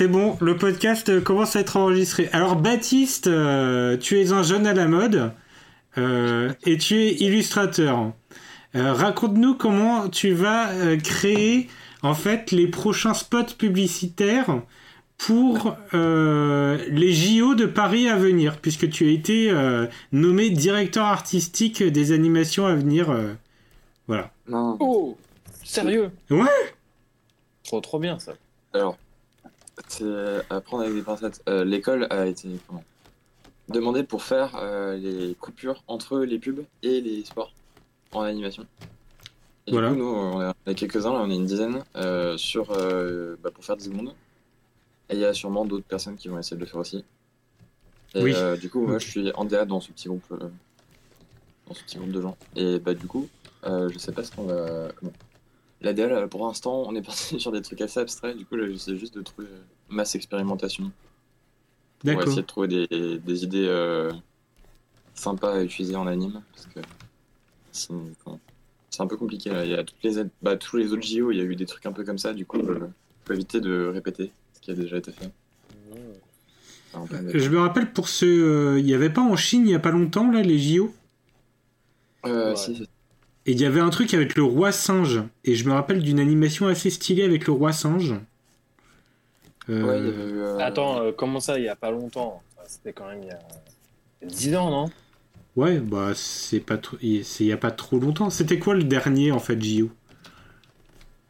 c'est 0.00 0.08
bon, 0.08 0.38
le 0.40 0.56
podcast 0.56 1.22
commence 1.22 1.56
à 1.56 1.60
être 1.60 1.76
enregistré. 1.76 2.30
Alors 2.32 2.56
Baptiste, 2.56 3.26
euh, 3.26 3.98
tu 3.98 4.18
es 4.18 4.32
un 4.32 4.42
jeune 4.42 4.66
à 4.66 4.72
la 4.72 4.86
mode 4.86 5.30
euh, 5.98 6.54
et 6.64 6.78
tu 6.78 6.94
es 7.02 7.16
illustrateur. 7.16 8.10
Euh, 8.74 8.94
raconte-nous 8.94 9.56
comment 9.56 10.08
tu 10.08 10.32
vas 10.32 10.70
créer 11.04 11.68
en 12.00 12.14
fait 12.14 12.50
les 12.50 12.66
prochains 12.66 13.12
spots 13.12 13.52
publicitaires 13.58 14.62
pour 15.18 15.76
les 15.92 17.12
JO 17.12 17.54
de 17.54 17.66
Paris 17.66 18.08
à 18.08 18.16
venir, 18.16 18.56
puisque 18.56 18.88
tu 18.88 19.06
as 19.06 19.10
été 19.10 19.52
nommé 20.12 20.48
directeur 20.48 21.04
artistique 21.04 21.82
des 21.82 22.12
animations 22.12 22.64
à 22.64 22.74
venir. 22.74 23.14
voilà. 24.06 24.30
Oh, 24.50 25.18
sérieux? 25.62 26.10
Ouais? 26.30 26.48
Trop 27.64 27.82
trop 27.82 27.98
bien 27.98 28.18
ça. 28.18 28.32
Alors, 28.72 28.96
c'est 29.88 30.04
à 30.50 30.60
prendre 30.60 30.82
avec 30.84 30.94
des 30.94 31.02
pincettes. 31.02 31.42
Euh, 31.48 31.64
L'école 31.64 32.06
a 32.10 32.26
été 32.26 32.48
comment 32.66 32.84
demandée 33.68 34.02
pour 34.02 34.22
faire 34.22 34.56
euh, 34.56 34.96
les 34.96 35.34
coupures 35.34 35.82
entre 35.86 36.18
les 36.20 36.38
pubs 36.38 36.64
et 36.82 37.00
les 37.00 37.24
sports 37.24 37.52
en 38.12 38.22
animation. 38.22 38.66
Et 39.66 39.72
Voilà. 39.72 39.90
du 39.90 39.94
coup, 39.94 40.00
nous, 40.00 40.08
on 40.08 40.52
est 40.66 40.74
quelques-uns, 40.74 41.12
là, 41.12 41.20
on 41.22 41.30
est 41.30 41.36
une 41.36 41.46
dizaine, 41.46 41.84
euh, 41.96 42.36
sur, 42.36 42.72
euh, 42.72 43.36
bah, 43.42 43.50
pour 43.52 43.64
faire 43.64 43.76
10 43.76 43.84
secondes. 43.86 44.14
Et 45.08 45.14
il 45.14 45.20
y 45.20 45.24
a 45.24 45.34
sûrement 45.34 45.64
d'autres 45.64 45.84
personnes 45.86 46.16
qui 46.16 46.28
vont 46.28 46.38
essayer 46.38 46.56
de 46.56 46.60
le 46.60 46.66
faire 46.66 46.80
aussi. 46.80 47.04
Et 48.14 48.22
Oui. 48.22 48.32
euh, 48.34 48.56
du 48.56 48.68
coup, 48.70 48.86
moi, 48.86 48.98
je 48.98 49.06
suis 49.08 49.32
en 49.34 49.44
DA 49.44 49.64
dans 49.64 49.80
ce 49.80 49.92
petit 49.92 50.08
groupe, 50.08 50.24
euh, 50.32 50.48
dans 51.68 51.74
ce 51.74 51.84
petit 51.84 51.98
groupe 51.98 52.10
de 52.10 52.20
gens. 52.20 52.36
Et 52.56 52.78
bah, 52.80 52.94
du 52.94 53.06
coup, 53.06 53.28
euh, 53.64 53.88
je 53.92 53.98
sais 53.98 54.12
pas 54.12 54.24
ce 54.24 54.32
qu'on 54.32 54.44
va. 54.44 54.88
Comment 54.96 55.12
La 55.80 56.26
pour 56.26 56.46
l'instant, 56.46 56.82
on 56.86 56.94
est 56.96 57.02
parti 57.02 57.38
sur 57.40 57.52
des 57.52 57.62
trucs 57.62 57.80
assez 57.82 58.00
abstraits. 58.00 58.36
Du 58.36 58.44
coup, 58.46 58.56
là, 58.56 58.66
j'essaie 58.68 58.96
juste 58.96 59.14
de 59.14 59.22
trouver 59.22 59.46
euh, 59.48 59.60
masse 59.90 60.14
expérimentation. 60.14 60.84
On 60.84 62.06
va 62.08 62.12
D'accord. 62.14 62.28
essayer 62.28 62.42
de 62.42 62.46
trouver 62.46 62.68
des, 62.68 63.18
des 63.18 63.44
idées 63.44 63.66
euh, 63.68 64.10
sympas 65.14 65.54
à 65.58 65.62
utiliser 65.62 65.96
en 65.96 66.06
anime. 66.06 66.42
Parce 66.54 66.66
que 66.66 66.80
c'est 67.72 69.02
un 69.02 69.06
peu 69.06 69.16
compliqué. 69.16 69.50
Là. 69.50 69.64
Il 69.64 69.70
y 69.70 69.74
a 69.74 69.84
toutes 69.84 70.02
les, 70.02 70.22
bah, 70.42 70.56
tous 70.56 70.76
les 70.76 70.92
autres 70.92 71.02
JO, 71.06 71.30
il 71.30 71.38
y 71.38 71.40
a 71.40 71.44
eu 71.44 71.56
des 71.56 71.66
trucs 71.66 71.86
un 71.86 71.92
peu 71.92 72.04
comme 72.04 72.18
ça. 72.18 72.32
Du 72.32 72.46
coup, 72.46 72.58
il 72.58 72.64
faut 73.24 73.32
éviter 73.34 73.60
de 73.60 73.86
répéter 73.92 74.32
ce 74.54 74.60
qui 74.60 74.70
a 74.70 74.74
déjà 74.74 74.96
été 74.96 75.12
fait. 75.12 75.30
Enfin, 76.92 77.22
de- 77.22 77.38
Je 77.38 77.48
me 77.50 77.60
rappelle 77.60 77.92
pour 77.92 78.08
ceux, 78.08 78.26
euh, 78.74 78.78
il 78.80 78.86
y 78.88 78.94
avait 78.94 79.10
pas 79.10 79.20
en 79.20 79.36
Chine 79.36 79.62
il 79.66 79.70
y 79.70 79.74
a 79.74 79.78
pas 79.78 79.92
longtemps 79.92 80.30
là 80.30 80.42
les 80.42 80.58
JO. 80.58 80.92
Euh, 82.26 82.50
Ouais. 82.50 82.56
si, 82.56 82.82
Et 83.46 83.52
il 83.52 83.60
y 83.60 83.64
avait 83.64 83.80
un 83.80 83.90
truc 83.90 84.12
avec 84.12 84.34
le 84.36 84.42
roi 84.42 84.72
singe. 84.72 85.22
Et 85.44 85.54
je 85.54 85.64
me 85.68 85.72
rappelle 85.72 86.02
d'une 86.02 86.18
animation 86.18 86.66
assez 86.66 86.90
stylée 86.90 87.22
avec 87.22 87.46
le 87.46 87.52
roi 87.52 87.72
singe. 87.72 88.14
Euh, 89.68 89.84
Ouais, 89.84 89.98
eu, 90.00 90.40
euh, 90.40 90.58
Attends, 90.58 91.02
euh, 91.02 91.12
comment 91.12 91.40
ça, 91.40 91.58
il 91.58 91.64
y 91.64 91.68
a 91.68 91.76
pas 91.76 91.90
longtemps 91.90 92.42
Enfin, 92.56 92.66
C'était 92.66 92.92
quand 92.92 93.08
même 93.08 93.22
il 93.22 93.28
y 93.28 93.32
a 93.32 93.38
il 94.22 94.28
y 94.28 94.32
a 94.32 94.34
10 94.34 94.56
ans, 94.56 94.70
non? 94.70 94.90
Ouais, 95.56 95.78
bah 95.78 96.12
c'est 96.14 96.60
pas 96.60 96.78
trop, 96.78 96.96
il 97.02 97.22
y 97.40 97.52
a 97.52 97.56
pas 97.56 97.70
trop 97.70 97.98
longtemps. 97.98 98.30
C'était 98.30 98.58
quoi 98.58 98.74
le 98.74 98.84
dernier 98.84 99.32
en 99.32 99.38
fait 99.38 99.60
JO 99.60 99.90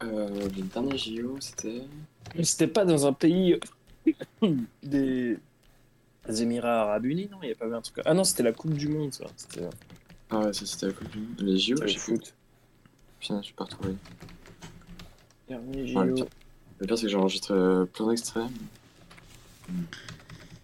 euh, 0.03 0.29
le 0.29 0.61
dernier 0.63 0.97
JO, 0.97 1.37
c'était. 1.39 1.83
Mais 2.35 2.43
C'était 2.43 2.67
pas 2.67 2.85
dans 2.85 3.05
un 3.05 3.13
pays 3.13 3.59
des... 4.83 5.37
des 6.27 6.41
Émirats 6.41 6.81
Arabes 6.81 7.05
Unis, 7.05 7.29
non? 7.31 7.37
Il 7.43 7.49
y 7.49 7.51
a 7.51 7.55
pas 7.55 7.67
eu 7.67 7.73
un 7.73 7.81
truc. 7.81 8.01
Ah 8.05 8.13
non, 8.13 8.23
c'était 8.23 8.43
la 8.43 8.51
Coupe 8.51 8.73
du 8.73 8.87
Monde, 8.87 9.13
ça. 9.13 9.25
C'était 9.35 9.69
Ah 10.31 10.39
ouais, 10.39 10.53
ça 10.53 10.65
c'était 10.65 10.87
la 10.87 10.93
Coupe 10.93 11.09
du 11.11 11.19
Monde. 11.19 11.41
Les 11.41 11.57
JO, 11.57 11.75
plus. 11.75 11.97
foot. 11.97 12.33
Putain, 13.19 13.41
je 13.41 13.45
suis 13.45 13.53
pas 13.53 13.65
retrouvé. 13.65 13.93
Dernier 15.47 15.87
JO. 15.87 16.15
Le 16.81 16.87
pire, 16.87 16.97
c'est 16.97 17.03
que 17.05 17.09
j'ai 17.11 17.17
enregistré 17.17 17.53
euh, 17.53 17.85
plein 17.85 18.09
d'extraits. 18.09 18.43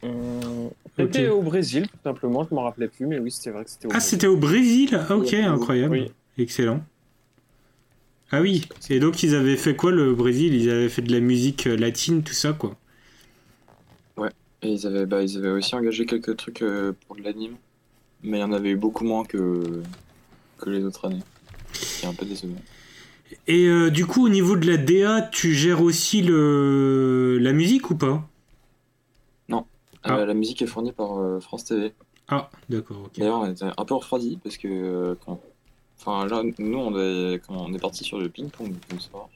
Hum, 0.04 0.70
C'était 0.98 1.28
au 1.30 1.42
Brésil, 1.42 1.88
tout 1.88 1.98
simplement. 2.04 2.46
Je 2.50 2.54
m'en 2.56 2.64
rappelais 2.64 2.88
plus, 2.88 3.06
mais 3.06 3.20
oui, 3.20 3.32
c'était 3.32 3.52
vrai 3.52 3.64
que 3.64 3.70
c'était 3.70 3.88
au 3.88 3.92
Ah, 3.92 3.94
Brésil. 3.94 4.10
c'était 4.10 4.28
au 4.28 4.38
Brésil 4.38 4.90
Ah, 5.10 5.16
Ok, 5.16 5.28
Oui. 5.32 5.44
incroyable. 5.44 5.94
Oui. 5.94 6.12
Excellent. 6.38 6.82
Ah 8.32 8.42
oui, 8.42 8.68
et 8.90 9.00
donc 9.00 9.24
ils 9.24 9.36
avaient 9.36 9.56
fait 9.56 9.76
quoi 9.76 9.92
le 9.92 10.14
Brésil? 10.14 10.54
Ils 10.54 10.70
avaient 10.70 10.90
fait 10.90 11.02
de 11.02 11.12
la 11.14 11.22
musique 11.22 11.66
euh, 11.66 11.78
latine, 11.78 12.24
tout 12.24 12.34
ça 12.34 12.52
quoi? 12.52 12.76
Et 14.64 14.72
ils 14.74 14.88
avaient, 14.88 15.06
bah, 15.06 15.22
ils 15.22 15.38
avaient 15.38 15.52
aussi 15.52 15.76
engagé 15.76 16.08
quelques 16.08 16.36
trucs 16.36 16.64
euh, 16.64 16.92
pour 17.06 17.16
de 17.16 17.22
l'anime, 17.22 17.56
mais 18.24 18.40
il 18.40 18.42
y 18.42 18.44
en 18.44 18.52
avait 18.52 18.72
eu 18.72 18.76
beaucoup 18.76 19.04
moins 19.06 19.24
que, 19.24 19.84
que 20.58 20.70
les 20.72 20.84
autres 20.84 21.06
années. 21.06 21.22
C'est 21.74 22.08
un 22.08 22.14
peu 22.14 22.26
décevant. 22.26 22.56
Et 23.48 23.66
euh, 23.68 23.90
du 23.90 24.06
coup, 24.06 24.26
au 24.26 24.30
niveau 24.30 24.56
de 24.56 24.68
la 24.70 24.78
DA, 24.78 25.22
tu 25.22 25.54
gères 25.54 25.82
aussi 25.82 26.22
le 26.22 27.38
la 27.40 27.54
musique 27.54 27.90
ou 27.92 27.96
pas? 27.96 28.24
Ah. 30.04 30.20
Euh, 30.20 30.26
la 30.26 30.34
musique 30.36 30.62
est 30.62 30.68
fournie 30.68 30.94
par 30.94 31.18
euh, 31.20 31.40
France 31.42 31.66
TV. 31.66 31.92
Ah, 32.30 32.50
d'accord, 32.70 33.02
ok. 33.08 33.18
D'ailleurs, 33.18 33.40
on 33.40 33.52
était 33.52 33.66
un 33.66 33.84
peu 33.86 33.96
refroidi 33.96 34.40
parce 34.42 34.56
que, 34.56 34.68
euh, 34.70 35.16
quand- 35.26 35.42
enfin 36.00 36.26
là, 36.28 36.44
nous, 36.60 36.78
on 36.78 36.98
est, 36.98 37.42
comment, 37.46 37.66
on 37.66 37.74
est 37.74 37.80
parti 37.82 38.06
sur 38.06 38.18
le 38.18 38.30
ping-pong 38.30 38.74
comme 38.90 39.00
sport. 39.02 39.30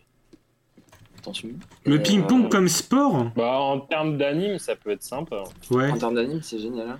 Attention. 1.18 1.50
Le 1.86 2.02
ping-pong 2.02 2.46
euh, 2.46 2.50
comme 2.50 2.70
sport? 2.70 3.32
Bah, 3.36 3.60
en 3.60 3.80
termes 3.82 4.18
d'anime, 4.18 4.60
ça 4.60 4.76
peut 4.78 4.92
être 4.92 5.04
sympa. 5.04 5.44
Ouais. 5.72 5.92
En 5.92 5.98
termes 5.98 6.16
d'anime, 6.16 6.42
c'est 6.42 6.60
génial. 6.60 6.90
hein. 6.92 7.00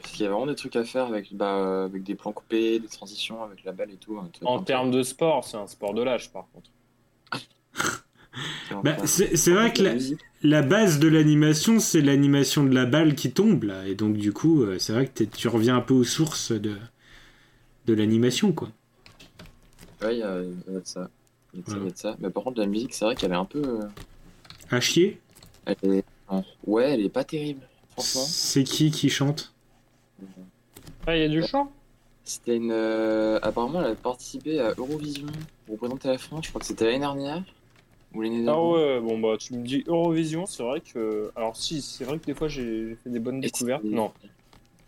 Parce 0.00 0.12
qu'il 0.12 0.22
y 0.22 0.26
a 0.26 0.30
vraiment 0.30 0.46
des 0.46 0.54
trucs 0.54 0.76
à 0.76 0.84
faire 0.84 1.06
avec, 1.06 1.34
bah, 1.34 1.84
avec 1.84 2.02
des 2.02 2.14
plans 2.14 2.32
coupés, 2.32 2.78
des 2.78 2.88
transitions, 2.88 3.42
avec 3.42 3.64
la 3.64 3.72
balle 3.72 3.90
et 3.90 3.96
tout. 3.96 4.18
hein, 4.18 4.28
En 4.44 4.62
termes 4.62 4.90
de 4.90 5.02
sport, 5.02 5.44
c'est 5.44 5.56
un 5.56 5.66
sport 5.66 5.94
de 5.94 6.02
lâche, 6.02 6.30
par 6.30 6.46
contre. 6.52 6.70
Bah, 8.84 8.96
c'est 9.06 9.50
vrai 9.52 9.72
que 9.72 9.82
la, 10.42 10.62
base 10.62 11.00
de 11.00 11.08
l'animation, 11.08 11.80
c'est 11.80 12.00
l'animation 12.00 12.64
de 12.64 12.74
la 12.74 12.86
balle 12.86 13.14
qui 13.14 13.32
tombe 13.32 13.64
là. 13.64 13.86
Et 13.88 13.94
donc, 13.94 14.16
du 14.16 14.32
coup, 14.32 14.62
euh, 14.62 14.78
c'est 14.78 14.92
vrai 14.92 15.06
que 15.06 15.24
tu 15.24 15.48
reviens 15.48 15.76
un 15.76 15.80
peu 15.80 15.94
aux 15.94 16.04
sources 16.04 16.52
de, 16.52 16.76
de 17.86 17.94
l'animation 17.94 18.52
quoi. 18.52 18.68
Ouais, 20.02 20.16
il 20.16 20.18
y, 20.20 20.22
a 20.22 20.40
il 20.42 20.72
y 20.72 20.76
a 20.76 20.80
de 20.80 20.86
ça. 20.86 21.10
Il 21.52 21.60
y 21.60 21.62
a 21.62 21.64
de 21.64 21.68
ça, 21.68 21.76
il 21.76 21.78
y 21.78 21.80
a 21.80 21.84
Ouais. 21.84 21.90
de 21.92 21.96
ça. 21.98 22.16
Mais 22.20 22.30
par 22.30 22.44
contre, 22.44 22.60
la 22.60 22.66
musique, 22.66 22.94
c'est 22.94 23.04
vrai 23.04 23.14
qu'elle 23.16 23.32
est 23.32 23.36
un 23.36 23.44
peu. 23.44 23.62
euh, 23.62 23.88
À 24.70 24.80
chier? 24.80 25.20
elle 25.66 25.76
est- 25.94 26.04
Ouais, 26.66 26.92
elle 26.94 27.04
est 27.04 27.08
pas 27.10 27.24
terrible, 27.24 27.62
franchement. 27.90 28.22
C'est 28.22 28.62
qui 28.64 28.90
qui 28.92 29.10
chante? 29.10 29.52
Il 31.16 31.20
y 31.22 31.24
a 31.24 31.28
du 31.28 31.42
chant 31.42 31.70
C'était 32.24 32.56
une. 32.56 32.70
euh, 32.72 33.38
Apparemment, 33.42 33.80
elle 33.82 33.92
a 33.92 33.94
participé 33.94 34.60
à 34.60 34.74
Eurovision 34.76 35.26
pour 35.66 35.74
représenter 35.74 36.08
la 36.08 36.18
France. 36.18 36.44
Je 36.44 36.48
crois 36.50 36.60
que 36.60 36.66
c'était 36.66 36.84
l'année 36.86 36.98
dernière. 37.00 37.42
Ou 38.14 38.22
l'année 38.22 38.44
Ah 38.48 38.60
ouais, 38.60 39.00
bon 39.00 39.18
bah 39.18 39.36
tu 39.38 39.54
me 39.54 39.64
dis 39.64 39.84
Eurovision, 39.86 40.44
c'est 40.46 40.62
vrai 40.64 40.80
que... 40.80 41.30
Alors 41.36 41.56
si, 41.56 41.80
c'est 41.80 42.04
vrai 42.04 42.18
que 42.18 42.26
des 42.26 42.34
fois 42.34 42.48
j'ai 42.48 42.96
fait 43.04 43.10
des 43.10 43.20
bonnes 43.20 43.40
découvertes. 43.40 43.84
Non, 43.84 44.12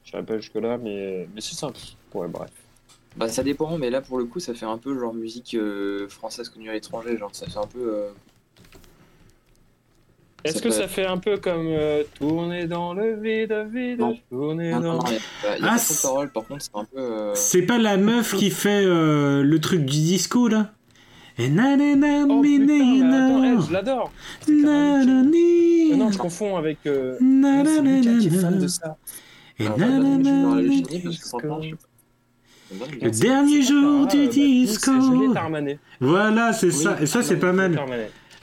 je 0.04 0.18
pas 0.20 0.36
jusque 0.38 0.56
là, 0.56 0.76
mais, 0.78 1.28
mais 1.34 1.40
c'est 1.40 1.54
simple. 1.54 1.78
Ouais, 2.14 2.28
bref. 2.28 2.50
Bah, 3.16 3.28
ça 3.28 3.42
dépend, 3.42 3.76
mais 3.78 3.90
là, 3.90 4.00
pour 4.00 4.18
le 4.18 4.24
coup, 4.24 4.40
ça 4.40 4.54
fait 4.54 4.66
un 4.66 4.78
peu 4.78 4.98
genre 4.98 5.12
musique 5.14 5.54
euh, 5.54 6.08
française 6.08 6.48
connue 6.48 6.70
à 6.70 6.72
l'étranger. 6.72 7.16
Genre, 7.18 7.34
ça 7.34 7.46
fait 7.46 7.58
un 7.58 7.66
peu. 7.66 7.94
euh, 7.94 8.10
Est-ce 10.44 10.58
que 10.62 10.68
peut 10.68 10.70
ça 10.74 10.88
fait 10.88 11.06
un 11.06 11.18
peu 11.18 11.36
comme 11.36 11.66
euh, 11.68 12.02
tourner 12.18 12.66
dans 12.66 12.94
le 12.94 13.14
vide, 13.20 13.54
vide, 13.72 14.00
Non. 14.00 14.16
tourner 14.30 14.72
Non, 14.72 14.80
dans... 14.80 14.92
non, 14.94 15.04
y 15.06 15.14
a 15.14 15.18
Ah, 15.62 15.78
c'est- 15.78 15.94
de 15.94 16.02
paroles, 16.02 16.30
par 16.32 16.44
contre, 16.46 16.62
c'est 16.62 16.70
un 16.74 16.84
peu. 16.84 16.98
euh, 16.98 17.34
C'est 17.34 17.62
pas 17.62 17.78
la 17.78 17.96
meuf 17.96 18.34
qui 18.34 18.50
fait 18.50 18.82
euh, 18.84 19.42
le 19.42 19.60
truc 19.60 19.80
du 19.80 19.86
disco 19.98 20.48
là 20.48 20.72
Et 21.38 21.48
nanana, 21.48 22.26
Oh 22.28 22.40
putain, 22.42 22.58
mais 22.66 22.74
attends, 22.74 22.84
minina, 22.84 23.52
elle, 23.52 23.60
je 23.68 23.72
l'adore 23.72 24.12
Euh, 24.48 25.96
Non, 25.96 26.10
je 26.10 26.18
confonds 26.18 26.56
avec... 26.56 26.78
Euh... 26.86 27.16
qui 27.20 28.26
est 28.26 28.30
fan 28.30 28.58
de 28.58 28.66
ça. 28.66 28.96
Et 29.58 29.68
bien 29.68 30.00
Le 33.00 33.10
dernier 33.10 33.62
jour 33.62 34.06
Ah, 34.08 34.12
du 34.12 34.24
bah, 34.26 34.32
disco. 34.32 34.90
Voilà, 36.00 36.52
c'est 36.52 36.70
ça. 36.70 36.96
Et 37.00 37.06
ça, 37.06 37.22
c'est 37.22 37.36
pas 37.36 37.52
mal. 37.52 37.78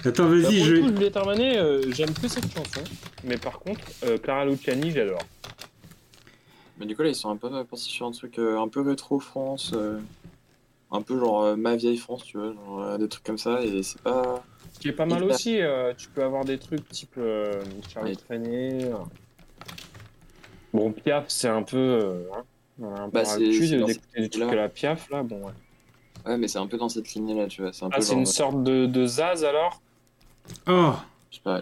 Attends, 0.06 0.24
Bah, 0.24 0.30
vas-y, 0.30 0.42
pour 0.60 0.66
je. 0.66 0.74
le 0.76 0.82
coup, 0.82 0.88
Juliette 0.96 1.18
Armanet, 1.18 1.58
euh, 1.58 1.92
j'aime 1.92 2.14
que 2.14 2.28
cette 2.28 2.52
chanson. 2.54 2.82
Mais 3.26 3.38
par 3.38 3.60
contre, 3.60 3.82
euh, 4.04 4.18
Clara 4.18 4.46
Luciani, 4.46 4.92
j'adore. 4.92 5.20
Mais 6.78 6.86
du 6.86 6.96
coup, 6.96 7.02
là, 7.02 7.10
ils 7.10 7.16
sont 7.16 7.30
un 7.30 7.36
peu 7.36 7.50
partis 7.66 7.90
sur 7.90 8.06
un 8.06 8.12
truc 8.12 8.40
euh, 8.40 8.58
un 8.60 8.70
peu 8.70 8.82
rétro 8.82 9.20
France. 9.20 9.72
euh, 9.74 10.00
un 10.92 11.02
peu 11.04 11.20
genre 11.20 11.44
euh, 11.44 11.56
ma 11.56 11.76
vieille 11.76 11.98
France, 11.98 12.24
tu 12.24 12.38
vois. 12.38 12.54
Genre, 12.54 12.82
euh, 12.82 12.98
des 12.98 13.08
trucs 13.10 13.24
comme 13.24 13.38
ça, 13.38 13.62
et 13.62 13.84
c'est 13.84 14.02
pas. 14.02 14.44
Ce 14.74 14.80
qui 14.80 14.88
est 14.88 14.94
pas 14.94 15.06
mal 15.06 15.24
Hyper. 15.24 15.36
aussi, 15.36 15.62
euh, 15.62 15.94
tu 15.98 16.08
peux 16.10 16.24
avoir 16.24 16.46
des 16.46 16.58
trucs 16.58 16.88
type 16.90 17.14
euh, 17.18 17.62
Charlie 17.94 18.18
Ouais. 18.34 18.92
Bon, 20.74 20.92
Piaf, 20.92 21.26
c'est 21.28 21.48
un 21.50 21.64
peu. 21.64 21.78
euh, 21.78 22.24
hein, 22.34 22.44
on 22.80 22.96
a 22.96 23.00
un 23.02 23.10
peu 23.10 23.12
Bah, 23.12 23.38
d'écouter 23.38 24.00
des 24.22 24.30
trucs 24.30 24.44
à 24.44 24.56
la 24.56 24.70
Piaf, 24.70 25.10
là. 25.10 25.22
Bon, 25.24 25.42
ouais. 25.46 25.52
Ouais, 26.26 26.38
mais 26.38 26.48
c'est 26.48 26.60
un 26.60 26.68
peu 26.68 26.78
dans 26.78 26.90
cette 26.90 27.14
lignée-là, 27.14 27.48
tu 27.48 27.62
vois. 27.62 27.72
Un 27.82 27.90
Ah, 27.92 28.02
c'est 28.02 28.14
une 28.14 28.26
sorte 28.26 28.64
de, 28.64 28.86
de 28.86 29.06
Zaz 29.06 29.44
alors? 29.44 29.82
Oh 30.68 30.94
Je 31.32 31.38
sais 31.38 31.42
pas. 31.44 31.62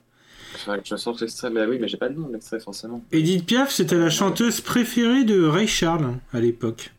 Pas, 0.65 0.77
je 0.83 0.95
sors 0.95 1.17
l'extrait, 1.19 1.49
mais 1.49 1.65
oui, 1.65 1.77
mais 1.79 1.87
j'ai 1.87 1.97
pas 1.97 2.09
le 2.09 2.15
nom 2.15 2.27
de 2.27 2.33
l'extrait, 2.33 2.59
forcément. 2.59 3.03
Edith 3.11 3.45
Piaf, 3.45 3.69
c'était 3.71 3.97
la 3.97 4.09
chanteuse 4.09 4.59
préférée 4.61 5.23
de 5.23 5.43
Ray 5.45 5.67
Charles 5.67 6.15
à 6.33 6.39
l'époque. 6.39 6.91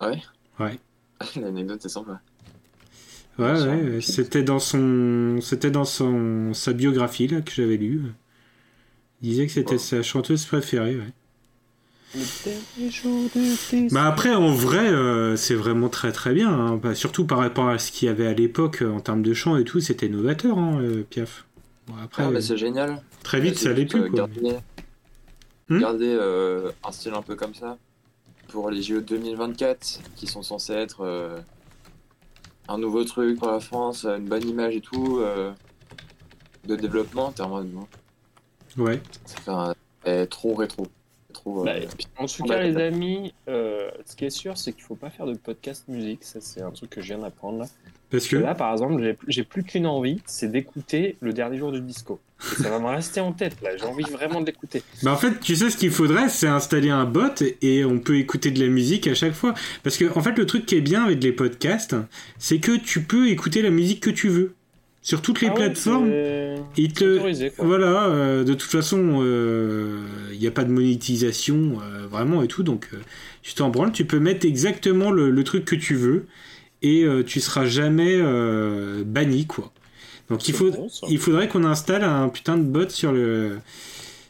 Ah 0.00 0.10
ouais? 0.10 0.22
Ouais. 0.58 0.78
L'anecdote 1.40 1.84
est 1.84 1.88
sympa. 1.88 2.20
Ouais, 3.38 3.52
ouais, 3.52 4.00
c'était 4.00 4.42
dans 4.42 4.58
son, 4.58 5.38
c'était 5.40 5.70
dans 5.70 5.84
son 5.84 6.52
sa 6.52 6.72
biographie 6.72 7.28
là 7.28 7.40
que 7.40 7.52
j'avais 7.52 7.76
lu. 7.76 8.02
Il 9.22 9.28
disait 9.30 9.46
que 9.46 9.52
c'était 9.52 9.78
sa 9.78 10.02
chanteuse 10.02 10.44
préférée. 10.44 10.96
ouais. 10.96 11.02
Le 11.02 11.06
dernier 11.06 11.06
jour 11.06 11.10
de 11.10 11.12
tes- 11.12 11.98
Bah 13.90 14.04
après, 14.06 14.34
en 14.34 14.52
vrai, 14.52 14.88
euh, 14.88 15.36
c'est 15.36 15.54
vraiment 15.54 15.88
très 15.88 16.12
très 16.12 16.32
bien. 16.34 16.50
hein. 16.50 16.76
Bah, 16.76 16.94
surtout 16.94 17.24
par 17.24 17.38
rapport 17.38 17.68
à 17.68 17.78
ce 17.78 17.92
qu'il 17.92 18.06
y 18.06 18.08
avait 18.10 18.26
à 18.26 18.32
l'époque 18.34 18.82
euh, 18.82 18.90
en 18.92 19.00
termes 19.00 19.22
de 19.22 19.34
chant 19.34 19.56
et 19.56 19.64
tout, 19.64 19.80
c'était 19.80 20.08
novateur, 20.08 20.58
hein, 20.58 20.80
euh, 20.80 21.02
Piaf. 21.08 21.46
Bon, 21.86 21.94
après, 22.02 22.24
Ah, 22.24 22.30
bah, 22.30 22.38
euh, 22.38 22.40
c'est 22.40 22.56
génial. 22.56 23.02
très 23.22 23.40
vite, 23.40 23.58
C'est 23.58 23.64
ça 23.64 23.70
allait 23.70 23.86
plus. 23.86 24.10
Quoi. 24.10 24.26
Garder, 24.26 24.56
Hmm 25.68 25.78
garder, 25.80 26.16
euh, 26.20 26.70
un 26.84 26.90
style 26.92 27.14
un 27.14 27.22
peu 27.22 27.36
comme 27.36 27.54
ça 27.54 27.76
pour 28.48 28.70
les 28.70 28.82
JO 28.82 29.00
2024 29.00 30.00
qui 30.16 30.26
sont 30.26 30.42
censés 30.42 30.72
être 30.72 31.02
euh, 31.04 31.38
un 32.68 32.78
nouveau 32.78 33.04
truc 33.04 33.38
pour 33.38 33.48
la 33.48 33.60
France, 33.60 34.04
une 34.04 34.26
bonne 34.28 34.48
image 34.48 34.74
et 34.74 34.80
tout 34.80 35.18
euh, 35.20 35.52
de 36.66 36.74
développement. 36.74 37.30
T'es 37.30 37.42
en 37.42 37.48
mode, 37.50 37.70
bon, 37.70 37.86
Ouais. 38.76 39.00
ça 39.26 39.36
fait 39.40 39.50
un- 39.50 39.74
est 40.04 40.26
trop 40.26 40.54
rétro. 40.54 40.86
Euh, 41.46 41.64
Bah, 41.64 41.72
en 42.18 42.26
tout 42.26 42.44
cas, 42.44 42.60
les 42.62 42.76
amis, 42.76 43.32
euh, 43.48 43.90
ce 44.06 44.16
qui 44.16 44.24
est 44.24 44.30
sûr, 44.30 44.56
c'est 44.58 44.72
qu'il 44.72 44.82
faut 44.84 44.94
pas 44.94 45.10
faire 45.10 45.26
de 45.26 45.34
podcast 45.34 45.84
musique. 45.88 46.24
Ça, 46.24 46.40
c'est 46.40 46.62
un 46.62 46.70
truc 46.70 46.90
que 46.90 47.00
je 47.00 47.06
viens 47.08 47.18
d'apprendre 47.18 47.58
là. 47.60 47.66
Parce 48.10 48.26
que? 48.26 48.36
Là, 48.36 48.54
par 48.56 48.72
exemple, 48.72 49.00
j'ai- 49.02 49.16
j'ai 49.28 49.44
plus 49.44 49.62
qu'une 49.62 49.86
envie, 49.86 50.20
c'est 50.26 50.50
d'écouter 50.50 51.16
le 51.20 51.32
dernier 51.32 51.58
jour 51.58 51.70
du 51.70 51.80
disco. 51.80 52.18
Et 52.52 52.62
ça 52.62 52.70
va 52.70 52.78
me 52.80 52.86
rester 52.86 53.20
en 53.20 53.32
tête 53.32 53.56
là. 53.62 53.76
J'ai 53.76 53.84
envie 53.84 54.02
vraiment 54.04 54.40
de 54.40 54.46
l'écouter. 54.46 54.82
Bah 55.04 55.12
en 55.12 55.16
fait, 55.16 55.38
tu 55.40 55.54
sais 55.54 55.70
ce 55.70 55.76
qu'il 55.76 55.90
faudrait, 55.90 56.28
c'est 56.28 56.48
installer 56.48 56.90
un 56.90 57.04
bot 57.04 57.42
et 57.62 57.84
on 57.84 57.98
peut 58.00 58.16
écouter 58.18 58.50
de 58.50 58.58
la 58.60 58.68
musique 58.68 59.06
à 59.06 59.14
chaque 59.14 59.34
fois. 59.34 59.54
Parce 59.84 59.96
que 59.96 60.06
en 60.18 60.22
fait, 60.22 60.36
le 60.36 60.46
truc 60.46 60.66
qui 60.66 60.74
est 60.74 60.80
bien 60.80 61.04
avec 61.04 61.22
les 61.22 61.32
podcasts, 61.32 61.94
c'est 62.38 62.58
que 62.58 62.76
tu 62.76 63.02
peux 63.02 63.28
écouter 63.28 63.62
la 63.62 63.70
musique 63.70 64.00
que 64.00 64.10
tu 64.10 64.28
veux 64.28 64.54
sur 65.02 65.22
toutes 65.22 65.40
les 65.40 65.48
Ah 65.48 65.52
plateformes. 65.54 66.10
Il 66.76 66.92
te 66.92 67.20
voilà, 67.58 68.04
euh, 68.06 68.44
de 68.44 68.54
toute 68.54 68.70
façon, 68.70 69.22
il 70.32 70.38
n'y 70.38 70.46
a 70.46 70.50
pas 70.50 70.64
de 70.64 70.70
monétisation 70.72 71.78
euh, 71.82 72.06
vraiment 72.06 72.42
et 72.42 72.48
tout, 72.48 72.62
donc 72.62 72.88
euh, 72.92 72.98
tu 73.42 73.54
t'en 73.54 73.70
branles, 73.70 73.92
tu 73.92 74.04
peux 74.04 74.18
mettre 74.20 74.46
exactement 74.46 75.10
le, 75.10 75.30
le 75.30 75.44
truc 75.44 75.64
que 75.64 75.76
tu 75.76 75.94
veux 75.94 76.26
et 76.82 77.04
euh, 77.04 77.22
tu 77.22 77.40
seras 77.40 77.66
jamais 77.66 78.16
euh, 78.20 79.02
banni 79.04 79.46
quoi. 79.46 79.72
Donc 80.28 80.48
il 80.48 80.54
faut, 80.54 80.70
bon, 80.70 80.88
il 81.08 81.18
faudrait 81.18 81.48
qu'on 81.48 81.64
installe 81.64 82.04
un 82.04 82.28
putain 82.28 82.56
de 82.56 82.62
bot 82.62 82.88
sur 82.88 83.12
le 83.12 83.58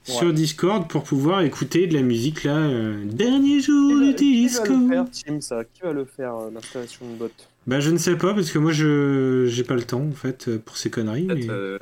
sur. 0.05 0.33
Discord 0.33 0.89
pour 0.89 1.05
pouvoir 1.05 1.43
écouter 1.43 1.87
de 1.87 1.95
la 1.95 2.03
musique 2.03 2.43
là. 2.45 2.57
euh, 2.57 3.05
dernier 3.05 3.61
jour 3.61 4.01
Qui 4.01 4.09
du 4.11 4.15
qui 4.15 4.49
va 4.49 4.65
le 4.65 4.89
faire, 4.89 5.05
Tim, 5.13 5.41
ça? 5.41 5.63
Qui 5.65 5.83
va 5.83 5.93
le 5.93 6.05
faire, 6.05 6.35
euh, 6.37 6.51
l'installation 6.53 7.07
de 7.13 7.17
bot? 7.17 7.31
Bah 7.71 7.79
je 7.79 7.91
ne 7.91 7.99
sais 7.99 8.17
pas 8.17 8.35
parce 8.35 8.51
que 8.51 8.59
moi 8.59 8.73
je 8.73 9.47
j'ai 9.47 9.63
pas 9.63 9.77
le 9.77 9.85
temps 9.85 10.03
en 10.03 10.11
fait 10.11 10.49
euh, 10.49 10.59
pour 10.59 10.77
ces 10.77 10.91
conneries. 10.91 11.23
Mais... 11.23 11.49
euh, 11.49 11.79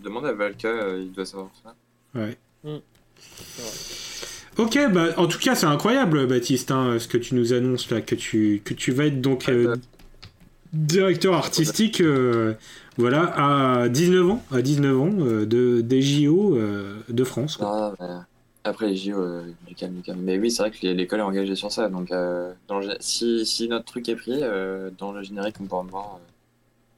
demande 0.00 0.26
à 0.26 0.32
Valka, 0.32 0.66
euh, 0.66 1.00
il 1.00 1.12
doit 1.12 1.24
savoir 1.24 1.50
ça. 1.62 1.76
Ouais. 2.12 2.36
Mm. 2.64 2.78
Ok, 4.58 4.78
bah 4.92 5.10
en 5.18 5.28
tout 5.28 5.38
cas 5.38 5.54
c'est 5.54 5.66
incroyable 5.66 6.26
Baptiste, 6.26 6.72
hein, 6.72 6.98
ce 6.98 7.06
que 7.06 7.18
tu 7.18 7.36
nous 7.36 7.52
annonces 7.52 7.88
là, 7.92 8.00
que 8.00 8.16
tu 8.16 8.62
que 8.64 8.74
tu 8.74 8.90
vas 8.90 9.06
être 9.06 9.20
donc 9.20 9.48
euh, 9.48 9.76
directeur 10.72 11.34
artistique, 11.34 12.00
euh, 12.00 12.54
voilà, 12.96 13.82
à 13.82 13.88
19 13.88 14.28
ans, 14.28 14.44
à 14.50 14.60
19 14.60 15.00
ans 15.00 15.10
euh, 15.20 15.46
de 15.46 15.82
des 15.82 16.02
JO 16.02 16.56
euh, 16.56 16.96
de 17.08 17.22
France. 17.22 17.58
quoi. 17.58 17.70
Ah, 17.70 17.94
bah, 17.96 18.26
après 18.64 18.86
les 18.88 18.96
JO, 18.96 19.18
euh, 19.20 19.44
du 19.66 19.74
calme, 19.74 19.94
du 19.96 20.02
calme. 20.02 20.20
Mais 20.20 20.38
oui, 20.38 20.50
c'est 20.50 20.62
vrai 20.62 20.70
que 20.70 20.86
l'école 20.86 21.20
est 21.20 21.24
engagée 21.24 21.56
sur 21.56 21.72
ça. 21.72 21.88
Donc, 21.88 22.10
euh, 22.12 22.52
dans 22.68 22.78
le 22.78 22.86
gé- 22.88 22.96
si, 23.00 23.44
si 23.46 23.68
notre 23.68 23.84
truc 23.86 24.08
est 24.08 24.16
pris, 24.16 24.38
euh, 24.42 24.90
dans 24.98 25.12
le 25.12 25.22
générique, 25.22 25.56
on 25.60 25.64
pourra 25.64 25.82
me 25.82 25.90
voir 25.90 26.16
euh, 26.16 26.26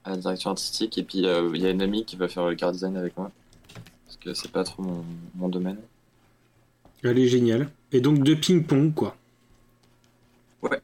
à 0.04 0.10
la 0.10 0.16
direction 0.18 0.50
artistique. 0.50 0.98
Et 0.98 1.02
puis, 1.02 1.26
euh, 1.26 1.50
il 1.54 1.62
y 1.62 1.66
a 1.66 1.70
une 1.70 1.82
amie 1.82 2.04
qui 2.04 2.16
va 2.16 2.28
faire 2.28 2.46
le 2.46 2.54
car 2.54 2.72
design 2.72 2.96
avec 2.96 3.16
moi. 3.16 3.30
Parce 4.04 4.16
que 4.18 4.34
c'est 4.34 4.50
pas 4.52 4.64
trop 4.64 4.82
mon, 4.82 5.04
mon 5.34 5.48
domaine. 5.48 5.78
Elle 7.02 7.18
est 7.18 7.28
géniale. 7.28 7.68
Et 7.92 8.00
donc 8.00 8.22
de 8.22 8.34
ping 8.34 8.64
pong 8.64 8.92
quoi. 8.94 9.16
Ouais, 10.62 10.80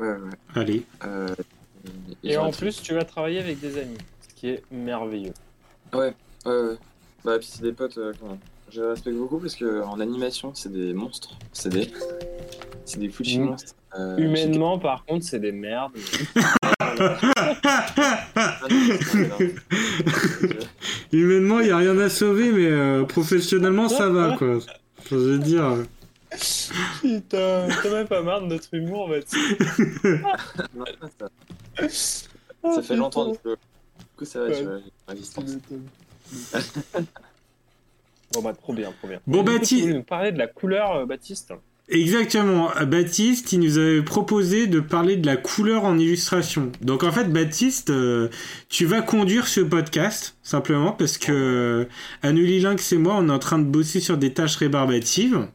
ouais. 0.00 0.16
Allez. 0.54 0.84
Euh, 1.04 1.34
Et 2.22 2.34
j'aurais 2.34 2.48
en 2.48 2.50
plus, 2.50 2.80
tu 2.82 2.94
vas 2.94 3.04
travailler 3.04 3.38
avec 3.40 3.60
des 3.60 3.78
amis, 3.78 3.96
ce 4.28 4.34
qui 4.34 4.48
est 4.48 4.62
merveilleux. 4.70 5.32
Ouais, 5.92 6.14
ouais, 6.44 6.52
ouais. 6.52 6.76
Bah, 7.24 7.38
puis 7.38 7.48
c'est 7.50 7.62
des 7.62 7.72
potes, 7.72 7.96
euh, 7.98 8.12
comment 8.20 8.38
je 8.74 8.82
respecte 8.82 9.16
beaucoup 9.16 9.38
parce 9.38 9.54
que 9.54 9.82
en 9.82 10.00
animation, 10.00 10.52
c'est 10.54 10.72
des 10.72 10.92
monstres. 10.94 11.38
C'est 11.52 11.68
des. 11.70 11.90
C'est 12.84 12.98
des 12.98 13.08
foutus 13.08 13.38
Mm. 13.38 13.44
monstres. 13.44 13.74
Euh, 13.98 14.16
Humainement, 14.18 14.78
par 14.78 15.04
contre, 15.04 15.24
c'est 15.24 15.38
des 15.38 15.52
merdes. 15.52 15.92
Humainement, 21.12 21.60
il 21.60 21.68
y 21.68 21.70
a 21.70 21.76
rien 21.76 21.96
à 21.98 22.08
sauver, 22.08 22.50
mais 22.52 22.66
euh, 22.66 23.04
professionnellement 23.04 23.88
ça 23.88 24.08
va 24.08 24.36
quoi. 24.36 24.58
Je 25.08 25.14
veux 25.16 25.38
dire. 25.38 25.84
Putain, 27.00 27.68
t'as 27.82 27.90
même 27.90 28.08
pas 28.08 28.22
marre 28.22 28.42
de 28.42 28.46
notre 28.46 28.72
humour. 28.74 29.08
Non, 29.08 29.20
ça, 31.18 31.28
ça 32.74 32.82
fait 32.82 32.96
longtemps 32.96 33.30
du 33.32 33.38
coup. 33.38 33.50
Du 33.50 33.56
coup, 34.16 34.24
ça 34.24 34.40
va, 34.40 34.46
Ouais. 34.48 34.58
tu 34.58 34.64
vois, 34.64 35.14
distance. 35.14 35.50
Bon 38.34 38.42
bah 38.42 38.52
trop 38.52 38.72
bien, 38.72 38.92
trop 38.98 39.08
bien. 39.08 39.20
Bon, 39.26 39.42
Baptiste- 39.42 39.76
Tu 39.76 39.80
voulais 39.82 39.94
nous 39.94 40.02
parler 40.02 40.32
de 40.32 40.38
la 40.38 40.46
couleur, 40.46 40.92
euh, 40.96 41.06
Baptiste 41.06 41.52
Exactement. 41.90 42.70
Baptiste, 42.86 43.52
il 43.52 43.60
nous 43.60 43.76
avait 43.76 44.00
proposé 44.02 44.66
de 44.66 44.80
parler 44.80 45.16
de 45.16 45.26
la 45.26 45.36
couleur 45.36 45.84
en 45.84 45.98
illustration. 45.98 46.72
Donc 46.80 47.04
en 47.04 47.12
fait, 47.12 47.30
Baptiste, 47.30 47.90
euh, 47.90 48.28
tu 48.70 48.86
vas 48.86 49.02
conduire 49.02 49.46
ce 49.46 49.60
podcast 49.60 50.36
simplement 50.42 50.92
parce 50.92 51.18
que 51.18 51.30
euh, 51.32 51.84
et 52.24 52.96
moi, 52.96 53.16
on 53.18 53.28
est 53.28 53.32
en 53.32 53.38
train 53.38 53.58
de 53.58 53.64
bosser 53.64 54.00
sur 54.00 54.16
des 54.16 54.32
tâches 54.32 54.56
rébarbatives. 54.56 55.46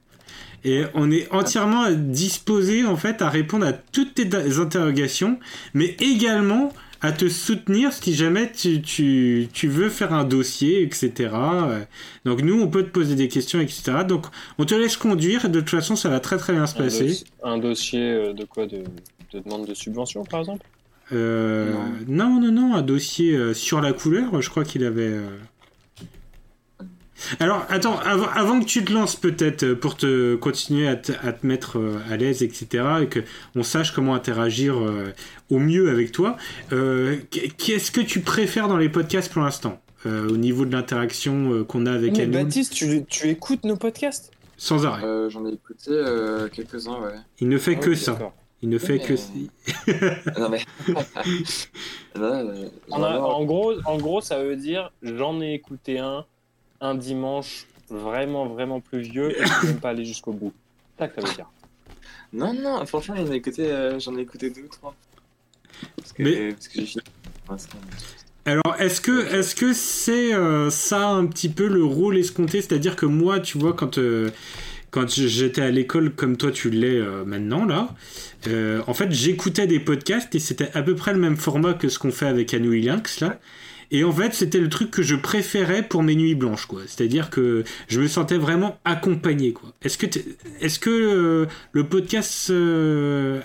Et 0.63 0.83
on 0.93 1.09
est 1.09 1.31
entièrement 1.31 1.89
disposé 1.89 2.85
en 2.85 2.95
fait 2.97 3.21
à 3.21 3.29
répondre 3.29 3.65
à 3.65 3.73
toutes 3.73 4.13
tes 4.15 4.29
interrogations, 4.59 5.39
mais 5.73 5.95
également 5.99 6.73
à 7.01 7.11
te 7.11 7.29
soutenir 7.29 7.93
si 7.93 8.13
jamais 8.13 8.51
tu, 8.51 8.81
tu, 8.81 9.47
tu 9.53 9.67
veux 9.67 9.89
faire 9.89 10.13
un 10.13 10.23
dossier, 10.25 10.83
etc. 10.83 11.29
Euh, 11.33 11.83
Donc 12.25 12.41
nous, 12.41 12.59
on 12.61 12.67
peut 12.69 12.83
te 12.83 12.89
poser 12.89 13.15
des 13.15 13.27
questions, 13.29 13.59
etc. 13.61 14.03
Donc 14.07 14.25
on 14.57 14.65
te 14.65 14.75
laisse 14.75 14.97
conduire, 14.97 15.45
et 15.45 15.49
de 15.49 15.59
toute 15.59 15.69
façon, 15.69 15.95
ça 15.95 16.09
va 16.09 16.19
très 16.19 16.37
très 16.37 16.53
bien 16.53 16.65
se 16.67 16.75
un, 16.75 16.83
passer. 16.83 17.05
dossi- 17.07 17.25
un 17.43 17.57
dossier 17.57 18.01
euh, 18.11 18.33
de 18.33 18.45
quoi 18.45 18.65
de, 18.67 18.83
de 19.33 19.39
demande 19.39 19.65
de 19.67 19.73
subvention, 19.73 20.23
par 20.25 20.39
exemple? 20.41 20.65
Euh, 21.11 21.73
non, 22.07 22.39
non, 22.39 22.51
non, 22.51 22.75
un 22.75 22.81
dossier 22.83 23.53
sur 23.55 23.81
la 23.81 23.93
couleur, 23.93 24.41
je 24.41 24.49
crois 24.49 24.63
qu'il 24.63 24.83
avait. 24.83 25.17
Alors, 27.39 27.65
attends, 27.69 27.99
avant, 27.99 28.27
avant 28.29 28.59
que 28.59 28.65
tu 28.65 28.83
te 28.85 28.91
lances 28.93 29.15
peut-être 29.15 29.63
euh, 29.63 29.75
pour 29.75 29.97
te 29.97 30.35
continuer 30.35 30.87
à 30.87 30.95
te, 30.95 31.11
à 31.21 31.33
te 31.33 31.45
mettre 31.45 31.77
euh, 31.77 31.97
à 32.09 32.17
l'aise, 32.17 32.43
etc., 32.43 32.83
et 33.03 33.07
que 33.07 33.19
on 33.55 33.63
sache 33.63 33.91
comment 33.91 34.15
interagir 34.15 34.77
euh, 34.77 35.13
au 35.49 35.59
mieux 35.59 35.89
avec 35.89 36.11
toi, 36.11 36.37
euh, 36.71 37.17
qu'est-ce 37.57 37.91
que 37.91 38.01
tu 38.01 38.21
préfères 38.21 38.67
dans 38.67 38.77
les 38.77 38.89
podcasts 38.89 39.31
pour 39.31 39.41
l'instant 39.43 39.81
euh, 40.05 40.29
au 40.29 40.37
niveau 40.37 40.65
de 40.65 40.71
l'interaction 40.71 41.51
euh, 41.53 41.63
qu'on 41.63 41.85
a 41.85 41.91
avec 41.91 42.13
Mais 42.13 42.19
elle 42.23 42.31
Baptiste, 42.31 42.73
tu, 42.73 43.03
tu 43.05 43.27
écoutes 43.27 43.65
nos 43.65 43.75
podcasts? 43.75 44.31
Sans 44.55 44.85
arrêt. 44.85 45.03
Euh, 45.05 45.29
J'en 45.29 45.45
ai 45.45 45.53
écouté 45.53 45.91
euh, 45.91 46.47
quelques-uns, 46.49 46.99
ouais. 47.01 47.13
Il 47.39 47.49
ne 47.49 47.57
fait 47.57 47.75
Ah, 47.77 47.83
que 47.83 47.95
ça. 47.95 48.17
Il 48.61 48.67
ne 48.69 48.77
fait 48.77 48.97
Mais- 48.97 49.05
que 49.05 49.13
non, 50.39 50.49
mais. 50.49 50.59
non, 52.15 52.23
euh, 52.23 52.67
En, 52.91 53.03
a- 53.03 53.09
vraiment, 53.11 53.37
en 53.37 53.45
gros, 53.45 53.73
en 53.85 53.97
gros, 53.97 54.21
ça 54.21 54.43
veut 54.43 54.55
dire 54.57 54.91
j'en 55.01 55.39
ai 55.41 55.53
écouté 55.53 55.99
un 55.99 56.25
un 56.81 56.95
dimanche 56.95 57.65
vraiment 57.89 58.45
vraiment 58.47 58.79
pluvieux 58.79 59.31
et 59.31 59.45
je 59.45 59.61
peux 59.61 59.67
même 59.67 59.79
pas 59.79 59.89
aller 59.89 60.05
jusqu'au 60.05 60.31
bout. 60.33 60.53
Tac, 60.97 61.13
ça 61.15 61.21
veut 61.21 61.33
dire. 61.33 61.49
Non, 62.31 62.53
non, 62.53 62.85
franchement, 62.85 63.15
j'en 63.15 63.31
ai 63.31 63.35
écouté, 63.37 63.71
euh, 63.71 63.99
j'en 63.99 64.15
ai 64.17 64.21
écouté 64.21 64.49
deux 64.49 64.61
ou 64.61 64.67
trois. 64.67 64.95
Parce 65.97 66.13
que, 66.13 66.23
Mais- 66.23 66.53
parce 66.53 66.67
que 66.67 66.79
j'ai 66.81 66.85
fini. 66.85 67.03
Alors, 68.45 68.75
est-ce 68.79 69.01
que 69.01 69.25
est-ce 69.33 69.55
que 69.55 69.73
c'est 69.73 70.33
euh, 70.33 70.69
ça 70.69 71.07
un 71.09 71.25
petit 71.25 71.49
peu 71.49 71.67
le 71.67 71.83
rôle 71.83 72.17
escompté? 72.17 72.61
C'est-à-dire 72.61 72.95
que 72.95 73.05
moi, 73.05 73.39
tu 73.39 73.57
vois, 73.57 73.73
quand 73.73 73.97
euh, 73.97 74.29
quand 74.91 75.09
j'étais 75.09 75.61
à 75.61 75.69
l'école 75.71 76.11
comme 76.11 76.37
toi, 76.37 76.51
tu 76.51 76.69
l'es 76.69 76.97
euh, 76.97 77.23
maintenant 77.25 77.65
là, 77.65 77.95
euh, 78.47 78.81
en 78.87 78.93
fait, 78.93 79.11
j'écoutais 79.11 79.67
des 79.67 79.79
podcasts 79.79 80.33
et 80.33 80.39
c'était 80.39 80.71
à 80.75 80.81
peu 80.81 80.95
près 80.95 81.13
le 81.13 81.19
même 81.19 81.37
format 81.37 81.73
que 81.73 81.89
ce 81.89 81.99
qu'on 81.99 82.11
fait 82.11 82.27
avec 82.27 82.51
Lynx 82.53 83.19
là. 83.19 83.39
Et 83.91 84.03
en 84.03 84.11
fait, 84.11 84.33
c'était 84.33 84.59
le 84.59 84.69
truc 84.69 84.91
que 84.91 85.01
je 85.01 85.15
préférais 85.15 85.87
pour 85.87 86.03
mes 86.03 86.15
nuits 86.15 86.35
blanches, 86.35 86.67
quoi. 86.67 86.81
C'est-à-dire 86.85 87.29
que 87.29 87.63
je 87.87 87.99
me 88.01 88.07
sentais 88.07 88.37
vraiment 88.37 88.77
accompagné, 88.85 89.51
quoi. 89.53 89.69
Est-ce 89.81 89.97
que, 89.97 90.05
est-ce 90.61 90.79
que 90.79 90.89
euh, 90.89 91.45
le 91.71 91.83
podcast 91.83 92.49
euh, 92.51 93.41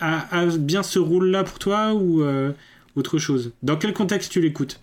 a, 0.00 0.40
a 0.40 0.46
bien 0.46 0.82
ce 0.82 0.98
rôle-là 0.98 1.44
pour 1.44 1.58
toi 1.58 1.92
ou 1.92 2.22
euh, 2.22 2.52
autre 2.96 3.18
chose? 3.18 3.52
Dans 3.62 3.76
quel 3.76 3.92
contexte 3.92 4.32
tu 4.32 4.40
l'écoutes? 4.40 4.80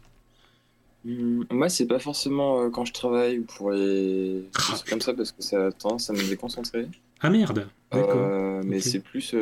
Hum, 1.07 1.45
Moi, 1.49 1.69
c'est 1.69 1.87
pas 1.87 1.99
forcément 1.99 2.69
quand 2.69 2.85
je 2.85 2.93
travaille 2.93 3.39
ou 3.39 3.43
pour 3.45 3.71
les. 3.71 4.43
Ah, 4.55 4.61
choses 4.61 4.83
comme 4.83 5.01
ça 5.01 5.13
parce 5.13 5.31
que 5.31 5.41
ça 5.41 5.67
a 5.67 5.71
tendance 5.71 6.09
à 6.09 6.13
me 6.13 6.27
déconcentrer. 6.29 6.87
Ah 7.21 7.29
merde 7.29 7.67
D'accord. 7.91 8.61
Mais 8.63 8.79
c'est 8.79 8.99
plus. 8.99 9.33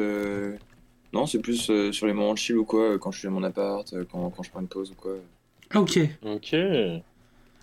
Non, 1.13 1.25
c'est 1.25 1.39
plus 1.39 1.69
euh, 1.69 1.91
sur 1.91 2.05
les 2.05 2.13
moments 2.13 2.33
de 2.33 2.38
chill 2.38 2.57
ou 2.57 2.65
quoi, 2.65 2.91
euh, 2.91 2.97
quand 2.97 3.12
je 3.12 3.19
suis 3.19 3.27
à 3.27 3.31
mon 3.31 3.43
appart, 3.43 3.91
euh, 3.93 4.03
quand, 4.12 4.29
quand 4.29 4.43
je 4.43 4.50
prends 4.50 4.59
une 4.59 4.67
pause 4.67 4.91
ou 4.91 4.95
quoi. 4.95 5.13
Ok. 5.75 6.00
Ok. 6.24 6.55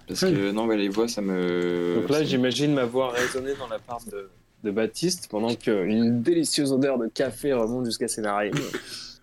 Parce 0.06 0.22
Ouais. 0.22 0.32
que 0.32 0.50
non, 0.52 0.66
ouais, 0.66 0.76
les 0.76 0.88
voix, 0.88 1.08
ça 1.08 1.22
me. 1.22 1.96
Donc 2.00 2.10
là, 2.10 2.22
j'imagine 2.24 2.74
ma 2.74 2.84
voix 2.84 3.10
résonner 3.12 3.54
dans 3.58 3.68
la 3.68 3.78
part 3.78 4.00
de, 4.12 4.28
de 4.62 4.70
Baptiste 4.70 5.28
pendant 5.30 5.54
qu'une 5.54 6.22
délicieuse 6.22 6.72
odeur 6.72 6.98
de 6.98 7.06
café 7.08 7.52
remonte 7.54 7.86
jusqu'à 7.86 8.08
ses 8.08 8.20
narines. 8.20 8.52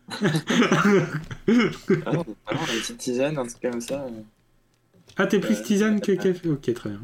Ah 0.10 2.14
non, 2.14 2.26
vraiment, 2.46 2.66
une 2.74 2.80
petite 2.82 2.98
tisane, 2.98 3.38
un 3.38 3.46
truc 3.46 3.62
comme 3.62 3.82
ça. 3.82 4.02
euh. 4.04 4.10
Ah, 5.18 5.28
t'es 5.28 5.40
plus 5.40 5.60
Euh, 5.60 5.64
tisane 5.64 6.02
que 6.02 6.14
café 6.14 6.50
Ok, 6.50 6.74
très 6.74 6.90
bien. 6.90 7.02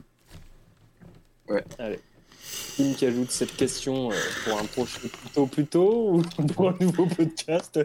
Qui 2.78 3.06
ajoute 3.08 3.32
cette 3.32 3.56
question 3.56 4.12
euh, 4.12 4.16
pour 4.46 4.60
un 4.60 4.66
prochain 4.66 5.00
plutôt 5.24 5.48
plus 5.48 5.66
tôt 5.66 6.12
ou 6.14 6.22
pour 6.54 6.70
un 6.70 6.76
nouveau 6.80 7.08
podcast? 7.08 7.80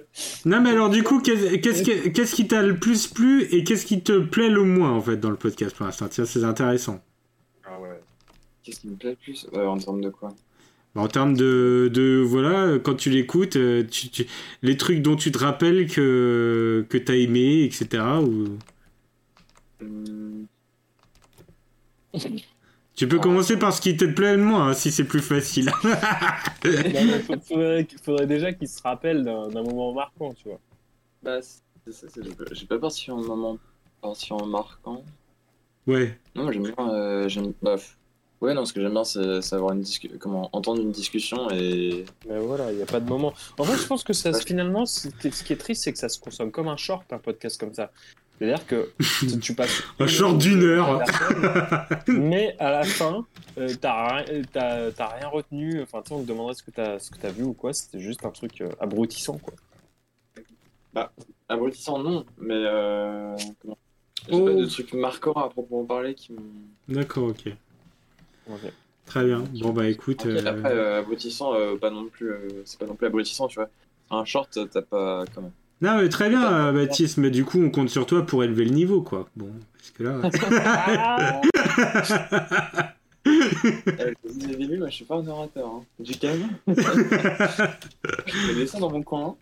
Non, 0.44 0.60
mais 0.60 0.70
alors, 0.70 0.90
du 0.90 1.02
coup, 1.02 1.20
qu'est- 1.20 1.60
qu'est-ce 1.62 1.82
qui, 1.82 2.12
qu'est-ce 2.12 2.34
qui 2.34 2.46
t'a 2.46 2.60
le 2.62 2.76
plus 2.76 3.06
plu 3.06 3.44
et 3.50 3.64
qu'est-ce 3.64 3.86
qui 3.86 4.02
te 4.02 4.18
plaît 4.20 4.50
le 4.50 4.64
moins, 4.64 4.90
en 4.92 5.00
fait, 5.00 5.16
dans 5.16 5.30
le 5.30 5.36
podcast 5.36 5.74
pour 5.74 5.86
l'instant? 5.86 6.08
Tiens, 6.08 6.26
c'est 6.26 6.44
intéressant. 6.44 7.02
Ah 7.64 7.80
ouais. 7.80 7.88
Qu'est-ce 8.62 8.80
qui 8.80 8.88
me 8.88 8.96
plaît 8.96 9.10
le 9.10 9.16
plus? 9.16 9.46
Euh, 9.54 9.64
En 9.66 9.78
termes 9.78 10.02
de 10.02 10.10
quoi? 10.10 10.28
En 10.94 11.08
termes 11.08 11.34
de, 11.38 11.88
de 11.90 12.20
voilà, 12.22 12.78
quand 12.78 12.94
tu 12.94 13.08
l'écoutes, 13.08 13.56
euh, 13.56 13.82
tu, 13.90 14.10
tu- 14.10 14.26
les 14.60 14.76
trucs 14.76 15.00
dont 15.00 15.16
tu 15.16 15.32
te 15.32 15.38
rappelles 15.38 15.86
que, 15.90 16.84
que 16.90 16.98
t'as 16.98 17.14
aimé, 17.16 17.64
etc. 17.64 18.02
Ou... 18.22 18.58
Tu 23.02 23.08
peux 23.08 23.16
Ah. 23.18 23.22
commencer 23.22 23.56
par 23.58 23.72
ce 23.72 23.80
qui 23.80 23.96
te 23.96 24.04
plaît 24.04 24.36
le 24.36 24.44
moins, 24.44 24.68
hein, 24.68 24.74
si 24.74 24.92
c'est 24.92 25.02
plus 25.02 25.22
facile. 25.22 25.68
Faut- 27.26 27.34
faudrait, 27.48 27.86
faudrait 28.04 28.26
déjà 28.28 28.52
qu'il 28.52 28.68
se 28.68 28.80
rappelle 28.80 29.24
d'un 29.24 29.62
moment 29.64 29.92
marquant, 29.92 30.32
tu 30.34 30.48
vois. 30.48 30.60
Bah, 31.20 31.38
c'est 31.42 31.92
ça, 31.92 32.06
c'est- 32.08 32.22
j'ai 32.22 32.66
pas- 32.66 32.76
pas 32.76 32.80
parti 32.80 33.10
en 33.10 33.16
moment 33.20 33.58
parti 34.00 34.32
en 34.32 34.46
marquant. 34.46 35.02
ouais. 35.88 36.16
Non, 36.36 36.44
moi, 36.44 36.52
j'aime 36.52 36.62
bien. 36.62 36.74
euh, 36.90 37.28
j'aime. 37.28 37.52
Bah, 37.60 37.74
ouais, 38.40 38.54
non, 38.54 38.64
ce 38.64 38.72
que 38.72 38.80
j'aime 38.80 38.92
bien, 38.92 39.02
c'est 39.02 39.42
c'est 39.42 39.56
avoir 39.56 39.72
une 39.72 39.80
discussion. 39.80 40.16
Comment 40.20 40.48
entendre 40.52 40.80
une 40.80 40.92
discussion 40.92 41.50
et. 41.50 42.04
Mais 42.28 42.38
voilà, 42.38 42.70
il 42.70 42.76
n'y 42.76 42.82
a 42.82 42.86
pas 42.86 43.00
de 43.00 43.08
moment. 43.08 43.34
En 43.58 43.64
fait, 43.64 43.78
je 43.82 43.86
pense 43.88 44.04
que 44.04 44.12
ça, 44.12 44.30
Ouais. 44.30 44.40
finalement, 44.46 44.86
ce 44.86 45.08
qui 45.08 45.32
ce 45.32 45.42
qui 45.42 45.52
est 45.54 45.56
triste, 45.56 45.82
c'est 45.82 45.92
que 45.92 45.98
ça 45.98 46.08
se 46.08 46.20
consomme 46.20 46.52
comme 46.52 46.68
un 46.68 46.76
short, 46.76 47.12
un 47.12 47.18
podcast 47.18 47.58
comme 47.58 47.74
ça. 47.74 47.90
C'est-à-dire 48.42 48.66
que 48.66 48.90
tu, 49.20 49.38
tu 49.38 49.54
passes. 49.54 49.82
Un 50.00 50.06
short 50.08 50.36
d'une 50.36 50.62
heure. 50.64 51.00
Mais 52.08 52.56
à 52.58 52.72
la 52.72 52.82
fin, 52.82 53.24
euh, 53.56 53.68
t'as 53.80 54.16
rien, 54.16 54.24
euh, 54.56 54.90
t'as- 54.90 55.06
rien 55.16 55.28
retenu. 55.28 55.80
Enfin, 55.80 56.02
tu 56.02 56.08
sais, 56.08 56.14
on 56.14 56.22
te 56.22 56.28
demanderait 56.28 56.54
ce 56.54 56.64
que 56.64 56.72
t'as 56.72 56.98
ce 56.98 57.10
que 57.12 57.18
t'as 57.18 57.30
vu 57.30 57.44
ou 57.44 57.52
quoi. 57.52 57.72
C'était 57.72 58.00
juste 58.00 58.24
un 58.26 58.30
truc 58.30 58.60
euh, 58.60 58.68
abrutissant, 58.80 59.38
quoi. 59.38 59.54
Abrutissant, 61.48 61.98
non, 62.00 62.24
mais. 62.38 62.54
Euh... 62.66 63.36
Comment 63.60 63.78
J'ai 64.28 64.34
Oh. 64.34 64.44
pas 64.44 64.52
de 64.54 64.66
trucs 64.66 64.92
marquants 64.94 65.32
à 65.32 65.48
proprement 65.48 65.84
parler 65.84 66.14
qui 66.14 66.32
me. 66.32 66.38
D'accord, 66.88 67.28
ok. 67.28 67.44
Ok. 68.50 68.60
Très 69.06 69.24
bien. 69.24 69.44
Bon, 69.60 69.70
bah 69.70 69.86
écoute. 69.88 70.20
Ok, 70.22 70.26
euh, 70.26 70.44
Après, 70.46 70.72
euh, 70.72 70.98
abrutissant, 70.98 71.54
euh, 71.54 71.76
pas 71.76 71.90
non 71.90 72.06
plus. 72.06 72.30
euh, 72.32 72.62
c'est 72.64 72.78
pas 72.78 72.86
non 72.86 72.94
plus 72.94 73.06
abrutissant, 73.06 73.46
tu 73.48 73.56
vois. 73.60 73.68
Un 74.10 74.24
short, 74.24 74.58
t'as 74.72 74.82
pas. 74.82 75.24
Comment 75.34 75.52
Non, 75.82 75.98
mais 76.00 76.08
très 76.08 76.28
bien, 76.30 76.42
euh, 76.52 76.72
Baptiste, 76.72 77.18
mais 77.18 77.30
du 77.30 77.44
coup, 77.44 77.60
on 77.60 77.68
compte 77.70 77.90
sur 77.90 78.06
toi 78.06 78.24
pour 78.24 78.44
élever 78.44 78.64
le 78.64 78.70
niveau, 78.70 79.02
quoi. 79.02 79.28
Bon, 79.36 79.50
parce 79.76 79.90
que 79.90 80.04
là. 80.04 81.40
Euh, 83.26 84.12
Vous 84.24 84.44
avez 84.44 84.66
vu, 84.66 84.78
moi 84.78 84.88
je 84.88 84.94
suis 84.96 85.04
pas 85.04 85.16
un 85.16 85.26
orateur. 85.26 85.66
Hein. 85.68 85.82
Du 86.00 86.16
calme. 86.16 86.42
je 86.66 88.52
vais 88.52 88.66
ça 88.66 88.78
dans 88.80 88.90
mon 88.90 89.02
coin. 89.02 89.36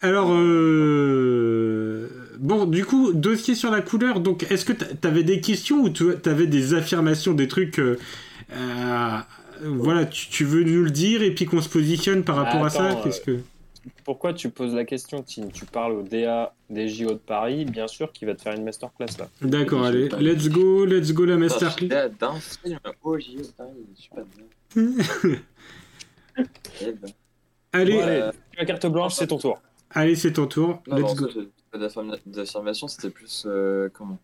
Alors, 0.00 0.30
euh... 0.32 2.08
bon, 2.40 2.64
du 2.66 2.84
coup, 2.84 3.12
dossier 3.12 3.54
sur 3.54 3.70
la 3.70 3.82
couleur. 3.82 4.18
Donc, 4.20 4.44
est-ce 4.50 4.64
que 4.64 4.72
t'a- 4.72 4.86
t'avais 4.86 5.22
des 5.22 5.40
questions 5.40 5.82
ou 5.82 5.90
tu 5.90 6.04
avais 6.24 6.46
des 6.48 6.74
affirmations, 6.74 7.34
des 7.34 7.46
trucs. 7.46 7.78
euh, 7.78 7.98
euh, 8.52 9.18
voilà, 9.64 10.04
tu, 10.06 10.28
tu 10.28 10.44
veux 10.44 10.64
nous 10.64 10.82
le 10.82 10.90
dire 10.90 11.22
et 11.22 11.30
puis 11.32 11.44
qu'on 11.46 11.60
se 11.62 11.68
positionne 11.68 12.24
par 12.24 12.34
rapport 12.36 12.64
à 12.64 12.70
ça 12.70 12.86
Attends, 12.88 13.02
Qu'est-ce 13.02 13.20
que. 13.20 13.38
Pourquoi 14.04 14.32
tu 14.32 14.48
poses 14.50 14.74
la 14.74 14.84
question, 14.84 15.22
Tim? 15.22 15.48
Tu 15.52 15.64
parles 15.66 15.92
au 15.92 16.02
DA 16.02 16.54
des 16.70 16.88
JO 16.88 17.10
de 17.10 17.14
Paris, 17.14 17.64
bien 17.64 17.86
sûr, 17.88 18.12
qui 18.12 18.24
va 18.24 18.34
te 18.34 18.42
faire 18.42 18.54
une 18.54 18.64
masterclass 18.64 19.06
là. 19.18 19.28
D'accord, 19.40 19.84
allez, 19.84 20.08
let's 20.20 20.48
go, 20.48 20.84
let's 20.84 21.12
go 21.12 21.24
la 21.24 21.36
masterclass. 21.36 21.88
J'étais 21.88 22.08
d'un 22.20 22.34
film 22.40 22.78
au 23.02 23.18
JO, 23.18 23.40
pareil, 23.56 23.72
je 23.96 24.00
suis 24.00 24.10
pas 24.10 24.22
bien. 24.22 25.36
Eh 26.80 26.92
ben. 26.92 27.10
Allez, 27.72 27.92
Bon, 27.94 27.98
Ouais. 28.00 28.06
Euh, 28.22 28.32
la 28.58 28.64
carte 28.64 28.86
blanche, 28.86 29.14
c'est 29.14 29.26
ton 29.26 29.38
tour. 29.38 29.60
allez, 29.90 30.14
c'est 30.16 30.32
ton 30.32 30.46
tour. 30.46 30.82
Non, 30.86 30.96
let's 30.96 31.14
non, 31.14 31.14
go. 31.14 31.28
d'affirmation, 32.26 32.88
c'était 32.88 33.10
plus. 33.10 33.44
euh, 33.46 33.88
comment? 33.92 34.18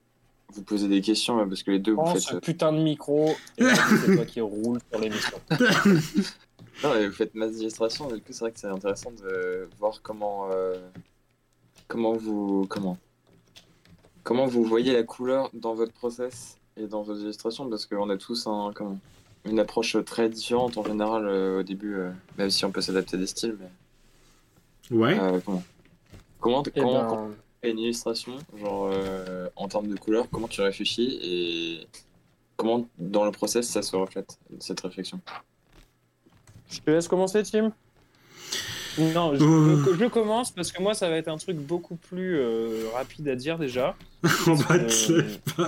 Vous 0.55 0.63
posez 0.63 0.89
des 0.89 1.03
questions, 1.03 1.37
là, 1.37 1.45
parce 1.47 1.63
que 1.63 1.71
les 1.71 1.79
deux, 1.79 1.93
vous 1.93 1.99
Prends 2.03 2.15
faites. 2.15 2.23
ce 2.23 2.37
euh, 2.37 2.41
putain 2.41 2.73
de 2.73 2.79
micro 2.79 3.35
et 3.59 3.65
c'est 4.07 4.17
toi 4.17 4.25
qui 4.25 4.41
roule 4.41 4.81
sur 4.91 5.01
l'émission. 5.01 5.39
Non, 6.85 6.95
mais 6.95 7.07
vous 7.09 7.13
faites 7.15 7.35
masse 7.35 7.53
d'illustration, 7.53 8.09
du 8.09 8.21
coup, 8.21 8.29
c'est 8.33 8.41
vrai 8.41 8.53
que 8.53 8.61
c'est 8.61 8.67
intéressant 8.69 9.11
de 9.11 9.69
voir 9.79 10.01
comment. 10.03 10.49
euh, 10.53 10.79
Comment 11.89 12.13
vous. 12.13 12.67
Comment 12.69 12.99
Comment 14.23 14.47
vous 14.47 14.63
voyez 14.65 14.93
la 14.93 15.03
couleur 15.05 15.49
dans 15.55 15.75
votre 15.75 15.93
process 15.93 16.59
et 16.77 16.87
dans 16.87 17.03
vos 17.03 17.15
illustrations, 17.15 17.69
parce 17.69 17.87
qu'on 17.87 18.11
a 18.11 18.17
tous 18.17 18.47
un. 18.47 18.73
Comment 18.75 18.99
une 19.45 19.59
approche 19.61 19.97
très 20.05 20.29
différente 20.29 20.77
en 20.77 20.85
général 20.85 21.27
euh, 21.27 21.61
au 21.61 21.63
début, 21.63 21.95
euh, 21.95 22.11
même 22.37 22.51
si 22.51 22.65
on 22.67 22.71
peut 22.71 22.81
s'adapter 22.83 23.17
des 23.17 23.27
styles, 23.27 23.57
mais. 23.59 24.97
Ouais. 24.97 25.19
euh, 25.19 25.41
comment 25.45 25.63
Comment, 26.41 26.63
Eh 26.67 26.81
comment, 26.81 26.93
ben, 26.93 27.07
quand 27.09 27.29
tu 27.31 27.35
fais 27.63 27.71
une 27.71 27.79
illustration, 27.79 28.37
genre 28.57 28.91
euh, 28.93 29.49
en 29.57 29.67
termes 29.69 29.89
de 29.89 29.97
couleur, 29.97 30.27
comment 30.31 30.49
tu 30.49 30.61
réfléchis 30.61 31.19
et 31.23 31.87
comment 32.57 32.87
dans 32.99 33.25
le 33.25 33.33
process 33.33 33.67
ça 33.69 33.81
se 33.83 33.97
reflète, 33.97 34.39
cette 34.61 34.81
réflexion? 34.81 35.21
Je 36.71 36.81
te 36.81 36.91
laisse 36.91 37.09
commencer, 37.09 37.43
Tim 37.43 37.73
Non, 38.99 39.35
je, 39.35 39.39
je- 39.39 39.99
je 39.99 40.05
commence 40.07 40.51
parce 40.51 40.73
que 40.73 40.83
moi, 40.83 40.95
ça 40.95 41.09
va 41.09 41.17
être 41.17 41.29
un 41.29 41.37
truc 41.37 41.57
beaucoup 41.57 41.97
plus 41.97 42.39
euh, 42.39 42.85
rapide 42.95 43.29
à 43.29 43.37
dire 43.37 43.59
déjà. 43.59 43.95
On 44.47 44.55
va 44.55 44.75
Euh, 44.75 44.87
te- 44.89 45.63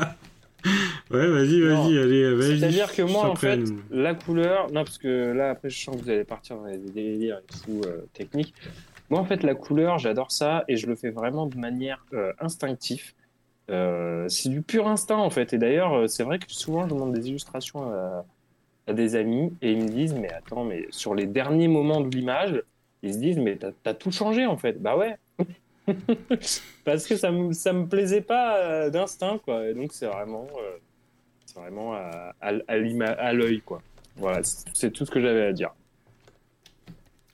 Ouais, 1.10 1.26
vas-y, 1.26 1.60
vas-y, 1.62 1.98
allez, 1.98 2.34
vas-y. 2.34 2.58
C'est-à-dire 2.58 2.92
que 2.94 3.00
moi, 3.02 3.22
en 3.30 3.34
fait, 3.36 3.60
la 3.90 4.14
couleur, 4.14 4.66
non, 4.70 4.84
parce 4.84 4.98
que 4.98 5.32
là, 5.32 5.50
après, 5.50 5.70
je 5.70 5.82
sens 5.82 5.96
que 5.96 6.02
vous 6.02 6.10
allez 6.10 6.24
partir 6.24 6.56
dans 6.56 6.66
des 6.66 6.76
délires 6.76 7.38
et 7.38 7.52
tout, 7.64 7.80
euh, 7.86 8.02
techniques. 8.12 8.52
Moi, 9.08 9.18
en 9.20 9.24
fait, 9.24 9.42
la 9.42 9.54
couleur, 9.54 9.98
j'adore 9.98 10.30
ça 10.30 10.64
et 10.68 10.76
je 10.76 10.86
le 10.86 10.96
fais 10.96 11.10
vraiment 11.10 11.46
de 11.46 11.56
manière 11.56 12.04
euh, 12.12 12.32
instinctive. 12.40 13.12
Euh, 13.70 14.28
c'est 14.28 14.50
du 14.50 14.60
pur 14.62 14.86
instinct, 14.86 15.16
en 15.16 15.30
fait. 15.30 15.52
Et 15.54 15.58
d'ailleurs, 15.58 16.08
c'est 16.10 16.24
vrai 16.24 16.38
que 16.38 16.44
souvent, 16.48 16.84
je 16.84 16.92
demande 16.94 17.12
des 17.14 17.28
illustrations 17.28 17.90
à, 17.90 18.24
des 18.92 19.16
amis 19.16 19.52
et 19.62 19.72
ils 19.72 19.82
me 19.82 19.88
disent, 19.88 20.14
mais 20.14 20.32
attends, 20.32 20.64
mais 20.64 20.86
sur 20.90 21.14
les 21.14 21.26
derniers 21.26 21.68
moments 21.68 22.00
de 22.00 22.14
l'image, 22.14 22.62
ils 23.02 23.14
se 23.14 23.18
disent, 23.18 23.38
mais 23.38 23.56
t'as 23.56 23.70
as 23.84 23.94
tout 23.94 24.12
changé, 24.12 24.46
en 24.46 24.56
fait. 24.56 24.80
Bah 24.80 24.96
ouais. 24.96 25.16
Parce 26.84 27.06
que 27.06 27.16
ça 27.16 27.30
me, 27.30 27.52
ça 27.52 27.72
me 27.72 27.86
plaisait 27.86 28.20
pas 28.20 28.58
euh, 28.58 28.90
d'instinct, 28.90 29.38
quoi. 29.38 29.66
Et 29.68 29.74
donc, 29.74 29.92
c'est 29.92 30.06
vraiment, 30.06 30.46
euh, 30.58 30.78
c'est 31.46 31.58
vraiment 31.58 31.94
à, 31.94 32.34
à, 32.40 32.52
à 32.68 33.32
l'œil, 33.32 33.60
quoi. 33.62 33.82
Voilà, 34.16 34.40
c'est 34.42 34.90
tout 34.90 35.06
ce 35.06 35.10
que 35.10 35.20
j'avais 35.20 35.46
à 35.46 35.52
dire. 35.52 35.72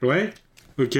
Ouais, 0.02 0.30
ok. 0.78 0.98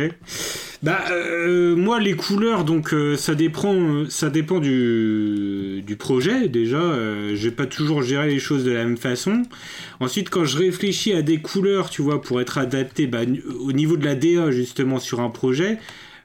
Bah, 0.82 1.04
euh, 1.10 1.74
moi, 1.74 2.00
les 2.00 2.14
couleurs, 2.14 2.64
donc, 2.64 2.92
euh, 2.92 3.16
ça 3.16 3.34
dépend, 3.34 3.74
euh, 3.74 4.06
ça 4.08 4.30
dépend 4.30 4.58
du, 4.58 5.82
du 5.86 5.96
projet, 5.96 6.48
déjà. 6.48 6.76
Euh, 6.76 7.34
je 7.34 7.48
pas 7.48 7.66
toujours 7.66 8.02
gérer 8.02 8.28
les 8.28 8.38
choses 8.38 8.64
de 8.64 8.72
la 8.72 8.84
même 8.84 8.96
façon. 8.98 9.42
Ensuite, 10.00 10.30
quand 10.30 10.44
je 10.44 10.58
réfléchis 10.58 11.12
à 11.12 11.22
des 11.22 11.38
couleurs, 11.38 11.88
tu 11.90 12.02
vois, 12.02 12.20
pour 12.20 12.40
être 12.40 12.58
adapté 12.58 13.06
bah, 13.06 13.20
au 13.60 13.72
niveau 13.72 13.96
de 13.96 14.04
la 14.04 14.14
DA, 14.14 14.50
justement, 14.50 14.98
sur 14.98 15.20
un 15.20 15.30
projet, 15.30 15.78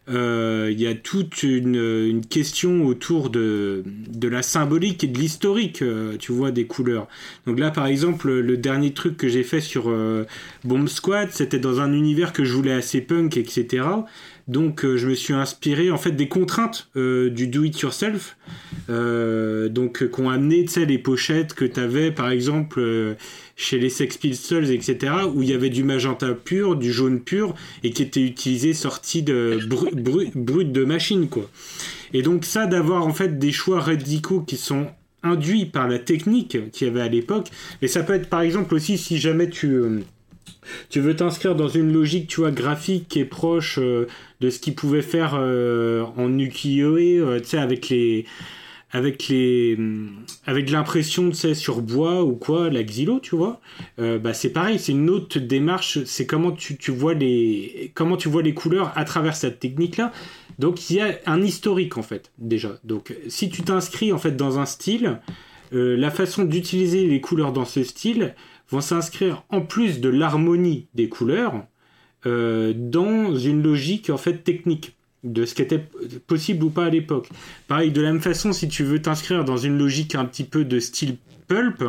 il 0.07 0.79
y 0.79 0.87
a 0.87 0.95
toute 0.95 1.43
une, 1.43 2.21
question 2.29 2.85
autour 2.85 3.29
de, 3.29 3.83
de 3.85 4.27
la 4.27 4.41
symbolique 4.41 5.03
et 5.03 5.07
de 5.07 5.17
l'historique, 5.17 5.81
euh, 5.81 6.17
tu 6.17 6.31
vois, 6.31 6.51
des 6.51 6.65
couleurs. 6.65 7.07
Donc 7.45 7.59
là, 7.59 7.71
par 7.71 7.85
exemple, 7.85 8.31
le 8.31 8.57
dernier 8.57 8.93
truc 8.93 9.17
que 9.17 9.27
j'ai 9.27 9.43
fait 9.43 9.61
sur 9.61 9.89
euh, 9.89 10.25
Bomb 10.63 10.87
Squad, 10.87 11.29
c'était 11.31 11.59
dans 11.59 11.79
un 11.79 11.93
univers 11.93 12.33
que 12.33 12.43
je 12.43 12.53
voulais 12.53 12.73
assez 12.73 13.01
punk, 13.01 13.37
etc. 13.37 13.83
Donc 14.47 14.83
euh, 14.83 14.97
je 14.97 15.07
me 15.07 15.13
suis 15.13 15.33
inspiré 15.33 15.91
en 15.91 15.97
fait 15.97 16.11
des 16.11 16.27
contraintes 16.27 16.89
euh, 16.95 17.29
du 17.29 17.47
do 17.47 17.63
it 17.63 17.79
yourself, 17.79 18.35
euh, 18.89 19.69
donc 19.69 20.03
euh, 20.03 20.07
qu'ont 20.07 20.29
amené 20.29 20.65
tu 20.65 20.73
sais 20.73 20.85
les 20.85 20.97
pochettes 20.97 21.53
que 21.53 21.63
tu 21.63 21.79
avais 21.79 22.11
par 22.11 22.29
exemple 22.29 22.79
euh, 22.79 23.13
chez 23.61 23.77
les 23.77 23.89
Sex 23.89 24.17
Pistols, 24.17 24.71
etc. 24.71 25.13
où 25.33 25.43
il 25.43 25.49
y 25.49 25.53
avait 25.53 25.69
du 25.69 25.83
magenta 25.83 26.33
pur, 26.33 26.75
du 26.75 26.91
jaune 26.91 27.19
pur 27.19 27.53
et 27.83 27.91
qui 27.91 28.01
était 28.01 28.21
utilisé 28.21 28.73
sorti 28.73 29.21
de 29.21 29.59
bru- 29.67 29.93
bru- 29.93 30.31
brut 30.35 30.71
de 30.71 30.83
machine 30.83 31.29
quoi. 31.29 31.49
Et 32.13 32.23
donc 32.23 32.43
ça 32.43 32.65
d'avoir 32.65 33.05
en 33.05 33.13
fait 33.13 33.37
des 33.37 33.51
choix 33.51 33.79
radicaux 33.79 34.41
qui 34.41 34.57
sont 34.57 34.87
induits 35.23 35.65
par 35.67 35.87
la 35.87 35.99
technique 35.99 36.57
qu'il 36.71 36.87
y 36.87 36.89
avait 36.89 37.01
à 37.01 37.07
l'époque, 37.07 37.47
mais 37.81 37.87
ça 37.87 38.01
peut 38.01 38.13
être 38.13 38.29
par 38.29 38.41
exemple 38.41 38.73
aussi 38.73 38.97
si 38.97 39.19
jamais 39.19 39.49
tu 39.49 39.67
euh, 39.67 39.99
tu 40.89 40.99
veux 40.99 41.15
t'inscrire 41.15 41.55
dans 41.55 41.67
une 41.67 41.91
logique, 41.93 42.27
tu 42.27 42.41
vois, 42.41 42.51
graphique 42.51 43.07
qui 43.07 43.19
est 43.19 43.25
proche 43.25 43.77
euh, 43.79 44.07
de 44.41 44.49
ce 44.49 44.59
qu'ils 44.59 44.75
pouvaient 44.75 45.01
faire 45.03 45.35
euh, 45.39 46.03
en 46.17 46.37
ukiyo-e, 46.39 47.39
tu 47.39 47.47
sais, 47.47 47.57
avec 47.57 47.89
les 47.89 48.25
avec 48.93 49.29
l'impression 50.69 51.31
sur 51.33 51.81
bois 51.81 52.23
ou 52.23 52.35
quoi 52.35 52.69
la 52.69 52.83
xylo 52.83 53.19
tu 53.19 53.35
vois 53.35 53.61
bah 53.97 54.33
c'est 54.33 54.49
pareil 54.49 54.79
c'est 54.79 54.91
une 54.91 55.09
autre 55.09 55.39
démarche. 55.39 56.03
C'est 56.05 56.25
comment 56.25 56.51
tu, 56.51 56.91
vois 56.91 57.13
les 57.13 58.53
couleurs 58.53 58.91
à 58.95 59.05
travers 59.05 59.35
cette 59.35 59.59
technique 59.59 59.97
là 59.97 60.11
donc 60.59 60.89
il 60.89 60.97
y 60.97 60.99
a 60.99 61.17
un 61.25 61.41
historique 61.41 61.97
en 61.97 62.03
fait 62.03 62.31
déjà. 62.37 62.79
Donc 62.83 63.15
si 63.27 63.49
tu 63.49 63.63
t'inscris 63.63 64.11
en 64.11 64.17
fait 64.17 64.35
dans 64.35 64.59
un 64.59 64.65
style 64.65 65.19
la 65.71 66.11
façon 66.11 66.43
d'utiliser 66.43 67.07
les 67.07 67.21
couleurs 67.21 67.53
dans 67.53 67.65
ce 67.65 67.83
style 67.83 68.35
vont 68.71 68.81
s'inscrire 68.81 69.43
en 69.49 69.61
plus 69.61 69.99
de 69.99 70.09
l'harmonie 70.09 70.87
des 70.95 71.09
couleurs 71.09 71.65
euh, 72.25 72.73
dans 72.75 73.35
une 73.35 73.61
logique 73.61 74.09
en 74.09 74.17
fait 74.17 74.43
technique 74.43 74.95
de 75.23 75.45
ce 75.45 75.53
qui 75.53 75.61
était 75.61 75.83
possible 76.27 76.63
ou 76.63 76.69
pas 76.69 76.85
à 76.85 76.89
l'époque. 76.89 77.29
Pareil, 77.67 77.91
de 77.91 78.01
la 78.01 78.11
même 78.11 78.21
façon, 78.21 78.53
si 78.53 78.67
tu 78.67 78.83
veux 78.83 79.01
t'inscrire 79.01 79.45
dans 79.45 79.57
une 79.57 79.77
logique 79.77 80.15
un 80.15 80.25
petit 80.25 80.43
peu 80.43 80.65
de 80.65 80.79
style 80.79 81.17
pulp, 81.47 81.83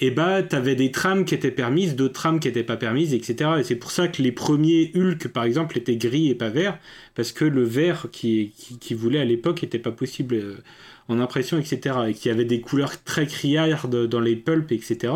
et 0.00 0.08
eh 0.08 0.10
bah 0.10 0.42
t'avais 0.42 0.74
des 0.74 0.90
trames 0.90 1.24
qui 1.24 1.36
étaient 1.36 1.52
permises, 1.52 1.94
d'autres 1.94 2.14
trames 2.14 2.40
qui 2.40 2.48
n'étaient 2.48 2.64
pas 2.64 2.76
permises, 2.76 3.14
etc. 3.14 3.50
Et 3.60 3.62
c'est 3.62 3.76
pour 3.76 3.92
ça 3.92 4.08
que 4.08 4.22
les 4.22 4.32
premiers 4.32 4.90
Hulk, 4.96 5.28
par 5.28 5.44
exemple, 5.44 5.78
étaient 5.78 5.96
gris 5.96 6.30
et 6.30 6.34
pas 6.34 6.48
vert, 6.48 6.78
parce 7.14 7.30
que 7.30 7.44
le 7.44 7.62
vert 7.62 8.08
qui, 8.10 8.52
qui, 8.80 8.94
voulait 8.94 9.20
à 9.20 9.24
l'époque 9.24 9.62
n'était 9.62 9.78
pas 9.78 9.92
possible 9.92 10.34
euh, 10.34 10.56
en 11.06 11.20
impression, 11.20 11.58
etc. 11.58 11.96
Et 12.08 12.14
qu'il 12.14 12.28
y 12.28 12.34
avait 12.34 12.44
des 12.44 12.60
couleurs 12.60 13.04
très 13.04 13.26
criardes 13.26 14.08
dans 14.08 14.20
les 14.20 14.34
pulps, 14.34 14.72
etc 14.72 15.12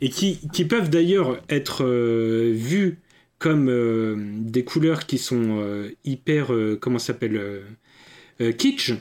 et 0.00 0.10
qui, 0.10 0.38
qui 0.52 0.64
peuvent 0.64 0.90
d'ailleurs 0.90 1.40
être 1.48 1.84
euh, 1.84 2.52
vus 2.54 2.98
comme 3.38 3.68
euh, 3.68 4.16
des 4.18 4.64
couleurs 4.64 5.06
qui 5.06 5.18
sont 5.18 5.60
euh, 5.60 5.94
hyper, 6.04 6.48
comment 6.80 6.98
s'appelle, 6.98 7.62
kitsch. 8.58 8.92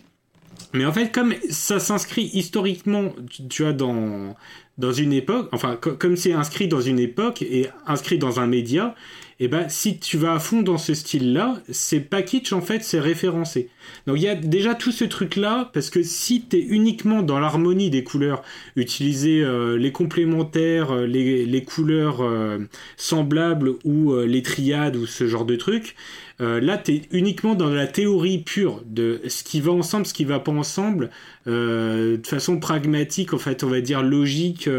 Mais 0.73 0.85
en 0.85 0.91
fait, 0.91 1.11
comme 1.11 1.33
ça 1.49 1.79
s'inscrit 1.79 2.29
historiquement, 2.33 3.13
tu 3.49 3.63
vois, 3.63 3.73
dans, 3.73 4.35
dans 4.77 4.91
une 4.91 5.13
époque, 5.13 5.49
enfin, 5.51 5.75
comme 5.75 6.17
c'est 6.17 6.33
inscrit 6.33 6.67
dans 6.67 6.81
une 6.81 6.99
époque 6.99 7.41
et 7.41 7.67
inscrit 7.85 8.17
dans 8.17 8.39
un 8.39 8.47
média, 8.47 8.95
et 9.39 9.45
eh 9.45 9.47
ben 9.49 9.69
si 9.69 9.99
tu 9.99 10.17
vas 10.17 10.33
à 10.33 10.39
fond 10.39 10.63
dans 10.63 10.79
ce 10.79 10.95
style-là, 10.95 11.61
c'est 11.69 11.99
pas 11.99 12.21
en 12.51 12.61
fait, 12.61 12.83
c'est 12.83 12.99
référencé. 12.99 13.69
Donc 14.07 14.17
il 14.17 14.23
y 14.23 14.27
a 14.27 14.33
déjà 14.33 14.73
tout 14.73 14.91
ce 14.91 15.05
truc-là, 15.05 15.69
parce 15.73 15.91
que 15.91 16.01
si 16.01 16.43
tu 16.49 16.57
es 16.57 16.61
uniquement 16.61 17.21
dans 17.21 17.39
l'harmonie 17.39 17.91
des 17.91 18.03
couleurs, 18.03 18.41
utiliser 18.75 19.43
euh, 19.43 19.77
les 19.77 19.91
complémentaires, 19.91 20.91
euh, 20.91 21.05
les, 21.05 21.45
les, 21.45 21.63
couleurs 21.63 22.23
euh, 22.23 22.57
semblables 22.95 23.73
ou 23.85 24.15
les 24.15 24.41
triades 24.41 24.95
ou 24.95 25.05
ce 25.05 25.27
genre 25.27 25.45
de 25.45 25.55
trucs, 25.55 25.95
là 26.39 26.77
tu 26.77 26.93
es 26.93 27.01
uniquement 27.11 27.53
dans 27.53 27.69
la 27.69 27.85
théorie 27.85 28.39
pure 28.39 28.81
de 28.85 29.21
ce 29.27 29.43
qui 29.43 29.61
va 29.61 29.71
ensemble, 29.71 30.07
ce 30.07 30.13
qui 30.15 30.25
va 30.25 30.39
pas 30.39 30.51
ensemble, 30.51 31.11
de 31.45 32.19
façon 32.23 32.59
pragmatique, 32.59 33.33
en 33.33 33.37
fait, 33.37 33.63
on 33.63 33.67
va 33.67 33.81
dire 33.81 34.03
logique 34.03 34.69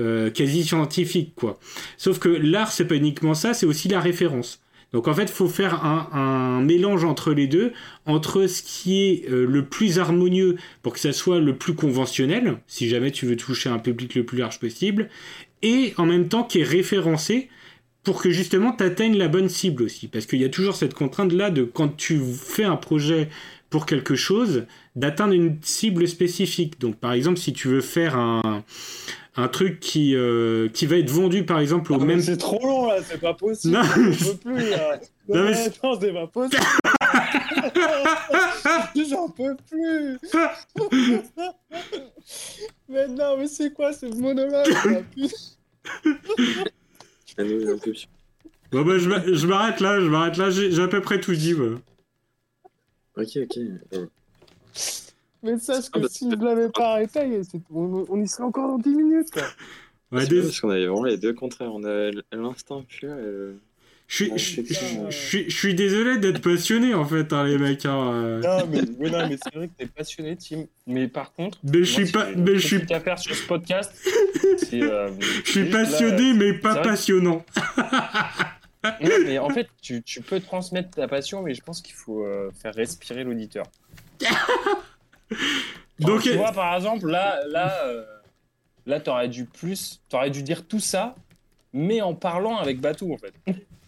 euh, 0.00 0.30
quasi 0.30 0.64
scientifique, 0.64 1.34
quoi. 1.36 1.58
Sauf 1.96 2.18
que 2.18 2.28
l'art, 2.28 2.72
c'est 2.72 2.86
pas 2.86 2.96
uniquement 2.96 3.34
ça, 3.34 3.54
c'est 3.54 3.66
aussi 3.66 3.88
la 3.88 4.00
référence. 4.00 4.60
Donc 4.92 5.06
en 5.06 5.14
fait, 5.14 5.24
il 5.24 5.32
faut 5.32 5.48
faire 5.48 5.84
un, 5.84 6.60
mélange 6.62 7.04
entre 7.04 7.32
les 7.32 7.46
deux, 7.46 7.72
entre 8.06 8.46
ce 8.46 8.62
qui 8.62 9.02
est 9.02 9.30
euh, 9.30 9.46
le 9.46 9.64
plus 9.64 9.98
harmonieux 9.98 10.56
pour 10.82 10.92
que 10.92 11.00
ça 11.00 11.12
soit 11.12 11.38
le 11.38 11.56
plus 11.56 11.74
conventionnel, 11.74 12.58
si 12.66 12.88
jamais 12.88 13.10
tu 13.10 13.26
veux 13.26 13.36
toucher 13.36 13.68
un 13.68 13.78
public 13.78 14.14
le 14.14 14.24
plus 14.24 14.38
large 14.38 14.58
possible, 14.58 15.08
et 15.62 15.94
en 15.96 16.06
même 16.06 16.28
temps 16.28 16.42
qui 16.42 16.60
est 16.60 16.64
référencé 16.64 17.48
pour 18.02 18.22
que 18.22 18.30
justement 18.30 18.72
tu 18.72 18.82
atteignes 18.82 19.16
la 19.16 19.28
bonne 19.28 19.48
cible 19.48 19.82
aussi. 19.82 20.08
Parce 20.08 20.26
qu'il 20.26 20.40
y 20.40 20.44
a 20.44 20.48
toujours 20.48 20.74
cette 20.74 20.94
contrainte-là 20.94 21.50
de 21.50 21.62
quand 21.64 21.96
tu 21.96 22.20
fais 22.20 22.64
un 22.64 22.76
projet 22.76 23.28
pour 23.70 23.86
quelque 23.86 24.16
chose, 24.16 24.66
d'atteindre 24.96 25.32
une 25.32 25.58
cible 25.62 26.06
spécifique. 26.08 26.80
Donc 26.80 26.96
par 26.96 27.12
exemple, 27.12 27.38
si 27.38 27.52
tu 27.52 27.68
veux 27.68 27.80
faire 27.80 28.16
un, 28.16 28.64
un 29.36 29.48
truc 29.48 29.80
qui, 29.80 30.14
euh, 30.14 30.68
qui 30.68 30.86
va 30.86 30.96
être 30.96 31.10
vendu 31.10 31.44
par 31.44 31.60
exemple 31.60 31.92
au 31.92 32.00
ah, 32.00 32.04
même. 32.04 32.20
C'est 32.20 32.36
trop 32.36 32.60
long 32.62 32.86
là, 32.88 32.96
c'est 33.02 33.20
pas 33.20 33.34
possible. 33.34 33.74
Non, 33.74 33.82
je 33.84 34.32
peux 34.32 34.36
plus 34.36 34.70
là. 34.70 35.00
Non, 35.28 35.44
mais 35.44 35.54
c'est 35.54 35.80
pas 35.80 35.96
possible. 36.26 36.62
J'en 39.08 39.28
peux 39.28 39.56
plus. 39.70 40.18
mais 42.88 43.06
non, 43.06 43.36
mais 43.38 43.46
c'est 43.46 43.72
quoi 43.72 43.92
ce 43.92 44.06
monologue 44.06 44.74
Bon 48.72 48.82
bah 48.82 48.98
je 48.98 49.46
m'arrête 49.46 49.80
là, 49.80 50.00
je 50.00 50.06
m'arrête 50.06 50.36
là, 50.36 50.50
j'ai 50.50 50.82
à 50.82 50.88
peu 50.88 51.00
près 51.00 51.20
tout 51.20 51.34
dit. 51.34 51.54
Moi. 51.54 51.80
Ok, 53.20 53.38
ok. 53.42 54.08
Mais 55.42 55.58
sache 55.58 55.90
que 55.90 55.98
ah, 55.98 56.00
bah, 56.00 56.08
si 56.10 56.30
je 56.30 56.36
l'avais 56.36 56.68
pas 56.68 56.92
arrêté, 56.92 57.20
on, 57.72 58.22
y 58.22 58.28
serait 58.28 58.44
encore 58.44 58.68
dans 58.68 58.78
10 58.78 58.90
minutes. 58.90 59.30
Quoi. 59.30 59.42
Ouais, 60.12 60.26
Parce 60.26 60.60
qu'on 60.60 60.70
avait 60.70 60.86
vraiment 60.86 61.04
les 61.04 61.16
deux 61.16 61.32
contraires. 61.32 61.72
On 61.72 61.84
a 61.84 62.10
l'instinct 62.32 62.84
pur 62.86 63.14
et 63.14 63.54
Je 64.06 64.24
suis, 64.24 64.32
je, 64.36 65.50
suis, 65.50 65.74
désolé 65.74 66.18
d'être 66.18 66.42
passionné 66.42 66.94
en 66.94 67.04
fait, 67.06 67.32
hein, 67.32 67.44
les 67.44 67.56
mecs. 67.56 67.86
Hein, 67.86 68.12
euh. 68.12 68.40
Non, 68.40 68.66
mais, 68.66 69.08
non, 69.08 69.28
mais 69.28 69.38
c'est 69.42 69.54
vrai 69.54 69.68
que 69.68 69.72
t'es 69.78 69.86
passionné, 69.86 70.36
Tim. 70.36 70.64
Mais 70.86 71.08
par 71.08 71.32
contre, 71.32 71.58
mais 71.62 71.84
je 71.84 71.92
suis 71.92 72.10
pas. 72.10 72.28
Mais 72.36 72.56
je 72.56 72.66
suis. 72.66 72.80
faire 72.80 73.18
sur 73.18 73.34
ce 73.34 73.46
podcast, 73.46 73.94
euh, 74.74 75.10
je 75.44 75.50
suis 75.50 75.70
passionné, 75.70 76.34
mais 76.34 76.54
pas 76.54 76.76
passionnant. 76.76 77.44
non, 78.84 78.90
mais 79.24 79.38
en 79.38 79.48
fait, 79.50 79.68
tu, 79.82 80.02
tu, 80.02 80.22
peux 80.22 80.40
transmettre 80.40 80.90
ta 80.90 81.06
passion, 81.06 81.42
mais 81.42 81.54
je 81.54 81.62
pense 81.62 81.82
qu'il 81.82 81.94
faut 81.94 82.24
euh, 82.24 82.50
faire 82.62 82.74
respirer 82.74 83.24
l'auditeur. 83.24 83.66
Donc, 85.98 86.22
tu 86.22 86.32
vois, 86.32 86.52
par 86.52 86.74
exemple, 86.74 87.08
là, 87.08 87.40
là, 87.46 87.84
euh, 87.86 88.04
là, 88.86 89.00
t'aurais 89.00 89.28
dû 89.28 89.44
plus, 89.44 90.00
t'aurais 90.08 90.30
dû 90.30 90.42
dire 90.42 90.66
tout 90.66 90.80
ça, 90.80 91.14
mais 91.74 92.00
en 92.00 92.14
parlant 92.14 92.56
avec 92.56 92.80
Batou, 92.80 93.12
en 93.12 93.18
fait. 93.18 93.34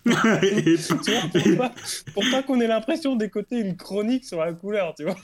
pour 2.13 2.25
pas, 2.31 2.43
qu'on 2.43 2.61
ait 2.61 2.67
l'impression 2.67 3.17
d'écouter 3.17 3.61
une 3.61 3.77
chronique 3.77 4.25
sur 4.25 4.41
la 4.41 4.53
couleur, 4.53 4.95
tu 4.97 5.05
vois. 5.05 5.17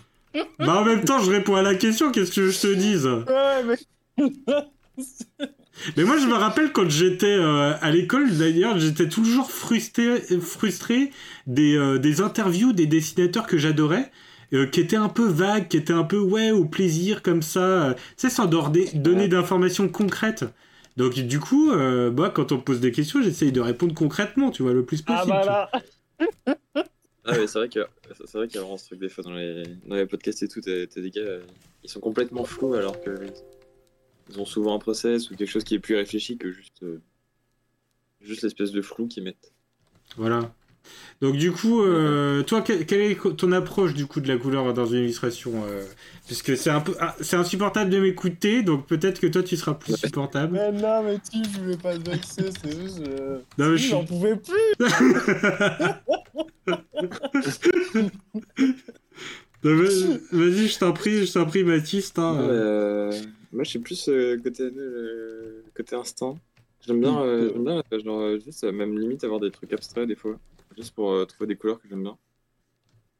bah 0.58 0.80
en 0.80 0.84
même 0.84 1.04
temps, 1.04 1.18
je 1.18 1.30
réponds 1.30 1.56
à 1.56 1.62
la 1.62 1.74
question, 1.74 2.10
qu'est-ce 2.10 2.32
que 2.32 2.48
je 2.48 2.60
te 2.60 2.74
dise? 2.74 3.06
Ouais, 3.06 3.64
mais... 3.64 3.76
mais 5.96 6.04
moi, 6.04 6.18
je 6.18 6.26
me 6.26 6.34
rappelle 6.34 6.72
quand 6.72 6.88
j'étais 6.88 7.26
euh, 7.26 7.74
à 7.80 7.90
l'école, 7.90 8.30
d'ailleurs, 8.36 8.78
j'étais 8.78 9.08
toujours 9.08 9.50
frustré, 9.50 10.20
frustré 10.40 11.10
des, 11.46 11.76
euh, 11.76 11.98
des 11.98 12.20
interviews 12.20 12.72
des 12.72 12.86
dessinateurs 12.86 13.46
que 13.46 13.58
j'adorais. 13.58 14.10
Euh, 14.54 14.66
qui 14.66 14.80
était 14.80 14.96
un 14.96 15.10
peu 15.10 15.28
vague, 15.28 15.68
qui 15.68 15.76
était 15.76 15.92
un 15.92 16.04
peu 16.04 16.18
ouais 16.18 16.52
au 16.52 16.64
plaisir 16.64 17.22
comme 17.22 17.42
ça, 17.42 17.60
euh, 17.60 17.94
tu 17.94 18.00
sais, 18.16 18.30
sans 18.30 18.46
donner 18.46 19.28
d'informations 19.28 19.90
concrètes. 19.90 20.46
Donc 20.96 21.12
du 21.12 21.38
coup, 21.38 21.70
euh, 21.70 22.10
bah, 22.10 22.32
quand 22.34 22.50
on 22.50 22.58
pose 22.58 22.80
des 22.80 22.90
questions, 22.90 23.20
j'essaye 23.20 23.52
de 23.52 23.60
répondre 23.60 23.92
concrètement, 23.92 24.50
tu 24.50 24.62
vois, 24.62 24.72
le 24.72 24.86
plus 24.86 25.02
possible. 25.02 25.32
Ah 25.34 25.68
bah 25.72 25.80
ah 27.26 27.32
mais 27.36 27.46
c'est 27.46 27.58
vrai 27.58 27.68
que 27.68 27.80
c'est 28.24 28.38
vrai 28.38 28.48
qu'il 28.48 28.56
y 28.56 28.58
a 28.58 28.62
vraiment 28.62 28.78
ce 28.78 28.86
truc 28.86 29.00
des 29.00 29.10
fois 29.10 29.22
dans 29.22 29.34
les, 29.34 29.64
dans 29.86 29.96
les 29.96 30.06
podcasts 30.06 30.42
et 30.42 30.48
tout, 30.48 30.62
t'as 30.62 30.86
des 30.86 31.10
gars, 31.10 31.40
ils 31.84 31.90
sont 31.90 32.00
complètement 32.00 32.44
flous 32.44 32.72
alors 32.72 32.98
que 33.02 33.10
ils 34.30 34.40
ont 34.40 34.46
souvent 34.46 34.74
un 34.74 34.78
process 34.78 35.30
ou 35.30 35.36
quelque 35.36 35.50
chose 35.50 35.64
qui 35.64 35.74
est 35.74 35.78
plus 35.78 35.96
réfléchi 35.96 36.38
que 36.38 36.52
juste 36.52 36.84
juste 38.20 38.42
l'espèce 38.42 38.72
de 38.72 38.82
flou 38.82 39.06
qu'ils 39.06 39.22
mettent. 39.22 39.52
Voilà. 40.16 40.52
Donc 41.20 41.36
du 41.36 41.52
coup, 41.52 41.82
euh, 41.82 42.42
toi, 42.44 42.62
quelle 42.62 43.00
est 43.00 43.36
ton 43.36 43.52
approche 43.52 43.92
du 43.92 44.06
coup 44.06 44.20
de 44.20 44.28
la 44.28 44.38
couleur 44.38 44.72
dans 44.72 44.86
une 44.86 45.00
illustration 45.00 45.64
euh, 45.66 45.84
Puisque 46.26 46.56
c'est 46.56 46.70
un 46.70 46.80
peu, 46.80 46.94
ah, 47.00 47.14
c'est 47.20 47.36
insupportable 47.36 47.90
de 47.90 47.98
m'écouter, 47.98 48.62
donc 48.62 48.86
peut-être 48.86 49.20
que 49.20 49.26
toi 49.26 49.42
tu 49.42 49.56
seras 49.56 49.74
plus 49.74 49.96
supportable. 49.96 50.54
Mais 50.54 50.72
non, 50.72 51.02
mais 51.02 51.18
tu, 51.18 51.42
je 51.44 51.58
voulais 51.60 51.76
pas 51.76 51.98
vexer, 51.98 52.50
c'est 52.62 52.80
juste, 52.80 53.00
euh... 53.00 53.40
non, 53.58 53.70
mais 53.70 53.76
je 53.76 53.88
j'en 53.88 54.04
pouvais 54.04 54.36
plus. 54.36 54.54
Vas-y, 59.62 60.68
je 60.68 60.78
t'en 60.78 60.92
prie, 60.92 61.26
je 61.26 61.32
t'en 61.32 61.46
prie, 61.46 61.64
Mathis. 61.64 62.12
Hein. 62.16 63.10
Euh, 63.52 63.56
moi, 63.56 63.64
je 63.64 63.70
suis 63.70 63.78
plus 63.78 64.10
côté 64.42 64.70
côté 65.74 65.96
instant. 65.96 66.38
J'aime 66.86 67.00
bien, 67.00 67.24
j'aime 67.24 67.64
bien, 67.64 67.82
genre, 68.04 68.38
juste, 68.40 68.64
même 68.64 68.98
limite 68.98 69.24
avoir 69.24 69.40
des 69.40 69.50
trucs 69.50 69.72
abstraits 69.72 70.06
des 70.06 70.14
fois 70.14 70.38
juste 70.78 70.94
pour 70.94 71.12
euh, 71.12 71.24
trouver 71.24 71.46
des 71.48 71.56
couleurs 71.56 71.80
que 71.80 71.88
j'aime 71.88 72.02
bien. 72.02 72.16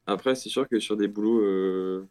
Après, 0.06 0.34
c'est 0.34 0.48
sûr 0.48 0.66
que 0.68 0.80
sur 0.80 0.96
des 0.96 1.08
boulots, 1.08 1.42
euh, 1.42 2.06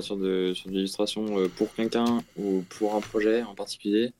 sur, 0.00 0.16
de, 0.16 0.52
sur 0.54 0.68
de 0.68 0.74
l'illustration 0.74 1.38
euh, 1.38 1.48
pour 1.48 1.72
quelqu'un 1.74 2.22
ou 2.36 2.64
pour 2.68 2.94
un 2.94 3.00
projet 3.00 3.42
en 3.42 3.54
particulier, 3.54 4.12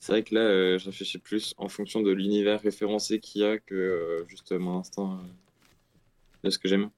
c'est 0.00 0.12
vrai 0.12 0.22
que 0.22 0.34
là, 0.34 0.76
je 0.76 0.84
réfléchis 0.84 1.18
plus 1.18 1.54
en 1.56 1.68
fonction 1.68 2.02
de 2.02 2.10
l'univers 2.10 2.60
référencé 2.60 3.20
qu'il 3.20 3.40
y 3.40 3.44
a 3.44 3.58
que 3.58 4.24
juste 4.28 4.52
mon 4.52 4.78
instinct 4.78 5.18
de 6.42 6.50
ce 6.50 6.58
que 6.58 6.68
j'aime. 6.68 6.90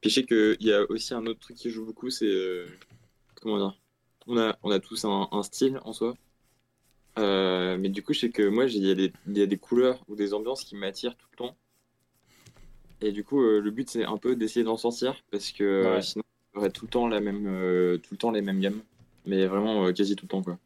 Puis 0.00 0.10
je 0.10 0.14
sais 0.14 0.24
qu'il 0.24 0.56
y 0.60 0.72
a 0.72 0.88
aussi 0.88 1.12
un 1.12 1.26
autre 1.26 1.40
truc 1.40 1.56
qui 1.56 1.70
joue 1.70 1.84
beaucoup, 1.84 2.08
c'est. 2.08 2.66
comment 3.34 3.58
dire? 3.58 3.80
On 4.26 4.38
a, 4.38 4.56
on 4.62 4.70
a 4.70 4.80
tous 4.80 5.04
un, 5.04 5.28
un, 5.30 5.42
style 5.42 5.80
en 5.84 5.92
soi. 5.92 6.14
Euh, 7.18 7.76
mais 7.78 7.88
du 7.88 8.02
coup, 8.02 8.12
je 8.12 8.20
sais 8.20 8.30
que 8.30 8.46
moi, 8.48 8.66
j'ai- 8.66 8.78
il 8.78 8.86
y, 8.86 8.90
a 8.90 8.94
des- 8.94 9.12
il 9.26 9.38
y 9.38 9.42
a 9.42 9.46
des 9.46 9.56
couleurs 9.58 10.04
ou 10.08 10.16
des 10.16 10.34
ambiances 10.34 10.64
qui 10.64 10.76
m'attirent 10.76 11.16
tout 11.16 11.26
le 11.32 11.36
temps. 11.36 11.56
Et 13.00 13.12
du 13.12 13.24
coup, 13.24 13.40
euh, 13.42 13.60
le 13.60 13.70
but, 13.70 13.88
c'est 13.90 14.04
un 14.04 14.16
peu 14.16 14.36
d'essayer 14.36 14.64
d'en 14.64 14.76
sortir 14.76 15.22
parce 15.30 15.50
que 15.52 15.64
euh, 15.64 15.94
Ouais. 15.96 16.02
sinon, 16.02 16.24
j'aurais 16.54 16.70
tout 16.70 16.86
le 16.86 16.90
temps 16.90 17.08
la 17.08 17.20
même, 17.20 17.46
euh, 17.46 17.98
tout 17.98 18.14
le 18.14 18.18
temps 18.18 18.30
les 18.30 18.42
mêmes 18.42 18.60
gammes. 18.60 18.82
Mais 19.26 19.46
vraiment, 19.46 19.86
euh, 19.86 19.92
quasi 19.92 20.16
tout 20.16 20.24
le 20.24 20.28
temps, 20.28 20.42
quoi. 20.42 20.58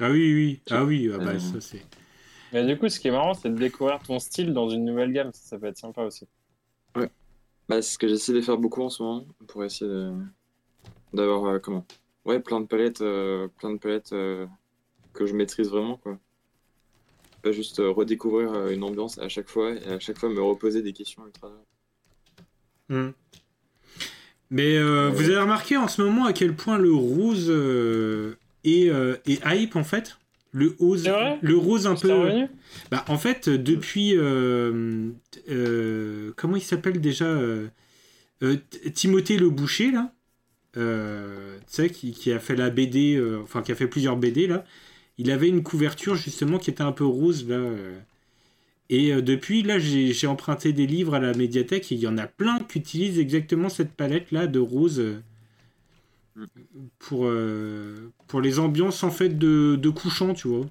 Ah 0.00 0.10
oui, 0.10 0.34
oui. 0.34 0.60
Ah 0.70 0.84
oui, 0.84 1.10
ah 1.12 1.18
bah, 1.18 1.32
Euh, 1.32 1.38
ça 1.38 1.60
c'est. 1.60 1.82
Mais 2.52 2.64
du 2.64 2.78
coup, 2.78 2.88
ce 2.88 3.00
qui 3.00 3.08
est 3.08 3.10
marrant, 3.10 3.34
c'est 3.34 3.50
de 3.50 3.56
découvrir 3.56 4.00
ton 4.02 4.18
style 4.18 4.52
dans 4.52 4.68
une 4.68 4.84
nouvelle 4.84 5.12
gamme. 5.12 5.32
Ça, 5.32 5.40
ça 5.50 5.58
peut 5.58 5.66
être 5.66 5.78
sympa 5.78 6.02
aussi. 6.02 6.26
Bah, 7.68 7.82
c'est 7.82 7.94
ce 7.94 7.98
que 7.98 8.06
j'essaie 8.06 8.32
de 8.32 8.40
faire 8.40 8.58
beaucoup 8.58 8.82
en 8.82 8.88
ce 8.90 9.02
moment 9.02 9.26
pour 9.48 9.64
essayer 9.64 9.90
de- 9.90 10.12
d'avoir, 11.12 11.44
euh, 11.46 11.58
comment? 11.58 11.84
Ouais, 12.26 12.40
plein 12.40 12.60
de 12.60 12.66
palettes, 12.66 13.02
euh, 13.02 13.46
plein 13.58 13.72
de 13.72 13.78
palettes 13.78 14.12
euh, 14.12 14.46
que 15.14 15.26
je 15.26 15.34
maîtrise 15.34 15.70
vraiment, 15.70 15.96
quoi. 15.96 16.18
Pas 17.42 17.52
juste 17.52 17.78
euh, 17.78 17.90
redécouvrir 17.90 18.52
euh, 18.52 18.70
une 18.70 18.82
ambiance 18.82 19.18
à 19.18 19.28
chaque 19.28 19.48
fois 19.48 19.70
et 19.70 19.92
à 19.92 20.00
chaque 20.00 20.18
fois 20.18 20.28
me 20.28 20.42
reposer 20.42 20.82
des 20.82 20.92
questions 20.92 21.24
ultra. 21.24 21.52
Hmm. 22.88 23.10
Mais 24.50 24.76
euh, 24.76 25.08
vous 25.10 25.22
avez 25.22 25.38
remarqué 25.38 25.76
en 25.76 25.86
ce 25.86 26.02
moment 26.02 26.24
à 26.24 26.32
quel 26.32 26.56
point 26.56 26.78
le 26.78 26.92
rose 26.92 27.46
euh, 27.48 28.36
est, 28.64 28.88
euh, 28.90 29.16
est 29.26 29.40
hype 29.46 29.76
en 29.76 29.84
fait? 29.84 30.18
Le 30.50 30.74
rose, 30.80 31.08
le 31.42 31.56
rose 31.56 31.86
un 31.86 31.94
peu. 31.94 32.48
Bah, 32.90 33.04
en 33.06 33.18
fait, 33.18 33.48
depuis. 33.48 34.16
euh, 34.16 35.10
euh, 35.48 36.32
comment 36.34 36.56
il 36.56 36.62
s'appelle 36.62 37.00
déjà 37.00 37.38
Timothée 38.94 39.36
Le 39.36 39.50
Boucher, 39.50 39.92
là? 39.92 40.12
Euh, 40.76 41.58
qui, 41.92 42.12
qui 42.12 42.32
a 42.32 42.38
fait 42.40 42.56
la 42.56 42.70
BD, 42.70 43.16
euh, 43.16 43.40
enfin, 43.42 43.62
qui 43.62 43.72
a 43.72 43.74
fait 43.74 43.88
plusieurs 43.88 44.16
BD, 44.16 44.46
là. 44.46 44.64
Il 45.18 45.30
avait 45.30 45.48
une 45.48 45.62
couverture, 45.62 46.16
justement, 46.16 46.58
qui 46.58 46.70
était 46.70 46.82
un 46.82 46.92
peu 46.92 47.04
rose, 47.06 47.48
là. 47.48 47.56
euh. 47.56 47.98
Et 48.90 49.12
euh, 49.12 49.22
depuis, 49.22 49.62
là, 49.62 49.78
j'ai 49.78 50.26
emprunté 50.26 50.72
des 50.72 50.86
livres 50.86 51.14
à 51.14 51.20
la 51.20 51.34
médiathèque 51.34 51.92
et 51.92 51.94
il 51.96 52.00
y 52.00 52.06
en 52.08 52.18
a 52.18 52.26
plein 52.26 52.58
qui 52.60 52.78
utilisent 52.78 53.18
exactement 53.20 53.68
cette 53.68 53.92
palette-là 53.92 54.46
de 54.48 54.58
rose. 54.60 55.02
pour, 56.98 57.28
pour 58.26 58.40
les 58.40 58.58
ambiances 58.58 59.02
en 59.04 59.10
fait 59.10 59.30
de, 59.38 59.76
de 59.76 59.90
couchant, 59.90 60.34
tu 60.34 60.48
vois. 60.48 60.66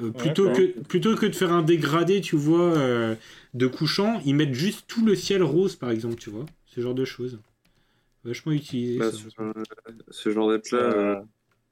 Euh, 0.00 0.12
plutôt, 0.12 0.50
que, 0.52 0.78
plutôt 0.82 1.16
que 1.16 1.26
de 1.26 1.34
faire 1.34 1.52
un 1.52 1.62
dégradé, 1.62 2.20
tu 2.20 2.36
vois, 2.36 2.76
euh, 2.76 3.16
de 3.54 3.66
couchant, 3.66 4.20
ils 4.24 4.34
mettent 4.34 4.54
juste 4.54 4.84
tout 4.86 5.04
le 5.04 5.14
ciel 5.16 5.42
rose, 5.42 5.74
par 5.76 5.90
exemple, 5.90 6.16
tu 6.16 6.30
vois. 6.30 6.46
Ce 6.66 6.80
genre 6.80 6.94
de 6.94 7.04
choses. 7.04 7.40
Vachement 8.24 8.52
utilisé. 8.52 9.00
Bah, 9.00 9.10
ça. 9.10 9.16
ce, 9.16 9.28
genre- 9.30 9.54
ce 10.10 10.30
genre 10.30 10.50
d'aplat, 10.50 10.76
Euh, 10.76 11.16
euh, 11.22 11.22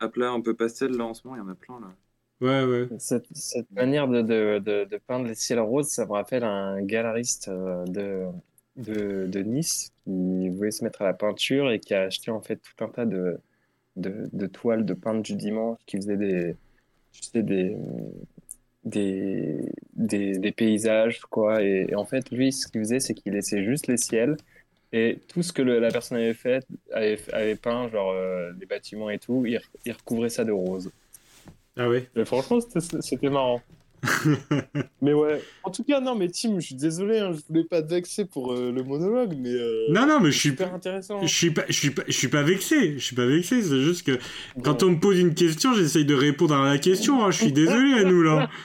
un 0.01 0.41
peu 0.41 0.55
pastel, 0.57 0.93
là, 0.93 1.05
en 1.05 1.15
ce 1.15 1.27
moment, 1.27 1.37
il 1.37 1.47
y 1.47 1.49
en 1.49 1.53
a 1.53 1.55
plein, 1.55 1.81
là. 1.81 1.95
Ouais, 2.41 2.65
ouais. 2.65 2.91
Cette, 2.99 3.27
cette 3.37 3.71
manière 3.73 4.07
de, 4.09 4.23
de, 4.23 4.59
de, 4.65 4.85
de 4.85 4.97
peindre 4.99 5.27
les 5.27 5.35
ciels 5.35 5.59
roses, 5.61 5.89
ça 5.89 6.07
me 6.07 6.13
rappelle 6.13 6.45
un 6.45 6.81
galeriste 6.83 7.49
euh, 7.49 7.85
de, 7.87 8.27
de, 8.77 9.27
de 9.27 9.41
Nice 9.41 9.93
qui 10.05 10.49
voulait 10.51 10.71
se 10.71 10.85
mettre 10.85 11.03
à 11.03 11.05
la 11.07 11.15
peinture 11.15 11.71
et 11.73 11.81
qui 11.81 11.95
a 11.95 12.03
acheté 12.03 12.31
en 12.31 12.41
fait 12.41 12.57
tout 12.59 12.85
un 12.85 12.89
tas 12.89 13.07
de, 13.07 13.39
de, 13.97 14.29
de 14.33 14.47
toiles 14.47 14.85
de 14.87 14.95
peintre 14.95 15.23
du 15.23 15.37
dimanche 15.37 15.79
qui 15.87 15.97
faisaient 15.99 16.17
des, 16.19 16.57
tu 17.13 17.23
sais, 17.25 17.43
des, 17.43 17.77
des, 18.85 19.69
des, 19.95 20.39
des 20.39 20.53
paysages, 20.53 21.21
quoi. 21.23 21.63
Et, 21.63 21.87
et 21.91 21.95
en 21.97 22.05
fait, 22.05 22.31
lui, 22.31 22.53
ce 22.53 22.67
qu'il 22.69 22.81
faisait, 22.83 23.01
c'est 23.01 23.15
qu'il 23.15 23.33
laissait 23.33 23.65
juste 23.65 23.87
les 23.89 23.97
ciels 23.97 24.37
et 24.97 25.21
tout 25.29 25.43
ce 25.43 25.53
que 25.53 25.63
le- 25.63 25.79
la 25.81 25.91
personne 25.91 26.19
avait 26.19 26.35
fait, 26.35 26.67
avait, 26.93 27.19
avait 27.33 27.57
peint, 27.57 27.89
genre 27.91 28.13
euh, 28.13 28.53
les 28.61 28.67
bâtiments 28.67 29.11
et 29.11 29.19
tout, 29.19 29.45
il, 29.47 29.61
il 29.85 29.93
recouvrait 29.93 30.31
ça 30.31 30.45
de 30.45 30.53
rose. 30.53 30.91
Ah 31.77 31.89
ouais. 31.89 32.09
Mais 32.15 32.25
franchement, 32.25 32.59
c'était 33.01 33.31
marrant. 33.31 33.63
mais 35.03 35.13
ouais. 35.13 35.41
En 35.65 35.71
tout 35.71 35.85
cas, 35.85 36.01
non, 36.01 36.15
mais 36.15 36.29
Tim, 36.29 36.59
je 36.61 36.67
suis 36.67 36.75
désolé, 36.75 37.19
hein, 37.19 37.33
je 37.33 37.41
voulais 37.49 37.65
pas 37.65 37.83
te 37.83 37.91
vexer 37.91 38.25
pour 38.25 38.53
euh, 38.53 38.71
le 38.73 38.83
monologue, 38.83 39.35
mais. 39.39 39.51
euh, 39.53 39.87
Non, 39.91 40.07
non, 40.07 40.21
mais 40.21 40.31
je 40.31 40.39
suis 40.39 40.51
super 40.51 40.73
intéressant. 40.75 41.21
Je 41.23 41.27
suis 41.35 41.51
pas, 41.51 41.65
je 41.69 41.73
suis 41.73 41.91
pas, 41.91 42.03
je 42.07 42.13
suis 42.13 42.29
pas 42.29 42.43
vexé. 42.43 42.95
Je 42.99 43.05
suis 43.05 43.17
pas 43.17 43.27
vexé. 43.27 43.63
C'est 43.63 43.81
juste 43.81 44.07
que 44.07 44.19
quand 44.63 44.83
on 44.83 44.91
me 44.91 45.01
pose 45.01 45.19
une 45.19 45.35
question, 45.35 45.75
j'essaye 45.75 46.05
de 46.05 46.15
répondre 46.15 46.55
à 46.55 46.65
la 46.69 46.79
question. 46.79 47.25
hein. 47.25 47.31
Je 47.31 47.39
suis 47.43 47.53
désolé 47.53 47.95
à 48.01 48.05
nous 48.05 48.23
là. 48.23 48.49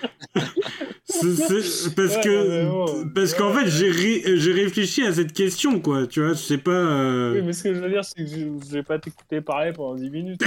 Parce 1.12 2.16
Ouais, 2.16 2.22
que, 2.24 2.70
bon, 2.70 3.10
parce 3.14 3.34
qu'en 3.34 3.52
fait, 3.54 3.68
j'ai 3.70 3.92
ré- 3.92 4.24
réfléchi 4.54 5.04
à 5.04 5.12
cette 5.14 5.34
question, 5.34 5.82
quoi. 5.82 6.08
Tu 6.08 6.24
vois, 6.24 6.36
c'est 6.36 6.58
pas. 6.58 6.72
euh, 6.72 7.34
Oui, 7.36 7.42
mais 7.46 7.52
ce 7.54 7.64
que 7.64 7.74
je 7.74 7.80
veux 7.82 7.90
dire, 7.90 8.06
c'est 8.06 8.16
que 8.24 8.30
je 8.30 8.38
je 8.38 8.72
vais 8.74 8.84
pas 8.84 8.98
t'écouter 8.98 9.42
parler 9.42 9.74
pendant 9.74 9.96
10 9.96 10.10
minutes. 10.10 10.42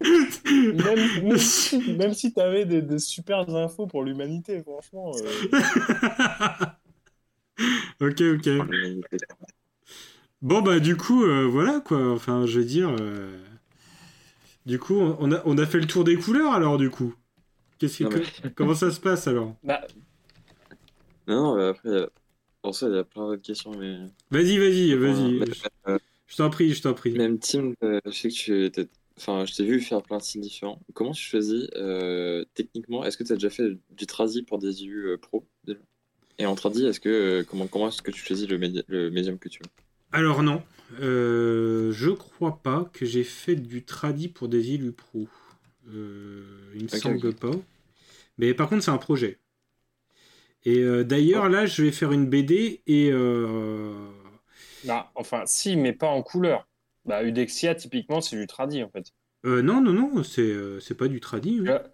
même, 0.50 1.22
même 1.24 1.36
si, 1.38 1.78
même 1.92 2.14
si 2.14 2.32
t'avais 2.32 2.64
des, 2.64 2.82
des 2.82 2.98
super 2.98 3.48
infos 3.54 3.86
pour 3.86 4.02
l'humanité, 4.04 4.62
franchement. 4.62 5.12
euh, 5.16 5.56
ok, 8.00 8.20
ok. 8.36 8.48
Bon 10.42 10.62
bah 10.62 10.80
du 10.80 10.96
coup, 10.96 11.24
euh, 11.24 11.44
voilà 11.46 11.80
quoi. 11.80 12.12
Enfin, 12.12 12.46
je 12.46 12.60
veux 12.60 12.64
dire. 12.64 12.94
euh, 13.00 13.38
Du 14.66 14.78
coup, 14.78 14.98
on 14.98 15.32
a, 15.32 15.42
on 15.44 15.58
a 15.58 15.66
fait 15.66 15.78
le 15.80 15.86
tour 15.86 16.04
des 16.04 16.16
couleurs 16.16 16.52
alors 16.52 16.78
du 16.78 16.88
coup. 16.90 17.14
Qu'est-ce 17.78 17.98
que, 17.98 18.04
Non, 18.04 18.10
mais- 18.44 18.50
comment 18.54 18.74
ça 18.74 18.90
se 18.90 19.00
passe 19.00 19.26
alors? 19.26 19.54
Bah, 19.62 19.80
Non, 21.26 21.42
non, 21.42 21.56
mais 21.56 21.64
après, 21.68 21.88
il 21.90 21.94
y 21.94 21.98
a- 21.98 22.08
en 22.62 22.72
soi, 22.74 22.88
il 22.90 22.94
y 22.94 22.98
a 22.98 23.04
plein 23.04 23.26
d'autres 23.26 23.42
questions, 23.42 23.70
mais. 23.78 23.98
Vas-y, 24.30 24.58
vas-y, 24.58 24.94
vas-y. 24.94 25.38
Ouais, 25.40 25.46
Je- 25.86 25.98
Je 26.26 26.36
t'en 26.36 26.50
prie, 26.50 26.72
je 26.74 26.82
t'en 26.82 26.92
prie. 26.94 27.12
Même 27.12 27.38
team, 27.38 27.74
euh, 27.82 28.00
je 28.06 28.10
sais 28.10 28.28
que 28.28 28.34
tu 28.34 28.64
étais. 28.64 28.88
Enfin, 29.20 29.44
je 29.44 29.54
t'ai 29.54 29.64
vu 29.64 29.80
faire 29.80 30.02
plein 30.02 30.16
de 30.16 30.22
styles 30.22 30.40
différents. 30.40 30.80
Comment 30.94 31.12
tu 31.12 31.22
choisis 31.22 31.68
euh, 31.76 32.42
techniquement 32.54 33.04
Est-ce 33.04 33.18
que 33.18 33.24
tu 33.24 33.32
as 33.32 33.36
déjà 33.36 33.50
fait 33.50 33.76
du 33.90 34.06
tradi 34.06 34.42
pour 34.42 34.58
des 34.58 34.82
IU 34.84 35.08
euh, 35.08 35.18
pro 35.18 35.46
déjà? 35.64 35.80
Et 36.38 36.46
en 36.46 36.54
tradi, 36.54 36.86
est-ce 36.86 37.00
que 37.00 37.08
euh, 37.10 37.44
comment 37.44 37.66
comment 37.66 37.88
est-ce 37.88 38.00
que 38.00 38.10
tu 38.10 38.24
choisis 38.24 38.48
le, 38.48 38.58
médi- 38.58 38.82
le 38.88 39.10
médium 39.10 39.38
que 39.38 39.50
tu 39.50 39.62
veux? 39.62 39.68
Alors 40.12 40.42
non, 40.42 40.62
euh, 41.00 41.92
je 41.92 42.10
crois 42.10 42.62
pas 42.62 42.88
que 42.92 43.04
j'ai 43.06 43.24
fait 43.24 43.56
du 43.56 43.84
tradi 43.84 44.28
pour 44.28 44.48
des 44.48 44.72
élus 44.72 44.92
pro. 44.92 45.28
Euh, 45.88 46.44
il 46.74 46.84
me 46.84 46.88
semble 46.88 47.32
pas. 47.34 47.50
Mais 48.38 48.54
par 48.54 48.68
contre, 48.68 48.84
c'est 48.84 48.90
un 48.90 48.98
projet. 48.98 49.38
Et 50.64 50.78
euh, 50.78 51.04
d'ailleurs, 51.04 51.48
là, 51.48 51.66
je 51.66 51.82
vais 51.82 51.92
faire 51.92 52.12
une 52.12 52.26
BD 52.26 52.82
et 52.86 53.10
euh, 53.12 54.08
bah, 54.82 55.10
enfin, 55.14 55.44
si, 55.46 55.76
mais 55.76 55.92
pas 55.92 56.08
en 56.08 56.22
couleur. 56.22 56.68
Bah, 57.04 57.22
Udexia, 57.24 57.74
typiquement, 57.74 58.22
c'est 58.22 58.36
du 58.36 58.46
tradi, 58.46 58.82
en 58.82 58.88
fait. 58.90 59.12
euh, 59.46 59.62
non, 59.62 59.80
non, 59.82 59.92
non, 59.92 60.22
c'est 60.22 60.40
euh, 60.42 60.80
c'est 60.80 60.94
pas 60.96 61.08
du 61.08 61.20
tradi. 61.20 61.60
Tu 61.64 61.70
oui. 61.70 61.70
l'as- 61.70 61.90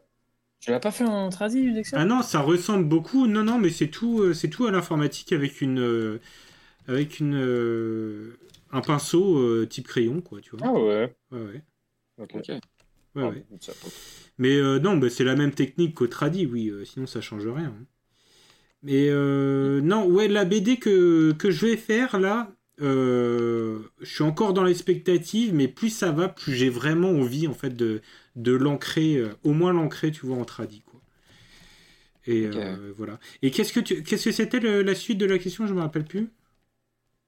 Tu 0.60 0.70
l'as 0.72 0.80
pas 0.80 0.92
fait 0.92 1.04
en 1.04 1.30
tradi, 1.30 1.60
Udexia? 1.60 1.98
Ah 1.98 2.04
non, 2.04 2.22
ça 2.22 2.40
ressemble 2.40 2.84
beaucoup. 2.86 3.26
Non, 3.26 3.42
non, 3.44 3.58
mais 3.58 3.70
c'est 3.70 3.88
tout, 3.88 4.20
euh, 4.20 4.34
c'est 4.34 4.48
tout 4.50 4.66
à 4.66 4.70
l'informatique 4.70 5.32
avec 5.32 5.60
une, 5.60 5.78
euh, 5.80 6.20
avec 6.88 7.20
une, 7.20 7.34
euh, 7.36 8.38
un 8.72 8.82
pinceau 8.82 9.38
euh, 9.38 9.66
type 9.68 9.88
crayon, 9.88 10.20
quoi, 10.22 10.40
tu 10.42 10.56
vois. 10.56 10.60
Ah 10.60 10.72
ouais. 10.72 11.16
Ouais, 11.32 11.40
ouais, 11.44 11.62
Ok. 12.18 12.50
Ouais, 13.14 13.22
Ah, 13.22 13.28
ouais. 13.28 13.44
ça- 13.60 13.72
Mais 14.38 14.56
euh, 14.56 14.78
non, 14.80 14.96
bah, 14.98 15.10
c'est 15.10 15.24
la 15.24 15.36
même 15.36 15.52
technique 15.52 15.94
qu'au 15.96 16.06
tradi, 16.08 16.46
oui, 16.46 16.68
euh, 16.70 16.84
sinon 16.84 17.06
ça 17.06 17.20
change 17.20 17.46
rien. 17.48 17.66
hein. 17.78 17.86
Mais 18.82 19.08
euh, 19.10 19.80
non, 19.82 20.06
ouais, 20.06 20.28
la 20.28 20.44
BD 20.44 20.78
que, 20.78 21.32
que 21.34 21.50
je 21.50 21.66
vais 21.66 21.76
faire 21.76 22.20
là, 22.20 22.52
euh, 22.80 23.80
je 24.00 24.06
suis 24.14 24.22
encore 24.24 24.52
dans 24.54 24.64
l'expectative, 24.64 25.54
mais 25.54 25.68
plus 25.68 25.90
ça 25.90 26.12
va, 26.12 26.28
plus 26.28 26.54
j'ai 26.54 26.68
vraiment 26.70 27.10
envie 27.10 27.46
en 27.48 27.54
fait 27.54 27.70
de, 27.70 28.02
de 28.36 28.52
l'ancrer, 28.52 29.16
euh, 29.16 29.30
au 29.44 29.52
moins 29.52 29.72
l'ancrer, 29.72 30.10
tu 30.12 30.26
vois, 30.26 30.36
en 30.36 30.44
tradi, 30.44 30.82
quoi. 30.82 31.00
Et 32.26 32.44
euh, 32.46 32.92
voilà. 32.96 33.18
Et 33.42 33.50
qu'est-ce 33.50 33.72
que 33.72 33.80
tu, 33.80 34.02
qu'est-ce 34.02 34.24
que 34.26 34.32
c'était 34.32 34.58
le- 34.60 34.82
la 34.82 34.94
suite 34.94 35.18
de 35.18 35.26
la 35.26 35.38
question? 35.38 35.66
Je 35.66 35.74
me 35.74 35.80
rappelle 35.80 36.04
plus. 36.04 36.28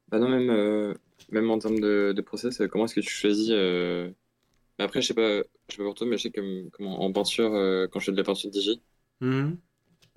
Bah 0.09 0.19
non, 0.19 0.29
même, 0.29 0.95
même 1.31 1.51
en 1.51 1.59
termes 1.59 1.81
de, 1.81 2.13
de 2.17 2.23
process, 2.23 2.63
comment 2.71 2.85
est-ce 2.87 2.95
que 2.95 3.01
tu 3.01 3.11
choisis 3.11 3.51
Après, 4.79 5.01
je 5.03 5.07
sais 5.09 5.15
pas, 5.15 5.39
je 5.69 5.75
sais 5.75 5.77
pas 5.79 5.85
pour 5.85 5.95
toi, 5.95 6.07
mais 6.07 6.17
je 6.17 6.23
sais 6.25 6.31
que 6.31 6.69
comment, 6.71 7.01
en 7.03 7.13
peinture, 7.13 7.51
quand 7.93 8.01
je 8.01 8.07
fais 8.07 8.13
de 8.13 8.17
la 8.17 8.25
peinture 8.25 8.51
digi, 8.51 8.83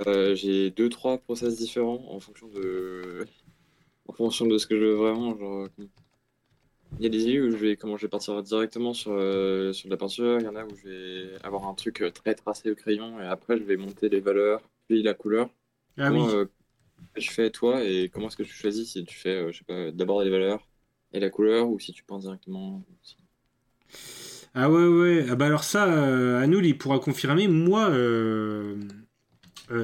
euh, 0.08 0.36
j'ai 0.36 0.72
deux, 0.72 0.90
trois 0.90 1.18
process 1.20 1.58
différents 1.58 2.04
en 2.12 2.20
fonction 2.20 2.48
de, 2.48 3.26
en 4.12 4.14
fonction 4.14 4.46
de 4.46 4.58
ce 4.58 4.68
que 4.68 4.78
je 4.78 4.84
veux 4.84 4.96
vraiment. 4.96 5.38
Genre, 5.38 5.66
euh, 5.80 5.86
il 7.00 7.04
y 7.04 7.06
a 7.06 7.10
des 7.10 7.24
idées 7.24 7.40
où 7.40 7.52
je 7.52 7.56
vais, 7.56 7.78
comment, 7.78 7.96
je 7.98 8.06
vais 8.06 8.10
partir 8.10 8.42
directement 8.44 8.94
sur, 8.94 9.14
euh, 9.14 9.72
sur 9.72 9.88
de 9.88 9.92
la 9.92 9.98
peinture, 9.98 10.40
il 10.40 10.46
y 10.46 10.48
en 10.48 10.56
a 10.56 10.66
où 10.66 10.76
je 10.76 10.90
vais 10.90 11.30
avoir 11.44 11.68
un 11.68 11.74
truc 11.74 12.02
euh, 12.02 12.12
très 12.12 12.36
tracé 12.36 12.70
au 12.70 12.76
crayon, 12.76 13.20
et 13.22 13.26
après, 13.26 13.58
je 13.58 13.64
vais 13.64 13.78
monter 13.78 14.10
les 14.10 14.20
valeurs, 14.20 14.62
puis 14.88 15.02
la 15.02 15.14
couleur. 15.14 15.50
Ah 15.98 16.12
oui. 16.12 16.20
Comment, 16.20 16.30
euh, 16.30 16.46
tu 17.16 17.32
fais 17.32 17.50
toi 17.50 17.84
et 17.84 18.10
comment 18.10 18.28
est-ce 18.28 18.38
que 18.38 18.44
tu 18.44 18.54
choisis 18.54 18.92
si 18.92 19.06
tu 19.06 19.18
fais, 19.18 19.30
euh, 19.30 19.52
je 19.52 19.60
sais 19.60 19.64
pas, 19.64 19.92
d'abord 19.92 20.22
les 20.22 20.30
valeurs 20.30 20.68
et 21.14 21.20
la 21.20 21.30
couleur 21.30 21.70
ou 21.70 21.80
si 21.80 21.94
tu 21.94 22.04
peins 22.04 22.20
directement 22.20 22.84
Ah 24.54 24.70
ouais, 24.70 24.86
ouais. 24.86 25.26
Ah 25.30 25.36
bah 25.36 25.46
alors 25.46 25.64
ça, 25.64 25.84
Anoul, 26.40 26.66
il 26.66 26.78
pourra 26.78 27.00
confirmer. 27.00 27.48
Moi, 27.48 27.90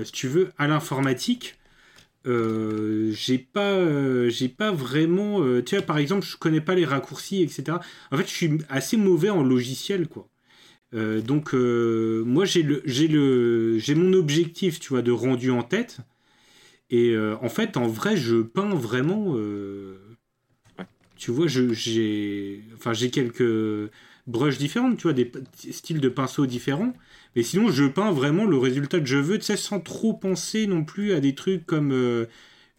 si 0.03 0.11
tu 0.11 0.27
veux, 0.27 0.51
à 0.57 0.67
l'informatique, 0.67 1.57
euh, 2.27 3.11
j'ai 3.13 3.37
pas, 3.37 3.73
euh, 3.73 4.29
j'ai 4.29 4.49
pas 4.49 4.71
vraiment. 4.71 5.41
euh, 5.41 5.63
tu 5.63 5.75
vois, 5.75 5.85
par 5.85 5.97
exemple, 5.97 6.25
je 6.25 6.37
connais 6.37 6.61
pas 6.61 6.75
les 6.75 6.85
raccourcis, 6.85 7.41
etc. 7.43 7.79
En 8.11 8.17
fait, 8.17 8.27
je 8.27 8.33
suis 8.33 8.57
assez 8.69 8.97
mauvais 8.97 9.29
en 9.29 9.43
logiciel, 9.43 10.07
quoi. 10.07 10.29
Donc, 10.93 11.53
moi, 11.53 12.45
j'ai 12.45 12.63
le, 12.63 12.81
j'ai 12.85 13.07
le, 13.07 13.77
j'ai 13.77 13.95
mon 13.95 14.13
objectif, 14.13 14.79
tu 14.79 14.89
vois, 14.89 15.01
de 15.01 15.11
rendu 15.11 15.51
en 15.51 15.61
tête. 15.63 15.99
Et 16.89 17.15
en 17.17 17.49
fait, 17.49 17.77
en 17.77 17.87
vrai, 17.87 18.17
je 18.17 18.41
peins 18.41 18.73
vraiment. 18.75 19.33
Ouais. 19.33 20.85
Tu 21.17 21.31
vois, 21.31 21.47
je, 21.47 21.73
j'ai, 21.73 22.63
enfin, 22.75 22.93
j'ai 22.93 23.09
quelques 23.09 23.91
brushes 24.27 24.57
différentes, 24.57 24.97
tu 24.97 25.03
vois, 25.03 25.13
des 25.13 25.31
styles 25.71 25.99
de 26.01 26.09
pinceaux 26.09 26.45
différents. 26.45 26.93
Mais 27.35 27.43
sinon, 27.43 27.71
je 27.71 27.85
peins 27.85 28.11
vraiment 28.11 28.45
le 28.45 28.57
résultat 28.57 28.99
que 28.99 29.05
je 29.05 29.17
veux, 29.17 29.37
tu 29.37 29.45
sais, 29.45 29.57
sans 29.57 29.79
trop 29.79 30.13
penser 30.13 30.67
non 30.67 30.83
plus 30.83 31.13
à 31.13 31.19
des 31.19 31.35
trucs 31.35 31.65
comme 31.65 31.91
euh, 31.91 32.25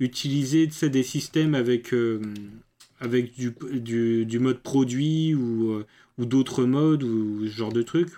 utiliser, 0.01 0.67
tu 0.67 0.75
sais, 0.75 0.91
des 0.91 1.03
systèmes 1.03 1.55
avec, 1.55 1.95
euh, 1.95 2.21
avec 3.01 3.35
du, 3.35 3.55
du, 3.73 4.27
du 4.27 4.39
mode 4.39 4.61
produit 4.63 5.35
ou, 5.35 5.73
euh, 5.73 5.87
ou 6.19 6.27
d'autres 6.27 6.65
modes 6.65 7.03
ou 7.05 7.47
ce 7.47 7.51
genre 7.51 7.73
de 7.73 7.83
trucs. 7.83 8.15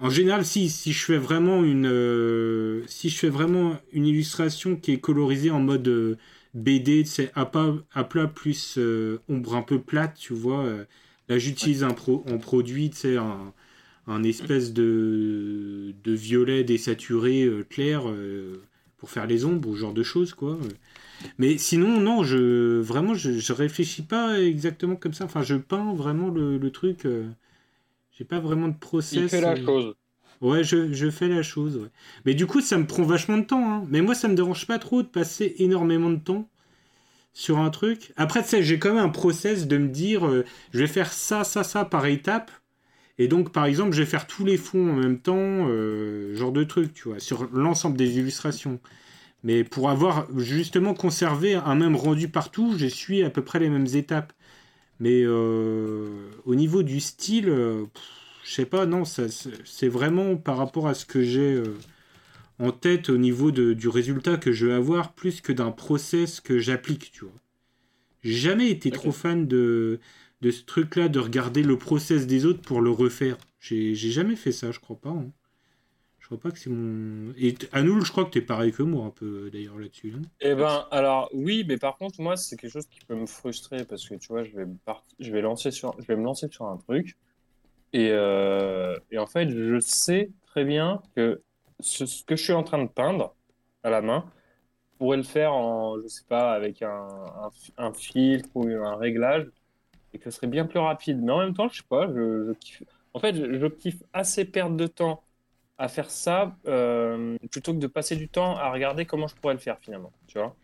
En 0.00 0.10
général, 0.10 0.44
si, 0.44 0.70
si 0.70 0.92
je 0.92 1.04
fais 1.04 1.18
vraiment 1.18 1.64
une, 1.64 2.84
si 2.86 3.08
je 3.10 3.18
fais 3.18 3.28
vraiment 3.28 3.76
une 3.92 4.06
illustration 4.06 4.76
qui 4.76 4.92
est 4.92 5.00
colorisée 5.00 5.50
en 5.50 5.60
mode 5.60 6.18
BD, 6.54 7.04
c'est 7.04 7.32
à, 7.34 7.50
à 7.92 8.04
plat 8.04 8.28
plus 8.28 8.78
ombre 9.28 9.56
un 9.56 9.62
peu 9.62 9.80
plate, 9.80 10.16
tu 10.16 10.34
vois. 10.34 10.64
là, 11.28 11.38
j'utilise 11.38 11.82
un, 11.82 11.90
pro, 11.94 12.24
un 12.28 12.38
produit, 12.38 12.90
tu 12.90 12.96
sais, 12.96 13.16
un, 13.16 13.52
un 14.08 14.24
espèce 14.24 14.72
de, 14.74 15.94
de 16.04 16.12
violet 16.12 16.64
désaturé 16.64 17.44
euh, 17.44 17.64
clair 17.64 18.02
euh, 18.08 18.62
pour 18.98 19.10
faire 19.10 19.26
les 19.26 19.44
ombres 19.46 19.68
ou 19.68 19.76
genre 19.76 19.94
de 19.94 20.02
choses, 20.02 20.34
quoi. 20.34 20.58
Mais 21.38 21.58
sinon, 21.58 22.00
non, 22.00 22.24
je 22.24 22.80
vraiment, 22.80 23.14
je, 23.14 23.32
je 23.38 23.52
réfléchis 23.52 24.02
pas 24.02 24.40
exactement 24.40 24.96
comme 24.96 25.14
ça. 25.14 25.24
Enfin, 25.26 25.42
je 25.42 25.56
peins 25.56 25.94
vraiment 25.94 26.30
le, 26.30 26.58
le 26.58 26.70
truc. 26.70 27.06
euh, 27.06 27.26
j'ai 28.18 28.24
pas 28.24 28.40
vraiment 28.40 28.68
de 28.68 28.76
process. 28.78 29.12
Il 29.24 29.28
fait 29.28 29.40
la 29.40 29.56
chose. 29.56 29.94
Ouais, 30.40 30.64
je, 30.64 30.92
je 30.92 31.10
fais 31.10 31.28
la 31.28 31.42
chose. 31.42 31.76
ouais. 31.78 31.88
Mais 32.24 32.34
du 32.34 32.46
coup, 32.46 32.60
ça 32.60 32.78
me 32.78 32.86
prend 32.86 33.02
vachement 33.04 33.38
de 33.38 33.44
temps. 33.44 33.70
hein. 33.72 33.86
Mais 33.90 34.02
moi, 34.02 34.14
ça 34.14 34.28
me 34.28 34.34
dérange 34.34 34.66
pas 34.66 34.78
trop 34.78 35.02
de 35.02 35.08
passer 35.08 35.54
énormément 35.58 36.10
de 36.10 36.18
temps 36.18 36.48
sur 37.32 37.58
un 37.58 37.70
truc. 37.70 38.12
Après, 38.16 38.42
tu 38.42 38.48
sais, 38.50 38.62
j'ai 38.62 38.78
quand 38.78 38.94
même 38.94 39.04
un 39.04 39.08
process 39.10 39.66
de 39.68 39.78
me 39.78 39.88
dire, 39.88 40.26
euh, 40.26 40.44
je 40.72 40.80
vais 40.80 40.86
faire 40.86 41.12
ça, 41.12 41.44
ça, 41.44 41.64
ça 41.64 41.84
par 41.84 42.06
étape. 42.06 42.50
Et 43.18 43.28
donc, 43.28 43.52
par 43.52 43.66
exemple, 43.66 43.92
je 43.94 44.00
vais 44.02 44.06
faire 44.06 44.26
tous 44.26 44.44
les 44.44 44.56
fonds 44.56 44.90
en 44.90 44.94
même 44.96 45.18
temps, 45.20 45.34
euh, 45.68 46.34
genre 46.36 46.52
de 46.52 46.64
truc, 46.64 46.94
tu 46.94 47.08
vois, 47.08 47.18
sur 47.20 47.48
l'ensemble 47.52 47.96
des 47.96 48.18
illustrations. 48.18 48.80
Mais 49.44 49.64
pour 49.64 49.90
avoir 49.90 50.28
justement 50.38 50.94
conservé 50.94 51.54
un 51.54 51.74
même 51.76 51.96
rendu 51.96 52.28
partout, 52.28 52.74
je 52.78 52.86
suis 52.86 53.22
à 53.24 53.30
peu 53.30 53.42
près 53.44 53.60
les 53.60 53.70
mêmes 53.70 53.88
étapes. 53.94 54.32
Mais 55.00 55.22
euh, 55.24 56.30
au 56.44 56.54
niveau 56.56 56.82
du 56.82 57.00
style, 57.00 57.48
euh, 57.48 57.86
je 58.44 58.52
sais 58.54 58.66
pas, 58.66 58.86
non, 58.86 59.04
c'est 59.04 59.88
vraiment 59.88 60.36
par 60.36 60.58
rapport 60.58 60.88
à 60.88 60.94
ce 60.94 61.06
que 61.06 61.22
j'ai 61.22 61.62
en 62.58 62.72
tête 62.72 63.08
au 63.10 63.18
niveau 63.18 63.50
de- 63.50 63.72
du 63.72 63.88
résultat 63.88 64.36
que 64.36 64.52
je 64.52 64.66
vais 64.66 64.72
avoir, 64.72 65.12
plus 65.14 65.40
que 65.40 65.52
d'un 65.52 65.70
process 65.70 66.40
que 66.40 66.58
j'applique, 66.58 67.12
tu 67.12 67.24
vois. 67.24 67.34
J'ai 68.22 68.34
jamais 68.34 68.70
été 68.70 68.92
trop 68.92 69.12
fan 69.12 69.46
de, 69.46 70.00
de 70.40 70.50
ce 70.50 70.64
truc-là, 70.64 71.08
de 71.08 71.18
regarder 71.18 71.62
le 71.62 71.78
process 71.78 72.26
des 72.26 72.44
autres 72.46 72.62
pour 72.62 72.80
le 72.80 72.90
refaire. 72.90 73.36
J'ai 73.60 73.94
jamais 73.94 74.36
fait 74.36 74.52
ça, 74.52 74.70
je 74.72 74.80
crois 74.80 74.96
pas. 74.96 75.10
hein. 75.10 75.30
Je 76.20 76.26
crois 76.26 76.38
pas 76.38 76.50
que 76.50 76.58
c'est 76.58 76.70
mon. 76.70 77.32
Et 77.38 77.54
Anoul, 77.72 78.04
je 78.04 78.10
crois 78.12 78.24
que 78.26 78.30
t'es 78.30 78.42
pareil 78.42 78.72
que 78.72 78.82
moi, 78.82 79.06
un 79.06 79.10
peu 79.10 79.50
d'ailleurs 79.50 79.78
là-dessus. 79.78 80.14
Eh 80.40 80.54
ben, 80.54 80.86
alors 80.92 81.28
oui, 81.32 81.64
mais 81.66 81.78
par 81.78 81.96
contre, 81.96 82.20
moi, 82.20 82.36
c'est 82.36 82.56
quelque 82.56 82.70
chose 82.72 82.86
qui 82.86 83.00
peut 83.00 83.16
me 83.16 83.26
frustrer 83.26 83.84
parce 83.84 84.08
que 84.08 84.14
tu 84.14 84.28
vois, 84.28 84.44
je 84.44 84.54
vais 84.56 84.66
je 85.18 85.32
vais 85.32 85.40
lancer 85.40 85.70
sur, 85.72 86.00
je 86.00 86.06
vais 86.06 86.16
me 86.16 86.22
lancer 86.24 86.48
sur 86.50 86.66
un 86.66 86.76
truc 86.76 87.16
et, 87.92 88.10
euh, 88.12 88.96
et 89.10 89.18
en 89.18 89.26
fait, 89.26 89.50
je 89.50 89.80
sais 89.80 90.30
très 90.46 90.64
bien 90.64 91.02
que 91.16 91.42
ce, 91.80 92.04
que 92.24 92.36
je 92.36 92.42
suis 92.44 92.52
en 92.54 92.64
train 92.64 92.82
de 92.84 92.88
peindre 92.88 93.36
à 93.84 93.90
la 93.90 94.02
main 94.02 94.26
pourrais 94.98 95.18
le 95.18 95.22
faire 95.24 95.52
en, 95.54 96.00
je 96.02 96.08
sais 96.08 96.24
pas, 96.28 96.52
avec 96.54 96.82
un, 96.82 96.90
un, 96.90 97.50
un 97.78 97.92
filtre 97.94 98.50
ou 98.54 98.68
un 98.68 98.96
réglage 98.96 99.48
et 100.12 100.18
que 100.18 100.30
ce 100.30 100.36
serait 100.36 100.46
bien 100.48 100.66
plus 100.66 100.78
rapide. 100.78 101.20
Mais 101.22 101.32
en 101.32 101.38
même 101.40 101.54
temps, 101.54 101.68
je 101.68 101.78
sais 101.78 101.82
pas, 101.88 102.08
je, 102.08 102.46
je 102.48 102.52
kiffe. 102.54 102.82
En 103.14 103.20
fait, 103.20 103.34
je, 103.34 103.58
je 103.58 103.66
kiffe 103.66 104.02
assez 104.12 104.44
perdre 104.44 104.76
de 104.76 104.86
temps 104.86 105.24
à 105.78 105.88
faire 105.88 106.10
ça 106.10 106.56
euh, 106.66 107.36
plutôt 107.52 107.72
que 107.74 107.78
de 107.78 107.86
passer 107.86 108.16
du 108.16 108.28
temps 108.28 108.56
à 108.56 108.70
regarder 108.72 109.06
comment 109.06 109.28
je 109.28 109.36
pourrais 109.36 109.54
le 109.54 109.60
faire 109.60 109.78
finalement. 109.80 110.12
Tu 110.26 110.38
vois? 110.38 110.56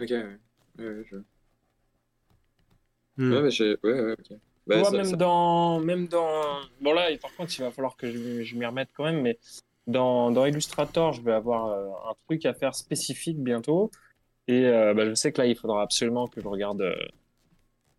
Ok, 0.00 0.10
ouais. 0.10 0.38
Ouais, 0.78 1.04
je... 1.10 1.16
Hmm. 3.16 3.36
Ouais, 3.36 3.42
mais. 3.42 3.76
Ouais, 3.82 4.00
ouais, 4.00 4.12
ok. 4.12 4.38
Tu 4.70 4.76
Bah, 4.76 4.76
vois, 4.78 4.90
ça- 4.90 4.96
même 4.96 5.04
ça- 5.04 5.16
dans, 5.16 5.80
même 5.80 6.08
dans, 6.08 6.60
bon 6.80 6.92
là, 6.92 7.16
par 7.18 7.34
contre, 7.34 7.54
il 7.58 7.62
va 7.62 7.70
falloir 7.70 7.96
que 7.96 8.10
je, 8.10 8.42
je 8.42 8.56
m'y 8.56 8.66
remette 8.66 8.90
quand 8.94 9.04
même, 9.04 9.22
mais 9.22 9.38
dans, 9.86 10.30
dans 10.32 10.44
Illustrator, 10.44 11.12
je 11.12 11.22
vais 11.22 11.32
avoir 11.32 11.66
euh, 11.66 12.10
un 12.10 12.14
truc 12.26 12.44
à 12.46 12.52
faire 12.54 12.74
spécifique 12.74 13.38
bientôt. 13.42 13.90
Et 14.48 14.66
euh, 14.66 14.94
bah, 14.94 15.06
je 15.08 15.14
sais 15.14 15.32
que 15.32 15.40
là, 15.42 15.46
il 15.48 15.56
faudra 15.56 15.82
absolument 15.82 16.28
que 16.28 16.40
je 16.42 16.48
regarde 16.48 16.82
euh, 16.82 16.96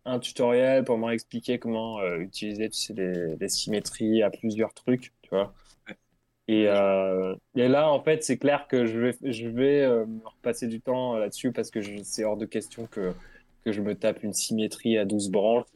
un 0.08 0.18
tutoriel 0.18 0.84
pour 0.84 0.98
m'expliquer 0.98 1.58
comment 1.58 2.00
euh, 2.00 2.18
utiliser 2.18 2.68
tu 2.70 2.78
sais, 2.78 2.94
les, 2.94 3.36
les 3.36 3.48
symétries 3.48 4.22
à 4.22 4.30
plusieurs 4.30 4.74
trucs, 4.74 5.12
tu 5.22 5.30
vois. 5.30 5.54
Et, 6.48 6.66
euh, 6.66 7.34
et 7.56 7.68
là, 7.68 7.92
en 7.92 8.02
fait, 8.02 8.24
c'est 8.24 8.38
clair 8.38 8.66
que 8.68 8.86
je 8.86 8.98
vais, 8.98 9.16
je 9.22 9.48
vais 9.48 9.82
euh, 9.82 10.06
repasser 10.24 10.66
du 10.66 10.80
temps 10.80 11.16
là-dessus 11.16 11.52
parce 11.52 11.70
que 11.70 11.80
c'est 12.02 12.24
hors 12.24 12.38
de 12.38 12.46
question 12.46 12.86
que, 12.86 13.12
que 13.66 13.72
je 13.72 13.82
me 13.82 13.94
tape 13.94 14.22
une 14.22 14.32
symétrie 14.32 14.96
à 14.96 15.04
12 15.04 15.30
branches 15.30 15.66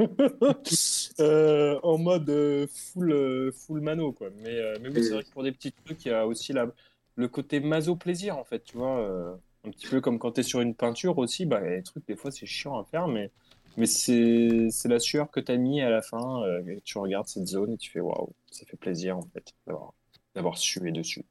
euh, 1.20 1.78
en 1.84 1.98
mode 1.98 2.68
full, 2.68 3.52
full 3.52 3.80
mano, 3.80 4.10
quoi. 4.10 4.30
Mais, 4.42 4.60
mais 4.80 4.88
oui, 4.88 5.04
c'est 5.04 5.14
vrai 5.14 5.22
que 5.22 5.30
pour 5.30 5.44
des 5.44 5.52
petits 5.52 5.72
trucs, 5.72 6.04
il 6.04 6.08
y 6.08 6.12
a 6.12 6.26
aussi 6.26 6.52
la, 6.52 6.66
le 7.14 7.28
côté 7.28 7.60
maso-plaisir, 7.60 8.36
en 8.36 8.44
fait, 8.44 8.64
tu 8.64 8.76
vois. 8.76 9.38
un 9.64 9.70
petit 9.70 9.86
peu 9.86 10.00
comme 10.00 10.18
quand 10.18 10.32
tu 10.32 10.40
es 10.40 10.42
sur 10.42 10.60
une 10.60 10.74
peinture 10.74 11.16
aussi, 11.18 11.46
bah, 11.46 11.60
les 11.60 11.84
trucs, 11.84 12.04
des 12.08 12.16
fois, 12.16 12.32
c'est 12.32 12.46
chiant 12.46 12.76
à 12.76 12.82
faire, 12.82 13.06
mais, 13.06 13.30
mais 13.78 13.86
c'est 13.86 14.68
c'est 14.70 14.88
la 14.88 14.98
sueur 15.00 15.30
que 15.30 15.40
tu 15.40 15.52
as 15.52 15.56
mis 15.56 15.80
à 15.82 15.90
la 15.90 16.02
fin. 16.02 16.42
euh, 16.44 16.66
et 16.68 16.80
tu 16.82 16.98
regardes 16.98 17.28
cette 17.28 17.46
zone 17.48 17.72
et 17.74 17.78
tu 17.78 17.90
fais 17.90 18.00
waouh, 18.00 18.34
ça 18.50 18.66
fait 18.66 18.76
plaisir, 18.76 19.18
en 19.18 19.22
fait, 19.22 19.54
d'avoir 19.66 19.94
d'avoir 20.34 20.58
sué 20.58 20.92
dessus. 20.92 21.24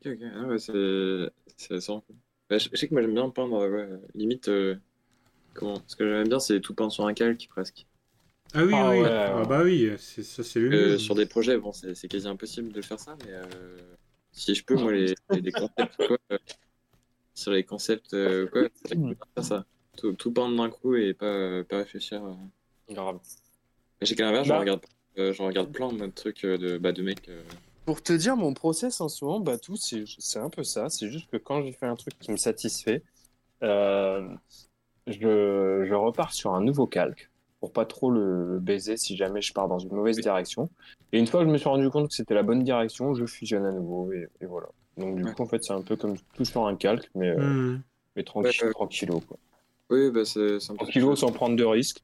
Ok, 0.00 0.06
ok. 0.12 0.22
Ah 0.34 0.46
ouais, 0.46 0.58
c'est... 0.58 0.72
Cool. 2.06 2.16
Bah, 2.48 2.58
je, 2.58 2.68
je 2.72 2.76
sais 2.76 2.88
que 2.88 2.94
moi, 2.94 3.02
j'aime 3.02 3.14
bien 3.14 3.28
peindre, 3.30 3.66
ouais, 3.68 3.88
limite... 4.14 4.48
euh, 4.48 4.76
Comment? 5.54 5.82
Ce 5.88 5.96
que 5.96 6.08
j'aime 6.08 6.28
bien, 6.28 6.40
c'est 6.40 6.60
tout 6.60 6.74
peindre 6.74 6.92
sur 6.92 7.06
un 7.06 7.14
calque, 7.14 7.46
presque. 7.50 7.86
Ah 8.54 8.64
oui, 8.64 8.82
Ah 8.82 8.88
oui. 8.88 9.02
ouais, 9.02 9.32
Ah 9.32 9.44
ouais. 9.44 9.46
bah 9.46 9.62
oui, 9.62 9.90
ça, 9.98 10.42
c'est 10.42 10.60
le 10.60 10.70
Euh, 10.72 10.98
mieux. 10.98 10.98
sur 10.98 11.14
des 11.14 11.26
projets, 11.26 11.58
bon, 11.58 11.72
c'est 11.72 11.94
c'est 11.94 12.08
quasi 12.08 12.26
impossible 12.28 12.72
de 12.72 12.82
faire 12.82 12.98
ça, 12.98 13.16
mais 13.16 13.30
euh, 13.30 13.78
si 14.32 14.54
je 14.54 14.64
peux, 14.64 14.76
moi, 14.76 14.92
les, 14.92 15.14
les, 15.30 15.40
les 15.40 15.52
concepts, 15.52 15.96
quoi, 16.04 16.18
euh, 16.32 16.38
sur 17.34 17.52
les 17.52 17.64
concepts, 17.64 18.14
euh, 18.14 18.48
quoi, 18.48 18.68
c'est 18.74 18.88
vrai 18.88 18.96
que 18.96 19.02
je 19.08 19.14
peux 19.14 19.26
faire 19.36 19.44
ça. 19.44 19.66
Tout, 19.96 20.12
tout 20.12 20.32
peindre 20.32 20.56
d'un 20.56 20.70
coup 20.70 20.94
et 20.94 21.14
pas, 21.14 21.64
pas 21.64 21.78
réfléchir. 21.78 22.24
euh. 22.24 22.34
Grave. 22.94 23.18
Mais 24.00 24.06
j'ai 24.06 24.14
qu'à 24.14 24.24
l'inverse, 24.24 24.48
Bah. 24.48 24.54
je 24.56 24.60
regarde, 24.60 24.80
euh, 25.18 25.32
je 25.32 25.42
regarde 25.42 25.72
plein 25.72 25.92
de 25.92 26.06
trucs 26.08 26.44
euh, 26.44 26.58
de, 26.58 26.78
bah, 26.78 26.92
de 26.92 27.02
mecs. 27.02 27.28
euh, 27.28 27.42
Pour 27.86 28.02
te 28.02 28.12
dire, 28.12 28.36
mon 28.36 28.52
process 28.54 29.00
en 29.00 29.08
ce 29.08 29.24
moment, 29.24 29.40
bah, 29.40 29.58
tout, 29.58 29.76
c'est 29.76 30.04
c'est 30.18 30.38
un 30.38 30.50
peu 30.50 30.62
ça. 30.64 30.88
C'est 30.90 31.08
juste 31.10 31.30
que 31.30 31.36
quand 31.38 31.62
j'ai 31.62 31.72
fait 31.72 31.86
un 31.86 31.96
truc 31.96 32.18
qui 32.18 32.30
me 32.30 32.36
satisfait, 32.36 33.02
euh, 33.62 34.28
je, 35.06 35.84
je 35.88 35.94
repars 35.94 36.32
sur 36.32 36.54
un 36.54 36.60
nouveau 36.62 36.86
calque 36.86 37.30
pour 37.60 37.72
pas 37.72 37.86
trop 37.86 38.10
le, 38.10 38.44
le 38.52 38.58
baiser 38.60 38.96
si 38.98 39.16
jamais 39.16 39.40
je 39.40 39.52
pars 39.52 39.66
dans 39.68 39.78
une 39.78 39.92
mauvaise 39.92 40.18
direction. 40.18 40.68
Et 41.12 41.18
une 41.18 41.26
fois 41.26 41.40
que 41.40 41.46
je 41.46 41.52
me 41.52 41.56
suis 41.58 41.68
rendu 41.68 41.88
compte 41.90 42.08
que 42.08 42.14
c'était 42.14 42.34
la 42.34 42.42
bonne 42.42 42.62
direction, 42.62 43.14
je 43.14 43.24
fusionne 43.24 43.64
à 43.64 43.72
nouveau 43.72 44.12
et, 44.12 44.28
et 44.40 44.46
voilà. 44.46 44.68
Donc 44.98 45.16
du 45.16 45.24
Ouais. 45.24 45.32
coup, 45.32 45.42
en 45.42 45.46
fait, 45.46 45.64
c'est 45.64 45.72
un 45.72 45.80
peu 45.82 45.96
comme 45.96 46.16
tout 46.34 46.44
sur 46.44 46.66
un 46.66 46.76
calque, 46.76 47.08
mais, 47.14 47.30
euh, 47.30 47.38
Hmm. 47.40 47.82
mais 48.14 48.24
tranquille, 48.24 48.64
Ouais, 48.66 48.70
tranquillo, 48.72 49.20
quoi. 49.20 49.38
Oui, 49.90 50.10
bah, 50.10 50.24
c'est 50.24 50.58
un 50.70 50.76
peu. 50.76 50.86
Tranquillo 50.86 51.16
sans 51.16 51.32
prendre 51.32 51.54
de 51.56 51.64
risques. 51.64 52.02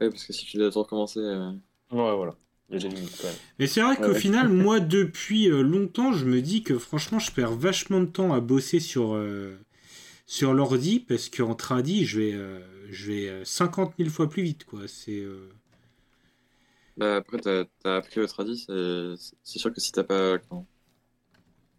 Ouais, 0.00 0.08
parce 0.10 0.24
que 0.24 0.32
si 0.32 0.44
tu 0.46 0.56
dois 0.58 0.70
tout 0.70 0.78
recommencer. 0.82 1.18
euh, 1.20 1.52
Ouais, 1.90 2.14
voilà. 2.16 2.36
Il 2.68 2.74
y 2.74 2.76
a 2.76 2.80
des 2.80 2.94
limites 2.94 3.16
quand 3.16 3.28
même. 3.28 3.40
Mais 3.58 3.66
c'est 3.66 3.80
vrai 3.82 3.96
Ouais, 3.98 4.06
qu'au 4.06 4.14
ouais. 4.14 4.14
final, 4.14 4.48
moi, 4.48 4.80
depuis 4.80 5.48
euh, 5.50 5.62
longtemps, 5.62 6.12
je 6.12 6.24
me 6.24 6.40
dis 6.40 6.62
que 6.62 6.78
franchement, 6.78 7.18
je 7.18 7.30
perds 7.32 7.54
vachement 7.56 8.00
de 8.00 8.06
temps 8.06 8.32
à 8.32 8.40
bosser 8.40 8.80
sur, 8.80 9.14
euh, 9.14 9.56
sur 10.26 10.54
l'ordi 10.54 11.00
parce 11.00 11.28
qu'en 11.30 11.54
tradi, 11.54 12.04
je 12.06 12.20
vais, 12.20 12.32
euh, 12.34 12.60
je 12.90 13.12
vais 13.12 13.28
euh, 13.28 13.44
50 13.46 13.98
000 13.98 14.10
fois 14.10 14.30
plus 14.30 14.42
vite, 14.44 14.64
quoi. 14.64 14.82
C'est. 14.88 15.20
euh, 15.20 15.50
Bah, 16.96 17.16
après, 17.16 17.38
t'as 17.38 17.64
as 17.84 17.96
appris 17.96 18.20
le 18.20 18.26
tradi, 18.28 18.56
c'est 19.42 19.58
sûr 19.58 19.72
que 19.72 19.80
si 19.80 19.92
t'as 19.92 20.04
pas. 20.04 20.38
comment 20.38 20.66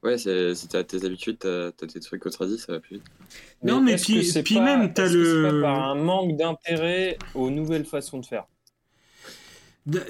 Ouais, 0.06 0.18
c'est- 0.18 0.54
si 0.56 0.68
t'as 0.68 0.84
tes 0.84 1.04
habitudes, 1.04 1.40
t'as 1.40 1.68
as 1.68 1.72
tes 1.72 2.00
trucs 2.00 2.26
au 2.26 2.30
tradi, 2.30 2.58
ça 2.60 2.74
va 2.74 2.80
plus 2.80 2.98
vite. 2.98 3.06
Non, 3.64 3.82
mais 3.82 3.96
puis- 3.96 4.32
pas- 4.56 4.64
même, 4.64 4.94
t'as 4.94 5.08
le- 5.12 5.60
pas 5.62 5.62
par 5.62 5.90
un 5.90 5.96
manque 5.96 6.38
d'intérêt 6.38 7.18
aux 7.34 7.50
nouvelles 7.50 7.86
façons 7.86 8.20
de 8.20 8.26
faire. 8.26 8.46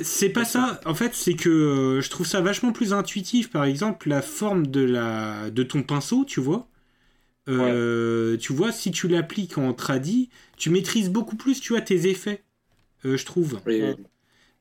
C'est 0.01 0.29
pas 0.29 0.45
ça. 0.45 0.79
En 0.85 0.93
fait, 0.95 1.13
c'est 1.13 1.33
que 1.33 1.49
euh, 1.49 2.01
je 2.01 2.09
trouve 2.09 2.25
ça 2.25 2.39
vachement 2.41 2.71
plus 2.71 2.93
intuitif. 2.93 3.49
Par 3.49 3.65
exemple, 3.65 4.07
la 4.07 4.21
forme 4.21 4.67
de 4.67 4.81
la 4.81 5.49
de 5.49 5.63
ton 5.63 5.83
pinceau, 5.83 6.23
tu 6.25 6.39
vois. 6.39 6.67
Euh, 7.49 8.37
Tu 8.37 8.53
vois, 8.53 8.71
si 8.71 8.91
tu 8.91 9.07
l'appliques 9.07 9.57
en 9.57 9.73
tradi, 9.73 10.29
tu 10.57 10.69
maîtrises 10.69 11.09
beaucoup 11.09 11.35
plus, 11.35 11.59
tu 11.59 11.73
vois, 11.73 11.81
tes 11.81 12.07
effets. 12.09 12.43
euh, 13.03 13.17
je 13.17 13.25
trouve. 13.25 13.59
Oui, 13.67 13.81
oui. 13.83 13.95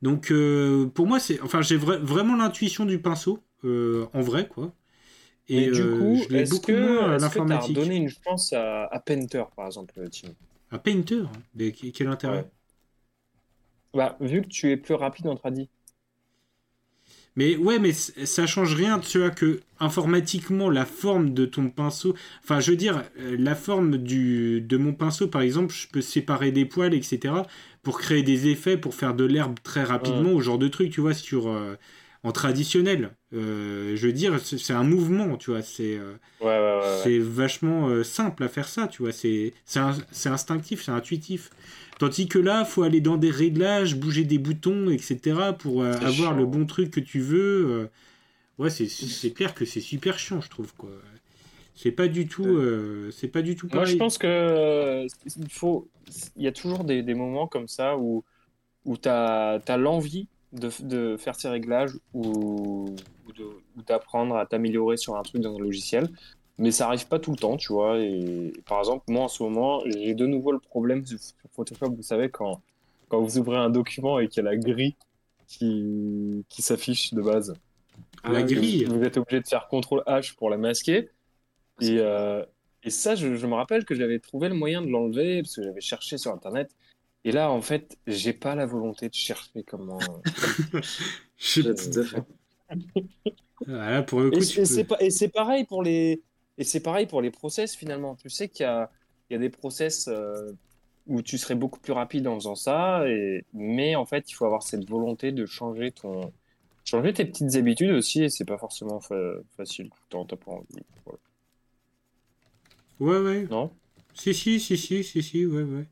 Donc, 0.03 0.31
euh, 0.31 0.85
pour 0.85 1.07
moi, 1.07 1.19
c'est, 1.19 1.41
enfin, 1.41 1.61
j'ai 1.63 1.77
vra- 1.79 1.97
vraiment 1.97 2.35
l'intuition 2.35 2.85
du 2.85 2.99
pinceau, 2.99 3.39
euh, 3.63 4.05
en 4.13 4.21
vrai, 4.21 4.47
quoi. 4.47 4.71
Et 5.47 5.69
du 5.69 5.89
euh, 5.89 5.89
coup, 5.89 6.27
je 6.27 6.31
l'ai 6.33 6.43
est-ce 6.43 6.45
beaucoup 6.45 6.71
que 6.71 6.71
moins 6.71 7.09
à 7.11 7.17
est-ce 7.17 7.29
que 7.29 7.39
t'as 7.39 7.59
l'informatique. 7.59 7.61
redonné 7.61 7.95
une 7.95 8.09
chance 8.09 8.53
à, 8.53 8.85
à 8.85 8.99
Painter, 8.99 9.43
par 9.55 9.65
exemple, 9.67 10.07
Tim 10.11 10.35
Un 10.69 10.77
painter, 10.77 11.23
mais 11.55 11.71
quel 11.71 12.05
intérêt? 12.07 12.45
Ouais. 12.45 12.51
Bah, 13.95 14.15
vu 14.19 14.43
que 14.43 14.47
tu 14.47 14.69
es 14.69 14.77
plus 14.77 14.93
rapide 14.93 15.25
en 15.25 15.35
tradi. 15.35 15.71
Mais 17.35 17.57
ouais, 17.57 17.79
mais 17.79 17.91
c- 17.93 18.25
ça 18.25 18.47
change 18.47 18.75
rien, 18.75 18.99
tu 18.99 19.19
vois, 19.19 19.29
que 19.29 19.59
informatiquement, 19.79 20.69
la 20.69 20.85
forme 20.85 21.33
de 21.33 21.45
ton 21.45 21.69
pinceau, 21.69 22.15
enfin, 22.43 22.59
je 22.61 22.71
veux 22.71 22.77
dire, 22.77 23.03
euh, 23.19 23.35
la 23.37 23.55
forme 23.55 23.97
du, 23.97 24.61
de 24.61 24.77
mon 24.77 24.93
pinceau, 24.93 25.27
par 25.27 25.41
exemple, 25.41 25.73
je 25.73 25.87
peux 25.89 26.01
séparer 26.01 26.51
des 26.51 26.65
poils, 26.65 26.93
etc., 26.93 27.45
pour 27.83 27.99
créer 27.99 28.23
des 28.23 28.47
effets, 28.47 28.77
pour 28.77 28.95
faire 28.95 29.13
de 29.15 29.25
l'herbe 29.25 29.59
très 29.63 29.83
rapidement, 29.83 30.31
ou 30.31 30.39
ce 30.39 30.45
genre 30.45 30.57
de 30.57 30.67
truc, 30.69 30.91
tu 30.91 31.01
vois, 31.01 31.13
sur, 31.13 31.47
euh, 31.49 31.75
en 32.25 32.31
traditionnel. 32.31 33.11
Euh, 33.33 33.95
je 33.95 34.07
veux 34.07 34.13
dire, 34.13 34.39
c'est 34.43 34.73
un 34.73 34.83
mouvement, 34.83 35.37
tu 35.37 35.51
vois, 35.51 35.61
c'est 35.61 35.95
euh, 35.95 36.13
Ouais, 36.41 36.47
ouais, 36.47 36.57
ouais. 36.57 36.79
ouais. 36.79 36.99
c'est 37.03 37.19
vachement 37.19 37.87
euh, 37.87 38.03
simple 38.03 38.43
à 38.43 38.47
faire 38.47 38.67
ça, 38.67 38.87
tu 38.87 39.03
vois, 39.03 39.11
c'est 39.11 39.53
instinctif, 40.25 40.83
c'est 40.83 40.91
intuitif. 40.91 41.51
Tandis 41.99 42.27
que 42.27 42.39
là, 42.39 42.65
faut 42.65 42.83
aller 42.83 42.99
dans 42.99 43.17
des 43.17 43.29
réglages, 43.29 43.95
bouger 43.95 44.23
des 44.23 44.39
boutons, 44.39 44.89
etc. 44.89 45.53
pour 45.57 45.85
avoir 45.85 46.11
chiant. 46.11 46.31
le 46.33 46.45
bon 46.45 46.65
truc 46.65 46.91
que 46.91 46.99
tu 46.99 47.19
veux. 47.19 47.89
Ouais, 48.57 48.69
c'est 48.69 49.31
clair 49.31 49.53
que 49.53 49.63
c'est 49.63 49.79
super 49.81 50.17
chiant, 50.19 50.41
je 50.41 50.49
trouve 50.49 50.73
quoi. 50.75 50.89
C'est 51.75 51.91
pas 51.91 52.07
du 52.07 52.27
tout, 52.27 52.59
c'est 53.11 53.27
pas 53.27 53.41
du 53.41 53.55
tout 53.55 53.67
Moi, 53.67 53.81
pareil. 53.81 53.93
je 53.93 53.97
pense 53.97 54.17
que 54.17 55.05
il 55.25 55.51
faut. 55.51 55.87
Il 56.35 56.43
y 56.43 56.47
a 56.47 56.51
toujours 56.51 56.83
des, 56.83 57.01
des 57.01 57.13
moments 57.13 57.47
comme 57.47 57.67
ça 57.67 57.97
où, 57.97 58.23
où 58.85 58.97
tu 58.97 59.09
as, 59.09 59.77
l'envie 59.77 60.27
de, 60.55 60.69
de 60.81 61.17
faire 61.17 61.35
ces 61.35 61.49
réglages 61.49 61.91
ou, 62.13 62.95
d'apprendre 63.87 64.37
à 64.37 64.45
t'améliorer 64.45 64.97
sur 64.97 65.15
un 65.15 65.23
truc 65.23 65.41
dans 65.41 65.55
un 65.55 65.59
logiciel. 65.59 66.09
Mais 66.57 66.71
ça 66.71 66.87
arrive 66.87 67.07
pas 67.07 67.19
tout 67.19 67.31
le 67.31 67.37
temps, 67.37 67.57
tu 67.57 67.73
vois. 67.73 67.99
Et 67.99 68.53
par 68.65 68.79
exemple, 68.79 69.03
moi 69.09 69.23
en 69.23 69.27
ce 69.27 69.43
moment, 69.43 69.81
j'ai 69.85 70.13
de 70.13 70.25
nouveau 70.25 70.51
le 70.53 70.59
problème 70.59 71.05
sur 71.05 71.19
Photoshop. 71.51 71.91
Vous 71.93 72.01
savez, 72.01 72.29
quand, 72.29 72.61
quand 73.09 73.21
vous 73.21 73.37
ouvrez 73.37 73.57
un 73.57 73.69
document 73.69 74.19
et 74.19 74.27
qu'il 74.29 74.43
y 74.43 74.47
a 74.47 74.51
la 74.51 74.57
grille 74.57 74.95
qui, 75.47 76.45
qui 76.47 76.61
s'affiche 76.61 77.13
de 77.13 77.21
base, 77.21 77.53
La 78.23 78.41
grille. 78.43 78.85
vous 78.85 79.03
êtes 79.03 79.17
obligé 79.17 79.41
de 79.41 79.47
faire 79.47 79.67
CTRL 79.69 80.01
H 80.07 80.35
pour 80.35 80.49
la 80.49 80.57
masquer. 80.57 81.09
Et, 81.81 81.97
euh, 81.99 82.43
et 82.83 82.89
ça, 82.89 83.15
je, 83.15 83.35
je 83.35 83.47
me 83.47 83.55
rappelle 83.55 83.83
que 83.83 83.93
j'avais 83.93 84.19
trouvé 84.19 84.47
le 84.47 84.55
moyen 84.55 84.81
de 84.81 84.87
l'enlever 84.87 85.41
parce 85.41 85.57
que 85.57 85.63
j'avais 85.63 85.81
cherché 85.81 86.17
sur 86.17 86.31
Internet. 86.31 86.71
Et 87.25 87.33
là, 87.33 87.51
en 87.51 87.61
fait, 87.61 87.97
j'ai 88.07 88.31
pas 88.33 88.55
la 88.55 88.65
volonté 88.65 89.09
de 89.09 89.13
chercher 89.13 89.63
comment. 89.65 90.23
Je 91.37 91.61
sais 91.61 91.75
tout 91.75 91.99
à 91.99 92.05
fait. 92.05 92.25
Ah, 93.67 93.91
là, 93.91 94.03
pour 94.03 94.21
le 94.21 94.31
coup, 94.31 94.41
et 94.41 94.45
c'est 94.45 94.83
peux- 94.83 94.85
pas- 94.85 94.97
et 95.01 95.09
c'est 95.11 95.29
pareil 95.29 95.65
pour 95.65 95.83
les 95.83 96.23
et 96.57 96.63
c'est 96.63 96.79
pareil 96.81 97.05
pour 97.07 97.21
les 97.21 97.31
process 97.31 97.75
finalement. 97.75 98.15
Tu 98.15 98.29
sais 98.29 98.49
qu'il 98.49 98.63
y 98.63 98.67
a 98.67 98.91
il 99.29 99.33
y 99.33 99.35
a 99.37 99.39
des 99.39 99.49
process 99.49 100.07
euh, 100.07 100.53
où 101.07 101.21
tu 101.21 101.37
serais 101.37 101.55
beaucoup 101.55 101.79
plus 101.79 101.93
rapide 101.93 102.27
en 102.27 102.35
faisant 102.35 102.55
ça. 102.55 103.07
Et 103.09 103.45
mais 103.53 103.95
en 103.95 104.05
fait, 104.05 104.29
il 104.31 104.33
faut 104.35 104.45
avoir 104.45 104.63
cette 104.63 104.87
volonté 104.89 105.31
de 105.31 105.45
changer 105.45 105.91
ton 105.91 106.33
changer 106.85 107.13
tes 107.13 107.25
petites 107.25 107.55
habitudes 107.55 107.91
aussi. 107.91 108.23
Et 108.23 108.29
c'est 108.29 108.45
pas 108.45 108.57
forcément 108.57 108.99
fa- 109.01 109.15
facile 109.57 109.89
tout 109.89 109.97
le 110.05 110.09
temps. 110.09 110.25
T'as 110.25 110.37
pas 110.37 110.51
envie. 110.51 110.67
Voilà. 111.05 111.19
Ouais, 112.99 113.19
ouais. 113.19 113.49
Non? 113.49 113.79
Si, 114.13 114.33
si, 114.35 114.59
si, 114.59 114.77
si, 114.77 115.03
si, 115.03 115.23
si, 115.23 115.45
ouais, 115.45 115.63
ouais. 115.63 115.87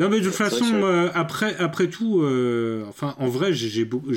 Non, 0.00 0.08
mais 0.08 0.18
de 0.18 0.24
toute 0.24 0.34
façon, 0.34 0.82
euh, 0.82 1.08
après, 1.14 1.56
après 1.58 1.88
tout, 1.88 2.20
euh, 2.22 2.84
enfin, 2.88 3.14
en 3.18 3.28
vrai, 3.28 3.52
j'ai 3.52 3.84
beaucoup, 3.84 4.10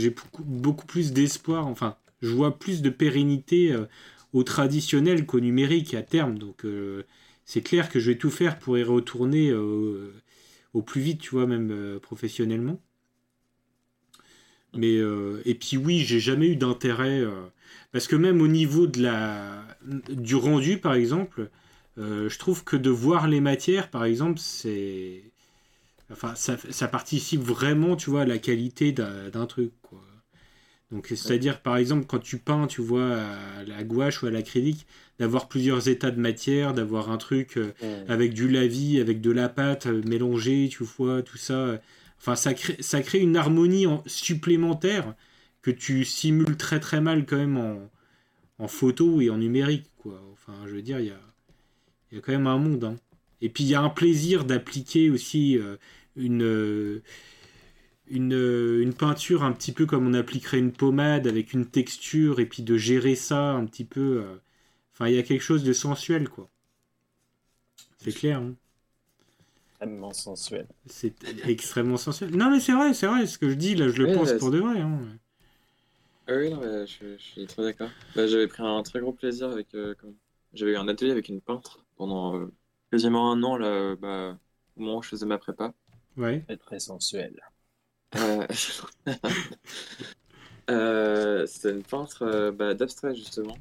beaucoup, 0.43 0.85
plus 0.87 1.13
d'espoir, 1.13 1.67
enfin, 1.67 1.97
je 2.21 2.29
vois 2.29 2.57
plus 2.57 2.81
de 2.81 2.89
pérennité 2.89 3.71
euh, 3.71 3.85
au 4.33 4.43
traditionnel 4.43 5.27
qu'au 5.27 5.39
numérique 5.39 5.93
à 5.93 6.01
terme, 6.01 6.39
donc 6.39 6.65
c'est 7.45 7.61
clair 7.61 7.89
que 7.89 7.99
je 7.99 8.11
vais 8.11 8.17
tout 8.17 8.31
faire 8.31 8.57
pour 8.59 8.77
y 8.77 8.83
retourner 8.83 9.53
au 9.53 10.81
plus 10.81 11.01
vite, 11.01 11.21
tu 11.21 11.29
vois, 11.31 11.45
même 11.47 11.99
professionnellement. 12.01 12.81
Mais, 14.75 14.97
et 15.45 15.55
puis 15.55 15.77
oui, 15.77 15.99
j'ai 15.99 16.19
jamais 16.19 16.47
eu 16.49 16.55
d'intérêt, 16.55 17.23
parce 17.91 18.07
que 18.07 18.15
même 18.15 18.41
au 18.41 18.47
niveau 18.47 18.87
de 18.87 19.01
la, 19.01 19.63
du 20.09 20.35
rendu, 20.35 20.77
par 20.79 20.93
exemple, 20.95 21.49
je 21.97 22.37
trouve 22.37 22.63
que 22.63 22.75
de 22.75 22.89
voir 22.89 23.27
les 23.27 23.41
matières, 23.41 23.89
par 23.89 24.05
exemple, 24.05 24.39
c'est. 24.39 25.26
Enfin, 26.11 26.35
ça, 26.35 26.57
ça 26.69 26.87
participe 26.87 27.41
vraiment, 27.41 27.95
tu 27.95 28.09
vois, 28.09 28.21
à 28.21 28.25
la 28.25 28.37
qualité 28.37 28.91
d'un 28.93 29.45
truc, 29.45 29.71
quoi. 29.81 30.01
Donc, 30.89 31.07
c'est-à-dire, 31.17 31.59
par 31.61 31.75
exemple, 31.75 32.05
quand 32.07 32.19
tu 32.19 32.37
peins, 32.37 32.65
tu 32.65 32.81
vois, 32.81 33.17
à 33.17 33.63
la 33.65 33.83
gouache 33.83 34.23
ou 34.23 34.27
à 34.27 34.31
l'acrylique, 34.31 34.85
d'avoir 35.19 35.49
plusieurs 35.49 35.89
états 35.89 36.11
de 36.11 36.19
matière, 36.19 36.73
d'avoir 36.73 37.11
un 37.11 37.17
truc 37.17 37.57
euh, 37.57 37.73
avec 38.07 38.33
du 38.33 38.47
lavis, 38.47 39.01
avec 39.01 39.19
de 39.19 39.31
la 39.31 39.49
pâte 39.49 39.87
euh, 39.87 40.01
mélangée, 40.05 40.69
tu 40.71 40.85
vois, 40.85 41.23
tout 41.23 41.37
ça. 41.37 41.81
Enfin, 42.19 42.37
ça 42.37 42.53
crée, 42.53 42.77
ça 42.79 43.01
crée 43.01 43.19
une 43.19 43.35
harmonie 43.35 43.85
en- 43.85 44.01
supplémentaire 44.05 45.13
que 45.61 45.71
tu 45.71 46.05
simules 46.05 46.55
très 46.55 46.79
très 46.79 47.01
mal 47.01 47.25
quand 47.25 47.35
même 47.37 47.57
en, 47.57 47.91
en 48.59 48.67
photo 48.69 49.19
et 49.21 49.29
en 49.29 49.37
numérique, 49.39 49.87
quoi. 49.97 50.21
Enfin, 50.33 50.53
je 50.67 50.71
veux 50.71 50.81
dire, 50.81 50.99
il 51.01 51.07
y 51.07 51.11
a, 51.11 51.19
il 52.11 52.15
y 52.15 52.17
a 52.19 52.21
quand 52.21 52.31
même 52.31 52.47
un 52.47 52.57
monde. 52.57 52.83
hein. 52.85 52.95
Et 53.41 53.49
puis, 53.49 53.63
il 53.65 53.69
y 53.69 53.75
a 53.75 53.81
un 53.81 53.89
plaisir 53.89 54.45
d'appliquer 54.45 55.09
aussi 55.09 55.57
euh, 55.57 55.75
une, 56.17 57.01
une, 58.09 58.33
une 58.81 58.93
peinture 58.95 59.43
un 59.43 59.51
petit 59.51 59.71
peu 59.71 59.85
comme 59.85 60.07
on 60.07 60.13
appliquerait 60.13 60.59
une 60.59 60.71
pommade 60.71 61.27
avec 61.27 61.53
une 61.53 61.65
texture 61.67 62.39
et 62.39 62.45
puis 62.45 62.63
de 62.63 62.77
gérer 62.77 63.15
ça 63.15 63.51
un 63.51 63.65
petit 63.65 63.85
peu. 63.85 64.21
euh, 64.23 64.37
Enfin, 64.93 65.09
il 65.09 65.15
y 65.15 65.19
a 65.19 65.23
quelque 65.23 65.41
chose 65.43 65.63
de 65.63 65.73
sensuel, 65.73 66.27
quoi. 66.29 66.49
C'est 67.97 68.11
clair, 68.13 68.39
hein. 68.41 68.55
Extrêmement 69.79 70.13
sensuel. 70.13 70.67
C'est 70.87 71.13
extrêmement 71.47 71.97
sensuel. 71.97 72.35
Non, 72.35 72.49
mais 72.49 72.59
c'est 72.59 72.73
vrai, 72.73 72.93
c'est 72.93 73.07
vrai, 73.07 73.27
ce 73.27 73.37
que 73.37 73.49
je 73.49 73.53
dis, 73.55 73.75
là, 73.75 73.89
je 73.89 74.01
le 74.01 74.07
Oui, 74.07 74.11
pense 74.11 74.33
là, 74.33 74.33
pour 74.33 74.49
de 74.51 74.57
vrai. 74.59 74.79
hein. 74.81 74.99
Ah 76.27 76.33
oui, 76.35 76.49
non, 76.49 76.57
mais 76.59 76.85
je, 76.87 77.17
je 77.17 77.23
suis 77.23 77.47
très 77.47 77.63
d'accord. 77.63 77.95
Bah, 78.15 78.27
j'avais 78.27 78.47
pris 78.47 78.61
un 78.63 78.83
très 78.83 78.99
gros 78.99 79.13
plaisir 79.13 79.49
avec. 79.49 79.73
euh, 79.75 79.95
comme- 79.95 80.15
J'avais 80.53 80.71
eu 80.73 80.77
un 80.77 80.87
atelier 80.87 81.11
avec 81.11 81.29
une 81.29 81.41
peintre 81.41 81.85
pendant 81.95 82.35
euh, 82.37 82.53
quasiment 82.91 83.31
un 83.31 83.43
an, 83.43 83.57
là, 83.57 83.95
bah, 83.95 84.37
au 84.75 84.81
moment 84.81 84.97
où 84.97 85.03
je 85.03 85.09
faisais 85.09 85.25
ma 85.25 85.37
prépa. 85.37 85.73
Ouais. 86.17 86.41
Très, 86.47 86.57
très 86.57 86.79
sensuel. 86.79 87.39
Euh, 88.15 88.45
euh, 90.69 91.45
C'était 91.47 91.71
une 91.71 91.83
peintre 91.83 92.23
euh, 92.23 92.51
bah, 92.51 92.73
d'abstrait, 92.73 93.15
justement. 93.15 93.57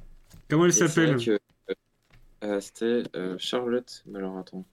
Comment 0.49 0.65
elle 0.67 0.73
c'est 0.73 0.89
s'appelle? 0.89 1.17
euh, 1.29 1.39
euh, 2.45 2.61
C'était 2.61 3.03
euh, 3.17 3.37
Charlotte, 3.39 4.03
mais 4.07 4.19
alors 4.19 4.39
attends. 4.39 4.65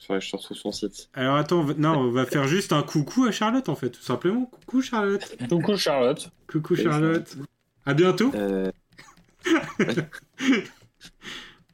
Faudrait 0.00 0.20
que 0.20 0.24
je 0.26 0.34
retrouve 0.34 0.56
son 0.56 0.72
site. 0.72 1.10
Alors 1.12 1.36
attends, 1.36 1.60
on 1.60 1.64
va- 1.64 1.74
non, 1.74 1.98
on 1.98 2.10
va 2.10 2.24
faire 2.24 2.48
juste 2.48 2.72
un 2.72 2.82
coucou 2.82 3.24
à 3.26 3.32
Charlotte 3.32 3.68
en 3.68 3.74
fait, 3.74 3.90
tout 3.90 4.00
simplement. 4.02 4.46
Coucou 4.46 4.80
Charlotte. 4.80 5.36
Coucou 5.48 5.76
Charlotte. 5.76 6.30
Coucou 6.46 6.74
Oui, 6.74 6.82
Charlotte. 6.82 7.36
À 7.84 7.92
bientôt. 7.94 8.32
Euh, 8.34 8.70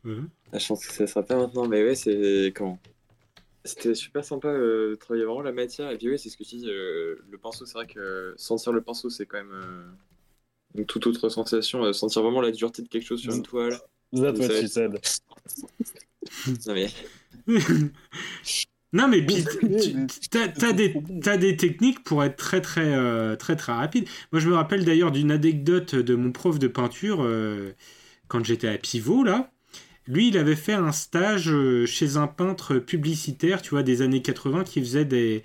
Ouais. 0.05 0.21
Je 0.53 0.67
pense 0.69 0.87
que 0.87 0.93
ça 0.93 1.07
sera 1.07 1.23
pas 1.25 1.37
maintenant, 1.37 1.67
mais 1.67 1.83
ouais, 1.85 1.95
c'est 1.95 2.53
comment 2.55 2.79
C'était 3.67 3.95
super 3.95 4.25
sympa 4.25 4.49
euh, 4.49 4.91
de 4.91 4.95
travailler 4.97 5.25
vraiment 5.25 5.43
la 5.43 5.53
matière. 5.53 5.91
Et 5.91 5.99
puis, 5.99 6.09
oui, 6.11 6.19
c'est 6.19 6.31
ce 6.31 6.37
que 6.37 6.45
tu 6.45 6.57
dis, 6.57 6.69
euh, 6.71 7.17
le 7.29 7.39
pinceau, 7.39 7.67
c'est 7.67 7.75
vrai 7.75 7.87
que 7.87 8.35
sentir 8.37 8.73
le 8.73 8.81
pinceau, 8.83 9.11
c'est 9.11 9.27
quand 9.27 9.39
même 9.39 9.53
euh, 9.53 9.85
une 10.75 10.87
toute 10.87 11.07
autre 11.07 11.29
sensation. 11.29 11.85
euh, 11.85 11.93
sentir 11.93 12.23
vraiment 12.23 12.41
la 12.41 12.53
dureté 12.53 12.83
de 12.83 12.89
quelque 12.89 13.05
chose 13.07 13.21
sur 13.21 13.35
une 13.35 13.43
toile. 13.43 13.79
That 14.13 14.33
Vous 14.33 14.43
what 14.43 14.49
she 14.51 14.69
said. 14.69 15.01
Non, 16.67 16.75
mais 16.75 16.89
Non 18.93 19.09
mais 19.09 19.21
puis 19.27 19.45
t'as 20.31 20.49
t'as 20.49 20.73
des 20.73 20.95
t'as 21.23 21.37
des 21.37 21.57
techniques 21.57 22.03
pour 22.05 22.23
être 22.25 22.37
très 22.37 22.61
très 22.63 22.95
euh, 22.95 23.37
très 23.37 23.57
très 23.57 23.73
rapide. 23.73 24.09
Moi 24.33 24.41
je 24.41 24.49
me 24.49 24.55
rappelle 24.55 24.85
d'ailleurs 24.85 25.11
d'une 25.11 25.31
anecdote 25.33 25.95
de 25.97 26.15
mon 26.15 26.33
prof 26.33 26.59
de 26.59 26.69
peinture 26.69 27.23
euh, 27.23 27.75
quand 28.29 28.45
j'étais 28.45 28.69
à 28.69 28.79
Pivot 28.79 29.25
là. 29.25 29.53
Lui 30.07 30.29
il 30.29 30.39
avait 30.39 30.57
fait 30.57 30.73
un 30.73 30.93
stage 30.93 31.51
euh, 31.51 31.87
chez 31.87 32.17
un 32.17 32.27
peintre 32.29 32.79
publicitaire, 32.79 33.63
tu 33.63 33.71
vois, 33.71 33.83
des 33.83 34.03
années 34.03 34.23
80 34.23 34.65
qui 34.65 34.81
faisait 34.81 35.05
des 35.05 35.45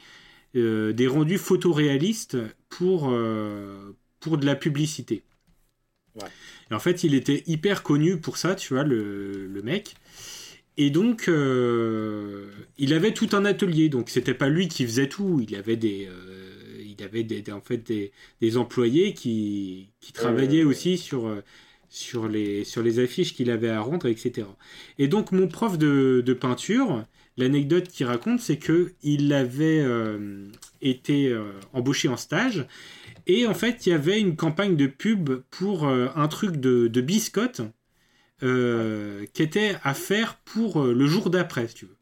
euh, 0.55 0.93
des 0.93 1.07
rendus 1.07 1.39
photoréalistes 1.39 2.37
pour 2.69 3.09
euh, 3.11 3.97
pour 4.21 4.37
de 4.39 4.45
la 4.45 4.55
publicité. 4.55 5.23
Ouais. 6.15 6.31
Et 6.69 6.73
en 6.73 6.79
fait 6.79 7.03
il 7.03 7.13
était 7.13 7.43
hyper 7.47 7.83
connu 7.83 8.17
pour 8.19 8.37
ça, 8.37 8.55
tu 8.55 8.73
vois, 8.73 8.83
le, 8.83 9.47
le 9.47 9.61
mec. 9.61 9.95
Et 10.77 10.89
donc, 10.91 11.27
euh, 11.29 12.51
il 12.77 12.93
avait 12.93 13.13
tout 13.13 13.29
un 13.33 13.45
atelier. 13.45 13.89
Donc, 13.89 14.09
c'était 14.09 14.33
pas 14.33 14.49
lui 14.49 14.67
qui 14.69 14.85
faisait 14.85 15.09
tout. 15.09 15.43
Il 15.47 15.55
avait 15.55 15.77
des, 15.77 16.09
il 16.85 17.03
avait 17.03 17.23
des, 17.23 17.41
des- 17.41 17.51
en 17.51 17.61
fait 17.61 17.77
des, 17.79 18.11
des 18.41 18.57
employés 18.57 19.13
qui, 19.13 19.91
qui 20.01 20.13
travaillaient 20.13 20.63
ouais, 20.63 20.65
ouais. 20.65 20.65
aussi 20.65 20.97
sur, 20.97 21.27
sur, 21.91 22.29
les, 22.29 22.63
sur 22.63 22.81
les 22.81 22.99
affiches 22.99 23.35
qu'il 23.35 23.51
avait 23.51 23.69
à 23.69 23.81
rendre, 23.81 24.07
etc. 24.07 24.47
Et 24.97 25.09
donc 25.09 25.33
mon 25.33 25.47
prof 25.47 25.77
de, 25.77 26.23
de 26.25 26.33
peinture, 26.33 27.05
l'anecdote 27.35 27.89
qu'il 27.89 28.05
raconte, 28.05 28.39
c'est 28.39 28.57
que 28.57 28.93
il 29.03 29.33
avait 29.33 29.81
euh, 29.81 30.47
été 30.81 31.27
euh, 31.27 31.51
embauché 31.73 32.07
en 32.07 32.15
stage 32.15 32.65
et 33.27 33.45
en 33.45 33.53
fait 33.53 33.85
il 33.85 33.89
y 33.89 33.93
avait 33.93 34.21
une 34.21 34.37
campagne 34.37 34.77
de 34.77 34.87
pub 34.87 35.41
pour 35.51 35.85
euh, 35.85 36.07
un 36.15 36.29
truc 36.29 36.57
de, 36.57 36.87
de 36.87 37.01
biscotte 37.01 37.61
qui 38.41 39.43
était 39.43 39.75
à 39.83 39.93
faire 39.93 40.37
pour 40.37 40.83
le 40.83 41.05
jour 41.05 41.29
d'après, 41.29 41.67
si 41.67 41.75
tu 41.75 41.85
veux. 41.85 41.97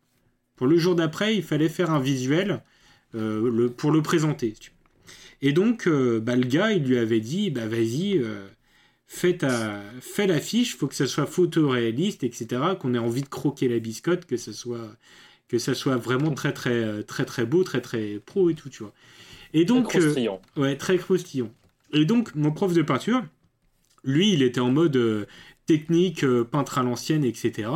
Pour 0.55 0.67
le 0.67 0.77
jour 0.77 0.95
d'après, 0.95 1.35
il 1.35 1.43
fallait 1.43 1.67
faire 1.67 1.91
un 1.91 1.99
visuel 1.99 2.63
le, 3.11 3.67
pour 3.67 3.91
le 3.91 4.01
présenter. 4.01 4.53
Et 5.41 5.51
donc, 5.51 5.89
bah, 5.89 6.37
le 6.37 6.47
gars, 6.47 6.71
il 6.71 6.85
lui 6.85 6.97
avait 6.97 7.19
dit, 7.19 7.49
bah 7.49 7.67
vas-y, 7.67 8.23
fais, 9.09 9.35
ta, 9.37 9.81
fais 9.99 10.27
l'affiche, 10.27 10.77
faut 10.77 10.87
que 10.87 10.95
ça 10.95 11.07
soit 11.07 11.25
photoréaliste, 11.25 12.23
etc., 12.23 12.61
qu'on 12.79 12.93
ait 12.93 12.99
envie 12.99 13.23
de 13.23 13.27
croquer 13.27 13.67
la 13.67 13.79
biscotte, 13.79 14.25
que 14.25 14.37
ça 14.37 14.53
soit, 14.53 14.95
que 15.49 15.57
ça 15.57 15.73
soit 15.73 15.97
vraiment 15.97 16.31
très, 16.31 16.53
très, 16.53 17.03
très, 17.03 17.25
très 17.25 17.45
beau, 17.45 17.65
très, 17.65 17.81
très 17.81 18.21
pro 18.25 18.49
et 18.49 18.55
tout, 18.55 18.69
tu 18.69 18.83
vois. 18.83 18.93
Et 19.53 19.65
donc, 19.65 19.95
euh, 19.95 19.99
croustillant. 19.99 20.41
Ouais, 20.55 20.77
très 20.77 20.97
croustillant. 20.97 21.51
Et 21.91 22.05
donc, 22.05 22.33
mon 22.35 22.51
prof 22.51 22.71
de 22.71 22.83
peinture, 22.83 23.23
lui, 24.03 24.31
il 24.31 24.43
était 24.43 24.61
en 24.61 24.71
mode 24.71 24.95
euh, 24.95 25.25
technique, 25.65 26.23
euh, 26.23 26.43
peintre 26.43 26.77
à 26.77 26.83
l'ancienne, 26.83 27.23
etc. 27.23 27.69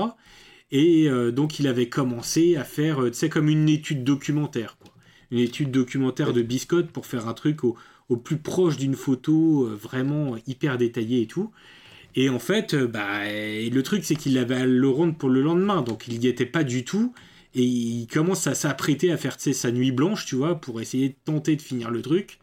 Et 0.71 1.07
euh, 1.07 1.31
donc, 1.31 1.59
il 1.59 1.67
avait 1.67 1.89
commencé 1.89 2.55
à 2.55 2.63
faire, 2.63 3.03
euh, 3.03 3.11
tu 3.11 3.17
sais, 3.17 3.29
comme 3.29 3.49
une 3.49 3.69
étude 3.69 4.03
documentaire, 4.03 4.77
quoi. 4.79 4.91
Une 5.29 5.39
étude 5.39 5.71
documentaire 5.71 6.31
de 6.31 6.43
biscotte 6.43 6.91
pour 6.91 7.07
faire 7.07 7.27
un 7.27 7.34
truc 7.34 7.63
au, 7.63 7.75
au 8.10 8.18
plus 8.18 8.38
proche 8.38 8.78
d'une 8.78 8.95
photo, 8.95 9.66
euh, 9.66 9.76
vraiment 9.76 10.36
hyper 10.47 10.78
détaillée 10.78 11.22
et 11.22 11.28
tout. 11.28 11.51
Et 12.16 12.30
en 12.30 12.39
fait, 12.39 12.74
euh, 12.74 12.88
bah, 12.88 13.24
le 13.26 13.82
truc, 13.82 14.04
c'est 14.06 14.16
qu'il 14.16 14.38
avait 14.38 14.56
à 14.56 14.66
le 14.66 14.89
rendre 14.89 15.16
pour 15.16 15.30
le 15.30 15.41
lendemain, 15.41 15.82
donc 15.82 16.08
il 16.08 16.20
n'y 16.20 16.28
était 16.28 16.45
pas 16.45 16.64
du 16.64 16.84
tout. 16.84 17.14
Et 17.56 17.64
il 17.64 18.08
commence 18.08 18.47
à 18.47 18.56
s'apprêter 18.56 19.12
à 19.12 19.18
faire 19.18 19.39
sa 19.39 19.72
nuit 19.72 19.91
blanche, 19.91 20.26
tu 20.26 20.36
vois, 20.36 20.56
pour 20.60 20.82
essayer 20.82 21.10
de 21.10 21.16
tenter 21.26 21.56
de 21.56 21.62
finir 21.62 21.91
le 21.91 22.01
truc. 22.01 22.39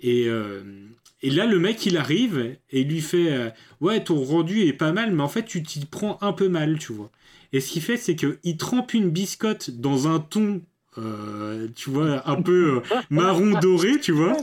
Et, 0.00 0.26
euh, 0.26 0.62
et 1.20 1.30
là, 1.30 1.46
le 1.46 1.58
mec, 1.58 1.84
il 1.84 1.96
arrive 1.98 2.56
et 2.70 2.84
lui 2.84 3.02
fait 3.02 3.52
Ouais, 3.80 4.02
ton 4.02 4.22
rendu 4.24 4.62
est 4.62 4.72
pas 4.72 4.92
mal, 4.92 5.12
mais 5.12 5.22
en 5.22 5.28
fait, 5.28 5.44
tu 5.44 5.62
t'y 5.62 5.84
prends 5.84 6.18
un 6.22 6.32
peu 6.32 6.48
mal, 6.48 6.78
tu 6.78 6.92
vois. 6.92 7.10
Et 7.52 7.60
ce 7.60 7.72
qu'il 7.72 7.82
fait, 7.82 7.98
c'est 7.98 8.16
qu'il 8.16 8.56
trempe 8.56 8.94
une 8.94 9.10
biscotte 9.10 9.70
dans 9.70 10.08
un 10.08 10.18
ton, 10.18 10.62
tu 11.74 11.90
vois, 11.90 12.28
un 12.28 12.40
peu 12.40 12.80
marron 13.10 13.58
doré, 13.60 14.00
tu 14.00 14.12
vois. 14.12 14.36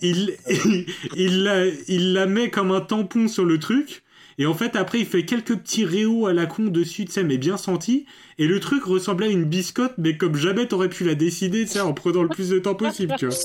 Il, 0.00 0.36
il, 0.48 0.86
il 1.16 1.42
la, 1.42 1.66
il 1.66 2.12
la 2.12 2.26
met 2.26 2.50
comme 2.50 2.72
un 2.72 2.80
tampon 2.80 3.28
sur 3.28 3.44
le 3.44 3.58
truc. 3.58 4.02
Et 4.38 4.46
en 4.46 4.54
fait, 4.54 4.76
après, 4.76 5.00
il 5.00 5.06
fait 5.06 5.24
quelques 5.24 5.56
petits 5.56 5.84
réaux 5.84 6.26
à 6.26 6.34
la 6.34 6.46
con 6.46 6.64
dessus, 6.64 7.06
tu 7.06 7.12
sais, 7.12 7.24
mais 7.24 7.38
bien 7.38 7.56
senti. 7.56 8.04
Et 8.38 8.46
le 8.46 8.60
truc 8.60 8.84
ressemblait 8.84 9.28
à 9.28 9.30
une 9.30 9.44
biscotte, 9.44 9.94
mais 9.96 10.16
comme 10.16 10.36
jamais 10.36 10.66
t'aurais 10.66 10.90
pu 10.90 11.04
la 11.04 11.14
décider, 11.14 11.64
tu 11.64 11.72
sais, 11.72 11.80
en 11.80 11.94
prenant 11.94 12.22
le 12.22 12.28
plus 12.28 12.50
de 12.50 12.58
temps 12.58 12.74
possible, 12.74 13.14
tu 13.18 13.26
vois. 13.26 13.36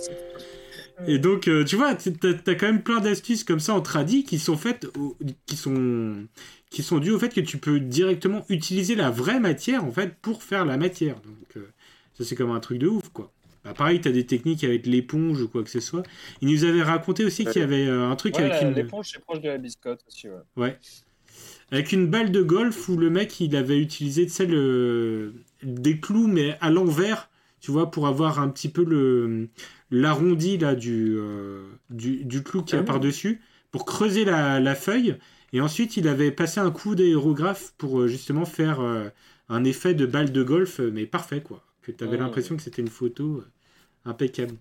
Et 1.07 1.17
donc, 1.17 1.47
euh, 1.47 1.63
tu 1.63 1.77
vois, 1.77 1.95
t'as 1.95 2.55
quand 2.55 2.67
même 2.67 2.83
plein 2.83 2.99
d'astuces 2.99 3.43
comme 3.43 3.59
ça 3.59 3.73
en 3.73 3.81
tradi 3.81 4.23
qui 4.23 4.37
sont 4.37 4.57
faites, 4.57 4.85
qui 5.45 5.55
sont, 5.55 6.27
qui 6.69 6.83
sont 6.83 6.99
dues 6.99 7.11
au 7.11 7.19
fait 7.19 7.29
que 7.29 7.41
tu 7.41 7.57
peux 7.57 7.79
directement 7.79 8.45
utiliser 8.49 8.95
la 8.95 9.09
vraie 9.09 9.39
matière, 9.39 9.85
en 9.85 9.91
fait, 9.91 10.15
pour 10.21 10.43
faire 10.43 10.65
la 10.65 10.77
matière. 10.77 11.15
Donc, 11.21 11.57
euh, 11.57 11.71
ça, 12.17 12.25
c'est 12.25 12.35
comme 12.35 12.51
un 12.51 12.59
truc 12.59 12.79
de 12.79 12.87
ouf, 12.87 13.09
quoi. 13.09 13.31
Bah, 13.63 13.73
pareil, 13.75 14.01
t'as 14.01 14.11
des 14.11 14.25
techniques 14.25 14.63
avec 14.63 14.87
l'éponge 14.87 15.41
ou 15.41 15.47
quoi 15.49 15.63
que 15.63 15.69
ce 15.69 15.79
soit. 15.79 16.03
Il 16.41 16.49
nous 16.49 16.63
avait 16.63 16.81
raconté 16.83 17.23
aussi 17.25 17.45
qu'il 17.45 17.61
y 17.61 17.63
avait 17.63 17.87
euh, 17.87 18.09
un 18.09 18.15
truc 18.15 18.37
Ouais, 18.37 18.43
avec 18.43 18.61
une... 18.61 18.73
l'éponge, 18.73 19.09
c'est 19.11 19.19
proche 19.19 19.39
de 19.41 19.49
la 19.49 19.57
biscotte 19.59 20.01
aussi, 20.07 20.27
ouais. 20.29 20.35
Ouais. 20.55 20.79
Avec 21.71 21.91
une 21.91 22.07
balle 22.07 22.31
de 22.31 22.41
golf 22.41 22.89
où 22.89 22.97
le 22.97 23.09
mec 23.09 23.39
il 23.39 23.55
avait 23.55 23.79
utilisé 23.79 24.25
tu 24.25 24.31
sais, 24.31 24.45
le... 24.45 25.33
des 25.63 25.99
clous 25.99 26.27
mais 26.27 26.57
à 26.59 26.69
l'envers, 26.69 27.29
tu 27.61 27.71
vois, 27.71 27.91
pour 27.91 28.07
avoir 28.07 28.39
un 28.39 28.49
petit 28.49 28.69
peu 28.69 28.83
le 28.83 29.49
l'arrondi 29.91 30.57
là 30.57 30.73
du, 30.75 31.15
euh, 31.17 31.63
du, 31.89 32.23
du 32.25 32.43
clou 32.43 32.63
qui 32.63 32.75
est 32.75 32.79
Ah. 32.79 32.83
par-dessus, 32.83 33.41
pour 33.71 33.85
creuser 33.85 34.25
la, 34.25 34.59
la 34.59 34.75
feuille. 34.75 35.17
Et 35.53 35.61
ensuite 35.61 35.97
il 35.97 36.07
avait 36.07 36.31
passé 36.31 36.59
un 36.61 36.71
coup 36.71 36.95
d'aérographe 36.95 37.73
pour 37.77 38.01
euh, 38.01 38.07
justement 38.07 38.45
faire 38.45 38.79
euh, 38.81 39.09
un 39.49 39.63
effet 39.65 39.93
de 39.93 40.05
balle 40.05 40.31
de 40.31 40.43
golf, 40.43 40.79
mais 40.79 41.05
parfait 41.05 41.41
quoi. 41.41 41.63
Que 41.81 41.91
tu 41.91 42.03
avais 42.03 42.17
Ah. 42.17 42.17
l'impression 42.17 42.55
que 42.57 42.63
c'était 42.63 42.81
une 42.81 42.89
photo 42.89 43.37
euh, 43.39 43.51
impeccable. 44.05 44.57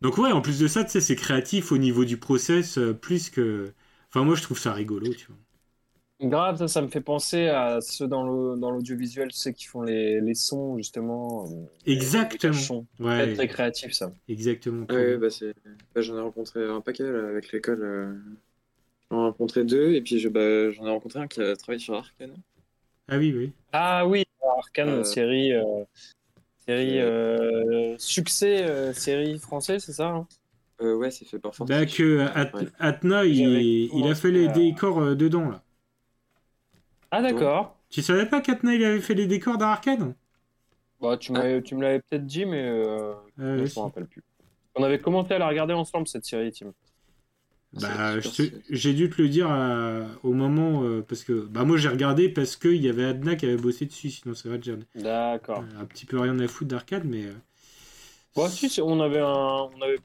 Donc 0.00 0.18
ouais, 0.18 0.32
en 0.32 0.40
plus 0.40 0.58
de 0.58 0.68
ça, 0.68 0.84
tu 0.84 0.90
sais, 0.90 1.00
c'est 1.00 1.16
créatif 1.16 1.72
au 1.72 1.78
niveau 1.78 2.04
du 2.04 2.16
process, 2.18 2.78
euh, 2.78 2.92
plus 2.94 3.30
que... 3.30 3.72
Enfin 4.08 4.24
moi 4.24 4.34
je 4.34 4.42
trouve 4.42 4.58
ça 4.58 4.72
rigolo, 4.72 5.12
tu 5.14 5.26
vois. 5.26 5.36
Grave, 6.20 6.56
ça, 6.56 6.66
ça 6.68 6.80
me 6.80 6.88
fait 6.88 7.02
penser 7.02 7.48
à 7.48 7.80
ceux 7.82 8.08
dans 8.08 8.22
l'audiovisuel, 8.24 9.28
tu 9.30 9.36
sais, 9.36 9.52
qui 9.52 9.66
font 9.66 9.82
les, 9.82 10.20
les 10.20 10.34
sons, 10.34 10.76
justement. 10.78 11.44
euh, 11.46 11.66
les- 11.94 11.94
Exactement. 11.94 12.40
les 12.40 12.40
sons. 12.52 12.86
Très, 13.10 13.28
Ouais, 13.28 13.34
très 13.34 13.48
créatif, 13.48 13.92
ça. 13.92 14.12
exactement. 14.28 14.88
Ouais, 14.90 15.18
bah, 15.18 15.30
c'est... 15.30 15.54
bah, 15.94 16.02
j'en 16.02 16.16
ai 16.18 16.22
rencontré 16.22 16.64
un 16.68 16.80
paquet 16.82 17.04
là, 17.04 17.28
avec 17.28 17.52
l'école. 17.52 17.82
euh. 17.84 18.14
J'en 19.10 19.18
ai 19.18 19.26
rencontré 19.28 19.64
deux, 19.64 19.94
et 19.94 20.02
puis 20.02 20.18
je, 20.20 20.28
bah, 20.28 20.70
j'en 20.72 20.86
ai 20.86 20.90
rencontré 20.90 21.20
un 21.20 21.28
qui 21.28 21.40
a 21.42 21.56
travaillé 21.56 21.80
sur 21.80 21.94
Arkane. 21.94 22.36
Ah 23.08 23.18
oui, 23.18 23.32
oui. 23.36 23.52
Ah 23.72 24.06
oui, 24.06 24.24
Arcane, 24.42 24.88
Euh, 24.88 25.02
série, 25.04 25.52
euh, 25.52 25.84
série 26.66 26.98
euh, 27.00 27.96
succès, 27.98 28.64
euh, 28.64 28.92
série 28.92 29.38
française, 29.38 29.84
c'est 29.84 29.92
ça 29.92 30.08
hein 30.08 30.26
Euh, 30.80 30.94
ouais, 30.96 31.10
c'est 31.10 31.24
fait 31.24 31.38
par 31.38 31.54
Fortiche. 31.54 31.76
Bah 31.76 31.86
que 31.86 32.18
At- 32.20 32.52
Ouais. 32.54 32.68
Atna, 32.78 33.24
il, 33.24 34.06
a 34.06 34.14
fait 34.14 34.30
les 34.30 34.46
à- 34.48 34.52
décors 34.52 35.00
euh, 35.00 35.14
dedans, 35.14 35.48
là. 35.50 35.62
Ah 37.10 37.22
d'accord. 37.22 37.76
Tu 37.90 38.02
savais 38.02 38.26
pas 38.26 38.40
qu'Atna, 38.40 38.74
il 38.74 38.84
avait 38.84 39.00
fait 39.00 39.14
les 39.14 39.26
décors 39.26 39.58
d'Arcade 39.58 40.14
Bah, 41.00 41.16
tu 41.16 41.32
m'avais, 41.32 41.62
tu 41.62 41.74
me 41.74 41.82
l'avais 41.82 42.00
peut-être 42.00 42.26
dit, 42.26 42.44
mais 42.46 42.62
euh, 42.62 43.14
Ah, 43.38 43.56
je 43.56 43.62
oui, 43.62 43.72
me 43.76 43.80
rappelle 43.82 44.06
plus. 44.06 44.22
On 44.74 44.82
avait 44.82 44.98
commencé 44.98 45.32
à 45.34 45.38
la 45.38 45.48
regarder 45.48 45.74
ensemble 45.74 46.06
cette 46.08 46.24
série, 46.24 46.52
Tim. 46.52 46.72
Bah, 47.72 48.14
j'ai 48.70 48.94
dû 48.94 49.10
te 49.10 49.20
le 49.20 49.28
dire 49.28 49.50
à- 49.50 50.06
au 50.22 50.32
moment... 50.32 50.82
euh, 50.84 51.02
parce 51.06 51.24
que... 51.24 51.46
Bah 51.46 51.64
moi 51.64 51.76
j'ai 51.76 51.88
regardé 51.88 52.28
parce 52.28 52.56
qu'il 52.56 52.82
y 52.82 52.88
avait 52.88 53.04
Adna 53.04 53.36
qui 53.36 53.44
avait 53.46 53.56
bossé 53.56 53.86
dessus, 53.86 54.10
sinon 54.10 54.34
c'est 54.34 54.48
vrai 54.48 54.58
que 54.58 54.64
j'en 54.64 54.74
ai 54.74 55.02
D'accord. 55.02 55.64
un 55.78 55.84
petit 55.84 56.06
peu 56.06 56.18
rien 56.18 56.38
à 56.38 56.48
foutre 56.48 56.70
d'Arcade, 56.70 57.04
mais... 57.04 57.24
euh, 57.26 57.32
Bon, 58.34 58.48
si, 58.48 58.80
on 58.82 59.00
avait 59.00 59.20
un, 59.20 59.26
on 59.26 59.80
avait 59.82 59.98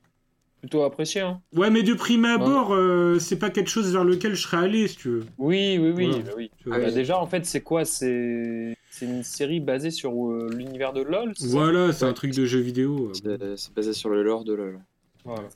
plutôt 0.61 0.83
apprécié, 0.83 1.21
hein. 1.21 1.41
Ouais, 1.53 1.69
mais 1.69 1.83
de 1.83 1.93
prime 1.93 2.23
abord, 2.25 2.73
euh, 2.73 3.19
c'est 3.19 3.37
pas 3.39 3.49
quelque 3.49 3.69
chose 3.69 3.91
vers 3.91 4.03
lequel 4.05 4.35
je 4.35 4.41
serais 4.41 4.57
allé, 4.57 4.87
si 4.87 4.95
tu 4.97 5.09
veux. 5.09 5.25
Oui, 5.37 5.77
oui, 5.79 5.91
oui, 5.95 6.07
Voilà. 6.07 6.23
bah 6.23 6.31
oui. 6.37 6.51
Ah 6.71 6.79
Bah, 6.79 6.91
déjà, 6.91 7.19
en 7.19 7.27
fait, 7.27 7.45
c'est 7.45 7.61
quoi? 7.61 7.83
C'est 7.83 8.75
c'est 8.89 9.05
une 9.05 9.23
série 9.23 9.59
basée 9.59 9.91
sur 9.91 10.11
euh, 10.11 10.49
l'univers 10.55 10.93
de 10.93 11.01
LoL, 11.01 11.33
Voilà, 11.39 11.91
c'est 11.93 12.05
un 12.05 12.09
Ouais. 12.09 12.13
truc 12.13 12.33
de 12.35 12.45
jeu 12.45 12.59
vidéo. 12.59 13.11
euh, 13.25 13.55
c'est 13.57 13.73
basé 13.73 13.93
sur 13.93 14.09
le 14.09 14.21
lore 14.21 14.43
de 14.43 14.53
LoL. 14.53 14.79
Voilà. 15.25 15.47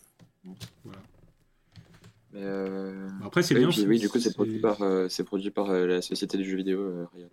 Mais 2.35 2.43
euh... 2.43 3.09
Après, 3.23 3.41
c'est 3.43 3.55
oui, 3.55 3.61
bien. 3.61 3.69
puis 3.69 3.85
oui, 3.87 3.99
du 3.99 4.09
coup, 4.09 4.19
c'est 4.19 4.33
produit 4.33 4.59
par, 4.59 4.81
euh, 4.83 5.07
c'est 5.09 5.23
produit 5.23 5.51
par 5.51 5.69
euh, 5.71 5.87
la 5.87 6.01
société 6.03 6.37
du 6.37 6.45
jeu 6.49 6.57
vidéo 6.57 6.79
euh, 6.81 7.07
Riot. 7.13 7.29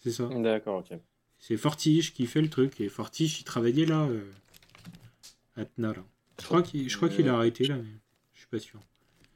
C'est 0.00 0.12
ça. 0.12 0.28
D'accord, 0.28 0.80
ok. 0.80 0.98
C'est 1.38 1.56
Fortige 1.58 2.14
qui 2.14 2.26
fait 2.26 2.40
le 2.40 2.48
truc. 2.48 2.80
Et 2.80 2.88
Fortige, 2.88 3.40
il 3.40 3.44
travaillait 3.44 3.86
là. 3.86 4.06
Euh... 4.08 4.32
Atna, 5.56 5.92
là. 5.94 6.04
Je 6.40 6.44
crois 6.46 6.62
qu'il 6.62 6.88
je 6.90 6.96
crois 6.96 7.08
qu'il 7.08 7.28
a 7.28 7.34
arrêté 7.36 7.64
là, 7.66 7.76
mais 7.76 7.90
je 8.34 8.40
suis 8.40 8.48
pas 8.48 8.58
sûr. 8.58 8.80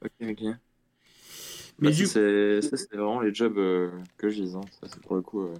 Ok, 0.05 0.11
ok. 0.23 0.43
Mais 1.79 1.91
Bah, 1.91 1.91
du 1.91 2.07
ça, 2.07 2.07
c'est, 2.07 2.63
ça, 2.63 2.77
c'est 2.77 2.91
vraiment 2.97 3.21
les 3.21 3.35
jobs 3.35 3.59
euh, 3.59 3.91
que 4.19 4.29
je 4.31 4.43
vise. 4.43 4.57
Hein. 4.57 4.63
Ça, 4.81 4.89
c'est 4.89 5.01
pour 5.03 5.17
le 5.17 5.23
coup. 5.23 5.43
euh. 5.43 5.55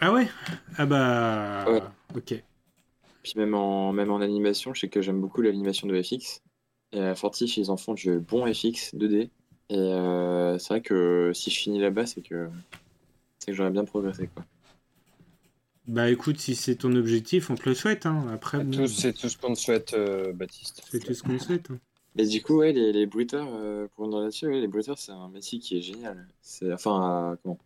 Ah 0.00 0.12
ouais? 0.12 0.28
Ah 0.76 0.86
bah. 0.86 1.64
Ouais. 1.68 1.82
Ok. 2.16 2.34
Puis 3.22 3.34
même 3.36 3.54
en, 3.54 3.92
même 3.92 4.10
en 4.10 4.20
animation, 4.20 4.74
je 4.74 4.80
sais 4.80 4.88
que 4.88 5.02
j'aime 5.02 5.20
beaucoup 5.20 5.42
l'animation 5.42 5.86
de 5.86 6.02
FX. 6.02 6.42
Et 6.92 7.00
à 7.00 7.14
Fortiche, 7.14 7.56
ils 7.58 7.70
en 7.70 7.76
font 7.76 7.94
du 7.94 8.18
bon 8.18 8.46
FX 8.52 8.94
2D. 8.94 9.28
Et 9.70 9.76
euh, 9.76 10.58
c'est 10.58 10.68
vrai 10.68 10.80
que 10.80 11.32
si 11.34 11.50
je 11.50 11.58
finis 11.58 11.78
là-bas, 11.80 12.06
c'est 12.06 12.22
que, 12.22 12.48
c'est 13.38 13.50
que 13.52 13.56
j'aurais 13.56 13.70
bien 13.70 13.84
progressé. 13.84 14.28
Quoi. 14.34 14.44
Bah 15.86 16.10
écoute, 16.10 16.38
si 16.38 16.54
c'est 16.54 16.76
ton 16.76 16.94
objectif, 16.96 17.50
on 17.50 17.54
te 17.54 17.68
le 17.68 17.74
souhaite. 17.74 18.06
Hein. 18.06 18.26
Après, 18.32 18.62
bon, 18.62 18.86
C'est 18.86 19.12
tout 19.14 19.28
ce 19.28 19.36
qu'on 19.38 19.54
te 19.54 19.58
souhaite, 19.58 19.94
euh, 19.94 20.32
Baptiste. 20.32 20.82
c'est 20.90 21.00
tout 21.00 21.14
ce 21.14 21.22
qu'on 21.22 21.38
souhaite. 21.38 21.70
hein. 21.70 21.78
Mais 22.14 22.26
du 22.26 22.42
coup, 22.42 22.56
ouais, 22.56 22.72
les, 22.72 22.92
les 22.92 23.06
bruiteurs, 23.06 23.48
euh, 23.52 23.86
pour 23.94 24.04
revenir 24.04 24.20
là-dessus, 24.22 24.46
ouais, 24.48 24.60
les 24.60 24.66
bruiteurs, 24.66 24.98
c'est 24.98 25.12
un 25.12 25.28
métier 25.28 25.58
qui 25.58 25.78
est 25.78 25.82
génial. 25.82 26.26
C'est, 26.42 26.72
enfin, 26.72 27.38
comment 27.42 27.58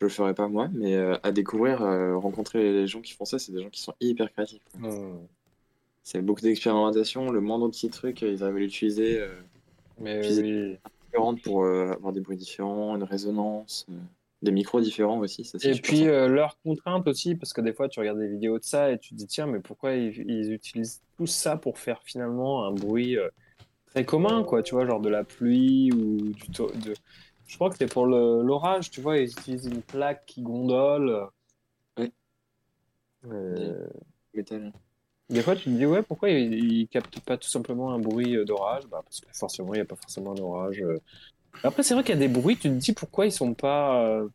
Je 0.00 0.06
le 0.06 0.10
ferai 0.10 0.34
pas 0.34 0.48
moi, 0.48 0.68
mais 0.72 0.94
euh, 0.96 1.16
à 1.22 1.30
découvrir, 1.32 1.82
euh, 1.82 2.16
rencontrer 2.16 2.72
les 2.72 2.86
gens 2.86 3.00
qui 3.02 3.12
font 3.12 3.24
ça, 3.24 3.38
c'est 3.38 3.52
des 3.52 3.62
gens 3.62 3.70
qui 3.70 3.80
sont 3.82 3.94
hyper 4.00 4.30
créatifs. 4.32 4.62
quoi. 4.72 4.90
Hmm. 4.90 5.18
C'est 6.10 6.22
beaucoup 6.22 6.40
d'expérimentation, 6.40 7.30
le 7.30 7.40
moindre 7.40 7.68
petit 7.68 7.88
truc, 7.88 8.22
ils 8.22 8.42
arrivent 8.42 8.56
à 8.56 8.58
l'utiliser 8.58 9.20
euh, 9.20 9.28
Mais 10.00 10.20
oui. 10.40 10.76
différente 11.04 11.40
pour 11.42 11.62
euh, 11.62 11.92
avoir 11.92 12.12
des 12.12 12.20
bruits 12.20 12.36
différents, 12.36 12.96
une 12.96 13.04
résonance. 13.04 13.86
euh. 13.90 13.94
des 14.42 14.50
micros 14.50 14.80
différents 14.80 15.20
aussi. 15.20 15.44
Ça, 15.44 15.56
Et 15.62 15.80
puis 15.80 16.08
euh, 16.08 16.26
leurs 16.26 16.58
contraintes 16.64 17.06
aussi, 17.06 17.36
parce 17.36 17.52
que 17.52 17.60
des 17.60 17.72
fois 17.72 17.88
tu 17.88 18.00
regardes 18.00 18.18
des 18.18 18.26
vidéos 18.26 18.58
de 18.58 18.64
ça 18.64 18.90
et 18.90 18.98
tu 18.98 19.10
te 19.10 19.14
dis 19.14 19.28
tiens, 19.28 19.46
mais 19.46 19.60
pourquoi 19.60 19.94
ils, 19.94 20.28
ils 20.28 20.52
utilisent 20.52 21.00
tout 21.16 21.28
ça 21.28 21.56
pour 21.56 21.78
faire 21.78 22.02
finalement 22.02 22.64
un 22.66 22.72
bruit 22.72 23.16
euh, 23.16 23.28
très 23.86 24.04
commun, 24.04 24.42
quoi, 24.42 24.64
tu 24.64 24.74
vois, 24.74 24.86
genre 24.86 25.00
de 25.00 25.10
la 25.10 25.22
pluie 25.22 25.92
ou 25.92 26.32
du 26.32 26.48
de. 26.50 26.94
Je 27.46 27.54
crois 27.54 27.70
que 27.70 27.76
c'est 27.76 27.86
pour 27.92 28.06
l'orage, 28.06 28.90
tu 28.90 29.00
vois, 29.00 29.18
ils 29.18 29.30
utilisent 29.30 29.66
une 29.66 29.82
plaque 29.82 30.26
qui 30.26 30.42
gondole. 30.42 31.28
Euh, 33.26 33.86
Métal. 34.34 34.72
Des 35.30 35.42
fois 35.42 35.56
tu 35.56 35.64
te 35.64 35.70
dis 35.70 35.86
ouais, 35.86 36.02
pourquoi 36.02 36.30
ils, 36.30 36.54
ils 36.54 36.88
captent 36.88 37.20
pas 37.20 37.38
tout 37.38 37.48
simplement 37.48 37.92
un 37.92 37.98
bruit 37.98 38.36
euh, 38.36 38.44
d'orage? 38.44 38.86
Bah 38.88 39.02
parce 39.04 39.20
que 39.20 39.28
forcément 39.32 39.74
il 39.74 39.78
n'y 39.78 39.82
a 39.82 39.84
pas 39.86 39.96
forcément 39.96 40.34
d'orage. 40.34 40.80
euh. 40.82 40.98
Après 41.62 41.82
c'est 41.82 41.94
vrai 41.94 42.04
qu'il 42.04 42.14
y 42.14 42.18
a 42.18 42.20
des 42.20 42.28
bruits, 42.28 42.56
tu 42.56 42.68
te 42.68 42.74
dis 42.74 42.92
pourquoi 42.92 43.26
ils 43.26 43.32
sont 43.32 43.54
pas. 43.54 44.04
euh, 44.06 44.28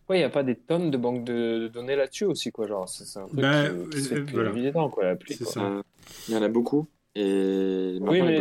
Pourquoi 0.00 0.16
il 0.16 0.20
n'y 0.20 0.24
a 0.24 0.30
pas 0.30 0.42
des 0.44 0.56
tonnes 0.56 0.90
de 0.90 0.96
banques 0.98 1.24
de, 1.24 1.60
de 1.64 1.68
données 1.68 1.96
là-dessus 1.96 2.24
aussi, 2.26 2.52
quoi. 2.52 2.66
Genre, 2.68 2.88
c'est 2.88 3.04
c'est 3.06 3.20
un 3.20 3.28
truc 3.28 3.50
Bah, 3.50 3.68
qui, 3.90 4.08
voilà. 4.32 4.50
évident, 4.50 4.90
quoi, 4.90 5.04
la 5.04 5.16
pluie, 5.16 5.38
C'est 5.38 5.44
quoi. 5.44 5.54
ça. 5.54 5.82
Il 6.28 6.34
y 6.34 6.36
en 6.36 6.42
a 6.42 6.48
beaucoup. 6.48 6.86
Et 7.14 7.98
Oui, 8.06 8.20
il 8.20 8.22
mais 8.22 8.40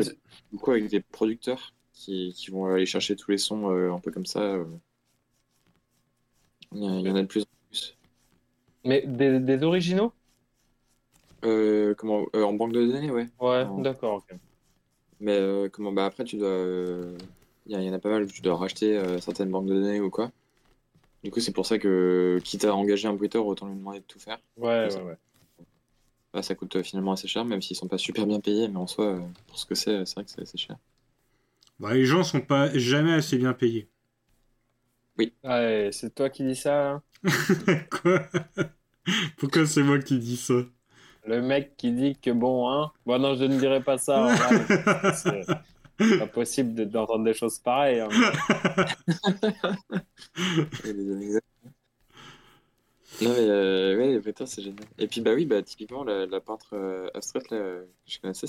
beaucoup 0.51 0.72
avec 0.72 0.88
des 0.89 1.01
producteurs 1.01 1.74
qui, 1.93 2.34
qui 2.36 2.51
vont 2.51 2.65
aller 2.65 2.86
chercher 2.86 3.15
tous 3.15 3.32
les 3.32 3.38
sons 3.38 3.69
euh, 3.72 3.93
un 3.93 3.99
peu 3.99 4.11
comme 4.11 4.26
ça. 4.26 4.41
euh. 4.41 4.65
Il 6.74 6.84
y, 6.84 6.86
a- 6.88 6.99
il 6.99 7.07
y 7.07 7.09
en 7.09 7.15
a 7.15 7.22
de 7.22 7.28
plus 7.28 7.43
en 7.43 7.45
plus. 7.69 7.97
mais 8.84 9.01
des, 9.07 9.39
des 9.39 9.63
originaux? 9.63 10.13
Euh, 11.43 11.93
comment, 11.95 12.25
euh, 12.35 12.43
en 12.43 12.53
banque 12.53 12.73
de 12.73 12.85
données, 12.85 13.11
ouais. 13.11 13.27
Ouais, 13.39 13.65
d'accord, 13.77 14.15
ok. 14.17 14.37
Mais 15.19 15.37
euh, 15.39 15.69
comment, 15.69 15.91
bah 15.93 16.05
après, 16.05 16.23
tu 16.23 16.37
dois. 16.37 16.49
euh, 16.49 17.17
Il 17.67 17.73
y, 17.73 17.75
a- 17.75 17.81
il 17.81 17.85
y 17.87 17.89
en 17.89 17.93
a 17.93 17.99
pas 17.99 18.09
mal 18.09 18.23
où 18.23 18.27
tu 18.27 18.41
dois 18.41 18.57
racheter 18.57 18.97
euh, 18.97 19.19
certaines 19.21 19.51
banques 19.51 19.67
de 19.67 19.75
données 19.75 20.01
ou 20.01 20.09
quoi. 20.09 20.31
Du 21.23 21.31
coup, 21.31 21.39
c'est 21.41 21.53
pour 21.53 21.65
ça 21.67 21.79
que, 21.79 22.39
quitte 22.43 22.65
à 22.65 22.75
engager 22.75 23.07
un 23.07 23.13
bruiteur, 23.13 23.45
autant 23.47 23.67
lui 23.67 23.75
demander 23.77 23.99
de 24.01 24.05
tout 24.05 24.19
faire. 24.19 24.39
Ouais, 24.57 24.89
ça. 24.89 25.03
ouais, 25.03 25.03
ouais. 25.03 25.17
Bah, 26.33 26.41
ça 26.43 26.55
coûte 26.55 26.75
euh, 26.77 26.83
finalement 26.83 27.13
assez 27.13 27.27
cher, 27.29 27.45
même 27.45 27.61
s'ils 27.61 27.77
sont 27.77 27.87
pas 27.87 27.97
super 27.97 28.25
bien 28.27 28.39
payés, 28.41 28.67
mais 28.67 28.77
en 28.77 28.87
soi, 28.87 29.05
euh, 29.15 29.19
pour 29.47 29.57
ce 29.57 29.65
que 29.65 29.75
c'est, 29.75 29.91
euh, 29.91 30.05
c'est 30.05 30.15
vrai 30.15 30.25
que 30.25 30.31
c'est 30.31 30.41
assez 30.41 30.57
cher. 30.57 30.77
Bah, 31.79 31.93
les 31.95 32.05
gens 32.05 32.23
sont 32.23 32.39
pas 32.39 32.71
jamais 32.77 33.11
assez 33.11 33.37
bien 33.37 33.51
payés. 33.51 33.91
Ouais, 35.43 35.89
c'est 35.93 36.13
toi 36.15 36.29
qui 36.29 36.43
dis 36.43 36.55
ça, 36.55 36.89
hein? 36.91 37.03
Quoi? 37.91 38.29
Pourquoi 39.37 39.65
c'est 39.65 39.83
moi 39.83 39.99
qui 39.99 40.19
dis 40.19 40.37
ça? 40.37 40.53
Le 41.26 41.41
mec 41.41 41.76
qui 41.78 41.91
dit 41.91 42.15
que 42.15 42.32
bon, 42.32 42.69
hein. 42.69 42.91
Bon, 43.05 43.19
non, 43.19 43.36
je 43.36 43.43
ne 43.45 43.59
dirai 43.59 43.82
pas 43.82 43.97
ça. 43.97 44.30
live. 44.51 45.45
C'est 45.99 46.19
pas 46.19 46.28
possible 46.28 46.74
de- 46.74 46.86
d'entendre 46.86 47.26
des 47.26 47.34
choses 47.34 47.59
pareilles. 47.59 47.99
hein. 47.99 48.09
Non, 53.22 53.30
mais 53.34 53.39
euh, 53.39 53.97
ouais, 53.97 54.19
bruiteurs, 54.19 54.47
c'est 54.47 54.61
génial. 54.63 54.84
Et 54.97 55.07
puis, 55.07 55.22
bah 55.22 55.34
oui, 55.36 55.45
bah, 55.45 55.61
typiquement, 55.61 56.03
la, 56.03 56.39
peintre 56.39 56.69
euh, 56.74 57.07
abstraite 57.13 57.51
là, 57.51 57.57
que 57.59 57.88
je 58.07 58.19
connaissais, 58.19 58.47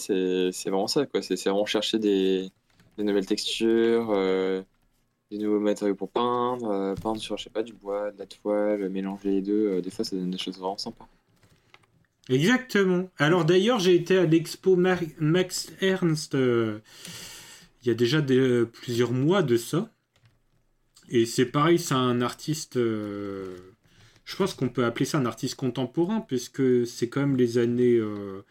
c'est 0.53 0.71
vraiment 0.71 0.87
ça, 0.87 1.05
quoi. 1.07 1.21
C'est 1.21 1.35
vraiment 1.45 1.67
chercher 1.67 1.99
des, 1.99 2.51
des 2.97 3.05
nouvelles 3.05 3.27
textures, 3.27 4.11
euh, 4.13 4.63
des 5.31 5.39
nouveaux 5.39 5.59
matériaux 5.61 5.95
pour 5.97 6.11
peindre, 6.11 6.71
euh, 6.71 6.95
peindre 6.95 7.21
sur, 7.21 7.37
je 7.39 7.45
sais 7.45 7.51
pas, 7.51 7.63
du 7.65 7.73
bois, 7.75 8.13
de 8.13 8.19
la 8.19 8.27
toile, 8.27 8.89
mélanger 8.91 9.31
les 9.31 9.43
deux. 9.43 9.69
euh, 9.79 9.83
des 9.83 9.91
fois, 9.91 10.05
ça 10.05 10.15
donne 10.17 10.31
des 10.31 10.39
choses 10.39 10.59
vraiment 10.59 10.79
sympas. 10.79 11.09
Exactement. 12.29 13.11
Alors 13.19 13.45
d'ailleurs, 13.45 13.79
j'ai 13.79 13.95
été 13.95 14.17
à 14.19 14.27
l'expo 14.27 14.77
Max 14.77 15.71
Ernst 15.81 16.35
euh, 16.35 16.79
il 17.83 17.89
y 17.89 17.91
a 17.91 17.95
déjà 17.95 18.23
des- 18.23 18.65
plusieurs 18.65 19.13
mois 19.13 19.43
de 19.43 19.57
ça. 19.59 19.91
Et 21.09 21.27
c'est 21.27 21.47
pareil, 21.47 21.79
c'est 21.79 21.95
un 21.95 22.21
artiste. 22.21 22.77
euh, 22.77 23.57
je 24.25 24.37
pense 24.37 24.55
qu'on 24.55 24.69
peut 24.69 24.85
appeler 24.85 25.05
ça 25.05 25.19
un 25.19 25.27
artiste 25.27 25.57
contemporain, 25.57 26.21
puisque 26.21 26.87
c'est 26.87 27.09
quand 27.09 27.21
même 27.21 27.37
les 27.37 27.59
années, 27.59 27.97
euh, 27.97 28.43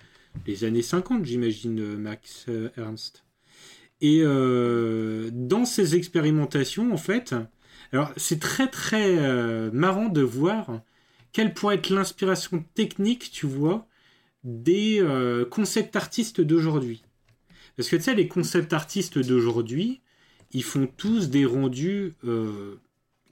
les 0.47 0.63
années 0.65 0.81
50, 0.81 1.25
j'imagine, 1.25 1.79
euh, 1.79 1.97
Max 1.97 2.45
euh, 2.49 2.69
Ernst. 2.77 3.23
Et 4.01 4.21
euh, 4.23 5.29
dans 5.33 5.65
ces 5.65 5.95
expérimentations, 5.95 6.93
en 6.93 6.97
fait, 6.97 7.35
alors 7.93 8.11
c'est 8.17 8.39
très 8.39 8.67
très 8.69 9.17
euh, 9.19 9.71
marrant 9.73 10.09
de 10.09 10.21
voir 10.21 10.81
quelle 11.33 11.53
pourrait 11.53 11.75
être 11.75 11.89
l'inspiration 11.89 12.63
technique, 12.75 13.31
tu 13.31 13.45
vois, 13.47 13.87
des 14.43 15.01
euh, 15.01 15.45
concept 15.45 15.95
artistes 15.95 16.41
d'aujourd'hui. 16.41 17.03
Parce 17.77 17.89
que 17.89 17.97
tu 17.97 18.03
sais, 18.03 18.15
les 18.15 18.27
concept 18.29 18.73
artistes 18.73 19.19
d'aujourd'hui, 19.19 20.01
ils 20.51 20.63
font 20.63 20.87
tous 20.87 21.29
des 21.29 21.45
rendus 21.45 22.15
euh, 22.25 22.79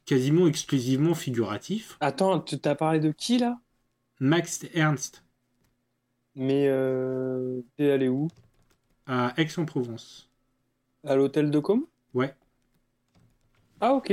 quasiment 0.05 0.47
exclusivement 0.47 1.15
figuratifs. 1.15 1.99
Attends, 2.01 2.41
tu 2.41 2.59
t'as 2.59 2.75
parlé 2.75 2.99
de 2.99 3.11
qui 3.13 3.37
là? 3.37 3.57
Max 4.21 4.63
Ernst, 4.73 5.23
Mais 6.35 6.67
euh, 6.67 7.61
t'es 7.77 7.91
allé 7.91 8.09
où? 8.09 8.27
à 9.07 9.33
Aix-en-Provence. 9.35 10.29
À 11.03 11.17
l'hôtel 11.17 11.51
de 11.51 11.59
Com? 11.59 11.85
Ouais. 12.13 12.35
Ah, 13.81 13.93
ok. 13.93 14.11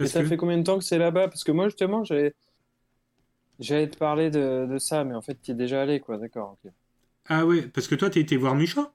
Et 0.00 0.06
ça 0.06 0.22
que- 0.22 0.24
fait 0.24 0.36
combien 0.36 0.58
de 0.58 0.62
temps 0.62 0.78
que 0.78 0.84
c'est 0.84 0.98
là-bas? 0.98 1.28
Parce 1.28 1.44
que 1.44 1.52
moi, 1.52 1.66
justement, 1.68 2.04
j'allais 2.04 2.34
j'allais 3.58 3.88
te 3.88 3.96
parler 3.98 4.30
de, 4.30 4.66
de 4.70 4.78
ça, 4.78 5.04
mais 5.04 5.14
en 5.14 5.22
fait, 5.22 5.38
tu 5.42 5.50
es 5.52 5.54
déjà 5.54 5.82
allé, 5.82 6.00
quoi. 6.00 6.18
D'accord, 6.18 6.56
ok. 6.64 6.70
Ah 7.28 7.44
ouais, 7.46 7.62
parce 7.62 7.88
que 7.88 7.94
toi, 7.94 8.08
t'as 8.10 8.20
été 8.20 8.36
voir 8.36 8.54
Mucha? 8.54 8.92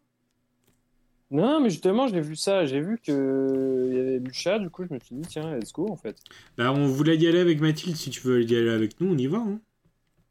Non, 1.32 1.60
mais 1.62 1.70
justement, 1.70 2.08
j'ai 2.08 2.22
vu 2.22 2.36
ça. 2.36 2.66
J'ai 2.66 2.80
vu 2.80 3.00
que 3.00 3.88
il 3.92 3.96
y 3.96 4.00
avait 4.00 4.20
Mucha, 4.20 4.60
du 4.60 4.70
coup, 4.70 4.86
je 4.88 4.94
me 4.94 5.00
suis 5.00 5.16
dit, 5.16 5.28
tiens, 5.28 5.56
let's 5.56 5.72
go, 5.74 5.88
en 5.90 5.96
fait. 5.96 6.18
Bah, 6.58 6.72
on 6.72 6.86
voulait 6.88 7.18
y 7.18 7.28
aller 7.28 7.40
avec 7.40 7.60
Mathilde. 7.60 7.96
Si 7.96 8.10
tu 8.12 8.22
veux 8.22 8.44
y 8.44 8.56
aller 8.56 8.70
avec 8.70 9.00
nous, 9.02 9.14
on 9.14 9.18
y 9.18 9.28
va. 9.28 9.40
Hein. 9.40 9.60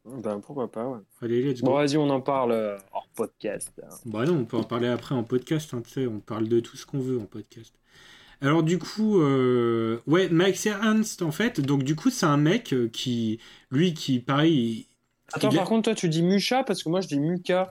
Ben, 0.05 0.39
pourquoi 0.41 0.69
pas, 0.71 0.85
ouais. 0.87 0.99
Allez, 1.21 1.41
let's 1.41 1.61
go. 1.61 1.67
Bon, 1.67 1.73
vas-y, 1.75 1.97
on 1.97 2.09
en 2.09 2.21
parle 2.21 2.51
euh, 2.51 2.77
hors 2.91 3.07
podcast. 3.15 3.71
hein. 3.83 3.95
Bah 4.05 4.25
non, 4.25 4.39
on 4.39 4.45
peut 4.45 4.57
en 4.57 4.63
parler 4.63 4.87
après 4.87 5.15
en 5.15 5.23
podcast, 5.23 5.73
hein, 5.73 5.81
tu 5.81 5.91
sais, 5.91 6.07
on 6.07 6.19
parle 6.19 6.47
de 6.49 6.59
tout 6.59 6.75
ce 6.75 6.85
qu'on 6.85 6.99
veut 6.99 7.19
en 7.19 7.25
podcast. 7.25 7.73
Alors 8.43 8.61
du 8.61 8.77
coup, 8.77 9.21
euh, 9.21 9.99
ouais, 10.05 10.29
Max 10.29 10.65
Ernst 10.65 11.21
en 11.21 11.31
fait, 11.31 11.61
donc 11.61 11.83
du 11.83 11.95
coup 11.95 12.09
c'est 12.09 12.25
un 12.25 12.37
mec 12.37 12.73
euh, 12.73 12.89
qui, 12.89 13.39
lui 13.71 13.93
qui, 13.93 14.19
pareil, 14.19 14.87
Attends, 15.31 15.49
il 15.49 15.55
par 15.55 15.65
contre, 15.65 15.85
toi, 15.85 15.95
tu 15.95 16.09
dis 16.09 16.21
Mucha 16.21 16.63
parce 16.63 16.83
que 16.83 16.89
moi, 16.89 17.01
je 17.01 17.07
dis 17.07 17.19
Muka. 17.19 17.69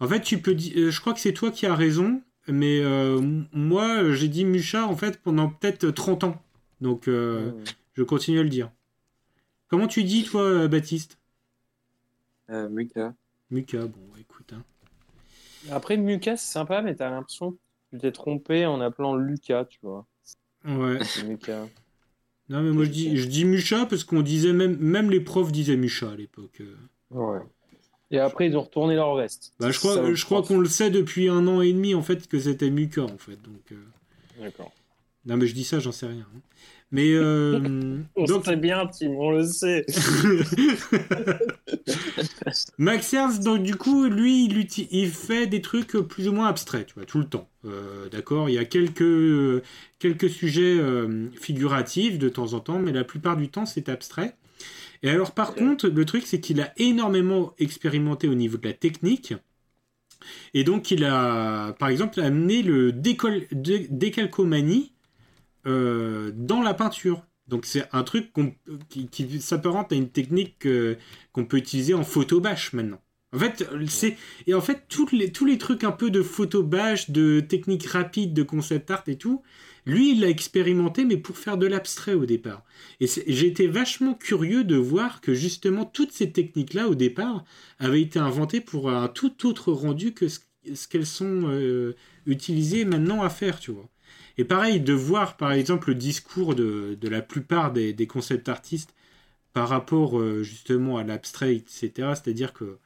en 0.00 0.06
fait 0.08 0.20
tu 0.20 0.38
peux 0.40 0.54
dire, 0.54 0.72
euh, 0.76 0.90
je 0.90 1.00
crois 1.00 1.14
que 1.14 1.20
c'est 1.20 1.32
toi 1.32 1.50
qui 1.50 1.66
as 1.66 1.74
raison, 1.74 2.22
mais 2.46 2.80
euh, 2.80 3.20
moi 3.52 4.12
j'ai 4.12 4.28
dit 4.28 4.44
Mucha 4.44 4.86
en 4.86 4.96
fait 4.96 5.20
pendant 5.20 5.48
peut-être 5.48 5.90
30 5.90 6.24
ans, 6.24 6.42
donc 6.80 7.08
euh, 7.08 7.50
Hmm. 7.50 7.64
je 7.94 8.02
continue 8.04 8.38
à 8.38 8.42
le 8.44 8.48
dire. 8.50 8.70
Comment 9.68 9.88
tu 9.88 10.04
dis 10.04 10.24
toi, 10.24 10.68
Baptiste? 10.68 11.18
Euh, 12.50 12.68
Muka. 12.68 13.14
Muka, 13.50 13.78
bon 13.86 14.00
écoute. 14.20 14.52
Hein. 14.54 14.62
Après, 15.72 15.96
Muka, 15.96 16.36
c'est 16.36 16.52
sympa, 16.52 16.82
mais 16.82 16.94
t'as 16.94 17.10
l'impression 17.10 17.56
tu 17.94 18.00
t'es 18.00 18.12
trompé 18.12 18.66
en 18.66 18.80
appelant 18.80 19.14
Lucas, 19.14 19.66
tu 19.66 19.78
vois. 19.82 20.04
Ouais. 20.64 20.98
Muka. 21.26 21.68
Non 22.48 22.60
mais 22.62 22.72
moi 22.72 22.84
je 22.84 22.90
dis, 22.90 23.16
je 23.16 23.26
dis 23.26 23.44
Mucha 23.44 23.86
parce 23.86 24.04
qu'on 24.04 24.20
disait 24.20 24.52
même, 24.52 24.76
même 24.78 25.10
les 25.10 25.20
profs 25.20 25.52
disaient 25.52 25.76
Mucha 25.76 26.10
à 26.10 26.16
l'époque. 26.16 26.60
euh. 26.60 26.76
Ouais. 27.10 27.40
Et 28.10 28.18
après, 28.18 28.48
ils 28.48 28.56
ont 28.56 28.62
retourné 28.62 28.94
leur 28.94 29.14
veste. 29.14 29.54
Bah, 29.58 29.70
je 29.70 29.78
crois, 29.78 30.12
je 30.12 30.24
crois 30.24 30.42
qu'on 30.42 30.58
le 30.58 30.68
sait 30.68 30.90
depuis 30.90 31.28
un 31.28 31.46
an 31.46 31.62
et 31.62 31.72
demi 31.72 31.94
en 31.94 32.02
fait 32.02 32.26
que 32.28 32.38
c'était 32.38 32.70
Muka 32.70 33.02
en 33.02 33.18
fait. 33.18 33.40
Donc, 33.42 33.72
euh, 33.72 33.76
D'accord. 34.40 34.72
non 35.26 35.36
mais 35.36 35.46
je 35.46 35.54
dis 35.54 35.64
ça, 35.64 35.78
j'en 35.78 35.92
sais 35.92 36.06
rien. 36.06 36.26
Mais 36.94 37.12
euh, 37.12 37.98
On 38.14 38.24
donc 38.24 38.44
sait 38.44 38.54
bien, 38.54 38.86
Tim, 38.86 39.08
on 39.08 39.32
le 39.32 39.44
sait. 39.44 39.84
Max 42.78 43.12
Ernst, 43.12 43.42
donc 43.42 43.64
du 43.64 43.74
coup, 43.74 44.04
lui, 44.04 44.44
il, 44.92 45.08
fait 45.08 45.48
des 45.48 45.60
trucs 45.60 45.96
plus 45.96 46.28
ou 46.28 46.32
moins 46.32 46.46
abstraits, 46.46 46.86
tu 46.86 46.94
vois, 46.94 47.04
tout 47.04 47.18
le 47.18 47.24
temps. 47.24 47.48
Euh, 47.64 48.08
D'accord, 48.10 48.48
il 48.48 48.54
y 48.54 48.58
a 48.58 48.64
quelques 48.64 49.60
quelques 49.98 50.30
sujets 50.30 50.78
euh, 50.78 51.28
figuratifs 51.32 52.16
de 52.16 52.28
temps 52.28 52.52
en 52.52 52.60
temps, 52.60 52.78
mais 52.78 52.92
la 52.92 53.02
plupart 53.02 53.36
du 53.36 53.48
temps, 53.48 53.66
c'est 53.66 53.88
abstrait. 53.88 54.36
Et 55.02 55.10
alors, 55.10 55.32
par 55.32 55.56
contre, 55.56 55.88
le 55.88 56.04
truc, 56.04 56.22
c'est 56.24 56.40
qu'il 56.40 56.60
a 56.60 56.72
énormément 56.76 57.54
expérimenté 57.58 58.28
au 58.28 58.36
niveau 58.36 58.56
de 58.56 58.68
la 58.68 58.72
technique. 58.72 59.34
Et 60.54 60.62
donc, 60.62 60.92
il 60.92 61.04
a, 61.04 61.72
par 61.72 61.88
exemple, 61.88 62.20
amené 62.20 62.62
le 62.62 62.92
décol- 62.92 63.48
dé- 63.50 63.88
décalcomanie 63.90 64.93
euh, 65.66 66.32
dans 66.34 66.62
la 66.62 66.74
peinture. 66.74 67.22
Donc, 67.46 67.66
c'est 67.66 67.84
un 67.92 68.04
truc 68.04 68.30
qui, 68.88 69.08
qui 69.08 69.40
s'apparente 69.40 69.92
à 69.92 69.96
une 69.96 70.08
technique 70.08 70.66
euh, 70.66 70.96
qu'on 71.32 71.44
peut 71.44 71.58
utiliser 71.58 71.94
en 71.94 72.04
photo 72.04 72.40
bâche 72.40 72.72
maintenant. 72.72 73.00
En 73.34 73.38
fait, 73.38 73.68
c'est 73.88 74.16
et 74.46 74.54
en 74.54 74.60
fait 74.60 74.84
toutes 74.88 75.10
les, 75.10 75.32
tous 75.32 75.44
les 75.44 75.58
trucs 75.58 75.82
un 75.82 75.90
peu 75.90 76.10
de 76.10 76.22
photo 76.22 76.62
bâche, 76.62 77.10
de 77.10 77.40
technique 77.40 77.86
rapide, 77.86 78.32
de 78.32 78.44
concept 78.44 78.90
art 78.92 79.02
et 79.08 79.16
tout, 79.16 79.42
lui 79.86 80.12
il 80.12 80.20
l'a 80.20 80.28
expérimenté 80.28 81.04
mais 81.04 81.16
pour 81.16 81.36
faire 81.36 81.58
de 81.58 81.66
l'abstrait 81.66 82.14
au 82.14 82.26
départ. 82.26 82.62
Et 83.00 83.06
été 83.28 83.66
vachement 83.66 84.14
curieux 84.14 84.62
de 84.62 84.76
voir 84.76 85.20
que 85.20 85.34
justement 85.34 85.84
toutes 85.84 86.12
ces 86.12 86.30
techniques 86.30 86.74
là 86.74 86.88
au 86.88 86.94
départ 86.94 87.44
avaient 87.80 88.02
été 88.02 88.20
inventées 88.20 88.60
pour 88.60 88.88
un 88.88 89.08
tout 89.08 89.46
autre 89.48 89.72
rendu 89.72 90.14
que 90.14 90.28
ce, 90.28 90.38
qu'elles 90.88 91.04
sont 91.04 91.42
euh, 91.46 91.96
utilisées 92.26 92.84
maintenant 92.84 93.22
à 93.22 93.30
faire, 93.30 93.58
tu 93.58 93.72
vois. 93.72 93.88
Et 94.36 94.44
pareil, 94.44 94.80
de 94.80 94.92
voir 94.92 95.36
par 95.36 95.52
exemple 95.52 95.90
le 95.90 95.94
discours 95.94 96.54
de, 96.54 96.96
de 97.00 97.08
la 97.08 97.22
plupart 97.22 97.72
des, 97.72 97.92
des 97.92 98.06
concept 98.06 98.48
artistes 98.48 98.94
par 99.52 99.68
rapport 99.68 100.18
euh, 100.18 100.42
justement 100.42 100.98
à 100.98 101.04
l'abstrait, 101.04 101.54
etc. 101.54 101.90
C'est-à-dire 102.14 102.52
que 102.52 102.78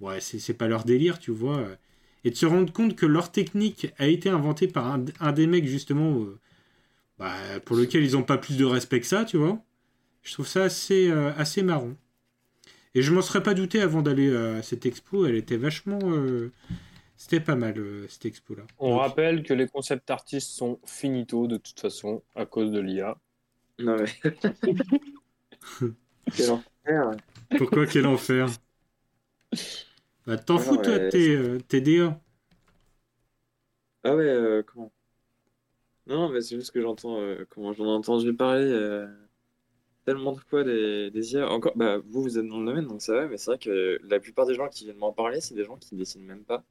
ouais, 0.00 0.20
c'est 0.20 0.54
pas 0.54 0.68
leur 0.68 0.84
délire, 0.84 1.18
tu 1.18 1.30
vois. 1.30 1.62
Et 2.24 2.30
de 2.30 2.36
se 2.36 2.46
rendre 2.46 2.72
compte 2.72 2.96
que 2.96 3.06
leur 3.06 3.30
technique 3.30 3.88
a 3.98 4.06
été 4.06 4.28
inventée 4.30 4.68
par 4.68 4.98
un, 5.20 5.32
des 5.32 5.46
mecs 5.46 5.66
justement 5.66 6.22
euh, 6.22 6.38
bah, 7.18 7.34
pour 7.64 7.76
lequel 7.76 8.04
ils 8.04 8.12
n'ont 8.12 8.22
pas 8.22 8.38
plus 8.38 8.56
de 8.56 8.64
respect 8.64 9.00
que 9.00 9.06
ça, 9.06 9.24
tu 9.24 9.36
vois. 9.36 9.62
Je 10.22 10.32
trouve 10.32 10.48
ça 10.48 10.64
assez, 10.64 11.08
euh, 11.10 11.32
assez 11.36 11.62
marrant. 11.62 11.94
Et 12.94 13.02
je 13.02 13.12
m'en 13.12 13.22
serais 13.22 13.42
pas 13.42 13.54
douté 13.54 13.82
avant 13.82 14.00
d'aller 14.00 14.34
à 14.34 14.62
cette 14.62 14.86
expo, 14.86 15.26
elle 15.26 15.36
était 15.36 15.58
vachement... 15.58 15.98
C'était 17.16 17.40
pas 17.40 17.56
mal, 17.56 17.74
cette 18.08 18.24
expo-là. 18.26 18.64
On 18.78 18.90
Donc, 18.90 18.96
rappelle 18.96 19.42
que 19.42 19.52
les 19.54 19.68
concept 19.68 20.10
artistes 20.10 20.50
sont 20.50 20.80
finito 20.86 21.46
de 21.46 21.56
toute 21.58 21.78
façon 21.80 22.22
à 22.34 22.46
cause 22.46 22.70
de 22.72 22.80
l'IA. 22.80 23.18
Non, 23.78 23.96
mais. 23.98 24.32
Quel 26.32 26.50
enfer. 26.50 27.16
Pourquoi 27.56 27.86
quel 27.86 28.06
enfer 28.06 28.48
Bah 30.26 30.36
t'en 30.38 30.58
fous 30.58 30.76
toi, 30.76 30.98
ouais, 30.98 31.00
t'es 31.00 31.30
euh, 31.34 31.58
t'es 31.68 31.80
DA. 31.80 32.20
Ah 34.04 34.14
ouais, 34.16 34.24
euh, 34.24 34.62
comment 34.62 34.92
Non, 36.06 36.28
mais 36.28 36.40
c'est 36.40 36.56
juste 36.56 36.70
que 36.70 36.80
j'entends, 36.80 37.20
euh, 37.20 37.44
comment 37.50 37.72
j'en 37.72 37.84
ai 37.86 37.88
entendu 37.88 38.32
parler 38.34 38.64
euh, 38.64 39.06
tellement 40.04 40.32
de 40.32 40.40
fois 40.40 40.64
des, 40.64 41.10
des 41.10 41.32
IA. 41.34 41.48
Encore, 41.50 41.72
bah, 41.76 41.98
vous, 41.98 42.22
vous 42.22 42.38
êtes 42.38 42.46
dans 42.48 42.60
le 42.60 42.66
domaine, 42.66 42.86
donc 42.88 43.02
ça 43.02 43.14
va, 43.14 43.26
mais 43.28 43.38
c'est 43.38 43.50
vrai 43.52 43.58
que 43.58 43.98
la 44.04 44.20
plupart 44.20 44.46
des 44.46 44.54
gens 44.54 44.68
qui 44.68 44.84
viennent 44.84 44.98
m'en 44.98 45.12
parler, 45.12 45.40
c'est 45.40 45.54
des 45.54 45.64
gens 45.64 45.76
qui 45.78 45.94
dessinent 45.96 46.24
même 46.26 46.44
pas. 46.44 46.64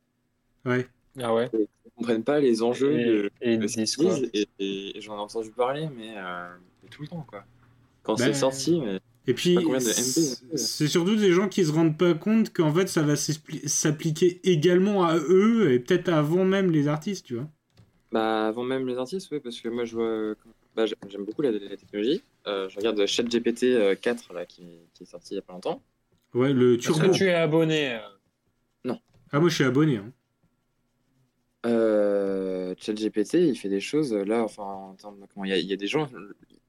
Ouais. 0.65 0.87
Ah 1.21 1.33
ouais 1.33 1.49
Ils 1.53 1.91
comprennent 1.95 2.23
pas 2.23 2.39
les 2.39 2.61
enjeux 2.61 2.91
Et, 2.93 3.05
de, 3.05 3.29
et 3.41 3.53
ils 3.53 3.59
de 3.59 3.67
ce 3.67 4.27
et, 4.33 4.47
et- 4.59 4.97
et 4.97 5.01
j'en 5.01 5.15
ai 5.15 5.19
entendu 5.21 5.49
parler, 5.51 5.87
mais, 5.95 6.13
euh, 6.17 6.47
tout 6.91 7.03
le 7.03 7.07
temps, 7.07 7.25
quoi. 7.27 7.45
Quand 8.03 8.15
Ben, 8.15 8.33
c'est 8.33 8.39
sorti, 8.39 8.79
mais 8.79 8.99
Et 9.27 9.33
puis, 9.33 9.55
de 9.55 9.61
MP, 9.61 10.57
c'est 10.57 10.87
surtout 10.87 11.15
des 11.15 11.31
gens 11.31 11.47
qui 11.49 11.65
se 11.65 11.71
rendent 11.71 11.97
pas 11.97 12.13
compte 12.13 12.53
qu'en 12.53 12.71
fait, 12.73 12.87
ça 12.87 13.01
va 13.01 13.15
s'appliquer 13.15 14.39
également 14.43 15.05
à 15.05 15.17
eux 15.17 15.71
et 15.71 15.79
peut-être 15.79 16.09
avant 16.09 16.45
même 16.45 16.69
les 16.71 16.87
artistes, 16.87 17.25
tu 17.25 17.35
vois. 17.35 17.47
Bah, 18.11 18.47
avant 18.47 18.63
même 18.63 18.87
les 18.87 18.97
artistes, 18.97 19.29
oui, 19.31 19.39
parce 19.39 19.59
que 19.59 19.69
moi, 19.69 19.83
je 19.85 19.95
vois. 19.95 20.05
euh, 20.05 20.35
bah, 20.75 20.85
j'ai- 20.85 20.95
j'aime 21.09 21.25
beaucoup 21.25 21.41
la, 21.41 21.51
la 21.51 21.77
technologie. 21.77 22.21
Euh, 22.47 22.69
je 22.69 22.77
regarde 22.77 23.03
ChatGPT 23.05 23.63
euh, 23.63 23.95
4, 23.95 24.33
là, 24.33 24.45
qui, 24.45 24.63
qui 24.93 25.03
est 25.03 25.07
sorti 25.07 25.33
il 25.33 25.37
y 25.37 25.39
a 25.39 25.41
pas 25.41 25.53
longtemps. 25.53 25.81
Ouais, 26.33 26.53
le 26.53 26.75
Est-ce 26.75 26.91
turbo. 26.91 27.11
que 27.11 27.17
tu 27.17 27.23
es 27.25 27.33
abonné 27.33 27.95
euh, 27.95 27.99
Ah, 29.31 29.39
moi, 29.39 29.49
je 29.49 29.55
suis 29.55 29.63
abonné. 29.63 29.97
Hein. 29.97 30.11
Euh, 31.65 32.73
ChatGPT, 32.77 33.33
il 33.35 33.57
fait 33.57 33.69
des 33.69 33.79
choses, 33.79 34.13
euh, 34.13 34.23
là, 34.23 34.43
enfin, 34.43 34.63
en 34.63 34.93
termes 34.93 35.19
de- 35.19 35.25
comment, 35.33 35.45
il 35.45 35.49
y 35.49 35.53
a, 35.53 35.57
il 35.57 35.65
y 35.65 35.73
a 35.73 35.77
des 35.77 35.87
gens, 35.87 36.07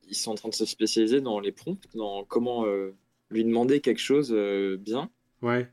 ils 0.09 0.14
sont 0.14 0.30
en 0.32 0.34
train 0.34 0.49
de 0.49 0.55
se 0.55 0.64
spécialiser 0.64 1.20
dans 1.20 1.38
les 1.40 1.53
prompts, 1.53 1.82
dans 1.94 2.24
comment 2.24 2.64
euh, 2.66 2.94
lui 3.30 3.44
demander 3.44 3.80
quelque 3.80 4.01
chose 4.01 4.32
euh, 4.32 4.76
bien. 4.78 5.11
Ouais. 5.42 5.70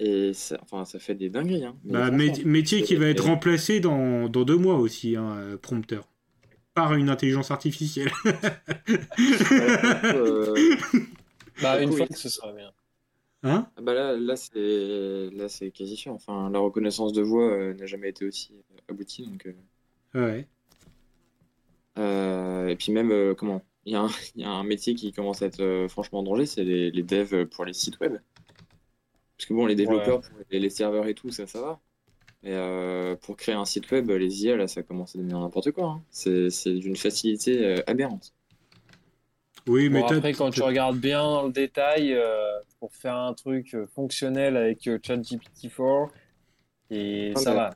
Et 0.00 0.32
ça, 0.34 0.58
enfin, 0.62 0.84
ça 0.84 0.98
fait 0.98 1.14
des 1.14 1.30
dingueries. 1.30 1.64
Hein. 1.64 1.76
Bah, 1.84 2.10
métier 2.10 2.82
qui 2.82 2.94
va 2.96 3.06
être 3.08 3.24
remplacé 3.24 3.80
dans, 3.80 4.28
dans 4.28 4.44
deux 4.44 4.56
mois 4.56 4.76
aussi, 4.76 5.16
hein, 5.16 5.56
prompteur. 5.62 6.08
Par 6.74 6.94
une 6.94 7.08
intelligence 7.08 7.50
artificielle. 7.52 8.10
euh, 10.14 10.54
Bah, 11.62 11.80
une 11.80 11.92
fois 11.92 12.06
que 12.08 12.18
ce 12.18 12.28
sera 12.28 12.52
bien. 12.52 12.72
Hein 13.44 13.70
Ah 13.76 13.82
bah 13.82 13.94
là, 13.94 14.16
là 14.16 14.36
c'est 14.36 15.30
là 15.32 15.48
c'est 15.48 15.70
quasi 15.70 15.96
sûr. 15.96 16.12
Enfin, 16.12 16.50
la 16.50 16.58
reconnaissance 16.58 17.12
de 17.12 17.22
voix 17.22 17.44
euh, 17.52 17.74
n'a 17.74 17.86
jamais 17.86 18.08
été 18.10 18.24
aussi 18.26 18.52
euh, 18.54 18.76
aboutie. 18.88 19.26
Donc, 19.26 19.46
euh, 19.46 19.52
Ouais. 20.14 20.48
euh, 21.98 22.68
et 22.68 22.76
puis 22.76 22.92
même, 22.92 23.10
euh, 23.12 23.34
comment? 23.34 23.62
Il 23.86 23.92
y, 23.92 23.96
a 23.96 24.02
un, 24.02 24.08
il 24.36 24.42
y 24.42 24.44
a 24.44 24.50
un 24.50 24.64
métier 24.64 24.94
qui 24.94 25.12
commence 25.12 25.42
à 25.42 25.46
être 25.46 25.60
euh, 25.60 25.88
franchement 25.88 26.20
en 26.20 26.22
danger, 26.22 26.46
c'est 26.46 26.64
les, 26.64 26.90
les 26.90 27.02
devs 27.02 27.46
pour 27.46 27.64
les 27.64 27.72
sites 27.74 28.00
web. 28.00 28.16
Parce 29.36 29.46
que 29.48 29.54
bon, 29.54 29.66
les 29.66 29.74
développeurs 29.76 30.20
pour 30.22 30.38
les, 30.50 30.60
les 30.60 30.70
serveurs 30.70 31.06
et 31.06 31.14
tout, 31.14 31.30
ça, 31.30 31.46
ça 31.46 31.60
va. 31.60 31.80
Mais 32.42 32.52
euh, 32.54 33.16
pour 33.16 33.36
créer 33.36 33.54
un 33.56 33.64
site 33.66 33.90
web, 33.92 34.10
les 34.10 34.44
IA, 34.44 34.56
là, 34.56 34.68
ça 34.68 34.82
commence 34.84 35.14
à 35.16 35.18
devenir 35.18 35.40
n'importe 35.40 35.72
quoi. 35.72 35.86
hein. 35.86 36.04
C'est 36.10 36.50
c'est 36.50 36.74
d'une 36.74 36.96
facilité 36.96 37.64
euh, 37.66 37.82
aberrante. 37.88 38.34
Oui, 39.66 39.88
mais 39.88 40.00
Bon, 40.00 40.06
après, 40.06 40.32
quand 40.34 40.50
tu 40.50 40.62
regardes 40.62 40.98
bien 40.98 41.22
dans 41.22 41.44
le 41.46 41.52
détail, 41.52 42.12
euh, 42.12 42.60
pour 42.80 42.94
faire 42.94 43.16
un 43.16 43.32
truc 43.34 43.74
euh, 43.74 43.86
fonctionnel 43.94 44.56
avec 44.56 44.86
euh, 44.86 44.98
ChatGPT-4, 44.98 46.10
et 46.90 47.32
Ah, 47.34 47.38
ça 47.40 47.54
va. 47.54 47.70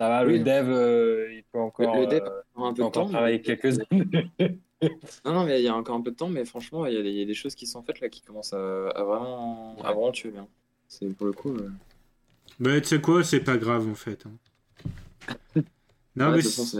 Ça 0.00 0.08
va, 0.08 0.24
le 0.24 0.32
Oui. 0.32 0.42
dev, 0.42 0.68
euh, 0.70 1.32
il 1.32 1.44
peut 1.44 1.58
encore, 1.60 1.94
Le- 1.94 2.00
le 2.00 2.06
dev, 2.08 2.22
euh, 2.26 2.40
Un 2.56 2.72
peu 2.72 2.78
de 2.78 2.82
encore 2.82 3.04
temps. 3.04 3.10
travailler 3.10 3.36
mais- 3.38 3.42
quelques 3.56 3.78
années. 3.92 4.60
Non, 5.24 5.34
non, 5.34 5.44
mais 5.44 5.60
il 5.60 5.64
y 5.64 5.68
a 5.68 5.76
encore 5.76 5.94
un 5.96 6.00
peu 6.00 6.10
de 6.10 6.16
temps, 6.16 6.28
mais 6.30 6.44
franchement, 6.44 6.86
il 6.86 6.94
y 6.94 6.96
a 6.96 7.02
des, 7.02 7.10
il 7.10 7.18
y 7.18 7.22
a 7.22 7.26
des 7.26 7.34
choses 7.34 7.54
qui 7.54 7.66
sont 7.66 7.82
faites 7.82 8.00
là 8.00 8.08
qui 8.08 8.22
commencent 8.22 8.54
à, 8.54 8.88
à 8.88 9.04
vraiment, 9.04 9.76
à 9.84 9.92
vraiment 9.92 10.10
tuer 10.10 10.30
bien. 10.30 10.48
C'est 10.88 11.14
pour 11.16 11.26
le 11.26 11.32
coup. 11.32 11.54
euh, 11.54 11.70
Bah, 12.58 12.80
tu 12.80 12.88
sais 12.88 13.00
quoi, 13.00 13.22
c'est 13.22 13.40
pas 13.44 13.56
grave 13.58 13.88
en 13.88 13.94
fait. 13.94 14.24
hein. 14.26 14.32
Non, 16.16 16.26
ouais, 16.30 16.30
mais 16.32 16.36
de 16.38 16.42
toute 16.42 16.52
façon, 16.56 16.78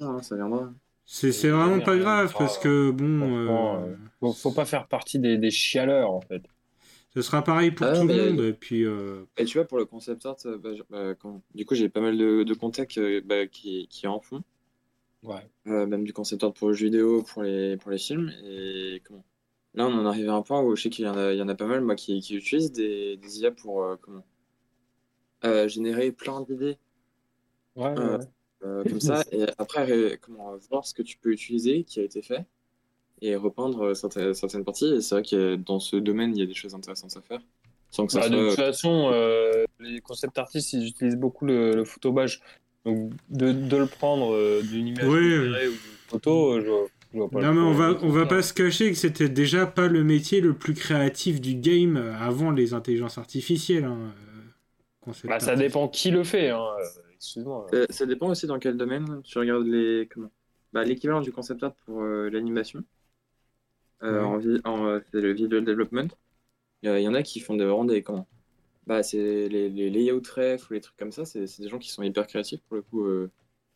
hein, 0.00 0.22
ça 0.22 0.36
viendra. 0.36 0.72
C'est 1.12 1.32
c'est 1.32 1.50
vraiment 1.50 1.80
pas 1.80 1.96
grave 1.98 2.34
parce 2.38 2.58
que 2.58 2.90
bon, 2.90 3.36
euh, 3.36 3.86
euh, 3.92 3.96
Faut, 4.20 4.32
faut 4.32 4.52
pas 4.52 4.64
faire 4.64 4.86
partie 4.88 5.18
des, 5.18 5.36
des 5.38 5.50
chialeurs, 5.50 6.10
en 6.12 6.20
fait. 6.20 6.42
ce 7.14 7.22
sera 7.22 7.42
pareil 7.44 7.70
pour 7.70 7.86
Ah, 7.88 7.92
tout 7.92 8.06
mais- 8.06 8.14
le 8.14 8.30
monde. 8.32 8.40
Et 8.40 8.52
puis, 8.52 8.84
euh, 8.84 9.24
Et 9.38 9.44
tu 9.44 9.58
vois, 9.58 9.66
pour 9.66 9.78
le 9.78 9.86
concept 9.86 10.26
art, 10.26 10.36
euh, 10.46 10.58
bah, 10.58 10.70
bah, 10.90 11.14
quand- 11.16 11.42
du 11.54 11.64
coup, 11.66 11.74
j'ai 11.74 11.88
pas 11.88 12.00
mal 12.00 12.16
de, 12.18 12.44
de 12.44 12.54
contacts 12.54 12.98
euh, 12.98 13.20
bah, 13.24 13.46
qui, 13.48 13.88
qui 13.88 14.06
en 14.06 14.20
font. 14.20 14.42
Ouais. 15.22 15.50
Euh, 15.66 15.86
même 15.86 16.04
du 16.04 16.12
concept 16.12 16.42
art 16.44 16.52
pour 16.54 16.68
le 16.68 16.74
jeu 16.74 16.86
vidéo, 16.86 17.22
pour 17.22 17.42
les, 17.42 17.76
pour 17.76 17.90
les 17.90 17.98
films. 17.98 18.30
Et 18.44 19.02
comment? 19.04 19.24
Là, 19.74 19.86
on 19.86 19.92
en 19.94 20.06
arrive 20.06 20.28
à 20.30 20.34
un 20.34 20.42
point 20.42 20.62
où 20.62 20.74
je 20.76 20.82
sais 20.82 20.90
qu'il 20.90 21.04
y 21.04 21.08
en 21.08 21.16
a, 21.16 21.32
il 21.32 21.38
y 21.38 21.42
en 21.42 21.48
a 21.48 21.54
pas 21.54 21.66
mal, 21.66 21.82
moi, 21.82 21.94
qui, 21.96 22.20
qui 22.20 22.36
utilisent 22.36 22.72
des, 22.72 23.16
des 23.18 23.40
IA 23.40 23.52
pour 23.52 23.84
euh, 23.84 23.96
comment? 24.00 24.24
Euh, 25.44 25.68
générer 25.68 26.12
plein 26.12 26.40
d'idées 26.40 26.78
Ouais, 27.74 27.96
ouais, 27.98 28.26
Euh, 28.64 28.84
comme 28.84 29.00
ça, 29.00 29.24
et 29.32 29.46
après, 29.58 29.84
ré- 29.84 30.18
comment 30.20 30.56
voir 30.70 30.86
ce 30.86 30.94
que 30.94 31.02
tu 31.02 31.16
peux 31.18 31.32
utiliser, 31.32 31.84
qui 31.84 32.00
a 32.00 32.02
été 32.04 32.22
fait, 32.22 32.44
et 33.22 33.36
repeindre 33.36 33.82
euh, 33.88 33.94
certaines, 33.94 34.34
certaines 34.34 34.64
parties. 34.64 34.86
Et 34.94 35.00
c'est 35.00 35.14
vrai 35.16 35.22
que 35.24 35.56
dans 35.56 35.80
ce 35.80 35.96
domaine, 35.96 36.36
il 36.36 36.40
y 36.40 36.42
a 36.42 36.46
des 36.46 36.54
choses 36.54 36.74
intéressantes 36.74 37.16
à 37.16 37.22
faire. 37.22 37.40
Sans 37.90 38.06
que 38.06 38.12
ça 38.12 38.20
Bah, 38.20 38.28
de 38.28 38.36
toute 38.48 38.56
façon, 38.56 39.10
euh, 39.12 39.64
les 39.78 40.00
concept 40.00 40.38
artistes, 40.38 40.72
ils 40.72 40.86
utilisent 40.88 41.16
beaucoup 41.16 41.44
le, 41.46 41.74
le 41.74 41.84
photobage. 41.84 42.40
Donc, 42.84 43.12
de, 43.28 43.52
de 43.52 43.76
le 43.76 43.86
prendre 43.86 44.34
euh, 44.34 44.62
d'une 44.62 44.86
image 44.88 45.12
Oui, 45.12 45.20
générée 45.22 45.68
ou 45.68 45.72
d'une 45.72 45.98
photo, 46.08 46.60
je 46.60 46.66
vois, 46.68 46.86
je 47.12 47.18
vois 47.18 47.30
pas 47.30 47.40
non 47.42 47.52
mais 47.54 47.60
on 47.60 47.72
va 47.72 47.98
on 48.02 48.10
va 48.10 48.26
pas 48.26 48.42
se 48.42 48.52
cacher 48.52 48.90
que 48.90 48.96
c'était 48.96 49.28
déjà 49.28 49.66
pas 49.66 49.88
le 49.88 50.04
métier 50.04 50.40
le 50.40 50.54
plus 50.54 50.74
créatif 50.74 51.40
du 51.40 51.54
game 51.54 51.96
avant 51.96 52.50
les 52.50 52.74
intelligences 52.74 53.18
artificielles. 53.18 53.84
hein, 53.84 54.12
Bah, 55.26 55.40
ça 55.40 55.56
dépend 55.56 55.88
qui 55.88 56.10
le 56.10 56.24
fait. 56.24 56.50
Hein. 56.50 56.76
Excuse-moi. 57.20 57.66
Euh, 57.74 57.86
ça 57.90 58.06
dépend 58.06 58.28
aussi 58.28 58.46
dans 58.46 58.58
quel 58.58 58.76
domaine. 58.76 59.20
Tu 59.22 59.38
regardes 59.38 59.66
les 59.66 60.08
comment 60.12 60.30
bah, 60.72 60.84
l'équivalent 60.84 61.20
du 61.20 61.32
concept 61.32 61.62
art 61.62 61.74
pour 61.84 62.02
euh, 62.02 62.30
l'animation. 62.30 62.82
Euh, 64.02 64.22
Ouais. 64.22 64.60
en 64.64 65.00
c'est 65.12 65.20
le 65.20 65.32
visual 65.32 65.62
development. 65.64 66.08
Il 66.82 66.98
y, 66.98 67.08
en 67.08 67.12
a 67.12 67.22
qui 67.22 67.40
font 67.40 67.54
des, 67.56 67.64
vraiment 67.66 67.84
des 67.84 68.02
comment 68.02 68.26
bah 68.86 69.02
c'est 69.02 69.48
les, 69.48 69.68
les 69.68 69.90
layout 69.90 70.22
ref 70.34 70.70
ou 70.70 70.72
les 70.72 70.80
trucs 70.80 70.96
comme 70.96 71.12
ça. 71.12 71.26
C'est 71.26 71.44
des 71.60 71.68
gens 71.68 71.78
qui 71.78 71.90
sont 71.90 72.02
hyper 72.02 72.26
créatifs 72.26 72.62
pour 72.62 72.76
le 72.76 72.82
coup. 72.82 73.06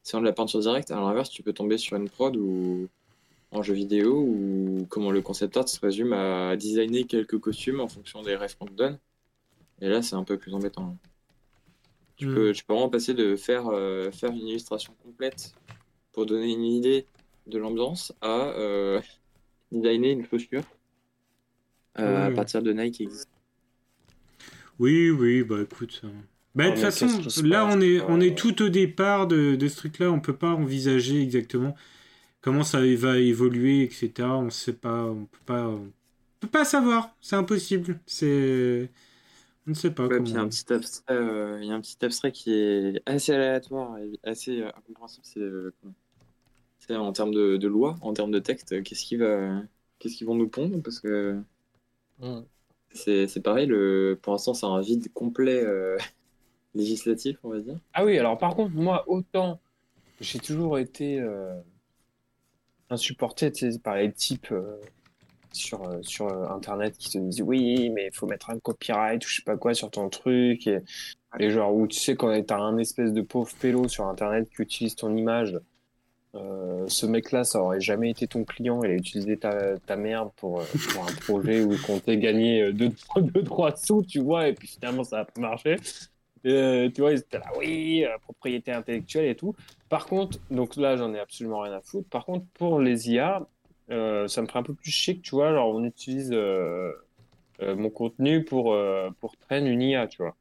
C'est 0.03 0.19
de 0.19 0.25
la 0.25 0.33
peinture 0.33 0.61
directe. 0.61 0.91
À 0.91 0.97
l'inverse, 0.97 1.29
tu 1.29 1.43
peux 1.43 1.53
tomber 1.53 1.77
sur 1.77 1.97
une 1.97 2.09
prod 2.09 2.35
ou 2.37 2.89
en 3.51 3.63
jeu 3.63 3.75
vidéo 3.75 4.21
ou 4.21 4.87
comment 4.89 5.11
le 5.11 5.21
concept 5.21 5.57
art 5.59 5.69
se 5.69 5.79
résume 5.81 6.15
à 6.15 6.57
designer 6.57 7.07
quelques 7.07 7.39
costumes 7.39 7.81
en 7.81 7.89
fonction 7.89 8.23
des 8.23 8.37
refs 8.37 8.57
qu'on 8.57 8.67
te 8.67 8.73
donne. 8.73 8.99
Et 9.81 9.89
là, 9.89 10.03
c'est 10.03 10.17
un 10.17 10.25
peu 10.25 10.39
plus 10.39 10.55
embêtant. 10.55 10.97
Tu, 12.17 12.27
Hmm. 12.27 12.35
peux, 12.35 12.53
tu 12.53 12.65
peux 12.65 12.75
vraiment 12.75 12.91
passer 12.91 13.15
de 13.15 13.37
faire, 13.37 13.69
euh, 13.69 14.11
faire 14.13 14.31
une 14.31 14.49
illustration 14.49 14.95
complète 14.97 15.57
pour 16.13 16.27
donner 16.27 16.53
une 16.53 16.65
idée 16.65 17.09
de 17.47 17.59
l'ambiance 17.59 18.13
à 18.23 18.51
euh, 18.59 19.01
designer 19.73 20.13
une 20.13 20.25
chaussure 20.27 20.65
euh, 21.99 22.27
Oui, 22.27 22.27
à 22.27 22.31
partir 22.31 22.63
de 22.63 22.73
Nike 22.73 23.01
existe. 23.01 23.29
Oui, 24.79 25.11
oui, 25.11 25.43
bah 25.43 25.61
écoute. 25.63 26.01
euh, 26.05 26.09
Bah, 26.55 26.65
de 26.67 26.71
Oh, 26.71 26.75
toute 26.75 26.81
façon, 26.81 27.31
là, 27.37 27.67
on 27.67 27.81
est, 27.81 28.01
Euh, 28.01 28.07
on 28.09 28.21
est 28.21 28.37
tout 28.37 28.61
au 28.63 28.69
départ 28.69 29.27
de, 29.27 29.55
de 29.57 29.69
ce 29.69 29.77
truc-là. 29.77 30.11
On 30.13 30.21
peut 30.21 30.37
pas 30.37 30.51
envisager 30.55 31.21
exactement 31.23 31.75
comment 32.43 32.65
ça 32.65 32.81
va 32.97 33.19
évoluer, 33.19 33.85
etc. 33.85 34.39
On 34.39 34.51
sait 34.51 34.73
pas, 34.75 35.05
on 35.07 35.27
peut 35.27 35.39
pas, 35.47 35.69
on 35.69 35.93
peut 36.41 36.49
pas 36.49 36.65
savoir. 36.65 37.17
C'est 37.21 37.37
impossible. 37.37 38.01
C'est, 38.07 38.91
on 39.67 39.71
ne 39.71 39.75
sait 39.75 39.91
pas 39.93 40.09
Ouais, 40.09 40.09
comment. 40.09 40.25
puis 40.25 40.33
il 40.33 40.37
y 40.37 40.39
a 40.39 40.43
un 40.43 40.49
petit 40.49 40.71
abstrait, 40.73 41.15
euh, 41.15 41.59
il 41.63 41.69
y 41.69 41.73
a 41.73 41.75
un 41.75 41.81
petit 41.81 42.03
abstrait 42.05 42.33
qui 42.33 42.53
est 42.53 43.03
assez 43.07 43.33
aléatoire 43.33 43.99
et 43.99 44.19
assez 44.23 44.61
euh, 44.63 44.69
incompréhensible. 44.77 45.25
C'est 45.27 45.41
euh, 45.41 45.75
c'est 46.79 46.95
en 46.97 47.13
termes 47.13 47.33
de, 47.35 47.57
de 47.57 47.69
loi, 47.69 47.97
en 48.03 48.13
termes 48.13 48.31
de 48.31 48.39
texte, 48.39 48.73
euh, 48.73 48.83
qu'est-ce 48.83 49.05
qui 49.05 49.17
va, 49.17 49.63
qu'est-ce 49.99 50.17
qu'ils 50.17 50.27
vont 50.27 50.35
nous 50.35 50.49
pondre 50.49 50.83
Parce 50.83 51.01
que 51.01 51.41
c'est 52.91 53.27
c'est 53.27 53.41
pareil. 53.41 53.67
Le, 53.67 54.19
pour 54.23 54.33
l'instant, 54.33 54.55
c'est 54.55 54.67
un 54.67 54.81
vide 54.81 55.13
complet 55.13 55.63
euh, 55.65 55.97
législatif, 56.75 57.39
on 57.45 57.51
va 57.51 57.61
dire. 57.61 57.79
Ah 57.93 58.05
oui, 58.05 58.19
alors 58.19 58.39
par 58.39 58.55
contre, 58.55 58.75
moi, 58.75 59.05
autant 59.09 59.61
j'ai 60.21 60.39
toujours 60.41 60.79
été 60.79 61.21
euh, 61.21 61.55
insupporté 62.91 63.51
par 63.83 63.97
les 63.97 64.13
types 64.13 64.51
euh, 64.53 64.77
sur, 65.57 65.83
euh, 65.89 65.99
sur 66.03 66.27
euh, 66.29 66.49
Internet 66.49 66.97
qui 66.99 67.11
te 67.11 67.19
disent 67.19 67.43
oui, 67.43 67.91
mais 67.91 68.07
il 68.07 68.15
faut 68.15 68.27
mettre 68.27 68.51
un 68.51 68.59
copyright 68.59 69.25
ou 69.25 69.29
je 69.29 69.37
sais 69.37 69.43
pas 69.43 69.57
quoi 69.57 69.75
sur 69.75 69.91
ton 69.91 70.09
truc. 70.09 70.67
Et, 70.67 70.81
et 71.39 71.51
genre, 71.51 71.75
où 71.75 71.87
tu 71.87 71.99
sais, 71.99 72.17
quand 72.17 72.41
t'as 72.47 72.59
un 72.59 72.79
espèce 72.79 73.13
de 73.13 73.23
pauvre 73.23 73.53
pélo 73.61 73.89
sur 73.89 74.07
Internet 74.07 74.49
qui 74.55 74.63
utilise 74.63 74.95
ton 74.97 75.17
image, 75.17 75.59
euh, 76.35 76.85
ce 76.89 77.07
mec-là, 77.07 77.45
ça 77.45 77.63
aurait 77.63 77.81
jamais 77.81 78.11
été 78.11 78.27
ton 78.27 78.45
client. 78.45 78.83
Il 78.85 78.91
a 78.91 78.95
utilisé 78.95 79.37
ta, 79.37 79.79
ta 79.79 79.97
merde 79.97 80.31
pour, 80.37 80.63
pour 80.93 81.05
un 81.09 81.13
projet 81.13 81.63
où 81.63 81.73
il 81.73 81.81
comptait 81.81 82.19
gagner 82.19 82.73
2-3 82.73 83.77
sous, 83.87 84.03
tu 84.03 84.21
vois, 84.21 84.49
et 84.49 84.55
puis 84.55 84.69
finalement, 84.69 85.05
ça 85.05 85.21
a 85.21 85.25
pas 85.25 85.41
marché. 85.41 85.77
Tu 86.43 86.51
vois, 86.99 87.13
ils 87.13 87.19
étaient 87.21 87.39
là, 87.39 87.51
oui, 87.59 88.05
propriété 88.23 88.71
intellectuelle 88.73 89.27
et 89.31 89.35
tout. 89.35 89.55
Par 89.89 90.07
contre, 90.07 90.39
donc 90.51 90.77
là, 90.77 90.97
j'en 90.97 91.15
ai 91.15 91.19
absolument 91.19 91.61
rien 91.61 91.73
à 91.73 91.81
foutre. 91.81 92.09
Par 92.11 92.27
contre, 92.27 92.45
pour 92.55 92.81
les 92.81 93.11
IA, 93.11 93.47
euh, 93.91 94.29
ça 94.29 94.43
me 94.43 94.47
ferait 94.47 94.61
un 94.61 94.65
peu 94.65 94.75
plus 94.75 94.91
chic, 94.91 95.23
tu 95.23 95.35
vois. 95.35 95.49
Alors, 95.49 95.69
on 95.69 95.85
utilise 95.85 96.31
euh, 96.33 96.93
euh, 97.61 97.77
mon 97.77 97.91
contenu 97.91 98.45
pour, 98.45 98.77
pour 99.21 99.37
traîner 99.37 99.71
une 99.71 99.83
IA, 99.83 100.07
tu 100.07 100.23
vois. 100.23 100.37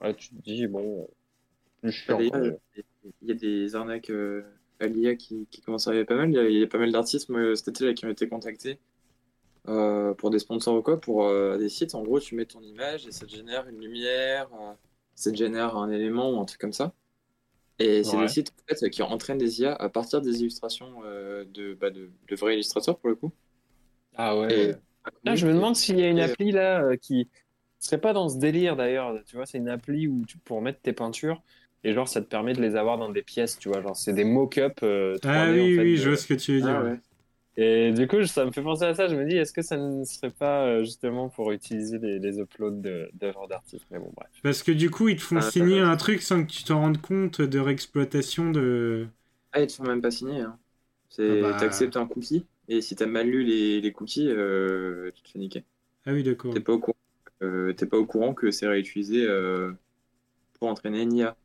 Ouais, 0.00 0.14
tu 0.14 0.30
te 0.30 0.42
dis, 0.42 0.66
bon, 0.66 1.08
plus 1.80 1.92
chiant. 1.92 2.18
Il 3.22 3.28
y 3.28 3.30
a 3.30 3.34
des 3.34 3.74
arnaques 3.74 4.12
à 4.80 4.86
l'IA 4.86 5.14
qui, 5.14 5.46
qui 5.50 5.60
commencent 5.60 5.86
à 5.86 5.90
arriver 5.90 6.04
pas 6.04 6.16
mal. 6.16 6.30
Il 6.30 6.34
y 6.34 6.38
a, 6.38 6.48
il 6.48 6.58
y 6.58 6.62
a 6.62 6.66
pas 6.66 6.78
mal 6.78 6.92
d'artistes 6.92 7.28
moi, 7.28 7.54
cet 7.56 7.68
été 7.68 7.86
là, 7.86 7.94
qui 7.94 8.06
ont 8.06 8.10
été 8.10 8.28
contactés 8.28 8.78
pour 9.64 10.30
des 10.30 10.38
sponsors 10.38 10.76
ou 10.76 10.82
quoi, 10.82 11.00
pour 11.00 11.28
des 11.58 11.68
sites. 11.68 11.94
En 11.94 12.02
gros, 12.02 12.18
tu 12.18 12.34
mets 12.34 12.46
ton 12.46 12.60
image 12.60 13.06
et 13.06 13.12
ça 13.12 13.26
te 13.26 13.30
génère 13.30 13.68
une 13.68 13.80
lumière, 13.80 14.48
ça 15.14 15.30
te 15.30 15.36
génère 15.36 15.76
un 15.76 15.90
élément 15.90 16.30
ou 16.30 16.40
un 16.40 16.44
truc 16.44 16.60
comme 16.60 16.72
ça. 16.72 16.94
Et 17.80 18.04
c'est 18.04 18.16
Ouais. 18.16 18.22
des 18.24 18.28
sites 18.28 18.52
en 18.70 18.74
fait, 18.76 18.90
qui 18.90 19.02
entraînent 19.02 19.38
des 19.38 19.62
IA 19.62 19.74
à 19.74 19.88
partir 19.88 20.20
des 20.22 20.40
illustrations 20.42 21.02
euh, 21.04 21.44
de, 21.46 21.74
bah, 21.74 21.90
de, 21.90 22.10
de 22.28 22.36
vrais 22.36 22.54
illustrateurs 22.54 22.98
pour 22.98 23.08
le 23.10 23.16
coup. 23.16 23.32
Ah 24.16 24.36
ouais. 24.38 24.70
Et- 24.70 24.74
Là, 25.24 25.34
je 25.34 25.46
me 25.46 25.54
demande 25.54 25.76
s'il 25.76 25.98
y 25.98 26.02
a 26.02 26.08
une 26.10 26.20
appli 26.20 26.52
là 26.52 26.82
euh, 26.82 26.96
qui 26.96 27.28
serait 27.78 28.00
pas 28.00 28.12
dans 28.12 28.28
ce 28.28 28.38
délire 28.38 28.76
d'ailleurs. 28.76 29.22
Tu 29.26 29.36
vois, 29.36 29.46
c'est 29.46 29.58
une 29.58 29.68
appli 29.68 30.08
où 30.08 30.24
tu 30.26 30.38
pour 30.38 30.60
mettre 30.62 30.80
tes 30.82 30.92
peintures 30.92 31.42
et 31.84 31.94
genre 31.94 32.08
ça 32.08 32.20
te 32.20 32.26
permet 32.26 32.52
de 32.54 32.60
les 32.60 32.76
avoir 32.76 32.98
dans 32.98 33.08
des 33.10 33.22
pièces. 33.22 33.58
Tu 33.58 33.68
vois, 33.68 33.80
genre 33.82 33.96
c'est 33.96 34.12
des 34.12 34.24
mock-up 34.24 34.80
euh, 34.82 35.18
3D 35.18 35.28
Ah 35.28 35.50
en 35.60 35.64
oui, 35.64 35.74
fait, 35.74 35.84
oui, 35.84 35.92
de- 35.96 36.02
je 36.02 36.08
vois 36.10 36.16
ce 36.18 36.26
que 36.26 36.34
tu 36.34 36.52
veux 36.54 36.60
dire. 36.60 36.76
Ah 36.76 36.84
ouais. 36.84 37.00
Et 37.60 37.92
du 37.92 38.08
coup, 38.08 38.24
ça 38.26 38.44
me 38.44 38.50
fait 38.52 38.62
penser 38.62 38.84
à 38.84 38.94
ça. 38.94 39.06
Je 39.08 39.14
me 39.14 39.24
dis, 39.26 39.36
est-ce 39.36 39.52
que 39.52 39.62
ça 39.62 39.76
ne 39.76 40.04
serait 40.04 40.30
pas 40.30 40.64
euh, 40.66 40.84
justement 40.84 41.28
pour 41.28 41.52
utiliser 41.52 41.98
les, 41.98 42.18
les 42.18 42.38
uploads 42.40 42.80
de- 42.80 43.10
d'œuvres 43.14 43.46
d'artistes? 43.48 43.86
Mais 43.90 43.98
bon, 43.98 44.12
bref. 44.16 44.30
Parce 44.42 44.62
que 44.62 44.70
du 44.72 44.90
coup, 44.90 45.08
ils 45.08 45.16
te 45.16 45.22
font 45.22 45.40
Ah, 45.40 45.50
signer 45.50 45.80
un 45.80 45.96
truc 45.96 46.20
sans 46.20 46.44
que 46.44 46.50
tu 46.52 46.64
t'en 46.64 46.80
rendes 46.80 47.00
compte 47.00 47.40
de 47.40 47.58
réexploitation 47.58 48.50
de. 48.50 49.08
Ah, 49.52 49.60
ils 49.60 49.66
te 49.66 49.72
font 49.74 49.84
même 49.84 50.00
pas 50.02 50.10
signer. 50.10 50.40
Hein. 50.40 50.58
C'est, 51.08 51.22
Ah 51.28 51.36
bah. 51.36 51.56
T'acceptes 51.58 51.96
un 51.96 52.06
cookie 52.06 52.46
et 52.68 52.80
si 52.82 52.94
t'as 52.96 53.06
mal 53.06 53.28
lu 53.28 53.42
les, 53.44 53.80
les 53.80 53.92
cookies, 53.92 54.28
euh, 54.30 55.10
tu 55.14 55.22
te 55.22 55.30
fais 55.30 55.38
niquer. 55.40 55.64
Ah 56.04 56.12
oui, 56.12 56.22
d'accord. 56.22 56.54
T'es 56.54 56.60
pas 56.60 56.72
au 56.74 56.80
courant, 56.80 56.98
euh, 57.42 57.72
t'es 57.74 57.86
pas 57.86 57.98
au 57.98 58.06
courant 58.06 58.34
que 58.34 58.50
c'est 58.52 58.68
réutilisé 58.68 59.24
euh, 59.26 59.72
pour 60.60 60.68
entraîner 60.68 61.02
une 61.02 61.14
IA. 61.14 61.36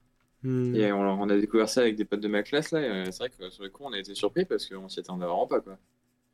Hmm. 0.43 0.85
Et 0.85 0.91
on, 0.93 1.01
on 1.01 1.29
a 1.29 1.37
découvert 1.39 1.69
ça 1.69 1.81
avec 1.81 1.95
des 1.97 2.05
potes 2.05 2.21
de 2.21 2.27
ma 2.29 2.43
classe 2.43 2.71
là. 2.71 3.05
et, 3.07 3.11
c'est 3.13 3.19
vrai 3.19 3.31
que 3.31 3.49
sur 3.51 3.63
le 3.63 3.69
coup, 3.71 3.83
on 3.85 3.93
a 3.93 3.99
été 3.99 4.15
surpris 4.15 4.45
parce 4.45 4.67
qu'on 4.69 4.89
s'y 4.89 4.99
attendait 5.01 5.25
vraiment 5.27 5.47
pas 5.47 5.61
quoi. 5.61 5.77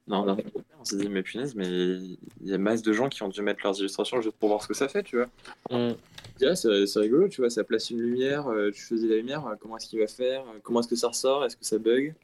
Non, 0.08 0.24
on, 0.26 0.30
a- 0.34 0.38
on 0.80 0.84
s'est 0.86 0.98
dit 0.98 1.10
mais 1.10 1.24
punaise, 1.24 1.56
mais 1.56 1.68
il 1.68 2.18
y 2.44 2.54
a 2.54 2.58
masse 2.58 2.82
de 2.82 2.92
gens 2.94 3.10
qui 3.10 3.24
ont 3.24 3.30
dû 3.30 3.42
mettre 3.42 3.62
leurs 3.64 3.80
illustrations 3.80 4.22
juste 4.22 4.36
pour 4.38 4.50
voir 4.50 4.62
ce 4.62 4.68
que 4.68 4.74
ça 4.74 4.88
fait, 4.90 5.04
tu 5.04 5.18
vois. 5.18 5.30
Mm. 5.70 5.96
Ah, 6.44 6.56
c'est 6.56 6.86
c'est 6.88 7.00
rigolo, 7.00 7.28
tu 7.30 7.42
vois, 7.42 7.50
ça 7.50 7.64
place 7.64 7.90
une 7.92 8.02
lumière, 8.02 8.48
euh, 8.50 8.72
tu 8.72 8.82
choisis 8.82 9.08
la 9.10 9.16
lumière, 9.18 9.46
euh, 9.48 9.56
comment 9.60 9.78
est-ce 9.78 9.88
qu'il 9.88 10.00
va 10.00 10.08
faire, 10.08 10.42
euh, 10.50 10.60
comment 10.64 10.80
est-ce 10.82 10.88
que 10.90 10.96
ça 10.96 11.10
ressort, 11.10 11.46
est-ce 11.46 11.56
que 11.56 11.66
ça 11.66 11.78
bug? 11.78 12.16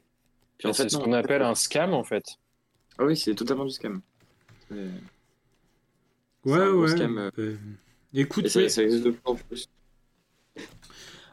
Puis 0.58 0.68
en 0.68 0.72
c'est 0.72 0.84
fait, 0.84 0.88
ce 0.90 0.98
qu'on 0.98 1.12
en 1.12 1.16
fait, 1.18 1.18
appelle 1.24 1.42
un 1.42 1.54
scam 1.54 1.94
en 1.94 2.04
fait. 2.04 2.38
Ah 2.98 3.04
oui, 3.06 3.16
c'est 3.16 3.34
totalement 3.34 3.64
du 3.64 3.70
scam. 3.72 4.00
C'est- 4.68 4.76
Ouais, 6.44 6.58
c'est 6.58 6.62
un 6.62 6.70
gros 6.70 6.86
ouais. 6.86 6.88
scam, 6.88 7.18
euh. 7.38 7.56
Écoute, 8.14 8.46
Et 8.46 8.48
ça, 8.48 8.60
mais 8.60 8.68
ça 8.68 8.82
existe 8.82 9.04
de 9.04 9.10
plus 9.12 9.20
en 9.24 9.34
plus. 9.36 9.68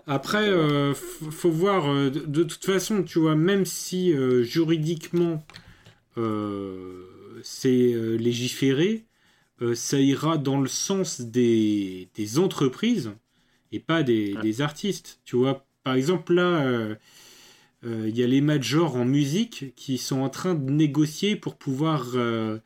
après, 0.07 0.47
euh, 0.49 0.93
faut 0.93 1.49
voir. 1.49 1.85
de, 1.93 2.09
de 2.09 2.43
toute 2.43 2.63
façon, 2.65 3.03
tu 3.03 3.19
vois, 3.19 3.35
même 3.35 3.65
si 3.65 4.13
euh, 4.13 4.43
juridiquement 4.43 5.43
c'est 7.43 7.93
euh, 7.93 8.15
légiféré, 8.17 9.05
euh, 9.61 9.75
ça 9.75 9.99
ira 9.99 10.37
dans 10.37 10.59
le 10.61 10.67
sens 10.67 11.21
des, 11.21 12.09
des 12.15 12.39
entreprises 12.39 13.11
et 13.71 13.79
pas 13.79 14.03
des, 14.03 14.35
Ouais. 14.35 14.41
des 14.41 14.61
artistes. 14.61 15.21
Tu 15.25 15.35
vois, 15.37 15.67
par 15.83 15.95
exemple, 15.95 16.33
là, 16.35 16.65
euh, 16.65 16.95
euh, 17.85 18.05
il 18.09 18.17
y 18.17 18.23
a 18.23 18.27
les 18.27 18.41
majors 18.41 18.95
en 18.95 19.05
musique 19.05 19.73
qui 19.75 19.97
sont 19.97 20.21
en 20.21 20.29
train 20.29 20.55
de 20.55 20.71
négocier 20.71 21.35
pour 21.35 21.57
pouvoir 21.57 22.07
euh, 22.15 22.59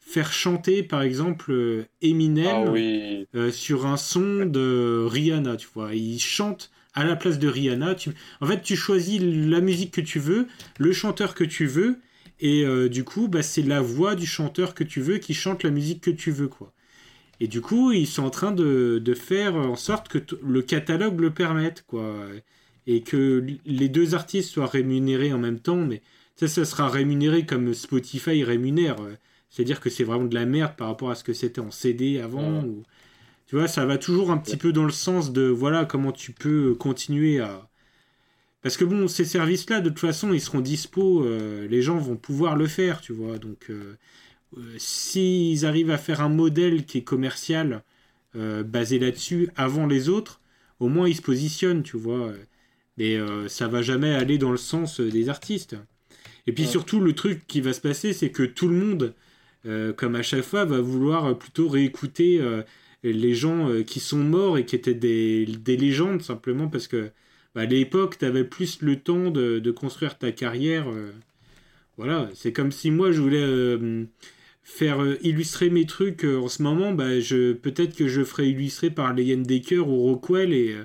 faire 0.00 0.32
chanter, 0.32 0.82
par 0.82 1.02
exemple, 1.02 1.52
euh, 1.52 1.86
Eminem 2.02 2.58
Ah 2.58 2.70
oui. 2.70 3.26
euh, 3.34 3.50
sur 3.52 3.86
un 3.86 3.96
son 3.96 4.46
de 4.46 5.06
Rihanna, 5.08 5.56
tu 5.56 5.68
vois. 5.74 5.94
Il 5.94 6.18
chante 6.20 6.70
à 6.94 7.04
la 7.04 7.16
place 7.16 7.38
de 7.38 7.48
Rihanna. 7.48 7.94
Tu... 7.94 8.10
En 8.40 8.46
fait, 8.46 8.62
tu 8.62 8.76
choisis 8.76 9.20
la 9.22 9.60
musique 9.60 9.92
que 9.92 10.00
tu 10.00 10.18
veux, 10.18 10.48
le 10.78 10.92
chanteur 10.92 11.34
que 11.34 11.44
tu 11.44 11.66
veux, 11.66 11.98
et 12.40 12.64
euh, 12.64 12.88
du 12.88 13.04
coup, 13.04 13.28
bah, 13.28 13.42
c'est 13.42 13.62
la 13.62 13.80
voix 13.82 14.14
du 14.16 14.26
chanteur 14.26 14.74
que 14.74 14.84
tu 14.84 15.00
veux 15.00 15.18
qui 15.18 15.34
chante 15.34 15.62
la 15.62 15.70
musique 15.70 16.02
que 16.02 16.10
tu 16.10 16.30
veux, 16.30 16.48
quoi. 16.48 16.72
Et 17.40 17.48
du 17.48 17.60
coup, 17.60 17.92
ils 17.92 18.06
sont 18.06 18.24
en 18.24 18.30
train 18.30 18.52
de, 18.52 19.00
de 19.02 19.14
faire 19.14 19.56
en 19.56 19.76
sorte 19.76 20.08
que 20.08 20.18
le 20.42 20.62
catalogue 20.62 21.20
le 21.20 21.32
permette, 21.32 21.84
quoi. 21.86 22.16
Et 22.86 23.02
que 23.02 23.46
les 23.66 23.88
deux 23.88 24.14
artistes 24.14 24.50
soient 24.50 24.66
rémunérés 24.66 25.32
en 25.32 25.38
même 25.38 25.60
temps, 25.60 25.76
mais 25.76 26.02
ça, 26.36 26.48
ça 26.48 26.64
sera 26.64 26.88
rémunéré 26.88 27.46
comme 27.46 27.74
Spotify 27.74 28.44
rémunère. 28.44 28.96
C'est-à-dire 29.50 29.80
que 29.80 29.90
c'est 29.90 30.04
vraiment 30.04 30.24
de 30.26 30.34
la 30.34 30.46
merde 30.46 30.76
par 30.76 30.88
rapport 30.88 31.10
à 31.10 31.14
ce 31.14 31.24
que 31.24 31.32
c'était 31.32 31.60
en 31.60 31.70
CD 31.70 32.20
avant. 32.20 32.62
Ou... 32.64 32.84
Tu 33.46 33.56
vois, 33.56 33.68
ça 33.68 33.86
va 33.86 33.98
toujours 33.98 34.30
un 34.30 34.38
petit 34.38 34.56
peu 34.56 34.72
dans 34.72 34.84
le 34.84 34.92
sens 34.92 35.32
de 35.32 35.42
voilà 35.42 35.84
comment 35.84 36.12
tu 36.12 36.32
peux 36.32 36.74
continuer 36.76 37.40
à. 37.40 37.69
Parce 38.62 38.76
que 38.76 38.84
bon, 38.84 39.08
ces 39.08 39.24
services-là, 39.24 39.80
de 39.80 39.88
toute 39.88 40.00
façon, 40.00 40.32
ils 40.32 40.40
seront 40.40 40.60
dispo, 40.60 41.24
euh, 41.24 41.66
les 41.68 41.80
gens 41.80 41.96
vont 41.98 42.16
pouvoir 42.16 42.56
le 42.56 42.66
faire, 42.66 43.00
tu 43.00 43.12
vois. 43.12 43.38
Donc, 43.38 43.66
euh, 43.70 43.96
euh, 44.58 44.60
s'ils 44.76 45.64
arrivent 45.64 45.90
à 45.90 45.96
faire 45.98 46.20
un 46.20 46.28
modèle 46.28 46.84
qui 46.84 46.98
est 46.98 47.04
commercial, 47.04 47.82
basé 48.32 49.00
là-dessus, 49.00 49.48
avant 49.56 49.86
les 49.88 50.08
autres, 50.08 50.40
au 50.78 50.88
moins 50.88 51.08
ils 51.08 51.16
se 51.16 51.22
positionnent, 51.22 51.82
tu 51.82 51.96
vois. 51.96 52.32
Mais 52.96 53.18
ça 53.48 53.66
va 53.66 53.82
jamais 53.82 54.14
aller 54.14 54.38
dans 54.38 54.52
le 54.52 54.56
sens 54.56 55.00
des 55.00 55.28
artistes. 55.28 55.74
Et 56.46 56.52
puis 56.52 56.62
Ouais. 56.62 56.70
surtout, 56.70 57.00
le 57.00 57.12
truc 57.12 57.44
qui 57.48 57.60
va 57.60 57.72
se 57.72 57.80
passer, 57.80 58.12
c'est 58.12 58.30
que 58.30 58.44
tout 58.44 58.68
le 58.68 58.76
monde, 58.76 59.14
comme 59.96 60.14
à 60.14 60.22
chaque 60.22 60.44
fois, 60.44 60.64
va 60.64 60.80
vouloir 60.80 61.36
plutôt 61.38 61.68
réécouter 61.68 62.40
les 63.02 63.34
gens 63.34 63.82
qui 63.84 63.98
sont 63.98 64.18
morts 64.22 64.58
et 64.58 64.64
qui 64.64 64.76
étaient 64.76 64.94
des, 64.94 65.44
des 65.46 65.76
légendes, 65.76 66.22
simplement 66.22 66.68
parce 66.68 66.86
que 66.86 67.10
bah, 67.54 67.62
à 67.62 67.66
l'époque, 67.66 68.18
tu 68.18 68.24
avais 68.24 68.44
plus 68.44 68.82
le 68.82 68.96
temps 69.00 69.30
de, 69.30 69.58
de 69.58 69.70
construire 69.70 70.18
ta 70.18 70.32
carrière. 70.32 70.88
euh. 70.90 71.12
voilà, 71.96 72.30
c'est 72.34 72.52
comme 72.52 72.72
si 72.72 72.90
moi, 72.90 73.12
je 73.12 73.20
voulais 73.20 73.42
euh, 73.42 74.04
faire 74.62 75.02
euh, 75.02 75.16
illustrer 75.22 75.70
mes 75.70 75.86
trucs 75.86 76.24
en 76.24 76.48
ce 76.48 76.62
moment, 76.62 76.92
bah, 76.92 77.20
je, 77.20 77.52
peut-être 77.52 77.96
que 77.96 78.08
je 78.08 78.24
ferais 78.24 78.48
illustrer 78.50 78.90
par 78.90 79.12
Leyen 79.14 79.38
Decker 79.42 79.86
ou 79.88 80.02
Rockwell 80.02 80.52
et, 80.52 80.76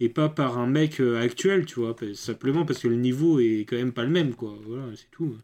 et 0.00 0.08
pas 0.08 0.28
par 0.28 0.58
un 0.58 0.66
mec 0.66 1.00
actuel, 1.00 1.66
tu 1.66 1.80
vois, 1.80 1.96
simplement 2.14 2.64
parce 2.64 2.80
que 2.80 2.88
le 2.88 2.96
niveau 2.96 3.40
est 3.40 3.64
quand 3.68 3.76
même 3.76 3.92
pas 3.92 4.04
le 4.04 4.10
même, 4.10 4.34
quoi. 4.34 4.56
Voilà, 4.66 4.84
c'est 4.96 5.10
tout. 5.10 5.36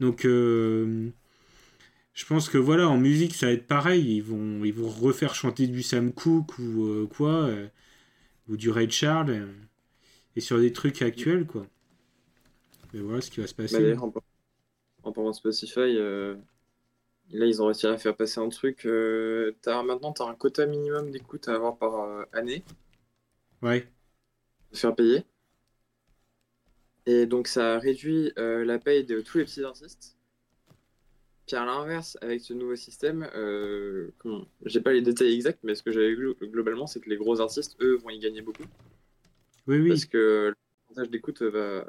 Donc, 0.00 0.22
je 0.24 1.10
pense 2.26 2.48
que 2.48 2.58
voilà, 2.58 2.88
en 2.88 2.98
musique, 2.98 3.34
ça 3.34 3.46
va 3.46 3.52
être 3.52 3.66
pareil. 3.66 4.16
Ils 4.16 4.22
vont, 4.22 4.64
ils 4.64 4.72
vont 4.74 4.88
refaire 4.88 5.34
chanter 5.34 5.66
du 5.66 5.82
Sam 5.82 6.12
Cooke 6.12 6.58
ou 6.58 7.08
quoi, 7.16 7.50
ou 8.48 8.56
du 8.56 8.70
Ray 8.70 8.90
Charles, 8.90 9.48
et 10.36 10.40
sur 10.40 10.58
des 10.58 10.72
trucs 10.72 11.02
actuels, 11.02 11.46
quoi. 11.46 11.66
Mais 12.92 13.00
voilà 13.00 13.20
ce 13.20 13.30
qui 13.30 13.40
va 13.40 13.46
se 13.46 13.54
passer. 13.54 13.94
Bah, 13.94 14.02
en, 14.02 14.10
par- 14.10 14.22
en 15.04 15.12
parlant 15.12 15.30
de 15.30 15.34
Spotify, 15.36 15.80
euh, 15.80 16.36
là, 17.30 17.46
ils 17.46 17.62
ont 17.62 17.66
réussi 17.66 17.86
à 17.86 17.96
faire 17.98 18.16
passer 18.16 18.40
un 18.40 18.48
truc. 18.48 18.86
Euh, 18.86 19.52
t'as, 19.62 19.82
maintenant, 19.82 20.12
tu 20.12 20.22
as 20.22 20.26
un 20.26 20.34
quota 20.34 20.66
minimum 20.66 21.10
d'écoute 21.10 21.48
à 21.48 21.54
avoir 21.54 21.76
par 21.78 22.00
euh, 22.00 22.24
année, 22.32 22.64
Ouais. 23.62 23.88
de 24.72 24.76
faire 24.76 24.94
payer. 24.94 25.24
Et 27.06 27.26
donc, 27.26 27.48
ça 27.48 27.78
réduit 27.78 28.32
la 28.36 28.78
paye 28.78 29.04
de 29.04 29.20
tous 29.20 29.38
les 29.38 29.44
petits 29.44 29.64
artistes. 29.64 30.16
Puis 31.46 31.56
à 31.56 31.64
l'inverse, 31.64 32.16
avec 32.20 32.40
ce 32.40 32.54
nouveau 32.54 32.76
système, 32.76 33.28
euh, 33.34 34.12
j'ai 34.64 34.80
pas 34.80 34.92
les 34.92 35.02
détails 35.02 35.34
exacts, 35.34 35.58
mais 35.64 35.74
ce 35.74 35.82
que 35.82 35.90
j'avais 35.90 36.14
vu 36.14 36.34
globalement, 36.40 36.86
c'est 36.86 37.00
que 37.00 37.10
les 37.10 37.16
gros 37.16 37.40
artistes, 37.40 37.76
eux, 37.80 37.96
vont 37.96 38.10
y 38.10 38.18
gagner 38.20 38.42
beaucoup. 38.42 38.62
Oui, 39.66 39.78
oui. 39.78 39.88
parce 39.88 40.04
que 40.04 40.48
le 40.48 40.54
pourcentage 40.86 41.10
d'écoute 41.10 41.42
va, 41.42 41.84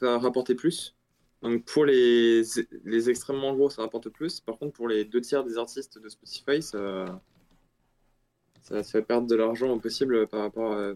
va 0.00 0.18
rapporter 0.18 0.54
plus. 0.54 0.96
Donc 1.42 1.64
pour 1.64 1.84
les, 1.86 2.42
les 2.84 3.10
extrêmement 3.10 3.54
gros, 3.54 3.70
ça 3.70 3.82
rapporte 3.82 4.08
plus. 4.10 4.40
Par 4.40 4.58
contre, 4.58 4.72
pour 4.72 4.88
les 4.88 5.04
deux 5.04 5.20
tiers 5.20 5.44
des 5.44 5.56
artistes 5.56 5.98
de 5.98 6.08
Spotify, 6.08 6.62
ça, 6.62 7.20
ça 8.62 8.82
fait 8.82 9.02
perdre 9.02 9.26
de 9.26 9.36
l'argent 9.36 9.70
au 9.70 9.78
possible 9.78 10.26
par 10.26 10.40
rapport 10.40 10.72
à 10.72 10.92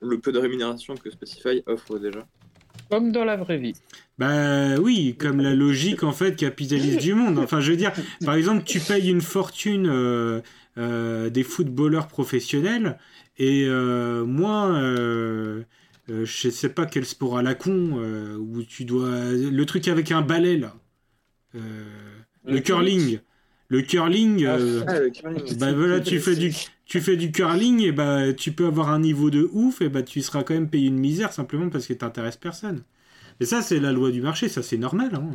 le 0.00 0.18
peu 0.18 0.32
de 0.32 0.38
rémunération 0.38 0.94
que 0.94 1.10
Spotify 1.10 1.62
offre 1.66 1.98
déjà. 1.98 2.26
Comme 2.90 3.10
dans 3.10 3.24
la 3.24 3.36
vraie 3.36 3.58
vie. 3.58 3.74
Bah 4.18 4.76
oui, 4.76 5.16
comme 5.18 5.40
la 5.40 5.54
logique 5.54 6.02
en 6.04 6.12
fait 6.12 6.36
capitaliste 6.36 7.00
du 7.00 7.14
monde. 7.14 7.38
Enfin, 7.38 7.60
je 7.60 7.70
veux 7.70 7.76
dire, 7.76 7.92
par 8.24 8.34
exemple, 8.34 8.64
tu 8.64 8.80
payes 8.80 9.10
une 9.10 9.22
fortune 9.22 9.88
euh, 9.88 10.40
euh, 10.78 11.28
des 11.30 11.42
footballeurs 11.42 12.06
professionnels 12.06 12.98
et 13.38 13.66
euh, 13.68 14.24
moi, 14.24 14.68
euh, 14.74 15.62
euh, 16.10 16.24
je 16.24 16.48
sais 16.50 16.68
pas 16.70 16.86
quel 16.86 17.04
sport 17.06 17.38
à 17.38 17.42
la 17.42 17.54
con 17.54 17.92
où 18.38 18.62
tu 18.64 18.84
dois 18.84 19.10
le 19.32 19.64
truc 19.66 19.88
avec 19.88 20.10
un 20.12 20.22
balai 20.22 20.58
là, 20.58 20.74
le, 21.54 21.60
Le 22.44 22.60
curling, 22.60 23.18
le 23.68 23.82
curling. 23.82 24.46
Ah, 24.46 25.00
le 25.00 25.10
curling. 25.10 25.58
bah 25.58 25.72
voilà, 25.72 26.00
tu 26.00 26.20
fais 26.20 26.36
du 26.36 26.52
tu 26.84 27.00
fais 27.00 27.16
du 27.16 27.32
curling 27.32 27.80
et 27.82 27.92
bah 27.92 28.32
tu 28.32 28.52
peux 28.52 28.66
avoir 28.66 28.90
un 28.90 29.00
niveau 29.00 29.30
de 29.30 29.48
ouf 29.52 29.80
et 29.82 29.88
bah 29.88 30.02
tu 30.02 30.22
seras 30.22 30.44
quand 30.44 30.54
même 30.54 30.70
payé 30.70 30.86
une 30.88 30.98
misère 30.98 31.32
simplement 31.32 31.68
parce 31.70 31.86
que 31.86 31.92
t'intéresses 31.94 32.36
personne. 32.36 32.84
Et 33.40 33.46
ça 33.46 33.62
c'est 33.62 33.80
la 33.80 33.92
loi 33.92 34.10
du 34.12 34.22
marché, 34.22 34.48
ça 34.48 34.62
c'est 34.62 34.78
normal 34.78 35.14
hein. 35.14 35.30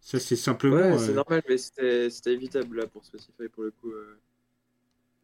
Ça 0.00 0.18
c'est 0.18 0.36
simplement 0.36 0.92
Ouais, 0.92 0.92
euh, 0.94 0.98
c'est 0.98 1.12
normal, 1.12 1.42
mais 1.48 1.58
c'était 1.58 2.10
c'était 2.10 2.32
évitable 2.32 2.78
là 2.78 2.86
pour 2.86 3.04
Spotify 3.04 3.48
pour 3.52 3.62
le 3.64 3.70
coup. 3.70 3.90
euh. 3.90 4.18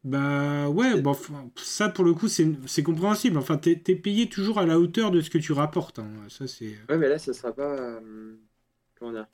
Bah 0.05 0.69
ouais, 0.69 1.01
bon, 1.01 1.17
ça 1.57 1.89
pour 1.89 2.05
le 2.05 2.13
coup 2.15 2.29
c'est 2.29 2.83
compréhensible. 2.83 3.39
Enfin 3.39 3.57
t'es 3.57 3.77
payé 3.77 4.29
toujours 4.29 4.59
à 4.59 4.67
la 4.67 4.79
hauteur 4.79 5.11
de 5.11 5.21
ce 5.21 5.31
que 5.31 5.39
tu 5.39 5.53
rapportes. 5.53 5.99
hein. 5.99 6.11
Ça 6.29 6.47
c'est 6.47 6.77
Ouais, 6.89 6.97
mais 6.99 7.09
là, 7.09 7.19
ça 7.19 7.33
sera 7.35 7.53
pas. 7.55 7.77
euh, 7.79 8.37
Comment 8.99 9.13
dire? 9.13 9.27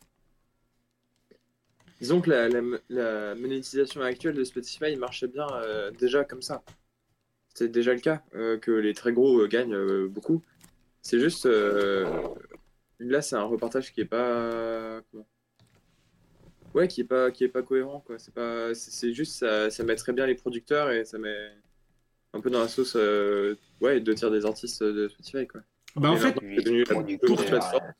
Disons 2.00 2.20
que 2.22 2.30
la, 2.30 2.48
la, 2.48 2.60
la 2.88 3.34
monétisation 3.34 4.00
actuelle 4.02 4.34
de 4.34 4.44
Spotify 4.44 4.96
marchait 4.96 5.28
bien 5.28 5.46
euh, 5.52 5.90
déjà 5.90 6.24
comme 6.24 6.40
ça. 6.42 6.62
C'est 7.54 7.68
déjà 7.70 7.94
le 7.94 8.00
cas, 8.00 8.22
euh, 8.34 8.58
que 8.58 8.70
les 8.72 8.94
très 8.94 9.12
gros 9.12 9.40
euh, 9.42 9.48
gagnent 9.48 9.74
euh, 9.74 10.08
beaucoup. 10.08 10.42
C'est 11.02 11.20
juste. 11.20 11.46
euh, 11.46 12.06
Là, 13.00 13.22
c'est 13.22 13.36
un 13.36 13.44
reportage 13.44 13.92
qui 13.92 14.02
est 14.02 14.06
pas. 14.06 15.02
comment 15.12 15.26
Ouais, 16.74 16.86
qui 16.88 17.00
est 17.00 17.04
pas, 17.04 17.30
qui 17.32 17.44
est 17.44 17.48
pas 17.48 17.62
cohérent, 17.62 18.00
quoi. 18.00 18.18
C'est 18.18 18.32
pas, 18.34 18.74
c'est 18.74 19.12
juste, 19.12 19.34
ça, 19.38 19.70
ça 19.70 19.82
mettrait 19.84 20.12
bien 20.12 20.26
les 20.26 20.36
producteurs 20.36 20.90
et 20.90 21.04
ça 21.04 21.18
met 21.18 21.50
un 22.34 22.40
peu 22.40 22.50
dans 22.50 22.60
la 22.60 22.68
sauce, 22.68 22.96
euh, 22.96 23.56
ouais, 23.80 24.00
deux 24.00 24.14
tiers 24.14 24.30
des 24.30 24.46
artistes 24.46 24.82
de 24.84 25.08
Spotify, 25.08 25.46
quoi. 25.46 25.62
bah 25.96 26.10
en 26.10 26.16
fait 26.16 26.36
pour- 27.24 27.40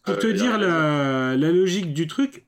euh, 0.09 0.17
te 0.17 0.27
et 0.31 0.33
dire 0.33 0.59
la, 0.59 1.37
la 1.37 1.53
logique 1.53 1.93
du 1.95 2.07
truc, 2.07 2.45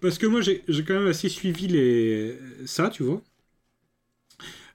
parce 0.00 0.18
que 0.18 0.26
moi 0.26 0.40
j'ai 0.42 0.64
j'ai 0.68 0.84
quand 0.84 0.94
même 0.94 1.08
assez 1.08 1.28
suivi 1.28 1.68
les... 1.68 2.38
ça, 2.66 2.90
tu 2.90 3.04
vois. 3.04 3.22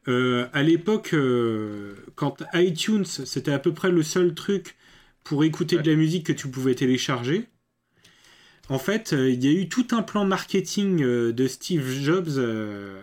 Euh, 0.08 0.48
à 0.54 0.64
l'époque, 0.64 1.14
euh, 1.14 1.96
quand 2.16 2.44
iTunes, 2.54 3.06
c'était 3.06 3.52
à 3.54 3.60
peu 3.60 3.74
près 3.74 3.92
le 3.92 4.04
seul 4.04 4.34
truc 4.36 4.76
pour 5.24 5.44
écouter 5.44 5.78
de 5.80 5.90
la 5.90 5.96
musique 5.98 6.26
que 6.26 6.34
tu 6.34 6.50
pouvais 6.50 6.76
télécharger. 6.76 7.48
En 8.70 8.80
fait, 8.80 9.14
euh, 9.14 9.30
il 9.30 9.44
y 9.44 9.48
a 9.48 9.52
eu 9.52 9.70
tout 9.70 9.88
un 9.92 10.02
plan 10.02 10.26
marketing 10.26 11.02
euh, 11.04 11.34
de 11.34 11.48
Steve 11.48 11.90
Jobs 11.90 12.30
euh, 12.38 13.02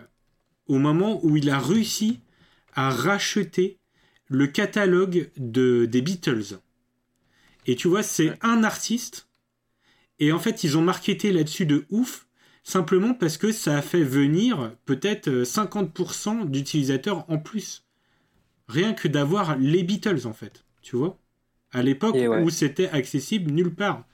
au 0.66 0.78
moment 0.78 1.20
où 1.24 1.36
il 1.36 1.50
a 1.50 1.58
réussi 1.60 2.20
à 2.74 2.90
racheter 2.90 3.78
le 4.28 4.46
catalogue 4.46 5.30
de, 5.36 5.86
des 5.86 6.02
Beatles. 6.02 6.58
Et 7.66 7.76
tu 7.76 7.88
vois, 7.88 8.02
c'est 8.02 8.30
Ouais. 8.30 8.38
un 8.42 8.64
artiste. 8.64 9.28
Et 10.18 10.32
en 10.32 10.38
fait, 10.38 10.64
ils 10.64 10.78
ont 10.78 10.82
marketé 10.82 11.32
là-dessus 11.32 11.66
de 11.66 11.86
ouf, 11.90 12.26
simplement 12.64 13.14
parce 13.14 13.38
que 13.38 13.52
ça 13.52 13.78
a 13.78 13.82
fait 13.82 14.04
venir 14.04 14.76
peut-être 14.86 15.28
euh, 15.28 15.44
50% 15.44 16.44
d'utilisateurs 16.50 17.24
en 17.30 17.38
plus. 17.38 17.84
Rien 18.68 18.94
que 18.94 19.08
d'avoir 19.08 19.56
les 19.58 19.82
Beatles, 19.82 20.26
en 20.26 20.32
fait. 20.32 20.64
Tu 20.82 20.96
vois 20.96 21.18
À 21.72 21.82
l'époque 21.82 22.16
ouais. 22.26 22.42
où 22.42 22.50
c'était 22.50 22.88
accessible 22.90 23.50
nulle 23.52 23.74
part. 23.74 24.06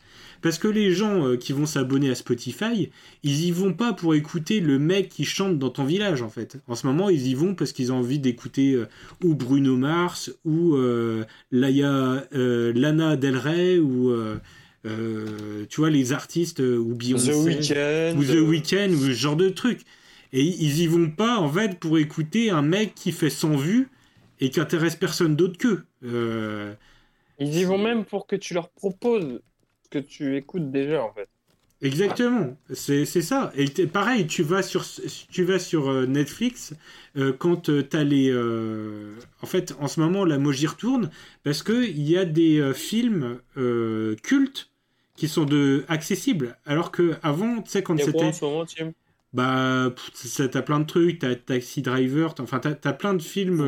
Parce 0.43 0.59
que 0.59 0.69
les 0.69 0.93
gens 0.93 1.27
euh, 1.27 1.37
qui 1.37 1.53
vont 1.53 1.67
s'abonner 1.67 2.11
à 2.11 2.15
Spotify, 2.15 2.91
ils 3.23 3.45
y 3.45 3.51
vont 3.51 3.73
pas 3.73 3.93
pour 3.93 4.15
écouter 4.15 4.61
le 4.61 4.79
mec 4.79 5.09
qui 5.09 5.25
chante 5.25 5.59
dans 5.59 5.71
ton 5.71 5.85
village, 5.85 6.23
en 6.23 6.29
fait. 6.29 6.59
En 6.69 6.75
ce 6.75 6.87
moment, 6.87 7.09
ils 7.09 7.27
y 7.27 7.35
vont 7.35 7.55
parce 7.55 7.73
qu'ils 7.73 7.93
ont 7.93 7.99
envie 7.99 8.19
d'écouter 8.19 8.75
euh, 8.75 8.87
ou 9.25 9.35
Bruno 9.35 9.77
Mars, 9.77 10.31
ou 10.45 10.75
euh, 10.77 11.25
Laia, 11.51 12.25
euh, 12.35 12.73
Lana 12.75 13.17
Del 13.17 13.37
Rey, 13.37 13.79
ou 13.79 14.15
tu 14.85 15.81
vois, 15.81 15.91
les 15.91 16.13
artistes, 16.13 16.61
ou 16.61 16.95
The 16.95 16.99
Beyoncé, 16.99 17.35
Weeknd. 17.35 18.15
ou 18.17 18.25
The 18.25 18.49
Weeknd, 18.49 18.91
ou 18.91 19.07
ce 19.07 19.13
genre 19.13 19.37
de 19.37 19.49
truc. 19.49 19.81
Et 20.33 20.43
ils 20.43 20.81
y 20.81 20.87
vont 20.87 21.11
pas, 21.11 21.39
en 21.39 21.51
fait, 21.51 21.79
pour 21.79 21.99
écouter 21.99 22.51
un 22.51 22.63
mec 22.63 22.95
qui 22.95 23.13
fait 23.13 23.31
100 23.31 23.57
vues 23.57 23.89
et 24.41 24.51
qui 24.51 24.61
intéresse 24.61 24.97
personne 24.97 25.35
d'autre 25.35 25.57
qu'eux. 25.59 25.85
Ils 27.39 27.59
y 27.59 27.65
vont 27.65 27.79
même 27.79 28.05
pour 28.05 28.27
que 28.27 28.37
tu 28.37 28.55
leur 28.55 28.69
proposes 28.69 29.41
que 29.89 29.99
tu 29.99 30.37
écoutes 30.37 30.71
déjà, 30.71 31.05
en 31.05 31.13
fait. 31.13 31.29
Exactement, 31.83 32.57
c'est 32.73 33.05
c'est 33.05 33.21
ça. 33.21 33.53
Et 33.55 33.67
pareil, 33.87 34.27
tu 34.27 34.43
vas 34.43 34.63
sur, 34.63 34.83
tu 35.31 35.45
vas 35.45 35.59
sur 35.59 35.91
euh, 35.91 36.07
Netflix 36.07 36.73
euh, 37.19 37.35
quand 37.39 37.69
euh, 37.69 37.83
t'as 37.83 38.03
les. 38.03 38.31
euh, 38.31 39.15
En 39.43 39.47
fait, 39.47 39.75
en 39.79 39.87
ce 39.87 40.01
moment, 40.01 40.25
là, 40.25 40.39
moi 40.39 40.55
j'y 40.55 40.67
retourne 40.67 41.11
parce 41.45 41.63
que 41.63 41.85
il 41.87 42.01
y 42.09 42.17
a 42.17 42.25
des 42.25 42.61
euh, 42.61 42.73
films 42.73 43.41
cultes 44.23 44.71
qui 45.17 45.29
sont 45.29 45.45
de 45.45 45.85
accessibles. 45.89 46.57
Alors 46.65 46.91
que 46.93 47.15
avant, 47.23 47.61
tu 47.63 47.71
sais, 47.71 47.83
quand 47.83 48.01
c'était. 48.01 48.39
Bah, 49.33 49.93
t'as 50.51 50.63
plein 50.63 50.81
de 50.81 50.87
trucs, 50.87 51.19
t'as 51.19 51.35
Taxi 51.35 51.83
Driver, 51.83 52.35
enfin, 52.41 52.59
t'as 52.59 52.75
as 52.89 52.93
plein 52.95 53.15
de 53.15 53.23
films 53.23 53.61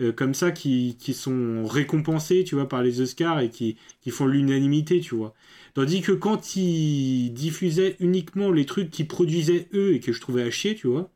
euh, 0.00 0.08
euh, 0.08 0.12
comme 0.12 0.34
ça 0.34 0.50
qui, 0.52 0.96
qui 0.98 1.14
sont 1.14 1.64
récompensés, 1.66 2.44
tu 2.44 2.54
vois, 2.54 2.68
par 2.68 2.82
les 2.82 3.00
Oscars 3.00 3.40
et 3.40 3.50
qui, 3.50 3.76
qui 4.00 4.10
font 4.10 4.26
l'unanimité, 4.26 5.00
tu 5.00 5.14
vois. 5.14 5.34
Tandis 5.74 6.00
que 6.02 6.12
quand 6.12 6.56
ils 6.56 7.32
diffusaient 7.32 7.96
uniquement 8.00 8.50
les 8.52 8.66
trucs 8.66 8.90
qu'ils 8.90 9.08
produisaient 9.08 9.68
eux 9.74 9.94
et 9.94 10.00
que 10.00 10.12
je 10.12 10.20
trouvais 10.20 10.42
à 10.42 10.50
chier, 10.50 10.74
tu 10.74 10.86
vois, 10.88 11.10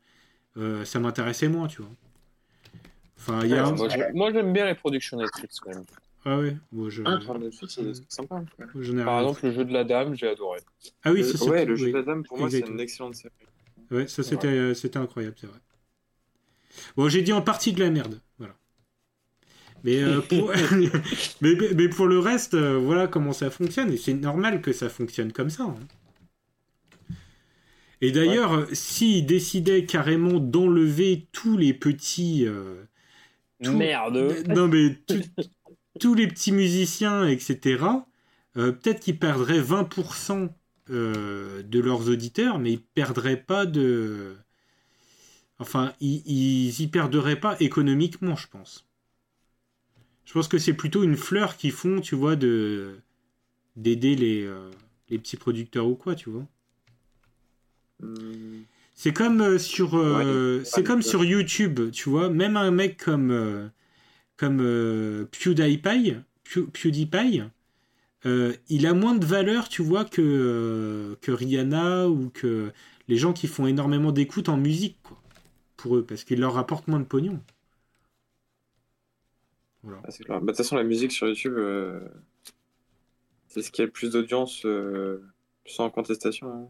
euh, 0.57 0.85
ça 0.85 0.99
m'intéressait 0.99 1.49
moins, 1.49 1.67
tu 1.67 1.81
vois. 1.83 1.91
Enfin, 3.17 3.43
il 3.43 3.51
y 3.51 3.57
a 3.57 3.65
Ouais, 3.65 3.65
un... 3.65 3.71
Moi, 3.71 3.87
moi, 4.13 4.31
j'aime 4.31 4.53
bien 4.53 4.65
les 4.65 4.75
productions 4.75 5.17
Netflix, 5.17 5.59
quand 5.59 5.71
même. 5.71 5.85
Ah 6.25 6.39
ouais, 6.39 6.57
bon, 6.71 6.89
je... 6.89 7.03
Ah, 7.03 7.17
enfin, 7.17 7.37
Netflix, 7.39 7.75
c'est 7.75 7.93
c'est 7.93 8.11
sympa. 8.11 8.43
Par 9.03 9.19
exemple, 9.21 9.45
le 9.45 9.51
jeu 9.53 9.65
de 9.65 9.73
la 9.73 9.83
dame, 9.83 10.15
j'ai 10.15 10.27
adoré. 10.27 10.59
Ah 11.03 11.11
oui, 11.11 11.23
Euh, 11.23 11.23
ça 11.23 11.37
c'est 11.37 11.45
ouais, 11.49 11.65
le 11.65 11.75
jeu 11.75 11.85
oui. 11.85 11.91
de 11.91 11.97
la 11.97 12.03
dame, 12.03 12.23
pour 12.23 12.37
moi, 12.37 12.49
c'est 12.49 12.67
une 12.69 12.79
excellente 12.79 13.15
série. 13.15 13.33
Ouais, 13.91 14.07
ça 14.07 14.21
c'était 14.23 14.47
euh, 14.47 14.73
c'était 14.75 14.97
incroyable, 14.97 15.35
c'est 15.39 15.47
vrai. 15.47 15.59
Bon, 16.97 17.07
j'ai 17.09 17.21
dit 17.21 17.33
en 17.33 17.41
partie 17.41 17.73
de 17.73 17.79
la 17.79 17.89
merde, 17.89 18.21
voilà. 18.37 18.55
Mais, 19.85 20.03
euh, 20.03 20.21
pour... 20.29 20.51
mais, 21.41 21.89
pour 21.89 22.07
le 22.07 22.19
reste, 22.19 22.55
euh, 22.55 22.77
voilà 22.77 23.07
comment 23.07 23.33
ça 23.33 23.49
fonctionne. 23.51 23.93
Et 23.93 23.97
c'est 23.97 24.13
normal 24.15 24.61
que 24.61 24.73
ça 24.73 24.89
fonctionne 24.89 25.31
comme 25.31 25.49
ça. 25.49 25.63
hein. 25.63 25.75
Et 28.01 28.11
d'ailleurs, 28.11 28.53
euh, 28.53 28.65
s'ils 28.73 29.25
décidaient 29.25 29.85
carrément 29.85 30.39
d'enlever 30.39 31.27
tous 31.31 31.57
les 31.57 31.73
petits... 31.73 32.45
euh, 32.45 32.83
Tout- 33.63 33.73
Merde 33.73 34.43
non, 34.47 34.67
mais 34.67 34.95
tout- 35.07 35.21
tous 35.99 36.13
les 36.15 36.27
petits 36.27 36.51
musiciens, 36.51 37.27
etc., 37.27 38.05
euh, 38.57 38.71
peut-être 38.73 39.01
qu'ils 39.01 39.19
perdraient 39.19 39.61
20% 39.61 40.49
euh, 40.91 41.63
de 41.63 41.79
leurs 41.79 42.09
auditeurs, 42.09 42.59
mais 42.59 42.73
ils 42.73 42.81
perdraient 42.83 43.41
pas 43.41 43.65
de. 43.65 44.35
Enfin, 45.59 45.93
ils, 45.99 46.21
ils 46.25 46.81
y 46.81 46.87
perdraient 46.87 47.39
pas 47.39 47.57
économiquement, 47.59 48.35
je 48.37 48.47
pense. 48.47 48.84
Je 50.25 50.33
pense 50.33 50.47
que 50.47 50.57
c'est 50.57 50.73
plutôt 50.73 51.03
une 51.03 51.15
fleur 51.15 51.55
qu'ils 51.57 51.71
font, 51.71 52.01
tu 52.01 52.15
vois, 52.15 52.35
de 52.35 52.99
d'aider 53.77 54.15
les, 54.15 54.43
euh, 54.45 54.71
les 55.09 55.19
petits 55.19 55.37
producteurs 55.37 55.87
ou 55.87 55.95
quoi, 55.95 56.15
tu 56.15 56.29
vois. 56.29 56.45
Hum, 58.01 58.63
C'est 58.93 59.13
comme 59.13 59.41
euh, 59.41 59.57
sur 59.57 59.95
euh, 59.97 60.59
Ouais. 60.59 60.65
c'est 60.65 60.83
comme 60.83 61.01
sur 61.01 61.23
YouTube, 61.23 61.91
tu 61.91 62.09
vois, 62.09 62.29
même 62.29 62.57
un 62.57 62.71
mec 62.71 62.97
comme 63.03 63.69
comme 64.37 64.57
PewDiePie, 65.31 66.15
Pew- 66.43 66.67
PewDiePie, 66.71 67.41
il 68.69 68.87
a 68.87 68.93
moins 68.93 69.15
de 69.15 69.25
valeur, 69.25 69.69
tu 69.69 69.81
vois, 69.83 70.05
que 70.05 71.17
que 71.21 71.31
Rihanna 71.31 72.09
ou 72.09 72.29
que 72.29 72.71
les 73.07 73.17
gens 73.17 73.33
qui 73.33 73.47
font 73.47 73.67
énormément 73.67 74.11
d'écoute 74.11 74.49
en 74.49 74.57
musique, 74.57 74.97
quoi, 75.03 75.21
pour 75.77 75.97
eux, 75.97 76.03
parce 76.05 76.23
qu'il 76.23 76.39
leur 76.39 76.53
rapporte 76.55 76.87
moins 76.87 76.99
de 76.99 77.05
pognon. 77.05 77.41
Voilà. 79.85 80.03
ah, 80.03 80.11
c'est 80.11 80.23
clair. 80.23 80.39
Bah, 80.39 80.45
De 80.45 80.47
toute 80.51 80.57
façon, 80.57 80.75
la 80.75 80.83
musique 80.83 81.11
sur 81.11 81.27
YouTube, 81.27 81.55
euh, 81.57 81.99
c'est 83.47 83.63
ce 83.63 83.71
qui 83.71 83.81
a 83.81 83.85
le 83.85 83.91
plus 83.91 84.11
d'audience, 84.11 84.65
euh, 84.65 85.25
sans 85.65 85.89
contestation. 85.89 86.47
hein. 86.51 86.69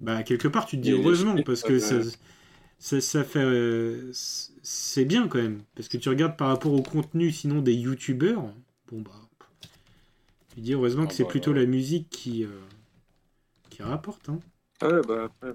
Bah 0.00 0.22
quelque 0.22 0.48
part, 0.48 0.66
tu 0.66 0.76
te 0.76 0.82
dis 0.82 0.92
heureusement 0.92 1.40
parce 1.40 1.62
que 1.62 1.78
ça, 1.78 1.96
ça, 2.78 3.00
ça 3.00 3.24
fait 3.24 3.40
euh, 3.44 4.10
c'est 4.12 5.04
bien 5.06 5.28
quand 5.28 5.38
même 5.42 5.62
parce 5.76 5.88
que 5.88 5.98
tu 5.98 6.08
regardes 6.10 6.36
par 6.38 6.48
rapport 6.48 6.74
au 6.74 6.82
contenu 6.82 7.32
sinon 7.32 7.62
des 7.62 7.74
youtubeurs, 7.74 8.44
bon 8.90 9.02
bah 9.02 9.12
tu 10.48 10.60
dis 10.60 10.72
heureusement 10.74 11.06
que 11.06 11.12
Ah 11.12 11.14
c'est 11.14 11.24
bah, 11.24 11.28
plutôt 11.28 11.52
ouais. 11.52 11.60
la 11.60 11.66
musique 11.66 12.10
qui 12.10 12.42
euh, 12.44 12.48
qui 13.70 13.82
rapporte. 13.84 14.28
Hein. 14.28 14.40
Ah 14.80 14.88
ouais, 14.88 15.02
bah 15.06 15.24
après. 15.24 15.52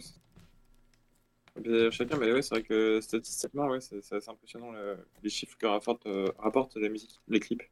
C'est- 1.55 1.61
Mais 1.63 1.91
chacun, 1.91 2.17
mais 2.17 2.31
ouais, 2.31 2.41
c'est 2.41 2.55
vrai 2.55 2.63
que 2.63 2.99
statistiquement, 3.01 3.67
ouais, 3.67 3.81
c'est 3.81 4.01
c'est 4.01 4.15
assez 4.15 4.29
impressionnant 4.29 4.71
le- 4.71 5.05
les 5.23 5.29
chiffres 5.29 5.57
que 5.57 5.65
rapporte, 5.65 6.05
euh, 6.05 6.31
rapporte 6.37 6.75
la 6.77 6.89
musique, 6.89 7.19
les 7.27 7.39
clips 7.39 7.63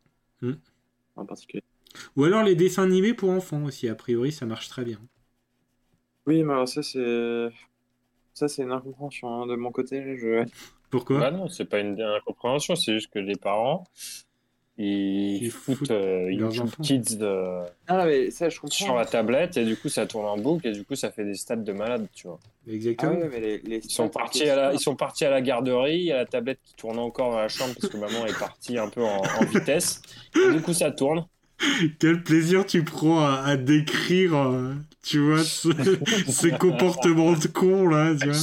Hmm. 0.42 0.60
en 1.16 1.26
particulier. 1.26 1.64
Ou 2.16 2.24
alors 2.24 2.44
les 2.44 2.54
dessins 2.54 2.84
animés 2.84 3.16
pour 3.16 3.32
enfants 3.32 3.64
aussi, 3.64 3.90
a 3.90 3.96
priori 3.96 4.32
ça 4.32 4.46
marche 4.46 4.70
très 4.70 4.84
bien. 4.86 5.00
Oui, 6.26 6.44
mais 6.44 6.54
alors 6.54 6.68
ça, 6.68 6.84
c'est. 6.84 7.50
Ça, 8.36 8.48
c'est 8.50 8.64
une 8.64 8.72
incompréhension 8.72 9.44
hein, 9.44 9.48
de 9.48 9.56
mon 9.56 9.72
côté. 9.72 10.18
Je... 10.18 10.46
Pourquoi? 10.90 11.22
Bah 11.22 11.32
non, 11.32 11.50
c'est 11.50 11.66
pas 11.66 11.80
une 11.80 12.02
incompréhension, 12.02 12.76
c'est 12.76 12.94
juste 12.94 13.12
que 13.12 13.20
les 13.20 13.36
parents, 13.38 13.86
ils, 14.82 15.44
Ils 15.44 15.52
foutent, 15.52 15.78
foutent 15.80 15.92
euh, 15.92 16.32
YouTube. 16.32 16.70
Kids 16.82 17.18
euh, 17.22 17.66
Ah, 17.88 17.98
non, 17.98 18.06
mais 18.06 18.32
ça, 18.32 18.48
je 18.50 18.56
sur 18.56 18.62
comprends. 18.64 18.96
la 18.98 19.06
tablette 19.06 19.58
et 19.58 19.66
du 19.66 19.76
coup 19.76 19.90
ça 19.90 20.08
tourne 20.08 20.26
en 20.26 20.38
boucle 20.38 20.68
et 20.68 20.72
du 20.72 20.86
coup 20.86 20.96
ça 20.96 21.12
fait 21.12 21.26
des 21.26 21.36
stats 21.36 21.58
de 21.58 21.72
malade, 21.74 22.08
tu 22.16 22.28
vois. 22.28 22.40
Ah 22.44 22.72
Exactement. 22.72 23.12
ouais, 23.14 23.30
mais 23.32 23.40
les, 23.42 23.58
les 23.60 23.78
Ils 23.84 23.92
sont 23.92 24.08
partis 24.10 24.48
à 24.50 24.56
la, 24.56 24.74
ils 24.74 24.80
sont 24.80 24.96
partis 24.96 25.26
à 25.26 25.30
la 25.30 25.42
garderie, 25.42 25.98
il 25.98 26.06
y 26.06 26.12
a 26.12 26.18
la 26.18 26.26
tablette 26.26 26.60
qui 26.64 26.76
tourne 26.76 26.98
encore 26.98 27.32
dans 27.32 27.40
la 27.40 27.50
chambre 27.50 27.74
parce 27.80 27.92
que 27.92 27.98
maman 27.98 28.26
est 28.26 28.40
partie 28.40 28.78
un 28.78 28.88
peu 28.90 29.04
en, 29.04 29.22
en 29.22 29.46
vitesse. 29.46 30.02
Et 30.36 30.54
du 30.54 30.62
coup 30.62 30.74
ça 30.74 30.92
tourne. 30.92 31.26
Quel 32.00 32.24
plaisir 32.24 32.66
tu 32.66 32.84
prends 32.86 33.20
à, 33.20 33.42
à 33.46 33.58
décrire, 33.58 34.34
euh, 34.38 34.74
tu 35.10 35.20
vois, 35.20 35.44
ce- 35.44 35.70
ces 36.32 36.52
comportements 36.52 37.34
de 37.34 37.48
con 37.48 37.88
là, 37.88 38.14
tu 38.16 38.30
vois. 38.30 38.38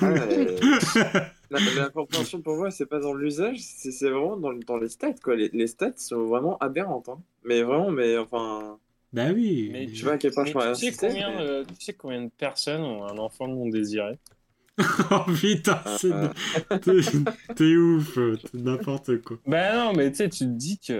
Ah, 0.00 1.28
La, 1.50 1.90
compréhension 1.90 2.40
pour 2.40 2.56
moi, 2.56 2.70
c'est 2.70 2.86
pas 2.86 2.98
dans 2.98 3.12
l'usage, 3.12 3.58
c'est 3.60 3.90
c'est 3.92 4.08
vraiment 4.08 4.38
dans, 4.38 4.54
dans 4.54 4.78
les 4.78 4.88
stats, 4.88 5.12
quoi. 5.22 5.36
Les, 5.36 5.50
les 5.52 5.66
stats 5.66 5.92
sont 5.98 6.24
vraiment 6.24 6.56
aberrantes, 6.58 7.10
hein. 7.10 7.18
Mais 7.44 7.62
vraiment, 7.62 7.90
mais 7.90 8.16
enfin. 8.16 8.78
Bah 9.12 9.26
oui. 9.34 9.68
Mais 9.70 9.86
pas 10.02 10.12
à 10.12 10.16
quel 10.18 10.32
point 10.32 10.46
je 10.46 10.80
tu, 10.80 10.90
sais 10.90 10.96
combien 11.08 11.30
mais- 11.36 11.64
tu 11.78 11.84
sais 11.84 11.92
combien 11.92 12.22
de 12.22 12.30
personnes 12.30 12.80
ont 12.80 13.04
un 13.04 13.18
enfant 13.18 13.48
non 13.48 13.68
désiré? 13.68 14.18
Oh 15.10 15.30
putain, 15.38 15.78
c'est- 15.98 16.10
Euh, 16.10 16.28
t'es 17.54 17.76
ouf, 17.76 18.14
t'es 18.14 18.58
n'importe 18.58 19.20
quoi. 19.20 19.36
Ben 19.46 19.74
non, 19.76 19.92
mais 19.92 20.10
tu 20.10 20.16
sais, 20.16 20.28
tu 20.30 20.38
te 20.38 20.44
dis 20.44 20.78
qu'il 20.78 20.94
y 20.96 20.98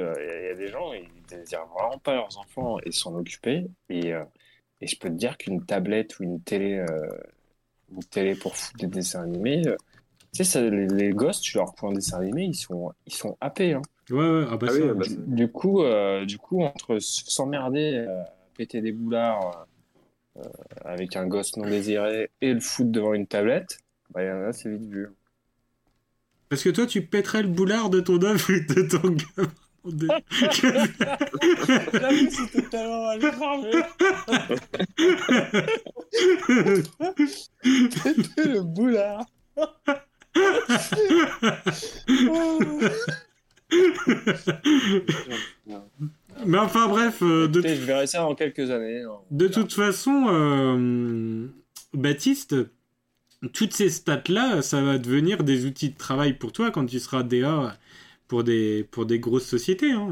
a 0.50 0.54
des 0.54 0.68
gens, 0.68 0.92
ils 0.92 1.08
désirent 1.36 1.66
vraiment 1.66 1.98
pas 1.98 2.14
leurs 2.14 2.38
enfants 2.38 2.78
et 2.84 2.92
s'en 2.92 3.14
occuper. 3.14 3.66
Et, 3.88 4.12
euh, 4.12 4.24
et 4.80 4.86
je 4.86 4.98
peux 4.98 5.08
te 5.08 5.14
dire 5.14 5.36
qu'une 5.38 5.64
tablette 5.64 6.18
ou 6.18 6.24
une 6.24 6.40
télé, 6.42 6.76
euh, 6.78 7.08
une 7.92 8.04
télé 8.04 8.34
pour 8.34 8.56
foutre 8.56 8.78
des 8.78 8.86
dessins 8.88 9.22
animés, 9.22 9.66
euh, 9.66 9.76
tu 10.32 10.38
sais, 10.38 10.44
ça, 10.44 10.62
les, 10.62 10.86
les 10.88 11.10
gosses, 11.10 11.40
tu 11.40 11.58
leur 11.58 11.74
prends 11.74 11.90
un 11.90 11.94
dessin 11.94 12.18
animé, 12.20 12.44
ils 12.44 12.54
sont, 12.54 12.92
ils 13.06 13.12
sont 13.14 13.36
happés. 13.40 13.74
Hein. 13.74 13.82
Ouais, 14.10 14.18
ouais, 14.18 14.46
ah 14.50 14.56
bah 14.56 14.68
Ah 14.68 14.70
ça. 14.70 14.78
oui, 14.80 14.92
bah, 14.94 15.04
Du, 15.06 15.16
du 15.46 15.48
coup, 15.52 15.82
euh, 15.82 16.24
du 16.24 16.38
coup, 16.38 16.62
entre 16.62 16.98
s'emmerder, 17.00 17.94
euh, 18.08 18.22
péter 18.56 18.80
des 18.80 18.92
boulards 18.92 19.66
euh, 20.38 20.42
avec 20.84 21.16
un 21.16 21.26
gosse 21.26 21.56
non 21.56 21.66
désiré 21.68 22.30
et 22.40 22.54
le 22.54 22.60
foutre 22.60 22.90
devant 22.92 23.14
une 23.14 23.26
tablette, 23.26 23.78
bah, 24.10 24.22
il 24.22 24.28
y 24.28 24.30
en 24.32 24.42
a, 24.44 24.52
c'est 24.52 24.70
vite 24.70 24.84
vu. 24.90 25.08
Parce 26.48 26.62
que 26.62 26.68
toi, 26.70 26.86
tu 26.86 27.02
pèterais 27.06 27.42
le 27.42 27.48
boulard 27.48 27.90
de 27.90 28.00
ton 28.00 28.22
œuf 28.22 28.50
et 28.50 28.60
de 28.60 28.82
ton 28.82 29.08
gamin. 29.10 29.52
De- 29.84 30.06
J'avoue, 31.92 32.30
c'est 32.30 32.50
totalement 32.62 33.04
mal 33.06 33.20
le 38.44 38.60
boulard. 38.62 39.24
Mais 46.46 46.58
enfin 46.58 46.88
bref, 46.88 47.18
euh, 47.22 47.46
de, 47.48 47.60
Écoutez, 47.60 47.76
je 47.76 47.82
verrai 47.82 48.06
ça 48.06 48.20
dans 48.20 48.34
quelques 48.34 48.70
années. 48.70 49.02
hein. 49.02 49.18
de 49.30 49.48
toute 49.48 49.72
façon, 49.72 50.26
euh, 50.28 51.46
Baptiste, 51.94 52.56
toutes 53.52 53.72
ces 53.72 53.90
stats-là, 53.90 54.62
ça 54.62 54.80
va 54.82 54.98
devenir 54.98 55.44
des 55.44 55.66
outils 55.66 55.90
de 55.90 55.96
travail 55.96 56.32
pour 56.34 56.52
toi 56.52 56.70
quand 56.70 56.86
tu 56.86 56.98
seras 56.98 57.22
DA 57.22 57.76
pour 58.28 58.44
des, 58.44 58.84
pour 58.90 59.06
des 59.06 59.18
grosses 59.20 59.46
sociétés. 59.46 59.92
Hein. 59.92 60.10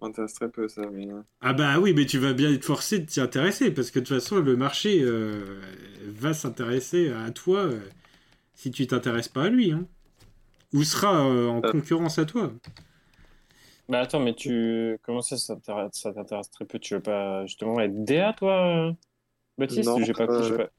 m'intéresse 0.00 0.32
très 0.32 0.48
peu, 0.50 0.68
ça, 0.68 0.88
mais. 0.90 1.06
euh, 1.12 1.20
Ah 1.40 1.52
bah 1.52 1.78
oui, 1.78 1.92
mais 1.94 2.06
tu 2.06 2.18
vas 2.18 2.32
bien 2.32 2.50
être 2.52 2.64
forcé 2.64 2.98
de 2.98 3.04
t'y 3.06 3.20
intéresser 3.20 3.70
parce 3.70 3.90
que 3.90 3.98
de 4.00 4.04
toute 4.06 4.14
façon, 4.16 4.40
le 4.40 4.56
marché 4.56 5.00
euh, 5.02 5.60
va 6.06 6.32
s'intéresser 6.34 7.10
à 7.10 7.30
toi 7.30 7.60
euh, 7.60 7.80
si 8.54 8.70
tu 8.72 8.86
t'intéresses 8.86 9.28
pas 9.28 9.44
à 9.44 9.50
lui. 9.50 9.72
Hein. 9.72 9.86
Ou 10.74 10.84
sera 10.84 11.26
euh, 11.28 11.48
en 11.48 11.62
Euh. 11.64 11.72
concurrence 11.72 12.18
à 12.18 12.26
toi. 12.26 12.52
Mais 13.88 13.98
attends, 13.98 14.20
mais 14.20 14.34
tu. 14.34 14.98
Comment 15.02 15.22
ça, 15.22 15.36
ça 15.36 15.54
t'intéresse 15.54 15.90
ça 15.94 16.12
t'intéresse 16.12 16.50
très 16.50 16.64
peu? 16.64 16.78
Tu 16.78 16.94
veux 16.94 17.02
pas 17.02 17.46
justement 17.46 17.78
être 17.80 18.04
DA, 18.04 18.32
toi, 18.32 18.94
Baptiste? 19.58 19.92
Non, 19.92 20.00
J'ai 20.02 20.14
pas, 20.14 20.28
euh, 20.28 20.40
j'ai 20.40 20.54
pas- 20.54 20.70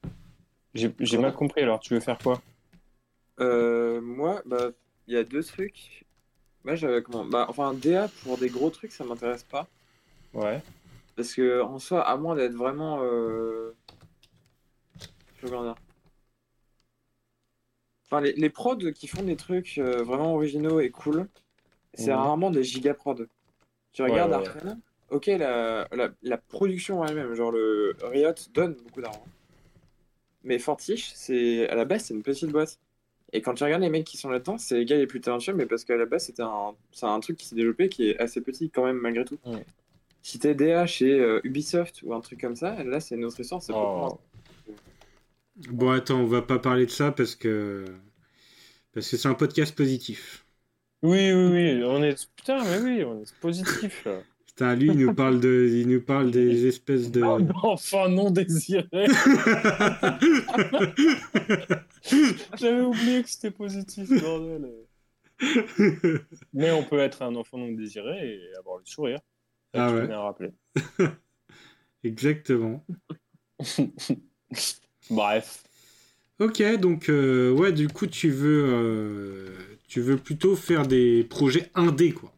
j'ai- 0.74 0.94
j'ai 1.00 1.18
comment 1.18 1.18
mal 1.18 1.34
compris 1.34 1.62
alors, 1.62 1.80
tu 1.80 1.94
veux 1.94 2.00
faire 2.00 2.18
quoi? 2.18 2.42
Euh, 3.40 4.00
moi, 4.00 4.42
bah, 4.46 4.70
il 5.06 5.14
y 5.14 5.16
a 5.16 5.24
deux 5.24 5.42
trucs. 5.44 6.04
Moi, 6.64 6.74
j'avais 6.74 7.02
comment 7.02 7.24
Bah, 7.24 7.46
enfin, 7.48 7.74
DA 7.74 8.08
pour 8.22 8.38
des 8.38 8.48
gros 8.48 8.70
trucs, 8.70 8.92
ça 8.92 9.04
m'intéresse 9.04 9.44
pas. 9.44 9.66
Ouais. 10.34 10.62
Parce 11.16 11.34
que, 11.34 11.62
en 11.62 11.78
soi, 11.78 12.02
à 12.02 12.16
moins 12.16 12.36
d'être 12.36 12.54
vraiment. 12.54 13.00
Euh... 13.02 13.74
Je 15.40 15.46
veux 15.46 15.50
dire. 15.50 15.74
Enfin, 18.06 18.20
les, 18.22 18.32
les 18.32 18.50
prods 18.50 18.92
qui 18.94 19.06
font 19.06 19.22
des 19.22 19.36
trucs 19.36 19.78
euh, 19.78 20.02
vraiment 20.02 20.34
originaux 20.34 20.80
et 20.80 20.90
cool, 20.90 21.28
c'est 21.94 22.12
Mhm. 22.12 22.16
rarement 22.16 22.50
des 22.50 22.64
giga 22.64 22.94
prods. 22.94 23.26
Tu 23.92 24.02
Ouais, 24.02 24.10
regardes 24.10 24.32
ouais, 24.32 24.72
ok, 25.10 25.26
la, 25.26 25.86
la, 25.92 26.10
la 26.22 26.38
production 26.38 27.04
elle-même, 27.04 27.34
genre 27.34 27.52
le 27.52 27.96
Riot 28.02 28.32
donne 28.54 28.74
beaucoup 28.74 29.00
d'argent. 29.02 29.24
Mais 30.44 30.58
Fortiche, 30.58 31.12
c'est 31.14 31.68
à 31.68 31.74
la 31.74 31.84
base, 31.84 32.04
c'est 32.04 32.14
une 32.14 32.22
petite 32.22 32.50
boîte. 32.50 32.78
Et 33.32 33.42
quand 33.42 33.54
tu 33.54 33.64
regardes 33.64 33.82
les 33.82 33.90
mecs 33.90 34.06
qui 34.06 34.16
sont 34.16 34.30
là-dedans, 34.30 34.56
c'est 34.58 34.76
les 34.78 34.84
gars 34.84 34.96
les 34.96 35.06
plus 35.06 35.20
talentueux, 35.20 35.52
mais 35.52 35.66
parce 35.66 35.84
qu'à 35.84 35.96
la 35.96 36.06
base, 36.06 36.24
c'était 36.26 36.42
un, 36.42 36.74
c'est 36.92 37.06
un 37.06 37.20
truc 37.20 37.36
qui 37.36 37.46
s'est 37.46 37.56
développé 37.56 37.88
qui 37.88 38.08
est 38.08 38.18
assez 38.18 38.40
petit 38.40 38.70
quand 38.70 38.84
même, 38.84 38.96
malgré 38.98 39.24
tout. 39.24 39.38
Si 40.22 40.38
t'es 40.38 40.54
DA 40.54 40.86
chez 40.86 41.18
euh, 41.20 41.40
Ubisoft 41.44 42.02
ou 42.02 42.14
un 42.14 42.20
truc 42.20 42.40
comme 42.40 42.56
ça, 42.56 42.82
là, 42.84 43.00
c'est 43.00 43.14
une 43.14 43.24
autre 43.24 43.40
histoire. 43.40 43.62
C'est 43.62 43.72
Oh. 43.74 44.18
Bon, 45.70 45.90
attends, 45.90 46.20
on 46.20 46.26
va 46.26 46.42
pas 46.42 46.58
parler 46.58 46.86
de 46.86 46.90
ça 46.90 47.10
parce 47.10 47.34
que 47.34 47.84
parce 48.92 49.10
que 49.10 49.16
c'est 49.16 49.28
un 49.28 49.34
podcast 49.34 49.74
positif. 49.74 50.46
Oui, 51.02 51.32
oui, 51.32 51.48
oui, 51.52 51.84
on 51.84 52.02
est. 52.02 52.28
Putain, 52.36 52.62
mais 52.64 52.78
oui, 52.78 53.04
on 53.04 53.22
est 53.22 53.34
positif 53.40 54.04
là. 54.04 54.20
Putain, 54.58 54.74
lui, 54.74 54.88
il 54.88 54.98
nous 54.98 55.14
parle 55.14 55.38
de, 55.38 55.70
il 55.72 55.86
nous 55.86 56.00
parle 56.00 56.32
des 56.32 56.66
espèces 56.66 57.12
de. 57.12 57.22
Oh, 57.22 57.38
enfin 57.62 58.08
non 58.08 58.28
désiré 58.28 58.88
J'avais 62.58 62.80
oublié 62.80 63.22
que 63.22 63.30
c'était 63.30 63.52
positif, 63.52 64.08
bordel. 64.20 64.68
Mais 66.52 66.72
on 66.72 66.82
peut 66.82 66.98
être 66.98 67.22
un 67.22 67.36
enfant 67.36 67.58
non 67.58 67.70
désiré 67.70 68.34
et 68.34 68.40
avoir 68.58 68.78
le 68.78 68.84
sourire. 68.84 69.20
Ça, 69.72 69.86
Ah 69.86 69.90
tu 69.90 69.94
ouais. 69.94 70.08
bien 70.08 70.18
rappelé. 70.18 70.50
Exactement. 72.02 72.84
Bref. 75.10 75.62
Ok, 76.40 76.60
donc 76.80 77.08
euh, 77.10 77.52
ouais, 77.52 77.70
du 77.70 77.86
coup, 77.86 78.08
tu 78.08 78.30
veux, 78.30 78.64
euh, 78.68 79.56
tu 79.86 80.00
veux 80.00 80.16
plutôt 80.16 80.56
faire 80.56 80.84
des 80.88 81.22
projets 81.22 81.70
indés, 81.76 82.10
quoi. 82.10 82.32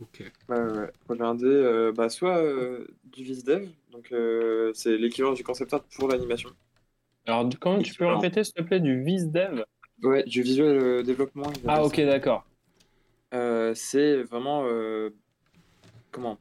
Ouais. 0.00 0.06
Ok. 0.06 0.32
Ouais, 0.48 0.56
ouais, 0.56 0.78
ouais. 0.80 0.90
Projet 1.06 1.22
indé, 1.22 1.44
euh, 1.46 1.92
bah, 1.92 2.08
soit 2.08 2.38
euh, 2.38 2.86
du 3.04 3.24
VisDev, 3.24 3.68
donc 3.90 4.12
euh, 4.12 4.70
c'est 4.74 4.96
l'équivalent 4.96 5.34
du 5.34 5.42
concept 5.42 5.72
art 5.74 5.82
pour 5.96 6.08
l'animation. 6.08 6.50
Alors, 7.26 7.44
du- 7.44 7.58
comment 7.58 7.82
tu 7.82 7.94
peux 7.94 8.06
répéter, 8.06 8.44
s'il 8.44 8.54
te 8.54 8.62
plaît, 8.62 8.78
du 8.80 9.02
vis 9.02 9.26
dev? 9.26 9.64
Ouais, 10.02 10.22
du 10.24 10.42
visual 10.42 10.68
euh, 10.76 11.02
développement. 11.02 11.50
Ah, 11.66 11.82
ok, 11.84 11.96
d'accord. 12.02 12.46
Euh, 13.34 13.74
c'est 13.74 14.22
vraiment. 14.22 14.64
euh, 14.66 15.10
comment? 16.12 16.38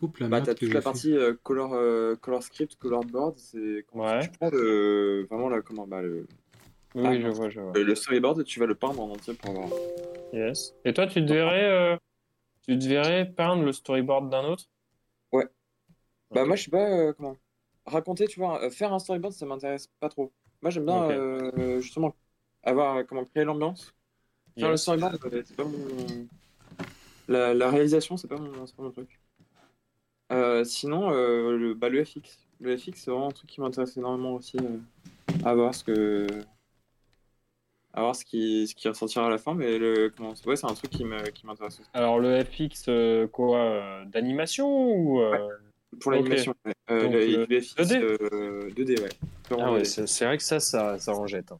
Oups, 0.00 0.20
la 0.20 0.28
Bah, 0.28 0.40
t'as 0.40 0.54
toute 0.54 0.72
la 0.72 0.80
partie 0.80 1.16
euh, 1.16 1.34
color, 1.42 1.74
euh, 1.74 2.14
color 2.16 2.42
script, 2.44 2.76
color 2.76 3.02
board. 3.04 3.36
C'est 3.38 3.84
comment 3.90 4.04
Ouais. 4.04 4.20
tu 4.20 4.30
prends 4.38 4.50
le, 4.50 5.26
vraiment 5.28 5.48
le, 5.48 5.62
comment, 5.62 5.86
bah, 5.88 6.02
le, 6.02 6.26
Oui, 6.94 7.02
Ah, 7.04 7.20
je 7.20 7.28
vois, 7.28 7.48
je 7.50 7.60
vois. 7.60 7.72
le- 7.74 7.94
storyboard 7.96 8.44
tu 8.44 8.60
vas 8.60 8.66
le 8.66 8.74
peindre 8.76 9.00
en 9.00 9.10
entier 9.10 9.34
pour 9.34 9.50
avoir. 9.50 9.68
Yes. 10.32 10.74
Et 10.84 10.92
toi, 10.94 11.06
tu 11.06 11.24
te 11.26 11.32
verrais, 11.32 11.64
euh, 11.64 11.96
tu 12.68 12.78
te 12.78 12.86
verrais 12.86 13.24
peindre 13.24 13.62
le 13.64 13.72
storyboard 13.72 14.28
d'un 14.28 14.44
autre? 14.44 14.64
Ouais. 15.32 15.46
Bah, 16.30 16.44
moi, 16.44 16.54
je 16.54 16.64
sais 16.64 16.70
pas 16.70 16.90
euh, 16.90 17.12
comment. 17.14 17.36
Raconter, 17.86 18.26
tu 18.26 18.38
vois, 18.38 18.62
euh, 18.62 18.70
faire 18.70 18.92
un 18.92 18.98
storyboard, 18.98 19.32
ça 19.32 19.46
m'intéresse 19.46 19.88
pas 19.98 20.10
trop. 20.10 20.30
Moi, 20.60 20.70
j'aime 20.70 20.84
bien 20.84 21.10
euh, 21.10 21.80
justement 21.80 22.14
avoir 22.62 23.06
comment 23.06 23.24
créer 23.24 23.44
l'ambiance. 23.44 23.94
Faire 24.58 24.70
le 24.70 24.76
storyboard, 24.76 25.18
c'est 25.46 25.56
pas 25.56 25.64
mon. 25.64 26.28
La, 27.28 27.54
la 27.54 27.70
réalisation, 27.70 28.16
c'est 28.18 28.28
pas 28.28 28.36
mon, 28.36 28.66
c'est 28.66 28.76
pas 28.76 28.82
mon 28.82 28.90
truc. 28.90 29.18
Sinon, 30.64 31.10
le, 31.10 31.72
bah, 31.72 31.88
le 31.88 32.04
FX. 32.04 32.46
Le 32.60 32.76
FX, 32.76 32.92
c'est 32.96 33.10
vraiment 33.10 33.28
un 33.28 33.32
truc 33.32 33.48
qui 33.48 33.60
m'intéresse 33.62 33.96
énormément 33.96 34.34
aussi. 34.34 34.58
à 35.44 35.54
voir 35.54 35.74
ce 35.74 35.84
que. 35.84 36.26
À 37.98 38.02
voir 38.02 38.14
ce 38.14 38.24
qui, 38.24 38.68
ce 38.68 38.76
qui 38.76 38.86
ressortira 38.88 39.26
à 39.26 39.30
la 39.30 39.38
fin, 39.38 39.54
mais 39.54 39.76
le, 39.76 40.12
comment, 40.16 40.32
ouais, 40.46 40.54
c'est 40.54 40.66
un 40.66 40.74
truc 40.74 40.88
qui 40.90 41.04
me- 41.04 41.30
qui 41.30 41.44
m'intéresse 41.46 41.80
aussi. 41.80 41.88
Alors, 41.92 42.20
le 42.20 42.44
FX, 42.44 42.84
euh, 42.88 43.26
quoi 43.26 43.58
euh, 43.58 44.04
D'animation 44.04 44.68
ou. 44.92 45.20
euh, 45.20 45.48
Pour 46.00 46.12
l'animation, 46.12 46.54
ouais. 46.64 46.72
Euh, 46.90 47.02
Donc, 47.02 47.12
le, 47.14 47.26
le 47.26 47.46
le 47.46 47.60
FX 47.60 47.74
2D? 47.76 48.00
euh, 48.02 48.70
2D, 48.70 49.00
ouais. 49.02 49.08
Ah 49.50 49.72
ouais, 49.72 49.80
2D. 49.80 49.84
c'est 49.84 50.06
c'est 50.06 50.24
vrai 50.26 50.36
que 50.36 50.44
ça, 50.44 50.60
ça, 50.60 50.96
ça 50.98 51.12
en 51.12 51.26
jette. 51.26 51.50
hein. 51.50 51.58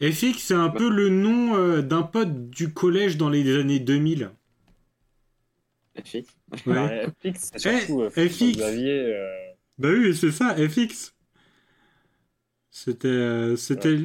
FX, 0.00 0.38
c'est 0.38 0.54
un 0.54 0.70
peu 0.70 0.88
le 0.88 1.10
nom 1.10 1.54
euh, 1.56 1.82
d'un 1.82 2.02
pote 2.02 2.48
du 2.48 2.72
collège 2.72 3.16
dans 3.18 3.28
les 3.28 3.56
années 3.58 3.78
2000. 3.78 4.30
FX. 5.96 6.26
Ouais. 6.66 6.72
Ouais, 6.74 7.06
FX, 7.22 7.50
c'est 7.52 7.58
surtout 7.58 8.02
Eh, 8.16 8.28
François 8.28 8.46
FX. 8.48 8.56
Xavier, 8.56 9.00
euh, 9.14 9.52
Bah 9.78 9.88
oui, 9.90 10.14
c'est 10.16 10.32
ça, 10.32 10.54
FX. 10.56 11.14
C'était 12.70 13.06
euh, 13.08 13.56
c'était 13.56 13.96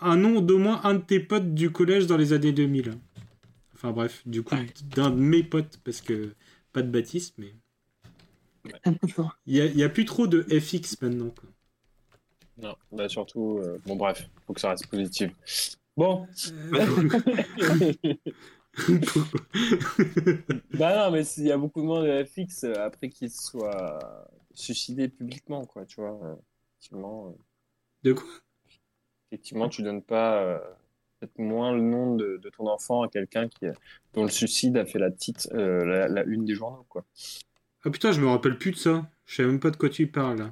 un 0.00 0.16
nom 0.16 0.40
d'au 0.40 0.58
moins 0.58 0.80
un 0.84 0.94
de 0.94 1.00
tes 1.02 1.20
potes 1.20 1.54
du 1.54 1.70
collège 1.70 2.06
dans 2.06 2.16
les 2.16 2.32
années 2.32 2.52
2000. 2.52 2.92
Enfin 3.74 3.92
bref, 3.92 4.22
du 4.26 4.42
coup, 4.42 4.56
d'un 4.94 5.10
de 5.10 5.16
mes 5.16 5.42
potes, 5.42 5.78
parce 5.84 6.00
que 6.00 6.34
pas 6.72 6.82
de 6.82 6.90
Baptiste, 6.90 7.34
mais 7.38 7.52
il 9.46 9.56
y 9.56 9.60
a, 9.60 9.66
il 9.66 9.76
y 9.76 9.84
a 9.84 9.88
plus 9.88 10.04
trop 10.04 10.26
de 10.26 10.42
FX 10.42 11.00
maintenant. 11.00 11.30
Quoi. 11.30 11.48
Non, 12.60 12.74
bah 12.92 13.08
surtout. 13.08 13.60
euh, 13.62 13.78
Bon, 13.86 13.96
bref, 13.96 14.28
faut 14.46 14.52
que 14.52 14.60
ça 14.60 14.70
reste 14.70 14.86
positif. 14.88 15.30
Bon. 15.96 16.26
bah 20.74 20.96
non, 21.06 21.10
mais 21.12 21.24
il 21.36 21.44
y 21.44 21.52
a 21.52 21.58
beaucoup 21.58 21.80
de 21.80 21.86
monde 21.86 22.04
de 22.06 22.24
FX 22.24 22.64
après 22.64 23.08
qu'il 23.08 23.30
soit 23.30 24.28
suicidé 24.54 25.08
publiquement, 25.08 25.64
quoi, 25.64 25.84
tu 25.86 26.00
vois. 26.00 26.18
euh, 26.24 26.34
Effectivement, 26.80 27.28
euh, 27.28 27.32
De 28.04 28.12
quoi? 28.12 28.24
Effectivement 29.30 29.68
tu 29.68 29.82
donnes 29.82 30.02
pas 30.02 30.38
euh, 30.42 30.58
peut-être 31.18 31.38
moins 31.38 31.72
le 31.72 31.80
nom 31.82 32.16
de, 32.16 32.38
de 32.42 32.50
ton 32.50 32.68
enfant 32.68 33.02
à 33.02 33.08
quelqu'un 33.08 33.48
qui 33.48 33.66
dont 34.14 34.22
le 34.24 34.30
suicide 34.30 34.76
a 34.76 34.84
fait 34.84 34.98
la 34.98 35.10
titre, 35.10 35.48
euh, 35.54 35.84
la, 35.84 36.08
la 36.08 36.24
une 36.24 36.44
des 36.44 36.54
journaux, 36.54 36.86
quoi. 36.88 37.04
Ah 37.84 37.90
putain, 37.90 38.12
je 38.12 38.20
me 38.20 38.28
rappelle 38.28 38.58
plus 38.58 38.72
de 38.72 38.76
ça. 38.76 39.08
Je 39.26 39.36
sais 39.36 39.44
même 39.44 39.60
pas 39.60 39.70
de 39.70 39.76
quoi 39.76 39.88
tu 39.88 40.06
parles. 40.06 40.38
là. 40.38 40.50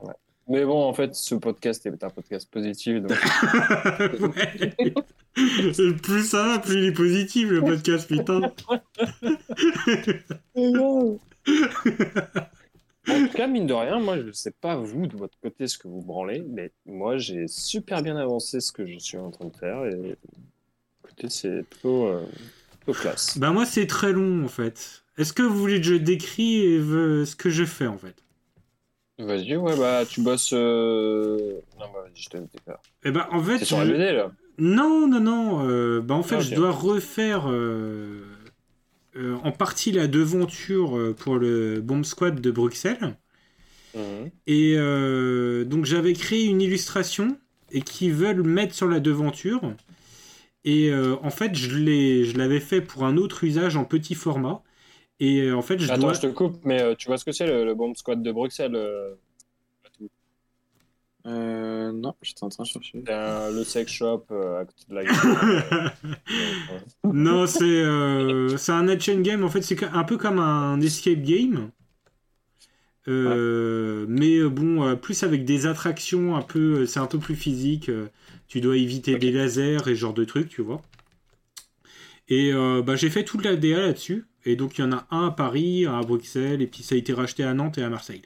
Mais 0.49 0.65
bon, 0.65 0.85
en 0.85 0.95
fait, 0.95 1.15
ce 1.15 1.35
podcast 1.35 1.85
est 1.87 2.05
un 2.05 2.11
podcast 2.11 2.49
positif, 2.49 3.03
donc 3.03 3.11
plus 6.03 6.29
ça 6.29 6.47
va, 6.47 6.59
plus 6.61 6.75
il 6.77 6.85
est 6.85 6.93
positif 6.93 7.51
le 7.51 7.63
podcast, 7.63 8.07
putain. 8.07 8.41
En 13.09 13.23
tout 13.23 13.33
cas, 13.35 13.47
mine 13.47 13.67
de 13.67 13.73
rien, 13.75 13.99
moi, 14.01 14.19
je 14.21 14.33
sais 14.33 14.51
pas 14.53 14.77
vous, 14.77 15.07
de 15.07 15.17
votre 15.17 15.39
côté, 15.41 15.67
ce 15.69 15.79
que 15.79 15.89
vous 15.89 16.03
branlez, 16.03 16.43
mais 16.49 16.73
moi, 16.87 17.19
j'ai 17.19 17.47
super 17.49 18.03
bien 18.03 18.17
avancé 18.17 18.61
ce 18.61 18.73
que 18.73 18.87
je 18.87 18.99
suis 18.99 19.19
en 19.19 19.31
train 19.31 19.47
de 19.47 19.57
faire, 19.57 19.85
et 19.87 20.17
écoutez, 21.05 21.29
c'est 21.31 21.63
plutôt, 21.65 22.07
euh, 22.07 22.27
plutôt 22.81 22.95
classe. 22.95 23.39
Bah 23.39 23.51
moi 23.53 23.67
c'est 23.67 23.87
très 23.87 24.13
long 24.13 24.45
en 24.45 24.49
fait. 24.49 25.05
Est-ce 25.17 25.33
que 25.33 25.43
vous 25.43 25.57
voulez 25.57 25.81
que 25.81 25.87
je 25.87 25.95
décris 25.95 26.63
ce 26.63 27.37
que 27.37 27.51
je 27.51 27.65
fais 27.65 27.87
en 27.87 27.99
fait? 27.99 28.25
Vas-y, 29.19 29.57
ouais, 29.57 29.77
bah, 29.77 30.05
tu 30.07 30.21
bosses... 30.23 30.53
euh, 30.53 31.61
Non, 31.79 31.87
bah, 31.93 32.03
vas-y, 32.03 32.17
je 32.21 32.29
te 32.29 32.37
faire. 32.65 32.79
Eh 33.05 33.11
bah 33.11 33.29
en 33.33 33.43
fait... 33.43 33.59
C'est 33.59 33.65
sur 33.65 33.79
je- 33.79 33.83
LBD, 33.83 34.13
là? 34.13 34.31
Non, 34.59 35.07
non, 35.07 35.21
non. 35.21 35.69
euh, 35.69 36.01
bah 36.01 36.15
en 36.15 36.23
fait 36.23 36.37
Ah, 36.37 36.41
je 36.41 36.55
dois 36.55 36.71
refaire 36.73 37.51
euh, 37.51 38.25
euh, 39.17 39.37
en 39.45 39.53
partie 39.53 39.93
la 39.93 40.07
devanture 40.09 40.97
euh, 40.99 41.15
pour 41.15 41.37
le 41.39 41.81
Bomb 41.81 42.05
Squad 42.05 42.41
de 42.41 42.51
Bruxelles. 42.51 43.17
Mhm. 43.95 44.31
Et 44.47 44.75
euh, 44.77 45.65
donc 45.65 45.85
j'avais 45.85 46.13
créé 46.13 46.45
une 46.45 46.61
illustration 46.63 47.39
et 47.73 47.83
qui 47.83 48.11
veulent 48.11 48.43
mettre 48.43 48.75
sur 48.75 48.89
la 48.89 49.01
devanture. 49.01 49.75
Et 50.65 50.91
euh, 50.91 51.17
en 51.23 51.31
fait, 51.31 51.55
je 51.55 52.37
l'avais 52.37 52.61
fait 52.61 52.81
pour 52.81 53.05
un 53.05 53.17
autre 53.17 53.45
usage 53.45 53.77
en 53.77 53.85
petit 53.85 54.15
format. 54.15 54.63
Et 55.21 55.51
en 55.53 55.63
fait, 55.63 55.79
je 55.79 55.91
Attends, 55.91 56.03
dois. 56.03 56.13
je 56.13 56.21
te 56.23 56.27
coupe, 56.29 56.59
mais 56.65 56.97
tu 56.97 57.09
vois 57.09 57.19
ce 57.19 57.25
que 57.25 57.33
c'est, 57.33 57.47
le, 57.47 57.65
le 57.65 57.75
Bomb 57.75 57.95
Squad 57.97 58.23
de 58.23 58.33
Bruxelles 58.33 58.77
euh, 61.27 61.91
non, 61.93 62.15
j'étais 62.23 62.45
en 62.45 62.49
train 62.49 62.63
de 62.63 62.69
chercher. 62.69 63.03
Le 63.07 63.65
sex 63.65 63.91
shop 63.91 64.27
euh, 64.31 64.61
à 64.61 64.65
côté 64.65 64.85
de 64.89 64.95
la 64.95 65.05
gare. 65.05 65.27
Euh, 65.33 65.89
non, 67.13 67.47
c'est 67.47 67.65
euh, 67.65 68.57
c'est 68.57 68.73
un 68.73 68.87
action 68.89 69.21
game. 69.21 69.43
En 69.45 69.49
fait, 69.49 69.63
c'est 69.63 69.83
un 69.83 70.05
peu 70.05 70.19
comme 70.19 70.39
un 70.39 70.81
escape 70.81 71.23
game. 71.23 71.71
Euh, 73.09 74.07
Mais 74.09 74.39
euh, 74.39 74.49
bon, 74.49 74.97
plus 74.97 75.23
avec 75.23 75.45
des 75.45 75.67
attractions, 75.67 76.37
un 76.37 76.43
peu, 76.43 76.87
c'est 76.87 77.01
un 77.01 77.07
peu 77.07 77.19
plus 77.19 77.37
physique. 77.37 77.91
Tu 78.49 78.61
dois 78.61 78.77
éviter 78.77 79.17
des 79.17 79.33
lasers 79.33 79.77
et 79.77 79.79
ce 79.79 79.95
genre 79.95 80.15
de 80.15 80.25
trucs, 80.25 80.49
tu 80.49 80.63
vois. 80.63 80.83
Et 82.29 82.53
euh, 82.53 82.83
bah, 82.83 82.97
j'ai 82.97 83.11
fait 83.11 83.25
toute 83.25 83.45
la 83.45 83.57
DA 83.57 83.81
là-dessus. 83.81 84.27
Et 84.45 84.57
donc, 84.57 84.79
il 84.79 84.83
y 84.83 84.85
en 84.85 84.93
a 84.93 85.07
un 85.11 85.29
à 85.29 85.31
Paris, 85.31 85.87
un 85.87 85.99
à 85.99 86.03
Bruxelles, 86.03 86.63
et 86.63 86.67
puis 86.67 86.83
ça 86.83 86.95
a 86.95 86.99
été 86.99 87.13
racheté 87.13 87.43
à 87.45 87.55
Nantes 87.55 87.79
et 87.79 87.83
à 87.83 87.89
Marseille. 87.89 88.23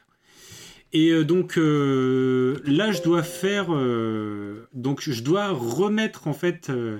Et 0.92 1.10
euh, 1.10 1.24
donc 1.24 1.56
euh, 1.56 2.60
là, 2.64 2.90
je 2.92 3.02
dois 3.02 3.22
faire. 3.22 3.66
euh, 3.72 4.68
donc, 4.72 5.00
je 5.02 5.22
dois 5.22 5.48
remettre 5.50 6.26
en 6.26 6.32
fait 6.32 6.68
euh, 6.70 6.98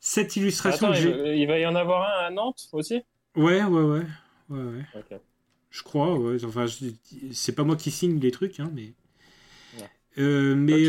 cette 0.00 0.36
illustration 0.36 0.86
Attends, 0.86 0.92
que 0.92 0.98
il, 0.98 1.02
j'ai. 1.02 1.12
va- 1.12 1.34
il 1.34 1.46
va 1.46 1.58
y 1.58 1.66
en 1.66 1.74
avoir 1.74 2.02
un 2.20 2.26
à 2.26 2.30
Nantes 2.30 2.68
aussi? 2.72 3.02
Ouais, 3.36 3.62
ouais, 3.64 3.82
ouais. 3.82 4.06
ouais. 4.50 4.84
Je 5.70 5.82
crois, 5.82 6.18
ouais. 6.18 6.44
Enfin, 6.44 6.66
je- 6.66 6.86
c'est 7.32 7.54
pas 7.54 7.64
moi 7.64 7.76
qui 7.76 7.90
signe 7.90 8.20
les 8.20 8.30
trucs, 8.30 8.60
hein, 8.60 8.70
mais. 8.74 8.94
Ouais. 9.72 9.90
Mais. 10.16 10.88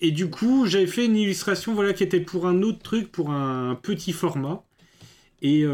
Et 0.00 0.10
du 0.12 0.30
coup, 0.30 0.66
j'avais 0.66 0.86
fait 0.86 1.06
une 1.06 1.16
illustration 1.16 1.74
voilà, 1.74 1.92
qui 1.92 2.02
était 2.04 2.20
pour 2.20 2.46
un 2.46 2.62
autre 2.62 2.78
truc, 2.80 3.10
pour 3.10 3.30
un 3.30 3.74
petit 3.74 4.12
format. 4.12 4.64
Et 5.42 5.64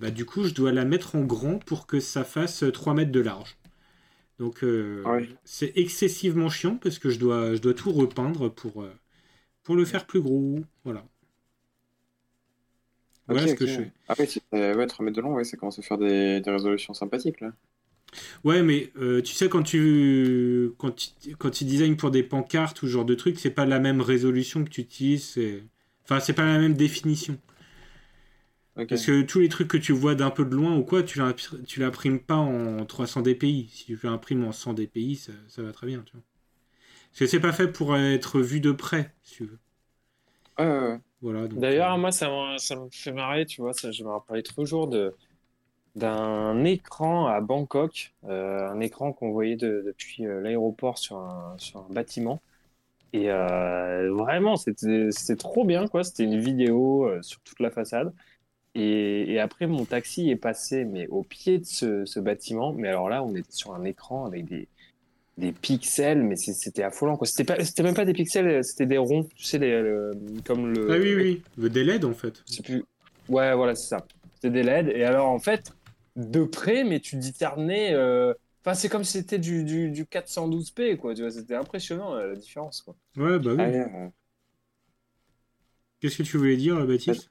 bah, 0.00 0.10
du 0.10 0.24
coup, 0.26 0.44
je 0.44 0.54
dois 0.54 0.72
la 0.72 0.84
mettre 0.84 1.16
en 1.16 1.22
grand 1.22 1.58
pour 1.58 1.86
que 1.86 2.00
ça 2.00 2.24
fasse 2.24 2.64
3 2.72 2.94
mètres 2.94 3.12
de 3.12 3.20
large. 3.20 3.56
Donc, 4.42 4.64
euh, 4.64 5.04
ouais. 5.04 5.28
c'est 5.44 5.72
excessivement 5.76 6.50
chiant 6.50 6.76
parce 6.76 6.98
que 6.98 7.10
je 7.10 7.18
dois, 7.20 7.54
je 7.54 7.60
dois 7.60 7.74
tout 7.74 7.92
repeindre 7.92 8.48
pour, 8.52 8.82
euh, 8.82 8.92
pour 9.62 9.76
le 9.76 9.84
faire 9.84 10.04
plus 10.04 10.20
gros. 10.20 10.58
Voilà. 10.82 11.04
Voilà 13.28 13.46
ce 13.46 13.54
que 13.54 13.66
je 13.66 13.72
fais. 13.72 13.92
Ah 14.08 14.14
c'est- 14.16 14.42
euh, 14.52 14.74
ouais, 14.74 14.86
3 14.88 15.04
mètres 15.04 15.16
de 15.16 15.22
long, 15.22 15.34
ouais, 15.34 15.44
ça 15.44 15.56
commence 15.56 15.78
à 15.78 15.82
faire 15.82 15.96
des, 15.96 16.40
des 16.40 16.50
résolutions 16.50 16.92
sympathiques, 16.92 17.40
là. 17.40 17.52
Ouais, 18.42 18.62
mais 18.62 18.90
euh, 18.96 19.22
tu 19.22 19.32
sais, 19.32 19.48
quand 19.48 19.62
tu, 19.62 20.72
quand 20.76 20.90
tu 20.90 21.36
quand 21.38 21.50
tu 21.50 21.96
pour 21.96 22.10
des 22.10 22.24
pancartes 22.24 22.82
ou 22.82 22.86
ce 22.86 22.92
genre 22.92 23.04
de 23.04 23.14
trucs, 23.14 23.38
c'est 23.38 23.50
pas 23.50 23.64
la 23.64 23.78
même 23.78 24.00
résolution 24.00 24.64
que 24.64 24.70
tu 24.70 24.80
utilises. 24.80 25.38
Enfin, 26.04 26.18
c'est 26.20 26.32
pas 26.32 26.44
la 26.44 26.58
même 26.58 26.74
définition. 26.74 27.38
Parce 28.88 29.06
que 29.06 29.22
tous 29.22 29.40
les 29.40 29.48
trucs 29.48 29.68
que 29.68 29.76
tu 29.78 29.92
vois 29.92 30.14
d'un 30.14 30.30
peu 30.30 30.44
de 30.44 30.54
loin 30.54 30.76
ou 30.76 30.84
quoi, 30.84 31.02
tu 31.02 31.18
l'impr- 31.18 31.64
tu 31.64 31.80
l'imprimes 31.80 32.20
pas 32.20 32.36
en 32.36 32.84
300 32.86 33.22
dpi. 33.22 33.68
Si 33.72 33.86
tu 33.86 33.98
l'imprimes 34.04 34.44
en 34.44 34.52
100 34.52 34.74
dpi, 34.74 35.16
ça, 35.16 35.32
ça 35.48 35.62
va 35.62 35.72
très 35.72 35.86
bien, 35.86 36.02
tu 36.06 36.12
vois. 36.14 36.22
Parce 37.10 37.20
que 37.20 37.26
c'est 37.28 37.40
pas 37.40 37.52
fait 37.52 37.68
pour 37.68 37.96
être 37.96 38.40
vu 38.40 38.60
de 38.60 38.72
près, 38.72 39.14
si 39.24 39.36
tu 39.36 39.44
veux. 39.46 39.58
Voilà. 41.22 41.46
D'ailleurs, 41.48 41.92
euh, 41.94 41.98
moi, 41.98 42.12
ça, 42.12 42.28
me- 42.30 42.58
ça 42.58 42.76
me 42.76 42.88
fait 42.90 43.12
marrer, 43.12 43.46
tu 43.46 43.60
vois, 43.60 43.72
ça, 43.74 43.90
je 43.92 44.02
me 44.04 44.08
rappelais 44.10 44.42
toujours 44.42 44.88
de 44.88 45.14
d'un 45.96 46.64
écran 46.64 47.26
à 47.26 47.40
Bangkok, 47.40 48.14
euh, 48.24 48.68
un 48.70 48.80
écran 48.80 49.12
qu'on 49.12 49.32
voyait 49.32 49.56
de- 49.56 49.82
depuis 49.86 50.26
euh, 50.26 50.40
l'aéroport 50.42 50.98
sur 50.98 51.18
un, 51.18 51.56
sur 51.58 51.80
un 51.80 51.88
bâtiment. 51.92 52.42
Et 53.12 53.30
euh, 53.30 54.12
vraiment, 54.14 54.56
c'était 54.56 55.10
c'était 55.12 55.36
trop 55.36 55.64
bien, 55.64 55.88
quoi. 55.88 56.04
C'était 56.04 56.24
une 56.24 56.40
vidéo 56.40 57.06
euh, 57.08 57.22
sur 57.22 57.40
toute 57.42 57.60
la 57.60 57.70
façade. 57.70 58.14
Et, 58.74 59.32
et 59.32 59.40
après, 59.40 59.66
mon 59.66 59.84
taxi 59.84 60.30
est 60.30 60.36
passé, 60.36 60.84
mais 60.84 61.06
au 61.08 61.22
pied 61.22 61.58
de 61.58 61.64
ce, 61.66 62.04
ce 62.06 62.20
bâtiment. 62.20 62.72
Mais 62.72 62.88
alors 62.88 63.08
là, 63.08 63.22
on 63.22 63.34
était 63.34 63.52
sur 63.52 63.74
un 63.74 63.84
écran 63.84 64.24
avec 64.26 64.46
des, 64.46 64.68
des 65.38 65.52
pixels, 65.52 66.22
mais 66.22 66.36
c'était 66.36 66.82
affolant. 66.82 67.18
C'était 67.24 67.82
même 67.82 67.94
pas 67.94 68.04
des 68.04 68.14
pixels, 68.14 68.64
c'était 68.64 68.86
des 68.86 68.98
ronds, 68.98 69.24
tu 69.36 69.44
sais, 69.44 69.58
les, 69.58 69.82
le- 69.82 70.12
comme 70.44 70.72
le. 70.72 70.92
Ah 70.92 70.96
oui, 70.98 71.14
oui, 71.14 71.42
le 71.56 71.70
des 71.70 71.82
LED 71.84 72.04
en 72.06 72.14
fait. 72.14 72.42
Je 72.48 72.54
sais 72.54 72.62
plus. 72.62 72.84
Ouais, 73.28 73.54
voilà, 73.54 73.74
c'est 73.74 73.88
ça. 73.88 74.06
C'était 74.34 74.50
des 74.50 74.60
LED. 74.60 74.92
Et 74.96 75.04
alors, 75.04 75.28
en 75.28 75.38
fait, 75.38 75.72
de 76.16 76.44
près, 76.44 76.84
mais 76.84 77.00
tu 77.00 77.16
discernais. 77.16 77.94
euh, 77.94 78.34
Enfin, 78.64 78.74
c'est 78.74 78.88
comme 78.88 79.02
si 79.02 79.12
c'était 79.18 79.38
du, 79.40 79.64
du, 79.64 79.90
du 79.90 80.06
412p, 80.06 80.96
quoi. 80.96 81.14
Tu 81.14 81.22
vois, 81.22 81.32
c'était 81.32 81.56
impressionnant 81.56 82.14
euh, 82.14 82.28
la 82.28 82.36
différence, 82.36 82.80
quoi. 82.82 82.94
Ouais, 83.16 83.38
bah 83.38 83.52
oui. 83.54 83.62
Ah, 83.64 83.68
ouais, 83.68 83.84
ouais. 83.86 84.12
Qu'est-ce 86.00 86.18
que 86.18 86.22
tu 86.22 86.36
voulais 86.36 86.58
dire, 86.58 86.86
Baptiste? 86.86 87.30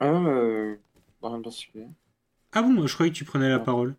Ah, 0.00 0.06
euh, 0.06 0.76
rien 1.22 1.38
de 1.38 1.42
particulier. 1.42 1.86
Ah 2.52 2.62
bon, 2.62 2.86
je 2.86 2.94
croyais 2.94 3.12
que 3.12 3.16
tu 3.16 3.24
prenais 3.24 3.48
la 3.48 3.58
parole. 3.58 3.94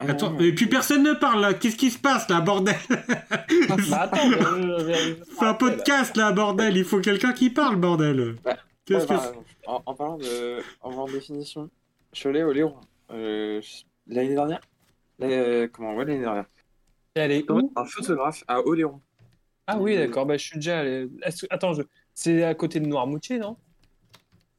Ah, 0.00 0.06
Attends, 0.10 0.30
non, 0.32 0.38
et 0.40 0.52
puis 0.54 0.66
personne 0.66 1.02
ne 1.02 1.12
parle 1.12 1.40
là. 1.40 1.54
Qu'est-ce 1.54 1.76
qui 1.76 1.90
se 1.90 1.98
passe 1.98 2.28
là, 2.28 2.40
bordel? 2.40 2.76
Bah, 2.88 4.02
attends, 4.02 4.28
mais, 4.28 4.36
euh, 4.44 4.84
mais- 4.86 5.16
C'est 5.38 5.44
un 5.44 5.54
podcast 5.54 6.16
là, 6.16 6.30
bordel. 6.32 6.76
Il 6.76 6.84
faut 6.84 7.00
quelqu'un 7.00 7.32
qui 7.32 7.50
parle, 7.50 7.76
bordel. 7.76 8.36
Qu'est-ce 8.84 9.00
Ouais, 9.06 9.06
que 9.06 9.20
bah, 9.20 9.32
en, 9.66 9.82
en 9.84 9.94
parlant 9.94 10.16
de, 10.18 10.58
en 10.82 10.90
parlant 10.90 11.06
de 11.06 11.12
définition, 11.12 11.68
Cholet 12.12 12.44
au 12.44 12.52
Léon, 12.52 12.76
euh, 13.10 13.60
l'année 14.06 14.34
dernière, 14.34 14.60
l'année- 15.18 15.36
euh, 15.36 15.68
comment, 15.70 15.94
ouais, 15.96 16.04
l'année 16.04 16.20
dernière, 16.20 16.46
Elle 17.14 17.32
est 17.32 17.50
où? 17.50 17.72
un 17.76 17.84
photographe 17.84 18.44
à 18.46 18.60
Oléron. 18.60 19.00
Ah 19.66 19.78
oui, 19.78 19.96
d'accord, 19.96 20.24
bah, 20.26 20.36
je 20.36 20.44
suis 20.44 20.56
déjà 20.58 20.78
allé. 20.78 21.08
Attends, 21.50 21.74
je... 21.74 21.82
c'est 22.14 22.44
à 22.44 22.54
côté 22.54 22.78
de 22.80 22.86
Noirmoutier, 22.86 23.38
non? 23.38 23.56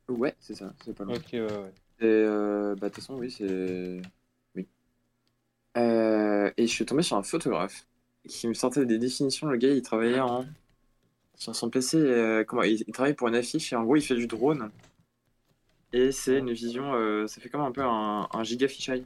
Ouais, 0.09 0.35
c'est 0.41 0.55
ça, 0.55 0.73
c'est 0.83 0.93
pas 0.93 1.05
loin. 1.05 1.15
Ok, 1.15 1.29
ouais, 1.33 1.41
ouais. 1.41 1.73
Et 1.99 2.05
euh, 2.05 2.75
bah, 2.75 2.89
de 2.89 2.93
toute 2.95 3.03
façon, 3.03 3.15
oui, 3.17 3.31
c'est. 3.31 4.01
Oui. 4.55 4.67
Euh, 5.77 6.51
et 6.57 6.67
je 6.67 6.71
suis 6.71 6.85
tombé 6.85 7.03
sur 7.03 7.17
un 7.17 7.23
photographe 7.23 7.87
qui 8.27 8.47
me 8.47 8.53
sortait 8.53 8.85
des 8.85 8.97
définitions. 8.97 9.47
Le 9.47 9.57
gars, 9.57 9.69
il 9.71 9.81
travaillait 9.81 10.19
en 10.19 10.45
sur 11.35 11.55
son 11.55 11.69
PC, 11.69 11.97
euh, 11.97 12.43
comment, 12.45 12.63
il, 12.63 12.83
il 12.87 12.93
travaille 12.93 13.15
pour 13.15 13.27
une 13.29 13.35
affiche 13.35 13.73
et 13.73 13.77
en 13.77 13.83
gros, 13.83 13.95
il 13.97 14.03
fait 14.03 14.15
du 14.15 14.27
drone. 14.27 14.71
Et 15.93 16.11
c'est 16.11 16.39
une 16.39 16.51
vision, 16.51 16.93
euh, 16.95 17.27
ça 17.27 17.41
fait 17.41 17.49
comme 17.49 17.61
un 17.61 17.71
peu 17.71 17.83
un, 17.83 18.27
un 18.31 18.43
giga 18.43 18.67
fisheye. 18.67 19.05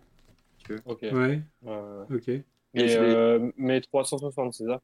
Ok. 0.86 1.04
Ouais, 1.12 1.44
Ouais, 1.62 1.72
ouais. 1.72 2.06
ok. 2.10 2.44
Mais, 2.74 2.96
euh, 2.96 3.52
mais 3.58 3.82
360, 3.82 4.54
c'est 4.54 4.66
ça? 4.66 4.82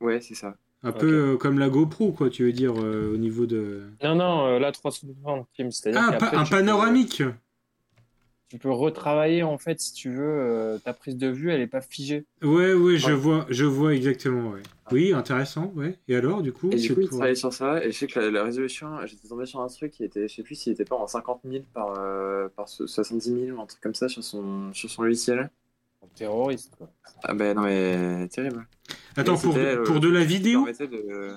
Ouais, 0.00 0.20
c'est 0.20 0.34
ça. 0.34 0.54
Un 0.84 0.92
peu 0.92 1.32
euh, 1.32 1.36
comme 1.36 1.58
la 1.58 1.68
GoPro, 1.68 2.12
quoi, 2.12 2.28
tu 2.28 2.44
veux 2.44 2.52
dire, 2.52 2.74
euh, 2.76 3.12
au 3.14 3.16
niveau 3.16 3.46
de. 3.46 3.82
Non, 4.02 4.16
non, 4.16 4.46
euh, 4.46 4.58
là, 4.58 4.72
360, 4.72 5.46
Kim, 5.54 5.70
c'est-à-dire 5.70 6.02
Ah, 6.08 6.12
pa- 6.14 6.36
un 6.36 6.44
peux- 6.44 6.50
panoramique 6.50 7.22
tu 8.48 8.58
peux 8.58 8.70
retravailler, 8.70 9.42
en 9.42 9.56
fait, 9.56 9.80
si 9.80 9.94
tu 9.94 10.10
veux, 10.10 10.20
euh, 10.22 10.78
ta 10.78 10.92
prise 10.92 11.16
de 11.16 11.28
vue, 11.28 11.50
elle 11.50 11.62
est 11.62 11.66
pas 11.66 11.80
figée. 11.80 12.26
Ouais, 12.42 12.74
ouais, 12.74 12.98
je 12.98 13.12
vois, 13.12 13.46
je 13.48 13.64
vois 13.64 13.94
exactement, 13.94 14.50
ouais. 14.50 14.60
Oui, 14.90 15.14
intéressant, 15.14 15.72
ouais. 15.74 15.98
Et 16.06 16.14
alors, 16.16 16.42
du 16.42 16.52
coup, 16.52 16.70
Et 16.70 16.76
du 16.76 16.88
tu 16.88 16.94
coup, 16.94 17.00
sur 17.34 17.50
ça, 17.54 17.82
et 17.82 17.90
je 17.92 17.96
sais 17.96 18.06
que 18.06 18.20
la, 18.20 18.30
la 18.30 18.44
résolution, 18.44 18.88
j'étais 19.06 19.26
tombé 19.26 19.46
sur 19.46 19.60
un 19.60 19.68
truc 19.68 19.90
qui 19.92 20.04
était, 20.04 20.28
je 20.28 20.34
sais 20.34 20.42
plus 20.42 20.54
s'il 20.54 20.74
était 20.74 20.84
pas 20.84 20.96
en 20.96 21.06
50 21.06 21.40
000 21.46 21.64
par, 21.72 21.98
euh, 21.98 22.48
par 22.54 22.68
so- 22.68 22.86
70 22.86 23.30
000 23.46 23.56
ou 23.56 23.62
un 23.62 23.64
truc 23.66 23.80
comme 23.80 23.94
ça 23.94 24.10
sur 24.10 24.22
son, 24.22 24.70
sur 24.74 24.90
son 24.90 25.02
logiciel. 25.04 25.48
Terroriste, 26.14 26.74
quoi. 26.76 26.90
Ah 27.24 27.34
ben 27.34 27.54
non 27.56 27.62
mais 27.62 28.28
terrible. 28.28 28.66
Attends, 29.16 29.34
Mais 29.34 29.40
pour, 29.40 29.56
euh, 29.56 29.84
pour 29.84 30.00
de 30.00 30.08
la 30.08 30.20
qui 30.22 30.26
vidéo 30.26 30.66
de- 30.66 31.36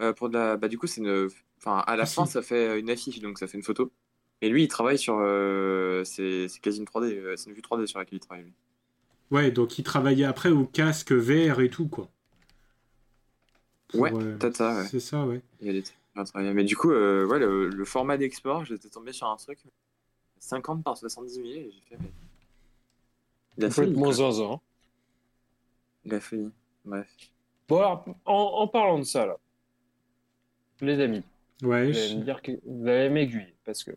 euh, 0.00 0.12
pour 0.14 0.28
de 0.30 0.38
la, 0.38 0.56
bah 0.56 0.68
du 0.68 0.78
coup 0.78 0.86
c'est 0.86 1.00
une, 1.00 1.28
enfin 1.58 1.78
à 1.86 1.96
la 1.96 2.04
Ah, 2.04 2.06
fin 2.06 2.24
si. 2.26 2.32
ça 2.32 2.42
fait 2.42 2.78
une 2.80 2.88
affiche 2.90 3.20
donc 3.20 3.38
ça 3.38 3.46
fait 3.46 3.56
une 3.58 3.62
photo. 3.64 3.90
Et 4.42 4.48
lui 4.48 4.62
il 4.64 4.68
travaille 4.68 4.96
sur, 4.98 5.18
euh, 5.20 6.02
c'est 6.04 6.48
c'est 6.48 6.60
quasi 6.60 6.78
une 6.78 6.86
3D, 6.86 7.14
euh, 7.14 7.36
c'est 7.36 7.50
une 7.50 7.56
vue 7.56 7.62
3D 7.62 7.86
sur 7.86 7.98
laquelle 7.98 8.16
il 8.16 8.20
travaille. 8.20 8.44
lui. 8.44 8.52
Ouais, 9.30 9.50
donc 9.50 9.78
il 9.78 9.82
travaillait 9.84 10.24
après 10.24 10.50
au 10.50 10.64
casque 10.64 11.12
VR 11.12 11.60
et 11.60 11.68
tout, 11.70 11.86
quoi. 11.88 12.08
Pour, 13.88 14.00
Ouais, 14.00 14.12
euh, 14.14 14.36
peut-être 14.38 14.56
ça. 14.56 14.76
Ouais. 14.78 14.86
C'est 14.88 15.00
ça, 15.00 15.24
ouais. 15.26 15.42
Il 15.60 15.66
y 15.66 15.70
a 15.70 15.72
des. 15.72 15.84
Mais 16.54 16.64
du 16.64 16.76
coup 16.76 16.90
euh, 16.90 17.26
ouais 17.26 17.38
le, 17.38 17.68
le 17.68 17.84
format 17.84 18.16
d'export, 18.16 18.64
j'étais 18.64 18.88
tombé 18.88 19.12
sur 19.12 19.26
un 19.28 19.36
truc 19.36 19.58
50 20.38 20.82
par 20.84 20.96
70 20.96 21.34
000 21.34 21.46
et 21.46 21.70
j'ai 21.72 21.80
fait. 21.88 21.96
Mais... 22.00 22.10
Il 23.58 23.64
a 23.64 23.70
failli. 23.70 23.92
Complètement 23.94 24.12
zinzin. 24.12 24.60
Il 26.04 26.14
a 26.14 26.20
failli. 26.20 26.50
Bref. 26.84 27.08
Bon, 27.68 27.78
alors, 27.78 28.04
en, 28.24 28.34
en 28.34 28.68
parlant 28.68 28.98
de 28.98 29.04
ça, 29.04 29.26
là, 29.26 29.36
les 30.80 31.00
amis, 31.00 31.22
Ouais, 31.62 31.90
vous 31.90 31.96
allez 31.98 32.08
je- 32.08 32.16
me 32.16 32.22
dire 32.24 32.40
que 32.42 32.52
vous 32.64 32.86
allez 32.88 33.10
m'aiguiller, 33.10 33.54
parce 33.64 33.84
que, 33.84 33.90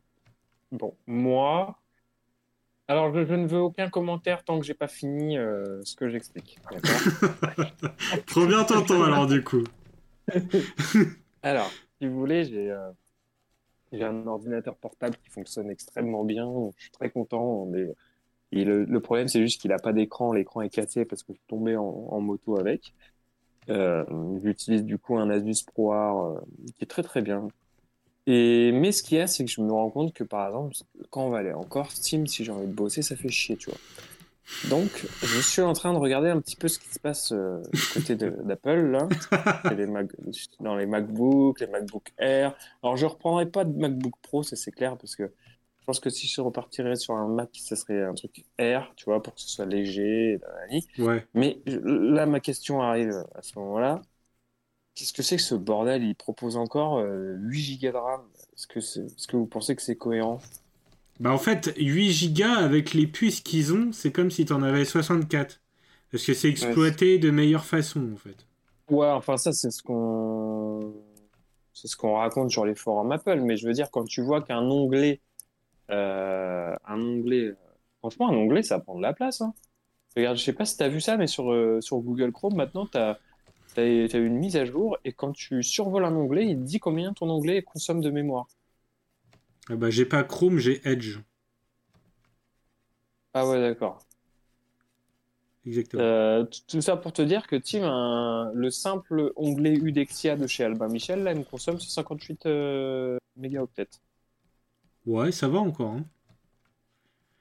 bon, 0.72 0.96
moi, 1.08 1.80
alors 2.90 3.14
je, 3.14 3.26
je 3.26 3.34
ne 3.34 3.48
veux 3.48 3.62
aucun 3.62 3.90
commentaire 3.90 4.44
tant 4.44 4.60
que 4.60 4.66
j'ai 4.66 4.74
pas 4.74 4.90
fini 4.90 5.38
euh, 5.38 5.82
ce 5.84 5.96
que 5.96 6.10
j'explique. 6.10 6.60
D'accord? 6.70 7.00
Trop 8.28 8.46
bien 8.46 8.64
tonton, 8.66 9.02
alors, 9.04 9.26
du 9.28 9.44
coup. 9.44 9.64
Alors, 11.42 11.70
si 12.00 12.08
vous 12.08 12.18
voulez, 12.18 12.46
j'ai 12.46 12.72
euh, 12.72 12.90
j'ai 13.92 14.04
un 14.04 14.26
ordinateur 14.28 14.76
portable 14.76 15.16
qui 15.18 15.30
fonctionne 15.30 15.70
extrêmement 15.70 16.24
bien. 16.24 16.50
Je 16.78 16.84
suis 16.84 16.92
très 16.92 17.10
content. 17.10 17.66
mais- 17.66 17.94
Et 18.54 18.66
le, 18.66 18.86
le 18.86 19.02
problème, 19.02 19.28
c'est 19.28 19.42
juste 19.42 19.62
qu'il 19.62 19.72
n'a 19.72 19.80
pas 19.80 19.94
d'écran. 19.94 20.34
L'écran 20.34 20.62
est 20.62 20.70
cassé 20.70 21.06
parce 21.06 21.24
que 21.24 21.34
je 21.34 21.40
suis 21.40 21.48
tombé 21.48 21.78
en, 21.78 21.84
en 21.86 22.22
moto 22.22 22.58
avec. 22.60 22.94
Euh, 23.70 24.06
J'utilise 24.44 24.84
du 24.86 24.98
coup 24.98 25.18
un 25.18 25.30
Asus 25.30 25.64
ProArt 25.66 26.26
euh, 26.38 26.40
qui 26.78 26.84
est 26.84 26.88
très 26.88 27.04
très 27.04 27.22
bien. 27.22 27.48
Et 28.28 28.72
mais 28.74 28.92
ce 28.92 29.04
qu'il 29.04 29.18
y 29.18 29.22
a, 29.22 29.28
c'est 29.28 29.46
que 29.46 29.52
je 29.52 29.62
me 29.62 29.72
rends 29.72 29.90
compte 29.92 30.14
que 30.14 30.24
par 30.24 30.48
exemple, 30.48 30.76
quand 31.12 31.26
on 31.26 31.30
va 31.30 31.40
aller 31.40 31.54
en 31.54 31.64
Corse, 31.64 31.96
Steam, 31.96 32.28
si 32.28 32.46
j'ai 32.46 32.52
envie 32.52 32.68
de 32.68 32.74
bosser, 32.74 33.02
ça 33.02 33.16
fait 33.18 33.30
chier, 33.30 33.58
tu 33.58 33.70
vois. 33.70 33.80
Donc, 34.70 35.06
je 35.22 35.40
suis 35.42 35.62
en 35.62 35.74
train 35.74 35.94
de 35.94 35.98
regarder 35.98 36.30
un 36.30 36.40
petit 36.42 36.56
peu 36.58 36.68
ce 36.68 36.80
qui 36.80 36.90
se 36.90 37.00
passe 37.00 37.32
euh, 37.32 37.62
du 37.74 37.82
côté 37.94 38.16
d'Apple 38.16 38.92
là, 38.92 39.08
Et 39.72 39.76
les 39.76 39.88
Mac- 39.88 40.12
dans 40.60 40.76
les 40.76 40.86
MacBook, 40.86 41.60
les 41.62 41.68
MacBook 41.68 42.12
Air. 42.18 42.56
Alors, 42.82 42.98
je 42.98 43.06
reprendrai 43.06 43.46
pas 43.46 43.66
de 43.66 43.78
MacBook 43.78 44.14
Pro, 44.22 44.44
ça 44.44 44.56
c'est 44.56 44.72
clair, 44.72 44.98
parce 44.98 45.16
que 45.16 45.32
je 45.84 45.86
pense 45.86 46.00
que 46.00 46.10
si 46.10 46.28
je 46.28 46.40
repartirais 46.42 46.96
sur 46.96 47.14
un 47.16 47.28
Mac, 47.28 47.50
ça 47.56 47.76
serait 47.76 48.02
un 48.04 48.14
truc 48.14 48.46
Air, 48.58 48.94
tu 48.96 49.04
vois, 49.06 49.22
pour 49.22 49.36
que 49.36 49.42
ce 49.42 49.50
soit 49.50 49.66
léger. 49.66 50.40
Ouais. 50.98 51.28
Mais 51.34 51.62
là, 51.66 52.26
ma 52.26 52.40
question 52.40 52.82
arrive 52.82 53.24
à 53.36 53.42
ce 53.42 53.58
moment-là. 53.60 54.02
Qu'est-ce 54.96 55.14
que 55.14 55.24
c'est 55.24 55.38
que 55.38 55.44
ce 55.44 55.56
bordel? 55.56 56.04
Il 56.04 56.16
propose 56.16 56.58
encore 56.58 57.00
euh, 57.00 57.36
8 57.40 57.80
Go 57.82 57.92
de 57.92 57.98
RAM. 57.98 58.22
Est-ce 58.56 58.68
que, 58.68 58.82
c'est- 58.82 59.02
est-ce 59.06 59.28
que 59.28 59.38
vous 59.38 59.48
pensez 59.48 59.76
que 59.76 59.82
c'est 59.84 59.98
cohérent? 59.98 60.40
Bah, 61.20 61.32
en 61.32 61.38
fait, 61.38 61.74
8 61.78 62.34
Go 62.34 62.44
avec 62.44 62.94
les 62.94 63.08
puces 63.08 63.42
qu'ils 63.42 63.74
ont, 63.74 63.92
c'est 63.92 64.12
comme 64.12 64.32
si 64.32 64.46
t'en 64.46 64.62
avais 64.64 64.86
64. 64.86 65.62
Parce 66.12 66.26
que 66.26 66.34
c'est 66.34 66.50
exploité 66.50 67.18
de 67.18 67.32
meilleure 67.32 67.66
façon, 67.66 68.12
en 68.14 68.18
fait. 68.18 68.46
Ouais, 68.90 69.08
enfin 69.08 69.38
ça 69.38 69.54
c'est 69.54 69.72
ce 69.72 69.82
qu'on 69.82 70.94
c'est 71.74 71.88
ce 71.88 71.96
qu'on 71.96 72.16
raconte 72.16 72.52
sur 72.52 72.66
les 72.66 72.76
forums 72.76 73.12
Apple, 73.12 73.40
mais 73.42 73.58
je 73.58 73.66
veux 73.68 73.74
dire 73.74 73.90
quand 73.92 74.04
tu 74.06 74.22
vois 74.22 74.42
qu'un 74.44 74.62
onglet 74.62 75.22
euh, 75.94 76.76
un 76.86 77.02
onglet 77.02 77.54
franchement 78.00 78.30
un 78.30 78.36
onglet 78.36 78.64
ça 78.64 78.80
prend 78.80 78.96
de 78.98 79.02
la 79.02 79.14
place 79.14 79.42
hein. 79.42 79.54
Regarde, 80.18 80.38
je 80.38 80.44
sais 80.44 80.54
pas 80.54 80.66
si 80.66 80.78
tu 80.78 80.84
as 80.84 80.90
vu 80.90 81.02
ça 81.02 81.18
mais 81.18 81.28
sur 81.28 81.52
euh, 81.52 81.82
sur 81.82 81.98
Google 82.00 82.32
Chrome 82.32 82.56
maintenant 82.56 82.88
tu 82.88 82.98
as 82.98 83.18
une 84.18 84.38
mise 84.38 84.58
à 84.58 84.66
jour 84.66 84.98
et 85.06 85.14
quand 85.14 85.34
tu 85.34 85.64
survoles 85.64 86.06
un 86.06 86.16
onglet, 86.16 86.46
il 86.48 86.58
te 86.58 86.64
dit 86.64 86.80
combien 86.80 87.14
ton 87.14 87.30
onglet 87.30 87.62
consomme 87.64 88.02
de 88.02 88.12
mémoire. 88.12 88.48
Ah 89.70 89.76
bah, 89.76 89.90
j'ai 89.90 90.06
pas 90.06 90.24
Chrome, 90.24 90.58
j'ai 90.58 90.82
Edge. 90.88 91.20
Ah 93.34 93.46
ouais, 93.48 93.60
d'accord. 93.62 94.00
Exactement. 95.66 96.02
Euh, 96.02 96.46
tout 96.68 96.82
ça 96.82 96.98
pour 96.98 97.14
te 97.14 97.22
dire 97.22 97.48
que 97.48 97.56
Tim, 97.56 97.84
un- 97.84 98.52
le 98.54 98.70
simple 98.72 99.32
onglet 99.36 99.74
Udexia 99.74 100.36
de 100.36 100.48
chez 100.48 100.64
Albin 100.64 100.88
Michel, 100.88 101.24
là, 101.24 101.34
il 101.34 101.40
me 101.40 101.44
consomme 101.44 101.80
158 101.80 102.46
euh, 102.48 103.18
mégaoctets. 103.38 103.90
Ouais, 105.06 105.32
ça 105.32 105.48
va 105.48 105.60
encore. 105.60 105.94
hein. 105.94 106.06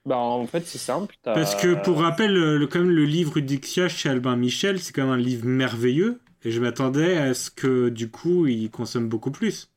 Bah, 0.05 0.17
en 0.19 0.47
fait, 0.47 0.67
c'est 0.67 0.79
simple. 0.79 1.17
t'as- 1.23 1.33
Parce 1.35 1.55
que, 1.55 1.75
pour 1.75 1.99
rappel, 2.01 2.33
le, 2.33 2.57
le- 2.57 3.05
livre 3.05 3.37
Udixia 3.37 3.91
chez 3.91 4.09
Albin 4.09 4.35
Michel, 4.37 4.81
c'est 4.81 4.95
quand 4.95 5.03
même 5.03 5.11
un 5.13 5.17
livre 5.19 5.45
merveilleux. 5.47 6.21
Et 6.43 6.51
je 6.51 6.61
m'attendais 6.61 7.19
à 7.19 7.35
ce 7.35 7.51
que, 7.51 7.91
du 7.91 8.11
coup, 8.11 8.47
il 8.47 8.71
consomme 8.71 9.09
beaucoup 9.11 9.31
plus. 9.31 9.71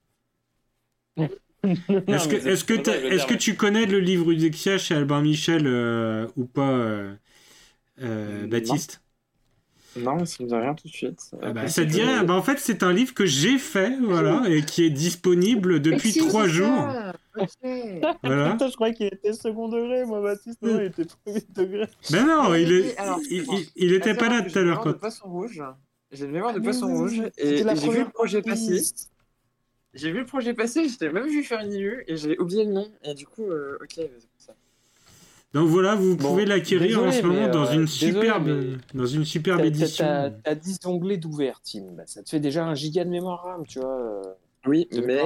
Non, 2.07 2.07
Est-ce 2.07 2.28
que, 2.28 2.36
est-ce 2.36 2.64
que, 2.66 2.74
est-ce 3.10 3.26
que 3.26 3.34
tu 3.34 3.56
connais 3.56 3.86
le 3.86 3.99
livre 3.99 4.32
Udixia 4.32 4.78
chez 4.78 4.95
Albin 4.95 5.22
Michel 5.22 5.64
euh, 5.66 6.28
ou 6.36 6.45
pas, 6.45 6.72
euh, 6.72 7.16
euh. 8.02 8.48
Baptiste? 8.48 9.02
Non, 9.98 10.26
ça 10.26 10.44
me 10.44 10.50
dit 10.50 10.56
rien 10.56 10.74
tout 10.74 10.88
de 10.88 10.94
suite. 10.94 11.32
Ah 11.42 11.52
bah, 11.54 11.68
ça 11.68 11.84
te 11.86 11.90
dit 11.90 12.02
rien 12.02 12.24
Bah, 12.24 12.34
En 12.34 12.42
fait, 12.44 12.58
c'est 12.60 12.84
un 12.84 12.92
livre 12.92 13.14
que 13.14 13.26
j'ai 13.26 13.58
fait, 13.58 13.98
voilà, 14.02 14.44
et 14.50 14.62
qui 14.64 14.84
est 14.84 14.90
disponible 14.90 15.80
depuis 15.82 16.12
Si, 16.12 16.20
trois 16.20 16.48
jours. 16.48 16.68
ça. 16.68 17.14
Ok. 17.38 17.50
Voilà. 18.24 18.52
Putain, 18.52 18.68
je 18.70 18.74
croyais 18.76 18.94
qu'il 18.94 19.08
était 19.08 19.34
second 19.34 19.68
degré, 19.70 20.06
moi, 20.06 20.22
Baptiste. 20.22 20.62
Non, 20.62 20.80
il 20.80 20.86
était 20.86 21.06
premier 21.06 21.42
degré. 21.50 21.88
Ben 22.12 22.26
non, 22.26 22.50
Mais 22.50 22.64
il, 22.64 22.72
oui, 22.72 22.88
est, 22.88 22.98
alors, 22.98 23.20
il, 23.30 23.44
il- 23.44 23.68
il 23.76 23.94
était 23.94 24.14
pas 24.16 24.30
là 24.30 24.42
tout 24.42 24.58
à 24.58 24.62
j'ai 24.62 24.66
l'heure. 24.66 24.84
une 24.86 24.86
mémoire 24.86 24.94
de 24.94 25.00
poisson 25.00 25.28
rouge. 25.30 25.64
J'ai 26.12 26.26
une 26.26 26.32
mémoire 26.32 26.54
de 26.54 26.60
Ah, 26.60 26.64
poisson 26.64 26.88
rouge 26.88 27.22
et, 27.38 27.58
j'ai 27.58 27.90
vu 27.90 28.00
le 28.00 28.10
projet 28.10 28.42
passer. 28.42 28.82
J'ai 29.94 30.12
vu 30.12 30.20
le 30.20 30.26
projet 30.26 30.54
passer, 30.54 30.90
j'étais 30.90 31.10
même 31.10 31.28
vu 31.28 31.42
faire 31.44 31.62
une 31.62 31.72
IU 31.72 32.04
et 32.08 32.18
j'ai 32.18 32.38
oublié 32.38 32.66
le 32.66 32.72
nom. 32.74 32.88
Et 33.04 33.14
du 33.14 33.26
coup, 33.26 33.44
euh, 33.50 33.78
ok, 33.82 33.94
c'est 33.96 34.10
ça. 34.38 34.54
Donc 35.54 35.70
voilà, 35.70 35.96
vous 35.96 36.18
Bon, 36.18 36.30
pouvez 36.30 36.46
l'acquérir 36.46 37.02
en 37.04 37.12
ce 37.12 37.26
moment 37.26 37.48
mais, 37.48 37.50
dans 37.50 37.66
euh, 37.66 37.74
une 37.74 37.86
désolé, 37.86 37.88
superbe, 37.88 38.48
dans 38.94 39.06
une 39.06 39.24
superbe 39.26 39.64
édition. 39.64 40.06
T'as 40.06 40.30
t'as 40.32 40.56
10 40.56 40.80
onglets 40.86 41.18
d'ouvert, 41.18 41.62
Tim. 41.62 41.92
Bah, 41.94 42.04
ça 42.06 42.24
te 42.24 42.30
fait 42.30 42.40
déjà 42.42 42.66
un 42.66 42.76
giga 42.76 43.06
de 43.06 43.10
mémoire 43.10 43.44
RAM, 43.44 43.66
tu 43.66 43.80
vois. 43.80 44.00
euh, 44.02 44.22
Oui, 44.66 44.88
mais 44.92 45.22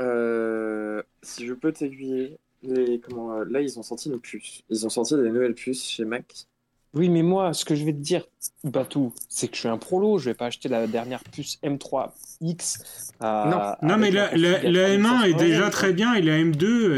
euh, 0.00 1.02
si 1.22 1.46
je 1.46 1.54
peux 1.54 1.72
t'aiguiller, 1.72 2.38
les, 2.62 3.00
comment, 3.00 3.32
euh, 3.34 3.44
là 3.44 3.60
ils 3.60 3.78
ont 3.78 3.82
sorti 3.82 4.08
une 4.10 4.20
puce. 4.20 4.62
Ils 4.70 4.86
ont 4.86 4.90
sorti 4.90 5.14
des 5.16 5.30
nouvelles 5.30 5.54
puces 5.54 5.84
chez 5.84 6.04
Mac. 6.04 6.46
Oui, 6.94 7.08
mais 7.08 7.22
moi, 7.22 7.54
ce 7.54 7.64
que 7.64 7.74
je 7.74 7.84
vais 7.86 7.92
te 7.92 7.98
dire, 8.00 8.26
Batou, 8.64 9.14
c'est 9.28 9.48
que 9.48 9.54
je 9.54 9.60
suis 9.60 9.68
un 9.68 9.78
prolo. 9.78 10.18
Je 10.18 10.26
vais 10.26 10.34
pas 10.34 10.46
acheter 10.46 10.68
la 10.68 10.86
dernière 10.86 11.24
puce 11.24 11.58
M3X. 11.62 13.12
à- 13.20 13.78
Non, 13.82 13.96
mais 13.96 14.10
la, 14.10 14.24
la, 14.36 14.58
configuration 14.60 14.70
la 14.72 14.88
M1 14.98 15.22
est 15.24 15.32
500 15.32 15.36
déjà 15.38 15.70
très 15.70 15.92
bien 15.92 16.14
et 16.14 16.22
la 16.22 16.38
M2 16.38 16.92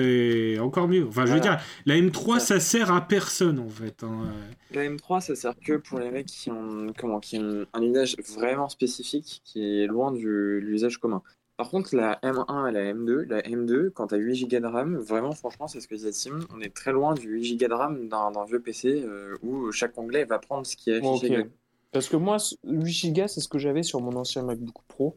est 0.54 0.58
encore 0.58 0.88
mieux. 0.88 1.06
Enfin, 1.08 1.26
je 1.26 1.34
veux 1.34 1.40
dire, 1.40 1.60
la 1.86 1.96
M3, 1.96 2.40
Ça. 2.40 2.46
ça 2.46 2.60
sert 2.60 2.92
à 2.92 3.06
personne 3.06 3.58
en 3.60 3.68
fait. 3.68 4.02
hein. 4.02 4.24
La 4.72 4.82
M3, 4.84 5.20
ça 5.20 5.36
sert 5.36 5.54
que 5.64 5.74
pour 5.74 6.00
les 6.00 6.10
mecs 6.10 6.26
qui 6.26 6.50
ont, 6.50 6.86
comment, 6.98 7.20
qui 7.20 7.38
ont 7.38 7.64
un 7.72 7.82
usage 7.82 8.16
vraiment 8.36 8.68
spécifique 8.68 9.42
qui 9.44 9.62
est 9.82 9.86
loin 9.86 10.10
du 10.12 10.60
l'usage 10.60 10.98
commun. 10.98 11.22
Par 11.56 11.70
contre, 11.70 11.94
la 11.94 12.18
M1 12.24 12.68
et 12.68 12.72
la 12.72 12.92
M2, 12.92 13.26
la 13.28 13.40
M2, 13.42 13.90
quand 13.90 14.08
tu 14.08 14.14
as 14.16 14.18
8 14.18 14.48
Go 14.48 14.58
de 14.58 14.66
RAM, 14.66 14.96
vraiment, 14.96 15.32
franchement, 15.32 15.68
c'est 15.68 15.80
ce 15.80 15.86
que 15.86 15.94
disait 15.94 16.10
Tim, 16.10 16.40
on 16.52 16.60
est 16.60 16.74
très 16.74 16.90
loin 16.92 17.14
du 17.14 17.28
8 17.28 17.56
Go 17.58 17.68
de 17.68 17.72
RAM 17.74 18.08
d'un 18.08 18.32
vieux 18.46 18.60
PC 18.60 19.02
euh, 19.06 19.36
où 19.42 19.70
chaque 19.70 19.96
onglet 19.96 20.24
va 20.24 20.38
prendre 20.40 20.66
ce 20.66 20.74
qui 20.76 20.90
est 20.90 20.96
affiché. 20.96 21.26
Ok. 21.26 21.32
dedans. 21.32 21.48
Parce 21.92 22.08
que 22.08 22.16
moi, 22.16 22.38
8 22.64 23.12
Go, 23.12 23.22
c'est 23.28 23.40
ce 23.40 23.46
que 23.48 23.58
j'avais 23.58 23.84
sur 23.84 24.00
mon 24.00 24.16
ancien 24.16 24.42
MacBook 24.42 24.74
Pro, 24.88 25.14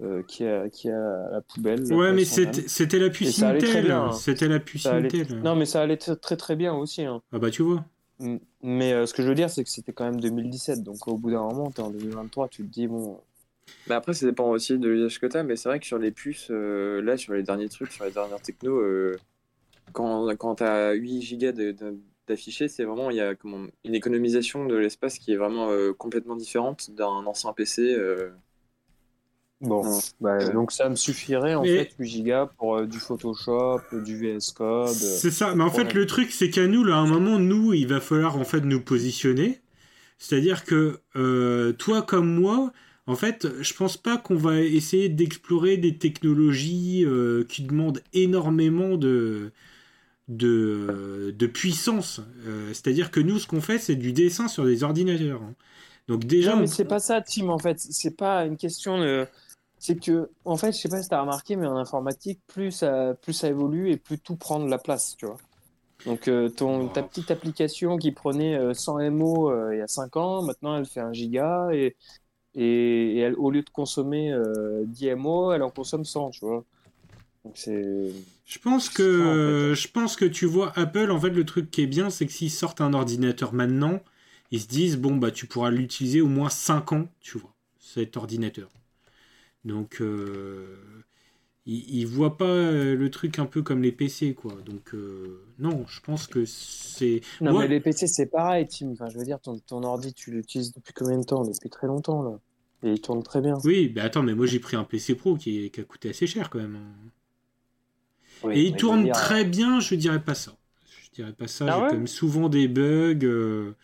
euh, 0.00 0.22
qui, 0.24 0.44
a, 0.44 0.68
qui 0.68 0.90
a 0.90 0.96
à 1.28 1.30
la 1.30 1.40
poubelle. 1.42 1.80
Ouais, 1.92 2.12
mais 2.12 2.24
c'était 2.24 2.98
la 2.98 3.10
puce 3.10 3.40
Intel. 3.40 3.92
C'était 4.14 4.48
la 4.48 4.58
puce 4.58 4.86
allait- 4.86 5.06
Intel. 5.06 5.40
Non, 5.42 5.54
mais 5.54 5.64
ça 5.64 5.80
allait 5.82 5.96
très 5.96 6.36
très 6.36 6.56
bien 6.56 6.74
aussi. 6.74 7.02
Hein. 7.04 7.22
Ah 7.32 7.38
bah 7.38 7.50
tu 7.52 7.62
vois. 7.62 7.84
Mais 8.62 8.92
euh, 8.92 9.06
ce 9.06 9.14
que 9.14 9.22
je 9.22 9.28
veux 9.28 9.36
dire, 9.36 9.48
c'est 9.48 9.62
que 9.62 9.70
c'était 9.70 9.92
quand 9.92 10.04
même 10.04 10.18
2017. 10.20 10.82
Donc 10.82 11.06
au 11.06 11.16
bout 11.16 11.30
d'un 11.30 11.42
moment, 11.42 11.70
t'es 11.70 11.82
en 11.82 11.90
2023, 11.90 12.48
tu 12.48 12.64
te 12.64 12.68
dis, 12.72 12.88
bon, 12.88 13.20
Bah 13.86 13.96
après, 13.96 14.12
ça 14.14 14.26
dépend 14.26 14.48
aussi 14.50 14.78
de 14.78 14.88
l'usage 14.88 15.18
que 15.20 15.26
tu 15.26 15.36
as, 15.36 15.42
mais 15.42 15.56
c'est 15.56 15.68
vrai 15.68 15.80
que 15.80 15.86
sur 15.86 15.98
les 15.98 16.10
puces, 16.10 16.48
euh, 16.50 17.00
là, 17.02 17.16
sur 17.16 17.32
les 17.34 17.42
derniers 17.42 17.68
trucs, 17.68 17.92
sur 17.92 18.04
les 18.04 18.10
dernières 18.10 18.40
techno, 18.42 18.76
euh, 18.78 19.16
quand, 19.92 20.28
quand 20.36 20.56
tu 20.56 20.64
as 20.64 20.92
8 20.92 21.38
Go 21.38 21.52
de- 21.52 21.72
de- 21.72 21.96
d'affichés, 22.26 22.68
c'est 22.68 22.84
vraiment, 22.84 23.10
il 23.10 23.16
y 23.16 23.20
a 23.20 23.34
comment, 23.34 23.66
une 23.84 23.94
économisation 23.94 24.66
de 24.66 24.76
l'espace 24.76 25.18
qui 25.18 25.32
est 25.32 25.36
vraiment 25.36 25.70
euh, 25.70 25.92
complètement 25.92 26.36
différente 26.36 26.90
d'un 26.90 27.06
ancien 27.06 27.52
PC. 27.54 27.94
euh. 27.94 28.28
Bon, 29.60 29.82
Ouais. 29.84 29.98
bah, 30.20 30.48
donc 30.50 30.70
ça 30.70 30.88
me 30.88 30.94
suffirait 30.94 31.56
en 31.56 31.62
Mais- 31.62 31.86
fait 31.86 31.90
8 31.98 32.22
Go 32.22 32.46
pour 32.58 32.76
euh, 32.76 32.86
du 32.86 33.00
Photoshop, 33.00 33.80
du 34.04 34.16
VS 34.16 34.52
Code. 34.54 34.88
C'est 34.90 35.32
ça, 35.32 35.54
mais 35.56 35.64
en 35.64 35.70
fait 35.70 35.94
le 35.94 36.06
truc 36.06 36.30
c'est 36.30 36.48
qu'à 36.48 36.68
nous, 36.68 36.84
là, 36.84 36.94
à 36.96 36.98
un 36.98 37.06
moment, 37.08 37.40
nous, 37.40 37.74
il 37.74 37.88
va 37.88 38.00
falloir 38.00 38.36
en 38.36 38.44
fait 38.44 38.60
nous 38.60 38.80
positionner. 38.80 39.60
C'est-à-dire 40.18 40.64
que 40.64 41.00
euh, 41.16 41.72
toi 41.72 42.02
comme 42.02 42.32
moi, 42.32 42.72
en 43.08 43.16
fait, 43.16 43.48
je 43.62 43.74
pense 43.74 43.96
pas 43.98 44.18
qu'on 44.18 44.36
va 44.36 44.60
essayer 44.62 45.08
d'explorer 45.10 45.78
des 45.78 45.98
technologies 45.98 47.04
euh, 47.06 47.44
qui 47.48 47.64
demandent 47.64 48.02
énormément 48.14 48.96
de, 48.96 49.52
de, 50.28 51.34
de 51.36 51.46
puissance. 51.48 52.20
Euh, 52.46 52.68
C'est-à-dire 52.74 53.10
que 53.10 53.20
nous, 53.20 53.38
ce 53.38 53.46
qu'on 53.48 53.60
fait, 53.62 53.78
c'est 53.78 53.96
du 53.96 54.12
dessin 54.12 54.48
sur 54.48 54.64
des 54.66 54.84
ordinateurs. 54.84 55.42
hein. 55.42 55.54
Donc 56.08 56.24
déjà, 56.26 56.52
Non, 56.52 56.56
mais 56.56 56.66
on- 56.66 56.68
c'est 56.68 56.84
pas 56.84 57.00
ça, 57.00 57.20
Tim, 57.20 57.48
en 57.48 57.58
fait. 57.58 57.78
C'est 57.80 58.16
pas 58.16 58.44
une 58.46 58.56
question 58.56 58.98
de. 59.00 59.26
C'est 59.78 59.96
que, 59.98 60.30
en 60.44 60.56
fait, 60.56 60.72
je 60.72 60.78
sais 60.78 60.88
pas 60.88 61.02
si 61.02 61.08
t'as 61.08 61.20
remarqué, 61.20 61.56
mais 61.56 61.66
en 61.66 61.76
informatique, 61.76 62.40
plus 62.48 62.72
ça, 62.72 63.14
plus 63.22 63.32
ça 63.32 63.48
évolue 63.48 63.90
et 63.90 63.96
plus 63.96 64.18
tout 64.18 64.36
prend 64.36 64.58
de 64.60 64.68
la 64.70 64.78
place, 64.78 65.16
tu 65.16 65.26
vois. 65.26 65.36
Donc, 66.06 66.28
euh, 66.28 66.50
ton, 66.50 66.88
ta 66.88 67.02
petite 67.04 67.30
application 67.30 67.98
qui 67.98 68.12
prenait 68.12 68.56
euh, 68.58 68.74
100 68.74 68.98
MO 69.00 69.50
euh, 69.52 69.74
il 69.74 69.78
y 69.78 69.82
a 69.82 69.88
5 69.88 70.16
ans, 70.16 70.42
maintenant 70.42 70.76
elle 70.78 70.86
fait 70.86 71.00
1 71.00 71.12
giga 71.14 71.68
et, 71.72 71.96
et, 72.58 73.16
et 73.16 73.18
elle, 73.20 73.34
au 73.36 73.50
lieu 73.50 73.62
de 73.62 73.70
consommer 73.70 74.32
euh, 74.32 74.82
10 74.84 75.14
MO, 75.14 75.52
elle 75.52 75.62
en 75.62 75.70
consomme 75.70 76.04
100, 76.04 76.30
tu 76.30 76.44
vois. 76.44 76.64
Donc, 77.44 77.56
c'est. 77.56 78.10
Je 78.44 78.58
pense 78.58 78.88
que 78.88 79.18
ça, 79.18 79.24
en 79.24 79.34
fait. 79.34 79.74
je 79.74 79.88
pense 79.92 80.16
que 80.16 80.24
tu 80.24 80.46
vois 80.46 80.72
Apple 80.76 81.10
en 81.10 81.20
fait 81.20 81.30
le 81.30 81.44
truc 81.44 81.70
qui 81.70 81.82
est 81.82 81.86
bien 81.86 82.08
c'est 82.08 82.24
que 82.24 82.32
s'ils 82.32 82.50
sortent 82.50 82.80
un 82.80 82.94
ordinateur 82.94 83.52
maintenant, 83.52 84.00
ils 84.50 84.60
se 84.60 84.68
disent 84.68 84.96
bon 84.96 85.16
bah 85.16 85.30
tu 85.30 85.46
pourras 85.46 85.70
l'utiliser 85.70 86.20
au 86.20 86.28
moins 86.28 86.48
5 86.48 86.92
ans, 86.92 87.08
tu 87.20 87.38
vois, 87.38 87.52
cet 87.78 88.16
ordinateur. 88.16 88.70
Donc 89.64 90.00
euh, 90.00 90.76
ils, 91.66 92.00
ils 92.00 92.06
voient 92.06 92.38
pas 92.38 92.46
euh, 92.46 92.96
le 92.96 93.10
truc 93.10 93.38
un 93.38 93.46
peu 93.46 93.62
comme 93.62 93.82
les 93.82 93.92
PC 93.92 94.34
quoi. 94.34 94.54
Donc 94.64 94.94
euh, 94.94 95.44
non, 95.58 95.84
je 95.86 96.00
pense 96.00 96.26
que 96.26 96.44
c'est 96.46 97.20
Non, 97.40 97.58
mais 97.58 97.68
les 97.68 97.80
PC, 97.80 98.06
c'est 98.06 98.26
pareil, 98.26 98.66
Tim. 98.66 98.92
Enfin, 98.92 99.08
je 99.10 99.18
veux 99.18 99.24
dire, 99.24 99.38
ton, 99.40 99.58
ton 99.58 99.82
ordi, 99.82 100.14
tu 100.14 100.30
l'utilises 100.30 100.72
depuis 100.72 100.94
combien 100.94 101.18
de 101.18 101.24
temps? 101.24 101.44
Depuis 101.44 101.68
très 101.68 101.86
longtemps, 101.86 102.22
là. 102.22 102.38
Et 102.82 102.90
il 102.90 103.00
tourne 103.00 103.22
très 103.22 103.40
bien. 103.40 103.64
oui, 103.64 103.88
bah 103.88 104.02
attends, 104.04 104.22
mais 104.24 104.34
moi 104.34 104.46
j'ai 104.46 104.58
pris 104.60 104.76
un 104.76 104.82
PC 104.84 105.14
Pro 105.14 105.36
qui, 105.36 105.70
qui 105.70 105.80
a 105.80 105.84
coûté 105.84 106.10
assez 106.10 106.26
cher 106.26 106.50
quand 106.50 106.58
même. 106.58 106.76
hein. 106.76 107.10
Oui, 108.42 108.54
Et 108.54 108.62
il 108.62 108.76
mais 108.76 108.76
tourne 108.76 109.10
dire, 109.12 109.12
très 109.12 109.44
bien, 109.44 109.80
je 109.80 109.94
dirais 109.94 110.22
pas 110.22 110.34
ça. 110.34 110.56
Je 111.04 111.10
dirais 111.22 111.32
pas 111.32 111.48
ça, 111.48 111.70
Ah 111.70 111.78
j'ai 111.78 111.82
ouais 111.82 111.88
quand 111.88 111.96
même 111.96 112.06
souvent 112.06 112.48
des 112.48 112.68
bugs. 112.68 113.18
euh, 113.24 113.74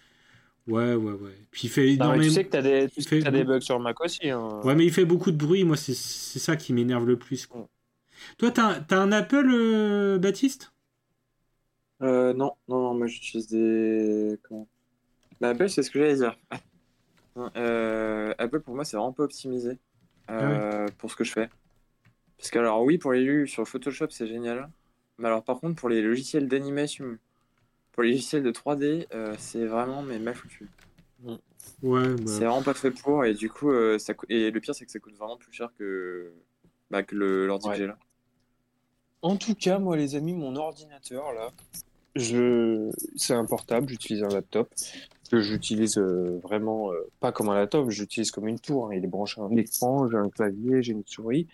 Ouais, 0.68 0.94
ouais, 0.94 1.12
ouais. 1.14 1.38
Puis 1.52 1.64
il 1.68 1.70
fait 1.70 1.92
mais 1.98 2.20
énormément. 2.20 2.20
tu 2.20 2.30
sais 2.30 2.44
que 2.44 2.50
t'as 2.50 2.62
des, 2.62 2.88
tu 2.90 3.02
sais 3.20 3.30
fait 3.30 3.30
des 3.30 3.44
bugs 3.44 3.60
sur 3.60 3.78
Mac 3.80 4.00
aussi. 4.00 4.30
Hein. 4.30 4.64
Ouais, 4.64 4.74
mais 4.74 4.84
il 4.86 4.92
fait 4.92 5.04
beaucoup 5.04 5.30
de 5.30 5.36
bruit, 5.36 5.62
moi, 5.64 5.76
c'est 5.76 5.94
ça 5.94 6.56
qui 6.56 6.72
m'énerve 6.72 7.06
le 7.06 7.18
plus. 7.18 7.46
Quoi. 7.46 7.60
Mm. 7.60 7.68
Toi, 8.38 8.50
t'as 8.52 8.64
un- 8.78 8.80
t'as 8.82 8.98
un 9.00 9.12
Apple, 9.12 9.48
euh, 9.52 10.18
Baptiste? 10.18 10.72
Euh, 12.02 12.32
non, 12.34 12.56
non, 12.68 12.80
non, 12.82 12.94
moi 12.94 13.06
j'utilise 13.06 13.48
des. 13.48 14.38
Comment? 14.44 14.68
Bah, 15.40 15.50
Apple, 15.50 15.68
c'est 15.70 15.82
ce 15.82 15.90
que 15.90 16.00
j'allais 16.00 16.16
dire. 16.16 16.38
Euh, 17.56 18.34
Apple, 18.38 18.60
pour 18.60 18.74
moi, 18.74 18.84
c'est 18.84 18.96
vraiment 18.96 19.12
pas 19.12 19.24
optimisé 19.24 19.78
euh, 20.30 20.88
pour 20.98 21.10
ce 21.10 21.16
que 21.16 21.24
je 21.24 21.32
fais. 21.32 21.48
Parce 22.38 22.50
que, 22.50 22.58
alors, 22.58 22.82
oui, 22.82 22.98
pour 22.98 23.12
les 23.12 23.22
lus 23.22 23.48
sur 23.48 23.66
Photoshop, 23.66 24.10
c'est 24.10 24.26
génial. 24.26 24.70
Mais 25.18 25.28
alors, 25.28 25.44
par 25.44 25.60
contre, 25.60 25.76
pour 25.76 25.88
les 25.88 26.02
logiciels 26.02 26.48
d'animation, 26.48 27.18
pour 27.92 28.02
les 28.04 28.10
logiciels 28.10 28.42
de 28.42 28.50
3D, 28.50 29.06
euh, 29.14 29.34
c'est 29.38 29.66
vraiment 29.66 30.02
mais 30.02 30.18
mal 30.18 30.34
foutu. 30.34 30.68
Ouais, 31.82 32.14
bah, 32.14 32.16
C'est 32.26 32.44
vraiment 32.44 32.62
pas 32.62 32.74
fait 32.74 32.90
pour, 32.90 33.24
et 33.24 33.34
du 33.34 33.48
coup, 33.50 33.70
euh, 33.70 33.98
ça 33.98 34.14
coûte- 34.14 34.30
et 34.30 34.50
le 34.50 34.60
pire, 34.60 34.74
c'est 34.74 34.84
que 34.84 34.90
ça 34.90 34.98
coûte 34.98 35.14
vraiment 35.16 35.36
plus 35.36 35.52
cher 35.52 35.70
que, 35.78 36.32
bah, 36.90 37.02
que 37.02 37.14
l'ordi 37.16 37.66
Ouais. 37.68 37.72
que 37.72 37.78
j'ai 37.78 37.86
là. 37.86 37.98
En 39.22 39.36
tout 39.36 39.56
cas, 39.56 39.80
moi, 39.80 39.96
les 39.96 40.14
amis, 40.14 40.34
mon 40.34 40.54
ordinateur, 40.54 41.32
là, 41.32 41.50
je... 42.14 42.90
c'est 43.16 43.34
un 43.34 43.44
portable, 43.44 43.88
j'utilise 43.88 44.22
un 44.22 44.28
laptop, 44.28 44.72
que 45.34 45.40
j'utilise 45.42 45.98
euh, 45.98 46.38
vraiment 46.42 46.92
euh, 46.92 46.96
pas 47.20 47.32
comme 47.32 47.48
un 47.48 47.54
laptop, 47.54 47.90
j'utilise 47.90 48.30
comme 48.30 48.48
une 48.48 48.58
tour. 48.60 48.86
hein. 48.88 48.94
Il 48.94 49.04
est 49.04 49.08
branché 49.08 49.40
à 49.40 49.44
un 49.44 49.56
écran, 49.56 50.08
j'ai 50.08 50.16
un 50.16 50.28
clavier, 50.30 50.82
j'ai 50.82 50.92
une 50.92 51.04
souris. 51.06 51.46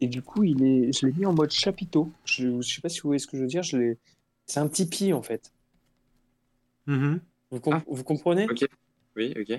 Et 0.00 0.06
du 0.08 0.22
coup, 0.22 0.44
il 0.44 0.64
est... 0.64 0.92
je 0.92 1.06
l'ai 1.06 1.12
mis 1.12 1.26
en 1.26 1.32
mode 1.34 1.50
chapiteau. 1.50 2.10
Je... 2.24 2.60
sais 2.62 2.80
pas 2.80 2.88
si 2.88 3.00
vous 3.00 3.08
voyez 3.10 3.18
ce 3.18 3.26
que 3.26 3.36
je 3.36 3.42
veux 3.42 3.48
dire. 3.48 3.62
Je 3.62 3.76
l'ai... 3.76 3.98
C'est 4.46 4.60
un 4.60 4.68
Tipeee, 4.68 5.12
en 5.12 5.22
fait. 5.22 5.52
mhm. 6.86 7.20
Vous, 7.50 7.60
comp- 7.60 7.74
Ah. 7.76 7.84
vous 7.86 8.04
comprenez? 8.04 8.44
Ok. 8.50 8.66
Oui, 9.16 9.32
ok. 9.38 9.58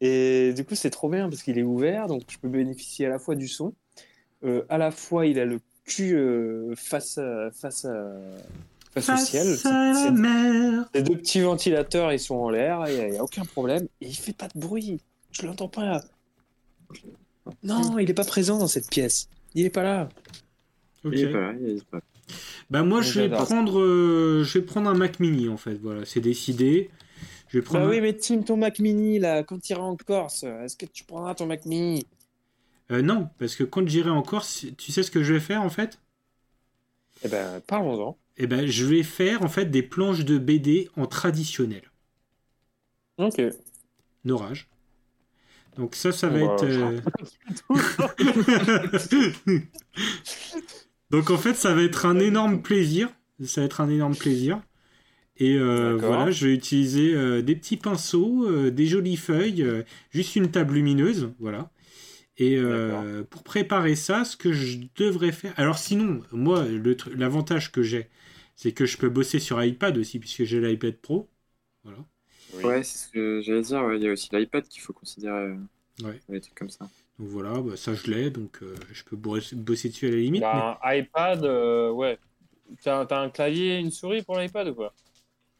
Et 0.00 0.52
du 0.54 0.64
coup, 0.64 0.74
c'est 0.74 0.90
trop 0.90 1.08
bien 1.08 1.28
parce 1.28 1.42
qu'il 1.42 1.58
est 1.58 1.62
ouvert, 1.62 2.06
donc 2.08 2.22
je 2.28 2.38
peux 2.38 2.48
bénéficier 2.48 3.06
à 3.06 3.10
la 3.10 3.18
fois 3.18 3.34
du 3.36 3.48
son, 3.48 3.74
euh, 4.44 4.64
à 4.68 4.76
la 4.78 4.90
fois 4.90 5.26
il 5.26 5.38
a 5.38 5.44
le 5.44 5.60
cul 5.84 6.14
euh, 6.16 6.74
face, 6.74 7.18
à, 7.18 7.50
face, 7.52 7.84
à, 7.84 8.12
C'est- 8.96 10.10
mer. 10.12 10.88
Les 10.94 11.02
deux 11.02 11.16
petits 11.16 11.40
ventilateurs, 11.40 12.12
ils 12.12 12.20
sont 12.20 12.36
en 12.36 12.50
l'air, 12.50 12.84
il 12.88 13.10
n'y 13.10 13.16
a, 13.16 13.24
aucun 13.24 13.44
problème. 13.44 13.88
Et 14.00 14.06
il 14.08 14.14
fait 14.16 14.32
pas 14.32 14.48
de 14.48 14.58
bruit. 14.58 15.00
Je 15.32 15.46
l'entends 15.46 15.68
pas. 15.68 16.02
Non, 17.62 17.98
il 17.98 18.08
est 18.08 18.14
pas 18.14 18.24
présent 18.24 18.58
dans 18.58 18.68
cette 18.68 18.88
pièce. 18.88 19.28
Il 19.54 19.66
est 19.66 19.70
pas 19.70 19.82
là. 19.82 20.08
Il 21.04 21.18
est 21.18 21.32
pas 21.32 21.40
là, 21.40 21.54
il 21.60 21.78
est 21.78 21.84
pas 21.84 21.96
là. 21.98 22.02
Bah 22.70 22.82
moi, 22.82 23.02
je 23.02 23.20
vais 23.20 23.28
prendre, 23.28 23.80
euh, 23.80 24.42
je 24.44 24.58
vais 24.58 24.64
prendre 24.64 24.88
un 24.88 24.94
Mac 24.94 25.20
Mini 25.20 25.48
en 25.48 25.58
fait. 25.58 25.74
Voilà, 25.74 26.06
c'est 26.06 26.20
décidé. 26.20 26.90
Je 27.48 27.58
vais 27.58 27.62
prendre. 27.62 27.80
Bah 27.80 27.86
un- 27.86 27.90
oui, 27.90 28.00
mais 28.00 28.14
Tim, 28.14 28.42
ton 28.42 28.56
Mac 28.56 28.78
Mini, 28.78 29.18
là, 29.18 29.42
quand 29.42 29.60
tu 29.60 29.72
iras 29.72 29.82
en 29.82 29.96
Corse, 29.96 30.44
est-ce 30.44 30.76
que 30.76 30.86
tu 30.86 31.04
prendras 31.04 31.34
ton 31.34 31.46
Mac 31.46 31.66
Mini? 31.66 32.06
Euh, 32.90 33.02
non, 33.02 33.28
parce 33.38 33.56
que 33.56 33.64
quand 33.64 33.86
j'irai 33.86 34.10
en 34.10 34.22
Corse, 34.22 34.66
tu 34.78 34.92
sais 34.92 35.02
ce 35.02 35.10
que 35.10 35.22
je 35.22 35.34
vais 35.34 35.40
faire 35.40 35.62
en 35.62 35.70
fait? 35.70 35.98
Eh 37.24 37.28
ben, 37.28 37.60
parlons-en. 37.66 38.16
Eh 38.36 38.46
ben, 38.46 38.66
je 38.66 38.84
vais 38.84 39.02
faire 39.02 39.42
en 39.42 39.48
fait 39.48 39.66
des 39.72 39.82
planches 39.82 40.24
de 40.24 40.38
BD 40.38 40.88
en 40.96 41.06
traditionnel. 41.06 41.82
Ok. 43.16 43.38
Norage. 44.24 44.66
Donc 45.76 45.94
ça, 45.96 46.12
ça 46.12 46.28
va 46.28 46.38
Bah, 46.38 46.44
être. 46.44 46.64
euh, 46.64 47.00
Donc 51.10 51.30
en 51.30 51.36
fait, 51.38 51.54
ça 51.54 51.74
va 51.74 51.82
être 51.82 52.06
un 52.06 52.18
énorme 52.18 52.62
plaisir. 52.62 53.08
Ça 53.44 53.60
va 53.60 53.64
être 53.66 53.80
un 53.80 53.88
énorme 53.88 54.16
plaisir. 54.16 54.60
Et 55.38 55.56
euh, 55.58 55.98
voilà, 56.00 56.30
je 56.30 56.46
vais 56.48 56.54
utiliser 56.54 57.14
euh, 57.14 57.42
des 57.42 57.56
petits 57.56 57.76
pinceaux, 57.78 58.70
des 58.70 58.86
jolies 58.86 59.16
feuilles, 59.16 59.66
juste 60.12 60.36
une 60.36 60.50
table 60.50 60.74
lumineuse, 60.74 61.32
voilà. 61.40 61.70
Et 62.38 62.58
pour 63.30 63.42
préparer 63.44 63.96
ça, 63.96 64.24
ce 64.24 64.36
que 64.36 64.52
je 64.52 64.78
devrais 64.96 65.32
faire. 65.32 65.54
Alors 65.58 65.78
sinon, 65.78 66.22
moi, 66.32 66.64
l'avantage 67.16 67.72
que 67.72 67.82
j'ai, 67.82 68.08
c'est 68.56 68.72
que 68.72 68.86
je 68.86 68.98
peux 68.98 69.08
bosser 69.08 69.38
sur 69.40 69.62
iPad 69.62 69.96
aussi, 69.98 70.18
puisque 70.18 70.44
j'ai 70.44 70.60
l'iPad 70.60 70.96
Pro. 71.00 71.30
Voilà. 71.84 72.04
Ouais, 72.54 72.82
c'est 72.82 72.98
ce 72.98 73.08
que 73.08 73.40
j'allais 73.42 73.60
dire. 73.62 73.82
ouais, 73.84 73.96
Il 73.98 74.02
y 74.02 74.08
a 74.08 74.12
aussi 74.12 74.28
l'iPad 74.32 74.66
qu'il 74.66 74.80
faut 74.82 74.92
considérer. 74.92 75.36
euh, 75.36 75.58
Ouais. 76.02 76.20
Des 76.28 76.40
trucs 76.40 76.54
comme 76.56 76.70
ça. 76.70 76.88
Donc 77.18 77.28
voilà, 77.28 77.60
bah, 77.62 77.76
ça 77.76 77.94
je 77.94 78.10
l'ai, 78.10 78.30
donc 78.30 78.62
euh, 78.62 78.74
je 78.92 79.04
peux 79.04 79.16
bosser 79.16 79.56
dessus 79.88 80.06
à 80.08 80.10
la 80.10 80.16
limite. 80.16 80.52
mais- 80.52 80.62
un 80.62 80.78
iPad, 80.84 81.44
euh, 81.44 81.90
ouais. 81.90 82.18
T'as 82.82 83.06
t'as 83.06 83.20
un 83.22 83.30
clavier 83.30 83.76
et 83.76 83.80
une 83.80 83.90
souris 83.90 84.22
pour 84.22 84.38
l'iPad 84.38 84.68
ou 84.68 84.74
quoi? 84.74 84.94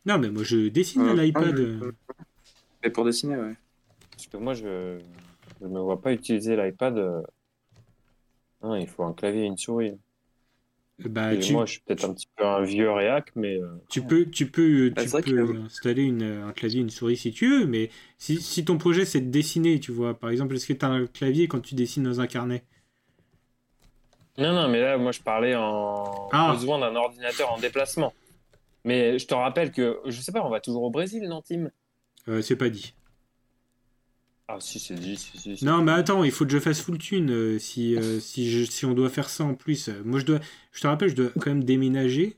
Non, 0.06 0.18
mais 0.18 0.30
moi 0.30 0.44
je 0.44 0.68
dessine 0.68 1.08
à 1.08 1.12
l'iPad. 1.14 1.58
Mais 2.82 2.90
pour 2.90 3.04
dessiner, 3.04 3.36
ouais. 3.36 3.54
Parce 4.12 4.28
que 4.28 4.36
moi, 4.38 4.54
je 4.54 5.00
je 5.60 5.66
me 5.66 5.80
vois 5.80 6.00
pas 6.02 6.12
utiliser 6.12 6.56
l'iPad. 6.56 7.24
Non, 8.62 8.74
il 8.74 8.88
faut 8.88 9.04
un 9.04 9.12
clavier 9.12 9.42
et 9.42 9.46
une 9.46 9.56
souris. 9.56 9.96
Bah, 11.00 11.36
tu, 11.36 11.52
Moi, 11.52 11.66
je 11.66 11.72
suis 11.72 11.80
peut-être 11.80 12.04
un 12.04 12.14
petit 12.14 12.28
peu 12.36 12.44
un 12.46 12.62
vieux 12.62 12.90
réac, 12.90 13.32
mais 13.34 13.60
euh, 13.60 13.66
tu 13.90 14.00
peux, 14.02 14.26
tu 14.30 14.50
peux, 14.50 14.92
Ah, 14.96 15.00
tu 15.02 15.08
c'est 15.08 15.12
vrai 15.12 15.22
peux 15.22 15.32
que- 15.34 15.56
installer 15.64 16.02
une, 16.02 16.22
un 16.22 16.52
clavier, 16.52 16.80
une 16.80 16.90
souris 16.90 17.16
si 17.16 17.32
tu 17.32 17.48
veux, 17.48 17.66
mais 17.66 17.90
si, 18.18 18.40
si 18.40 18.64
ton 18.64 18.78
projet 18.78 19.04
c'est 19.04 19.20
de 19.20 19.30
dessiner, 19.30 19.80
tu 19.80 19.90
vois, 19.90 20.14
par 20.14 20.30
exemple, 20.30 20.54
est-ce 20.54 20.66
que 20.66 20.72
tu 20.72 20.84
as 20.84 20.88
un 20.88 21.06
clavier 21.06 21.48
quand 21.48 21.60
tu 21.60 21.74
dessines 21.74 22.04
dans 22.04 22.20
un 22.20 22.26
carnet? 22.28 22.64
Non, 24.38 24.52
non, 24.52 24.68
mais 24.68 24.80
là, 24.80 24.98
moi, 24.98 25.12
je 25.12 25.20
parlais 25.20 25.54
en 25.54 26.28
Ah. 26.32 26.52
besoin 26.52 26.78
d'un 26.78 26.94
ordinateur 26.96 27.52
en 27.52 27.58
déplacement. 27.58 28.12
Mais 28.84 29.18
je 29.18 29.26
te 29.26 29.34
rappelle 29.34 29.72
que, 29.72 30.00
je 30.06 30.20
sais 30.20 30.32
pas, 30.32 30.44
on 30.44 30.50
va 30.50 30.60
toujours 30.60 30.82
au 30.82 30.90
Brésil, 30.90 31.24
non, 31.28 31.40
Tim? 31.42 31.70
Euh, 32.28 32.42
C'est 32.42 32.56
pas 32.56 32.68
dit. 32.70 32.94
Ah, 34.48 34.58
si, 34.60 34.78
c'est 34.78 34.94
dit, 34.94 35.16
si, 35.16 35.38
si, 35.38 35.56
si. 35.56 35.64
Non, 35.64 35.82
mais 35.82 35.92
attends, 35.92 36.24
il 36.24 36.30
faut 36.30 36.44
que 36.44 36.50
je 36.52 36.58
fasse 36.60 36.80
full 36.82 36.98
thune 36.98 37.30
euh, 37.30 37.58
si, 37.58 37.96
euh, 37.96 38.20
si, 38.20 38.50
je- 38.50 38.64
si 38.70 38.84
on 38.84 38.92
doit 38.92 39.08
faire 39.08 39.28
ça 39.30 39.44
en 39.44 39.54
plus. 39.54 39.88
Moi, 40.04 40.20
je 40.20 40.26
dois, 40.26 40.40
je 40.72 40.80
te 40.80 40.86
rappelle, 40.86 41.08
je 41.10 41.14
dois 41.14 41.30
quand 41.30 41.46
même 41.46 41.64
déménager. 41.64 42.36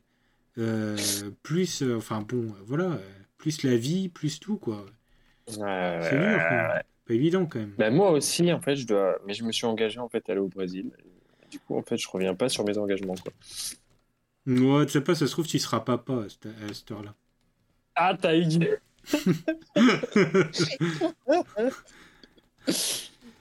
euh, 0.58 0.96
plus, 1.42 1.82
enfin 1.96 2.22
bon, 2.22 2.54
voilà, 2.66 2.98
plus 3.38 3.62
la 3.64 3.76
vie, 3.76 4.08
plus 4.10 4.40
tout, 4.40 4.58
quoi. 4.58 4.86
C'est 6.00 6.18
dur. 6.18 6.38
Pas 7.06 7.14
évident 7.14 7.46
quand 7.46 7.60
même. 7.60 7.74
Bah, 7.78 7.90
moi 7.90 8.10
aussi, 8.10 8.52
en 8.52 8.60
fait, 8.60 8.76
je 8.76 8.86
dois. 8.86 9.18
Mais 9.26 9.34
je 9.34 9.44
me 9.44 9.52
suis 9.52 9.66
engagé 9.66 9.98
en 10.00 10.08
fait 10.08 10.28
à 10.28 10.32
aller 10.32 10.40
au 10.40 10.48
Brésil. 10.48 10.90
Du 11.50 11.58
coup, 11.60 11.76
en 11.76 11.82
fait, 11.82 11.96
je 11.96 12.08
reviens 12.08 12.34
pas 12.34 12.48
sur 12.48 12.64
mes 12.64 12.76
engagements. 12.78 13.14
Quoi. 13.16 13.32
Ouais, 14.46 14.86
tu 14.86 14.92
sais 14.92 15.00
pas, 15.02 15.14
ça 15.14 15.26
se 15.26 15.32
trouve, 15.32 15.46
tu 15.46 15.58
seras 15.58 15.80
papa 15.80 16.24
à 16.24 16.28
cette, 16.28 16.46
à 16.46 16.72
cette 16.74 16.90
heure-là. 16.90 17.14
Ah, 17.94 18.14
t'as 18.20 18.36
eu. 18.36 18.46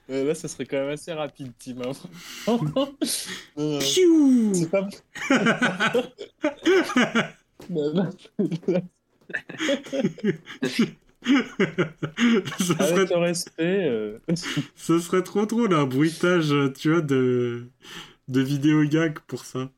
Euh, 0.07 0.23
là, 0.23 0.35
ça 0.35 0.47
serait 0.47 0.67
quand 0.67 0.77
même 0.77 0.89
assez 0.89 1.11
rapide, 1.11 1.51
Tim. 1.57 1.77
hein. 1.81 1.93
Piou 3.79 4.53
c'est 4.59 4.69
pas. 4.69 4.87
Ça, 12.59 12.59
serait, 12.59 12.83
Avec 12.93 13.09
le 13.09 13.17
respect. 13.17 13.87
euh, 13.89 14.19
ça 14.75 14.99
serait 14.99 15.23
trop 15.23 15.47
drôle, 15.47 15.73
un 15.73 15.85
bruitage, 15.85 16.53
tu 16.77 16.91
vois, 16.91 17.01
de, 17.01 17.65
de 18.27 18.41
vidéo 18.41 18.83
gag 18.83 19.17
pour 19.25 19.43
ça. 19.45 19.71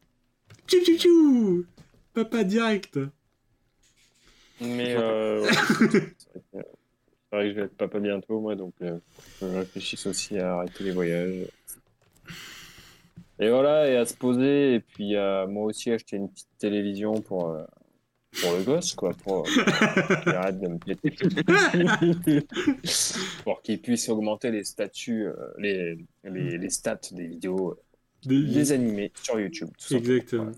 Tchou 0.68 0.82
tchou 0.84 0.98
tchou 0.98 1.66
Papa 2.14 2.44
direct 2.44 3.00
Mais 4.62 4.96
euh, 4.98 5.42
ouais, 5.44 5.50
c'est 5.80 5.88
vrai 7.32 7.44
que- 7.44 7.50
je 7.50 7.54
vais 7.56 7.62
être 7.64 7.76
papa 7.78 8.00
bientôt, 8.00 8.40
moi, 8.40 8.56
donc 8.56 8.74
euh, 8.82 8.98
je 9.42 9.46
réfléchisse 9.46 10.06
aussi 10.08 10.38
à 10.40 10.56
arrêter 10.56 10.84
les 10.86 10.92
voyages. 10.92 11.46
Et 13.40 13.50
voilà, 13.50 13.88
et 13.90 13.96
à 13.98 14.06
se 14.06 14.16
poser, 14.16 14.76
et 14.76 14.80
puis 14.80 15.16
à 15.16 15.46
moi 15.46 15.66
aussi 15.66 15.92
acheter 15.92 16.16
une 16.18 16.30
petite 16.30 16.48
télévision 16.58 17.22
pour, 17.22 17.50
euh, 17.52 17.64
pour 18.42 18.54
le 18.58 18.64
gosse, 18.64 18.96
quoi, 18.96 19.14
pour 19.14 19.44
qu'il 19.44 20.34
arrête 20.34 20.60
de 20.60 20.68
me 20.70 20.80
péter. 20.80 21.12
pour 23.44 23.62
qu'il 23.62 23.80
puisse 23.82 24.10
augmenter 24.10 24.50
les 24.50 24.64
statuts, 24.64 25.28
les, 25.60 26.00
les, 26.24 26.58
les 26.58 26.70
stats 26.72 27.00
des 27.12 27.28
vidéos, 27.28 27.78
Des- 28.26 28.42
des 28.44 28.72
animés 28.72 29.12
sur 29.22 29.40
YouTube. 29.40 29.70
Exactement. 29.92 30.46
Voilà. 30.46 30.58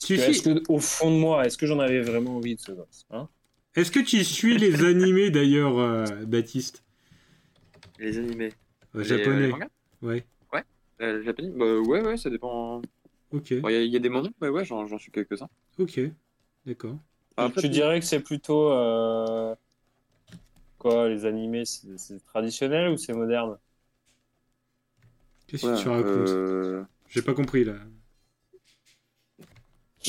Tu 0.00 0.16
Est-ce 0.16 0.42
suis- 0.42 0.42
que, 0.42 0.62
au 0.68 0.80
fond 0.80 1.10
de 1.10 1.16
moi, 1.18 1.46
est-ce 1.46 1.56
que 1.58 1.66
j'en 1.66 1.78
avais 1.78 2.00
vraiment 2.02 2.36
envie 2.36 2.56
de 2.56 2.60
ce 2.60 2.72
gosse 2.72 3.06
hein 3.10 3.28
Est-ce 3.76 3.90
que 3.90 4.00
tu 4.00 4.24
suis 4.24 4.58
les 4.58 4.84
animés 4.84 5.30
d'ailleurs, 5.30 5.78
euh, 5.78 6.26
Baptiste? 6.26 6.84
Les 7.98 8.18
animés. 8.18 8.54
Euh, 8.94 9.02
Les, 9.02 9.20
euh, 9.22 9.40
Japonais 9.40 9.46
les 9.46 9.48
mangas? 9.48 9.68
Ouais, 10.02 10.26
Euh, 11.00 11.22
japonais 11.24 11.50
Bah 11.50 11.66
ouais, 11.80 12.02
ouais, 12.02 12.16
ça 12.16 12.30
dépend. 12.30 12.82
ok, 13.30 13.52
Bon, 13.62 13.68
Il 13.70 13.74
y, 13.74 13.76
a- 13.76 13.82
il 13.84 13.92
y 13.92 13.96
a 13.96 14.00
des 14.00 14.08
moments, 14.10 14.30
mais 14.40 14.48
ouais, 14.50 14.64
j'en 14.66 14.86
j'en 14.86 14.98
suis 14.98 15.12
quelques-uns. 15.12 15.48
ok, 15.78 16.00
d'accord. 16.66 16.98
Après, 17.38 17.62
tu 17.62 17.68
dirais 17.70 18.00
que 18.00 18.06
c'est 18.06 18.20
plutôt 18.20 18.70
euh, 18.72 19.54
quoi 20.78 21.08
les 21.08 21.24
animés 21.24 21.64
c'est 21.64 21.96
c'est 21.98 22.24
traditionnel 22.26 22.88
ou 22.90 22.96
c'est 22.96 23.12
moderne? 23.12 23.58
Qu'est-ce 25.48 25.66
ouais, 25.66 25.70
que 25.70 25.74
tu 25.74 25.88
racontes? 25.88 26.38
euh, 26.42 26.84
J'ai 27.08 27.22
pas 27.22 27.34
compris 27.34 27.64
là. 27.64 27.76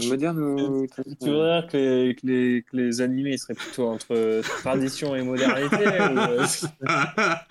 Moderne 0.07 0.39
ou 0.39 0.87
Tu 0.87 1.03
dire 1.29 1.67
que 1.71 1.77
les, 1.77 2.15
que, 2.15 2.27
les, 2.27 2.63
que 2.63 2.77
les 2.77 3.01
animés 3.01 3.37
seraient 3.37 3.53
plutôt 3.55 3.87
entre 3.87 4.41
tradition 4.61 5.15
et 5.15 5.23
modernité 5.23 5.77
ou, 5.77 6.19
euh, 6.19 6.45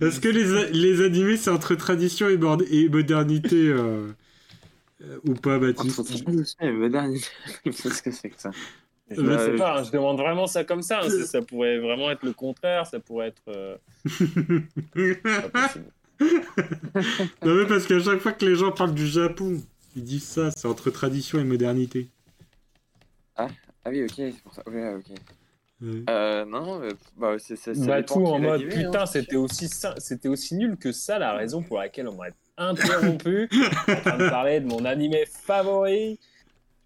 Est-ce 0.00 0.20
que 0.20 0.28
les, 0.28 0.70
les 0.72 1.04
animés 1.04 1.36
c'est 1.36 1.50
entre 1.50 1.74
tradition 1.74 2.28
et, 2.28 2.36
modernité 2.88 3.68
euh, 3.68 4.08
euh, 5.02 5.18
ou 5.26 5.34
pas, 5.34 5.58
Baptiste 5.58 6.00
Entre 6.00 6.22
tradition 6.22 6.58
et 6.60 6.72
modernité. 6.72 7.26
Qu'est-ce 7.64 8.02
que 8.02 8.10
c'est 8.10 8.30
que 8.30 8.40
ça 8.40 8.50
Je 9.10 9.20
ne 9.20 9.38
sais 9.38 9.56
pas, 9.56 9.82
je 9.82 9.90
demande 9.90 10.18
vraiment 10.18 10.46
ça 10.46 10.64
comme 10.64 10.82
ça. 10.82 11.00
hein, 11.02 11.08
ça 11.24 11.42
pourrait 11.42 11.78
vraiment 11.78 12.10
être 12.10 12.24
le 12.24 12.32
contraire, 12.32 12.86
ça 12.86 13.00
pourrait 13.00 13.28
être. 13.28 13.42
euh. 13.48 13.76
Non 17.42 17.54
mais 17.54 17.66
parce 17.66 17.86
qu'à 17.86 18.00
chaque 18.00 18.20
fois 18.20 18.32
que 18.32 18.44
les 18.44 18.54
gens 18.54 18.72
parlent 18.72 18.94
du 18.94 19.06
Japon, 19.06 19.60
ils 19.96 20.04
disent 20.04 20.24
ça, 20.24 20.50
c'est 20.50 20.66
entre 20.66 20.90
tradition 20.90 21.38
et 21.38 21.44
modernité. 21.44 22.08
Ah 23.84 23.90
oui, 23.90 24.02
ok, 24.02 24.12
c'est 24.16 24.42
pour 24.42 24.54
ça. 24.54 24.62
Ouais, 24.66 24.94
ok. 24.94 25.16
Ouais. 25.80 26.02
Euh, 26.10 26.44
non, 26.44 26.82
euh, 26.82 26.90
bah, 27.16 27.36
c'est 27.38 27.56
ça. 27.56 27.72
Bah, 27.74 28.02
tout 28.02 28.26
en 28.26 28.38
mode 28.38 28.60
animé, 28.60 28.74
putain, 28.74 29.02
hein. 29.02 29.06
c'était 29.06 29.36
aussi, 29.36 29.70
c'était 29.96 30.28
aussi 30.28 30.54
nul 30.54 30.76
que 30.76 30.92
ça 30.92 31.18
la 31.18 31.32
raison 31.32 31.62
pour 31.62 31.78
laquelle 31.78 32.06
on 32.08 32.12
m'aurait 32.12 32.34
interrompu 32.58 33.48
en 33.88 33.96
train 33.96 34.18
de 34.18 34.28
parler 34.28 34.60
de 34.60 34.66
mon 34.66 34.84
animé 34.84 35.24
favori. 35.26 36.18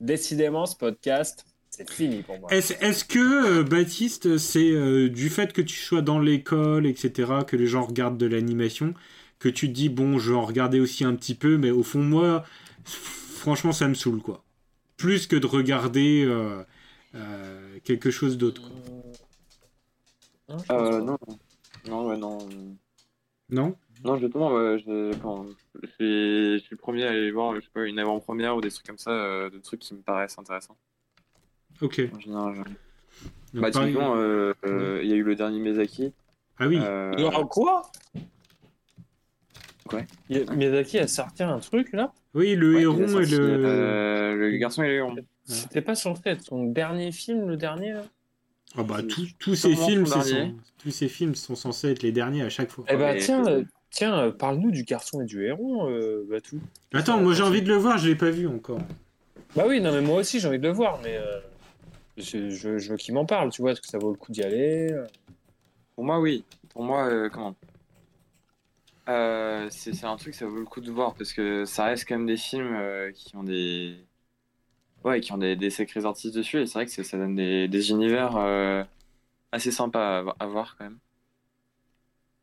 Décidément, 0.00 0.66
ce 0.66 0.76
podcast, 0.76 1.44
c'est 1.70 1.90
fini 1.90 2.22
pour 2.22 2.38
moi. 2.38 2.52
Est-ce 2.52 2.74
est-ce 2.74 3.04
que, 3.04 3.58
euh, 3.58 3.64
Baptiste, 3.64 4.38
c'est 4.38 4.70
euh, 4.70 5.08
du 5.08 5.28
fait 5.28 5.52
que 5.52 5.62
tu 5.62 5.76
sois 5.76 6.02
dans 6.02 6.20
l'école, 6.20 6.86
etc., 6.86 7.32
que 7.46 7.56
les 7.56 7.66
gens 7.66 7.84
regardent 7.84 8.18
de 8.18 8.26
l'animation, 8.26 8.94
que 9.40 9.48
tu 9.48 9.66
te 9.68 9.72
dis, 9.72 9.88
bon, 9.88 10.18
je 10.18 10.30
vais 10.30 10.36
en 10.36 10.44
regarder 10.44 10.78
aussi 10.78 11.04
un 11.04 11.16
petit 11.16 11.34
peu, 11.34 11.56
mais 11.56 11.72
au 11.72 11.82
fond, 11.82 12.00
moi, 12.00 12.44
franchement, 12.84 13.72
ça 13.72 13.88
me 13.88 13.94
saoule, 13.94 14.20
quoi. 14.22 14.42
Plus 14.96 15.26
que 15.26 15.36
de 15.36 15.46
regarder 15.46 16.24
euh, 16.26 16.62
euh, 17.14 17.78
quelque 17.84 18.10
chose 18.10 18.38
d'autre, 18.38 18.62
Euh, 20.70 21.00
non. 21.00 21.18
Non, 21.86 22.06
ouais, 22.08 22.16
non. 22.16 22.38
Non? 23.50 23.76
Non, 24.04 24.18
justement, 24.18 24.52
ouais, 24.52 24.78
je, 24.78 25.14
quand, 25.22 25.46
je, 25.82 25.86
suis, 25.88 26.58
je 26.58 26.62
suis 26.64 26.70
le 26.72 26.76
premier 26.76 27.04
à 27.04 27.10
aller 27.10 27.30
voir, 27.30 27.54
je 27.56 27.60
sais 27.60 27.68
pas, 27.72 27.84
une 27.84 27.98
avant-première 27.98 28.56
ou 28.56 28.60
des 28.60 28.70
trucs 28.70 28.86
comme 28.86 28.98
ça, 28.98 29.10
euh, 29.10 29.50
de 29.50 29.58
trucs 29.58 29.80
qui 29.80 29.94
me 29.94 30.00
paraissent 30.02 30.38
intéressants. 30.38 30.76
Ok. 31.80 32.00
En 32.14 32.20
général, 32.20 32.54
je- 32.54 32.62
Donc, 32.62 33.62
Bah, 33.62 33.70
typiquement, 33.70 34.16
euh, 34.16 34.52
euh, 34.66 35.00
il 35.02 35.08
y 35.08 35.12
a 35.12 35.16
eu 35.16 35.22
le 35.22 35.34
dernier 35.36 35.58
Miyazaki. 35.60 36.12
Ah 36.58 36.68
oui, 36.68 36.78
Euh, 36.78 37.16
Alors, 37.16 37.48
quoi? 37.48 37.82
Quoi 39.88 40.02
Il 40.30 40.38
y 40.38 40.40
a- 40.40 40.54
Miyazaki 40.54 40.98
a 40.98 41.06
sorti 41.06 41.42
un 41.42 41.58
truc 41.58 41.92
là? 41.92 42.12
Oui, 42.34 42.54
le 42.56 42.74
ouais, 42.74 42.82
héron 42.82 43.20
et 43.20 43.26
le... 43.26 43.38
euh, 43.64 44.34
le 44.34 44.56
garçon 44.56 44.82
et 44.82 44.88
le 44.88 44.94
héron. 44.94 45.16
C'était 45.44 45.82
pas 45.82 45.94
censé 45.94 46.22
être 46.26 46.42
son 46.42 46.64
dernier 46.64 47.12
film, 47.12 47.48
le 47.48 47.56
dernier 47.56 47.92
là? 47.92 48.04
Ah 48.76 48.82
bah, 48.82 49.02
tous- 49.02 49.28
tous 49.38 49.54
ces 49.54 49.76
films, 49.76 50.06
son 50.06 50.52
tous 50.78 50.90
ces 50.90 51.08
films 51.08 51.34
sont 51.34 51.54
censés 51.54 51.90
être 51.92 52.02
les 52.02 52.12
derniers 52.12 52.42
à 52.42 52.48
chaque 52.48 52.70
fois. 52.70 52.84
Eh 52.88 52.96
ben 52.96 53.14
mais- 53.14 53.18
tiens, 53.20 53.46
euh, 53.46 53.62
tiens, 53.90 54.18
euh, 54.18 54.32
parle-nous 54.32 54.72
du 54.72 54.82
garçon 54.82 55.20
et 55.20 55.26
du 55.26 55.44
héron, 55.46 55.88
euh, 55.88 56.26
Batou. 56.28 56.60
Attends, 56.92 57.20
moi 57.20 57.34
j'ai 57.34 57.42
envie 57.42 57.62
de 57.62 57.68
le 57.68 57.76
voir, 57.76 57.98
je 57.98 58.08
l'ai 58.08 58.16
pas 58.16 58.30
vu 58.30 58.48
encore. 58.48 58.80
Bah 59.54 59.64
oui, 59.68 59.80
non 59.80 59.92
mais 59.92 60.00
moi 60.00 60.18
aussi 60.20 60.40
j'ai 60.40 60.48
envie 60.48 60.58
de 60.58 60.66
le 60.66 60.72
voir, 60.72 60.98
mais 61.04 61.16
euh, 61.16 61.38
je, 62.16 62.50
je, 62.50 62.78
je 62.78 62.90
veux 62.90 62.96
qu'il 62.96 63.14
m'en 63.14 63.26
parle, 63.26 63.50
tu 63.50 63.62
vois, 63.62 63.72
est-ce 63.72 63.80
que 63.80 63.86
ça 63.86 63.98
vaut 63.98 64.10
le 64.10 64.16
coup 64.16 64.32
d'y 64.32 64.42
aller 64.42 64.92
Pour 65.94 66.04
moi, 66.04 66.18
oui. 66.20 66.44
Pour 66.70 66.82
moi, 66.82 67.06
euh, 67.08 67.28
comment? 67.28 67.54
Euh, 69.08 69.68
c'est 69.70 69.92
c'est 69.92 70.06
un 70.06 70.16
truc, 70.16 70.34
ça 70.34 70.46
vaut 70.46 70.58
le 70.58 70.64
coup 70.64 70.80
de 70.80 70.90
voir 70.90 71.14
parce 71.14 71.32
que 71.32 71.64
ça 71.64 71.84
reste 71.86 72.06
quand 72.08 72.16
même 72.16 72.26
des 72.26 72.36
films 72.36 72.74
euh, 72.74 73.12
qui 73.12 73.36
ont 73.36 73.42
des. 73.44 74.06
Ouais, 75.04 75.20
qui 75.20 75.32
ont 75.32 75.38
des, 75.38 75.54
des 75.56 75.70
sacrés 75.70 76.04
artistes 76.04 76.34
dessus 76.34 76.60
et 76.62 76.66
c'est 76.66 76.74
vrai 76.74 76.86
que 76.86 76.92
c'est- 76.92 77.04
ça 77.04 77.18
donne 77.18 77.36
des, 77.36 77.68
des 77.68 77.90
univers 77.90 78.36
euh, 78.36 78.82
assez 79.52 79.72
sympas 79.72 80.18
à, 80.18 80.22
vo- 80.22 80.32
à 80.40 80.46
voir 80.46 80.76
quand 80.78 80.84
même. 80.84 80.98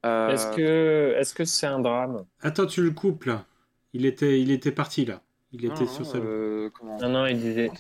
Euh, 0.05 0.31
Est-ce 0.33 0.55
que 0.55 1.15
est-ce 1.17 1.33
que 1.33 1.45
c'est 1.45 1.67
un 1.67 1.79
drame? 1.79 2.25
Attends, 2.41 2.65
tu 2.65 2.81
le 2.83 2.91
coupes 2.91 3.25
là. 3.25 3.45
Il 3.93 4.05
était, 4.05 4.41
il 4.41 4.51
était 4.51 4.71
parti 4.71 5.05
là. 5.05 5.21
Il 5.51 5.65
non, 5.65 5.73
était 5.73 5.85
non, 5.85 5.87
sur 5.87 6.05
sa. 6.05 6.17
euh, 6.17 6.69
comment 6.73 6.99
Non, 7.01 7.09
non, 7.09 7.25
il 7.27 7.37
disait. 7.37 7.71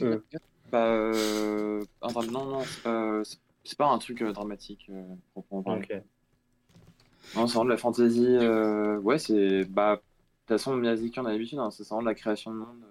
Bah, 0.71 0.85
euh, 0.87 1.83
un 2.01 2.11
drame- 2.11 2.31
non, 2.31 2.45
non, 2.45 2.63
c'est 3.63 3.77
pas, 3.77 3.89
un 3.89 3.97
truc 3.97 4.21
euh, 4.21 4.31
dramatique, 4.31 4.87
euh, 4.89 5.03
parlé. 5.63 5.87
Non, 7.33 7.47
c'est 7.47 7.53
vraiment 7.55 7.65
de 7.65 7.69
la 7.71 7.77
fantasy. 7.77 8.25
euh, 8.25 8.97
Ouais, 8.99 9.17
c'est. 9.19 9.65
Bah, 9.65 9.95
de 9.97 10.01
toute 10.01 10.47
façon, 10.59 10.75
Miyazaki, 10.75 11.19
on 11.19 11.25
a 11.25 11.31
l'habitude, 11.31 11.59
hein, 11.59 11.71
c'est 11.71 11.83
vraiment 11.87 12.01
de 12.01 12.07
la 12.07 12.15
création 12.15 12.51
de 12.51 12.57
monde. 12.57 12.85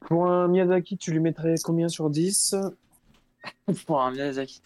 Pour 0.00 0.26
un 0.28 0.48
Miyazaki, 0.48 0.96
tu 0.98 1.10
lui 1.12 1.20
mettrais 1.20 1.56
combien 1.62 1.88
sur 1.88 2.08
10 2.10 2.54
Pour 3.86 4.00
un 4.02 4.10
Miyazaki. 4.12 4.62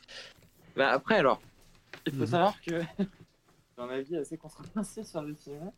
Bah, 0.77 0.91
après, 0.93 1.17
alors, 1.17 1.43
il 2.07 2.13
faut 2.13 2.27
Mhm. 2.27 2.27
savoir 2.27 2.61
que 2.63 2.83
j'ai 3.79 3.85
un 3.85 3.89
avis 3.91 4.17
assez 4.17 4.39
controversé 4.39 5.05
sur 5.05 5.23
le 5.23 5.35
film. 5.35 5.73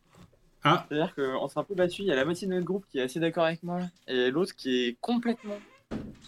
Ah, 0.63 0.87
C'est-à-dire 0.89 1.15
qu'on 1.15 1.47
s'est 1.47 1.59
un 1.59 1.63
peu 1.63 1.75
battu. 1.75 2.03
Il 2.03 2.07
y 2.07 2.11
a 2.11 2.15
la 2.15 2.25
moitié 2.25 2.47
de 2.47 2.53
notre 2.53 2.65
groupe 2.65 2.85
qui 2.89 2.99
est 2.99 3.03
assez 3.03 3.19
d'accord 3.19 3.45
avec 3.45 3.63
moi 3.63 3.81
et 4.07 4.31
l'autre 4.31 4.55
qui 4.55 4.85
est 4.87 4.97
complètement 5.01 5.59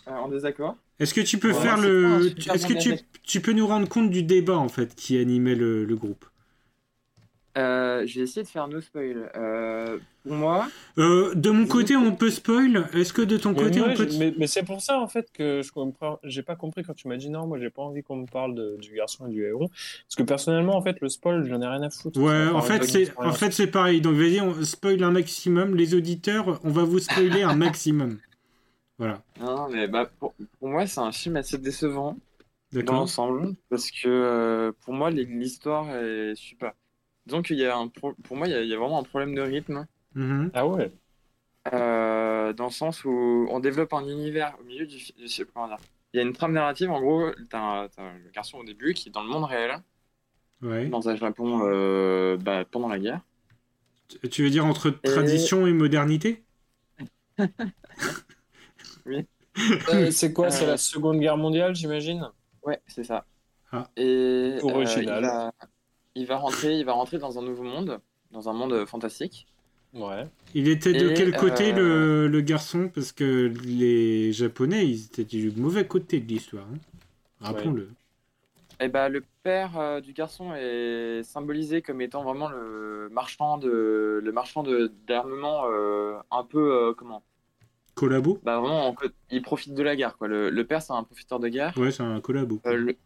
euh, 0.08 0.12
en 0.14 0.30
désaccord. 0.30 0.78
est-ce 1.00 1.14
que 1.14 1.22
tu 1.22 1.38
peux 1.40 1.54
Ouais, 1.54 1.60
faire 1.62 1.78
le. 1.78 2.34
Est-ce 2.52 2.66
que 2.66 2.74
tu, 2.74 2.96
tu 3.24 3.42
peux 3.42 3.54
nous 3.54 3.68
rendre 3.68 3.88
compte 3.88 4.10
du 4.10 4.24
débat 4.24 4.58
en 4.58 4.70
fait 4.70 4.96
qui 4.96 5.18
animait 5.18 5.56
le, 5.56 5.86
le 5.86 5.96
groupe? 5.96 6.26
Euh, 7.56 8.04
je 8.08 8.16
vais 8.20 8.24
essayer 8.24 8.42
de 8.44 8.48
faire 8.48 8.68
no 8.68 8.82
spoil. 8.82 9.30
Euh, 9.36 10.00
pour 10.24 10.34
moi, 10.34 10.68
Euh, 10.98 11.36
De 11.36 11.52
mon 11.52 11.68
côté, 11.68 11.96
on 11.96 12.16
peut 12.16 12.32
spoil. 12.32 12.88
Est-ce 12.94 13.14
que 13.14 13.22
de 13.22 13.38
ton 13.38 13.52
Mais, 13.52 13.62
côté, 13.64 13.80
moi, 13.80 13.90
on 13.92 13.96
peut. 13.96 14.08
mais, 14.18 14.34
mais 14.38 14.48
c'est 14.48 14.64
pour 14.64 14.82
ça 14.82 15.00
en 15.00 15.08
fait 15.08 15.32
que 15.32 15.62
je 15.62 15.72
comprends. 15.72 16.20
J'ai 16.24 16.42
pas 16.42 16.56
compris 16.56 16.84
quand 16.84 16.96
tu 16.96 17.08
m'as 17.08 17.18
dit 17.18 17.30
non, 17.30 17.46
moi 17.46 17.60
j'ai 17.60 17.70
pas 17.70 17.84
envie 17.84 18.02
qu'on 18.02 18.16
me 18.16 18.26
parle 18.26 18.56
de- 18.56 18.78
du 18.82 18.94
garçon 18.96 19.28
et 19.28 19.32
du 19.32 19.44
héros. 19.46 19.68
Parce 19.70 20.16
que 20.18 20.24
personnellement, 20.24 20.76
en 20.76 20.82
fait, 20.82 21.00
le 21.02 21.10
spoil, 21.10 21.46
j'en 21.48 21.62
ai 21.62 21.68
rien 21.68 21.84
à 21.84 21.90
foutre. 21.92 22.20
Ouais, 22.20 22.48
en 22.48 22.62
fait, 22.62 22.84
c'est 22.86 23.14
en 23.18 23.34
fait 23.34 23.52
c'est 23.52 23.68
pareil. 23.68 24.02
Donc 24.02 24.16
vas-y, 24.16 24.42
on 24.42 24.64
spoil 24.64 25.04
un 25.04 25.12
maximum. 25.12 25.76
Les 25.76 25.94
auditeurs, 25.94 26.60
on 26.64 26.70
va 26.72 26.84
vous 26.84 27.00
spoiler 27.00 27.44
un 27.44 27.56
maximum. 27.56 28.18
Voilà. 28.98 29.22
non, 29.40 29.70
mais 29.70 29.88
bah, 29.88 30.10
pour, 30.20 30.34
pour 30.60 30.70
moi, 30.70 30.86
c'est 30.88 31.02
un 31.02 31.12
film 31.12 31.36
assez 31.36 31.58
décevant. 31.58 32.18
dans 32.72 32.80
D'accord. 32.80 32.96
l'ensemble 32.96 33.56
parce 33.70 33.92
que 33.92 34.08
euh, 34.08 34.72
pour 34.84 34.94
moi 34.96 35.12
l'histoire 35.12 35.90
est 35.96 36.34
super. 36.36 36.74
Disons 37.26 37.42
qu'il 37.42 37.58
y 37.58 37.66
a 37.66 37.76
un 37.78 37.88
pro- 37.88 38.14
pour 38.24 38.36
moi 38.38 38.48
il 38.48 38.52
y, 38.52 38.56
a, 38.56 38.62
il 38.62 38.70
y 38.70 38.74
a 38.74 38.78
vraiment 38.78 39.00
un 39.00 39.04
problème 39.04 39.34
de 39.36 39.42
rythme 39.42 39.86
Mhm. 40.16 40.52
Ah 40.54 40.68
ouais. 40.68 40.92
euh, 41.74 42.54
dans 42.54 42.66
le 42.66 42.72
sens 42.72 43.04
où 43.06 43.48
on 43.50 43.60
développe 43.60 43.94
un 43.94 44.06
univers 44.08 44.56
au 44.60 44.64
milieu 44.64 44.86
du 44.86 44.98
dire. 45.28 45.78
Il 46.14 46.18
y 46.18 46.20
a 46.20 46.24
une 46.24 46.34
trame 46.34 46.54
narrative 46.54 46.92
en 46.92 47.02
gros 47.02 47.32
t'as 47.50 47.88
le 47.98 48.30
garçon 48.32 48.60
au 48.60 48.64
début 48.64 48.94
qui 48.94 49.10
est 49.10 49.12
dans 49.12 49.24
le 49.24 49.30
monde 49.30 49.46
réel 49.46 49.78
Ouais. 50.62 50.88
dans 50.88 51.10
un 51.10 51.16
Japon 51.16 51.62
euh, 51.66 52.38
bah, 52.38 52.64
pendant 52.64 52.88
la 52.88 53.00
guerre. 53.00 53.22
Tu 54.32 54.44
veux 54.44 54.50
dire 54.50 54.66
entre 54.66 54.92
tradition 54.92 55.66
et 55.68 55.74
modernité 55.74 56.44
Euh, 59.08 60.10
c'est 60.12 60.34
quoi 60.34 60.50
C'est 60.50 60.64
Euh, 60.66 60.68
la 60.72 60.78
Seconde 60.78 61.20
Guerre 61.20 61.38
mondiale, 61.38 61.76
j'imagine? 61.76 62.28
Ouais, 62.64 62.82
c'est 62.88 63.04
ça. 63.04 63.26
Ah. 63.72 63.90
Et 63.98 64.58
Original. 64.64 65.24
il, 65.24 65.52
il 66.16 66.26
va 66.28 66.38
rentrer, 66.38 66.78
il 66.80 66.86
va 66.86 66.94
rentrer 66.94 67.20
dans 67.20 67.38
un 67.40 67.42
nouveau 67.44 67.64
monde, 67.64 68.02
dans 68.32 68.50
un 68.50 68.54
monde 68.54 68.86
fantastique. 68.86 69.48
Ouais. 69.94 70.26
Il 70.56 70.68
était 70.68 70.94
de 70.94 71.10
Et, 71.10 71.14
quel 71.14 71.36
côté 71.36 71.72
euh, 71.74 71.74
le, 71.74 72.28
le 72.28 72.42
garçon? 72.42 72.90
Parce 72.94 73.12
que 73.12 73.52
les 73.64 74.32
Japonais, 74.34 74.88
ils 74.88 75.06
étaient 75.06 75.24
du 75.24 75.52
mauvais 75.52 75.86
côté 75.88 76.20
de 76.20 76.28
l'histoire. 76.28 76.66
hein. 76.74 76.80
Rappelons-le. 77.42 77.90
Et 78.80 78.90
bah, 78.90 79.10
le 79.10 79.24
père 79.44 79.78
euh, 79.80 80.02
du 80.02 80.14
garçon 80.14 80.54
est 80.56 81.22
symbolisé 81.24 81.82
comme 81.82 82.02
étant 82.02 82.24
vraiment 82.24 82.50
le 82.50 83.10
marchand 83.12 83.58
de 83.58 84.20
le 84.24 84.32
marchand 84.32 84.64
d'armement 85.08 85.66
euh, 85.68 86.18
un 86.32 86.44
peu 86.44 86.90
euh, 86.90 86.94
comment? 86.94 87.24
Collabo 87.96 88.40
bah 88.44 88.60
vraiment 88.60 88.96
il 89.32 89.42
profite 89.42 89.74
de 89.74 89.84
la 89.84 89.96
guerre 89.96 90.18
quoi 90.18 90.28
le, 90.28 90.50
le 90.50 90.68
père 90.68 90.82
c'est 90.82 90.94
un 90.94 91.04
profiteur 91.04 91.40
de 91.40 91.48
guerre 91.48 91.74
Ouais, 91.78 91.92
c'est 91.92 92.04
un 92.04 92.20
collabo. 92.22 92.60
Euh, 92.66 92.76
le, 92.76 92.98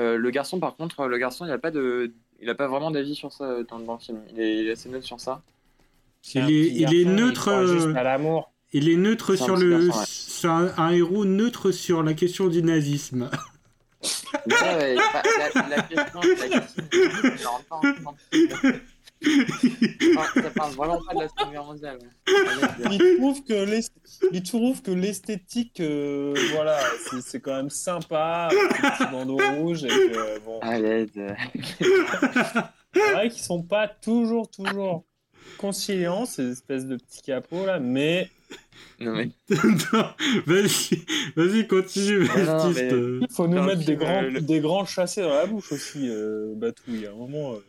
euh, 0.00 0.16
le 0.16 0.30
garçon 0.30 0.58
par 0.58 0.74
contre 0.76 1.06
le 1.06 1.18
garçon 1.18 1.44
il 1.46 1.50
a 1.52 1.58
pas 1.58 1.70
de 1.70 2.12
il 2.40 2.48
a 2.50 2.54
pas 2.54 2.66
vraiment 2.68 2.90
d'avis 2.90 3.14
sur 3.14 3.32
ça 3.32 3.62
dans, 3.68 3.78
dans 3.78 3.92
le 3.94 3.98
film 4.00 4.20
il 4.32 4.40
est, 4.40 4.56
il 4.60 4.68
est 4.68 4.72
assez 4.72 4.88
neutre 4.88 5.06
sur 5.06 5.20
ça 5.20 5.42
C'est 6.22 6.38
Il 6.40 6.50
est- 6.50 6.66
il 6.68 6.80
garçon, 6.82 6.96
est 6.96 7.04
neutre, 7.04 7.66
juste 7.66 7.86
euh, 7.88 7.94
à 7.94 8.02
l'amour. 8.02 8.50
Il 8.72 8.88
est 8.88 8.96
neutre 8.96 9.34
C'est 9.36 9.42
un 9.42 9.44
sur 9.46 9.56
le. 9.56 9.70
garçon, 9.86 9.98
ouais. 10.00 10.04
C'est 10.08 10.48
un, 10.48 10.72
un 10.76 10.90
héros 10.92 11.24
neutre 11.24 11.70
sur 11.72 12.02
la 12.02 12.14
question 12.14 12.46
du 12.48 12.62
nazisme. 12.62 13.28
Mais 14.46 14.54
ça, 14.54 14.78
ouais, 14.78 14.94
pas- 14.96 15.22
la, 15.68 15.76
la 15.76 15.82
question 15.82 16.20
la 16.20 16.48
question 16.60 16.84
il 19.22 20.14
Enfin, 20.16 20.40
ça 20.42 20.50
parle 20.50 20.72
vraiment 20.74 21.00
pas 21.06 21.14
de 21.14 21.20
la 21.20 21.28
Seconde 21.28 21.50
Guerre 21.52 21.64
mondiale. 21.64 21.98
Il 22.90 23.16
trouve 23.18 23.44
que 23.44 23.64
l'est- 23.64 23.92
il 24.32 24.42
trouve 24.42 24.82
que 24.82 24.90
l'esthétique, 24.90 25.80
euh, 25.80 26.34
voilà, 26.54 26.78
c'est- 27.10 27.20
c'est 27.20 27.40
quand 27.40 27.54
même 27.56 27.70
sympa, 27.70 28.48
avec 28.50 28.82
les 28.82 28.90
petits 28.90 29.10
bandeaux 29.10 29.38
rouges 29.56 29.84
et 29.84 29.88
que 29.88 30.38
bon. 30.44 30.58
à 30.60 30.78
l'aide 30.78 31.10
C'est 32.94 33.12
vrai 33.12 33.28
qu'ils 33.28 33.42
sont 33.42 33.62
pas 33.62 33.88
toujours, 33.88 34.50
toujours 34.50 35.04
conciliants, 35.58 36.26
ces 36.26 36.50
espèces 36.50 36.86
de 36.86 36.96
petits 36.96 37.22
capots 37.22 37.66
là, 37.66 37.78
mais 37.78 38.30
non 39.00 39.12
mais 39.14 39.30
Non, 39.50 40.04
vas-y, 40.46 41.04
vas-y, 41.36 41.66
continue, 41.66 42.20
non, 42.20 42.34
Baptiste. 42.46 42.80
mais- 42.82 42.92
Euh, 42.92 43.18
il 43.22 43.28
faut 43.34 43.46
nous 43.46 43.56
le 43.56 43.62
mettre 43.62 43.84
des 43.84 43.96
grands, 43.96 44.22
euh, 44.24 44.30
le- 44.30 44.40
des 44.40 44.60
grands 44.60 44.84
chassés 44.84 45.22
dans 45.22 45.28
la 45.34 45.46
bouche 45.46 45.70
aussi, 45.72 46.08
euh, 46.08 46.52
Batou. 46.56 46.82
Il 46.88 47.00
y 47.02 47.06
a 47.06 47.10
un 47.10 47.14
moment, 47.14 47.52
euh, 47.52 47.64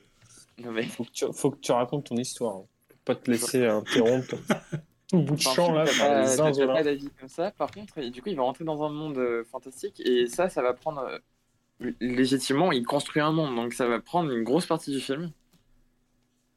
non 0.63 0.71
mais 0.71 0.83
faut, 0.83 1.03
que 1.03 1.11
tu, 1.11 1.25
faut 1.33 1.51
que 1.51 1.59
tu 1.59 1.71
racontes 1.71 2.05
ton 2.05 2.15
histoire. 2.15 2.55
hein. 2.57 2.65
Faut 2.89 2.95
pas 3.05 3.15
te 3.15 3.29
laisser 3.31 3.65
interrompre 3.65 4.35
tout 5.07 5.19
bout 5.19 5.35
de 5.35 5.41
Enfin, 5.41 5.53
champ 5.53 5.73
là 5.73 5.85
t'as 5.85 6.35
par 6.35 6.37
pas- 6.37 6.51
les 6.51 6.67
pas 6.67 6.83
d'avis 6.83 7.09
comme 7.19 7.29
ça. 7.29 7.51
Par 7.51 7.71
contre, 7.71 7.97
et 7.97 8.09
du 8.09 8.21
coup, 8.21 8.29
il 8.29 8.35
va 8.35 8.43
rentrer 8.43 8.63
dans 8.63 8.83
un 8.83 8.89
monde 8.89 9.17
euh, 9.17 9.43
fantastique 9.43 10.01
et 10.05 10.27
ça, 10.27 10.49
ça 10.49 10.61
va 10.61 10.73
prendre 10.73 11.01
euh, 11.01 11.91
légitimement, 11.99 12.71
il 12.71 12.85
construit 12.85 13.21
un 13.21 13.31
monde, 13.31 13.55
donc 13.55 13.73
ça 13.73 13.87
va 13.87 13.99
prendre 13.99 14.31
une 14.31 14.43
grosse 14.43 14.65
partie 14.67 14.91
du 14.91 14.99
film. 15.01 15.31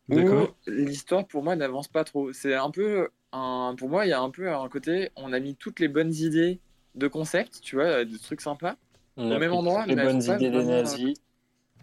D'accord. 0.08 0.54
L'histoire, 0.66 1.26
pour 1.26 1.42
moi, 1.42 1.56
n'avance 1.56 1.88
pas 1.88 2.04
trop. 2.04 2.30
C'est 2.34 2.54
un 2.54 2.70
peu 2.70 3.08
un, 3.32 3.74
pour 3.76 3.88
moi, 3.88 4.04
il 4.04 4.10
y 4.10 4.12
a 4.12 4.20
un 4.20 4.28
peu 4.30 4.52
un 4.52 4.68
côté, 4.68 5.10
on 5.16 5.32
a 5.32 5.40
mis 5.40 5.56
toutes 5.56 5.80
les 5.80 5.88
bonnes 5.88 6.12
idées 6.12 6.60
de 6.94 7.08
concept, 7.08 7.60
tu 7.62 7.76
vois, 7.76 8.04
des 8.04 8.18
trucs 8.18 8.42
sympas. 8.42 8.76
On 9.16 9.30
Au 9.30 9.34
a 9.34 9.38
même 9.38 9.52
endroit, 9.52 9.86
les 9.86 9.94
mais 9.94 10.04
bonnes 10.04 10.22
idées 10.22 10.36
des 10.38 10.50
vraiment, 10.50 10.68
nazis. 10.72 11.14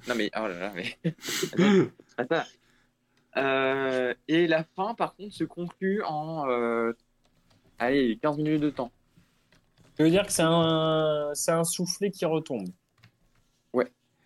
Non 0.07 0.15
mais 0.15 0.29
oh 0.35 0.47
là 0.47 0.59
là, 0.59 0.73
mais 0.75 0.97
Euh, 3.37 4.13
et 4.27 4.47
la 4.47 4.63
fin, 4.75 4.93
par 4.95 5.15
contre, 5.15 5.33
se 5.33 5.43
conclut 5.45 6.03
en 6.03 6.49
euh, 6.49 6.91
allez 7.79 8.19
15 8.21 8.37
minutes 8.37 8.61
de 8.61 8.69
temps. 8.71 8.93
Tu 9.95 10.03
veux 10.03 10.09
dire 10.09 10.25
que 10.25 10.33
c'est 10.33 10.43
un, 10.45 11.31
c'est 11.33 11.51
un 11.53 11.63
soufflet 11.63 12.11
qui 12.11 12.25
retombe. 12.25 12.67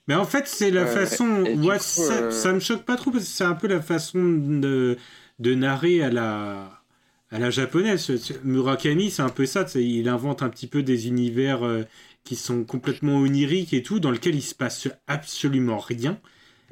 Mais 0.07 0.15
en 0.15 0.25
fait, 0.25 0.47
c'est 0.47 0.69
la 0.71 0.85
Ouais, 0.85 0.87
façon. 0.87 1.49
ouais, 1.63 1.79
coup, 1.79 1.79
ça, 1.79 2.13
euh, 2.13 2.29
ça 2.29 2.53
me 2.53 2.59
choque 2.59 2.83
pas 2.85 2.95
trop 2.95 3.11
parce 3.11 3.23
que 3.23 3.29
c'est 3.29 3.43
un 3.43 3.55
peu 3.55 3.67
la 3.67 3.81
façon 3.81 4.19
de, 4.23 4.97
de 5.39 5.55
narrer 5.55 6.03
à 6.03 6.11
la, 6.11 6.83
à 7.31 7.39
la 7.39 7.49
japonaise. 7.49 8.11
Murakami, 8.43 9.09
c'est 9.09 9.23
un 9.23 9.29
peu 9.29 9.45
ça. 9.47 9.65
Il 9.75 10.07
invente 10.09 10.43
un 10.43 10.49
petit 10.49 10.67
peu 10.67 10.83
des 10.83 11.07
univers 11.07 11.65
euh, 11.65 11.83
qui 12.23 12.35
sont 12.35 12.63
complètement 12.65 13.17
oniriques 13.17 13.73
et 13.73 13.81
tout, 13.83 13.99
dans 13.99 14.11
lesquels 14.11 14.35
il 14.35 14.43
se 14.43 14.53
passe 14.55 14.87
absolument 15.07 15.79
rien. 15.79 16.19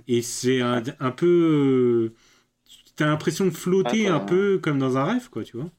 Et 0.08 0.22
c'est 0.22 0.62
un, 0.62 0.84
un 1.00 1.12
peu. 1.12 1.28
euh, 1.28 2.16
T'as 2.98 3.08
l'impression 3.08 3.46
de 3.46 3.52
flotter 3.52 4.08
Ah, 4.08 4.10
un 4.10 4.22
peu 4.22 4.60
comme 4.62 4.80
dans 4.80 4.98
un 4.98 5.06
rêve, 5.06 5.30
quoi, 5.30 5.44
tu 5.44 5.58
vois. 5.58 5.72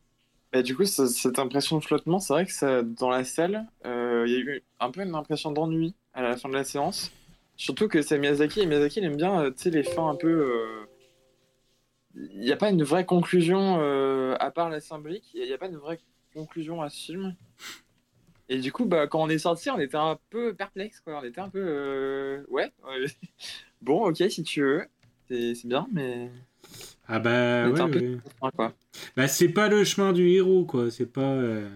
Bah, 0.52 0.62
du 0.62 0.76
coup, 0.76 0.84
ce- 0.84 1.06
cette 1.08 1.38
impression 1.38 1.78
de 1.78 1.84
flottement, 1.84 2.20
c'est 2.20 2.32
vrai 2.32 2.46
que 2.46 2.52
ça, 2.52 2.82
dans 2.82 3.10
la 3.10 3.24
salle, 3.24 3.66
euh, 3.86 4.24
il 4.26 4.32
y 4.32 4.36
a 4.36 4.38
eu 4.40 4.64
un 4.80 4.90
peu 4.90 5.02
une 5.02 5.14
impression 5.14 5.50
d'ennui 5.50 5.96
à 6.12 6.22
la 6.22 6.36
fin 6.36 6.48
de 6.48 6.54
la 6.54 6.64
séance. 6.64 7.12
Surtout 7.56 7.88
que 7.88 8.02
c'est 8.02 8.18
Miyazaki, 8.18 8.60
et 8.60 8.66
Miyazaki 8.66 9.00
il 9.00 9.04
aime 9.06 9.16
bien 9.16 9.40
euh, 9.42 9.50
tu 9.50 9.62
sais, 9.64 9.70
les 9.70 9.82
fins 9.82 10.08
un 10.08 10.16
peu. 10.16 10.28
euh, 10.28 10.86
Il 12.16 12.40
n'y 12.40 12.50
a 12.52 12.56
pas 12.56 12.70
une 12.70 12.82
vraie 12.82 13.06
conclusion, 13.06 13.78
euh, 13.80 14.34
à 14.40 14.50
part 14.50 14.68
la 14.70 14.80
symbolique, 14.80 15.30
il 15.34 15.44
n'y 15.46 15.52
a 15.52 15.58
pas 15.58 15.66
une 15.68 15.76
vraie 15.76 15.98
conclusion 16.34 16.82
à 16.82 16.88
ce 16.90 17.04
film. 17.12 17.36
Et 18.48 18.58
du 18.58 18.72
coup, 18.72 18.84
bah, 18.84 19.06
quand 19.06 19.22
on 19.22 19.28
est 19.30 19.38
sorti, 19.38 19.70
on 19.70 19.78
était 19.80 19.96
un 19.96 20.18
peu 20.30 20.54
perplexe, 20.54 21.00
quoi. 21.00 21.18
On 21.20 21.24
était 21.24 21.40
un 21.40 21.48
peu. 21.48 21.60
euh, 21.60 22.44
ouais. 22.48 22.72
Bon, 23.84 24.06
ok, 24.08 24.22
si 24.30 24.42
tu 24.42 24.62
veux, 24.62 24.86
c'est 25.28 25.54
c'est 25.54 25.68
bien, 25.68 25.86
mais. 25.92 26.30
Ah 27.06 27.18
bah 27.18 27.68
ouais, 27.70 27.90
peu. 27.90 28.18
Bah 29.16 29.28
c'est 29.28 29.48
pas 29.48 29.68
le 29.68 29.84
chemin 29.84 30.12
du 30.12 30.28
héros, 30.30 30.64
quoi. 30.64 30.90
C'est 30.90 31.06
pas, 31.06 31.20
euh, 31.20 31.68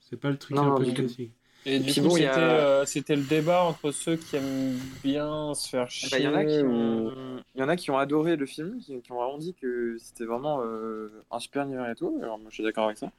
c'est 0.00 0.18
pas 0.18 0.30
le 0.30 0.38
truc 0.38 0.56
Non, 0.56 0.76
un 0.76 0.84
peu 0.84 0.84
classique. 0.92 1.32
Et 1.64 1.80
du 1.80 1.92
Puis 1.92 2.00
coup, 2.00 2.10
c'était 2.10 2.26
a- 2.26 2.38
euh, 2.38 2.84
c'était 2.86 3.16
le 3.16 3.22
débat 3.22 3.64
entre 3.64 3.90
ceux 3.90 4.16
qui 4.16 4.36
aiment 4.36 4.78
bien 5.02 5.52
se 5.54 5.68
faire 5.68 5.90
chier. 5.90 6.08
Bah, 6.10 6.18
Il 6.18 6.24
y, 6.24 6.28
en 6.28 6.34
a 6.34 6.44
qui 6.44 6.62
ou- 6.62 6.68
ont... 6.68 7.42
il 7.56 7.60
y 7.60 7.64
en 7.64 7.68
a 7.68 7.76
qui 7.76 7.90
ont 7.90 7.98
adoré 7.98 8.36
le 8.36 8.46
film, 8.46 8.78
qui, 8.78 9.00
qui 9.02 9.12
ont 9.12 9.16
vraiment 9.16 9.38
dit 9.38 9.54
que 9.54 9.96
c'était 9.98 10.24
vraiment 10.26 10.62
euh, 10.62 11.08
un 11.32 11.40
super 11.40 11.64
univers 11.64 11.90
et 11.90 11.96
tout. 11.96 12.16
Alors 12.22 12.38
moi 12.38 12.48
je 12.50 12.54
suis 12.54 12.62
d'accord 12.64 12.84
avec 12.84 12.98
ça. 12.98 13.10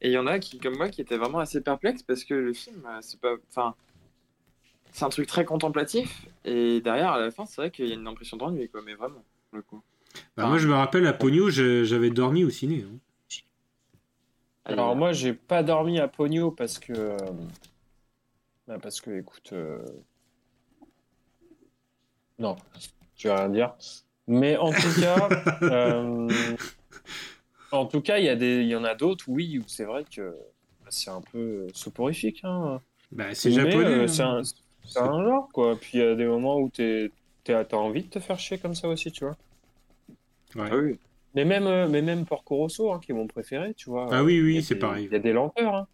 Et 0.00 0.08
il 0.08 0.12
y 0.12 0.18
en 0.18 0.26
a 0.26 0.38
qui, 0.38 0.58
comme 0.58 0.76
moi, 0.76 0.88
qui 0.88 1.00
étaient 1.00 1.16
vraiment 1.16 1.38
assez 1.40 1.60
perplexes 1.60 2.02
parce 2.02 2.24
que 2.24 2.34
le 2.34 2.52
film, 2.52 2.82
euh, 2.86 2.98
c'est 3.00 3.20
pas. 3.20 3.34
Enfin. 3.50 3.74
C'est 4.98 5.04
un 5.04 5.10
truc 5.10 5.28
très 5.28 5.44
contemplatif. 5.44 6.26
Et 6.44 6.80
derrière, 6.80 7.12
à 7.12 7.20
la 7.20 7.30
fin, 7.30 7.46
c'est 7.46 7.60
vrai 7.60 7.70
qu'il 7.70 7.86
y 7.86 7.92
a 7.92 7.94
une 7.94 8.08
impression 8.08 8.36
d'ennui, 8.36 8.68
quoi. 8.68 8.80
Mais 8.84 8.94
vraiment, 8.94 9.22
le 9.52 9.62
coup. 9.62 9.80
Bah, 10.36 10.46
moi, 10.46 10.58
je 10.58 10.66
me 10.66 10.74
rappelle 10.74 11.06
à 11.06 11.12
Pogno, 11.12 11.50
j'avais 11.50 12.10
dormi 12.10 12.42
au 12.42 12.50
ciné. 12.50 12.84
hein. 12.84 12.98
Alors 14.64 14.96
moi, 14.96 15.12
j'ai 15.12 15.34
pas 15.34 15.62
dormi 15.62 16.00
à 16.00 16.08
Pogno 16.08 16.50
parce 16.50 16.80
que 16.80 16.92
euh, 16.92 17.16
bah, 18.66 18.78
parce 18.82 19.00
que 19.00 19.12
écoute, 19.12 19.50
euh, 19.52 19.78
non, 22.40 22.56
je 23.16 23.28
vais 23.28 23.34
rien 23.34 23.48
dire. 23.50 23.74
Mais 24.26 24.56
en 24.56 24.72
tout 24.72 25.00
cas, 25.00 25.28
euh, 25.62 26.28
en 27.70 27.86
tout 27.86 28.00
cas, 28.00 28.18
il 28.18 28.24
y 28.24 28.28
a 28.28 28.36
des, 28.36 28.62
il 28.62 28.68
y 28.68 28.76
en 28.76 28.84
a 28.84 28.94
d'autres, 28.96 29.24
oui, 29.28 29.58
où 29.58 29.64
c'est 29.68 29.84
vrai 29.84 30.04
que 30.04 30.30
bah, 30.82 30.88
c'est 30.90 31.10
un 31.10 31.22
peu 31.22 31.66
soporifique. 31.72 32.40
Hein. 32.44 32.80
Bah, 33.12 33.34
c'est 33.34 33.52
japonais. 33.52 33.84
euh, 33.86 34.06
hein. 34.20 34.40
un, 34.40 34.42
c'est 34.88 34.98
un 35.00 35.24
genre 35.24 35.48
quoi. 35.52 35.76
Puis 35.76 35.90
il 35.94 36.00
y 36.00 36.02
a 36.04 36.14
des 36.14 36.26
moments 36.26 36.58
où 36.58 36.68
t'es, 36.68 37.10
t'es- 37.44 37.64
t'as 37.64 37.76
envie 37.76 38.02
de 38.04 38.08
te 38.08 38.18
faire 38.20 38.38
chier 38.38 38.58
comme 38.58 38.74
ça 38.74 38.88
aussi, 38.88 39.12
tu 39.12 39.24
vois. 39.24 39.36
Ouais. 40.54 40.68
Ah 40.72 40.76
oui. 40.76 40.98
Mais 41.34 41.44
même, 41.44 41.66
euh, 41.66 41.86
mais 41.88 42.02
même 42.02 42.24
Porco 42.24 42.56
Rosso, 42.56 42.90
hein, 42.92 43.00
qui 43.04 43.12
est 43.12 43.14
mon 43.14 43.26
préféré, 43.26 43.74
tu 43.74 43.90
vois. 43.90 44.08
Ah 44.10 44.24
oui, 44.24 44.40
oui, 44.40 44.62
c'est 44.62 44.74
des- 44.74 44.80
pareil. 44.80 45.04
Il 45.04 45.12
y 45.12 45.16
a 45.16 45.18
des 45.20 45.32
lenteurs, 45.32 45.74
hein. 45.74 45.86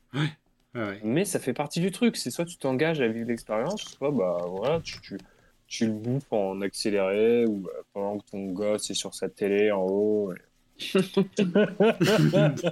Ah 0.77 0.89
ouais. 0.89 1.01
Mais 1.05 1.25
ça 1.25 1.39
fait 1.41 1.53
partie 1.53 1.81
du 1.81 1.91
truc. 1.91 2.17
C'est 2.17 2.31
soit 2.31 2.45
tu 2.45 2.57
t'engages 2.57 3.01
à 3.01 3.09
vivre 3.09 3.29
l'expérience, 3.29 3.83
soit 3.83 4.11
bah 4.11 4.39
voilà, 4.49 4.81
tu, 4.81 5.01
tu, 5.01 5.19
tu 5.67 5.87
le 5.87 5.93
bouffes 5.93 6.33
en 6.33 6.61
accéléré 6.63 7.47
ou 7.47 7.67
euh, 7.69 7.83
pendant 7.93 8.19
que 8.19 8.31
ton 8.31 8.47
gosse 8.53 8.91
est 8.91 8.95
sur 8.95 9.15
sa 9.15 9.29
télé 9.29 9.71
en 9.73 9.83
haut. 9.83 10.33
et- 10.33 10.37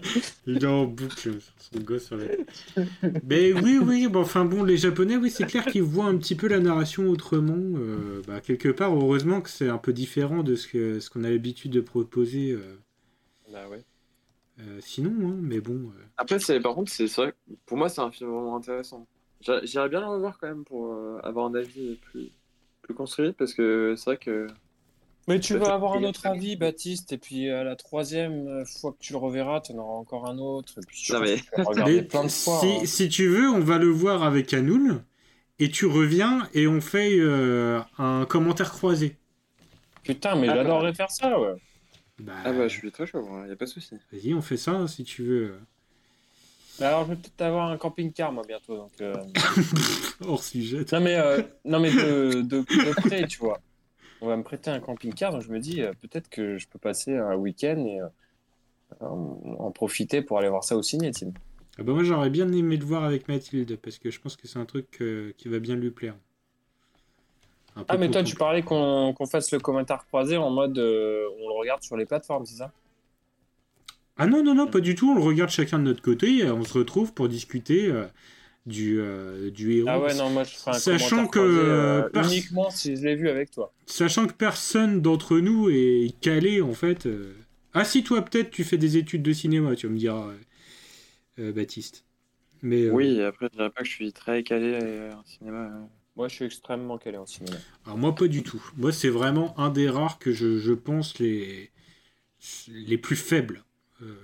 Il 0.46 0.64
est 0.64 0.66
en 0.66 0.84
boucle 0.86 1.38
son 1.58 1.80
gosse 1.80 2.06
sur 2.06 2.16
la... 2.16 2.26
Mais 3.22 3.52
oui, 3.52 3.78
oui, 3.82 4.08
bon, 4.08 4.20
enfin 4.20 4.44
bon, 4.44 4.62
les 4.64 4.76
japonais, 4.76 5.16
oui, 5.16 5.30
c'est 5.30 5.46
clair 5.46 5.68
qu'ils 5.68 5.82
voient 5.82 6.06
un 6.06 6.16
petit 6.18 6.34
peu 6.36 6.48
la 6.48 6.60
narration 6.60 7.08
autrement. 7.08 7.54
euh, 7.56 8.22
bah, 8.26 8.40
quelque 8.40 8.68
part, 8.68 8.94
heureusement 8.94 9.40
que 9.40 9.50
c'est 9.50 9.68
un 9.68 9.78
peu 9.78 9.92
différent 9.92 10.42
de 10.42 10.54
ce 10.56 10.68
que 10.68 11.00
ce 11.00 11.10
qu'on 11.10 11.24
a 11.24 11.30
l'habitude 11.30 11.72
de 11.72 11.80
proposer 11.80 12.52
euh, 12.52 12.76
Bah 13.46 13.68
ouais. 13.68 13.84
euh, 14.60 14.80
sinon, 14.80 15.12
hein, 15.28 15.38
mais 15.42 15.60
bon. 15.60 15.90
euh, 15.90 16.04
Après, 16.16 16.38
c'est, 16.38 16.60
par 16.60 16.74
contre, 16.74 16.90
c'est 16.92 17.06
vrai, 17.06 17.32
que 17.32 17.54
pour 17.66 17.76
moi, 17.76 17.88
c'est 17.88 18.00
un 18.00 18.10
film 18.10 18.30
vraiment 18.30 18.56
intéressant. 18.56 19.06
J'irais 19.40 19.88
bien 19.88 20.00
le 20.00 20.06
revoir 20.06 20.38
quand 20.38 20.46
même 20.48 20.64
pour 20.64 20.92
euh, 20.92 21.18
avoir 21.22 21.46
un 21.46 21.54
avis 21.54 21.96
plus, 21.96 22.30
plus 22.82 22.94
construit 22.94 23.32
parce 23.32 23.54
que 23.54 23.94
c'est 23.96 24.04
vrai 24.04 24.18
que. 24.18 24.46
Mais 25.28 25.38
tu 25.38 25.54
Bah, 25.54 25.60
vas 25.60 25.74
avoir 25.74 25.94
un 25.94 26.02
autre 26.04 26.26
avis, 26.26 26.56
Baptiste, 26.56 27.12
et 27.12 27.18
puis 27.18 27.48
à 27.48 27.62
la 27.62 27.76
troisième 27.76 28.48
euh, 28.48 28.64
fois 28.64 28.92
que 28.92 28.98
tu 28.98 29.12
le 29.12 29.18
reverras, 29.18 29.60
tu 29.60 29.72
en 29.72 29.78
auras 29.78 29.94
encore 29.98 30.26
un 30.26 30.38
autre. 30.38 30.74
Et 30.78 30.84
puis 30.86 30.98
mais- 31.20 31.36
tu 31.36 31.42
vas 31.56 31.62
regarder 31.64 31.96
Mais 31.96 32.02
plein 32.02 32.24
de 32.24 32.28
fois. 32.28 32.58
si, 32.60 32.66
hein. 32.66 32.86
si 32.86 33.08
tu 33.08 33.28
veux, 33.28 33.48
on 33.48 33.60
va 33.60 33.78
le 33.78 33.88
voir 33.88 34.24
avec 34.24 34.52
Anoul. 34.52 35.02
Et 35.58 35.70
tu 35.70 35.86
reviens 35.86 36.48
et 36.54 36.66
on 36.66 36.80
fait 36.80 37.16
euh, 37.20 37.80
un 37.98 38.24
commentaire 38.26 38.72
croisé. 38.72 39.16
Putain, 40.02 40.34
mais 40.34 40.48
Ah, 40.48 40.56
j'adorerais 40.56 40.94
faire 40.94 41.10
ça, 41.10 41.38
ouais. 41.38 41.54
Bah, 42.18 42.32
Ah 42.44 42.52
bah, 42.52 42.68
je 42.68 42.76
suis 42.76 42.90
très 42.90 43.06
chaud, 43.06 43.24
il 43.44 43.48
y 43.48 43.52
a 43.52 43.56
pas 43.56 43.64
de 43.64 43.70
souci. 43.70 43.96
Vas-y, 44.12 44.34
on 44.34 44.42
fait 44.42 44.56
ça 44.56 44.72
hein, 44.72 44.86
si 44.88 45.04
tu 45.04 45.22
veux. 45.22 45.54
Mais 46.80 46.86
alors, 46.86 47.04
je 47.04 47.10
vais 47.10 47.16
peut-être 47.16 47.42
avoir 47.42 47.68
un 47.70 47.76
camping-car, 47.76 48.32
moi, 48.32 48.44
bientôt. 48.46 48.76
Donc, 48.76 48.92
euh, 49.00 49.14
Hors 50.26 50.42
sujet. 50.42 50.84
non, 50.92 51.00
mais, 51.00 51.16
euh, 51.16 51.42
non, 51.64 51.80
mais 51.80 51.92
de, 51.92 52.40
de, 52.42 52.58
de 52.60 52.92
près, 53.00 53.26
tu 53.26 53.38
vois. 53.38 53.60
On 54.22 54.28
va 54.28 54.36
me 54.36 54.42
prêter 54.42 54.70
un 54.70 54.80
camping-car, 54.80 55.32
donc 55.32 55.42
je 55.42 55.50
me 55.50 55.58
dis, 55.58 55.82
euh, 55.82 55.92
peut-être 56.00 56.30
que 56.30 56.56
je 56.56 56.66
peux 56.68 56.78
passer 56.78 57.16
un 57.16 57.34
week-end 57.34 57.84
et 57.84 58.00
euh, 58.00 58.06
en, 59.00 59.70
profiter 59.70 60.22
pour 60.22 60.38
aller 60.38 60.48
voir 60.48 60.64
ça 60.64 60.76
au 60.76 60.82
ciné, 60.82 61.10
Tim. 61.10 61.32
Ah 61.78 61.82
bah 61.82 61.92
moi 61.94 62.04
j'aurais 62.04 62.28
bien 62.28 62.50
aimé 62.52 62.76
le 62.76 62.84
voir 62.84 63.04
avec 63.04 63.28
Mathilde 63.28 63.78
parce 63.78 63.98
que 63.98 64.10
je 64.10 64.20
pense 64.20 64.36
que 64.36 64.46
c'est 64.46 64.58
un 64.58 64.66
truc 64.66 64.98
euh, 65.00 65.32
qui 65.38 65.48
va 65.48 65.58
bien 65.58 65.74
lui 65.74 65.90
plaire. 65.90 66.14
Un 67.76 67.80
peu 67.80 67.86
Ah, 67.88 67.96
mais 67.96 68.10
toi, 68.10 68.22
tu 68.22 68.36
parlais 68.36 68.62
qu'on 68.62 69.14
qu'on 69.16 69.26
fasse 69.26 69.50
le 69.52 69.58
commentaire 69.58 70.04
croisé 70.06 70.36
en 70.36 70.50
mode 70.50 70.78
euh, 70.78 71.26
on 71.40 71.48
le 71.48 71.54
regarde 71.54 71.82
sur 71.82 71.96
les 71.96 72.04
plateformes, 72.04 72.44
c'est 72.44 72.56
ça? 72.56 72.72
Ah 74.18 74.26
non, 74.26 74.44
non, 74.44 74.54
non, 74.54 74.66
pas 74.66 74.80
du 74.80 74.94
tout. 74.94 75.10
On 75.10 75.14
le 75.14 75.22
regarde 75.22 75.50
chacun 75.50 75.78
de 75.78 75.84
notre 75.84 76.02
côté 76.02 76.38
et 76.38 76.50
on 76.50 76.62
se 76.62 76.76
retrouve 76.76 77.14
pour 77.14 77.30
discuter 77.30 77.90
euh, 77.90 78.04
du, 78.66 79.00
euh, 79.00 79.50
du 79.50 79.72
héros. 79.78 79.88
Ah 79.88 80.00
ouais, 80.00 80.14
non, 80.14 80.30
moi 80.30 80.44
je 80.44 80.54
ferai 80.56 80.70
un 80.76 80.80
Sachant 80.80 81.26
que, 81.28 81.38
croisé, 81.38 81.60
euh, 81.70 82.02
pers- 82.12 82.24
uniquement 82.26 82.70
si 82.70 82.96
je 82.96 83.02
l'ai 83.02 83.14
vu 83.16 83.28
avec 83.28 83.50
toi. 83.50 83.72
Sachant 83.86 84.26
que 84.26 84.32
personne 84.32 85.00
d'entre 85.02 85.38
nous 85.38 85.68
est 85.70 86.14
calé 86.20 86.60
en 86.62 86.72
fait. 86.74 87.06
euh. 87.06 87.34
Ah 87.74 87.84
si, 87.84 88.02
toi 88.04 88.22
peut-être 88.22 88.50
tu 88.50 88.64
fais 88.64 88.78
des 88.78 88.96
études 88.96 89.22
de 89.22 89.32
cinéma, 89.32 89.74
tu 89.76 89.86
vas 89.86 89.92
me 89.92 89.98
dire, 89.98 90.16
euh, 90.16 90.34
euh, 91.38 91.52
Baptiste. 91.52 92.04
Mais, 92.62 92.84
euh, 92.84 92.92
Oui, 92.92 93.20
après, 93.22 93.46
je 93.50 93.56
dirais 93.56 93.70
pas 93.70 93.82
que 93.82 93.88
je 93.88 93.92
suis 93.94 94.12
très 94.12 94.42
calé 94.44 94.74
euh, 94.74 95.14
en 95.16 95.24
cinéma. 95.24 95.66
euh. 95.66 95.86
Moi 96.14 96.28
je 96.28 96.34
suis 96.36 96.44
extrêmement 96.44 96.98
calé 96.98 97.16
en 97.18 97.26
cinéma. 97.26 97.60
Alors 97.84 97.98
moi 97.98 98.14
pas 98.14 98.28
du 98.28 98.42
tout. 98.42 98.62
Moi 98.76 98.92
c'est 98.92 99.08
vraiment 99.08 99.58
un 99.58 99.70
des 99.70 99.88
rares 99.88 100.18
que 100.18 100.32
je, 100.32 100.58
je 100.58 100.72
pense 100.72 101.18
les, 101.18 101.70
les 102.68 102.98
plus 102.98 103.16
faibles. 103.16 103.64
Euh, 104.02 104.14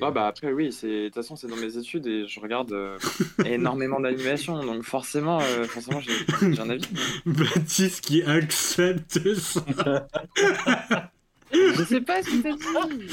Ah 0.00 0.10
bah 0.12 0.26
après 0.28 0.52
oui, 0.52 0.72
c'est 0.72 0.86
de 0.86 1.04
toute 1.06 1.14
façon 1.16 1.36
c'est 1.36 1.48
dans 1.48 1.56
mes 1.56 1.76
études 1.76 2.06
et 2.06 2.26
je 2.26 2.38
regarde 2.40 2.72
euh, 2.72 2.98
énormément 3.44 3.98
d'animation 4.00 4.62
donc 4.62 4.84
forcément 4.84 5.40
euh, 5.40 5.64
forcément 5.64 6.00
j'ai 6.00 6.60
un 6.60 6.70
avis. 6.70 6.88
Baptiste 7.26 8.00
qui 8.02 8.22
accepte 8.22 9.34
ça. 9.34 9.64
Je 11.52 11.82
sais 11.82 12.00
pas 12.00 12.22
ce 12.22 12.30
que 12.30 12.36
t'as 12.42 12.52
dit. 12.52 13.08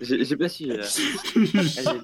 J'ai 0.00 0.36
pas 0.36 0.48
su. 0.48 0.72
euh. 0.72 0.82
Allez, 1.36 2.00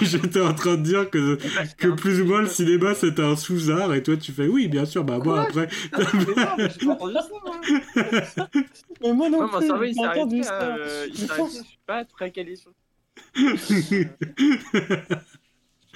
J'étais 0.00 0.40
en 0.40 0.54
train 0.54 0.76
de 0.76 0.82
dire 0.82 1.10
que, 1.10 1.38
que 1.76 1.88
plus 1.88 2.22
ou 2.22 2.24
moins 2.24 2.40
le 2.40 2.48
cinéma 2.48 2.94
c'était 2.94 3.22
un 3.22 3.36
sous-art 3.36 3.92
et 3.94 4.02
toi 4.02 4.16
tu 4.16 4.32
fais 4.32 4.46
oui 4.48 4.68
bien 4.68 4.86
sûr 4.86 5.04
bah 5.04 5.18
moi 5.22 5.42
après 5.42 5.68
mais 5.92 6.34
non, 6.34 6.48
mais 6.56 6.68
j'ai 6.70 6.80
pas 6.80 6.92
entendu 6.92 7.20
ça 7.20 7.34
moi. 7.44 7.60
Mais 9.02 9.12
moi 9.12 9.28
non 9.28 9.42
Moi, 9.42 9.48
mon 9.48 9.58
plus, 9.58 9.66
cerveau 9.66 9.84
j'ai 9.84 9.90
il 9.90 9.98
euh, 10.00 11.08
s'est 11.10 11.26
arrêté, 11.26 11.58
je 11.60 11.64
suis 11.64 11.78
pas 11.86 12.04
très 12.04 12.30
calé 12.30 12.56
sur. 12.56 12.72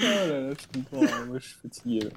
Oh 0.03 0.05
là 0.05 0.41
là, 0.41 0.55
je 0.59 0.79
comprends, 0.79 1.03
hein, 1.05 1.27
moi 1.27 1.39
je 1.39 1.45
suis 1.49 1.57
fatigué. 1.61 2.01
là. 2.01 2.11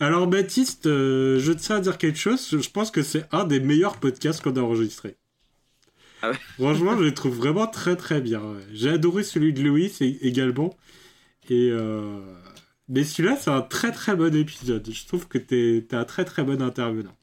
alors 0.00 0.26
Baptiste 0.26 0.86
euh, 0.86 1.38
je 1.38 1.52
tiens 1.52 1.76
à 1.76 1.80
dire 1.80 1.96
quelque 1.96 2.18
chose 2.18 2.48
je 2.50 2.68
pense 2.70 2.90
que 2.90 3.02
c'est 3.02 3.26
un 3.30 3.44
des 3.44 3.60
meilleurs 3.60 3.98
podcasts 3.98 4.42
qu'on 4.42 4.56
a 4.56 4.60
enregistré 4.60 5.16
Ah 6.20 6.30
ouais 6.30 6.36
franchement 6.58 6.96
je 6.98 7.04
le 7.04 7.14
trouve 7.14 7.36
vraiment 7.36 7.68
très 7.68 7.94
très 7.94 8.20
bien 8.20 8.40
ouais. 8.40 8.62
j'ai 8.72 8.90
adoré 8.90 9.22
celui 9.22 9.52
de 9.52 9.62
Louis 9.62 9.92
également 10.00 10.76
et 11.48 11.68
euh, 11.70 12.18
mais 12.88 13.04
celui-là 13.04 13.36
c'est 13.36 13.50
un 13.50 13.62
très 13.62 13.92
très 13.92 14.16
bon 14.16 14.34
épisode 14.34 14.88
je 14.90 15.06
trouve 15.06 15.28
que 15.28 15.38
t'es 15.38 15.86
t'es 15.88 15.94
un 15.94 16.04
très 16.04 16.24
très 16.24 16.42
bon 16.42 16.60
intervenant 16.60 17.14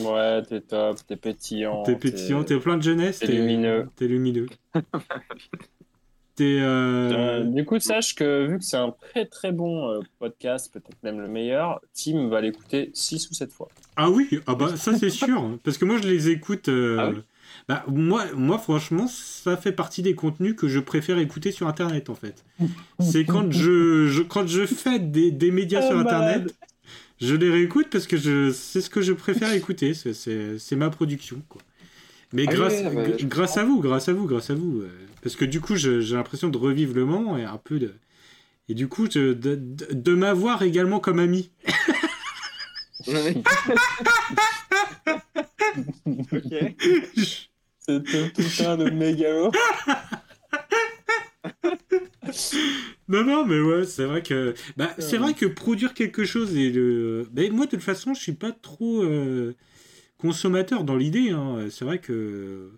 Ouais, 0.00 0.42
t'es 0.48 0.62
top, 0.62 0.98
t'es 1.06 1.16
pétillant. 1.16 1.82
T'es 1.82 1.96
pétillant, 1.96 2.44
t'es 2.44 2.58
plein 2.58 2.78
de 2.78 2.82
jeunesse, 2.82 3.18
t'es 3.18 3.26
lumineux. 3.26 3.88
T'es 3.96 4.06
lumineux. 4.08 4.46
Euh, 6.40 7.10
Euh, 7.12 7.44
du 7.44 7.64
coup, 7.64 7.78
sache 7.78 8.14
que 8.14 8.46
vu 8.46 8.58
que 8.58 8.64
c'est 8.64 8.76
un 8.76 8.90
très 8.90 9.26
très 9.26 9.52
bon 9.52 9.90
euh, 9.90 10.00
podcast, 10.18 10.72
peut-être 10.72 10.96
même 11.02 11.20
le 11.20 11.28
meilleur, 11.28 11.80
Tim 11.94 12.28
va 12.28 12.40
l'écouter 12.40 12.90
6 12.94 13.30
ou 13.30 13.34
7 13.34 13.52
fois. 13.52 13.68
Ah 13.96 14.10
oui, 14.10 14.40
ah 14.46 14.54
bah 14.54 14.76
ça 14.76 14.96
c'est 14.96 15.10
sûr, 15.10 15.38
hein, 15.38 15.58
parce 15.62 15.76
que 15.78 15.84
moi 15.84 15.98
je 16.02 16.08
les 16.08 16.30
écoute. 16.30 16.68
euh, 16.68 16.96
Ah 16.98 17.10
oui 17.10 17.20
bah, 17.68 17.84
moi, 17.86 18.24
moi 18.34 18.58
franchement, 18.58 19.06
ça 19.08 19.56
fait 19.58 19.72
partie 19.72 20.00
des 20.02 20.14
contenus 20.14 20.56
que 20.56 20.68
je 20.68 20.80
préfère 20.80 21.18
écouter 21.18 21.52
sur 21.52 21.68
Internet 21.68 22.08
en 22.08 22.14
fait. 22.14 22.42
C'est 22.98 23.24
quand 23.26 23.52
je, 23.52 24.06
je 24.08 24.22
quand 24.22 24.46
je 24.48 24.64
fais 24.64 24.98
des, 24.98 25.30
des 25.30 25.50
médias 25.50 25.80
Oh, 25.84 25.88
sur 25.88 25.96
malade. 25.98 26.14
Internet, 26.40 26.54
je 27.20 27.34
les 27.36 27.50
réécoute 27.50 27.88
parce 27.90 28.06
que 28.06 28.50
c'est 28.52 28.80
ce 28.80 28.88
que 28.90 29.02
je 29.02 29.12
préfère 29.12 29.52
écouter. 29.52 29.92
C'est- 29.94 30.76
ma 30.76 30.88
production 30.88 31.42
quoi. 31.50 31.60
Mais 32.32 32.46
Ah 32.48 32.52
grâce, 32.54 32.82
oui, 32.90 33.26
grâce 33.26 33.58
à 33.58 33.64
vous, 33.64 33.80
grâce 33.80 34.08
à 34.08 34.14
vous, 34.14 34.26
grâce 34.26 34.48
à 34.48 34.54
vous. 34.54 34.80
euh, 34.80 34.88
parce 35.22 35.36
que 35.36 35.44
du 35.44 35.60
coup, 35.60 35.76
j'ai 35.76 36.00
l'impression 36.00 36.48
de 36.48 36.58
revivre 36.58 36.94
le 36.94 37.04
moment 37.04 37.38
et 37.38 37.44
un 37.44 37.58
peu 37.58 37.78
de. 37.78 37.94
Et 38.68 38.74
du 38.74 38.88
coup, 38.88 39.08
de, 39.08 39.32
de, 39.32 40.14
m'avoir 40.14 40.62
également 40.62 41.00
comme 41.00 41.18
ami. 41.18 41.50
ok. 46.06 46.74
C'était 47.78 48.28
putain 48.30 48.76
de 48.76 48.90
mégalo. 48.90 49.50
Non, 53.08 53.24
non, 53.24 53.44
mais 53.44 53.60
ouais, 53.60 53.84
c'est 53.84 54.04
vrai 54.04 54.22
que. 54.22 54.54
Bah, 54.76 54.94
c'est 54.98 55.18
vrai 55.18 55.34
que 55.34 55.46
produire 55.46 55.94
quelque 55.94 56.24
chose 56.24 56.56
et 56.56 56.70
le. 56.70 57.28
Moi, 57.52 57.66
de 57.66 57.70
toute 57.72 57.82
façon, 57.82 58.14
je 58.14 58.20
suis 58.22 58.32
pas 58.32 58.52
trop 58.52 59.02
euh, 59.02 59.54
consommateur 60.18 60.84
dans 60.84 60.96
l'idée. 60.96 61.30
hein. 61.30 61.66
C'est 61.70 61.84
vrai 61.84 61.98
que. 61.98 62.72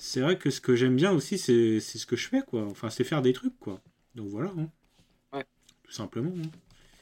C'est 0.00 0.20
vrai 0.20 0.38
que 0.38 0.48
ce 0.50 0.60
que 0.60 0.74
j'aime 0.76 0.94
bien 0.96 1.10
aussi, 1.12 1.38
c'est 1.38 1.80
c'est 1.80 1.98
ce 1.98 2.06
que 2.06 2.16
je 2.16 2.28
fais, 2.28 2.40
quoi. 2.42 2.62
Enfin, 2.64 2.88
c'est 2.88 3.04
faire 3.04 3.20
des 3.20 3.32
trucs, 3.32 3.58
quoi. 3.58 3.80
Donc 4.14 4.28
voilà. 4.28 4.50
hein. 4.56 4.68
Ouais. 5.32 5.44
Tout 5.82 5.92
simplement. 5.92 6.32
hein. 6.36 6.48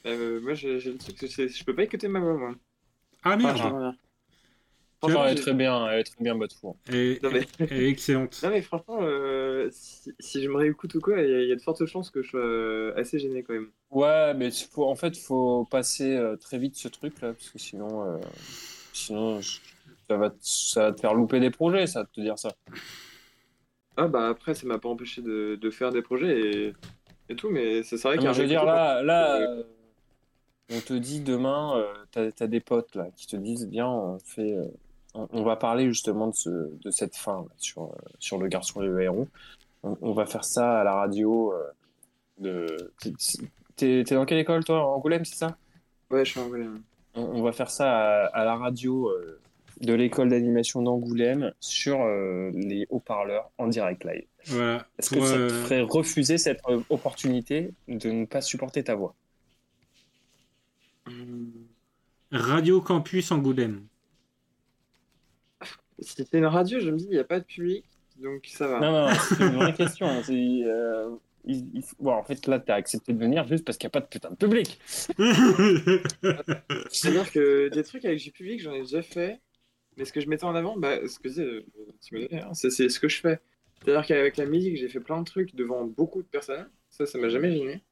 Euh, 0.07 0.41
moi 0.41 0.55
j'ai 0.55 0.79
j'ai 0.81 0.93
le 0.93 0.99
truc, 0.99 1.17
c'est- 1.29 1.49
je 1.49 1.65
peux 1.65 1.75
pas 1.75 1.83
écouter 1.83 2.09
ma 2.09 2.21
voix 2.21 2.35
moi. 2.37 2.55
Ah 3.23 3.37
merde. 3.37 3.95
Franchement, 4.99 5.27
elle 5.27 5.37
est 5.37 5.41
très 5.43 5.53
bien, 5.53 5.89
elle 5.91 6.01
est 6.01 6.05
très 6.05 6.25
bien, 6.25 6.35
Botefour. 6.37 6.77
elle, 6.89 6.95
est- 6.95 7.23
Non, 7.23 7.31
mais- 7.31 7.47
elle 7.59 7.83
est 7.83 7.89
excellente. 7.91 8.41
Non 8.43 8.49
mais 8.51 8.63
franchement, 8.63 8.99
euh, 9.03 9.69
si, 9.73 10.11
si 10.19 10.43
je 10.43 10.49
me 10.49 10.57
réécoute 10.57 10.95
ou 10.95 11.01
quoi, 11.01 11.21
il 11.21 11.29
y, 11.31 11.35
a- 11.35 11.43
il 11.43 11.49
y 11.49 11.53
a 11.53 11.57
de 11.57 11.61
fortes 11.61 11.85
chances 11.87 12.11
que 12.11 12.23
je 12.23 12.31
sois 12.31 12.41
euh, 12.41 12.95
assez 12.97 13.19
gêné 13.19 13.43
quand 13.43 13.53
même. 13.53 13.71
Ouais, 13.91 14.33
mais 14.35 14.51
faut, 14.51 14.87
en 14.87 14.95
fait, 14.95 15.17
faut 15.19 15.67
passer 15.71 16.15
euh, 16.17 16.37
très 16.37 16.59
vite 16.59 16.77
ce 16.77 16.89
truc-là, 16.89 17.35
parce 17.35 17.51
que 17.51 17.59
sinon, 17.59 18.05
euh, 18.07 18.19
sinon 18.95 19.41
je- 19.43 19.59
ça, 20.09 20.17
va 20.17 20.31
te, 20.31 20.37
ça 20.41 20.83
va 20.85 20.93
te 20.93 21.01
faire 21.01 21.15
louper 21.15 21.41
des 21.41 21.51
projets, 21.51 21.87
ça, 21.87 22.03
de 22.05 22.09
te 22.09 22.21
dire 22.21 22.39
ça. 22.39 22.51
Ah 23.97 24.09
bah 24.09 24.29
après 24.29 24.55
ça 24.55 24.67
m'a 24.67 24.79
pas 24.79 24.89
empêché 24.91 25.23
de, 25.23 25.57
de 25.57 25.71
faire 25.71 25.91
des 25.91 26.03
projets 26.03 26.39
et, 26.41 26.75
et 27.31 27.37
tout, 27.37 27.49
mais 27.51 27.83
c'est 27.83 27.97
vrai 28.03 28.17
Non, 28.17 28.21
qu'il 28.21 28.25
y 28.25 28.27
a 28.27 28.31
mais 28.31 28.35
je 28.37 28.43
veux 28.43 28.49
dire, 28.49 28.65
là, 28.65 29.03
là 29.03 29.41
euh, 29.41 29.63
on 30.71 30.81
te 30.81 30.93
dit 30.93 31.21
demain, 31.21 31.79
euh, 31.79 31.93
t'as, 32.11 32.31
t'as 32.31 32.47
des 32.47 32.61
potes 32.61 32.95
là 32.95 33.09
qui 33.17 33.27
te 33.27 33.37
disent, 33.37 33.67
bien, 33.69 33.89
on 33.89 34.19
fait, 34.19 34.55
euh, 34.57 34.67
on, 35.15 35.27
on 35.33 35.43
va 35.45 35.57
parler 35.57 35.87
justement 35.89 36.27
de, 36.29 36.35
ce, 36.35 36.51
de 36.51 36.91
cette 36.91 37.17
fin 37.17 37.43
là, 37.49 37.55
sur, 37.57 37.85
euh, 37.85 37.97
sur 38.19 38.39
le 38.39 38.49
garçon 38.49 38.83
et 38.83 38.87
le 38.87 39.01
héros. 39.01 39.29
On, 39.83 39.97
on 40.03 40.13
va 40.13 40.27
faire 40.27 40.45
ça 40.45 40.81
à 40.81 40.85
la 40.85 40.95
radio. 40.95 41.55
de... 42.39 42.93
T'es, 43.77 44.05
dans 44.05 44.25
quelle 44.27 44.39
école 44.39 44.65
toi, 44.65 44.85
Angoulême, 44.87 45.25
c'est 45.25 45.37
ça? 45.37 45.57
Ouais, 46.11 46.25
je 46.25 46.31
suis 46.33 46.41
en 46.41 46.49
vrai. 46.49 46.67
on, 47.15 47.23
on 47.23 47.43
va 47.43 47.53
faire 47.53 47.71
ça 47.71 48.25
à, 48.25 48.27
à 48.27 48.45
la 48.45 48.57
radio 48.57 49.09
euh, 49.11 49.41
de 49.81 49.93
l'école 49.95 50.29
d'animation 50.31 50.81
d'Angoulême 50.83 51.53
sur 51.61 52.01
euh, 52.03 52.51
les 52.55 52.87
haut-parleurs 52.91 53.51
en 53.59 53.67
direct 53.69 54.05
live. 54.05 54.25
Voilà. 54.47 54.87
Est-ce 54.99 55.11
que 55.11 55.21
ça 55.21 55.35
te 55.35 55.39
euh, 55.39 55.49
ferait 55.49 55.83
refuser 55.83 56.39
cette 56.39 56.61
euh, 56.69 56.81
opportunité 56.89 57.73
de 57.89 58.11
ne 58.11 58.25
pas 58.25 58.41
supporter 58.41 58.83
ta 58.85 58.95
voix? 58.95 59.15
Radio 62.33 62.81
Campus 62.81 63.31
Angoulême. 63.31 63.87
Si 65.99 66.15
c'était 66.17 66.39
une 66.39 66.47
radio, 66.47 66.79
je 66.81 66.91
me 66.91 66.97
dis 66.97 67.05
il 67.05 67.11
n'y 67.13 67.19
a 67.19 67.25
pas 67.25 67.41
de 67.41 67.45
public, 67.45 67.85
donc 68.23 68.45
ça 68.47 68.67
va. 68.67 68.81
Non, 68.81 68.93
non, 69.09 69.15
c'est 69.29 69.41
une 69.45 69.55
vraie 69.57 69.73
question. 69.73 70.07
hein. 70.07 70.21
C'est, 70.25 70.33
euh, 70.35 71.09
il- 71.47 71.71
il 71.75 71.83
faut- 71.83 71.97
bon, 72.01 72.13
en 72.13 72.23
fait, 72.25 72.47
là, 72.49 72.59
tu 72.61 72.71
as 72.71 72.75
accepté 72.75 73.13
de 73.15 73.19
venir 73.19 73.47
juste 73.47 73.65
parce 73.65 73.79
qu'il 73.79 73.87
n'y 73.87 73.91
a 73.93 73.99
pas 73.99 74.01
de 74.01 74.07
putain 74.07 74.31
de 74.31 74.35
public. 74.37 74.79
C'est-à-dire 76.91 77.31
que 77.33 77.69
des 77.69 77.83
trucs 77.85 78.05
avec 78.05 78.19
du 78.19 78.31
public, 78.33 78.61
j'en 78.61 78.73
ai 78.75 78.81
déjà 78.81 79.01
fait, 79.01 79.41
mais 79.97 80.05
ce 80.05 80.13
que 80.13 80.21
je 80.21 80.29
mettais 80.29 80.45
en 80.45 80.55
avant, 80.55 80.77
bah, 80.77 81.07
ce 81.09 81.19
que 81.19 81.29
euh, 81.41 81.63
Timothée, 82.01 82.41
hein, 82.41 82.55
c'est 82.55 82.71
c'est 82.71 82.89
ce 82.89 83.01
que 83.01 83.09
je 83.09 83.21
fais. 83.21 83.41
C'est-à-dire 83.85 84.07
qu'avec 84.07 84.37
la 84.37 84.47
musique, 84.47 84.77
j'ai 84.77 84.89
fait 84.89 85.01
plein 85.01 85.21
de 85.21 85.25
trucs 85.27 85.55
devant 85.55 85.85
beaucoup 85.85 86.23
de 86.23 86.29
personnes. 86.29 86.69
Ça, 86.91 87.07
ça 87.07 87.19
m'a 87.19 87.29
jamais 87.29 87.53
gêné. 87.53 87.83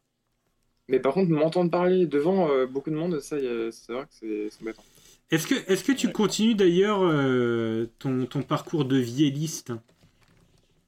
Mais 0.88 1.00
par 1.00 1.14
contre, 1.14 1.30
m'entendre 1.30 1.70
parler 1.70 2.06
devant 2.06 2.50
euh, 2.50 2.66
beaucoup 2.66 2.90
de 2.90 2.96
monde, 2.96 3.20
ça, 3.20 3.38
y 3.38 3.46
a- 3.46 3.70
c'est 3.72 3.92
vrai 3.92 4.02
que 4.04 4.08
c'est 4.12 4.48
c'est 4.50 4.62
embêtant. 4.62 4.84
Est-ce 5.30 5.46
que, 5.46 5.54
est-ce 5.72 5.82
que 5.84 5.92
tu 5.92 6.06
Ouais. 6.08 6.12
continues 6.12 6.54
d'ailleurs 6.54 7.00
euh, 7.02 7.86
ton, 7.98 8.26
ton 8.26 8.42
parcours 8.42 8.84
de 8.84 8.98
vielliste 8.98 9.72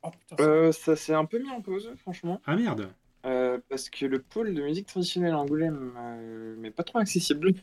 Oh, 0.02 0.10
putain, 0.10 0.36
ça- 0.36 0.44
Euh, 0.50 0.72
ça 0.72 0.96
s'est 0.96 1.14
un 1.14 1.24
peu 1.24 1.38
mis 1.38 1.50
en 1.50 1.60
pause, 1.62 1.90
franchement. 1.98 2.40
Ah 2.46 2.56
merde. 2.56 2.88
Euh, 3.24 3.58
parce 3.68 3.88
que 3.90 4.04
le 4.06 4.20
pôle 4.20 4.54
de 4.54 4.62
musique 4.62 4.86
traditionnelle 4.86 5.32
à 5.32 5.38
Angoulême 5.38 5.92
euh, 5.98 6.56
n'est 6.56 6.70
pas 6.70 6.84
trop 6.84 6.98
accessible. 6.98 7.54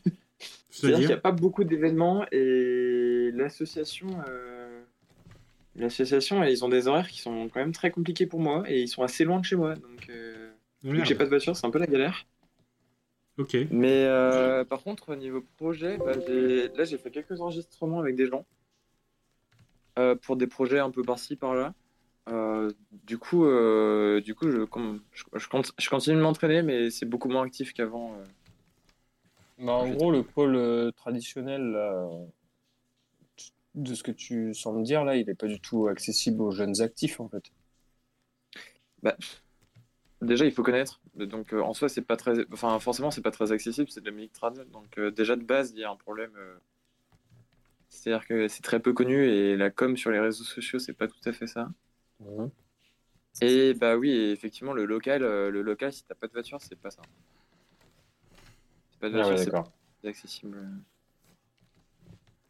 C'est-à-dire 0.70 0.98
qu'il 0.98 1.06
n'y 1.06 1.12
a 1.12 1.18
pas 1.18 1.32
beaucoup 1.32 1.64
d'événements 1.64 2.26
et 2.32 3.30
l'association, 3.32 4.08
euh, 4.28 4.82
l'association, 5.76 6.42
ils 6.42 6.64
ont 6.64 6.68
des 6.68 6.88
horaires 6.88 7.08
qui 7.08 7.20
sont 7.20 7.48
quand 7.48 7.60
même 7.60 7.72
très 7.72 7.90
compliqués 7.90 8.26
pour 8.26 8.40
moi 8.40 8.64
et 8.66 8.80
ils 8.82 8.88
sont 8.88 9.02
assez 9.02 9.24
loin 9.24 9.38
de 9.38 9.44
chez 9.44 9.56
moi. 9.56 9.74
Donc, 9.74 10.08
euh, 10.10 10.50
vu 10.82 10.90
que 10.90 10.96
merde. 10.96 11.06
j'ai 11.06 11.14
pas 11.14 11.24
de 11.24 11.28
voiture, 11.28 11.56
c'est 11.56 11.66
un 11.66 11.70
peu 11.70 11.78
la 11.78 11.86
galère. 11.86 12.26
Ok. 13.38 13.56
Mais 13.70 14.04
euh, 14.04 14.64
par 14.64 14.82
contre, 14.82 15.12
au 15.12 15.16
niveau 15.16 15.42
projet, 15.56 15.96
bah, 15.98 16.12
là 16.16 16.84
j'ai 16.84 16.98
fait 16.98 17.10
quelques 17.10 17.40
enregistrements 17.40 18.00
avec 18.00 18.16
des 18.16 18.26
gens 18.26 18.44
euh, 19.98 20.16
pour 20.16 20.36
des 20.36 20.46
projets 20.46 20.80
un 20.80 20.90
peu 20.90 21.02
par-ci 21.02 21.36
par-là. 21.36 21.72
Du 22.26 23.18
coup, 23.18 23.44
du 24.20 24.34
coup, 24.34 24.50
je, 24.50 24.64
comme- 24.64 25.02
je, 25.12 25.24
je 25.34 25.48
compte- 25.48 25.72
je 25.78 25.88
continue 25.88 26.16
de 26.16 26.22
m'entraîner, 26.22 26.62
mais 26.62 26.90
c'est 26.90 27.06
beaucoup 27.06 27.28
moins 27.28 27.44
actif 27.44 27.72
qu'avant. 27.72 28.16
Euh. 29.64 29.66
Bah, 29.66 29.72
en 29.72 29.90
gros, 29.90 30.10
le 30.10 30.22
pôle 30.22 30.56
euh, 30.56 30.90
traditionnel, 30.92 31.72
là, 31.72 32.08
de 33.74 33.94
ce 33.94 34.02
que 34.02 34.12
tu 34.12 34.54
sens 34.54 34.74
me 34.76 34.84
dire, 34.84 35.04
là, 35.04 35.16
il 35.16 35.26
n'est 35.26 35.34
pas 35.34 35.46
du 35.48 35.60
tout 35.60 35.88
accessible 35.88 36.42
aux 36.42 36.50
jeunes 36.52 36.80
actifs, 36.80 37.20
en 37.20 37.28
fait. 37.28 37.44
Bah, 39.02 39.16
déjà, 40.22 40.44
il 40.44 40.52
faut 40.52 40.62
connaître. 40.62 41.00
Donc, 41.14 41.52
euh, 41.52 41.60
en 41.60 41.74
soi, 41.74 41.88
c'est 41.88 42.02
pas 42.02 42.16
très, 42.16 42.46
enfin, 42.52 42.78
forcément, 42.78 43.10
c'est 43.10 43.22
pas 43.22 43.30
très 43.30 43.52
accessible. 43.52 43.90
C'est 43.90 44.00
de 44.00 44.06
la 44.06 44.12
musique 44.12 44.32
trad. 44.32 44.70
Donc, 44.70 44.98
euh, 44.98 45.10
déjà 45.10 45.36
de 45.36 45.42
base, 45.42 45.72
il 45.72 45.80
y 45.80 45.84
a 45.84 45.90
un 45.90 45.96
problème. 45.96 46.32
euh, 46.36 46.56
C'est-à-dire 47.88 48.26
que 48.26 48.48
c'est 48.48 48.62
très 48.62 48.80
peu 48.80 48.92
connu 48.92 49.26
et 49.26 49.56
la 49.56 49.70
com 49.70 49.96
sur 49.96 50.10
les 50.10 50.20
réseaux 50.20 50.44
sociaux, 50.44 50.78
c'est 50.78 50.92
pas 50.94 51.08
tout 51.08 51.20
à 51.24 51.32
fait 51.32 51.46
ça. 51.46 51.70
Et 53.40 53.74
bah 53.74 53.96
oui, 53.96 54.10
effectivement, 54.10 54.72
le 54.72 54.84
local, 54.84 55.22
euh, 55.22 55.50
le 55.50 55.62
local, 55.62 55.92
si 55.92 56.04
t'as 56.04 56.14
pas 56.14 56.26
de 56.26 56.32
voiture, 56.32 56.60
c'est 56.60 56.78
pas 56.78 56.90
ça. 56.90 57.02
C'est 59.04 59.10
pas 59.10 59.16
de 59.16 59.22
Ah 59.22 59.28
ouais, 59.28 59.36
c'est 60.02 60.08
accessible. 60.08 60.58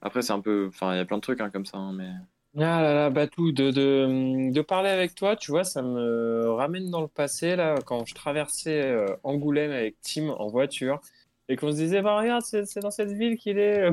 Après, 0.00 0.22
c'est 0.22 0.32
un 0.32 0.40
peu, 0.40 0.66
enfin, 0.68 0.94
il 0.94 0.98
y 0.98 1.00
a 1.00 1.04
plein 1.04 1.16
de 1.16 1.22
trucs 1.22 1.40
hein, 1.40 1.50
comme 1.50 1.66
ça, 1.66 1.78
hein, 1.78 1.92
mais. 1.92 2.10
Ah 2.56 2.80
là 2.82 2.94
là, 2.94 3.10
Batou, 3.10 3.50
de, 3.50 3.72
de, 3.72 4.52
de 4.52 4.60
parler 4.62 4.88
avec 4.88 5.16
toi, 5.16 5.34
tu 5.34 5.50
vois, 5.50 5.64
ça 5.64 5.82
me 5.82 6.50
ramène 6.50 6.88
dans 6.90 7.00
le 7.00 7.08
passé, 7.08 7.56
là, 7.56 7.74
quand 7.84 8.04
je 8.04 8.14
traversais 8.14 8.82
euh, 8.82 9.16
Angoulême 9.24 9.72
avec 9.72 9.96
Tim 10.02 10.28
en 10.28 10.46
voiture, 10.46 11.00
et 11.48 11.56
qu'on 11.56 11.72
se 11.72 11.76
disait, 11.76 12.00
bah 12.02 12.16
regarde, 12.16 12.42
c'est 12.44 12.64
c'est 12.66 12.80
dans 12.80 12.92
cette 12.92 13.10
ville 13.10 13.36
qu'il 13.38 13.58
est. 13.58 13.90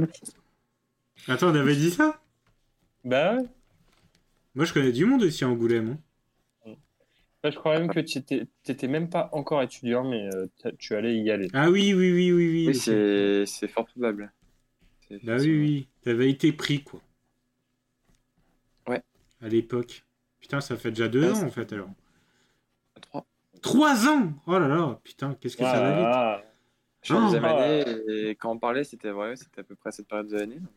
Attends, 1.28 1.48
on 1.50 1.56
avait 1.56 1.76
dit 1.76 1.90
ça? 1.90 2.22
Bah 3.04 3.36
ouais. 3.36 3.46
Moi, 4.56 4.66
je 4.66 4.74
connais 4.74 4.92
du 4.92 5.06
monde 5.06 5.24
aussi 5.24 5.44
à 5.44 5.50
Angoulême. 5.50 5.90
hein. 5.92 6.00
Je 7.44 7.56
crois 7.56 7.80
même 7.80 7.90
que 7.90 8.00
tu 8.00 8.20
étais, 8.20 8.46
t'étais 8.64 8.88
même 8.88 9.10
pas 9.10 9.30
encore 9.32 9.64
étudiant, 9.64 10.08
mais 10.08 10.30
euh, 10.36 10.46
tu 10.78 10.94
allais 10.96 11.18
y 11.18 11.32
aller. 11.32 11.48
Ah 11.54 11.72
oui, 11.72 11.94
oui, 11.94 12.12
oui, 12.12 12.32
oui, 12.32 12.52
oui. 12.52 12.68
Oui, 12.68 12.76
c'est 12.76 13.46
c'est 13.48 13.68
fort 13.68 13.86
probable. 13.88 14.32
C'est 15.08 15.24
Bah 15.26 15.38
oui, 15.40 15.50
oui. 15.50 15.88
T'avais 16.04 16.30
été 16.30 16.52
pris, 16.52 16.84
quoi. 16.84 17.02
Ouais. 18.88 19.02
À 19.42 19.48
l'époque. 19.48 20.04
Putain, 20.40 20.62
ça 20.62 20.76
fait 20.78 20.90
déjà 20.92 21.08
deux 21.08 21.24
Ouais, 21.32 21.32
ans, 21.32 21.44
en 21.44 21.50
fait, 21.50 21.74
alors. 21.74 21.90
Trois. 23.02 23.26
Trois 23.62 24.08
ans 24.08 24.34
Oh 24.48 24.60
là 24.60 24.68
là, 24.68 25.00
putain, 25.04 25.36
qu'est-ce 25.40 25.58
que 25.58 25.64
ça 25.64 25.80
va 25.82 25.92
vite. 25.98 26.06
Ah, 26.08 26.44
Je 27.02 27.08
suis 27.08 27.14
en 27.16 27.22
Ah. 27.22 27.26
deuxième 27.26 27.46
année 27.46 27.84
et 28.30 28.36
quand 28.36 28.52
on 28.52 28.60
parlait, 28.60 28.84
c'était 28.84 29.12
vrai, 29.12 29.36
c'était 29.36 29.62
à 29.62 29.64
peu 29.64 29.76
près 29.76 29.92
cette 29.92 30.08
période 30.08 30.28
de 30.28 30.36
l'année. 30.38 30.56
donc. 30.60 30.70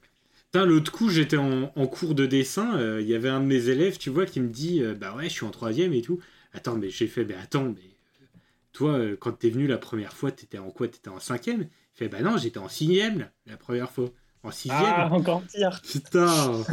Putain, 0.51 0.65
l'autre 0.67 0.93
coup, 0.93 1.09
j'étais 1.11 1.37
en, 1.37 1.73
en 1.75 1.87
cours 1.87 2.15
de 2.15 2.27
dessin, 2.27 2.79
euh, 2.79 3.01
il 3.03 3.09
y 3.09 3.15
avait 3.15 3.29
un 3.29 3.41
de 3.41 3.47
mes 3.47 3.69
élèves, 3.69 3.99
tu 3.99 4.09
vois, 4.11 4.25
qui 4.25 4.41
me 4.41 4.49
dit, 4.49 4.83
euh, 4.83 4.95
bah 4.95 5.15
ouais, 5.17 5.25
je 5.25 5.29
suis 5.31 5.45
en 5.45 5.51
troisième 5.51 5.93
et 5.93 6.01
tout. 6.03 6.21
Attends, 6.55 6.77
mais 6.77 6.89
j'ai 6.91 7.07
fait, 7.07 7.25
mais 7.25 7.35
attends, 7.35 7.65
mais 7.65 7.81
euh, 7.83 8.27
toi, 8.73 8.93
euh, 8.93 9.17
quand 9.17 9.33
t'es 9.33 9.51
venu 9.51 9.67
la 9.67 9.79
première 9.79 10.15
fois, 10.15 10.33
t'étais 10.33 10.59
en 10.59 10.71
quoi? 10.71 10.89
T'étais 10.89 11.09
en 11.11 11.21
cinquième? 11.21 11.63
Il 11.63 11.69
fait, 11.99 12.09
bah 12.09 12.23
non, 12.23 12.37
j'étais 12.39 12.59
en 12.59 12.69
sixième, 12.69 13.21
là, 13.21 13.33
la 13.47 13.57
première 13.57 13.91
fois. 13.91 14.11
En 14.43 14.51
sixième 14.51 14.81
Ah, 14.95 15.09
encore 15.11 15.43
pire. 15.47 15.81
Putain 15.91 16.65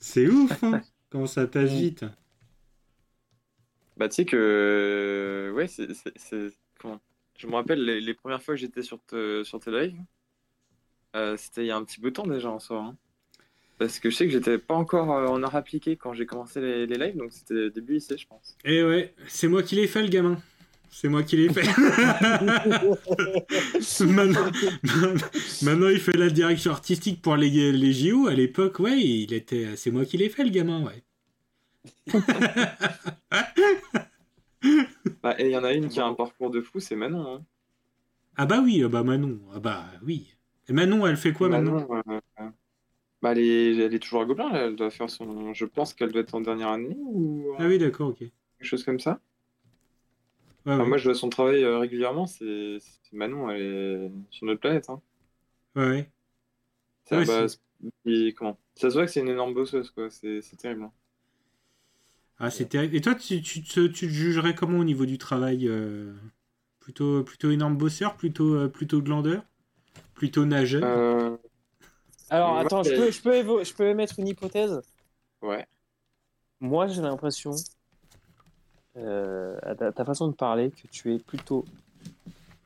C'est 0.00 0.28
ouf, 0.28 0.62
hein 0.64 0.82
Comment 1.10 1.26
ça 1.26 1.46
passe 1.46 1.70
vite 1.70 2.04
Bah, 3.96 4.08
tu 4.08 4.16
sais 4.16 4.24
que. 4.24 5.52
Ouais, 5.54 5.66
c'est. 5.68 5.88
Comment? 6.80 7.00
Je 7.38 7.46
me 7.46 7.54
rappelle 7.54 7.84
les, 7.84 8.00
les 8.00 8.14
premières 8.14 8.42
fois 8.42 8.54
que 8.54 8.60
j'étais 8.60 8.82
sur, 8.82 9.00
te- 9.04 9.42
sur 9.44 9.60
tes 9.60 9.70
lives, 9.70 10.00
euh, 11.16 11.36
c'était 11.36 11.64
il 11.64 11.66
y 11.66 11.70
a 11.70 11.76
un 11.76 11.84
petit 11.84 12.00
peu 12.00 12.08
de 12.10 12.14
temps 12.14 12.26
déjà 12.26 12.50
en 12.50 12.58
soi. 12.58 12.78
hein. 12.80 12.96
Parce 13.78 13.98
que 14.00 14.10
je 14.10 14.16
sais 14.16 14.26
que 14.26 14.32
j'étais 14.32 14.58
pas 14.58 14.74
encore 14.74 15.12
euh, 15.12 15.26
en 15.28 15.42
art 15.42 15.54
appliqué 15.54 15.96
quand 15.96 16.12
j'ai 16.12 16.26
commencé 16.26 16.60
les, 16.60 16.86
les 16.86 16.98
lives, 16.98 17.16
donc 17.16 17.32
c'était 17.32 17.70
début 17.70 17.94
lycée, 17.94 18.18
je 18.18 18.26
pense. 18.26 18.56
Eh 18.64 18.82
ouais, 18.82 19.14
c'est 19.28 19.48
moi 19.48 19.62
qui 19.62 19.76
l'ai 19.76 19.86
fait, 19.86 20.02
le 20.02 20.08
gamin. 20.08 20.38
C'est 20.90 21.08
moi 21.08 21.22
qui 21.22 21.36
l'ai 21.36 21.52
fait. 21.52 21.62
maintenant, 24.06 24.50
maintenant, 25.62 25.88
il 25.88 26.00
fait 26.00 26.16
la 26.16 26.30
direction 26.30 26.72
artistique 26.72 27.20
pour 27.22 27.36
les, 27.36 27.72
les 27.72 27.92
JO. 27.92 28.26
À 28.26 28.34
l'époque, 28.34 28.80
ouais, 28.80 28.98
il 28.98 29.32
était. 29.32 29.76
C'est 29.76 29.90
moi 29.90 30.04
qui 30.06 30.16
l'ai 30.16 30.28
fait, 30.30 30.44
le 30.44 30.50
gamin, 30.50 30.82
ouais. 30.84 31.02
Bah, 35.22 35.34
et 35.38 35.46
il 35.46 35.50
y 35.52 35.56
en 35.56 35.64
a 35.64 35.72
une 35.72 35.88
qui 35.88 36.00
a 36.00 36.06
un 36.06 36.14
parcours 36.14 36.50
de 36.50 36.60
fou, 36.60 36.80
c'est 36.80 36.96
Manon. 36.96 37.36
hein. 37.36 37.44
Ah 38.36 38.46
bah 38.46 38.60
oui, 38.62 38.82
ah 38.84 38.88
bah 38.88 39.02
Manon. 39.02 39.40
Ah 39.54 39.60
bah 39.60 39.86
oui. 40.04 40.34
Et 40.68 40.72
Manon, 40.72 41.06
elle 41.06 41.16
fait 41.16 41.32
quoi 41.32 41.48
maintenant 41.48 41.86
Manon, 41.88 42.02
euh, 42.08 42.20
euh, 42.40 42.48
bah, 43.22 43.32
elle, 43.32 43.38
est, 43.40 43.76
elle 43.78 43.94
est 43.94 43.98
toujours 43.98 44.22
à 44.22 44.24
Gobelin, 44.26 44.50
là, 44.52 44.66
elle 44.66 44.76
doit 44.76 44.90
faire 44.90 45.10
son. 45.10 45.52
Je 45.54 45.64
pense 45.64 45.94
qu'elle 45.94 46.12
doit 46.12 46.22
être 46.22 46.34
en 46.34 46.40
dernière 46.40 46.68
année 46.70 46.96
ou 46.98 47.52
Ah 47.58 47.66
oui, 47.66 47.78
d'accord, 47.78 48.08
ok. 48.08 48.24
Quelque 48.58 48.68
chose 48.68 48.84
comme 48.84 49.00
ça. 49.00 49.20
ouais. 50.66 50.78
Enfin, 50.78 50.88
moi, 50.88 50.96
je 50.98 51.04
vois 51.04 51.14
son 51.14 51.28
travail 51.30 51.62
euh, 51.64 51.78
régulièrement, 51.78 52.26
c'est 52.26 52.78
Manon, 53.12 53.50
elle 53.50 53.62
est 53.62 54.10
sur 54.30 54.46
notre 54.46 54.60
planète. 54.60 54.88
Hein. 54.90 55.02
ouais, 55.76 55.82
ouais. 55.88 56.12
Ça, 57.06 57.20
Ouais, 57.20 57.24
bah, 57.24 57.46
c'est- 57.48 57.58
et 58.06 58.34
comment? 58.34 58.58
Ça 58.76 58.90
se 58.90 58.94
voit 58.94 59.06
que 59.06 59.10
c'est 59.12 59.20
une 59.20 59.28
énorme 59.28 59.54
bosseuse, 59.54 59.90
quoi. 59.90 60.10
C'est 60.10 60.42
c'est 60.42 60.56
terrible. 60.56 60.84
hein. 60.84 60.92
Ah, 62.38 62.50
c'est 62.50 62.66
terrible. 62.68 62.94
Et 62.96 63.00
toi, 63.00 63.14
tu, 63.14 63.42
tu, 63.42 63.62
te, 63.62 63.86
tu 63.86 64.06
te 64.06 64.12
jugerais 64.12 64.54
comment 64.54 64.78
au 64.78 64.84
niveau 64.84 65.06
du 65.06 65.18
travail 65.18 65.66
euh, 65.68 66.14
plutôt, 66.80 67.24
plutôt 67.24 67.50
énorme 67.50 67.76
bosseur, 67.76 68.16
plutôt, 68.16 68.54
euh, 68.54 68.68
plutôt 68.68 69.02
glandeur 69.02 69.44
Plutôt 70.14 70.46
nageur? 70.46 70.84
Euh, 70.84 71.37
Alors, 72.30 72.56
attends, 72.56 72.82
je 72.82 72.94
peux, 72.94 73.10
je, 73.10 73.22
peux 73.22 73.34
évo- 73.34 73.64
je 73.64 73.74
peux 73.74 73.88
émettre 73.88 74.18
une 74.18 74.28
hypothèse? 74.28 74.80
Ouais. 75.42 75.66
Moi, 76.60 76.86
j'ai 76.88 77.02
l'impression, 77.02 77.52
euh, 78.96 79.56
à 79.62 79.74
ta, 79.74 79.92
ta 79.92 80.04
façon 80.04 80.28
de 80.28 80.34
parler, 80.34 80.70
que 80.70 80.88
tu 80.88 81.14
es 81.14 81.18
plutôt 81.18 81.64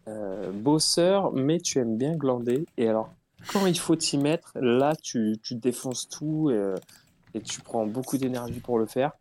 euh, 0.09 0.51
bosseur, 0.53 1.33
mais 1.33 1.59
tu 1.59 1.79
aimes 1.79 1.97
bien 1.97 2.17
glander. 2.17 2.67
Et 2.77 2.89
alors, 2.89 3.11
quand 3.53 3.67
il 3.67 3.79
faut 3.79 3.97
t'y 3.97 4.19
mettre, 4.19 4.53
là, 4.57 4.95
tu, 4.97 5.37
tu 5.43 5.55
défonces 5.57 6.09
tout 6.09 6.49
euh, 6.51 6.75
et 7.35 7.41
tu 7.41 7.61
prends 7.61 7.87
beaucoup 7.87 8.19
d'énergie 8.19 8.61
pour 8.61 8.79
le 8.79 8.87
faire. 8.87 9.13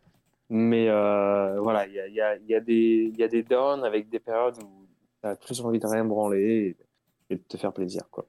Mais 0.50 0.88
euh, 0.88 1.60
voilà, 1.60 1.86
il 1.86 1.94
y 1.94 2.00
a, 2.00 2.08
y, 2.08 2.20
a, 2.20 2.36
il 2.36 2.46
y, 2.46 2.54
a 2.54 2.60
des- 2.60 3.12
y 3.16 3.22
a 3.22 3.28
des 3.28 3.42
downs 3.42 3.84
avec 3.84 4.08
des 4.10 4.20
périodes 4.20 4.62
où 4.62 4.86
tu 5.22 5.28
as 5.28 5.36
plus 5.36 5.60
envie 5.62 5.78
de 5.78 5.86
rien 5.86 6.04
branler 6.04 6.76
et, 7.30 7.34
et 7.34 7.36
de 7.36 7.42
te 7.42 7.56
faire 7.56 7.72
plaisir. 7.72 8.02
Quoi. 8.10 8.26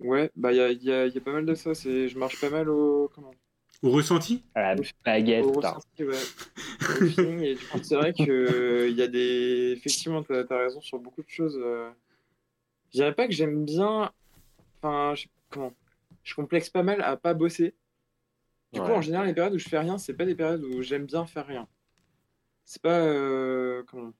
Ouais, 0.00 0.30
bah, 0.36 0.52
il 0.52 0.56
y 0.56 0.60
a, 0.60 0.70
il 0.70 0.82
y, 0.82 0.92
a, 0.92 1.06
il 1.06 1.14
y 1.14 1.18
a 1.18 1.20
pas 1.20 1.32
mal 1.32 1.44
de 1.46 1.54
ça. 1.54 1.74
c'est- 1.74 2.08
Je 2.08 2.18
marche 2.18 2.40
pas 2.40 2.50
mal 2.50 2.68
au. 2.68 3.10
Comment? 3.14 3.32
Au 3.82 3.90
ressenti? 3.90 4.44
À 4.54 4.74
la 4.74 4.82
baguette. 5.04 5.44
Au 5.44 5.52
putain. 5.52 5.70
ressenti, 5.70 6.04
ouais. 6.04 6.16
Au 7.00 7.04
feeling, 7.06 7.40
et 7.40 7.54
du 7.54 7.66
coup, 7.66 7.78
c'est 7.82 7.94
vrai 7.96 8.12
que 8.12 8.88
il 8.88 8.96
y 8.96 9.02
a 9.02 9.08
des. 9.08 9.72
Effectivement, 9.76 10.22
t'as 10.22 10.44
as 10.48 10.58
raison 10.58 10.80
sur 10.80 10.98
beaucoup 10.98 11.22
de 11.22 11.28
choses. 11.28 11.58
euh. 11.62 11.90
Je 12.90 12.98
dirais 12.98 13.14
pas 13.14 13.26
que 13.26 13.32
j'aime 13.34 13.64
bien. 13.64 14.10
Enfin, 14.82 15.14
je... 15.14 15.26
comment? 15.50 15.72
Je 16.22 16.34
complexe 16.34 16.70
pas 16.70 16.82
mal 16.82 17.02
à 17.02 17.16
pas 17.16 17.34
bosser. 17.34 17.74
Du 18.72 18.80
coup, 18.80 18.86
en 18.92 19.00
général, 19.00 19.26
les 19.26 19.34
périodes 19.34 19.54
où 19.54 19.58
je 19.58 19.68
fais 19.68 19.78
rien, 19.78 19.96
c'est 19.98 20.14
pas 20.14 20.26
des 20.26 20.34
périodes 20.34 20.62
où 20.62 20.82
j'aime 20.82 21.06
bien 21.06 21.24
faire 21.26 21.46
rien. 21.46 21.66
C'est 22.64 22.82
pas. 22.82 23.00
euh, 23.00 23.82
Comment? 23.88 24.12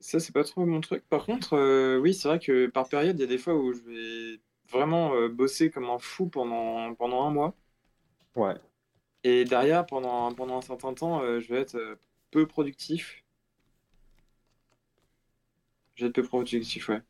Ça, 0.00 0.20
c'est 0.20 0.32
pas 0.32 0.44
trop 0.44 0.66
mon 0.66 0.80
truc. 0.80 1.02
Par 1.08 1.24
contre, 1.24 1.54
euh, 1.54 1.98
oui, 1.98 2.14
c'est 2.14 2.28
vrai 2.28 2.38
que 2.38 2.66
par 2.66 2.88
période, 2.88 3.16
il 3.18 3.20
y 3.20 3.24
a 3.24 3.28
des 3.28 3.38
fois 3.38 3.54
où 3.54 3.72
je 3.72 3.80
vais 3.82 4.40
vraiment 4.74 5.14
euh, 5.14 5.28
bosser 5.28 5.70
comme 5.70 5.88
un 5.90 5.98
fou 5.98 6.28
pendant, 6.28 6.94
pendant 6.94 7.24
un 7.26 7.30
mois. 7.30 7.54
Ouais. 8.36 8.54
Et 9.24 9.44
derrière, 9.44 9.86
pendant, 9.86 10.32
pendant 10.34 10.58
un 10.58 10.62
certain 10.62 10.94
temps, 10.94 11.20
euh, 11.22 11.40
je 11.40 11.48
vais 11.52 11.60
être 11.60 11.76
euh, 11.76 11.96
peu 12.30 12.46
productif. 12.46 13.24
Je 15.94 16.04
vais 16.04 16.08
être 16.08 16.14
peu 16.14 16.22
productif, 16.22 16.88
ouais. 16.88 17.00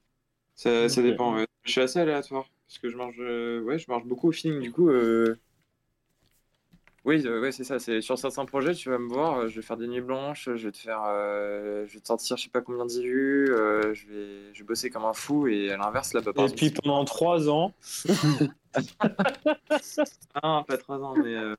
Ça, 0.55 0.89
ça 0.89 1.03
dépend. 1.03 1.35
ouais. 1.36 1.47
Je 1.65 1.73
suis 1.73 1.81
assez 1.81 1.99
aléatoire. 1.99 2.49
Parce 2.69 2.78
que 2.78 2.91
je 2.91 2.97
marche, 2.97 3.19
ouais, 3.19 3.78
je 3.78 3.91
marche 3.91 4.05
beaucoup 4.05 4.28
au 4.28 4.32
feeling. 4.32 4.61
Du 4.61 4.73
coup, 4.73 4.89
euh, 4.89 5.39
Oui, 7.05 7.23
euh, 7.27 7.41
ouais, 7.41 7.53
c'est 7.53 7.65
ça. 7.65 7.79
C'est 7.79 8.01
sur 8.01 8.19
certains 8.19 8.47
projets, 8.47 8.75
tu 8.75 8.89
vas 8.89 8.99
me 8.99 9.09
voir, 9.09 9.39
euh, 9.41 9.49
je 9.49 9.57
vais 9.57 9.63
faire 9.63 9.77
des 9.77 9.87
nuits 9.87 10.01
blanches, 10.01 10.49
je 10.55 10.67
vais 10.67 10.73
te 10.73 10.79
faire, 10.79 11.03
euh, 11.07 11.85
je 11.87 11.95
vais 11.95 12.01
te 12.01 12.07
sortir, 12.07 12.39
je 12.39 12.45
sais 12.45 12.49
pas 12.49 12.63
combien 12.63 12.87
d'illus, 12.87 13.51
euh, 13.51 13.93
je 13.93 14.07
vais, 14.07 14.55
je 14.55 14.59
vais 14.61 14.65
bosser 14.65 14.89
comme 14.89 15.05
un 15.05 15.13
fou, 15.13 15.47
et 15.47 15.71
à 15.71 15.77
l'inverse, 15.77 16.15
là, 16.15 16.23
bah, 16.23 16.33
par 16.33 16.49
Et 16.49 16.55
puis 16.55 16.71
pendant 16.71 17.05
trois 17.05 17.51
ans, 17.51 17.73
Ah, 20.35 20.65
pas 20.67 20.79
trois 20.79 20.99
ans, 21.03 21.17
mais. 21.17 21.35
euh, 21.35 21.55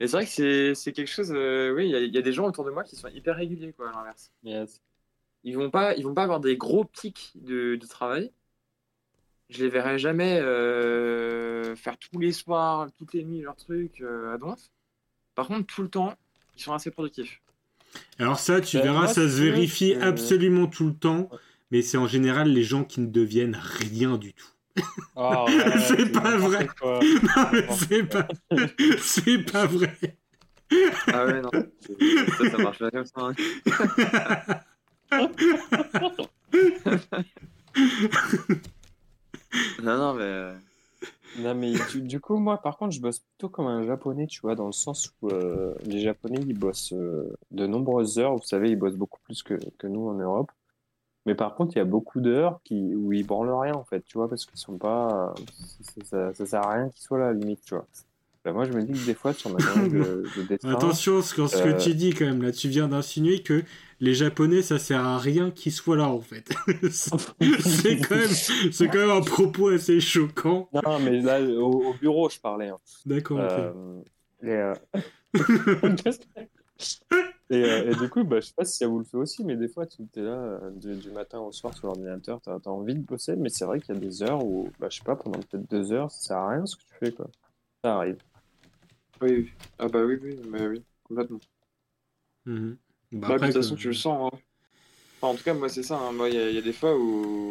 Et 0.00 0.06
c'est 0.06 0.16
vrai 0.16 0.24
que 0.26 0.30
c'est 0.30 0.74
c'est 0.74 0.92
quelque 0.92 1.08
chose. 1.10 1.32
euh, 1.32 1.72
Oui, 1.74 1.88
il 1.90 2.04
y, 2.06 2.14
y 2.14 2.18
a 2.18 2.22
des 2.22 2.32
gens 2.32 2.46
autour 2.46 2.64
de 2.64 2.70
moi 2.70 2.84
qui 2.84 2.96
sont 2.96 3.08
hyper 3.08 3.36
réguliers, 3.36 3.72
quoi, 3.72 3.90
à 3.90 3.92
l'inverse. 3.92 4.30
yes. 4.42 4.80
Ils 5.42 5.56
vont 5.56 5.70
pas, 5.70 5.94
ils 5.96 6.04
vont 6.04 6.14
pas 6.14 6.22
avoir 6.22 6.38
des 6.40 6.56
gros 6.56 6.84
pics 6.84 7.32
de, 7.34 7.74
de 7.76 7.86
travail. 7.86 8.32
Je 9.50 9.64
les 9.64 9.70
verrai 9.70 9.98
jamais 9.98 10.38
euh, 10.40 11.74
faire 11.74 11.96
tous 11.98 12.18
les 12.18 12.32
soirs, 12.32 12.88
toutes 12.98 13.14
les 13.14 13.24
nuits, 13.24 13.40
leurs 13.40 13.56
trucs 13.56 14.00
euh, 14.02 14.34
à 14.34 14.38
donf. 14.38 14.60
Par 15.34 15.48
contre, 15.48 15.66
tout 15.66 15.82
le 15.82 15.88
temps, 15.88 16.14
ils 16.56 16.62
sont 16.62 16.74
assez 16.74 16.90
productifs. 16.90 17.40
Alors 18.18 18.38
ça, 18.38 18.60
tu 18.60 18.76
Ben, 18.76 18.82
verras, 18.84 18.98
moi, 18.98 19.08
ça 19.08 19.26
se 19.28 19.40
vérifie 19.40 19.94
euh, 19.94 20.02
absolument 20.02 20.66
tout 20.66 20.86
le 20.86 20.94
temps, 20.94 21.30
mais 21.70 21.80
c'est 21.80 21.96
en 21.96 22.06
général 22.06 22.52
les 22.52 22.62
gens 22.62 22.84
qui 22.84 23.00
ne 23.00 23.06
deviennent 23.06 23.58
rien 23.60 24.18
du 24.18 24.34
tout. 24.34 24.48
Ah, 25.16 25.46
C'est 25.88 26.12
pas 26.12 26.36
vrai. 26.36 26.68
pas, 26.80 27.00
c'est 29.00 29.38
pas 29.50 29.64
vrai. 29.66 29.96
Ah 31.06 31.24
ouais, 31.24 31.40
non. 31.40 31.50
ça, 31.50 32.50
ça 32.50 32.58
marche 32.58 32.78
pas 32.78 32.90
comme 32.90 33.06
ça. 33.06 33.30
hein. 35.10 35.30
Non, 39.78 39.96
non, 39.96 40.14
mais. 40.14 40.24
euh, 40.24 40.58
Non, 41.36 41.54
mais 41.54 41.72
du, 41.90 42.02
du 42.02 42.20
coup, 42.20 42.38
moi, 42.38 42.58
par 42.62 42.76
contre, 42.78 42.92
je 42.92 43.00
bosse 43.00 43.20
plutôt 43.20 43.48
comme 43.48 43.66
un 43.66 43.84
japonais, 43.86 44.26
tu 44.26 44.40
vois, 44.42 44.54
dans 44.56 44.66
le 44.66 44.72
sens 44.72 45.12
où 45.22 45.28
euh, 45.30 45.74
les 45.84 46.00
japonais, 46.00 46.40
ils 46.46 46.58
bossent 46.58 46.92
euh, 46.94 47.32
de 47.52 47.66
nombreuses 47.66 48.18
heures. 48.18 48.36
Vous 48.36 48.44
savez, 48.44 48.70
ils 48.70 48.76
bossent 48.76 48.96
beaucoup 48.96 49.20
plus 49.24 49.42
que, 49.42 49.54
que 49.78 49.86
nous 49.86 50.08
en 50.08 50.14
Europe. 50.14 50.50
Mais 51.26 51.34
par 51.36 51.54
contre, 51.56 51.76
il 51.76 51.78
y 51.78 51.82
a 51.82 51.86
beaucoup 51.86 52.20
d'heures 52.20 52.60
qui, 52.64 52.94
où 52.96 53.12
ils 53.12 53.26
branlent 53.26 53.52
rien, 53.52 53.74
en 53.74 53.84
fait, 53.84 54.02
tu 54.02 54.18
vois, 54.18 54.28
parce 54.28 54.46
qu'ils 54.46 54.58
sont 54.58 54.78
pas. 54.78 55.34
Ça, 55.82 56.04
ça, 56.04 56.34
ça 56.34 56.46
sert 56.46 56.62
à 56.62 56.74
rien 56.74 56.90
qu'ils 56.90 57.02
soient 57.02 57.18
là, 57.18 57.26
à 57.28 57.32
la 57.32 57.38
limite, 57.38 57.62
tu 57.64 57.74
vois. 57.74 57.86
Ben, 58.44 58.52
moi, 58.52 58.64
je 58.66 58.72
me 58.72 58.82
dis 58.82 58.92
que 58.92 59.06
des 59.06 59.14
fois, 59.14 59.32
sur 59.34 59.50
ma 59.50 59.58
de, 59.58 60.30
de 60.36 60.42
dessin. 60.42 60.68
Attention, 60.70 61.22
ce 61.22 61.34
que, 61.34 61.46
ce 61.46 61.62
que 61.62 61.82
tu 61.82 61.94
dis 61.94 62.10
quand 62.14 62.24
même 62.26 62.42
là, 62.42 62.52
tu 62.52 62.68
viens 62.68 62.88
d'insinuer 62.88 63.42
que 63.42 63.64
les 64.00 64.14
Japonais, 64.14 64.62
ça 64.62 64.78
sert 64.78 65.04
à 65.04 65.18
rien 65.18 65.50
qu'ils 65.50 65.72
soient 65.72 65.96
là 65.96 66.08
en 66.08 66.20
fait. 66.20 66.48
c'est 66.90 67.98
quand 68.00 68.16
même, 68.16 68.30
c'est 68.72 68.88
quand 68.88 68.98
même 68.98 69.10
un 69.10 69.22
propos 69.22 69.68
assez 69.68 70.00
choquant. 70.00 70.68
Non, 70.72 70.98
mais 71.00 71.20
là, 71.20 71.40
au, 71.40 71.88
au 71.90 71.94
bureau, 71.94 72.28
je 72.28 72.38
parlais. 72.38 72.68
hein. 72.68 72.78
D'accord. 73.06 73.38
Euh, 73.40 74.02
et, 74.42 74.50
euh, 74.50 74.74
et, 77.50 77.64
euh, 77.64 77.90
et 77.90 77.94
du 77.96 78.08
coup, 78.08 78.22
bah, 78.24 78.40
je 78.40 78.46
sais 78.46 78.54
pas 78.54 78.64
si 78.64 78.76
ça 78.76 78.86
vous 78.86 78.98
le 78.98 79.04
fait 79.04 79.16
aussi, 79.16 79.44
mais 79.44 79.56
des 79.56 79.68
fois, 79.68 79.86
tu 79.86 80.02
es 80.14 80.20
là 80.20 80.60
du, 80.76 80.94
du 80.94 81.10
matin 81.10 81.40
au 81.40 81.50
soir 81.50 81.74
sur 81.74 81.88
l'ordinateur, 81.88 82.40
tu 82.40 82.50
as, 82.50 82.60
envie 82.70 82.94
de 82.94 83.00
bosser, 83.00 83.34
mais 83.36 83.48
c'est 83.48 83.64
vrai 83.64 83.80
qu'il 83.80 83.94
y 83.94 83.98
a 83.98 84.00
des 84.00 84.22
heures 84.22 84.44
où, 84.44 84.70
bah, 84.78 84.88
je 84.90 84.98
sais 84.98 85.04
pas, 85.04 85.16
pendant 85.16 85.40
peut-être 85.40 85.68
deux 85.68 85.92
heures, 85.92 86.10
ça 86.10 86.20
sert 86.20 86.36
à 86.36 86.50
rien 86.50 86.66
ce 86.66 86.76
que 86.76 86.82
tu 86.82 86.94
fais, 87.00 87.12
quoi. 87.12 87.28
Ça 87.82 87.96
arrive. 87.96 88.18
Oui, 89.20 89.30
oui. 89.32 89.52
Ah 89.78 89.88
bah 89.88 90.04
oui, 90.04 90.18
oui, 90.22 90.38
mais 90.48 90.66
oui, 90.68 90.84
complètement. 91.02 91.40
Mhm. 92.46 92.76
Bah, 93.12 93.28
Bah, 93.28 93.34
après, 93.34 93.48
de 93.48 93.52
toute 93.52 93.62
façon, 93.62 93.74
que- 93.76 93.80
tu 93.80 93.88
le 93.88 93.94
sens. 93.94 94.32
hein. 94.32 94.38
Enfin, 95.20 95.32
en 95.32 95.36
tout 95.36 95.44
cas, 95.44 95.54
moi, 95.54 95.68
c'est 95.68 95.82
ça. 95.82 95.98
hein. 95.98 96.12
Moi, 96.12 96.28
il 96.28 96.34
y, 96.34 96.38
a- 96.38 96.48
il 96.50 96.54
y 96.54 96.58
a 96.58 96.62
des 96.62 96.72
fois 96.72 96.96
où 96.96 97.50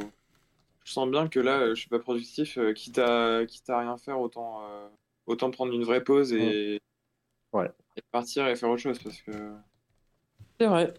je 0.85 0.91
sens 0.91 1.09
bien 1.09 1.27
que 1.27 1.39
là, 1.39 1.59
euh, 1.61 1.75
je 1.75 1.79
suis 1.81 1.89
pas 1.89 1.99
productif. 1.99 2.57
euh, 2.57 2.73
quitte, 2.73 2.99
à, 2.99 3.45
quitte 3.47 3.69
à 3.69 3.79
rien 3.79 3.97
faire, 3.97 4.19
autant, 4.19 4.61
euh, 4.69 4.87
autant 5.25 5.51
prendre 5.51 5.73
une 5.73 5.83
vraie 5.83 6.03
pause 6.03 6.31
et, 6.33 6.79
Ouais. 7.53 7.69
et 7.97 8.01
partir 8.11 8.47
et 8.47 8.55
faire 8.55 8.69
autre 8.69 8.81
chose. 8.81 8.99
Parce 8.99 9.21
que. 9.21 9.31
C'est 10.59 10.67
vrai. 10.67 10.93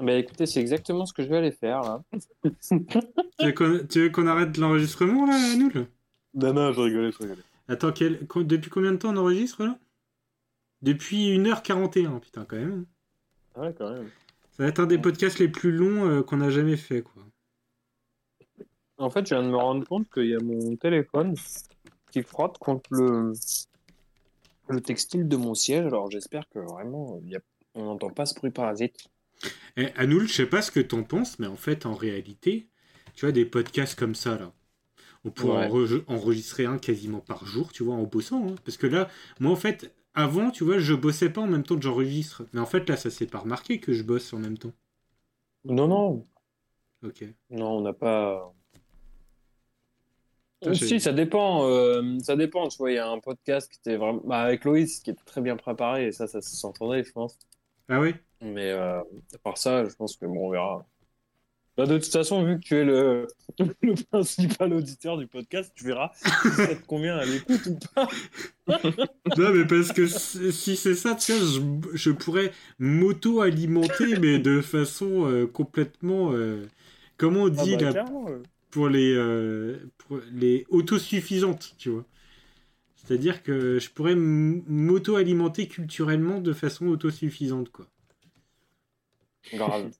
Bah 0.00 0.14
écoutez, 0.14 0.46
c'est 0.46 0.60
exactement 0.60 1.06
ce 1.06 1.12
que 1.12 1.22
je 1.22 1.28
vais 1.28 1.36
aller 1.38 1.52
faire, 1.52 1.80
là. 1.82 2.02
Tu 3.38 4.00
veux 4.00 4.10
qu'on 4.10 4.26
arrête 4.26 4.56
l'enregistrement 4.58 5.26
là, 5.26 5.34
Anoul? 5.52 5.88
Non, 6.34 6.52
non, 6.52 6.72
je 6.72 6.80
rigolais, 6.80 7.12
je 7.12 7.18
rigolais. 7.18 7.42
Attends, 7.68 7.92
quel- 7.92 8.26
depuis 8.46 8.70
combien 8.70 8.92
de 8.92 8.96
temps 8.96 9.10
on 9.12 9.16
enregistre 9.16 9.64
là? 9.64 9.78
Depuis 10.84 11.36
1h41, 11.36 12.20
putain, 12.20 12.44
quand 12.44 12.56
même. 12.56 12.86
Ouais, 13.56 13.74
quand 13.76 13.90
même. 13.92 14.10
Ça 14.52 14.62
va 14.62 14.68
être 14.70 14.78
un 14.80 14.86
des 14.86 14.98
podcasts 14.98 15.38
les 15.38 15.48
plus 15.48 15.72
longs 15.72 16.08
euh, 16.08 16.22
qu'on 16.22 16.40
a 16.40 16.48
jamais 16.48 16.76
fait, 16.76 17.02
quoi. 17.02 17.22
En 18.98 19.10
fait, 19.10 19.26
je 19.26 19.34
viens 19.34 19.42
de 19.42 19.48
me 19.50 19.56
rendre 19.56 19.86
compte 19.86 20.08
qu'il 20.10 20.26
y 20.26 20.34
a 20.34 20.40
mon 20.40 20.76
téléphone 20.76 21.34
qui 22.10 22.22
frotte 22.22 22.58
contre 22.58 22.88
le, 22.94 23.32
le 24.68 24.80
textile 24.80 25.26
de 25.28 25.36
mon 25.36 25.54
siège. 25.54 25.86
Alors, 25.86 26.10
j'espère 26.10 26.48
que 26.50 26.58
vraiment, 26.58 27.18
il 27.22 27.30
y 27.30 27.36
a... 27.36 27.40
on 27.74 27.84
n'entend 27.86 28.10
pas 28.10 28.26
ce 28.26 28.34
bruit 28.34 28.50
parasite. 28.50 29.08
Eh, 29.76 29.88
Anoul, 29.96 30.28
je 30.28 30.32
sais 30.32 30.46
pas 30.46 30.62
ce 30.62 30.70
que 30.70 30.80
t'en 30.80 31.02
penses, 31.02 31.38
mais 31.38 31.46
en 31.46 31.56
fait, 31.56 31.86
en 31.86 31.94
réalité, 31.94 32.68
tu 33.14 33.24
vois, 33.26 33.32
des 33.32 33.44
podcasts 33.44 33.98
comme 33.98 34.14
ça, 34.14 34.36
là, 34.38 34.52
on 35.24 35.30
pourrait 35.30 35.68
Ouais. 35.68 36.04
enregistrer 36.08 36.66
un 36.66 36.78
quasiment 36.78 37.20
par 37.20 37.46
jour, 37.46 37.72
tu 37.72 37.84
vois, 37.84 37.94
en 37.96 38.04
bossant. 38.04 38.48
hein. 38.48 38.54
Parce 38.64 38.76
que 38.76 38.86
là, 38.86 39.08
moi, 39.40 39.52
en 39.52 39.56
fait, 39.56 39.94
avant, 40.14 40.50
tu 40.50 40.64
vois, 40.64 40.78
je 40.78 40.94
bossais 40.94 41.30
pas 41.30 41.40
en 41.42 41.46
même 41.46 41.62
temps 41.64 41.76
que 41.76 41.82
j'enregistre. 41.82 42.46
Mais 42.52 42.60
en 42.60 42.66
fait, 42.66 42.88
là, 42.88 42.96
ça 42.96 43.10
s'est 43.10 43.26
pas 43.26 43.38
remarqué 43.38 43.80
que 43.80 43.92
je 43.92 44.02
bosse 44.02 44.32
en 44.32 44.38
même 44.38 44.58
temps. 44.58 44.72
Non, 45.64 45.88
non, 45.88 46.26
Ok. 47.02 47.24
non, 47.50 47.78
on 47.78 47.80
n'a 47.82 47.92
pas. 47.92 48.52
Ah, 50.66 50.72
j'ai- 50.72 50.86
si, 50.86 51.00
ça 51.00 51.12
dépend. 51.12 51.66
euh, 51.68 52.18
ça 52.20 52.36
dépend. 52.36 52.68
Tu 52.68 52.78
vois, 52.78 52.90
il 52.90 52.94
y 52.94 52.98
a 52.98 53.08
un 53.08 53.18
podcast 53.20 53.70
qui 53.70 53.78
était 53.80 53.96
vraiment. 53.96 54.22
bah, 54.24 54.40
avec 54.42 54.64
Loïs, 54.64 55.00
qui 55.00 55.10
était 55.10 55.24
très 55.24 55.40
bien 55.42 55.56
préparé, 55.56 56.06
et 56.08 56.12
ça, 56.12 56.26
ça 56.26 56.40
s'entendait, 56.40 57.04
je 57.04 57.12
pense. 57.12 57.38
Ah 57.88 58.00
ouais 58.00 58.14
Mais 58.40 58.70
euh, 58.70 59.00
à 59.34 59.38
part 59.42 59.58
ça, 59.58 59.84
je 59.86 59.94
pense 59.94 60.16
que 60.16 60.26
bon, 60.26 60.46
on 60.48 60.50
verra. 60.50 60.86
Bah, 61.76 61.86
de 61.86 61.98
toute 61.98 62.12
façon, 62.12 62.44
vu 62.44 62.58
que 62.60 62.64
tu 62.64 62.76
es 62.76 62.84
le, 62.84 63.26
le 63.82 63.94
principal 64.10 64.72
auditeur 64.72 65.18
du 65.18 65.26
podcast, 65.26 65.72
tu 65.74 65.84
verras 65.84 66.12
si 66.40 66.54
ça 66.54 66.76
te 66.76 66.84
convient 66.86 67.16
à 67.16 67.24
l'écoute 67.24 67.66
ou 67.66 67.78
pas. 67.94 68.08
Non, 69.36 69.52
mais 69.54 69.66
parce 69.66 69.92
que 69.92 70.06
si 70.06 70.76
c'est 70.76 70.94
ça, 70.94 71.14
tu 71.14 71.32
vois, 71.32 71.40
je, 71.92 71.96
je 71.96 72.10
pourrais 72.10 72.52
m'auto-alimenter, 72.78 74.16
mais 74.20 74.38
de 74.38 74.60
façon 74.60 75.26
euh, 75.30 75.46
complètement. 75.46 76.32
euh, 76.32 76.70
comment 77.16 77.44
on 77.44 77.48
dit 77.48 77.74
Ah 77.74 77.78
bah, 77.78 77.82
là, 77.82 77.90
clairement, 77.90 78.28
euh. 78.30 78.42
pour 78.70 78.88
les, 78.88 79.14
euh, 79.16 79.78
pour 79.98 80.20
les 80.32 80.66
autosuffisantes, 80.70 81.74
tu 81.78 81.90
vois. 81.90 82.06
C'est-à-dire 82.96 83.42
que 83.44 83.78
je 83.78 83.90
pourrais 83.90 84.16
m'auto-alimenter 84.16 85.68
culturellement 85.68 86.40
de 86.40 86.52
façon 86.52 86.88
autosuffisante, 86.88 87.70
quoi. 87.70 87.86
Grave. 89.52 89.94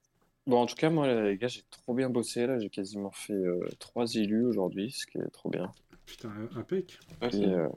Bon, 0.47 0.59
en 0.61 0.66
tout 0.66 0.75
cas, 0.75 0.91
moi, 0.91 1.07
les 1.23 1.39
gars, 1.39 1.49
j'ai 1.49 1.62
trop 1.71 1.95
bien 1.95 2.11
bossé. 2.11 2.47
Là, 2.47 2.59
j'ai 2.59 2.69
quasiment 2.69 3.11
fait 3.11 3.33
euh, 3.33 3.66
trois 3.79 4.12
élus 4.15 4.45
aujourd'hui, 4.45 4.91
ce 4.91 5.07
qui 5.07 5.19
est 5.19 5.31
trop 5.31 5.49
bien. 5.49 5.73
Putain, 6.05 6.31
impec. 6.55 6.99
Et, 7.33 7.45
euh, 7.47 7.69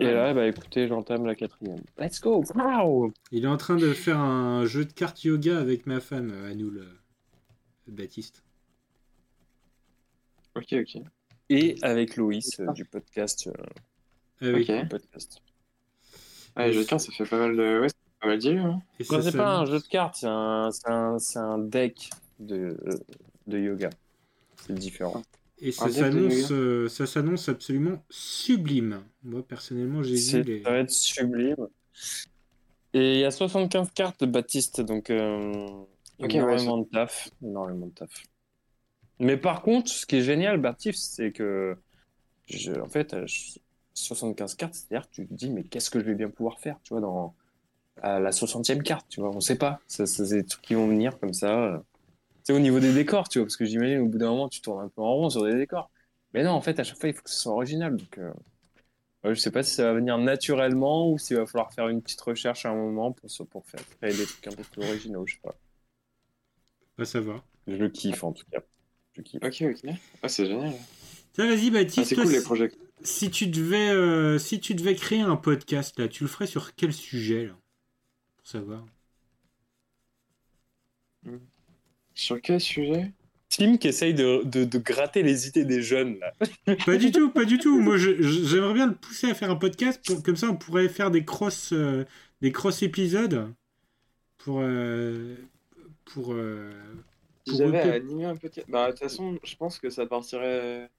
et 0.00 0.10
là, 0.10 0.32
bah 0.32 0.46
écoutez, 0.46 0.88
j'entame 0.88 1.26
la 1.26 1.34
quatrième. 1.34 1.82
Let's 1.98 2.20
go! 2.20 2.42
Wow! 2.54 3.12
Il 3.30 3.44
est 3.44 3.48
en 3.48 3.58
train 3.58 3.76
de 3.76 3.92
faire 3.92 4.18
un 4.18 4.64
jeu 4.64 4.86
de 4.86 4.92
cartes 4.92 5.22
yoga 5.22 5.58
avec 5.58 5.86
ma 5.86 6.00
femme, 6.00 6.30
euh, 6.32 6.50
Anoul 6.50 6.78
euh, 6.78 6.98
Baptiste. 7.88 8.42
Ok, 10.56 10.72
ok. 10.72 11.02
Et 11.50 11.76
avec 11.82 12.16
Loïs 12.16 12.58
euh, 12.60 12.72
du 12.72 12.86
podcast. 12.86 13.48
euh, 14.40 14.62
Ah 14.72 14.86
podcast. 14.86 15.42
Ouais, 16.56 16.72
je 16.72 16.80
tiens, 16.80 16.98
ça 16.98 17.12
fait 17.12 17.26
pas 17.26 17.38
mal 17.38 17.56
de. 17.56 17.80
Ouais, 17.80 17.88
pas 18.24 18.28
mal 18.30 18.38
d'illus. 18.38 18.58
Hein. 18.58 18.82
Ça 19.00 19.22
c'est 19.22 19.36
pas 19.36 19.56
un 19.58 19.64
jeu 19.66 19.78
de 19.78 19.86
cartes, 19.86 20.16
c'est 20.16 20.26
un, 20.26 20.70
c'est 20.72 20.88
un, 20.88 21.18
un 21.36 21.58
deck 21.58 22.10
de, 22.38 22.76
de 23.46 23.58
yoga. 23.58 23.90
C'est 24.66 24.74
différent. 24.74 25.22
Et 25.60 25.72
ça 25.72 25.88
s'annonce, 25.88 26.50
euh, 26.50 26.88
ça 26.88 27.06
s'annonce 27.06 27.48
absolument 27.48 28.02
sublime. 28.10 29.02
Moi, 29.22 29.42
personnellement, 29.46 30.02
j'ai 30.02 30.16
vu 30.16 30.42
les... 30.42 30.62
Ça 30.62 30.70
va 30.70 30.78
être 30.78 30.90
sublime. 30.90 31.68
Et 32.92 33.14
il 33.14 33.20
y 33.20 33.24
a 33.24 33.30
75 33.30 33.90
cartes 33.92 34.20
de 34.20 34.26
Baptiste, 34.26 34.80
donc 34.80 35.10
euh, 35.10 35.66
énormément 36.18 36.78
de 36.78 36.84
taf. 36.84 37.30
Énormément 37.42 37.86
de 37.86 37.92
taf. 37.92 38.10
Mais 39.20 39.36
par 39.36 39.62
contre, 39.62 39.90
ce 39.90 40.06
qui 40.06 40.16
est 40.16 40.22
génial, 40.22 40.60
Baptiste, 40.60 41.14
c'est 41.14 41.32
que, 41.32 41.76
je, 42.46 42.72
en 42.72 42.88
fait, 42.88 43.14
euh, 43.14 43.26
je- 43.26 43.58
75 43.94 44.56
cartes, 44.56 44.74
c'est-à-dire 44.74 45.08
que 45.08 45.14
tu 45.14 45.26
te 45.26 45.32
dis, 45.32 45.50
mais 45.50 45.62
qu'est-ce 45.62 45.88
que 45.88 46.00
je 46.00 46.04
vais 46.04 46.16
bien 46.16 46.28
pouvoir 46.28 46.58
faire, 46.58 46.78
tu 46.82 46.94
vois, 46.94 47.00
dans 47.00 47.34
à 48.02 48.20
la 48.20 48.30
60e 48.32 48.82
carte, 48.82 49.06
tu 49.08 49.20
vois, 49.20 49.30
on 49.30 49.40
sait 49.40 49.56
pas. 49.56 49.80
Ça, 49.86 50.06
ça, 50.06 50.26
c'est 50.26 50.36
des 50.42 50.44
trucs 50.46 50.62
qui 50.62 50.74
vont 50.74 50.86
venir 50.88 51.18
comme 51.18 51.32
ça. 51.34 51.82
C'est 52.42 52.52
au 52.52 52.58
niveau 52.58 52.80
des 52.80 52.92
décors, 52.92 53.28
tu 53.28 53.38
vois, 53.38 53.46
parce 53.46 53.56
que 53.56 53.64
j'imagine 53.64 53.98
au 54.00 54.06
bout 54.06 54.18
d'un 54.18 54.30
moment, 54.30 54.48
tu 54.48 54.60
tournes 54.60 54.84
un 54.84 54.88
peu 54.88 55.00
en 55.02 55.14
rond 55.14 55.30
sur 55.30 55.44
des 55.44 55.54
décors. 55.54 55.90
Mais 56.34 56.42
non, 56.42 56.50
en 56.50 56.60
fait, 56.60 56.78
à 56.80 56.84
chaque 56.84 56.98
fois, 56.98 57.08
il 57.08 57.14
faut 57.14 57.22
que 57.22 57.30
ce 57.30 57.40
soit 57.40 57.52
original. 57.52 57.96
Donc, 57.96 58.18
euh, 58.18 58.32
ouais, 59.24 59.34
je 59.34 59.40
sais 59.40 59.50
pas 59.50 59.62
si 59.62 59.74
ça 59.74 59.84
va 59.84 59.94
venir 59.94 60.18
naturellement 60.18 61.10
ou 61.10 61.16
s'il 61.18 61.36
va 61.36 61.46
falloir 61.46 61.72
faire 61.72 61.88
une 61.88 62.02
petite 62.02 62.20
recherche 62.20 62.66
à 62.66 62.70
un 62.70 62.74
moment 62.74 63.12
pour, 63.12 63.30
pour 63.48 63.64
faire 63.66 63.80
créer 64.00 64.12
des 64.14 64.26
trucs 64.26 64.46
un 64.48 64.52
peu 64.52 64.62
plus 64.64 64.82
originaux, 64.82 65.24
je 65.26 65.34
sais 65.34 65.40
pas. 65.42 65.54
Va 66.98 67.04
savoir. 67.04 67.44
Je 67.66 67.86
kiffe 67.86 68.22
en 68.24 68.32
tout 68.32 68.44
cas. 68.52 68.60
Je 69.16 69.22
kiffe. 69.22 69.42
Ok, 69.42 69.62
ok. 69.62 69.90
Ah, 70.22 70.28
c'est 70.28 70.46
génial. 70.46 70.74
Tiens, 71.32 71.46
vas-y, 71.48 71.68
Ah, 71.68 71.70
Baptiste. 71.70 72.08
c'est 72.10 72.14
cool 72.14 72.30
les 72.30 72.38
si- 72.40 72.44
projets. 72.44 72.72
si 73.02 73.30
tu 73.30 73.46
devais, 73.46 73.88
euh, 73.90 74.38
si 74.38 74.60
tu 74.60 74.74
devais 74.74 74.94
créer 74.94 75.20
un 75.20 75.36
podcast 75.36 75.98
là, 75.98 76.08
tu 76.08 76.24
le 76.24 76.28
ferais 76.28 76.46
sur 76.46 76.74
quel 76.74 76.92
sujet 76.92 77.46
là, 77.46 77.52
pour 78.44 78.50
savoir. 78.50 78.84
Sur 82.14 82.40
quel 82.40 82.60
sujet? 82.60 83.10
Tim 83.48 83.76
qui 83.78 83.88
essaye 83.88 84.14
de, 84.14 84.42
de, 84.44 84.64
de 84.64 84.78
gratter 84.78 85.22
les 85.22 85.48
idées 85.48 85.64
des 85.64 85.80
jeunes 85.82 86.18
là. 86.18 86.32
Pas 86.84 86.96
du 86.96 87.12
tout, 87.12 87.30
pas 87.30 87.44
du 87.44 87.58
tout. 87.58 87.80
Moi, 87.80 87.96
j'aimerais 87.98 88.74
bien 88.74 88.88
le 88.88 88.94
pousser 88.94 89.30
à 89.30 89.34
faire 89.34 89.50
un 89.50 89.56
podcast. 89.56 90.04
pour- 90.04 90.22
comme 90.22 90.36
ça, 90.36 90.48
on 90.50 90.56
pourrait 90.56 90.88
faire 90.88 91.10
des 91.10 91.24
cross, 91.24 91.72
euh, 91.72 92.04
des 92.40 92.52
cross 92.52 92.82
épisodes 92.82 93.52
pour, 94.38 94.58
euh, 94.60 95.36
pour. 96.04 96.32
euh, 96.32 96.72
Si 97.46 97.50
pour 97.52 97.58
j'avais 97.58 97.78
repe- 97.84 97.90
à 97.90 97.94
animer 97.94 98.24
un 98.24 98.36
podcast? 98.36 98.66
Bah, 98.68 98.86
de 98.86 98.90
toute 98.92 99.00
façon, 99.00 99.38
je 99.44 99.56
pense 99.56 99.78
que 99.78 99.88
ça 99.90 100.06
partirait. 100.06 100.90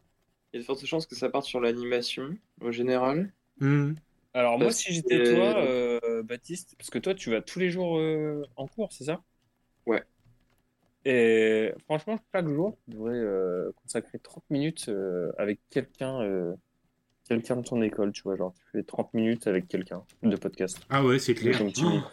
Il 0.53 0.57
y 0.57 0.57
a 0.57 0.59
de 0.61 0.65
fortes 0.65 0.85
chances 0.85 1.05
que 1.05 1.15
ça 1.15 1.29
parte 1.29 1.45
sur 1.45 1.59
l'animation, 1.59 2.37
au 2.61 2.71
général. 2.71 3.33
Hmm. 3.59 3.93
Alors 4.33 4.59
moi 4.59 4.71
si 4.71 4.93
j'étais 4.93 5.23
toi, 5.33 5.57
euh, 5.57 5.94
Baptiste, 6.25 6.75
parce 6.77 6.89
que 6.89 6.99
toi 6.99 7.13
tu 7.15 7.29
vas 7.31 7.41
tous 7.41 7.59
les 7.59 7.69
jours 7.69 7.97
euh, 7.97 8.43
en 8.55 8.67
cours, 8.67 8.91
c'est 8.91 9.05
ça? 9.05 9.21
Ouais. 9.85 10.03
Et 11.05 11.71
franchement, 11.85 12.19
chaque 12.33 12.47
jour, 12.47 12.75
tu 12.85 12.91
devrais 12.95 13.13
euh, 13.13 13.71
consacrer 13.83 14.17
30 14.17 14.43
minutes 14.49 14.85
euh, 14.89 15.31
avec 15.37 15.59
quelqu'un 15.69 16.21
euh, 16.21 16.53
quelqu'un 17.29 17.57
de 17.57 17.61
ton 17.63 17.81
école, 17.83 18.11
tu 18.11 18.23
vois, 18.23 18.35
genre 18.35 18.53
tu 18.55 18.63
fais 18.71 18.83
30 18.83 19.13
minutes 19.13 19.45
avec 19.47 19.67
quelqu'un 19.67 20.03
de 20.23 20.35
podcast. 20.35 20.79
Ah 20.89 21.03
ouais, 21.05 21.19
c'est 21.19 21.35
clair. 21.35 21.59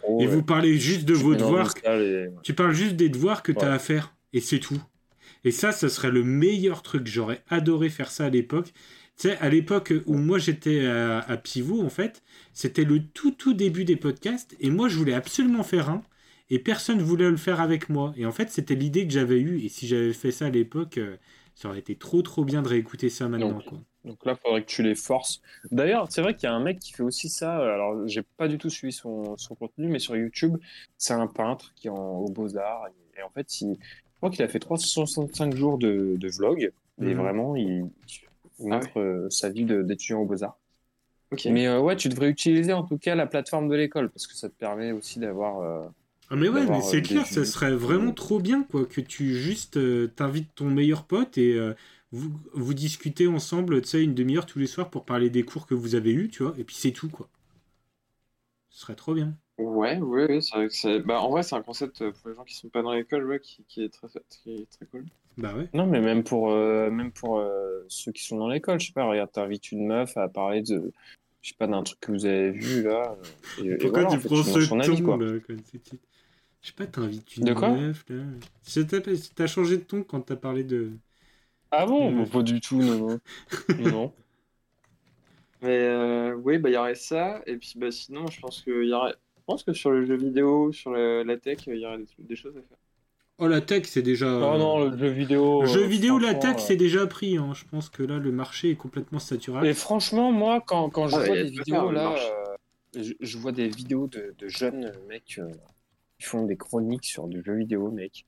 Oh. 0.07 0.19
Et 0.21 0.27
vous 0.27 0.43
parlez 0.43 0.77
juste 0.77 1.05
de 1.05 1.15
tu 1.15 1.21
vos 1.21 1.33
devoirs. 1.35 1.73
et- 1.85 2.27
Tu 2.43 2.53
parles 2.53 2.73
juste 2.73 2.95
des 2.95 3.09
devoirs 3.09 3.41
que 3.41 3.51
tu 3.51 3.63
as 3.65 3.71
à 3.73 3.79
faire. 3.79 4.15
Et 4.31 4.41
c'est 4.41 4.59
tout. 4.59 4.81
Et 5.43 5.51
ça, 5.51 5.71
ça 5.71 5.89
serait 5.89 6.11
le 6.11 6.23
meilleur 6.23 6.81
truc. 6.83 7.05
J'aurais 7.07 7.43
adoré 7.49 7.89
faire 7.89 8.09
ça 8.11 8.25
à 8.25 8.29
l'époque. 8.29 8.73
Tu 9.17 9.29
sais, 9.29 9.37
à 9.37 9.49
l'époque 9.49 9.93
où 10.05 10.15
moi 10.17 10.39
j'étais 10.39 10.85
à, 10.87 11.19
à 11.19 11.37
Pivot, 11.37 11.81
en 11.83 11.89
fait, 11.89 12.23
c'était 12.53 12.83
le 12.83 13.05
tout 13.07 13.31
tout 13.31 13.53
début 13.53 13.85
des 13.85 13.95
podcasts. 13.95 14.55
Et 14.59 14.69
moi, 14.69 14.89
je 14.89 14.97
voulais 14.97 15.13
absolument 15.13 15.63
faire 15.63 15.89
un. 15.89 16.03
Et 16.49 16.59
personne 16.59 17.01
voulait 17.01 17.29
le 17.29 17.37
faire 17.37 17.61
avec 17.61 17.89
moi. 17.89 18.13
Et 18.17 18.25
en 18.25 18.31
fait, 18.31 18.49
c'était 18.51 18.75
l'idée 18.75 19.07
que 19.07 19.13
j'avais 19.13 19.39
eue. 19.39 19.61
Et 19.63 19.69
si 19.69 19.87
j'avais 19.87 20.13
fait 20.13 20.31
ça 20.31 20.47
à 20.47 20.49
l'époque, 20.49 20.97
euh, 20.97 21.17
ça 21.55 21.69
aurait 21.69 21.79
été 21.79 21.95
trop 21.95 22.21
trop 22.21 22.43
bien 22.45 22.61
de 22.61 22.67
réécouter 22.67 23.09
ça 23.09 23.27
maintenant. 23.29 23.61
Donc, 23.61 23.63
quoi. 23.63 23.79
Donc 24.03 24.25
là, 24.25 24.33
il 24.33 24.41
faudrait 24.41 24.61
que 24.63 24.67
tu 24.69 24.83
les 24.83 24.95
forces. 24.95 25.41
D'ailleurs, 25.71 26.11
c'est 26.11 26.21
vrai 26.21 26.35
qu'il 26.35 26.43
y 26.47 26.51
a 26.51 26.55
un 26.55 26.59
mec 26.59 26.79
qui 26.79 26.93
fait 26.93 27.03
aussi 27.03 27.29
ça. 27.29 27.55
Alors, 27.57 28.07
j'ai 28.07 28.21
pas 28.37 28.47
du 28.47 28.57
tout 28.57 28.69
suivi 28.69 28.91
son, 28.93 29.37
son 29.37 29.55
contenu, 29.55 29.87
mais 29.87 29.99
sur 29.99 30.15
YouTube, 30.15 30.57
c'est 30.97 31.13
un 31.13 31.27
peintre 31.27 31.73
qui 31.75 31.87
est 31.87 31.89
en, 31.89 31.95
aux 32.19 32.29
Beaux-Arts. 32.29 32.87
Et, 33.15 33.19
et 33.19 33.23
en 33.23 33.29
fait, 33.29 33.61
il, 33.61 33.75
je 33.75 34.17
crois 34.17 34.29
qu'il 34.29 34.43
a 34.43 34.47
fait 34.47 34.59
365 34.59 35.55
jours 35.55 35.77
de, 35.77 36.15
de 36.17 36.27
vlog. 36.29 36.71
Et 37.01 37.13
Mhm. 37.13 37.15
vraiment, 37.15 37.55
il, 37.55 37.89
il 38.63 38.69
montre 38.69 38.99
euh, 38.99 39.29
sa 39.29 39.49
vie 39.49 39.65
d'étudiant 39.65 40.21
aux 40.21 40.25
Beaux-Arts. 40.25 40.59
Ok. 41.31 41.47
Mais 41.47 41.67
euh, 41.67 41.81
ouais, 41.81 41.95
tu 41.95 42.09
devrais 42.09 42.29
utiliser 42.29 42.73
en 42.73 42.83
tout 42.85 42.97
cas 42.97 43.15
la 43.15 43.27
plateforme 43.27 43.69
de 43.69 43.75
l'école 43.75 44.09
parce 44.11 44.27
que 44.27 44.35
ça 44.35 44.49
te 44.49 44.55
permet 44.55 44.91
aussi 44.91 45.19
d'avoir. 45.19 45.59
euh, 45.61 45.87
Ah 46.29 46.35
mais 46.35 46.49
ouais, 46.49 46.67
mais 46.67 46.81
c'est 46.81 47.01
euh, 47.01 47.01
clair, 47.01 47.25
ça 47.27 47.45
serait 47.45 47.73
vraiment 47.75 48.11
trop 48.11 48.39
bien 48.39 48.63
quoi 48.63 48.85
que 48.85 48.99
tu 49.01 49.35
juste 49.35 49.77
euh, 49.77 50.07
t'invites 50.07 50.53
ton 50.55 50.69
meilleur 50.69 51.05
pote 51.05 51.37
et 51.37 51.53
euh, 51.53 51.73
vous, 52.11 52.33
vous 52.53 52.73
discutez 52.73 53.27
ensemble, 53.27 53.81
tu 53.81 53.87
sais, 53.89 54.03
une 54.03 54.13
demi-heure 54.15 54.45
tous 54.45 54.59
les 54.59 54.67
soirs 54.67 54.89
pour 54.89 55.05
parler 55.05 55.29
des 55.29 55.43
cours 55.43 55.65
que 55.67 55.75
vous 55.75 55.95
avez 55.95 56.11
eus, 56.11 56.29
tu 56.29 56.43
vois, 56.43 56.53
et 56.57 56.63
puis 56.65 56.75
c'est 56.75 56.91
tout 56.91 57.09
quoi. 57.09 57.29
Ce 58.67 58.81
serait 58.81 58.95
trop 58.97 59.13
bien. 59.13 59.37
Ouais, 59.57 59.97
ouais, 59.99 60.25
ouais, 60.27 60.41
c'est 60.41 60.55
vrai 60.55 60.67
que 60.67 60.73
c'est. 60.75 60.99
Bah, 60.99 61.21
en 61.21 61.29
vrai, 61.31 61.41
c'est 61.43 61.55
un 61.55 61.61
concept 61.63 62.07
pour 62.11 62.29
les 62.29 62.35
gens 62.35 62.43
qui 62.43 62.55
sont 62.55 62.69
pas 62.69 62.81
dans 62.83 62.93
l'école, 62.93 63.27
ouais, 63.27 63.39
qui, 63.39 63.63
qui 63.65 63.83
est 63.83 63.89
très, 63.89 64.07
qui 64.29 64.53
est 64.53 64.69
très 64.71 64.85
cool. 64.87 65.05
Bah 65.37 65.53
ouais. 65.55 65.67
Non, 65.73 65.87
mais 65.87 66.01
même 66.01 66.23
pour, 66.23 66.51
euh, 66.51 66.89
même 66.91 67.11
pour 67.11 67.39
euh, 67.39 67.83
ceux 67.87 68.11
qui 68.11 68.23
sont 68.23 68.37
dans 68.37 68.47
l'école, 68.49 68.79
je 68.79 68.87
sais 68.87 68.93
pas, 68.93 69.05
regarde, 69.05 69.31
t'invites 69.31 69.71
une 69.71 69.87
meuf 69.87 70.15
à 70.17 70.29
parler 70.29 70.61
de, 70.61 70.91
je 71.41 71.49
sais 71.49 71.55
pas, 71.57 71.67
d'un 71.67 71.83
truc 71.83 71.99
que 71.99 72.11
vous 72.11 72.25
avez 72.25 72.51
vu 72.51 72.83
là. 72.83 73.15
euh, 73.59 73.63
Et, 73.63 73.67
et 73.69 73.77
Pourquoi 73.77 73.89
voilà, 73.89 74.09
tu 74.09 74.17
en 74.17 74.19
fait, 74.19 74.29
prends 74.29 74.43
ce 74.43 74.49
avis, 74.51 75.01
quoi. 75.01 75.17
ton 75.17 75.19
là 75.25 75.39
c'est 75.71 75.79
petit 75.79 75.99
Je 76.61 76.67
sais 76.69 76.73
pas, 76.73 76.87
t'invites 76.87 77.37
une 77.37 77.45
De 77.45 77.53
quoi 77.53 77.69
meuf 77.75 78.05
là. 78.09 78.23
C'est- 78.63 78.87
T'as 78.87 79.01
t'as 79.35 79.47
changé 79.47 79.77
de 79.77 79.83
ton 79.83 80.03
quand 80.03 80.21
t'as 80.21 80.35
parlé 80.35 80.63
de. 80.63 80.91
Ah 81.71 81.85
bon? 81.85 82.25
Pas 82.25 82.43
du 82.43 82.61
tout, 82.61 82.77
non, 82.81 83.19
non. 83.79 84.13
Mais 85.61 85.79
euh, 85.79 86.35
oui, 86.35 86.57
bah, 86.59 86.69
il 86.69 86.73
y 86.73 86.77
aurait 86.77 86.95
ça. 86.95 87.41
Et 87.45 87.57
puis, 87.57 87.73
bah, 87.77 87.91
sinon, 87.91 88.27
je 88.27 88.39
pense 88.39 88.61
que, 88.61 88.83
y 88.85 88.93
aurait... 88.93 89.13
je 89.37 89.43
pense 89.45 89.63
que 89.63 89.73
sur 89.73 89.91
le 89.91 90.05
jeu 90.05 90.15
vidéo, 90.15 90.71
sur 90.73 90.91
le- 90.91 91.23
la 91.23 91.37
tech, 91.37 91.59
il 91.67 91.77
y 91.77 91.85
aurait 91.85 91.99
des, 91.99 92.05
des 92.19 92.35
choses 92.35 92.57
à 92.57 92.61
faire. 92.61 92.77
Oh 93.39 93.47
la 93.47 93.61
tech 93.61 93.85
c'est 93.85 94.01
déjà. 94.03 94.27
Non, 94.27 94.57
non, 94.57 94.89
le 94.89 94.97
jeu 94.97 95.07
vidéo. 95.09 95.61
Le 95.61 95.67
jeu 95.67 95.83
euh, 95.83 95.87
vidéo, 95.87 96.19
la 96.19 96.35
tech 96.35 96.55
euh, 96.55 96.59
c'est 96.59 96.75
déjà 96.75 97.07
pris. 97.07 97.37
Hein. 97.37 97.51
Je 97.55 97.65
pense 97.65 97.89
que 97.89 98.03
là 98.03 98.19
le 98.19 98.31
marché 98.31 98.69
est 98.71 98.75
complètement 98.75 99.19
saturé. 99.19 99.67
Et 99.69 99.73
franchement, 99.73 100.31
moi, 100.31 100.61
quand, 100.65 100.89
quand 100.89 101.07
je 101.07 101.15
Ah, 101.15 101.25
vois 101.25 101.35
des 101.35 101.43
vidéos 101.49 101.91
là, 101.91 102.13
euh, 102.15 103.03
je, 103.03 103.13
je 103.19 103.37
vois 103.37 103.51
des 103.51 103.67
vidéos 103.69 104.07
de, 104.07 104.35
de 104.37 104.47
jeunes 104.47 104.91
mecs 105.09 105.39
euh, 105.39 105.49
qui 106.19 106.25
font 106.25 106.45
des 106.45 106.57
chroniques 106.57 107.05
sur 107.05 107.27
du 107.27 107.41
jeu 107.43 107.55
vidéo, 107.55 107.89
mec. 107.91 108.25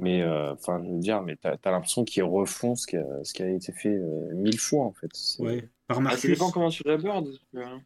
Mais 0.00 0.22
euh, 0.22 0.52
enfin, 0.54 0.82
je 0.84 0.90
veux 0.90 0.98
dire, 0.98 1.22
mais 1.22 1.36
t'as 1.36 1.56
as, 1.62 1.70
l'impression 1.70 2.04
qu'ils 2.04 2.24
refont 2.24 2.74
ce 2.74 2.86
qui 2.86 2.96
a, 2.96 3.04
ce 3.22 3.32
qui 3.34 3.42
a 3.42 3.48
été 3.50 3.70
fait 3.70 3.94
euh, 3.94 4.34
mille 4.34 4.58
fois 4.58 4.84
en 4.84 4.92
fait. 4.92 5.10
C'est- 5.12 5.42
Ouais. 5.42 5.68
Par 5.86 5.98
Ah, 5.98 6.00
ça 6.00 6.00
Marcus. 6.00 6.30
dépend 6.30 6.50
comment 6.50 6.70
tu 6.70 6.82
l'abordes. 6.86 7.38
hein. 7.54 7.80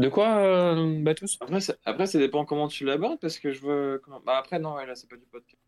De 0.00 0.08
quoi, 0.08 0.36
euh, 0.38 1.02
Batus? 1.02 1.36
Après, 1.40 1.60
ça- 1.60 1.74
après, 1.84 2.06
ça 2.06 2.18
dépend 2.18 2.44
comment 2.44 2.68
tu 2.68 2.84
l'abordes 2.84 3.20
parce 3.20 3.38
que 3.38 3.52
je 3.52 3.60
veux. 3.60 4.00
Comment... 4.04 4.20
Bah, 4.24 4.38
après, 4.38 4.58
non, 4.58 4.74
ouais, 4.74 4.86
là, 4.86 4.94
c'est 4.94 5.08
pas 5.08 5.16
du 5.16 5.26
podcast. 5.30 5.60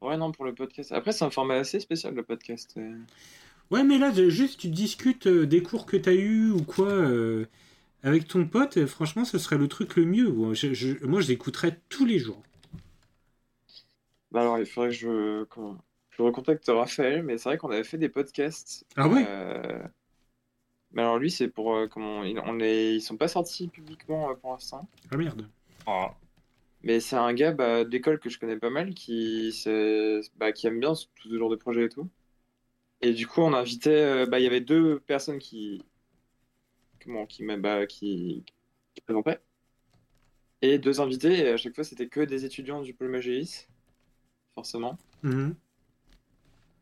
Ouais, 0.00 0.16
non, 0.16 0.32
pour 0.32 0.44
le 0.44 0.54
podcast. 0.54 0.92
Après, 0.92 1.12
c'est 1.12 1.24
un 1.24 1.30
format 1.30 1.54
assez 1.56 1.78
spécial, 1.80 2.14
le 2.14 2.22
podcast. 2.24 2.74
euh. 2.76 2.96
Ouais, 3.70 3.84
mais 3.84 3.98
là, 3.98 4.10
je- 4.14 4.28
juste, 4.30 4.60
tu 4.60 4.68
discutes 4.68 5.26
euh, 5.26 5.46
des 5.46 5.62
cours 5.62 5.86
que 5.86 5.96
t'as 5.96 6.12
eu 6.14 6.50
ou 6.50 6.62
quoi 6.62 6.88
euh, 6.88 7.46
avec 8.02 8.26
ton 8.26 8.46
pote. 8.46 8.76
et 8.76 8.86
franchement, 8.86 9.24
ce 9.24 9.38
serait 9.38 9.58
le 9.58 9.68
truc 9.68 9.96
le 9.96 10.04
mieux. 10.04 10.28
Moi, 10.30 10.54
je, 10.54 10.74
je- 10.74 11.04
moi, 11.06 11.20
je 11.20 11.28
l'écouterais 11.28 11.80
tous 11.88 12.04
les 12.04 12.18
jours. 12.18 12.42
Bah, 14.30 14.40
alors, 14.40 14.58
il 14.58 14.66
faudrait 14.66 14.90
que 14.90 14.96
je. 14.96 15.44
Comment... 15.44 15.78
Je 16.10 16.20
recontacte 16.22 16.66
Raphaël, 16.68 17.22
mais 17.22 17.38
c'est 17.38 17.48
vrai 17.48 17.56
qu'on 17.56 17.70
avait 17.70 17.84
fait 17.84 17.96
des 17.96 18.10
podcasts. 18.10 18.84
Ah 18.96 19.08
ouais? 19.08 19.24
Euh, 19.26 19.82
Mais 20.92 21.02
alors, 21.02 21.18
lui, 21.18 21.30
c'est 21.30 21.48
pour. 21.48 21.74
euh, 21.74 21.86
comment... 21.88 22.22
il- 22.24 22.38
On 22.40 22.60
est... 22.60 22.94
Ils 22.96 23.00
sont 23.00 23.16
pas 23.16 23.28
sortis 23.28 23.68
publiquement 23.68 24.30
euh, 24.30 24.34
pour 24.34 24.52
l'instant. 24.52 24.88
Ah 25.10 25.16
merde. 25.16 25.48
Ah. 25.86 26.14
Mais 26.82 27.00
c'est 27.00 27.16
un 27.16 27.32
gars 27.32 27.52
bah, 27.52 27.84
d'école 27.84 28.18
que 28.18 28.28
je 28.28 28.38
connais 28.38 28.58
pas 28.58 28.70
mal 28.70 28.92
qui, 28.94 29.52
bah, 30.36 30.52
qui 30.52 30.66
aime 30.66 30.80
bien 30.80 30.94
ce- 30.94 31.06
tout 31.14 31.28
ce 31.30 31.38
genre 31.38 31.48
de 31.50 31.56
projet 31.56 31.84
et 31.84 31.88
tout. 31.88 32.08
Et 33.00 33.12
du 33.12 33.26
coup, 33.26 33.40
on 33.40 33.52
invitait. 33.54 33.90
euh, 33.90 34.26
bah, 34.26 34.38
il 34.40 34.44
y 34.44 34.46
avait 34.46 34.60
deux 34.60 35.00
personnes 35.00 35.38
qui. 35.38 35.82
Comment, 37.04 37.26
qui, 37.26 37.42
m'a- 37.42 37.56
bah, 37.56 37.86
qui, 37.86 38.44
qui 38.94 39.00
présentaient. 39.02 39.40
Et 40.60 40.78
deux 40.78 41.00
invités, 41.00 41.38
et 41.40 41.48
à 41.48 41.56
chaque 41.56 41.74
fois, 41.74 41.82
c'était 41.84 42.06
que 42.06 42.20
des 42.20 42.44
étudiants 42.44 42.82
du 42.82 42.94
pôle 42.94 43.08
Magéis. 43.08 43.66
Forcément. 44.54 44.96
Mhm. 45.22 45.54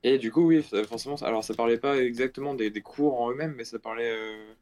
Et 0.03 0.19
du 0.19 0.31
coup, 0.33 0.43
oui, 0.47 0.63
ça- 0.63 0.85
forcément. 0.85 1.17
ça- 1.17 1.27
Alors, 1.27 1.45
ça 1.45 1.55
parlait 1.55 1.79
pas 1.79 1.97
exactement 2.03 2.55
des, 2.55 2.71
des 2.71 2.83
cours 2.83 3.21
en 3.21 3.31
eux-mêmes, 3.31 3.55
mais 3.57 3.65
ça 3.65 3.79
parlait. 3.79 4.11
euh, 4.11 4.55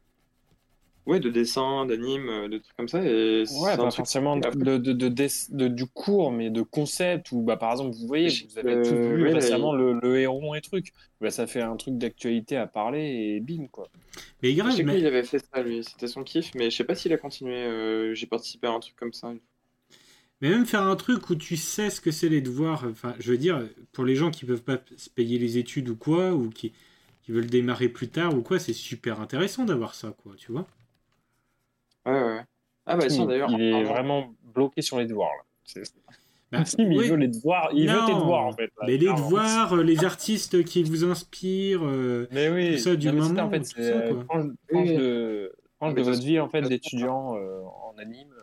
Ouais, 1.05 1.19
de 1.19 1.29
dessin, 1.29 1.85
d'anime, 1.87 2.29
euh, 2.29 2.47
de 2.49 2.59
trucs 2.59 2.75
comme 2.77 2.87
ça. 2.87 3.03
Et 3.03 3.43
Ouais, 3.49 3.75
pas 3.75 3.89
truc- 3.89 3.93
forcément 3.95 4.37
de, 4.37 4.47
de, 4.51 4.77
de, 4.77 4.93
de, 4.93 5.07
des- 5.09 5.27
de- 5.49 5.67
du 5.67 5.87
cours, 5.87 6.31
mais 6.31 6.51
de 6.51 6.61
concept, 6.61 7.31
ou 7.31 7.41
bah, 7.41 7.57
par 7.57 7.71
exemple, 7.71 7.95
vous 7.97 8.05
voyez, 8.07 8.29
Je- 8.29 8.45
vous 8.45 8.57
avez 8.59 8.75
euh, 8.75 8.81
tous 8.83 8.95
vu 8.95 9.23
ouais, 9.23 9.33
récemment 9.33 9.73
le, 9.73 9.93
le 9.99 10.19
héron 10.19 10.53
et 10.53 10.61
truc. 10.61 10.91
Bah, 11.19 11.31
ça 11.31 11.47
fait 11.47 11.61
un 11.61 11.75
truc 11.77 11.97
d'actualité 11.97 12.57
à 12.57 12.67
parler 12.67 13.01
et 13.35 13.39
bim, 13.39 13.67
quoi. 13.71 13.89
Mais 14.41 14.51
Je 14.51 14.55
grave, 14.55 14.71
sais 14.71 14.83
lui, 14.83 14.93
mais, 14.93 14.99
il 14.99 15.05
avait 15.05 15.23
fait 15.23 15.39
ça, 15.39 15.61
lui, 15.63 15.83
c'était 15.83 16.07
son 16.07 16.23
kiff, 16.23 16.53
mais 16.55 16.69
je 16.69 16.75
sais 16.77 16.83
pas 16.83 16.95
s'il 16.95 17.13
a 17.13 17.17
continué. 17.17 17.55
euh, 17.63 18.13
J'ai 18.13 18.27
participé 18.27 18.67
à 18.67 18.71
un 18.71 18.79
truc 18.79 18.95
comme 18.95 19.13
ça. 19.13 19.33
Mais 20.41 20.49
même 20.49 20.65
faire 20.65 20.83
un 20.83 20.95
truc 20.95 21.29
où 21.29 21.35
tu 21.35 21.57
sais 21.57 21.89
ce 21.89 22.01
que 22.01 22.11
c'est 22.11 22.29
les 22.29 22.41
devoirs. 22.41 22.85
Enfin, 22.89 23.15
je 23.19 23.31
veux 23.31 23.37
dire, 23.37 23.61
pour 23.91 24.05
les 24.05 24.15
gens 24.15 24.31
qui 24.31 24.45
peuvent 24.45 24.63
pas 24.63 24.77
se 24.97 25.09
payer 25.09 25.37
les 25.39 25.57
études 25.57 25.89
ou 25.89 25.95
quoi, 25.95 26.33
ou 26.33 26.49
qui, 26.49 26.73
qui 27.23 27.31
veulent 27.31 27.47
démarrer 27.47 27.89
plus 27.89 28.09
tard 28.09 28.35
ou 28.35 28.41
quoi, 28.41 28.59
c'est 28.59 28.73
super 28.73 29.19
intéressant 29.21 29.65
d'avoir 29.65 29.93
ça, 29.95 30.13
quoi, 30.23 30.33
tu 30.37 30.51
vois. 30.51 30.67
Ouais, 32.05 32.13
ouais. 32.13 32.41
Ah, 32.85 32.97
bah, 32.97 33.05
il, 33.09 33.27
d'ailleurs. 33.27 33.49
il 33.51 33.61
est 33.61 33.71
pardon. 33.71 33.89
vraiment 33.89 34.33
bloqué 34.55 34.81
sur 34.81 34.97
les 34.99 35.05
devoirs, 35.05 35.31
là. 35.37 35.43
C'est- 35.63 35.93
Bah, 36.51 36.63
Tim, 36.65 36.91
il 36.91 36.97
oui. 36.97 37.09
veut 37.09 37.15
les 37.17 37.27
devoirs, 37.27 37.69
il 37.73 37.87
veut 37.87 37.93
Non, 37.99 38.05
tes 38.07 38.13
devoirs, 38.15 38.45
en 38.47 38.51
fait. 38.53 38.71
là, 38.79 38.85
Mais 38.87 38.97
les 38.97 39.05
devoirs, 39.05 39.73
euh, 39.73 39.83
les 39.83 40.03
artistes 40.03 40.63
qui 40.63 40.81
vous 40.83 41.03
inspirent. 41.03 41.83
euh, 41.85 42.27
Mais 42.31 42.49
oui, 42.49 42.71
tout 42.77 42.81
ça 42.83 42.95
du 42.95 43.07
mais 43.11 43.19
moment, 43.19 43.43
en 43.43 43.49
fait, 43.51 43.63
c'est 43.65 43.83
ça, 43.83 43.97
euh, 43.97 44.23
quoi. 44.23 44.43
Oui. 44.71 44.95
de, 44.95 45.51
Mais 45.81 45.93
de 45.93 46.03
ça, 46.03 46.09
votre 46.11 46.23
vie, 46.23 46.39
en 46.39 46.49
fait, 46.49 46.63
ça, 46.63 46.69
d'étudiant 46.69 47.35
euh, 47.37 47.61
en 47.61 47.93
anime. 47.99 48.33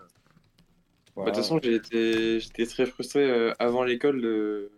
Bah, 1.25 1.31
de 1.31 1.35
toute 1.37 1.43
façon, 1.45 1.59
j'ai 1.63 1.75
été... 1.75 2.41
j'étais 2.41 2.67
très 2.67 2.87
frustré 2.87 3.21
euh, 3.29 3.53
avant 3.59 3.85
l'école 3.85 4.21
de 4.23 4.71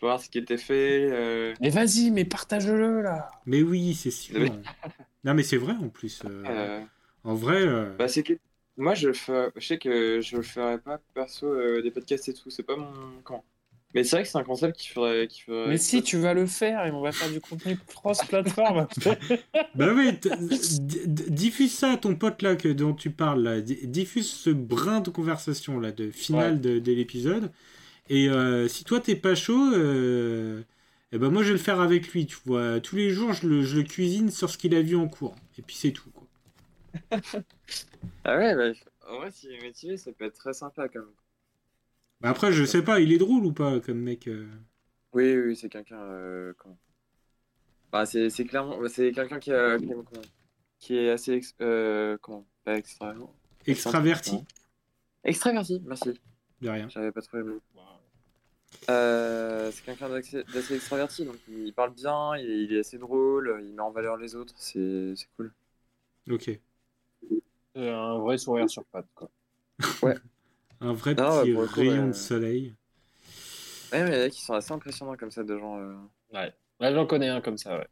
voir 0.00 0.20
ce 0.20 0.30
qui 0.30 0.38
était 0.38 0.58
fait. 0.58 1.08
euh, 1.12 1.56
Mais 1.60 1.70
vas-y, 1.70 2.10
mais 2.10 2.24
partage-le, 2.24 3.02
là 3.02 3.30
Mais 3.46 3.62
oui, 3.62 3.94
c'est 3.94 4.10
sûr. 4.10 4.40
Mais- 4.40 4.50
non, 5.24 5.34
mais 5.34 5.42
c'est 5.42 5.56
vrai 5.56 5.74
en 5.74 5.88
plus. 5.90 6.24
euh, 6.24 6.68
euh, 6.68 6.84
En 7.24 7.34
vrai, 7.34 7.62
euh, 7.66 7.96
Bah, 7.98 8.08
c'est 8.08 8.22
que 8.22 8.32
moi, 8.76 8.94
je, 8.94 9.08
le 9.08 9.12
fais... 9.14 9.50
je 9.56 9.66
sais 9.66 9.78
que 9.78 10.20
je 10.20 10.36
le 10.36 10.42
ferais 10.42 10.78
pas 10.80 10.98
perso 11.14 11.46
euh, 11.46 11.82
des 11.82 11.90
podcasts 11.90 12.28
et 12.28 12.34
tout. 12.34 12.50
C'est 12.50 12.62
pas 12.62 12.76
mon. 12.76 13.20
Comment 13.22 13.44
Mais 13.94 14.04
c'est 14.04 14.16
vrai 14.16 14.22
que 14.22 14.28
c'est 14.28 14.38
un 14.38 14.44
concept 14.44 14.76
qui 14.76 14.88
ferait. 14.88 15.26
Qui 15.26 15.42
ferait 15.42 15.68
Mais 15.68 15.78
si, 15.78 16.02
tu 16.02 16.16
vas 16.18 16.32
le 16.32 16.46
faire 16.46 16.86
et 16.86 16.90
on 16.92 17.00
va 17.00 17.12
faire 17.12 17.30
du 17.30 17.40
contenu 17.40 17.76
cross-platform. 17.86 18.86
Bah 19.74 19.92
oui, 19.94 20.18
diffuse 21.28 21.72
ça 21.72 21.92
à 21.92 21.96
ton 21.96 22.14
pote 22.14 22.42
là 22.42 22.56
que, 22.56 22.68
dont 22.68 22.94
tu 22.94 23.10
parles 23.10 23.42
là. 23.42 23.60
Diffuse 23.60 24.30
ce 24.30 24.50
brin 24.50 25.00
de 25.00 25.10
conversation 25.10 25.80
là, 25.80 25.92
de 25.92 26.10
finale 26.10 26.60
de, 26.60 26.78
de 26.78 26.92
l'épisode. 26.92 27.50
Et 28.08 28.28
euh, 28.28 28.68
si 28.68 28.84
toi 28.84 29.00
t'es 29.00 29.16
pas 29.16 29.34
chaud, 29.34 29.72
euh, 29.74 30.62
eh 31.12 31.18
ben 31.18 31.30
moi 31.30 31.42
je 31.42 31.48
vais 31.48 31.54
le 31.54 31.58
faire 31.58 31.80
avec 31.80 32.08
lui, 32.12 32.26
tu 32.26 32.36
vois. 32.44 32.80
Tous 32.80 32.96
les 32.96 33.10
jours 33.10 33.32
je 33.32 33.46
le, 33.48 33.62
je 33.62 33.78
le 33.78 33.84
cuisine 33.84 34.30
sur 34.30 34.50
ce 34.50 34.58
qu'il 34.58 34.74
a 34.74 34.82
vu 34.82 34.96
en 34.96 35.08
cours. 35.08 35.36
Et 35.58 35.62
puis 35.62 35.76
c'est 35.76 35.92
tout 35.92 36.10
quoi. 36.10 36.26
Ah 38.24 38.36
ouais, 38.36 38.54
bah, 38.54 38.72
en 39.08 39.18
vrai, 39.18 39.30
s'il 39.30 39.52
est 39.52 39.62
motivé, 39.64 39.96
ça 39.96 40.12
peut 40.12 40.24
être 40.24 40.34
très 40.34 40.52
sympa 40.52 40.88
quand 40.88 41.00
même. 41.00 41.08
Bah 42.20 42.30
après 42.30 42.52
je 42.52 42.64
sais 42.64 42.82
pas, 42.82 43.00
il 43.00 43.12
est 43.12 43.18
drôle 43.18 43.44
ou 43.46 43.52
pas 43.52 43.80
comme 43.80 43.98
mec. 44.00 44.28
euh. 44.28 44.46
Oui, 45.12 45.36
oui, 45.36 45.56
c'est 45.56 45.68
quelqu'un. 45.68 45.98
euh, 46.00 46.52
comment 46.58 46.78
Bah, 47.90 48.06
c'est 48.06 48.30
c'est 48.30 48.44
clairement. 48.44 48.78
bah, 48.78 48.88
C'est 48.88 49.12
quelqu'un 49.12 49.38
qui, 49.38 49.52
a- 49.52 49.78
qui, 50.78 50.96
est 50.96 51.10
assez. 51.10 51.32
ex- 51.34 51.54
euh, 51.60 52.16
comment 52.20 52.46
Pas 52.64 52.76
extra. 52.76 53.14
Extraverti, 53.66 54.44
Extraverti, 55.24 55.82
merci. 55.84 56.18
de 56.60 56.68
rien. 56.68 56.88
J'avais 56.88 57.12
pas 57.12 57.20
trouvé 57.22 57.42
le 57.42 57.54
mot. 57.54 57.60
Euh, 58.88 59.70
c'est 59.72 59.84
quelqu'un 59.84 60.08
d'assez 60.08 60.44
extraverti, 60.74 61.24
donc 61.24 61.36
il 61.48 61.72
parle 61.74 61.92
bien, 61.92 62.36
il, 62.36 62.48
il 62.48 62.72
est 62.72 62.80
assez 62.80 62.98
drôle, 62.98 63.60
il 63.62 63.74
met 63.74 63.80
en 63.80 63.90
valeur 63.90 64.16
les 64.16 64.34
autres, 64.36 64.54
c'est 64.56 65.14
c'est 65.16 65.26
cool. 65.36 65.52
Ok. 66.30 66.50
Euh, 67.76 67.94
un 67.94 68.18
vrai 68.18 68.38
sourire 68.38 68.70
sur 68.70 68.84
patte, 68.86 69.08
quoi. 69.14 69.30
Un 70.80 70.92
vrai 70.92 71.14
petit 71.14 71.52
rayon 71.54 72.02
ouais. 72.02 72.08
de 72.08 72.12
soleil. 72.12 72.74
Ouais, 73.92 74.04
mais 74.04 74.10
il 74.10 74.18
y 74.18 74.22
en 74.22 74.26
a 74.26 74.30
qui 74.30 74.40
sont 74.42 74.54
assez 74.54 74.72
impressionnants 74.72 75.16
comme 75.16 75.30
ça, 75.30 75.42
de 75.42 75.58
gens. 75.58 75.78
euh. 75.78 75.94
Ouais. 76.32 76.52
Ouais, 76.80 76.94
j'en 76.94 77.06
connais 77.06 77.28
un 77.28 77.40
comme 77.40 77.58
ça, 77.58 77.76
ouais. 77.78 77.86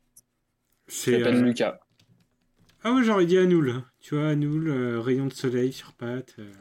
Il 0.88 0.92
C'est. 0.94 1.10
s'appelle 1.18 1.36
euh, 1.36 1.42
Lucas. 1.42 1.78
Ah 2.82 2.92
ouais, 2.92 3.04
j'aurais 3.04 3.26
dit 3.26 3.38
Anoul. 3.38 3.84
Tu 4.00 4.14
vois, 4.16 4.30
Anoul, 4.30 4.68
euh, 4.68 5.00
rayon 5.00 5.26
de 5.26 5.32
soleil 5.32 5.72
sur 5.72 5.92
pattes. 5.92 6.34
euh. 6.40 6.52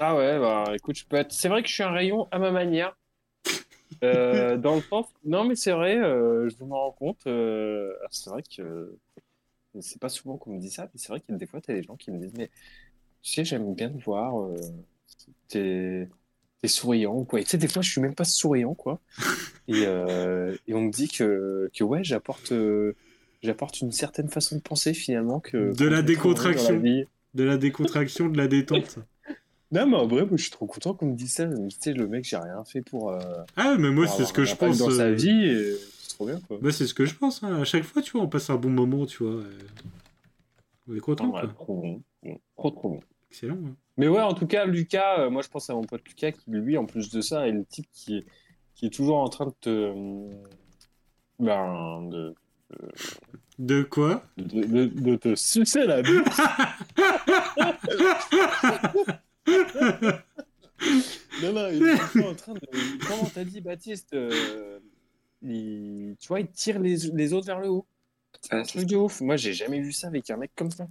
Ah 0.00 0.16
ouais, 0.16 0.38
bah 0.38 0.64
écoute, 0.74 0.96
je 0.96 1.04
peux 1.06 1.16
être... 1.16 1.32
c'est 1.32 1.48
vrai 1.48 1.62
que 1.62 1.68
je 1.68 1.74
suis 1.74 1.82
un 1.82 1.90
rayon 1.92 2.28
à 2.30 2.38
ma 2.38 2.50
manière. 2.50 2.96
Euh, 4.04 4.56
dans 4.56 4.76
le 4.76 4.82
sens, 4.82 5.06
non 5.24 5.44
mais 5.44 5.56
c'est 5.56 5.72
vrai, 5.72 5.96
euh, 5.98 6.48
je 6.48 6.64
me 6.64 6.72
rends 6.72 6.92
compte. 6.92 7.26
euh, 7.26 7.92
C'est 8.10 8.30
vrai 8.30 8.42
que 8.44 8.96
c'est 9.80 10.00
pas 10.00 10.08
souvent 10.08 10.36
qu'on 10.38 10.54
me 10.54 10.60
dit 10.60 10.70
ça, 10.70 10.84
mais 10.84 10.90
c'est 11.00 11.08
vrai 11.08 11.20
qu'il 11.20 11.32
y 11.32 11.34
a 11.34 11.38
des 11.38 11.46
fois, 11.46 11.60
t'as 11.60 11.74
des 11.74 11.82
gens 11.82 11.96
qui 11.96 12.10
me 12.12 12.18
disent, 12.18 12.34
mais 12.36 12.50
tu 13.22 13.32
sais, 13.32 13.44
j'aime 13.44 13.74
bien 13.74 13.90
te 13.90 14.02
voir, 14.04 14.40
euh, 14.42 14.56
t'es 15.48 16.08
t'es 16.60 16.68
souriant, 16.68 17.24
quoi. 17.24 17.40
Et 17.40 17.44
tu 17.44 17.50
sais, 17.50 17.58
des 17.58 17.68
fois, 17.68 17.82
je 17.82 17.90
suis 17.90 18.00
même 18.00 18.14
pas 18.14 18.24
souriant, 18.24 18.74
quoi. 18.74 19.00
Et, 19.68 19.84
euh, 19.86 20.56
et 20.66 20.72
on 20.72 20.80
me 20.80 20.90
dit 20.90 21.08
que, 21.08 21.70
que 21.76 21.84
ouais, 21.84 22.02
j'apporte 22.02 22.52
euh, 22.52 22.94
j'apporte 23.42 23.82
une 23.82 23.92
certaine 23.92 24.28
façon 24.30 24.56
de 24.56 24.62
penser 24.62 24.94
finalement 24.94 25.40
que 25.40 25.74
De 25.76 25.84
la 25.86 26.00
décontraction. 26.00 26.82
De 27.34 27.44
la 27.44 27.58
décontraction, 27.58 28.28
de 28.28 28.38
la 28.38 28.48
détente. 28.48 28.98
Non, 29.70 29.86
mais 29.86 29.96
en 29.98 30.06
vrai, 30.06 30.22
moi, 30.24 30.38
je 30.38 30.42
suis 30.44 30.50
trop 30.50 30.64
content 30.64 30.94
qu'on 30.94 31.08
me 31.10 31.14
dise 31.14 31.34
ça. 31.34 31.46
Tu 31.46 31.76
sais, 31.78 31.92
le 31.92 32.08
mec, 32.08 32.24
j'ai 32.24 32.38
rien 32.38 32.64
fait 32.64 32.80
pour. 32.80 33.10
euh, 33.10 33.20
Ah, 33.54 33.76
mais 33.78 33.90
moi, 33.90 34.06
c'est 34.08 34.24
ce 34.24 34.32
que 34.32 34.44
je 34.46 34.54
pense. 34.54 34.78
Dans 34.78 34.88
sa 34.90 35.08
euh, 35.08 35.12
vie, 35.12 35.44
et 35.44 35.74
c'est 36.00 36.08
trop 36.14 36.24
bien, 36.24 36.40
quoi. 36.48 36.56
Bah, 36.62 36.72
c'est 36.72 36.86
ce 36.86 36.94
que 36.94 37.04
je 37.04 37.14
pense. 37.14 37.42
hein. 37.42 37.60
À 37.60 37.64
chaque 37.64 37.82
fois, 37.82 38.00
tu 38.00 38.12
vois, 38.12 38.22
on 38.22 38.28
passe 38.28 38.48
un 38.48 38.56
bon 38.56 38.70
moment, 38.70 39.04
tu 39.04 39.22
vois. 39.24 39.42
On 40.88 40.96
est 40.96 41.00
content, 41.00 41.26
Ouais, 41.30 41.40
quoi. 41.42 41.48
trop 41.54 41.74
bon. 42.22 42.38
Trop, 42.56 42.70
trop 42.70 42.88
bon. 42.88 43.00
Excellent. 43.30 43.58
hein. 43.66 43.74
Mais 43.98 44.08
ouais, 44.08 44.20
en 44.22 44.32
tout 44.34 44.46
cas, 44.46 44.64
Lucas, 44.66 45.20
euh, 45.20 45.30
moi, 45.30 45.42
je 45.42 45.48
pense 45.48 45.68
à 45.70 45.74
mon 45.74 45.84
pote 45.84 46.06
Lucas 46.08 46.32
qui, 46.32 46.50
lui, 46.50 46.76
en 46.78 46.86
plus 46.86 47.10
de 47.10 47.20
ça, 47.20 47.46
est 47.48 47.52
le 47.52 47.64
type 47.66 47.86
qui 47.92 48.18
est, 48.18 48.26
qui 48.74 48.86
est 48.86 48.90
toujours 48.90 49.18
en 49.18 49.28
train 49.28 49.46
de 49.46 49.54
te. 49.60 49.68
euh, 49.70 50.30
Ben, 51.40 52.08
de, 52.10 52.34
De 53.58 53.82
quoi? 53.82 54.22
de, 54.36 54.62
de, 54.62 54.86
de 54.86 55.16
te 55.16 55.34
sucer 55.34 55.86
la 55.86 56.02
bite. 56.02 56.26
Non, 61.42 61.52
non, 61.52 61.68
il 61.70 61.86
est 61.86 61.98
toujours 61.98 62.28
en 62.30 62.34
train 62.34 62.54
de. 62.54 62.60
Comment 63.06 63.28
t'as 63.32 63.44
dit, 63.44 63.60
Baptiste 63.60 64.12
euh, 64.14 64.80
il... 65.42 66.16
Tu 66.20 66.28
vois, 66.28 66.40
il 66.40 66.48
tire 66.50 66.78
les, 66.80 66.96
les 67.14 67.32
autres 67.32 67.46
vers 67.46 67.60
le 67.60 67.68
haut. 67.70 67.86
C'est 68.42 68.54
un 68.54 68.62
truc 68.64 68.86
de 68.86 68.96
ouf. 68.96 69.20
Moi, 69.20 69.36
j'ai 69.36 69.52
jamais 69.54 69.80
vu 69.80 69.92
ça 69.92 70.08
avec 70.08 70.28
un 70.30 70.36
mec 70.36 70.52
comme 70.56 70.70
ça. 70.70 70.88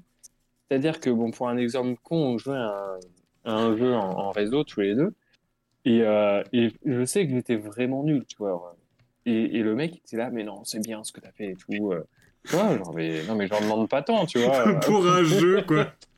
C'est-à-dire 0.69 0.99
que, 0.99 1.09
bon, 1.09 1.31
pour 1.31 1.49
un 1.49 1.57
exemple 1.57 1.95
con, 2.03 2.17
on 2.17 2.37
jouait 2.37 2.57
à 2.57 2.97
un, 3.45 3.77
jeu 3.77 3.93
en, 3.93 4.09
en 4.19 4.31
réseau 4.31 4.63
tous 4.63 4.81
les 4.81 4.95
deux. 4.95 5.13
Et, 5.85 6.01
euh, 6.01 6.43
et 6.51 6.71
je 6.85 7.05
sais 7.05 7.25
que 7.25 7.33
j'étais 7.33 7.55
vraiment 7.55 8.03
nul, 8.03 8.25
tu 8.27 8.35
vois. 8.37 8.75
Et, 9.25 9.57
et 9.57 9.63
le 9.63 9.75
mec, 9.75 9.93
il 9.95 9.97
était 9.99 10.17
là, 10.17 10.29
mais 10.29 10.43
non, 10.43 10.63
c'est 10.65 10.79
bien 10.79 11.03
ce 11.03 11.11
que 11.13 11.21
t'as 11.21 11.31
fait 11.31 11.51
et 11.51 11.55
tout. 11.55 11.91
euh. 11.91 12.03
Tu 12.45 12.55
vois, 12.55 12.77
genre, 12.77 12.93
mais, 12.93 13.23
non, 13.23 13.35
mais 13.35 13.47
j'en 13.47 13.61
demande 13.61 13.89
pas 13.89 14.01
tant, 14.01 14.25
tu 14.25 14.39
vois. 14.39 14.73
Pour 14.81 15.05
un 15.07 15.23
jeu, 15.23 15.61
quoi. 15.67 15.87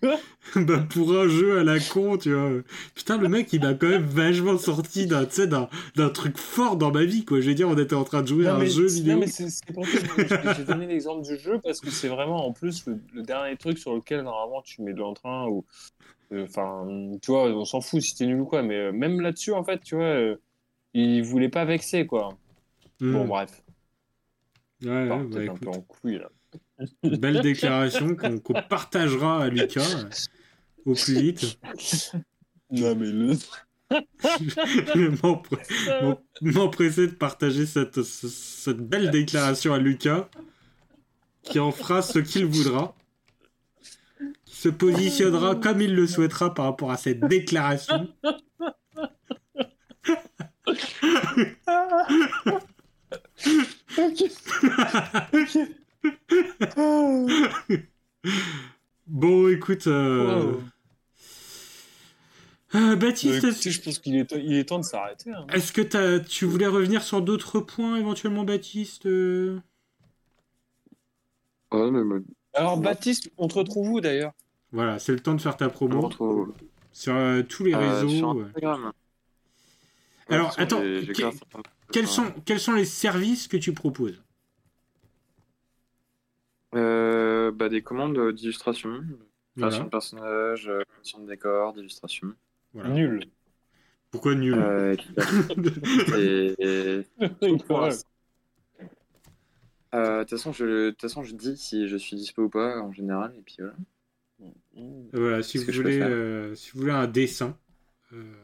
Quoi 0.00 0.22
bah, 0.56 0.84
pour 0.90 1.12
un 1.18 1.28
jeu 1.28 1.58
à 1.58 1.64
la 1.64 1.78
con, 1.80 2.16
tu 2.18 2.32
vois. 2.34 2.50
Putain, 2.94 3.18
le 3.18 3.28
mec, 3.28 3.52
il 3.52 3.60
m'a 3.60 3.74
quand 3.74 3.88
même 3.88 4.04
vachement 4.04 4.58
sorti 4.58 5.06
d'un, 5.06 5.26
truc 6.10 6.38
fort 6.38 6.76
dans 6.76 6.90
ma 6.92 7.04
vie, 7.04 7.24
quoi. 7.24 7.40
Je 7.40 7.48
veux 7.48 7.54
dire, 7.54 7.68
on 7.68 7.76
était 7.78 7.94
en 7.94 8.04
train 8.04 8.22
de 8.22 8.28
jouer 8.28 8.46
à 8.46 8.54
un 8.54 8.58
mais, 8.58 8.66
jeu 8.66 8.86
vidéo. 8.86 9.14
non, 9.14 9.20
mais 9.20 9.26
c'est 9.26 9.48
c'est 9.50 9.72
pour 9.72 9.86
ça 9.86 9.98
que 10.00 10.54
j'ai- 10.54 10.64
donné 10.64 10.86
l'exemple 10.86 11.22
du 11.26 11.38
jeu 11.38 11.60
parce 11.62 11.80
que 11.80 11.90
c'est 11.90 12.08
vraiment 12.08 12.46
en 12.46 12.52
plus 12.52 12.86
le, 12.86 13.00
le 13.14 13.22
dernier 13.22 13.56
truc 13.56 13.78
sur 13.78 13.94
lequel 13.94 14.22
normalement 14.22 14.62
tu 14.62 14.82
mets 14.82 14.92
de 14.94 14.98
l'entrain 14.98 15.46
ou 15.48 15.64
euh, 16.32 16.44
enfin 16.44 16.86
tu 17.22 17.30
vois 17.32 17.44
on 17.50 17.64
s'en 17.64 17.80
fout 17.80 18.00
si 18.02 18.14
t'es 18.16 18.26
nul 18.26 18.40
ou 18.40 18.46
quoi 18.46 18.62
mais 18.62 18.76
euh, 18.76 18.92
même 18.92 19.20
là-dessus 19.20 19.52
en 19.52 19.64
fait 19.64 19.80
tu 19.82 19.96
vois 19.96 20.04
euh, 20.04 20.36
il 20.94 21.22
voulait 21.24 21.48
pas 21.50 21.64
vexer 21.64 22.06
quoi 22.06 22.38
Hmm. 23.00 23.12
bon 23.12 23.26
bref 23.26 23.62
Ouais, 24.82 24.88
ouais, 24.88 25.24
bah, 25.24 25.40
un 25.48 25.56
écoute. 25.56 25.62
peu 25.62 25.70
en 25.70 25.80
couille 25.82 26.18
là 26.18 26.30
Belle 27.02 27.40
déclaration 27.40 28.14
qu'on 28.16 28.38
partagera 28.68 29.44
à 29.44 29.48
Lucas 29.48 29.80
euh, 29.96 30.10
au 30.84 30.94
plus 30.94 31.20
vite. 31.20 31.58
non 32.70 32.94
mais 32.96 33.06
le 33.06 33.34
Je 34.94 35.08
m'empre- 35.22 35.58
m'em- 36.02 36.16
m'empresser 36.52 37.06
de 37.06 37.12
partager 37.12 37.66
cette, 37.66 38.02
ce- 38.02 38.28
cette 38.28 38.78
belle 38.78 39.10
déclaration 39.10 39.72
à 39.72 39.78
Lucas, 39.78 40.28
qui 41.44 41.60
en 41.60 41.70
fera 41.72 42.02
ce 42.02 42.18
qu'il 42.18 42.44
voudra, 42.46 42.94
qui 44.44 44.56
se 44.56 44.68
positionnera 44.68 45.54
comme 45.54 45.80
il 45.80 45.94
le 45.94 46.06
souhaitera 46.06 46.52
par 46.52 46.66
rapport 46.66 46.90
à 46.90 46.96
cette 46.96 47.20
déclaration. 47.20 48.08
Bon, 59.06 59.48
écoute, 59.48 59.86
euh, 59.86 60.52
Wow. 60.52 60.62
euh, 62.74 62.96
Baptiste, 62.96 63.44
Euh, 63.44 63.50
écoutez, 63.50 63.70
je 63.70 63.80
pense 63.82 63.98
qu'il 64.00 64.16
est, 64.16 64.32
il 64.32 64.54
est 64.54 64.64
temps 64.68 64.78
de 64.80 64.84
s'arrêter 64.84 65.30
hein. 65.30 65.46
Est-ce 65.52 65.72
que 65.72 65.80
t'as- 65.80 66.18
tu 66.20 66.44
voulais 66.44 66.66
revenir 66.66 67.02
sur 67.02 67.22
d'autres 67.22 67.60
points 67.60 67.96
éventuellement, 67.96 68.44
Baptiste 68.44 69.06
euh 69.06 69.60
Ouais, 71.72 71.90
mais 71.90 72.02
moi, 72.02 72.18
alors. 72.54 72.78
Baptiste 72.78 73.30
on 73.38 73.48
te 73.48 73.54
retrouve 73.54 73.90
où 73.90 74.00
d'ailleurs? 74.00 74.32
Voilà, 74.72 74.98
c'est 74.98 75.12
le 75.12 75.20
temps 75.20 75.34
de 75.34 75.40
faire 75.40 75.56
ta 75.56 75.68
promo 75.68 76.00
retrouve 76.00 76.52
sur 76.92 77.14
euh, 77.14 77.42
tous 77.42 77.64
les 77.64 77.74
euh, 77.74 78.00
réseaux. 78.00 78.08
sur 78.08 78.36
ouais. 78.36 78.44
Instagram. 78.44 78.92
Alors, 80.28 80.52
attends, 80.58 80.80
que- 80.80 82.06
sont, 82.06 82.32
quels 82.44 82.58
sont 82.58 82.72
les 82.72 82.84
services 82.84 83.46
que 83.46 83.56
tu 83.56 83.72
proposes? 83.72 84.20
Euh, 86.76 87.50
bah, 87.52 87.68
des 87.68 87.82
commandes 87.82 88.18
euh, 88.18 88.32
d'illustration, 88.32 88.90
création 88.90 89.14
Voilà. 89.56 89.78
de 89.84 89.88
personnages, 89.88 90.68
euh, 90.68 90.82
création 90.92 91.20
de 91.20 91.26
décors, 91.28 91.72
d'illustration. 91.72 92.28
voilà. 92.74 92.90
nul 92.90 93.24
Pourquoi 94.10 94.34
nul 94.34 94.54
Euh, 94.58 94.94
et 96.18 96.54
et. 96.58 97.06
Euh, 99.94 100.18
De 100.18 100.22
toute 100.24 100.30
façon, 100.30 100.52
je, 100.52 100.64
de 100.86 100.90
toute 100.90 101.00
façon, 101.02 101.22
je 101.22 101.34
dis 101.34 101.56
si 101.56 101.88
je 101.88 101.96
suis 101.96 102.16
dispo 102.16 102.42
ou 102.42 102.48
pas 102.50 102.80
en 102.80 102.92
général, 102.92 103.32
et 103.38 103.42
puis 103.42 103.56
voilà. 103.58 103.74
Voilà, 105.12 105.42
si 105.42 105.56
vous, 105.58 105.72
voulez, 105.72 106.00
euh, 106.02 106.54
si 106.54 106.72
vous 106.72 106.80
voulez 106.80 106.92
un 106.92 107.06
dessin 107.06 107.56
euh, 108.12 108.34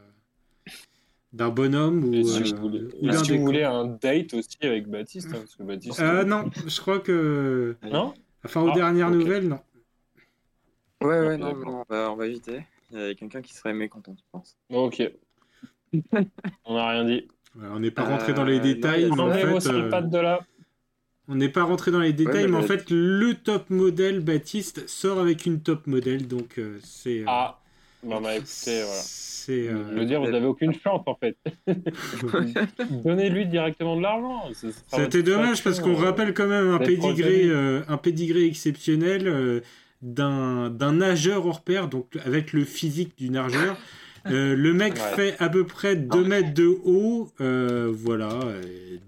d'un 1.33 1.49
bonhomme 1.49 2.03
ou, 2.05 2.13
Et 2.13 2.23
si 2.23 2.41
euh, 2.41 2.55
vous 2.55 2.61
voulez, 2.61 2.81
ou 3.01 3.07
et 3.07 3.11
d'un 3.11 3.23
si 3.23 3.31
vous 3.31 3.33
décor. 3.33 3.45
voulez 3.45 3.63
un 3.63 3.85
date 3.85 4.33
aussi 4.33 4.57
avec 4.61 4.87
Baptiste, 4.87 5.27
hein, 5.29 5.39
parce 5.39 5.55
que 5.55 5.63
Baptiste. 5.63 5.99
Euh, 5.99 6.23
non, 6.23 6.49
je 6.65 6.81
crois 6.81 6.99
que. 6.99 7.75
Non 7.83 8.13
Enfin, 8.45 8.61
aux 8.61 8.69
Ah, 8.69 8.75
dernières 8.75 9.09
nouvelles, 9.11 9.47
non. 9.47 9.59
Ouais, 11.01 11.19
ouais, 11.19 11.37
non, 11.37 11.53
on 11.65 11.83
va, 11.93 12.11
on 12.11 12.15
va 12.15 12.27
éviter. 12.27 12.65
Il 12.91 12.99
y 12.99 13.03
a 13.09 13.15
quelqu'un 13.15 13.41
qui 13.41 13.53
serait 13.53 13.73
mécontent, 13.73 14.15
je 14.17 14.23
pense. 14.31 14.57
Ok. 14.69 15.01
On 16.65 16.75
n'a 16.75 16.89
rien 16.89 17.05
dit. 17.05 17.27
On 17.55 17.79
n'est 17.79 17.91
pas 17.91 18.03
Euh, 18.03 18.05
rentré 18.05 18.33
dans 18.33 18.45
les 18.45 18.59
détails, 18.59 19.05
mais 19.11 19.19
en 19.19 19.31
fait. 19.31 19.65
euh, 19.67 20.01
de 20.01 20.17
là. 20.17 20.39
On 21.27 21.35
n'est 21.35 21.49
pas 21.49 21.63
rentré 21.63 21.91
dans 21.91 21.99
les 21.99 22.13
détails, 22.13 22.45
mais 22.45 22.51
mais 22.51 22.57
en 22.57 22.61
le- 22.61 22.67
fait, 22.67 22.89
le 22.89 23.33
top 23.33 23.69
modèle 23.69 24.19
Baptiste 24.21 24.87
sort 24.87 25.19
avec 25.19 25.45
une 25.45 25.61
top 25.61 25.87
modèle, 25.87 26.27
donc 26.27 26.57
euh, 26.59 26.79
c'est 26.83 27.21
euh, 27.21 27.25
Ah, 27.27 27.59
Bon, 28.03 28.21
bah 28.21 28.35
écoutez, 28.35 28.83
voilà. 28.83 29.01
C'est. 29.03 29.67
euh, 29.67 29.83
Je 29.93 29.99
veux 29.99 30.05
dire, 30.05 30.21
vous 30.21 30.31
n'avez 30.31 30.45
aucune 30.45 30.73
chance 30.73 31.01
en 31.05 31.15
fait. 31.15 31.37
Donnez-lui 33.05 33.45
directement 33.47 33.97
de 33.97 34.01
l'argent. 34.01 34.43
C'était 34.93 35.23
dommage 35.23 35.63
parce 35.63 35.79
qu'on 35.79 35.91
euh. 35.93 36.05
rappelle 36.05 36.33
quand 36.33 36.47
même 36.47 36.69
un 36.71 36.79
pédigré, 36.79 37.43
euh, 37.45 37.81
un 37.87 37.97
pédigré 37.97 38.45
exceptionnel 38.45 39.27
euh, 39.27 39.61
d'un 40.01 40.69
nageur 40.93 41.45
hors 41.45 41.61
pair, 41.61 41.87
donc 41.89 42.17
avec 42.25 42.53
le 42.53 42.63
physique 42.65 43.17
du 43.17 43.29
nageur. 43.29 43.77
Euh, 44.27 44.55
le 44.55 44.71
mec 44.73 44.93
Ouais. 44.93 45.15
fait 45.17 45.35
à 45.39 45.49
peu 45.49 45.65
près 45.65 45.97
2 45.97 46.23
mètres 46.23 46.53
de 46.53 46.67
haut, 46.85 47.29
euh, 47.41 47.91
voilà, 47.93 48.29
euh, 48.45 48.61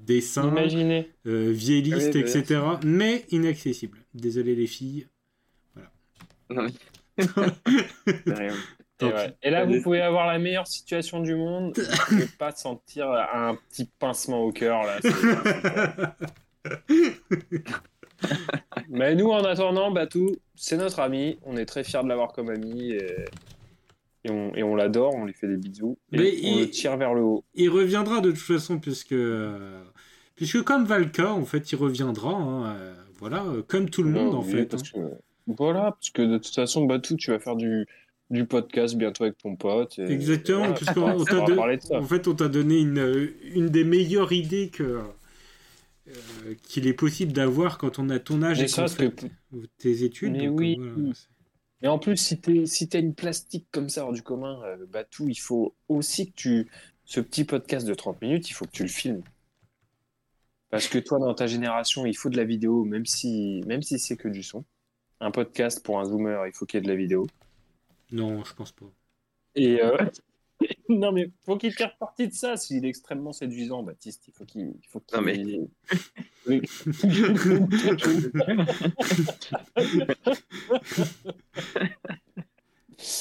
dessin, 0.06 0.50
Imaginez. 0.50 1.10
euh, 1.26 1.52
vieilliste, 1.54 2.14
Oui, 2.16 2.20
etc. 2.20 2.60
Mais 2.84 3.24
inaccessible. 3.32 3.98
Désolé 4.14 4.56
les 4.56 4.68
filles. 4.68 5.08
Non, 6.50 6.64
mais... 6.64 6.72
Et, 9.02 9.06
ouais. 9.06 9.36
Et 9.44 9.50
là, 9.50 9.66
vous 9.66 9.82
pouvez 9.82 10.02
avoir 10.02 10.26
la 10.28 10.40
meilleure 10.40 10.68
situation 10.68 11.20
du 11.20 11.36
monde. 11.36 11.74
Vous 11.78 12.16
ne 12.16 12.22
pouvez 12.22 12.28
pas 12.38 12.52
sentir 12.54 13.10
un 13.12 13.56
petit 13.70 13.90
pincement 14.00 14.42
au 14.42 14.52
cœur. 14.54 14.84
Là. 14.84 15.00
Mais 18.90 19.16
nous, 19.16 19.30
en 19.30 19.44
attendant, 19.44 19.92
Batou, 19.92 20.36
c'est 20.56 20.78
notre 20.78 21.00
ami. 21.00 21.38
On 21.44 21.58
est 21.58 21.66
très 21.66 21.84
fiers 21.84 22.02
de 22.04 22.08
l'avoir 22.08 22.32
comme 22.34 22.50
ami. 22.50 22.92
Et, 22.92 23.26
et 24.24 24.32
on, 24.32 24.56
et 24.56 24.64
on 24.64 24.76
l'adore. 24.76 25.14
On 25.16 25.26
lui 25.26 25.34
fait 25.34 25.48
des 25.48 25.58
bisous. 25.58 25.98
Et 26.12 26.18
Mais 26.18 26.30
on 26.30 26.48
il- 26.58 26.60
le 26.62 26.70
tire 26.70 26.96
vers 26.98 27.14
le 27.14 27.22
haut. 27.22 27.44
Il 27.56 27.70
reviendra 27.70 28.22
de 28.22 28.32
toute 28.32 28.40
façon, 28.40 28.80
puisque, 28.80 29.12
euh, 29.14 29.84
puisque 30.36 30.62
comme 30.64 30.86
Valka, 30.86 31.32
en 31.34 31.46
fait, 31.46 31.72
il 31.72 31.76
reviendra. 31.76 32.32
hein, 32.34 32.76
euh, 32.78 32.94
voilà, 33.20 33.44
euh, 33.44 33.62
comme 33.68 33.90
tout 33.90 34.04
le 34.04 34.10
monde, 34.12 34.36
en 34.36 34.42
fait. 34.42 34.66
parce 34.66 34.84
hein. 34.84 35.02
que- 35.48 35.54
voilà, 35.54 35.92
parce 35.92 36.10
que 36.10 36.22
de 36.24 36.38
toute 36.38 36.56
façon, 36.56 36.86
Batou, 36.86 37.16
tu 37.18 37.30
vas 37.32 37.40
faire 37.40 37.56
du, 37.56 37.86
du 38.30 38.46
podcast 38.46 38.96
bientôt 38.96 39.24
avec 39.26 39.38
ton 39.38 39.56
pote. 39.56 40.00
et- 40.00 40.04
Exactement, 40.12 40.60
voilà, 40.60 40.74
puisqu'on- 40.76 41.24
t'a 41.26 41.42
de-. 41.46 41.94
En 41.96 42.04
fait, 42.04 42.28
on 42.28 42.36
t'a 42.36 42.48
donné 42.48 42.80
une, 42.80 42.98
euh, 43.00 43.34
une 43.54 43.70
des 43.70 43.84
meilleures 43.84 44.32
idées 44.34 44.70
que 44.70 45.02
euh, 46.08 46.54
qu'il 46.64 46.86
est 46.88 46.94
possible 46.94 47.34
d'avoir 47.34 47.78
quand 47.78 47.98
on 48.00 48.10
a 48.10 48.20
ton 48.20 48.42
âge 48.44 48.60
Mais 48.60 48.66
et 48.66 48.68
ça, 48.68 48.88
fait 48.88 49.12
que- 49.12 49.26
tes 49.80 50.04
études. 50.04 50.34
Mais 50.34 50.48
donc, 50.48 50.60
oui. 50.60 50.78
euh, 50.80 50.92
voilà. 50.96 51.14
Et 51.82 51.88
en 51.88 52.00
plus, 52.00 52.18
si 52.18 52.40
t'es 52.40 52.66
si 52.66 52.88
t'as 52.88 53.00
une 53.00 53.14
plastique 53.16 53.68
comme 53.72 53.90
ça 53.90 54.06
hors 54.06 54.14
du 54.14 54.22
commun, 54.22 54.60
euh, 54.64 54.86
Batou, 54.92 55.28
il 55.30 55.36
faut 55.40 55.76
aussi 55.90 56.28
que 56.32 56.36
tu. 56.36 56.68
Ce 57.08 57.20
petit 57.20 57.44
podcast 57.44 57.86
de 57.88 57.94
30 57.94 58.20
minutes, 58.22 58.50
il 58.50 58.54
faut 58.54 58.66
que 58.66 58.72
tu 58.72 58.82
le 58.84 58.90
filmes. 58.90 59.22
Parce 60.72 60.88
que 60.88 60.98
toi, 60.98 61.20
dans 61.20 61.34
ta 61.36 61.46
génération, 61.48 62.06
il 62.08 62.16
faut 62.18 62.30
de 62.30 62.38
la 62.38 62.44
vidéo, 62.44 62.84
même 62.84 63.06
si, 63.06 63.62
même 63.68 63.84
si 63.84 64.00
c'est 64.00 64.18
que 64.18 64.28
du 64.28 64.42
son. 64.42 64.64
Un 65.20 65.30
podcast 65.32 65.84
pour 65.86 66.00
un 66.00 66.06
zoomer, 66.06 66.48
il 66.48 66.54
faut 66.54 66.66
qu'il 66.66 66.80
y 66.80 66.80
ait 66.80 66.84
de 66.84 66.88
la 66.90 66.96
vidéo. 66.96 67.28
Non, 68.11 68.44
je 68.44 68.53
pense 68.53 68.72
pas. 68.72 68.86
Et 69.56 69.82
euh, 69.82 69.98
non, 70.90 71.11
mais 71.11 71.30
faut 71.45 71.57
qu'il 71.57 71.76
tire 71.76 71.95
parti 71.98 72.27
de 72.27 72.34
ça. 72.34 72.57
S'il 72.57 72.86
est 72.86 72.90
extrêmement 72.90 73.34
séduisant, 73.34 73.84
Baptiste, 73.84 74.27
il 74.27 74.34
faut 74.34 74.45
qu'il. 74.45 74.73
il 74.82 74.88
faut 74.90 74.99
qu'il- 74.99 75.18
Non, 75.18 75.23
mais-. 75.23 75.68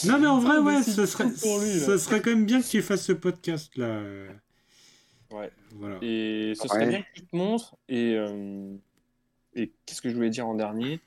Non, 0.07 0.19
mais 0.21 0.27
en 0.27 0.39
vrai, 0.39 0.57
Ah, 0.59 0.63
ouais, 0.63 0.83
ça 0.83 1.07
serait, 1.07 1.25
lui, 1.25 1.81
ça 1.81 1.99
serait 1.99 2.23
quand 2.23 2.31
même 2.31 2.47
bien 2.47 2.63
que 2.63 2.67
tu 2.67 2.81
fasses 2.81 3.05
ce 3.05 3.13
podcast 3.13 3.77
là. 3.77 4.03
Ouais. 5.33 5.51
Voilà. 5.73 5.99
Et 6.01 6.53
ce 6.55 6.69
serait 6.69 6.79
Ouais. 6.81 6.89
bien 6.89 7.03
que 7.03 7.09
tu 7.15 7.23
te 7.27 7.37
montres. 7.37 7.77
Et, 7.89 8.15
euh, 8.15 8.73
et 9.55 9.73
qu'est-ce 9.85 10.01
que 10.01 10.09
je 10.11 10.15
voulais 10.15 10.31
dire 10.31 10.47
en 10.47 10.55
dernier? 10.55 11.01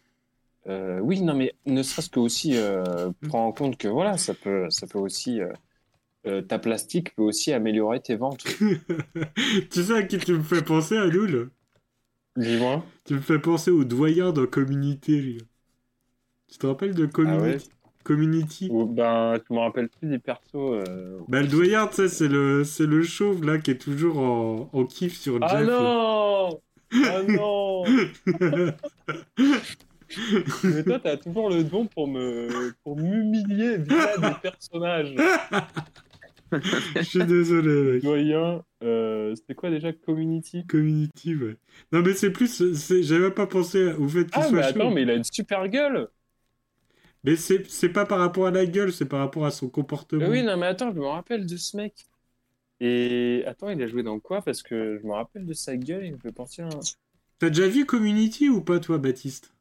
Euh, 0.68 1.00
Oui, 1.00 1.22
non, 1.22 1.34
mais 1.36 1.54
ne 1.66 1.82
serait-ce 1.84 2.10
que 2.10 2.20
aussi, 2.20 2.58
euh, 2.58 3.12
prends 3.30 3.46
en 3.48 3.52
compte 3.54 3.78
que 3.78 3.88
voilà, 3.88 4.18
ça 4.18 4.34
peut, 4.34 4.70
ça 4.70 4.88
peut 4.88 5.00
aussi. 5.00 5.42
euh, 5.42 5.52
euh, 6.28 6.42
ta 6.42 6.60
plastique 6.60 7.16
peut 7.16 7.24
aussi 7.24 7.54
améliorer 7.54 8.02
tes 8.02 8.16
ventes. 8.18 8.44
tu 9.72 9.84
sais 9.84 9.94
à 9.94 10.04
qui 10.04 10.18
tu 10.20 10.34
me 10.34 10.44
fais 10.44 10.62
penser, 10.64 10.98
Anoul? 10.98 11.52
Dis-moi. 12.38 12.84
Tu 13.06 13.16
me 13.16 13.22
fais 13.22 13.40
penser 13.40 13.72
au 13.72 13.84
doyen 13.86 14.32
dans 14.32 14.46
Community. 14.46 15.40
Tu 16.50 16.58
te 16.58 16.68
rappelles 16.68 16.94
de 16.94 17.06
Community 17.06 17.30
Ah 17.30 17.40
ouais? 17.40 17.58
Community? 18.04 18.70
Ou, 18.70 18.86
ben, 18.86 19.36
je 19.48 19.54
me 19.54 19.60
rappelle 19.60 19.90
plus 19.90 20.10
des 20.10 20.20
persos. 20.20 20.56
euh. 20.56 21.22
Bah, 21.28 21.42
le 21.42 21.48
doyen, 21.48 21.88
tu 21.88 21.96
sais, 21.96 22.08
c'est 22.10 22.28
le, 22.28 22.64
c'est 22.64 22.86
le 22.86 23.04
chauve 23.04 23.44
là 23.46 23.58
qui 23.60 23.72
est 23.72 23.78
toujours 23.78 24.18
en, 24.20 24.70
en 24.74 24.86
kiff 24.86 25.18
sur 25.20 25.46
Ah 25.48 25.48
Jeff. 25.48 25.70
non 25.70 26.62
Ah 27.02 27.24
non 27.24 27.98
Mais 30.70 30.84
toi, 30.84 31.00
t'as 31.00 31.18
toujours 31.18 31.50
le 31.50 31.64
don 31.64 31.88
pour 31.88 32.08
me 32.08 32.74
pour 32.84 32.98
m'humilier 32.98 33.78
via 33.78 34.18
des 34.18 34.34
personnages. 34.42 35.16
Je 37.00 37.02
suis 37.02 37.26
désolé, 37.26 37.92
mec. 37.94 38.04
Doyen, 38.04 38.64
euh, 38.84 39.36
c'était 39.36 39.56
quoi 39.56 39.70
déjà 39.70 39.92
Community? 39.94 40.66
Community, 40.68 41.36
ouais. 41.36 41.58
Non, 41.92 42.02
mais 42.02 42.14
c'est 42.14 42.32
plus. 42.32 42.62
J'avais 43.04 43.22
même 43.22 43.34
pas 43.34 43.48
pensé 43.48 43.94
au 43.94 44.08
fait 44.08 44.26
qu'il 44.30 44.44
Ah, 44.44 44.44
soit 44.44 44.58
mais 44.58 44.64
chauve. 44.64 44.78
attends, 44.78 44.92
mais 44.92 45.02
il 45.04 45.10
a 45.10 45.16
une 45.16 45.24
super 45.26 45.68
gueule 45.68 46.10
Mais 47.24 47.36
c'est 47.36 47.70
c'est 47.70 47.90
pas 47.90 48.06
par 48.06 48.20
rapport 48.20 48.48
à 48.48 48.52
la 48.52 48.66
gueule, 48.66 48.92
c'est 48.94 49.06
par 49.06 49.20
rapport 49.20 49.46
à 49.46 49.52
son 49.52 49.70
comportement. 49.70 50.22
Mais 50.22 50.28
oui, 50.30 50.44
non, 50.44 50.58
mais 50.58 50.68
attends, 50.68 50.92
je 50.94 51.00
me 51.00 51.06
rappelle 51.08 51.46
de 51.46 51.58
ce 51.58 51.78
mec. 51.78 52.06
Et 52.82 53.44
attends, 53.48 53.70
il 53.70 53.82
a 53.84 53.88
joué 53.88 54.04
dans 54.04 54.20
quoi? 54.20 54.42
Parce 54.44 54.64
que 54.64 55.00
je 55.02 55.08
me 55.08 55.14
rappelle 55.14 55.46
de 55.46 55.54
sa 55.54 55.78
gueule, 55.78 56.06
il 56.06 56.14
me 56.14 56.20
fait 56.20 56.32
penser 56.34 56.64
à 56.64 56.68
un... 56.68 56.88
T'as 57.40 57.50
déjà 57.50 57.68
vu 57.68 57.88
Community 57.88 58.48
ou 58.48 58.62
pas, 58.62 58.80
toi, 58.80 59.00
Baptiste? 59.00 59.52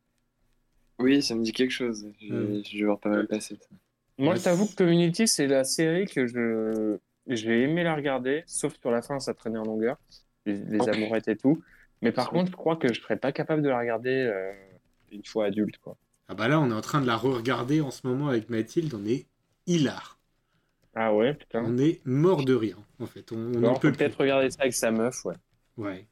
Oui, 0.99 1.23
ça 1.23 1.35
me 1.35 1.43
dit 1.43 1.53
quelque 1.53 1.71
chose. 1.71 2.07
J'ai 2.21 2.63
dû 2.63 2.85
voir 2.87 2.99
pas 2.99 3.11
mal 3.11 3.27
passer. 3.27 3.59
Moi, 4.19 4.35
Ouais, 4.35 4.39
je 4.39 4.45
t'avoue 4.45 4.67
que 4.67 4.75
Community, 4.75 5.29
c'est 5.29 5.47
la 5.47 5.65
série 5.65 6.07
que 6.07 6.27
je 6.27 6.99
j'ai 7.29 7.63
aimé 7.63 7.83
la 7.83 7.95
regarder, 7.97 8.45
sauf 8.47 8.79
sur 8.81 8.91
la 8.91 9.03
fin, 9.03 9.19
ça 9.19 9.35
traînait 9.35 9.59
en 9.59 9.65
longueur, 9.65 9.97
les, 10.47 10.55
les 10.55 10.89
amourettes 10.89 11.29
et 11.29 11.37
tout. 11.37 11.61
Mais 12.03 12.13
par 12.13 12.31
contre, 12.31 12.51
je 12.53 12.57
crois 12.57 12.77
que 12.77 12.93
je 12.93 13.01
serais 13.01 13.17
pas 13.17 13.33
capable 13.33 13.63
de 13.63 13.69
la 13.69 13.79
regarder 13.79 14.11
euh, 14.33 14.53
une 15.11 15.25
fois 15.25 15.47
adulte, 15.47 15.79
quoi. 15.79 15.97
Ah 16.29 16.35
bah 16.35 16.47
là, 16.47 16.61
on 16.61 16.71
est 16.71 16.75
en 16.75 16.81
train 16.81 17.01
de 17.01 17.07
la 17.07 17.17
re-regarder 17.17 17.81
en 17.81 17.91
ce 17.91 18.07
moment 18.07 18.29
avec 18.29 18.49
Mathilde, 18.49 18.95
on 18.95 19.05
est 19.05 19.27
hilar. 19.67 20.19
Ah 20.95 21.15
ouais, 21.15 21.35
putain. 21.35 21.63
On 21.65 21.79
est 21.79 22.01
mort 22.07 22.45
de 22.45 22.55
rire, 22.55 22.79
en 23.01 23.07
fait. 23.07 23.33
On, 23.33 23.65
on 23.65 23.75
peut 23.79 23.93
peut-être 23.93 24.19
regarder 24.21 24.51
ça 24.51 24.63
avec 24.63 24.75
sa 24.75 24.91
meuf, 24.91 25.25
ouais. 25.25 25.35
Ouais. 25.77 26.09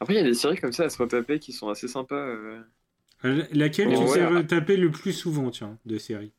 Après, 0.00 0.14
il 0.14 0.16
y 0.16 0.20
a 0.20 0.24
des 0.24 0.34
séries 0.34 0.58
comme 0.58 0.72
ça 0.72 0.84
à 0.84 0.90
se 0.90 0.98
retaper 0.98 1.38
qui 1.38 1.52
sont 1.52 1.68
assez 1.68 1.88
sympas. 1.88 2.16
euh. 2.16 2.62
Euh, 3.24 3.44
Laquelle 3.52 3.90
Bon, 3.90 4.00
tu 4.02 4.08
sais 4.08 4.26
ouais. 4.26 4.28
retaper 4.38 4.76
le 4.76 4.90
plus 4.90 5.12
souvent, 5.12 5.50
tiens, 5.52 5.78
de 5.86 5.98
série 5.98 6.32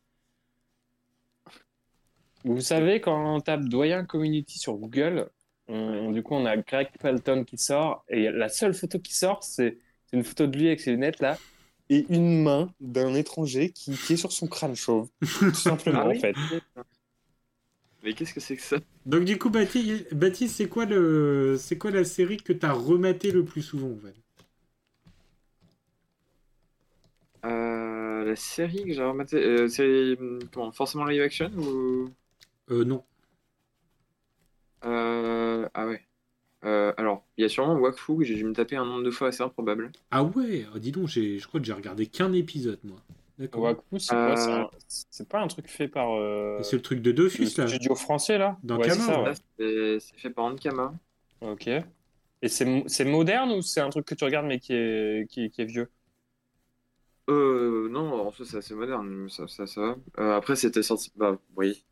Vous 2.45 2.61
savez, 2.61 3.01
quand 3.01 3.35
on 3.35 3.41
tape 3.41 3.65
Doyen 3.65 4.05
Community 4.05 4.59
sur 4.59 4.75
Google, 4.77 5.29
on- 5.67 6.11
du 6.11 6.23
coup, 6.23 6.35
on 6.35 6.45
a 6.45 6.57
Greg 6.57 6.87
Pelton 6.99 7.43
qui 7.43 7.57
sort, 7.57 8.05
et 8.09 8.29
la 8.31 8.49
seule 8.49 8.73
photo 8.73 8.99
qui 8.99 9.13
sort, 9.13 9.43
c'est 9.43 9.77
c'est 10.07 10.17
une 10.17 10.23
photo 10.23 10.47
de 10.47 10.57
lui 10.57 10.65
avec 10.67 10.79
ses 10.79 10.89
lunettes 10.91 11.19
là, 11.19 11.37
et 11.89 12.05
une 12.11 12.41
main 12.41 12.73
d'un 12.79 13.13
étranger 13.13 13.71
qui, 13.71 13.99
qui 13.99 14.13
est 14.13 14.17
sur 14.17 14.31
son 14.31 14.47
crâne 14.47 14.75
chauve. 14.75 15.09
Tout 15.37 15.53
simplement, 15.53 15.99
Ah 16.01 16.07
oui 16.07 16.17
en 16.17 16.19
fait. 16.19 16.39
Mais 18.03 18.13
qu'est-ce 18.13 18.33
que 18.33 18.39
c'est 18.39 18.55
que 18.55 18.61
ça? 18.61 18.77
Donc 19.05 19.25
du 19.25 19.37
coup, 19.37 19.49
Baptiste, 19.49 20.55
c'est 20.55 20.69
quoi, 20.69 20.85
le... 20.85 21.57
c'est 21.59 21.77
quoi 21.77 21.91
la 21.91 22.03
série 22.05 22.37
que 22.37 22.53
t'as 22.53 22.71
rematé 22.71 23.31
le 23.31 23.43
plus 23.43 23.61
souvent, 23.61 23.91
en 23.91 23.97
fait? 23.97 24.15
Euh, 27.45 28.23
La 28.25 28.35
série 28.35 28.83
que 28.85 28.93
j'ai 28.93 29.03
rematée, 29.03 29.37
euh, 29.37 29.67
c'est 29.67 30.17
comment, 30.51 30.71
forcément 30.71 31.05
live 31.05 31.21
action 31.21 31.51
ou? 31.57 32.09
Euh, 32.71 32.85
non. 32.85 33.03
euh, 34.85 35.67
Ah 35.73 35.87
ouais. 35.87 36.01
Euh, 36.65 36.93
alors, 36.97 37.25
il 37.37 37.43
y 37.43 37.45
a 37.45 37.49
sûrement 37.49 37.75
Wakfu 37.75 38.17
que 38.19 38.23
j'ai 38.25 38.35
dû 38.35 38.45
me 38.45 38.53
taper 38.53 38.77
un 38.77 38.85
nombre 38.85 39.03
de 39.03 39.11
fois 39.11 39.29
assez 39.29 39.43
improbable. 39.43 39.91
Ah 40.11 40.23
ouais, 40.23 40.67
oh, 40.71 40.77
dis 40.77 40.91
donc, 40.91 41.07
j'ai- 41.07 41.39
je 41.39 41.47
crois 41.47 41.59
que 41.59 41.65
j'ai 41.65 41.73
regardé 41.73 42.05
qu'un 42.05 42.31
épisode, 42.33 42.79
moi. 42.83 43.01
D'accord. 43.39 43.61
Wakfu, 43.63 43.99
c'est 43.99 44.15
quoi 44.15 44.35
Euh, 44.35 44.65
c'est 44.87 45.23
un- 45.23 45.25
pas 45.25 45.39
un 45.41 45.47
truc 45.47 45.67
fait 45.69 45.87
par 45.87 46.11
euh, 46.13 46.61
C'est 46.61 46.75
le 46.75 46.81
truc 46.81 47.01
de 47.01 47.11
le 47.11 47.15
Dofus, 47.15 47.57
là. 47.57 47.67
studio 47.67 47.95
français 47.95 48.37
là 48.37 48.57
Dans 48.63 48.77
ouais, 48.77 48.89
c'est 48.89 48.99
ouais. 49.23 49.99
fait 50.17 50.29
par 50.29 50.45
Ankama. 50.45 50.93
Ok. 51.41 51.67
Et 51.67 52.49
c'est 52.49 52.65
mo- 52.65 52.83
c'est 52.87 53.05
moderne 53.05 53.51
ou 53.51 53.61
c'est 53.61 53.81
un 53.81 53.89
truc 53.89 54.05
que 54.05 54.15
tu 54.15 54.23
regardes 54.25 54.45
mais 54.47 54.59
qui 54.59 54.73
est, 54.73 55.29
qui, 55.29 55.49
qui 55.49 55.61
est 55.61 55.65
vieux 55.65 55.89
Euh, 57.29 57.89
non, 57.89 58.25
en 58.27 58.31
fait, 58.31 58.43
c'est 58.45 58.57
assez 58.57 58.73
moderne, 58.73 59.29
ça, 59.29 59.47
ça, 59.47 59.67
ça 59.67 59.81
va. 59.81 59.95
Euh, 60.19 60.35
après, 60.37 60.55
c'était 60.55 60.81
sorti. 60.83 61.11
Bah, 61.15 61.37
oui. 61.55 61.85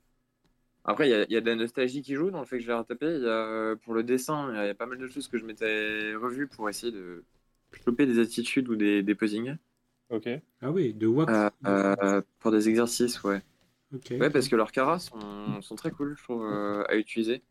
Après, 0.86 1.08
il 1.10 1.12
y 1.12 1.16
a, 1.16 1.24
il 1.26 1.32
y 1.34 1.38
a 1.38 1.42
de 1.42 1.48
la 1.50 1.56
nostalgie 1.56 2.02
qui 2.04 2.16
joue 2.16 2.32
dans 2.32 2.40
le 2.42 2.46
fait 2.46 2.58
que 2.60 2.64
je 2.64 2.70
l'ai 2.70 2.74
retapé. 2.76 3.08
Il 3.08 3.24
y 3.24 3.30
a, 3.30 3.76
pour 3.84 3.94
le 3.94 4.04
dessin, 4.04 4.52
il 4.52 4.56
y 4.58 4.60
a, 4.60 4.66
il 4.66 4.68
y 4.68 4.72
a 4.72 4.76
pas 4.76 4.88
mal 4.88 4.98
de 5.00 5.08
choses 5.08 5.28
que 5.28 5.38
je 5.40 5.46
m'étais 5.46 6.16
revues 6.16 6.48
pour 6.48 6.70
essayer 6.70 6.92
de 6.94 7.26
choper 7.86 8.06
des 8.08 8.20
attitudes 8.20 8.70
ou 8.70 8.76
des, 8.78 9.04
des 9.04 9.16
posings. 9.16 9.58
Ok. 10.10 10.30
Ah 10.62 10.72
oui, 10.72 10.94
de 10.94 11.08
Wakfu. 11.08 11.34
Euh, 11.36 11.50
euh, 11.66 12.22
pour 12.40 12.52
des 12.52 12.70
exercices, 12.70 13.22
ouais. 13.24 13.42
Ok. 13.94 14.08
Ouais, 14.12 14.30
parce 14.30 14.48
que 14.48 14.56
leurs 14.56 14.72
caras 14.72 15.00
sont, 15.00 15.62
sont 15.62 15.76
très 15.76 15.92
cool, 15.92 16.16
je 16.18 16.24
trouve, 16.24 16.46
euh, 16.46 16.84
à 16.88 16.96
utiliser. 16.96 17.42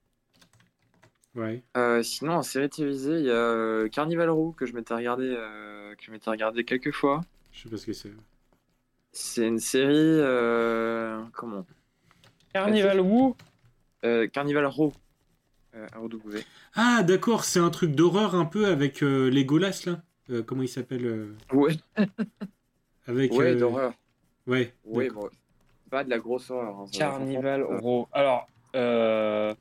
Ouais. 1.34 1.62
Euh, 1.76 2.02
sinon, 2.02 2.32
en 2.34 2.42
série 2.42 2.70
télévisée, 2.70 3.18
il 3.20 3.26
y 3.26 3.30
a 3.30 3.88
Carnival 3.90 4.30
Row 4.30 4.52
que 4.52 4.64
je 4.64 4.74
m'étais 4.74 4.94
regardé, 4.94 5.34
euh, 5.36 5.94
que 5.94 6.02
je 6.02 6.10
m'étais 6.10 6.30
regardé 6.30 6.64
quelques 6.64 6.92
fois. 6.92 7.20
Je 7.52 7.62
sais 7.62 7.68
pas 7.68 7.76
ce 7.76 7.86
que 7.86 7.92
c'est. 7.92 8.12
C'est 9.12 9.46
une 9.46 9.58
série. 9.58 9.94
euh, 9.94 11.22
comment? 11.34 11.66
Carnival 12.52 13.02
Euh, 14.04 14.26
Carnival 14.28 14.66
Row. 14.66 14.92
Euh, 15.74 15.86
ROW. 15.94 16.08
Ah, 16.74 17.02
d'accord, 17.02 17.44
c'est 17.44 17.58
un 17.60 17.68
truc 17.70 17.94
d'horreur 17.94 18.34
un 18.34 18.46
peu 18.46 18.66
avec 18.66 19.02
euh, 19.02 19.30
Legolas, 19.30 19.82
là? 19.84 20.02
Euh, 20.30 20.42
comment 20.42 20.62
il 20.62 20.68
s'appelle 20.68 21.06
euh, 21.06 21.36
Ouais, 21.52 21.74
Avec. 23.06 23.32
ouais 23.32 23.52
euh, 23.54 23.58
d'horreur. 23.58 23.92
Ouais. 24.46 24.74
Ouais, 24.84 25.08
bon. 25.10 25.28
Pas 25.90 26.04
de 26.04 26.10
la 26.10 26.18
grosse 26.18 26.50
horreur. 26.50 26.80
hein, 26.80 26.86
Carnival. 26.92 27.62
Row. 27.62 28.08
Alors, 28.12 28.46
euh... 28.74 29.54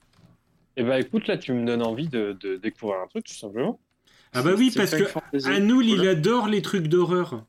eh 0.76 0.84
ben 0.84 0.98
écoute, 0.98 1.28
là, 1.28 1.38
tu 1.38 1.54
me 1.54 1.66
donnes 1.66 1.84
envie 1.84 2.08
de, 2.08 2.34
de 2.40 2.56
découvrir 2.58 3.00
un 3.02 3.08
truc, 3.08 3.26
tout 3.26 3.34
simplement. 3.36 3.80
Ah, 4.34 4.42
bah 4.42 4.52
oui, 4.58 4.72
parce 4.76 4.92
que. 4.92 5.48
Anoul, 5.48 5.86
il 5.86 6.08
adore 6.08 6.48
les 6.48 6.62
trucs 6.62 6.88
d'horreur. 6.88 7.46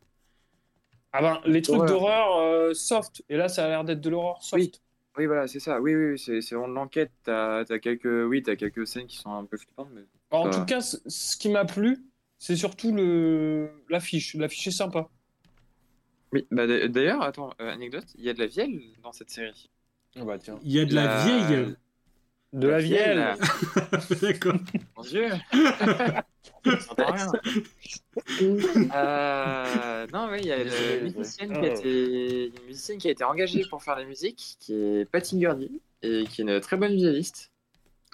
Ah 1.12 1.22
ben, 1.22 1.40
les 1.46 1.62
trucs 1.62 1.76
Horreur. 1.76 1.88
d'horreur 1.88 2.36
euh, 2.40 2.74
soft. 2.74 3.24
Et 3.30 3.36
là, 3.38 3.48
ça 3.48 3.64
a 3.64 3.68
l'air 3.68 3.84
d'être 3.84 4.02
de 4.02 4.10
l'horreur 4.10 4.42
soft. 4.42 4.54
Oui. 4.62 4.72
Oui, 5.18 5.24
voilà, 5.24 5.48
c'est 5.48 5.60
ça. 5.60 5.80
Oui, 5.80 5.94
oui, 5.94 6.10
oui, 6.12 6.18
c'est 6.42 6.54
vraiment 6.54 6.68
de 6.68 6.74
l'enquête. 6.74 7.10
T'as 7.24 7.60
as 7.60 7.78
quelques, 7.78 8.04
oui, 8.28 8.42
t'as 8.42 8.54
quelques 8.54 8.86
scènes 8.86 9.06
qui 9.06 9.16
sont 9.16 9.32
un 9.32 9.46
peu 9.46 9.56
flippantes, 9.56 9.88
mais 9.94 10.02
Alors, 10.30 10.44
en 10.46 10.50
tout 10.50 10.66
cas, 10.66 10.82
ce 10.82 11.36
qui 11.38 11.48
m'a 11.48 11.64
plu, 11.64 12.04
c'est 12.38 12.56
surtout 12.56 12.92
le 12.94 13.70
l'affiche. 13.88 14.34
L'affiche 14.34 14.66
est 14.68 14.70
sympa. 14.70 15.08
oui. 16.32 16.46
Bah, 16.50 16.66
d'ailleurs, 16.88 17.22
attends, 17.22 17.50
euh, 17.60 17.70
anecdote, 17.72 18.06
il 18.16 18.24
y 18.24 18.28
a 18.28 18.34
de 18.34 18.38
la 18.40 18.46
vielle 18.46 18.80
dans 19.02 19.12
cette 19.12 19.30
série. 19.30 19.70
Ah 20.16 20.24
bah 20.24 20.38
tiens. 20.38 20.58
Il 20.62 20.72
y 20.72 20.80
a 20.80 20.84
de 20.84 20.94
la, 20.94 21.24
vieille. 21.24 21.74
De 22.52 22.68
la 22.68 22.78
vielle. 22.78 23.34
d'accord. 24.22 24.56
Mon 24.96 25.02
dieu. 25.02 25.28
Rien. 26.98 27.32
Euh, 28.94 30.06
non, 30.12 30.28
oui, 30.30 30.38
il 30.40 30.46
y 30.46 30.52
a 30.52 30.64
Désolé, 30.64 30.98
une 30.98 31.04
désolé. 31.04 31.18
musicienne, 31.18 31.52
qui 31.52 31.58
Ah, 31.58 31.62
a 31.62 31.66
été, 31.66 32.46
une 32.46 32.64
musicienne 32.66 32.98
qui 32.98 33.08
a 33.08 33.10
été 33.10 33.24
engagée 33.24 33.64
pour 33.68 33.82
faire 33.82 33.96
la 33.96 34.04
musique, 34.04 34.56
qui 34.58 34.72
est 34.74 35.04
Patty 35.10 35.38
Gurdy, 35.38 35.80
et 36.02 36.24
qui 36.24 36.40
est 36.40 36.44
une 36.44 36.60
très 36.60 36.76
bonne 36.76 36.94
violiste. 36.94 37.52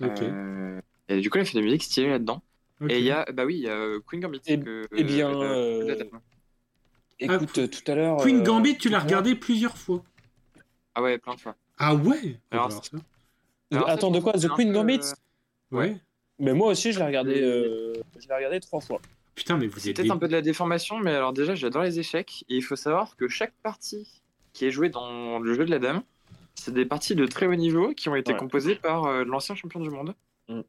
Ok. 0.01 0.23
Euh, 0.23 0.81
et 1.09 1.21
du 1.21 1.31
coup, 1.31 1.39
elle 1.39 1.47
fait 1.47 1.59
des 1.59 1.65
musiques 1.65 1.85
stylées 1.85 2.11
là-dedans. 2.11 2.43
Et 2.89 2.99
il 2.99 3.05
y 3.05 3.11
a, 3.11 3.25
bah 3.33 3.45
oui, 3.45 3.55
il 3.57 3.63
y 3.63 3.69
a 3.69 3.73
euh, 3.77 4.01
Queen 4.07 4.21
Gambit. 4.21 4.41
Eh- 4.47 4.59
que- 4.59 4.87
eh 4.97 5.05
bien, 5.05 5.31
euh, 5.31 5.83
euh, 5.83 5.87
Data. 5.87 6.05
Écoute, 7.19 7.59
euh, 7.59 7.69
tout 7.69 7.91
à 7.91 7.95
l'heure. 7.95 8.17
Queen 8.19 8.41
euh, 8.41 8.43
Gambit, 8.43 8.79
tu 8.79 8.89
l'as 8.89 8.99
regardé 9.01 9.35
plusieurs 9.35 9.77
fois. 9.77 10.03
Ah 10.95 11.03
ouais, 11.03 11.19
plein 11.19 11.35
de 11.35 11.41
fois. 11.41 11.55
Ah 11.79 11.95
ouais 11.95 12.39
Alors, 12.51 12.67
Alors 12.67 12.85
ça. 12.85 12.97
Alors, 13.71 13.87
ça, 13.87 13.93
Attends, 13.93 14.11
de 14.11 14.21
quoi? 14.21 14.33
The 14.33 14.49
Queen 14.49 14.73
Gambit? 14.73 15.01
euh, 15.01 15.77
Ouais. 15.77 15.97
Mais 16.39 16.53
moi 16.53 16.69
aussi, 16.69 16.93
je 16.93 16.99
l'ai 16.99 17.07
regardé. 17.07 17.41
euh, 17.41 17.93
Je 18.19 18.29
l'ai 18.29 18.35
regardé 18.35 18.61
trois 18.61 18.81
fois. 18.81 19.01
Putain, 19.35 19.57
mais 19.57 19.67
vous 19.67 19.79
C'est 19.79 19.91
êtes. 19.91 19.97
peut-être 19.97 20.07
des- 20.07 20.13
un 20.13 20.19
peu 20.19 20.27
de 20.29 20.33
la 20.33 20.43
déformation, 20.43 20.99
mais 20.99 21.13
alors 21.15 21.33
déjà, 21.33 21.55
j'adore 21.55 21.83
les 21.83 21.99
échecs. 21.99 22.45
Et 22.49 22.57
il 22.57 22.63
faut 22.63 22.77
savoir 22.77 23.17
que 23.17 23.29
chaque 23.29 23.55
partie 23.63 24.21
qui 24.53 24.67
est 24.67 24.71
jouée 24.71 24.91
dans 24.91 25.39
le 25.39 25.55
jeu 25.55 25.65
de 25.65 25.71
la 25.71 25.79
dame, 25.79 26.03
c'est 26.55 26.75
des 26.75 26.85
parties 26.85 27.15
de 27.15 27.25
très 27.27 27.47
haut 27.47 27.55
niveau 27.55 27.95
qui 27.95 28.09
ont 28.11 28.17
été 28.17 28.33
Ouais. 28.33 28.39
composées 28.39 28.75
par 28.75 29.05
euh, 29.07 29.25
l'ancien 29.25 29.55
champion 29.55 29.81
du 29.81 29.89
monde 29.91 30.15
Mm. 30.49 30.61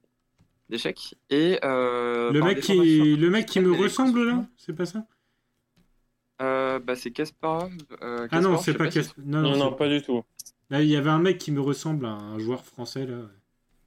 D'échecs. 0.69 1.15
Et 1.29 1.59
euh, 1.63 2.31
Le 2.31 2.41
mec, 2.41 2.59
qui... 2.61 3.15
le 3.15 3.29
mec 3.29 3.45
qui 3.45 3.59
me 3.59 3.71
ressemble 3.71 4.23
là. 4.25 4.45
C'est 4.57 4.73
pas 4.73 4.85
ça? 4.85 5.05
Euh, 6.41 6.79
bah, 6.79 6.95
c'est 6.95 7.11
Kasparov. 7.11 7.71
euh, 8.01 8.27
Ah 8.31 8.41
non, 8.41 8.49
Kasparov, 8.57 8.63
c'est 8.65 8.73
pas 8.73 8.91
si- 8.91 8.97
Casper. 8.99 9.21
Non, 9.25 9.41
Non, 9.41 9.51
non, 9.51 9.57
non, 9.57 9.69
c'est- 9.71 9.77
pas 9.77 9.87
du 9.89 10.01
tout. 10.01 10.23
Là, 10.69 10.81
il 10.81 10.87
y 10.89 10.95
avait 10.95 11.09
un 11.09 11.19
mec 11.19 11.37
qui 11.37 11.51
me 11.51 11.61
ressemble 11.61 12.05
à 12.05 12.09
un 12.11 12.39
joueur 12.39 12.65
français 12.65 13.05
là, 13.05 13.17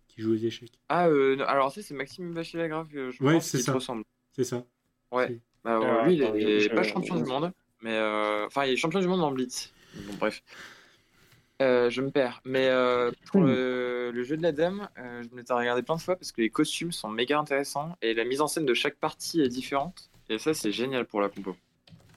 qui 0.09 0.23
joue 0.23 0.33
aux 0.33 0.37
échecs. 0.37 0.73
Ah, 0.89 1.09
euh, 1.09 1.37
non, 1.37 1.45
alors 1.45 1.73
ça, 1.73 1.83
c'est 1.83 1.95
Maxime 1.95 2.33
Bachelagrave, 2.33 2.89
euh, 2.95 3.11
je 3.11 3.23
Ouais, 3.23 3.35
pense, 3.35 3.47
c'est 3.47 3.59
qui 3.59 3.65
ça. 3.65 3.73
ressemble. 3.73 4.05
C'est 4.33 4.45
ça. 4.45 4.65
Ouais. 5.11 5.41
Bah, 5.65 5.77
Alors, 5.79 6.05
lui, 6.07 6.15
il 6.15 6.23
est 6.23 6.61
je- 6.61 6.69
je- 6.69 6.75
pas 6.75 6.83
champion 6.85 7.17
du 7.17 7.25
monde, 7.25 7.51
mais 7.83 7.93
euh, 7.95 8.47
enfin, 8.47 8.65
il 8.65 8.73
est 8.75 8.77
champion 8.77 9.01
du 9.01 9.09
monde 9.09 9.23
en 9.23 9.33
Blitz. 9.33 9.73
Bon, 10.07 10.15
bref. 10.21 10.43
Euh, 11.63 11.89
je 11.89 12.03
me 12.03 12.11
perds. 12.11 12.41
Mais 12.45 12.69
euh, 12.69 13.11
pour 13.31 13.41
le, 13.43 14.11
le 14.13 14.25
jeu 14.25 14.37
de 14.37 14.43
la 14.43 14.53
dame, 14.53 14.89
euh, 14.99 15.23
je 15.23 15.29
me 15.35 15.39
l'étais 15.39 15.55
regardé 15.55 15.83
plein 15.83 15.97
de 15.97 16.01
fois 16.03 16.15
parce 16.17 16.31
que 16.33 16.43
les 16.43 16.51
costumes 16.51 16.93
sont 16.93 17.09
méga 17.09 17.39
intéressants 17.39 17.97
et 18.03 18.13
la 18.13 18.25
mise 18.25 18.43
en 18.43 18.47
scène 18.47 18.67
de 18.67 18.75
chaque 18.75 18.97
partie 18.97 19.41
est 19.41 19.49
différente. 19.49 20.11
Et 20.29 20.39
ça, 20.39 20.53
c'est 20.53 20.73
génial 20.73 21.07
pour 21.07 21.21
la 21.23 21.29
compo. 21.31 21.57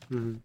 Mhm. 0.10 0.40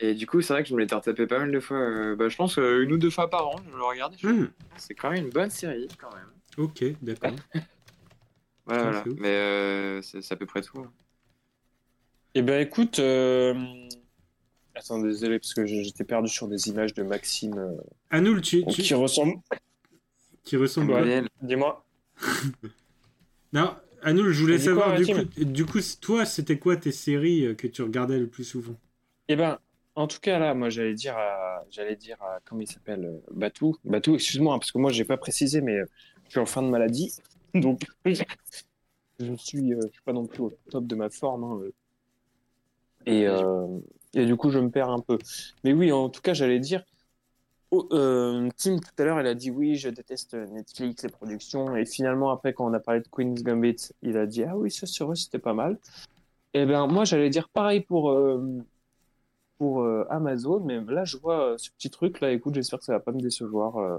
Et 0.00 0.14
du 0.14 0.26
coup, 0.26 0.40
c'est 0.42 0.52
vrai 0.52 0.62
que 0.62 0.68
je 0.68 0.74
me 0.74 0.80
l'étais 0.80 0.94
retapé 0.96 1.26
pas 1.26 1.38
mal 1.38 1.52
de 1.52 1.60
fois. 1.60 1.76
euh, 1.78 2.16
bah, 2.16 2.28
je 2.28 2.36
pense 2.36 2.58
euh, 2.58 2.82
une 2.82 2.92
ou 2.92 2.98
deux 2.98 3.10
fois 3.10 3.30
par 3.30 3.48
an, 3.48 3.56
je 3.70 3.76
le 3.76 4.18
fais, 4.18 4.26
Mhm. 4.32 4.50
C'est 4.76 4.94
quand 4.94 5.10
même 5.10 5.24
une 5.26 5.30
bonne 5.30 5.50
série, 5.50 5.88
quand 5.98 6.12
même. 6.14 6.28
Ok, 6.58 6.84
d'accord. 7.02 7.30
Voilà, 8.68 8.82
voilà. 8.82 9.04
Mais 9.18 9.28
euh, 9.28 10.02
c'est 10.02 10.20
c'est 10.22 10.34
à 10.34 10.36
peu 10.36 10.44
près 10.46 10.60
tout. 10.60 10.80
hein. 10.80 10.90
Eh 12.34 12.42
ben 12.42 12.60
écoute. 12.60 12.98
Attends, 14.76 15.00
désolé, 15.00 15.38
parce 15.38 15.54
que 15.54 15.64
j'étais 15.64 16.04
perdu 16.04 16.28
sur 16.28 16.48
des 16.48 16.68
images 16.68 16.92
de 16.94 17.02
Maxime 17.02 17.56
euh, 17.58 17.72
Anoul, 18.10 18.42
tu, 18.42 18.64
tu- 18.66 18.82
qui 18.82 18.94
ressemble. 18.94 19.34
qui 20.44 20.56
ressemble. 20.56 20.94
à-. 20.94 21.22
Dis-moi. 21.42 21.84
Non, 23.52 23.74
Anoul, 24.02 24.32
je 24.32 24.40
voulais 24.42 24.56
quoi, 24.56 24.64
savoir 24.64 24.96
du 24.96 25.06
coup, 25.06 25.44
du 25.44 25.64
coup, 25.64 25.78
toi, 26.00 26.26
c'était 26.26 26.58
quoi 26.58 26.76
tes 26.76 26.92
séries 26.92 27.46
euh, 27.46 27.54
que 27.54 27.66
tu 27.66 27.80
regardais 27.82 28.18
le 28.18 28.26
plus 28.26 28.44
souvent? 28.44 28.74
Eh 29.28 29.36
ben, 29.36 29.58
en 29.94 30.06
tout 30.06 30.18
cas, 30.20 30.38
là, 30.38 30.52
moi, 30.52 30.68
j'allais 30.68 30.94
dire 30.94 31.16
à, 31.16 31.64
j'allais 31.70 31.96
dire 31.96 32.20
à, 32.20 32.38
comment 32.44 32.60
il 32.60 32.66
s'appelle, 32.66 33.04
euh, 33.04 33.18
Batou. 33.30 33.76
Batou, 33.84 34.14
excuse-moi, 34.16 34.54
hein, 34.54 34.58
parce 34.58 34.72
que 34.72 34.78
moi, 34.78 34.92
j'ai 34.92 35.04
pas 35.04 35.16
précisé, 35.16 35.60
mais 35.62 35.76
euh, 35.76 35.86
je 36.26 36.30
suis 36.32 36.40
en 36.40 36.46
fin 36.46 36.62
de 36.62 36.68
maladie. 36.68 37.14
Donc, 37.54 37.80
je 38.04 39.34
suis, 39.36 39.72
euh, 39.72 39.80
je 39.86 39.92
suis 39.92 40.02
pas 40.04 40.12
non 40.12 40.26
plus 40.26 40.42
au 40.42 40.52
top 40.70 40.86
de 40.86 40.94
ma 40.94 41.08
forme. 41.08 41.44
hein, 41.44 41.60
euh. 41.62 41.72
Et, 43.06 43.26
euh, 43.26 43.78
et 44.14 44.26
du 44.26 44.36
coup, 44.36 44.50
je 44.50 44.58
me 44.58 44.70
perds 44.70 44.90
un 44.90 45.00
peu. 45.00 45.18
Mais 45.64 45.72
oui, 45.72 45.92
en 45.92 46.08
tout 46.08 46.20
cas, 46.20 46.34
j'allais 46.34 46.60
dire, 46.60 46.84
oh, 47.70 47.88
euh, 47.92 48.48
Tim, 48.56 48.78
tout 48.78 49.02
à 49.02 49.04
l'heure, 49.04 49.20
il 49.20 49.26
a 49.26 49.34
dit 49.34 49.50
oui, 49.50 49.76
je 49.76 49.88
déteste 49.88 50.34
Netflix, 50.34 51.02
les 51.02 51.08
productions. 51.10 51.76
Et 51.76 51.86
finalement, 51.86 52.30
après, 52.30 52.52
quand 52.52 52.68
on 52.68 52.74
a 52.74 52.80
parlé 52.80 53.00
de 53.00 53.08
Queen's 53.08 53.42
Gambit, 53.42 53.76
il 54.02 54.16
a 54.16 54.26
dit 54.26 54.44
ah 54.44 54.56
oui, 54.56 54.70
ça, 54.70 54.86
c'est 54.86 55.04
vrai, 55.04 55.16
c'était 55.16 55.38
pas 55.38 55.54
mal. 55.54 55.78
Et 56.54 56.64
ben, 56.64 56.86
moi, 56.86 57.04
j'allais 57.04 57.30
dire 57.30 57.48
pareil 57.48 57.80
pour, 57.80 58.10
euh, 58.10 58.62
pour 59.58 59.82
euh, 59.82 60.06
Amazon, 60.10 60.60
mais 60.60 60.80
là, 60.80 61.04
je 61.04 61.16
vois 61.16 61.52
euh, 61.52 61.58
ce 61.58 61.70
petit 61.70 61.90
truc 61.90 62.20
là. 62.20 62.32
Écoute, 62.32 62.54
j'espère 62.54 62.78
que 62.78 62.84
ça 62.84 62.92
va 62.92 63.00
pas 63.00 63.12
me 63.12 63.20
décevoir. 63.20 63.76
Euh, 63.76 63.98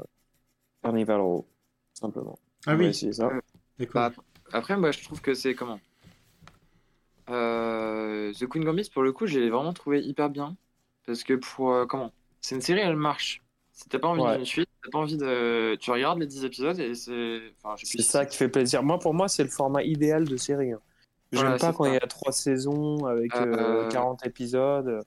Carnival 0.81 1.21
Row, 1.21 1.47
tout 1.93 2.01
simplement. 2.01 2.39
Ah 2.65 2.75
oui, 2.75 2.87
essayer 2.87 3.13
ça. 3.13 3.29
d'accord. 3.79 4.11
Bah, 4.11 4.11
après, 4.53 4.77
moi, 4.77 4.91
je 4.91 5.03
trouve 5.03 5.21
que 5.21 5.33
c'est 5.33 5.55
comment? 5.55 5.79
Euh, 7.29 8.31
The 8.33 8.47
Queen 8.47 8.63
Gambit, 8.63 8.89
pour 8.93 9.03
le 9.03 9.11
coup, 9.11 9.27
j'ai 9.27 9.49
vraiment 9.49 9.73
trouvé 9.73 10.01
hyper 10.01 10.29
bien. 10.29 10.55
Parce 11.05 11.23
que 11.23 11.33
pour. 11.33 11.71
euh, 11.73 11.85
comment? 11.85 12.11
C'est 12.41 12.55
une 12.55 12.61
série, 12.61 12.79
elle 12.81 12.95
marche. 12.95 13.41
Si 13.73 13.87
t'as 13.89 13.99
pas 13.99 14.07
envie 14.07 14.21
Ouais. 14.21 14.37
d'une 14.37 14.45
suite, 14.45 14.69
t'as 14.83 14.89
pas 14.89 14.97
envie 14.99 15.17
de. 15.17 15.75
Tu 15.79 15.91
regardes 15.91 16.19
les 16.19 16.27
10 16.27 16.45
épisodes 16.45 16.79
et 16.79 16.95
c'est. 16.95 17.41
Enfin, 17.63 17.75
C'est 17.83 18.01
ça 18.01 18.25
qui 18.25 18.37
fait 18.37 18.49
plaisir. 18.49 18.81
Moi, 18.83 18.97
pour 18.99 19.13
moi, 19.13 19.27
c'est 19.27 19.43
le 19.43 19.49
format 19.49 19.83
idéal 19.83 20.25
de 20.25 20.37
série. 20.37 20.71
hein. 20.71 20.79
J'aime 21.31 21.41
Voilà, 21.43 21.57
pas 21.57 21.73
quand 21.73 21.85
il 21.85 21.93
y 21.93 21.97
a 21.97 22.07
trois 22.07 22.31
saisons 22.31 23.05
avec 23.05 23.35
euh, 23.35 23.83
Euh, 23.85 23.89
40 23.89 24.25
épisodes. 24.25 25.01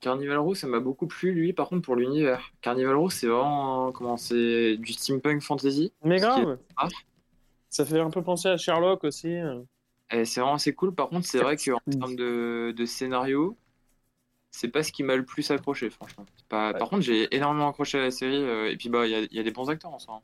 Carnival 0.00 0.38
Row, 0.38 0.54
ça 0.54 0.66
m'a 0.68 0.80
beaucoup 0.80 1.06
plu, 1.08 1.32
lui, 1.32 1.52
par 1.52 1.68
contre, 1.68 1.82
pour 1.82 1.96
l'univers. 1.96 2.52
Carnival 2.62 2.94
Row, 2.94 3.10
c'est 3.10 3.26
vraiment. 3.26 3.92
Comment 3.92 4.16
C'est 4.16 4.76
du 4.78 4.92
steampunk 4.92 5.42
fantasy. 5.42 5.92
Mais 6.04 6.18
grave. 6.18 6.56
Ça 7.68 7.84
fait 7.84 8.00
un 8.00 8.10
peu 8.10 8.22
penser 8.22 8.48
à 8.48 8.56
Sherlock 8.56 9.04
aussi. 9.04 9.34
Et 10.10 10.24
c'est 10.24 10.40
vraiment 10.40 10.54
assez 10.54 10.74
cool. 10.74 10.94
Par 10.94 11.08
contre, 11.08 11.26
c'est 11.26 11.38
vrai 11.38 11.56
qu'en 11.56 11.78
termes 11.90 12.16
de, 12.16 12.72
de 12.76 12.84
scénario, 12.86 13.56
c'est 14.50 14.68
pas 14.68 14.82
ce 14.82 14.92
qui 14.92 15.02
m'a 15.02 15.16
le 15.16 15.24
plus 15.24 15.50
accroché, 15.50 15.90
franchement. 15.90 16.24
C'est 16.36 16.46
Pas... 16.46 16.72
Ouais. 16.72 16.78
Par 16.78 16.88
contre, 16.88 17.02
j'ai 17.02 17.34
énormément 17.36 17.68
accroché 17.68 17.98
à 17.98 18.02
la 18.02 18.10
série. 18.10 18.36
euh, 18.42 18.70
et 18.70 18.76
puis, 18.76 18.88
bah, 18.88 19.06
il 19.06 19.12
y 19.12 19.14
a, 19.14 19.20
il 19.20 19.32
y 19.34 19.38
a 19.38 19.42
des 19.42 19.50
bons 19.50 19.68
acteurs 19.68 19.92
en 19.92 19.98
soi. 19.98 20.14
hein. 20.14 20.22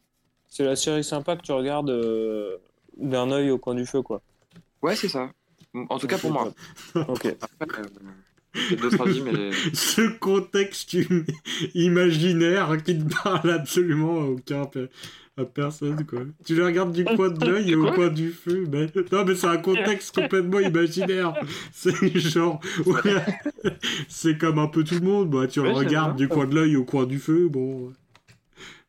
C'est 0.49 0.65
la 0.65 0.77
série 0.77 1.05
sympa 1.05 1.37
que 1.37 1.43
tu 1.43 1.53
regardes 1.53 1.91
euh, 1.91 2.57
d'un 2.97 3.31
œil 3.31 3.51
au 3.51 3.59
coin 3.59 3.75
du 3.75 3.85
feu, 3.87 4.03
quoi. 4.03 4.23
Ouais, 4.83 4.97
c'est 4.97 5.09
ça. 5.09 5.31
En 5.75 5.99
tout 5.99 6.07
cas, 6.07 6.19
pour 6.19 6.31
moi. 6.31 6.53
Ok. 7.09 7.27
Après, 7.61 7.83
euh, 7.83 9.03
avis, 9.03 9.21
mais. 9.23 9.51
Ce 9.75 10.17
contexte 10.19 10.97
imaginaire 11.75 12.77
qui 12.85 12.95
ne 12.95 13.09
parle 13.23 13.51
absolument 13.51 14.21
à 14.21 14.25
aucun 14.27 14.67
à 15.37 15.45
personne 15.45 16.07
quoi. 16.07 16.21
Tu 16.47 16.55
le 16.55 16.65
regardes 16.65 16.93
du 16.93 17.05
coin 17.05 17.29
de 17.31 17.45
l'œil 17.45 17.71
et 17.73 17.75
au 17.75 17.91
coin 17.93 18.09
du 18.09 18.31
feu. 18.31 18.67
Mais... 18.71 18.87
Non 19.13 19.25
mais 19.25 19.35
c'est 19.35 19.47
un 19.49 19.57
contexte 19.59 20.15
complètement 20.15 20.61
imaginaire. 20.61 21.35
C'est 21.73 21.93
genre 22.19 22.61
ouais. 22.87 23.25
c'est 24.09 24.39
comme 24.39 24.59
un 24.59 24.69
peu 24.69 24.85
tout 24.85 24.95
le 24.95 25.01
monde. 25.01 25.31
Bah 25.31 25.47
tu 25.49 25.61
le 25.63 25.69
Ouais, 25.69 25.73
regardes 25.73 26.17
du 26.17 26.29
coin 26.29 26.47
de 26.47 26.55
l'œil 26.55 26.77
au 26.77 26.85
coin 26.85 27.05
du 27.07 27.19
feu. 27.19 27.49
Bon. 27.49 27.93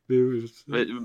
Mais 0.10 0.22
ouais, 0.22 0.42
je 0.42 0.46
sais. 0.48 0.64
mais, 0.68 0.82
euh, 0.86 1.00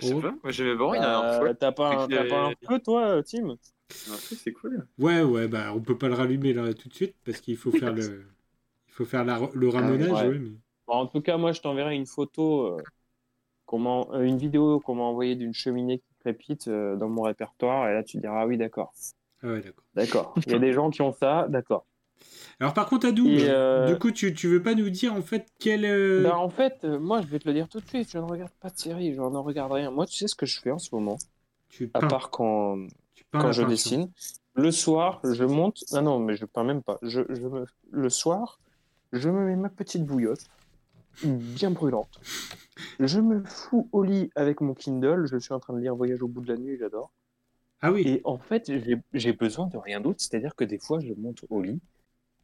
je 0.00 0.06
sais 0.06 0.14
Oh. 0.14 0.20
pas, 0.20 0.34
moi 0.42 0.50
j'aimais 0.52 0.76
bien. 0.76 0.94
Il 0.94 1.00
y 1.00 1.04
a 1.04 1.18
un 1.18 1.44
Euh. 1.44 1.54
T'as 1.58 1.72
pas, 1.72 2.04
un- 2.04 2.08
t'as 2.08 2.24
pas 2.24 2.46
un 2.48 2.52
peu, 2.66 2.78
toi, 2.80 3.22
Tim? 3.22 3.56
C'est 3.90 4.52
cool. 4.52 4.86
ouais 4.98 5.22
ouais 5.22 5.46
bah 5.48 5.72
on 5.74 5.80
peut 5.80 5.96
pas 5.96 6.08
le 6.08 6.14
rallumer 6.14 6.52
là 6.52 6.74
tout 6.74 6.88
de 6.88 6.94
suite 6.94 7.14
parce 7.24 7.40
qu'il 7.40 7.56
faut 7.56 7.70
faire 7.70 7.92
le 7.94 8.24
il 8.88 8.92
faut 8.94 9.04
faire 9.04 9.24
la- 9.24 9.40
le 9.54 9.68
ramonage. 9.68 10.10
ouais. 10.10 10.28
ouais, 10.28 10.38
mais- 10.38 10.50
Bon, 10.86 10.94
En 10.94 11.06
tout 11.06 11.20
cas, 11.20 11.36
moi, 11.36 11.50
je 11.52 11.60
t'enverrai 11.60 11.96
une 11.96 12.06
photo, 12.06 12.78
m'a- 13.78 14.06
euh, 14.12 14.22
une 14.24 14.38
vidéo 14.38 14.80
qu'on 14.80 14.94
m'a 14.96 15.02
envoyée 15.04 15.36
d'une 15.36 15.54
cheminée 15.54 15.98
qui 15.98 16.14
crépite 16.20 16.68
euh, 16.68 16.96
dans 16.96 17.08
mon 17.08 17.22
répertoire. 17.22 17.88
Et 17.88 17.94
là, 17.94 18.02
tu 18.04 18.18
diras, 18.18 18.42
ah 18.42 18.46
oui, 18.46 18.56
d'accord. 18.58 18.92
Ah 19.42 19.48
ouais 19.48 19.60
d'accord. 19.62 19.84
D'accord. 19.94 20.38
Il 20.46 20.52
y 20.52 20.54
a 20.54 20.58
des 20.58 20.72
gens 20.72 20.90
qui 20.90 21.02
ont 21.02 21.12
ça, 21.12 21.46
d'accord. 21.48 21.86
Alors 22.60 22.74
par 22.74 22.88
contre, 22.88 23.06
Adoub, 23.06 23.28
Et, 23.28 23.44
euh, 23.48 23.86
du 23.86 23.98
coup, 23.98 24.10
tu, 24.10 24.34
tu 24.34 24.48
veux 24.48 24.62
pas 24.62 24.74
nous 24.74 24.90
dire 24.90 25.14
en 25.14 25.22
fait 25.22 25.46
quel... 25.58 25.84
euh, 25.84 26.22
Bah, 26.22 26.38
en 26.38 26.48
fait, 26.48 26.84
moi, 26.84 27.20
je 27.22 27.26
vais 27.28 27.38
te 27.38 27.46
le 27.48 27.54
dire 27.54 27.68
tout 27.68 27.80
de 27.80 27.86
suite. 27.86 28.10
Je 28.10 28.18
ne 28.18 28.24
regarde 28.24 28.52
pas 28.60 28.70
de 28.70 28.76
série, 28.78 29.14
je 29.14 29.20
n'en 29.20 29.42
regarde 29.42 29.72
rien. 29.72 29.90
Moi, 29.90 30.06
tu 30.06 30.16
sais 30.16 30.28
ce 30.28 30.34
que 30.34 30.46
je 30.46 30.60
fais 30.60 30.70
en 30.70 30.78
ce 30.78 30.94
moment? 30.94 31.18
Tu 31.68 31.88
À 31.94 32.02
part 32.02 32.30
quand, 32.30 32.86
tu 33.14 33.24
peins 33.30 33.40
quand 33.40 33.52
je 33.52 33.62
peinture. 33.62 33.70
dessine. 33.70 34.12
Le 34.54 34.70
soir, 34.70 35.20
je 35.24 35.44
monte. 35.44 35.84
Ah 35.92 36.02
non, 36.02 36.18
mais 36.18 36.36
je 36.36 36.46
peins 36.46 36.64
même 36.64 36.82
pas. 36.82 36.98
Je, 37.02 37.22
je 37.28 37.46
me... 37.46 37.64
Le 37.90 38.08
soir, 38.10 38.60
je 39.12 39.28
me 39.30 39.44
mets 39.46 39.56
ma 39.56 39.68
petite 39.70 40.04
bouillotte, 40.06 40.50
bien 41.24 41.70
brûlante. 41.70 42.20
Je 43.00 43.20
me 43.20 43.42
fous 43.44 43.88
au 43.92 44.02
lit 44.02 44.30
avec 44.36 44.60
mon 44.60 44.74
Kindle. 44.74 45.26
Je 45.30 45.38
suis 45.38 45.54
en 45.54 45.60
train 45.60 45.74
de 45.74 45.80
lire 45.80 45.96
Voyage 45.96 46.22
au 46.22 46.28
bout 46.28 46.40
de 46.42 46.48
la 46.52 46.58
nuit, 46.58 46.76
j'adore. 46.78 47.12
Ah 47.80 47.92
oui, 47.92 48.02
Et 48.06 48.20
en 48.24 48.38
fait, 48.38 48.70
j'ai- 49.14 49.32
besoin 49.32 49.66
de 49.66 49.76
rien 49.76 50.00
d'autre. 50.00 50.20
C'est-à-dire 50.20 50.54
que 50.54 50.64
des 50.64 50.78
fois, 50.78 51.00
je 51.00 51.12
monte 51.14 51.44
au 51.50 51.62
lit. 51.62 51.80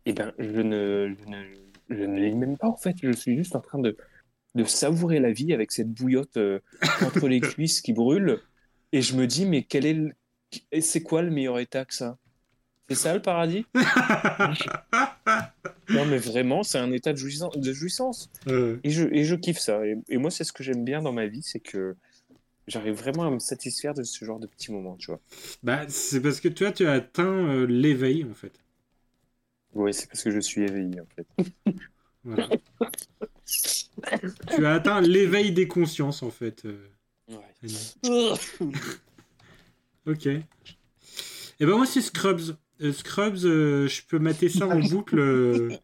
Et 0.06 0.12
ben, 0.12 0.32
je 0.38 0.60
ne, 0.62 1.14
je 1.18 1.28
ne, 1.28 1.44
je 1.90 2.04
ne 2.04 2.20
lis 2.20 2.34
même 2.34 2.56
pas, 2.58 2.68
en 2.68 2.76
fait. 2.76 2.96
Je 3.02 3.12
suis 3.12 3.36
juste 3.36 3.56
en 3.56 3.60
train 3.60 3.78
de, 3.78 3.96
de 4.54 4.64
savourer 4.64 5.20
la 5.20 5.32
vie 5.32 5.52
avec 5.54 5.72
cette 5.72 5.90
bouillotte 5.92 6.36
euh, 6.38 6.60
entre 7.02 7.28
les 7.28 7.40
cuisses 7.40 7.80
qui 7.82 7.92
brûle. 7.92 8.40
Et 8.92 9.02
je 9.02 9.16
me 9.16 9.26
dis, 9.26 9.46
mais 9.46 9.64
quel 9.64 9.86
est 9.86 9.94
le... 9.94 10.12
c'est 10.80 11.02
quoi 11.02 11.22
le 11.22 11.30
meilleur 11.30 11.58
état 11.58 11.84
que 11.84 11.94
ça? 11.94 12.18
C'est 12.94 13.02
ça 13.02 13.14
le 13.14 13.22
paradis 13.22 13.66
Non, 15.90 16.06
mais 16.06 16.18
vraiment, 16.18 16.62
c'est 16.62 16.78
un 16.78 16.90
état 16.92 17.12
de 17.12 17.18
jouissance. 17.18 17.56
De 17.58 17.72
jouissance. 17.72 18.30
Euh, 18.48 18.78
Et, 18.84 18.90
je, 18.90 19.04
et 19.12 19.24
je 19.24 19.34
kiffe 19.34 19.58
ça. 19.58 19.84
Et, 19.86 19.96
et 20.08 20.16
moi, 20.16 20.30
c'est 20.30 20.44
ce 20.44 20.52
que 20.52 20.62
j'aime 20.62 20.84
bien 20.84 21.02
dans 21.02 21.12
ma 21.12 21.26
vie, 21.26 21.42
c'est 21.42 21.60
que 21.60 21.96
j'arrive 22.66 22.94
vraiment 22.94 23.26
à 23.26 23.30
me 23.30 23.38
satisfaire 23.38 23.92
de 23.94 24.02
ce 24.02 24.24
genre 24.24 24.38
de 24.38 24.46
petits 24.46 24.72
moments, 24.72 24.96
tu 24.96 25.06
vois. 25.10 25.20
bah, 25.62 25.82
c'est 25.88 26.20
parce 26.22 26.40
que 26.40 26.48
toi, 26.48 26.72
tu 26.72 26.86
as 26.86 26.92
atteint 26.92 27.24
euh, 27.24 27.66
l'éveil 27.66 28.24
en 28.24 28.34
fait. 28.34 28.52
Oui, 29.74 29.92
c'est 29.94 30.06
parce 30.06 30.22
que 30.22 30.30
je 30.30 30.40
suis 30.40 30.62
éveillé, 30.62 31.00
en 31.00 31.06
fait. 31.16 31.26
Voilà. 32.24 32.48
tu 34.56 34.64
as 34.66 34.74
atteint 34.74 35.00
l'éveil 35.00 35.52
des 35.52 35.66
consciences 35.66 36.22
en 36.22 36.30
fait. 36.30 36.64
euh. 36.64 36.88
Ok. 40.06 40.26
Et 40.26 40.44
ben 41.60 41.76
moi 41.76 41.86
c'est 41.86 42.00
Scrubs. 42.00 42.56
Euh, 42.82 42.92
Scrubs, 42.92 43.44
euh, 43.44 43.86
je 43.88 44.02
peux 44.06 44.18
mater 44.18 44.48
ça 44.50 44.66
en 44.66 44.80
boucle 44.82 45.18
euh, 45.18 45.78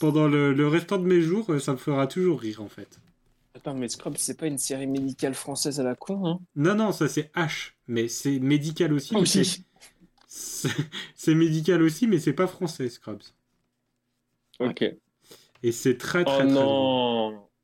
pendant 0.00 0.28
le, 0.28 0.52
le 0.52 0.68
restant 0.68 0.98
de 0.98 1.04
mes 1.06 1.20
jours. 1.22 1.60
Ça 1.60 1.72
me 1.72 1.76
fera 1.78 2.06
toujours 2.06 2.40
rire 2.40 2.62
en 2.62 2.68
fait. 2.68 3.00
Attends, 3.54 3.74
mais 3.74 3.88
Scrubs, 3.88 4.18
c'est 4.18 4.36
pas 4.38 4.46
une 4.46 4.56
série 4.56 4.86
médicale 4.86 5.34
française 5.34 5.80
à 5.80 5.82
la 5.82 5.96
con, 5.96 6.24
hein? 6.26 6.40
Non 6.56 6.74
non, 6.74 6.90
ça 6.92 7.06
c'est 7.08 7.32
H, 7.34 7.72
mais 7.86 8.08
c'est 8.08 8.40
médical 8.40 8.92
aussi. 8.92 9.14
Oui. 9.14 9.64
c'est- 10.28 11.34
médical 11.34 11.82
aussi, 11.82 12.06
mais 12.06 12.18
c'est 12.20 12.32
pas 12.32 12.46
français 12.46 12.88
Scrubs. 12.88 13.22
Ok. 14.58 14.82
Et 15.62 15.70
c'est 15.72 15.98
très 15.98 16.24
très 16.24 16.44
Oh 16.44 16.46
très 16.46 16.66
drôle. 16.66 16.90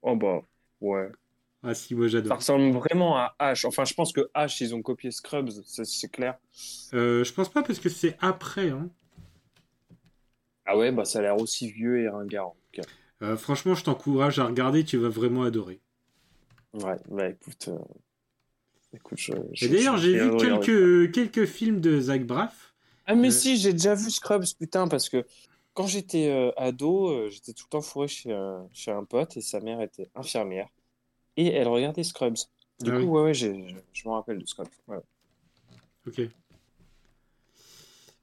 Oh 0.03 0.17
bah, 0.17 0.43
ouais. 0.81 1.11
Ah 1.65 1.75
si, 1.75 1.95
moi 1.95 2.09
Ça 2.09 2.09
j'adore. 2.09 2.37
ressemble 2.37 2.71
vraiment 2.73 3.17
à 3.17 3.35
H. 3.41 3.67
Enfin, 3.67 3.85
je 3.85 3.95
pense 3.95 4.13
que 4.13 4.31
H, 4.35 4.63
ils 4.63 4.75
ont 4.75 4.83
copié 4.83 5.11
Scrubs, 5.11 5.51
c'est 5.65 6.11
clair. 6.11 6.39
Euh, 6.95 7.25
je 7.25 7.33
pense 7.33 7.49
pas 7.51 7.63
parce 7.63 7.79
que 7.81 7.89
c'est 7.89 8.17
après. 8.21 8.71
Hein. 8.71 8.91
Ah 10.65 10.77
ouais, 10.77 10.91
bah 10.93 11.05
ça 11.05 11.21
a 11.21 11.23
l'air 11.23 11.37
aussi 11.41 11.71
vieux 11.71 12.01
et 12.01 12.09
ringard. 12.09 12.49
en 12.49 12.57
tout 12.73 12.81
cas. 12.83 12.89
Euh, 13.23 13.37
franchement, 13.37 13.75
je 13.75 13.85
t'encourage 13.85 14.39
à 14.39 14.45
regarder, 14.47 14.85
tu 14.85 14.97
vas 14.99 15.09
vraiment 15.09 15.45
adorer. 15.45 15.81
Ouais, 16.75 16.97
bah 17.09 17.29
écoute... 17.29 17.69
euh, 17.69 17.79
Écoute, 18.95 19.19
je... 19.19 19.33
je- 19.53 19.67
Et 19.67 19.69
d'ailleurs, 19.69 19.97
j'ai 19.97 20.19
vu 20.19 20.37
quelques, 20.37 21.13
quelques 21.13 21.47
films 21.47 21.81
de 21.81 22.01
Zach 22.01 22.27
Braff. 22.27 22.75
Ah 23.07 23.15
mais 23.15 23.29
Euh, 23.29 23.31
si, 23.31 23.57
j'ai 23.57 23.73
déjà 23.73 23.95
vu 23.95 24.11
Scrubs, 24.11 24.45
putain, 24.59 24.87
parce 24.89 25.09
que 25.09 25.25
quand 25.75 25.87
j'étais 25.87 26.53
ado, 26.57 27.29
j'étais 27.31 27.53
tout 27.55 27.65
le 27.67 27.71
temps 27.71 27.81
fourré 27.81 28.09
chez, 28.09 28.37
chez 28.73 28.91
un 28.91 29.05
pote 29.05 29.37
et 29.37 29.41
sa 29.41 29.61
mère 29.61 29.81
était 29.81 30.11
infirmière. 30.15 30.69
Et 31.37 31.49
elle 31.49 31.69
regardait 31.69 32.05
Scrubs. 32.05 32.37
Du 32.81 32.91
Ah 32.91 32.97
coup, 32.99 33.05
oui. 33.05 33.07
ouais, 33.07 33.23
ouais, 33.23 33.35
je, 33.35 33.47
me 33.49 34.11
rappelle 34.11 34.39
de 34.39 34.47
Scrubs. 34.47 34.69
ouais. 34.89 34.99
Ok. 36.07 36.21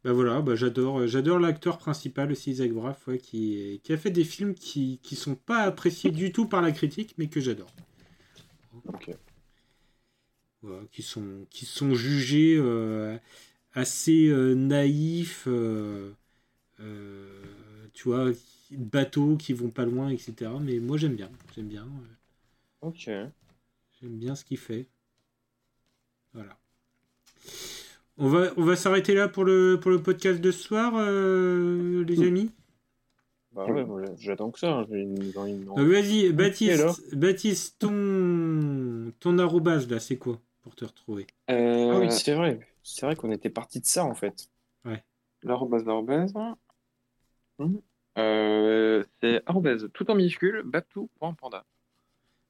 Bah 0.03 0.13
voilà, 0.13 0.41
bah 0.41 0.55
j'adore, 0.55 1.07
j'adore 1.07 1.39
l'acteur 1.39 1.77
principal 1.77 2.31
aussi, 2.31 2.55
Zach 2.55 2.71
Braff, 2.71 3.05
ouais, 3.07 3.17
qui, 3.17 3.81
qui 3.83 3.91
a 3.93 3.97
fait 3.97 4.11
des 4.11 4.23
films 4.23 4.53
qui, 4.53 4.99
qui 5.03 5.15
sont 5.15 5.35
pas 5.35 5.59
appréciés 5.63 6.11
du 6.11 6.31
tout 6.31 6.45
par 6.47 6.61
la 6.61 6.71
critique, 6.71 7.15
mais 7.17 7.27
que 7.27 7.41
j'adore. 7.41 7.71
Ok. 8.85 9.09
Voilà, 10.61 10.81
qui 10.91 11.03
sont, 11.03 11.45
qui 11.49 11.65
sont 11.65 11.95
jugés 11.95 12.55
euh, 12.57 13.17
assez 13.73 14.27
euh, 14.27 14.55
naïfs, 14.55 15.45
euh, 15.47 16.11
euh, 16.81 17.87
tu 17.93 18.05
vois, 18.09 18.31
bateaux 18.71 19.37
qui 19.37 19.53
vont 19.53 19.69
pas 19.69 19.85
loin, 19.85 20.09
etc. 20.09 20.51
Mais 20.61 20.79
moi 20.79 20.97
j'aime 20.97 21.15
bien, 21.15 21.31
j'aime 21.55 21.67
bien, 21.67 21.83
euh, 21.83 22.15
Ok. 22.81 23.05
j'aime 23.07 24.17
bien 24.17 24.35
ce 24.35 24.45
qu'il 24.45 24.57
fait. 24.57 24.87
Voilà. 26.33 26.57
On 28.17 28.27
va, 28.27 28.51
on 28.57 28.63
va 28.63 28.75
s'arrêter 28.75 29.13
là 29.13 29.27
pour 29.27 29.45
le, 29.45 29.79
pour 29.81 29.91
le 29.91 30.01
podcast 30.01 30.41
de 30.41 30.51
ce 30.51 30.61
soir, 30.63 30.93
euh, 30.97 32.03
les 32.05 32.21
amis? 32.27 32.51
Bah 33.51 33.65
ouais, 33.65 34.05
j'attends 34.17 34.51
que 34.51 34.59
ça. 34.59 34.71
hein, 34.71 34.85
J'ai 34.89 34.99
une, 35.01 35.21
j'ai 35.21 35.39
une- 35.39 35.65
Donc 35.65 35.79
vas-y, 35.79 36.31
Baptiste, 36.31 37.15
Baptiste, 37.15 37.79
ton, 37.79 39.11
ton 39.19 39.39
arrobase 39.39 39.89
là, 39.89 39.99
c'est 39.99 40.17
quoi 40.17 40.39
pour 40.61 40.75
te 40.75 40.85
retrouver? 40.85 41.25
Euh, 41.49 41.91
Ah 41.93 41.99
oui, 41.99 42.11
c'est 42.11 42.35
vrai. 42.35 42.59
C'est 42.83 43.05
vrai 43.05 43.15
qu'on 43.15 43.31
était 43.31 43.49
parti 43.49 43.79
de 43.79 43.85
ça 43.85 44.05
en 44.05 44.13
fait. 44.13 44.49
L'arrobase, 45.43 45.85
l'arrobase. 45.85 46.33
Mhm. 47.57 47.81
Euh, 48.17 49.03
c'est 49.21 49.41
arrobase, 49.45 49.89
tout 49.93 50.09
en 50.11 50.15
minuscule, 50.15 50.61
baptou.panda. 50.65 51.65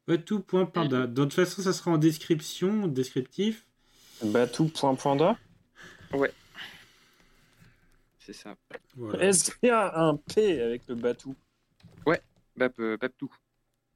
Batou.panda. 0.10 1.06
De 1.06 1.23
toute 1.23 1.34
façon, 1.34 1.61
ça 1.61 1.72
sera 1.72 1.91
en 1.91 1.99
description, 1.99 2.88
descriptif. 2.88 3.68
Batou.panda. 4.23 5.38
C'est 8.18 8.34
ça. 8.34 8.56
Voilà. 8.95 9.23
Est-ce 9.23 9.52
qu'il 9.52 9.69
y 9.69 9.72
a 9.72 9.99
un 9.99 10.15
P 10.15 10.61
avec 10.61 10.88
le 10.88 10.95
Batou 10.95 11.36
Bap, 12.57 12.73
euh, 12.80 12.98
baptou. 12.98 13.31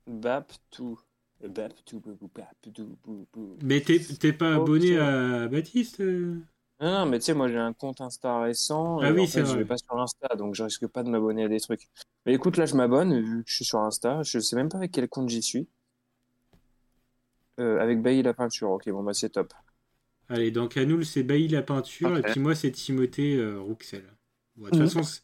Baptou. 0.07 0.99
Baptou. 1.41 1.99
Baptou. 1.99 2.98
Baptou. 3.06 3.57
Mais 3.64 3.81
t'es 3.81 3.99
t'es 3.99 4.34
pas 4.34 4.53
abonné 4.53 4.98
à 4.98 5.48
Baptiste 5.48 5.99
euh? 5.99 6.40
Non, 6.80 6.91
non, 6.91 7.06
mais 7.07 7.19
tu 7.19 7.26
sais, 7.26 7.34
moi 7.34 7.49
j'ai 7.49 7.57
un 7.57 7.73
compte 7.73 8.02
Insta 8.02 8.40
récent. 8.40 8.99
Ah 8.99 9.10
et 9.10 9.11
oui, 9.11 9.22
en 9.22 9.26
c'est 9.26 9.40
fait, 9.40 9.41
vrai. 9.41 9.53
Je 9.53 9.57
vais 9.57 9.65
pas 9.65 9.77
sur 9.77 9.99
Insta, 9.99 10.35
donc 10.35 10.53
je 10.53 10.64
risque 10.64 10.88
pas 10.88 11.03
de 11.03 11.10
m'abonner 11.10 11.44
à 11.44 11.49
des 11.49 11.60
trucs. 11.60 11.90
Mais 12.26 12.34
écoute, 12.34 12.57
là 12.57 12.65
je 12.65 12.76
m'abonne, 12.76 13.19
vu 13.19 13.44
que 13.44 13.49
je 13.49 13.56
suis 13.56 13.65
sur 13.65 13.80
Insta. 13.80 14.22
Je 14.23 14.40
sais 14.40 14.56
même 14.56 14.69
pas 14.69 14.77
avec 14.77 14.91
quel 14.91 15.10
compte 15.10 15.30
j'y 15.30 15.41
suis. 15.41 15.68
Euh, 17.60 17.80
avec 17.80 18.02
Bailly 18.02 18.24
la 18.24 18.34
peinture. 18.34 18.72
Ok, 18.72 18.90
bon 18.90 19.04
bah 19.04 19.14
c'est 19.14 19.30
top. 19.30 19.54
Allez, 20.30 20.52
donc 20.52 20.78
à 20.78 20.86
nous, 20.86 21.04
c'est 21.04 21.22
Bailly 21.24 21.48
la 21.50 21.62
peinture, 21.62 22.18
et 22.18 22.22
puis 22.24 22.40
moi, 22.40 22.56
c'est 22.56 22.72
Timothée 22.72 23.36
euh, 23.36 23.60
Rouxel. 23.60 24.06
Bon, 24.56 24.66
de 24.66 24.70
toute 24.72 24.80
Mhm. 24.80 24.88
façon, 24.90 25.22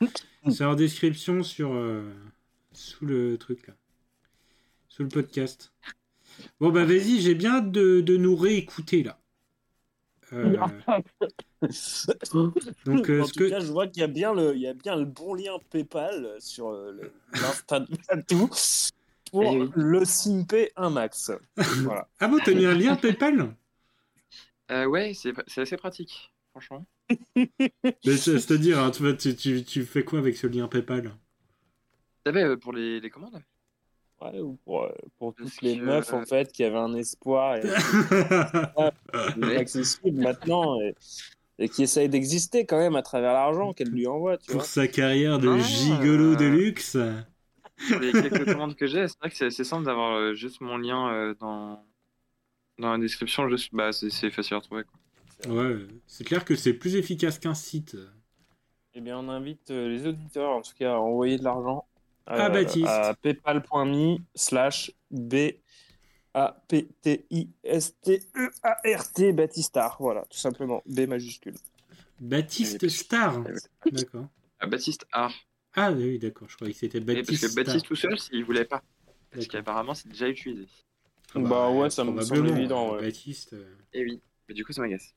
c'est- 0.51 0.65
en 0.65 0.75
description 0.75 1.41
sur 1.43 1.73
euh, 1.73 2.03
sous 2.73 3.05
le 3.05 3.37
truc 3.37 3.67
là, 3.67 3.73
sous 4.89 5.03
le 5.03 5.09
podcast. 5.09 5.71
Bon 6.59 6.69
bah 6.69 6.85
vas-y, 6.85 7.19
j'ai 7.21 7.35
bien 7.35 7.55
hâte 7.57 7.71
de, 7.71 8.01
de 8.01 8.17
nous 8.17 8.35
réécouter 8.35 9.03
là. 9.03 9.19
Euh, 10.31 10.55
donc 12.85 13.09
euh, 13.09 13.21
en 13.21 13.25
ce 13.25 13.33
tout 13.33 13.39
que 13.39 13.49
cas, 13.49 13.59
je 13.59 13.71
vois 13.71 13.87
qu'il 13.87 14.01
y 14.01 14.03
a 14.03 14.07
bien 14.07 14.33
le, 14.33 14.55
il 14.55 14.61
y 14.61 14.67
a 14.67 14.73
bien 14.73 14.95
le 14.95 15.05
bon 15.05 15.33
lien 15.33 15.53
PayPal 15.71 16.35
sur 16.39 16.69
euh, 16.69 16.91
le- 16.91 17.11
l'Insta 17.33 17.79
de 17.79 17.87
Batou 18.07 18.49
pour 19.31 19.43
Eh 19.53 19.57
oui. 19.57 19.69
le 19.75 20.05
simper 20.05 20.71
un 20.75 20.89
max. 20.89 21.31
voilà. 21.83 22.07
ah 22.19 22.27
bon, 22.29 22.39
t'as 22.43 22.53
mis 22.53 22.65
un 22.65 22.73
lien 22.75 22.95
PayPal? 22.95 23.55
Euh, 24.71 24.85
ouais, 24.85 25.13
c'est 25.13 25.33
c'est 25.47 25.61
assez 25.61 25.77
pratique, 25.77 26.31
franchement. 26.51 26.85
Mais 28.03 28.17
c'est- 28.17 28.39
C'est-à-dire, 28.39 28.77
hein, 28.79 28.91
tu, 28.91 29.15
tu, 29.15 29.35
tu, 29.37 29.63
tu 29.63 29.85
fais 29.85 30.03
quoi 30.03 30.19
avec 30.19 30.35
ce 30.35 30.47
lien 30.47 30.67
PayPal? 30.67 31.13
Tu 32.25 32.29
savais, 32.31 32.43
euh, 32.43 32.57
pour 32.57 32.73
les, 32.73 32.99
les 32.99 33.09
commandes 33.09 33.41
Ouais, 34.21 34.39
ou 34.41 34.57
pour, 34.65 34.83
euh, 34.85 34.93
pour 35.17 35.35
toutes 35.35 35.61
les 35.61 35.77
que, 35.77 35.83
meufs 35.83 36.13
en 36.13 36.21
euh, 36.21 36.25
fait 36.25 36.51
qui 36.51 36.63
avaient 36.63 36.77
un 36.77 36.93
espoir 36.95 37.57
et 37.57 37.63
Ouais. 39.41 39.57
accessible 39.57 40.21
maintenant 40.21 40.79
et, 40.81 40.95
et 41.59 41.69
qui 41.69 41.83
essaye 41.83 42.09
d'exister 42.09 42.65
quand 42.65 42.79
même 42.79 42.95
à 42.95 43.01
travers 43.03 43.33
l'argent 43.33 43.73
qu'elle 43.73 43.89
lui 43.89 44.07
envoie, 44.07 44.37
tu 44.37 44.51
Pour 44.51 44.55
vois. 44.55 44.65
sa 44.65 44.87
carrière 44.89 45.39
de 45.39 45.47
Ah. 45.47 45.57
gigolo 45.57 46.35
de 46.35 46.43
luxe. 46.45 46.97
Les 48.01 48.11
quelques 48.11 48.45
commandes 48.45 48.75
que 48.75 48.87
j'ai, 48.87 49.07
c'est 49.07 49.17
vrai 49.19 49.29
que 49.29 49.35
c'est 49.35 49.45
assez 49.45 49.63
simple 49.63 49.85
d'avoir 49.85 50.17
euh, 50.17 50.33
juste 50.33 50.59
mon 50.61 50.77
lien 50.77 51.13
euh, 51.13 51.33
dans, 51.39 51.85
dans 52.77 52.91
la 52.91 52.97
description. 52.97 53.47
Juste, 53.47 53.73
bah, 53.73 53.91
c'est 53.91 54.09
c'est 54.09 54.29
facile 54.31 54.55
à 54.55 54.57
retrouver. 54.59 54.83
Quoi. 54.83 55.53
Ouais, 55.53 55.77
c'est 56.05 56.25
clair 56.25 56.43
que 56.43 56.55
c'est 56.55 56.73
plus 56.73 56.95
efficace 56.95 57.39
qu'un 57.39 57.53
site. 57.53 57.95
Eh 58.93 59.01
bien, 59.01 59.17
on 59.17 59.29
invite 59.29 59.71
euh, 59.71 59.87
les 59.87 60.07
auditeurs 60.07 60.49
en 60.49 60.61
tout 60.61 60.73
cas 60.77 60.93
à 60.93 60.97
envoyer 60.97 61.37
de 61.37 61.43
l'argent 61.43 61.87
euh, 62.29 62.33
À 62.33 62.49
Baptiste. 62.49 62.87
à 62.87 63.13
paypal.me 63.13 64.17
slash 64.35 64.91
B 65.09 65.35
A 66.33 66.61
P 66.67 66.89
T 67.01 67.25
I 67.29 67.49
S 67.63 67.95
T 68.01 68.21
E 68.35 68.49
A 68.61 68.77
R 68.83 69.11
T 69.13 69.31
Baptistar. 69.31 69.95
Voilà, 69.99 70.25
tout 70.29 70.37
simplement 70.37 70.83
B 70.85 71.07
majuscule. 71.07 71.55
Baptiste 72.19 72.89
Star. 72.89 73.41
D'accord. 73.89 74.27
Ah, 74.59 74.67
Baptiste 74.67 75.05
Art. 75.13 75.33
Ah 75.75 75.91
oui, 75.91 76.19
d'accord, 76.19 76.49
je 76.49 76.55
croyais 76.55 76.73
que 76.73 76.79
c'était 76.79 76.97
Et 76.97 77.01
parce 77.01 77.17
Baptiste. 77.17 77.49
que 77.49 77.55
Baptiste 77.63 77.85
tout 77.85 77.95
seul, 77.95 78.15
il 78.31 78.43
voulait 78.43 78.65
pas. 78.65 78.83
Parce 79.31 79.47
qu'apparemment, 79.47 79.93
c'est 79.93 80.09
déjà 80.09 80.27
utilisé. 80.27 80.67
Ah 81.35 81.39
Bah 81.39 81.69
ouais, 81.69 81.89
ça 81.89 82.03
me 82.03 82.19
semble 82.21 82.47
évident, 82.49 82.93
ouais. 82.95 83.01
Baptiste. 83.03 83.53
euh. 83.53 83.75
Et 83.93 84.03
oui. 84.03 84.21
Mais 84.47 84.55
du 84.55 84.65
coup, 84.65 84.73
ça 84.73 84.81
m'agace. 84.81 85.13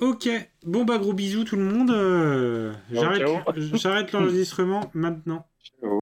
Ok, 0.00 0.28
bon 0.64 0.84
bah 0.84 0.98
gros 0.98 1.12
bisous 1.12 1.44
tout 1.44 1.56
le 1.56 1.62
monde. 1.64 1.90
euh, 1.90 2.72
Ciao, 2.92 3.02
J'arrête 3.02 3.26
ciao. 3.26 3.42
j'arrête 3.74 4.12
l'enregistrement 4.12 4.90
maintenant. 4.94 5.46